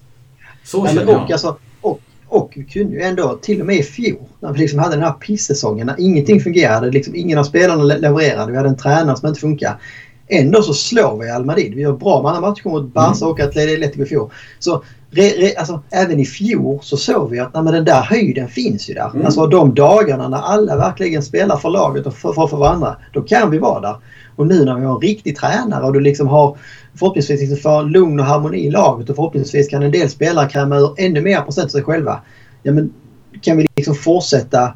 Så 0.64 0.88
känner 0.88 1.12
jag. 1.12 1.24
Och, 1.24 1.32
alltså, 1.32 1.58
och, 1.82 2.02
och 2.28 2.54
vi 2.56 2.64
kunde 2.64 2.96
ju 2.96 3.02
ändå, 3.02 3.40
till 3.42 3.60
och 3.62 3.68
med 3.68 3.76
i 3.76 3.84
fjol, 3.84 4.20
när 4.40 4.54
vi 4.54 4.60
liksom 4.60 4.80
hade 4.80 4.96
den 4.96 5.04
här 5.04 5.12
pissäsongen 5.12 5.88
när 5.88 6.00
ingenting 6.00 6.42
fungerade. 6.42 6.92
Liksom, 6.92 7.16
ingen 7.16 7.38
av 7.38 7.44
spelarna 7.44 7.84
levererade. 7.84 8.52
Vi 8.52 8.58
hade 8.58 8.70
en 8.70 8.78
tränare 8.78 9.18
som 9.18 9.28
inte 9.28 9.42
funkade 9.42 9.76
Ändå 10.28 10.62
så 10.62 10.74
slår 10.74 11.18
vi 11.18 11.26
Real 11.26 11.46
Madrid. 11.46 11.74
Vi 11.76 11.82
gör 11.82 11.94
bra 11.94 12.22
matcher 12.42 12.70
mot 12.70 12.94
Barca 12.94 13.26
mm. 13.26 13.32
och 13.32 13.40
Atletico 13.40 14.04
i 14.04 14.06
fjol. 14.06 14.30
Så 14.60 14.84
re, 15.10 15.30
re, 15.30 15.54
alltså, 15.58 15.82
även 15.90 16.20
i 16.20 16.26
fjol 16.26 16.80
så 16.82 16.98
såg 16.98 17.30
vi 17.30 17.40
att 17.40 17.54
nej, 17.54 17.64
men 17.64 17.74
den 17.74 17.86
där 17.86 18.02
höjden 18.02 18.48
finns 18.48 18.90
ju 18.90 18.94
där. 18.94 19.10
Mm. 19.14 19.26
Alltså 19.26 19.48
de 19.48 19.76
dagarna 19.76 20.28
när 20.28 20.38
alla 20.38 20.76
verkligen 20.76 21.24
spelar 21.24 21.58
för 21.58 21.70
laget 21.70 22.06
och 22.06 22.14
för, 22.14 22.34
för, 22.34 22.48
för 22.48 22.58
varandra. 22.58 22.96
Då 23.14 23.22
kan 23.22 23.52
vi 23.52 23.58
vara 23.58 23.82
där. 23.82 23.96
Och 24.36 24.48
nu 24.48 24.66
när 24.66 24.76
vi 24.76 24.86
har 24.86 24.96
en 24.96 25.02
riktig 25.02 25.38
tränare 25.38 25.86
och 25.86 25.94
du 25.94 26.00
liksom 26.00 26.28
har 26.28 26.58
förhoppningsvis 26.96 27.42
liksom 27.42 27.58
får 27.58 27.84
lugn 27.84 28.20
och 28.20 28.26
harmoni 28.26 28.58
i 28.58 28.72
laget 28.72 29.10
och 29.10 29.16
förhoppningsvis 29.16 29.68
kan 29.68 29.84
en 29.84 29.92
del 29.92 30.10
spelare 30.10 30.50
kräma 30.50 30.94
ännu 30.98 31.22
mer 31.22 31.42
procent 31.42 31.72
sig 31.72 31.84
själva. 31.84 32.22
Ja 32.64 32.72
men 32.72 32.94
kan 33.42 33.58
vi 33.58 33.68
liksom 33.76 33.96
fortsätta 33.96 34.74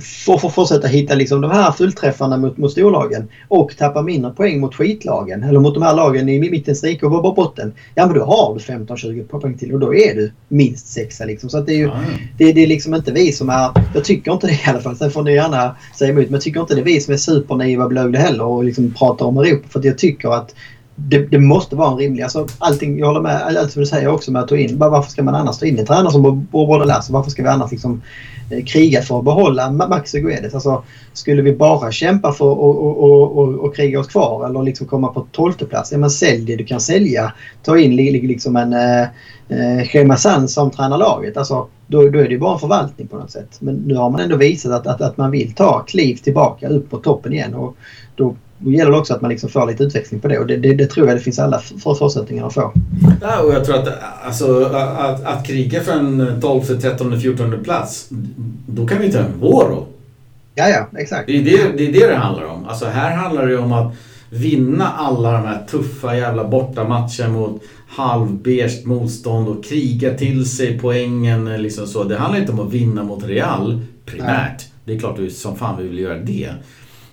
för 0.00 0.48
fortsätta 0.48 0.86
hitta 0.86 1.14
liksom 1.14 1.40
de 1.40 1.50
här 1.50 1.72
fullträffarna 1.72 2.36
mot, 2.36 2.56
mot 2.56 2.72
storlagen 2.72 3.28
och 3.48 3.76
tappa 3.76 4.02
mindre 4.02 4.30
poäng 4.30 4.60
mot 4.60 4.74
skitlagen 4.74 5.42
eller 5.42 5.60
mot 5.60 5.74
de 5.74 5.82
här 5.82 5.94
lagen 5.94 6.28
i 6.28 6.50
mittens 6.50 6.84
rike 6.84 7.06
och 7.06 7.34
botten. 7.34 7.72
Ja 7.94 8.06
men 8.06 8.14
då 8.14 8.24
har 8.24 8.54
du 8.54 8.60
15-20 8.60 9.26
poäng 9.26 9.58
till 9.58 9.74
och 9.74 9.80
då 9.80 9.94
är 9.94 10.14
du 10.14 10.32
minst 10.48 10.86
sexa 10.86 11.24
liksom. 11.24 11.50
Så 11.50 11.60
det 11.60 11.72
är 11.72 11.76
ju 11.76 11.84
mm. 11.84 11.98
det, 12.38 12.52
det, 12.52 12.62
är 12.62 12.66
liksom 12.66 12.94
inte 12.94 13.12
vi 13.12 13.32
som 13.32 13.48
är, 13.48 13.70
jag 13.94 14.04
tycker 14.04 14.32
inte 14.32 14.46
det 14.46 14.52
i 14.52 14.60
alla 14.66 14.80
fall, 14.80 14.96
sen 14.96 15.10
får 15.10 15.22
ni 15.22 15.34
gärna 15.34 15.76
säga 15.98 16.10
emot, 16.10 16.24
men 16.24 16.32
jag 16.32 16.42
tycker 16.42 16.60
inte 16.60 16.74
det 16.74 16.80
är 16.80 16.84
vi 16.84 17.00
som 17.00 17.14
är 17.14 17.18
supernaiva 17.18 17.88
blögda 17.88 18.18
heller 18.18 18.44
och 18.44 18.64
liksom 18.64 18.90
pratar 18.90 19.26
om 19.26 19.38
Europa 19.38 19.68
för 19.68 19.86
jag 19.86 19.98
tycker 19.98 20.28
att 20.28 20.54
det, 20.96 21.18
det, 21.18 21.38
måste 21.38 21.76
vara 21.76 21.92
en 21.92 21.98
rimlig... 21.98 22.22
Alltså 22.22 22.46
allting, 22.58 22.98
jag 22.98 23.06
håller 23.06 23.20
med 23.20 23.42
allt 23.42 23.72
som 23.72 23.80
du 23.80 23.86
säger 23.86 24.08
också 24.08 24.32
med 24.32 24.42
att 24.42 24.48
ta 24.48 24.56
in. 24.56 24.78
Varför 24.78 25.10
ska 25.10 25.22
man 25.22 25.34
annars 25.34 25.58
ta 25.58 25.66
in 25.66 25.78
en 25.78 25.86
tränare 25.86 26.12
som 26.12 26.46
borde 26.50 26.84
lära 26.84 27.02
sig? 27.02 27.12
Varför 27.12 27.30
ska 27.30 27.42
vi 27.42 27.48
annars 27.48 27.70
liksom 27.70 28.02
eh, 28.50 28.64
kriga 28.64 29.02
för 29.02 29.18
att 29.18 29.24
behålla 29.24 29.70
Max 29.70 30.12
Guedes? 30.12 30.54
Alltså, 30.54 30.82
skulle 31.12 31.42
vi 31.42 31.52
bara 31.52 31.92
kämpa 31.92 32.32
för 32.32 32.52
att 32.52 32.58
och, 32.58 33.02
och, 33.02 33.38
och, 33.38 33.54
och, 33.54 33.76
kriga 33.76 34.00
oss 34.00 34.06
kvar 34.06 34.46
eller 34.46 34.62
liksom 34.62 34.86
komma 34.86 35.08
på 35.08 35.26
tolfte 35.32 35.64
plats? 35.64 35.92
Ja 35.92 35.98
men 35.98 36.10
sälj 36.10 36.44
det 36.44 36.56
du 36.56 36.64
kan 36.64 36.80
sälja. 36.80 37.32
Ta 37.62 37.78
in 37.78 37.96
liksom 37.96 38.56
en 38.56 38.72
eh, 38.72 39.02
eh, 39.48 40.46
som 40.46 40.70
tränar 40.70 40.98
laget. 40.98 41.36
Alltså, 41.36 41.66
då, 41.86 42.08
då 42.08 42.18
är 42.18 42.24
det 42.24 42.30
ju 42.30 42.38
bara 42.38 42.54
en 42.54 42.60
förvaltning 42.60 43.06
på 43.06 43.16
något 43.16 43.30
sätt. 43.30 43.56
Men 43.60 43.74
nu 43.74 43.94
har 43.94 44.10
man 44.10 44.20
ändå 44.20 44.36
visat 44.36 44.72
att, 44.72 44.86
att, 44.86 45.00
att 45.00 45.16
man 45.16 45.30
vill 45.30 45.54
ta 45.54 45.80
kliv 45.80 46.16
tillbaka 46.16 46.68
upp 46.68 46.90
på 46.90 46.96
toppen 46.98 47.32
igen. 47.32 47.54
Och 47.54 47.76
då 48.16 48.34
då 48.58 48.72
gäller 48.72 48.90
det 48.90 48.98
också 48.98 49.14
att 49.14 49.20
man 49.20 49.30
liksom 49.30 49.48
får 49.48 49.66
lite 49.66 49.84
utväxling 49.84 50.20
på 50.20 50.28
det 50.28 50.38
och 50.38 50.46
det, 50.46 50.56
det, 50.56 50.74
det 50.74 50.86
tror 50.86 51.08
jag 51.08 51.16
det 51.16 51.20
finns 51.20 51.38
alla 51.38 51.58
för 51.58 51.94
förutsättningar 51.94 52.46
att 52.46 52.54
få. 52.54 52.72
Ja, 53.22 53.40
och 53.40 53.54
jag 53.54 53.64
tror 53.64 53.76
att, 53.76 53.88
alltså, 54.24 54.64
att, 54.64 55.24
att 55.24 55.46
kriga 55.46 55.80
för 55.80 55.92
en 55.92 56.40
12, 56.40 56.62
13, 56.62 57.20
14 57.20 57.64
plats, 57.64 58.08
då 58.66 58.86
kan 58.86 58.98
vi 58.98 59.12
ta 59.12 59.18
en 59.18 59.40
Voro. 59.40 59.86
Ja, 60.54 60.68
ja, 60.68 60.98
exakt. 60.98 61.26
Det 61.26 61.38
är 61.38 61.42
det, 61.42 61.76
det 61.76 61.88
är 61.88 61.92
det 61.92 62.06
det 62.06 62.16
handlar 62.16 62.44
om. 62.44 62.64
Alltså 62.68 62.86
här 62.86 63.16
handlar 63.16 63.46
det 63.46 63.58
om 63.58 63.72
att 63.72 63.94
vinna 64.30 64.88
alla 64.88 65.32
de 65.32 65.46
här 65.46 65.66
tuffa 65.70 66.16
jävla 66.16 66.44
bortamatcher 66.44 67.28
mot 67.28 67.62
halvbeige 67.88 68.86
motstånd 68.86 69.48
och 69.48 69.64
kriga 69.64 70.14
till 70.14 70.50
sig 70.50 70.78
poängen. 70.78 71.62
Liksom 71.62 71.86
så. 71.86 72.04
Det 72.04 72.16
handlar 72.16 72.40
inte 72.40 72.52
om 72.52 72.60
att 72.60 72.72
vinna 72.72 73.04
mot 73.04 73.24
Real 73.24 73.80
primärt. 74.06 74.28
Nej. 74.28 74.70
Det 74.84 74.94
är 74.94 74.98
klart 74.98 75.18
som 75.32 75.56
fan 75.56 75.76
vi 75.78 75.88
vill 75.88 75.98
göra 75.98 76.18
det. 76.18 76.50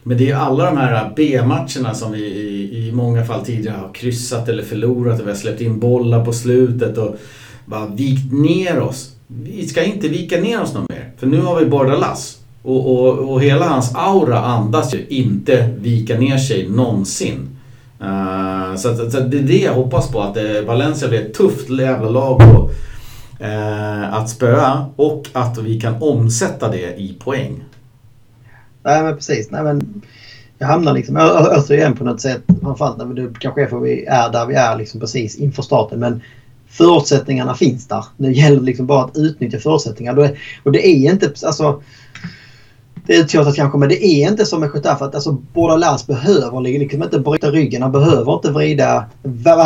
Men 0.03 0.17
det 0.17 0.29
är 0.29 0.35
alla 0.35 0.65
de 0.65 0.77
här 0.77 1.13
B-matcherna 1.15 1.93
som 1.93 2.11
vi 2.11 2.19
i, 2.19 2.87
i 2.87 2.91
många 2.91 3.25
fall 3.25 3.45
tidigare 3.45 3.77
har 3.77 3.93
kryssat 3.93 4.49
eller 4.49 4.63
förlorat 4.63 5.19
och 5.19 5.25
vi 5.27 5.31
har 5.31 5.37
släppt 5.37 5.61
in 5.61 5.79
bollar 5.79 6.25
på 6.25 6.33
slutet 6.33 6.97
och 6.97 7.15
bara 7.65 7.85
vikt 7.85 8.33
ner 8.33 8.79
oss. 8.79 9.15
Vi 9.27 9.67
ska 9.67 9.83
inte 9.83 10.07
vika 10.07 10.41
ner 10.41 10.61
oss 10.61 10.73
något 10.73 10.89
mer. 10.89 11.11
För 11.17 11.27
nu 11.27 11.41
har 11.41 11.59
vi 11.59 11.65
Bordalas. 11.65 12.37
Och, 12.63 12.91
och, 12.91 13.33
och 13.33 13.41
hela 13.41 13.65
hans 13.65 13.95
aura 13.95 14.39
andas 14.39 14.93
ju 14.93 15.05
inte 15.09 15.69
vika 15.79 16.17
ner 16.17 16.37
sig 16.37 16.69
någonsin. 16.69 17.49
Uh, 18.01 18.75
så, 18.75 18.89
att, 18.89 19.11
så 19.11 19.19
det 19.19 19.37
är 19.37 19.43
det 19.43 19.61
jag 19.61 19.73
hoppas 19.73 20.11
på, 20.11 20.21
att 20.21 20.37
eh, 20.37 20.61
Valencia 20.65 21.07
blir 21.07 21.21
ett 21.21 21.33
tufft 21.33 21.69
jävla 21.69 22.09
lag 22.09 22.35
och, 22.35 22.71
eh, 23.45 23.97
uh, 23.97 24.13
att 24.13 24.29
spöa 24.29 24.85
och 24.95 25.27
att 25.33 25.57
vi 25.57 25.81
kan 25.81 26.01
omsätta 26.01 26.71
det 26.71 26.95
i 26.97 27.15
poäng. 27.19 27.63
Nej 28.83 29.03
men 29.03 29.15
precis. 29.15 29.51
Nej, 29.51 29.63
men 29.63 30.01
jag 30.57 30.67
hamnar 30.67 30.93
liksom 30.93 31.17
återigen 31.17 31.95
på 31.95 32.03
något 32.03 32.21
sätt, 32.21 32.41
framförallt 32.61 32.97
när 32.97 33.05
det 33.05 33.39
kanske 33.39 33.63
är 33.63 33.67
för 33.67 33.77
att 33.77 33.83
vi 33.83 34.05
är 34.05 34.31
där 34.31 34.45
vi 34.45 34.55
är 34.55 34.77
liksom 34.77 34.99
precis 34.99 35.35
inför 35.35 35.63
starten. 35.63 35.99
Men 35.99 36.21
förutsättningarna 36.69 37.55
finns 37.55 37.87
där. 37.87 38.05
Nu 38.17 38.33
gäller 38.33 38.57
det 38.57 38.65
liksom 38.65 38.85
bara 38.85 39.03
att 39.03 39.17
utnyttja 39.17 39.59
förutsättningarna. 39.59 40.29
Och 40.63 40.71
det 40.71 40.87
är 40.87 41.11
inte, 41.11 41.33
alltså 41.45 41.83
det 43.11 43.17
är 43.17 43.21
uttjatat 43.21 43.55
kanske 43.55 43.77
men 43.77 43.89
det 43.89 44.05
är 44.05 44.29
inte 44.29 44.45
som 44.45 44.59
med 44.59 44.69
Getafe 44.73 45.05
att 45.05 45.15
alltså, 45.15 45.31
båda 45.31 45.75
Lars 45.75 46.05
behöver 46.07 46.61
liksom 46.61 47.03
inte 47.03 47.19
bryta 47.19 47.51
ryggen. 47.51 47.81
Han 47.81 47.91
behöver 47.91 48.33
inte 48.33 48.51
vrida 48.51 49.05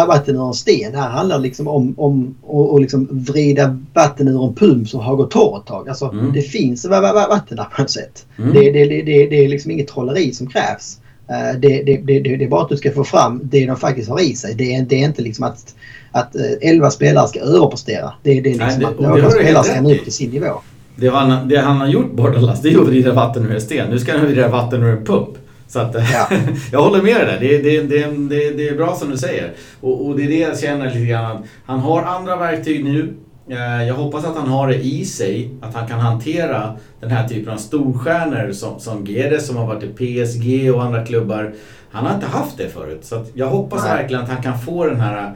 vatten 0.07 0.35
ur 0.35 0.47
en 0.47 0.53
sten. 0.53 0.91
Det 0.91 0.97
här 0.97 1.09
handlar 1.09 1.39
liksom 1.39 1.67
om, 1.67 1.95
om 1.97 2.35
att 2.75 2.81
liksom 2.81 3.07
vrida 3.11 3.79
vatten 3.93 4.27
ur 4.27 4.45
en 4.45 4.55
pump 4.55 4.89
som 4.89 4.99
har 4.99 5.15
gått 5.15 5.31
torr 5.31 5.57
ett 5.57 5.65
tag. 5.65 5.89
Alltså, 5.89 6.05
mm. 6.05 6.33
Det 6.33 6.41
finns 6.41 6.85
vatten 6.85 7.57
där 7.57 7.63
på 7.63 7.81
något 7.81 7.91
sätt. 7.91 8.25
Mm. 8.37 8.53
Det, 8.53 8.71
det, 8.71 8.85
det, 8.85 9.27
det, 9.27 9.45
är 9.45 9.47
liksom 9.47 9.71
inget 9.71 9.87
trolleri 9.87 10.33
som 10.33 10.47
krävs. 10.47 10.97
Uh, 11.29 11.59
det, 11.59 11.83
det, 11.83 11.97
det, 11.97 12.19
det, 12.19 12.43
är 12.43 12.49
bara 12.49 12.61
att 12.61 12.69
du 12.69 12.77
ska 12.77 12.91
få 12.91 13.03
fram 13.03 13.41
det 13.43 13.65
de 13.65 13.77
faktiskt 13.77 14.09
har 14.09 14.21
i 14.21 14.35
sig. 14.35 14.55
Det 14.55 14.75
är, 14.75 14.81
det 14.81 14.95
inte 14.95 15.21
liksom 15.21 15.45
att, 15.45 15.75
att 16.11 16.35
11 16.61 16.91
spelare 16.91 17.27
ska 17.27 17.39
överprestera. 17.39 18.13
Det, 18.23 18.41
det 18.41 18.49
är 18.49 18.53
liksom 18.53 18.67
Nej, 18.67 18.79
det, 18.79 18.87
att 18.87 18.99
några 18.99 19.31
spelare 19.31 19.63
ska 19.63 19.81
nå 19.81 19.93
upp 19.93 20.03
till 20.03 20.13
sin 20.13 20.29
nivå. 20.29 20.61
Det 20.95 21.07
han, 21.07 21.47
det 21.47 21.57
han 21.57 21.77
har 21.77 21.87
gjort 21.87 22.11
Bordalas, 22.11 22.61
det 22.61 22.69
är 22.73 22.81
att 22.81 22.87
vrida 22.87 23.13
vatten 23.13 23.45
ur 23.45 23.51
en 23.51 23.61
sten. 23.61 23.89
Nu 23.89 23.99
ska 23.99 24.11
han 24.11 24.25
vrida 24.25 24.47
vatten 24.47 24.83
ur 24.83 24.97
en 24.97 25.05
pump. 25.05 25.37
Så 25.67 25.79
att, 25.79 25.95
ja. 26.13 26.27
jag 26.71 26.81
håller 26.81 27.01
med 27.01 27.15
dig 27.15 27.25
där. 27.25 27.39
Det, 27.39 27.57
det, 27.57 27.81
det, 28.29 28.51
det, 28.51 28.69
är 28.69 28.75
bra 28.75 28.95
som 28.95 29.09
du 29.09 29.17
säger. 29.17 29.53
Och, 29.81 30.05
och, 30.07 30.17
det 30.17 30.23
är 30.23 30.27
det 30.27 30.39
jag 30.39 30.59
känner 30.59 30.85
lite 30.85 31.05
grann. 31.05 31.43
Han 31.65 31.79
har 31.79 32.03
andra 32.03 32.35
verktyg 32.35 32.83
nu. 32.83 33.13
Eh, 33.49 33.87
jag 33.87 33.95
hoppas 33.95 34.25
att 34.25 34.35
han 34.35 34.47
har 34.47 34.67
det 34.67 34.85
i 34.85 35.05
sig. 35.05 35.51
Att 35.61 35.75
han 35.75 35.87
kan 35.87 35.99
hantera 35.99 36.75
den 36.99 37.11
här 37.11 37.27
typen 37.27 37.53
av 37.53 37.57
storstjärnor 37.57 38.51
som, 38.51 38.79
som 38.79 39.05
Gedes 39.05 39.47
som 39.47 39.55
har 39.55 39.65
varit 39.67 39.83
i 39.83 40.23
PSG 40.23 40.75
och 40.75 40.83
andra 40.83 41.05
klubbar. 41.05 41.53
Han 41.91 42.05
har 42.05 42.15
inte 42.15 42.27
haft 42.27 42.57
det 42.57 42.69
förut. 42.69 43.05
Så 43.05 43.25
jag 43.33 43.47
hoppas 43.47 43.83
Nej. 43.83 43.97
verkligen 43.97 44.23
att 44.23 44.29
han 44.29 44.43
kan 44.43 44.59
få 44.59 44.85
den 44.85 44.99
här 44.99 45.33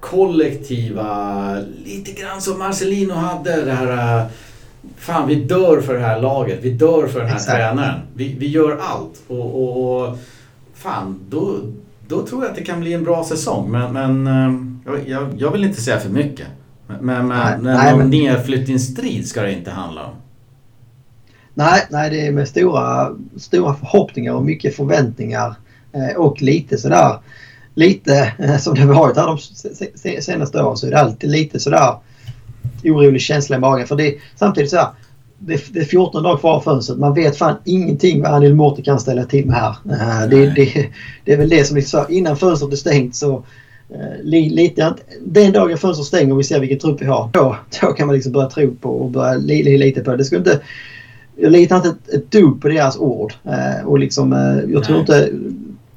kollektiva, 0.00 1.56
lite 1.84 2.12
grann 2.12 2.40
som 2.40 2.58
Marcelino 2.58 3.14
hade. 3.14 3.64
Det 3.64 3.72
här 3.72 4.26
fan 4.96 5.28
vi 5.28 5.34
dör 5.34 5.80
för 5.80 5.94
det 5.94 6.00
här 6.00 6.20
laget, 6.20 6.58
vi 6.62 6.70
dör 6.70 7.06
för 7.06 7.20
den 7.20 7.28
här 7.28 7.36
Exakt. 7.36 7.56
tränaren. 7.56 8.00
Vi, 8.14 8.36
vi 8.38 8.48
gör 8.48 8.78
allt. 8.80 9.22
Och, 9.28 9.62
och, 9.62 10.02
och, 10.02 10.18
fan, 10.74 11.20
då, 11.28 11.56
då 12.08 12.26
tror 12.26 12.42
jag 12.42 12.50
att 12.50 12.56
det 12.56 12.64
kan 12.64 12.80
bli 12.80 12.92
en 12.92 13.04
bra 13.04 13.24
säsong. 13.24 13.70
Men, 13.70 13.92
men 13.92 14.26
eh, 14.26 15.10
jag, 15.10 15.28
jag 15.36 15.50
vill 15.50 15.64
inte 15.64 15.80
säga 15.80 16.00
för 16.00 16.10
mycket. 16.10 16.46
Men, 16.86 17.26
men, 17.26 17.28
nej, 17.28 17.58
nej, 17.60 17.90
någon 17.90 17.98
men... 17.98 18.10
nedflyttningsstrid 18.10 19.28
ska 19.28 19.42
det 19.42 19.52
inte 19.52 19.70
handla 19.70 20.04
om. 20.04 20.12
Nej, 21.54 21.86
nej 21.90 22.10
det 22.10 22.26
är 22.26 22.32
med 22.32 22.48
stora, 22.48 23.10
stora 23.36 23.74
förhoppningar 23.74 24.32
och 24.32 24.44
mycket 24.44 24.76
förväntningar. 24.76 25.54
Eh, 25.92 26.16
och 26.16 26.42
lite 26.42 26.78
sådär, 26.78 27.18
lite 27.74 28.32
eh, 28.38 28.56
som 28.56 28.74
det 28.74 28.80
har 28.80 28.94
varit 28.94 29.16
här 29.16 29.26
de 29.26 30.20
senaste 30.20 30.62
åren 30.62 30.76
så 30.76 30.86
är 30.86 30.90
det 30.90 31.00
alltid 31.00 31.30
lite 31.30 31.60
sådär 31.60 31.94
orolig 32.84 33.20
känsla 33.20 33.56
i 33.56 33.58
magen. 33.58 33.86
För 33.86 33.96
det 33.96 34.06
är 34.06 34.14
samtidigt 34.36 34.70
så 34.70 34.76
här, 34.76 34.88
det, 35.38 35.72
det 35.72 35.80
är 35.80 35.84
14 35.84 36.22
dagar 36.22 36.38
kvar 36.38 36.54
av 36.54 36.60
fönstret. 36.60 36.98
Man 36.98 37.14
vet 37.14 37.36
fan 37.36 37.56
ingenting 37.64 38.22
vad 38.22 38.30
Anil 38.32 38.54
Morty 38.54 38.82
kan 38.82 39.00
ställa 39.00 39.24
till 39.24 39.46
med 39.46 39.56
här. 39.56 39.76
Uh, 39.86 40.30
det, 40.30 40.46
det, 40.46 40.88
det, 41.24 41.32
är 41.32 41.36
väl 41.36 41.48
det 41.48 41.64
som 41.64 41.76
är 41.76 41.80
så. 41.80 42.06
Innan 42.08 42.36
fönstret 42.36 42.72
är 42.72 42.76
stängt 42.76 43.16
så 43.16 43.36
uh, 43.36 44.22
li, 44.22 44.50
lite, 44.50 44.94
den 45.20 45.52
dagen 45.52 45.78
fönstret 45.78 46.06
stänger 46.06 46.32
och 46.32 46.38
vi 46.38 46.44
ser 46.44 46.60
vilken 46.60 46.78
trupp 46.78 47.02
vi 47.02 47.06
har. 47.06 47.30
Då, 47.32 47.56
då 47.80 47.86
kan 47.86 48.06
man 48.06 48.16
liksom 48.16 48.32
börja 48.32 48.50
tro 48.50 48.74
på 48.74 48.90
och 48.90 49.10
börja 49.10 49.34
li, 49.34 49.62
li, 49.62 49.78
lite 49.78 50.00
på 50.00 50.10
det. 50.10 50.16
det 50.16 50.24
skulle 50.24 50.38
inte, 50.38 50.60
jag 51.36 51.52
litar 51.52 51.76
inte 51.76 51.88
ett, 51.88 52.14
ett 52.14 52.30
dugg 52.30 52.62
på 52.62 52.68
deras 52.68 52.98
ord. 52.98 53.32
Uh, 53.46 53.86
och 53.86 53.98
liksom, 53.98 54.32
jag 54.32 54.68
Nej. 54.68 54.82
tror 54.82 55.00
inte... 55.00 55.30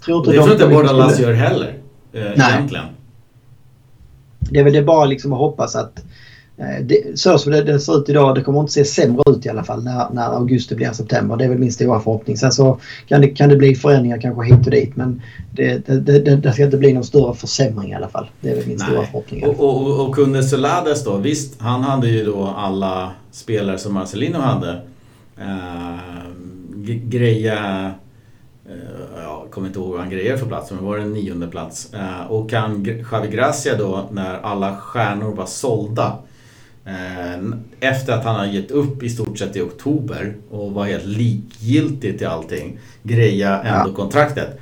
Tror 0.05 0.17
inte 0.17 0.31
det 0.31 0.37
tror 0.37 0.51
inte 0.51 0.67
båda 0.67 0.91
Lass 0.91 1.19
gör 1.19 1.33
heller. 1.33 1.73
Nej. 2.11 2.33
Egentligen. 2.35 2.85
Det 4.39 4.59
är 4.59 4.63
väl 4.63 4.73
det 4.73 4.81
bara 4.81 5.05
liksom 5.05 5.33
att 5.33 5.39
hoppas 5.39 5.75
att 5.75 5.99
Eh, 5.99 6.10
det, 6.81 7.19
så 7.19 7.38
som 7.38 7.51
det, 7.51 7.63
det, 7.63 7.79
ser 7.79 7.97
ut 7.97 8.09
idag, 8.09 8.35
det 8.35 8.41
kommer 8.41 8.59
inte 8.59 8.71
se 8.71 8.85
sämre 8.85 9.23
ut 9.27 9.45
i 9.45 9.49
alla 9.49 9.63
fall 9.63 9.83
när, 9.83 10.09
när 10.13 10.35
augusti 10.35 10.75
blir 10.75 10.91
september. 10.91 11.38
Det 11.38 11.45
är 11.45 11.49
väl 11.49 11.57
min 11.57 11.71
stora 11.71 11.99
förhoppning. 11.99 12.38
Sen 12.38 12.51
så 12.51 12.79
kan 13.07 13.21
det, 13.21 13.27
kan 13.27 13.49
det 13.49 13.55
bli 13.55 13.75
förändringar 13.75 14.21
kanske 14.21 14.45
hit 14.45 14.65
och 14.65 14.71
dit 14.71 14.95
men 14.95 15.21
det, 15.51 15.77
det, 16.43 16.53
ska 16.53 16.63
inte 16.63 16.77
bli 16.77 16.93
någon 16.93 17.03
större 17.03 17.35
försämring 17.35 17.91
i 17.91 17.93
alla 17.93 18.09
fall. 18.09 18.29
Det 18.41 18.49
är 18.49 18.55
väl 18.55 18.67
min 18.67 18.77
Nej. 18.77 18.88
stora 18.88 19.05
förhoppning. 19.05 19.45
Och, 19.45 19.59
och, 19.59 20.07
och 20.07 20.15
kunde 20.15 20.43
Solades 20.43 21.03
då, 21.03 21.17
visst 21.17 21.61
han 21.61 21.81
hade 21.81 22.07
ju 22.07 22.25
då 22.25 22.53
alla 22.57 23.11
spelare 23.31 23.77
som 23.77 23.93
Marcelino 23.93 24.38
hade. 24.38 24.81
Eh, 25.38 26.31
greja 26.85 27.91
eh, 28.65 29.23
jag 29.23 29.51
kommer 29.51 29.67
inte 29.67 29.79
ihåg 29.79 29.91
vad 29.91 29.99
han 29.99 30.09
grejade 30.09 30.38
för 30.38 30.45
plats, 30.45 30.71
men 30.71 30.85
var 30.85 30.97
det 30.97 31.03
en 31.03 31.13
nionde 31.13 31.47
plats. 31.47 31.93
Eh, 31.93 32.31
och 32.31 32.49
kan 32.49 32.85
Javi 33.11 33.27
Gracia 33.27 33.77
då, 33.77 34.09
när 34.11 34.39
alla 34.41 34.75
stjärnor 34.75 35.35
var 35.35 35.45
sålda, 35.45 36.03
Eh, 36.03 36.30
efter 37.79 38.13
att 38.13 38.23
han 38.23 38.35
har 38.35 38.45
gett 38.45 38.71
upp 38.71 39.03
i 39.03 39.09
stort 39.09 39.37
sett 39.39 39.55
i 39.55 39.61
oktober 39.61 40.35
och 40.49 40.71
var 40.71 40.85
helt 40.85 41.05
likgiltig 41.05 42.17
till 42.17 42.27
allting. 42.27 42.79
Greja 43.03 43.61
ändå 43.61 43.89
ja. 43.89 43.95
kontraktet. 43.95 44.59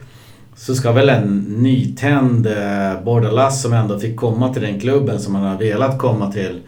så 0.56 0.76
ska 0.76 0.92
väl 0.92 1.10
en 1.10 1.38
nytänd 1.38 2.48
eh, 2.48 3.04
Bordalas 3.04 3.62
som 3.62 3.74
ändå 3.74 4.00
fick 4.00 4.16
komma 4.18 4.54
till 4.54 4.62
den 4.62 4.80
klubben 4.80 5.20
som 5.20 5.36
han 5.36 5.44
har 5.44 5.58
velat 5.58 6.00
komma 6.00 6.32
till 6.32 6.62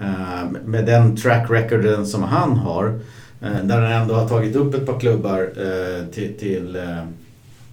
eh, 0.00 0.50
med 0.64 0.86
den 0.86 1.16
track 1.16 1.50
recorden 1.50 2.06
som 2.06 2.22
han 2.22 2.56
har 2.56 3.00
eh, 3.42 3.64
där 3.64 3.80
han 3.80 3.92
ändå 3.92 4.14
har 4.14 4.28
tagit 4.28 4.56
upp 4.56 4.74
ett 4.74 4.86
par 4.86 5.00
klubbar 5.00 5.50
eh, 5.56 6.06
till, 6.06 6.38
till 6.38 6.76
eh, 6.76 7.04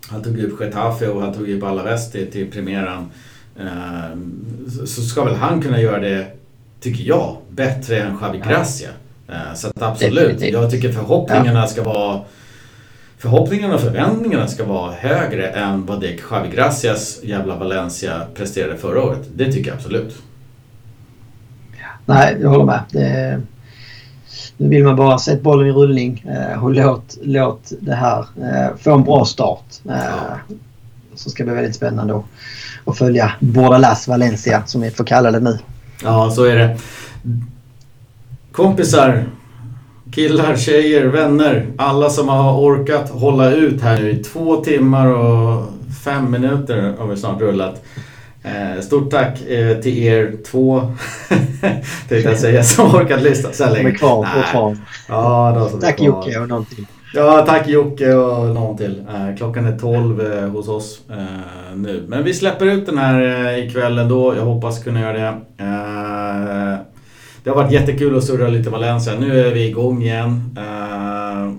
han 0.10 0.23
tog 0.23 0.39
upp 0.39 0.61
Getafe 0.61 1.07
och 1.07 1.22
han 1.22 1.34
tog 1.34 1.49
upp 1.49 1.64
Alaves 1.64 2.11
till, 2.11 2.31
till 2.31 2.68
eh, 3.57 4.18
så 4.85 5.01
ska 5.01 5.23
väl 5.23 5.35
han 5.35 5.61
kunna 5.61 5.81
göra 5.81 5.99
det, 5.99 6.27
tycker 6.84 7.03
jag, 7.03 7.38
bättre 7.49 7.99
än 7.99 8.18
Javi 8.22 8.41
Gracia. 8.47 8.89
Eh, 9.30 9.53
så 9.55 9.68
att 9.68 9.81
absolut, 9.81 10.15
Definitivt. 10.15 10.53
jag 10.53 10.72
tycker 10.72 10.91
förhoppningarna 10.91 11.68
ska 11.68 11.84
vara 11.84 12.22
Förhoppningarna 13.18 13.76
och 13.76 13.81
förväntningarna 13.81 14.47
ska 14.47 14.65
vara 14.65 14.91
högre 14.91 15.47
än 15.47 15.85
vad 15.85 16.01
det 16.01 16.19
Javi 16.31 16.49
Gracias 16.49 17.23
jävla 17.23 17.55
Valencia 17.55 18.22
presterade 18.34 18.77
förra 18.77 19.03
året. 19.03 19.30
Det 19.35 19.51
tycker 19.51 19.69
jag 19.69 19.77
absolut. 19.77 20.15
Nej, 22.05 22.38
jag 22.41 22.49
håller 22.49 22.65
med. 22.65 22.81
Det, 22.91 23.41
nu 24.57 24.69
vill 24.69 24.84
man 24.84 24.95
bara 24.95 25.18
sätta 25.18 25.41
bollen 25.41 25.68
i 25.68 25.72
rullning 25.72 26.26
eh, 26.27 26.64
och 26.64 26.73
låt, 26.73 27.18
låt 27.22 27.72
det 27.81 27.95
här 27.95 28.19
eh, 28.19 28.77
få 28.77 28.93
en 28.93 29.03
bra 29.03 29.26
start. 29.26 29.65
Ja. 29.84 30.39
Så 31.15 31.30
ska 31.30 31.43
bli 31.43 31.53
väldigt 31.53 31.76
spännande 31.76 32.23
att 32.85 32.97
följa 32.97 33.31
Bordalas 33.39 34.07
Valencia 34.07 34.64
som 34.65 34.81
vi 34.81 34.91
får 34.91 35.03
kalla 35.03 35.31
det 35.31 35.39
nu. 35.39 35.60
Ja, 36.04 36.32
så 36.32 36.44
är 36.44 36.56
det. 36.56 36.78
Kompisar, 38.52 39.24
killar, 40.12 40.56
tjejer, 40.56 41.06
vänner. 41.06 41.68
Alla 41.78 42.10
som 42.10 42.30
har 42.30 42.60
orkat 42.60 43.10
hålla 43.10 43.52
ut 43.52 43.82
här 43.82 44.00
nu 44.02 44.12
i 44.12 44.24
två 44.24 44.56
timmar 44.56 45.08
och 45.08 45.66
fem 46.04 46.32
minuter 46.32 46.94
har 47.00 47.08
vi 47.08 47.18
snart 47.18 47.42
rullat. 47.42 47.84
Eh, 48.44 48.82
stort 48.82 49.12
tack 49.12 49.42
eh, 49.42 49.78
till 49.78 49.98
er 50.04 50.36
två, 50.52 50.82
tänkte 52.10 52.30
jag 52.30 52.40
säga, 52.40 52.64
som 52.64 52.96
orkat 52.96 53.22
lyssna 53.22 53.50
så 53.54 53.70
länge. 53.70 53.84
De 53.84 53.90
är 53.90 53.96
kvar 53.96 54.28
fortfarande. 54.36 54.80
Ja, 55.08 55.70
tack 55.82 56.02
Jocke 56.02 56.40
och 56.40 56.48
någon 56.48 56.66
till. 56.66 56.86
Ja, 57.15 57.45
tack 57.48 57.68
Jocke 57.68 58.14
och 58.14 58.56
någon 58.56 58.77
till. 58.77 58.99
Eh, 58.99 59.38
klockan 59.38 59.65
är 59.65 59.77
12 59.77 60.22
eh, 60.22 60.49
hos 60.49 60.68
oss 60.68 61.02
eh, 61.10 61.76
nu. 61.76 62.06
Men 62.07 62.23
vi 62.23 62.34
släpper 62.34 62.65
ut 62.65 62.85
den 62.85 62.98
här 62.98 63.57
ikväll 63.57 63.99
ändå. 63.99 64.35
Jag 64.35 64.45
hoppas 64.45 64.84
kunna 64.84 65.02
göra 65.02 65.14
det. 65.14 65.38
Det 67.44 67.49
har 67.49 67.56
varit 67.56 67.72
jättekul 67.72 68.18
att 68.18 68.23
surra 68.23 68.48
lite 68.48 68.69
Valencia. 68.69 69.14
Nu 69.19 69.48
är 69.48 69.53
vi 69.53 69.68
igång 69.68 70.02
igen. 70.02 70.57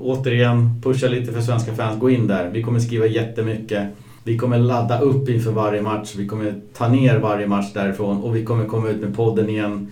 Återigen, 0.01 0.81
pusha 0.83 1.09
lite 1.09 1.33
för 1.33 1.41
svenska 1.41 1.75
fans. 1.75 2.01
Gå 2.01 2.11
in 2.11 2.27
där. 2.27 2.51
Vi 2.53 2.63
kommer 2.63 2.81
skriva 2.81 3.07
jättemycket. 3.07 3.89
Vi 4.25 4.39
kommer 4.39 4.59
ladda 4.59 5.01
upp 5.01 5.29
inför 5.29 5.51
varje 5.51 5.83
match. 5.83 6.15
Vi 6.17 6.27
kommer 6.27 6.55
ta 6.77 6.89
ner 6.89 7.19
varje 7.19 7.47
match 7.47 7.73
därifrån 7.75 8.23
och 8.23 8.37
vi 8.37 8.45
kommer 8.45 8.65
komma 8.65 8.89
ut 8.89 9.01
med 9.01 9.17
podden 9.17 9.49
igen. 9.49 9.91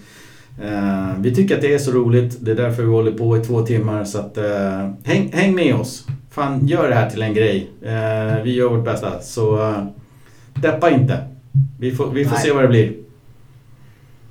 Uh, 0.64 1.20
vi 1.20 1.34
tycker 1.34 1.54
att 1.54 1.60
det 1.60 1.74
är 1.74 1.78
så 1.78 1.90
roligt. 1.90 2.36
Det 2.40 2.50
är 2.50 2.54
därför 2.54 2.82
vi 2.82 2.88
håller 2.88 3.12
på 3.12 3.36
i 3.36 3.40
två 3.40 3.62
timmar. 3.62 4.04
Så 4.04 4.18
att, 4.18 4.38
uh, 4.38 4.90
häng, 5.04 5.32
häng 5.32 5.54
med 5.54 5.74
oss. 5.74 6.06
Fan, 6.30 6.66
gör 6.66 6.88
det 6.88 6.94
här 6.94 7.10
till 7.10 7.22
en 7.22 7.34
grej. 7.34 7.70
Uh, 7.82 8.42
vi 8.44 8.54
gör 8.54 8.68
vårt 8.68 8.84
bästa. 8.84 9.20
Så 9.20 9.74
deppa 10.54 10.90
inte. 10.90 11.18
Vi 11.78 11.92
får, 11.92 12.10
vi 12.10 12.24
får 12.24 12.36
se 12.36 12.52
vad 12.52 12.64
det 12.64 12.68
blir 12.68 12.92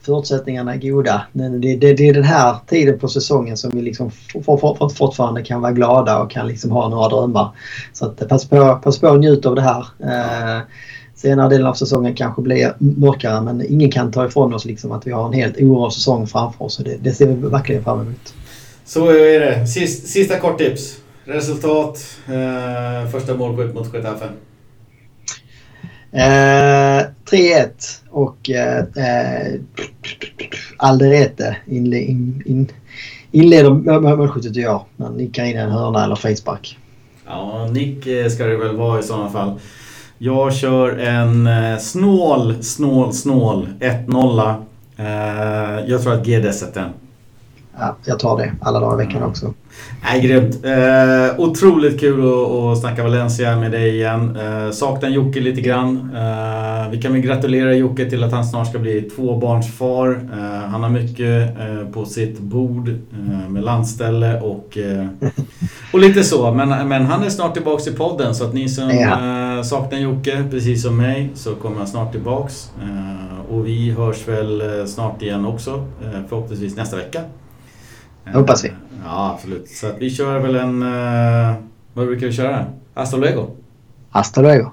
förutsättningarna 0.01 0.73
är 0.73 0.77
goda. 0.77 1.21
Det, 1.33 1.75
det, 1.75 1.93
det, 1.93 2.09
är 2.09 2.13
den 2.13 2.23
här 2.23 2.55
tiden 2.67 2.99
på 2.99 3.07
säsongen 3.07 3.57
som 3.57 3.71
vi 3.73 3.81
liksom 3.81 4.11
for, 4.45 4.57
for, 4.57 4.89
fortfarande 4.89 5.43
kan 5.43 5.61
vara 5.61 5.71
glada 5.71 6.19
och 6.19 6.31
kan 6.31 6.47
liksom 6.47 6.71
ha 6.71 6.89
några 6.89 7.09
drömmar. 7.09 7.49
Så 7.93 8.05
att, 8.05 8.29
pass, 8.29 8.49
på, 8.49 8.79
pass 8.83 8.99
på 8.99 9.07
och 9.07 9.19
njut 9.19 9.45
av 9.45 9.55
det 9.55 9.61
här. 9.61 9.85
Eh, 9.99 10.61
senare 11.21 11.49
delen 11.49 11.67
av 11.67 11.73
säsongen 11.73 12.15
kanske 12.15 12.41
blir 12.41 12.73
mörkare 12.79 13.41
men 13.41 13.65
ingen 13.69 13.91
kan 13.91 14.11
ta 14.11 14.25
ifrån 14.25 14.53
oss 14.53 14.65
liksom 14.65 14.91
att 14.91 15.07
vi 15.07 15.11
har 15.11 15.27
en 15.27 15.33
helt 15.33 15.57
oerhörd 15.57 15.93
säsong 15.93 16.27
framför 16.27 16.65
oss. 16.65 16.77
Det, 16.77 16.97
det 17.01 17.13
ser 17.13 17.27
vi 17.27 17.33
verkligen 17.33 17.83
fram 17.83 18.01
emot. 18.01 18.33
Så 18.85 19.09
är 19.09 19.39
det. 19.39 19.67
Sist, 19.67 20.07
sista 20.07 20.39
kort 20.39 20.57
tips. 20.57 20.97
Resultat. 21.25 22.17
Eh, 22.27 23.09
första 23.11 23.35
målskytt 23.35 23.75
mot 23.75 23.93
Getafe. 23.93 24.25
Eh, 26.11 27.05
3-1 27.31 27.69
och 28.09 28.49
eh, 28.49 28.79
eh 28.79 29.59
Alderete 30.77 31.57
in, 31.67 31.93
in, 31.93 32.43
in, 32.45 32.67
inleder 33.31 33.69
målskyttet 34.15 34.51
och 34.51 34.61
jag. 34.61 34.85
Han 34.97 35.13
nickar 35.13 35.43
in 35.43 35.57
en 35.57 35.71
hörna 35.71 36.03
eller 36.03 36.15
faceback. 36.15 36.77
Ja, 37.25 37.69
nick 37.71 38.07
eh, 38.07 38.29
ska 38.29 38.45
det 38.45 38.57
väl 38.57 38.75
vara 38.75 38.99
i 38.99 39.03
sådana 39.03 39.29
fall. 39.29 39.59
Jag 40.23 40.53
kör 40.53 40.97
en 40.97 41.47
eh, 41.47 41.77
snål, 41.77 42.63
snål, 42.63 43.13
snål 43.13 43.67
1-0. 43.79 44.55
Eh, 44.97 45.05
jag 45.89 46.01
tror 46.01 46.13
att 46.13 46.25
GD 46.25 46.53
sätter 46.53 46.81
den. 46.81 46.89
Ja, 47.79 47.95
jag 48.05 48.19
tar 48.19 48.37
det 48.37 48.53
alla 48.61 48.79
dagar 48.79 49.01
i 49.01 49.05
veckan 49.05 49.23
också. 49.23 49.53
Nej, 50.03 50.21
grymt. 50.21 50.65
Eh, 50.65 51.39
otroligt 51.39 51.99
kul 51.99 52.19
att, 52.19 52.51
att 52.51 52.79
snacka 52.79 53.03
Valencia 53.03 53.57
med 53.57 53.71
dig 53.71 53.95
igen. 53.95 54.35
Eh, 54.35 54.71
saknar 54.71 55.09
Jocke 55.09 55.39
lite 55.39 55.61
grann. 55.61 56.11
Eh, 56.15 56.89
vi 56.91 57.01
kan 57.01 57.13
väl 57.13 57.21
gratulera 57.21 57.73
Jocke 57.73 58.09
till 58.09 58.23
att 58.23 58.31
han 58.31 58.45
snart 58.45 58.67
ska 58.67 58.79
bli 58.79 59.01
tvåbarnsfar. 59.01 60.09
Eh, 60.33 60.69
han 60.69 60.83
har 60.83 60.89
mycket 60.89 61.55
på 61.93 62.05
sitt 62.05 62.39
bord 62.39 62.95
med 63.49 63.63
landställe 63.63 64.39
och, 64.41 64.77
och 65.93 65.99
lite 65.99 66.23
så. 66.23 66.53
Men, 66.53 66.87
men 66.87 67.05
han 67.05 67.23
är 67.23 67.29
snart 67.29 67.53
tillbaks 67.53 67.87
i 67.87 67.91
podden 67.91 68.35
så 68.35 68.43
att 68.43 68.53
ni 68.53 68.69
som 68.69 68.89
ja. 68.89 69.63
saknar 69.63 69.99
Jocke, 69.99 70.45
precis 70.51 70.83
som 70.83 70.97
mig, 70.97 71.29
så 71.35 71.55
kommer 71.55 71.77
han 71.77 71.87
snart 71.87 72.11
tillbaks. 72.11 72.71
och 73.49 73.67
vi 73.67 73.91
hörs 73.91 74.27
väl 74.27 74.87
snart 74.87 75.21
igen 75.21 75.45
också, 75.45 75.85
förhoppningsvis 76.29 76.75
nästa 76.75 76.95
vecka. 76.95 77.21
Det 78.23 78.31
hoppas 78.31 78.65
vi. 78.65 78.71
Ja, 79.05 79.31
absolut. 79.35 79.69
Så 79.69 79.87
att 79.87 79.95
vi 79.99 80.09
kör 80.09 80.39
väl 80.39 80.55
en... 80.55 80.79
Vad 81.93 82.07
brukar 82.07 82.27
vi 82.27 82.33
köra? 82.33 82.65
Hasta 82.93 83.17
luego. 83.17 83.47
Hasta 84.09 84.41
luego. 84.41 84.71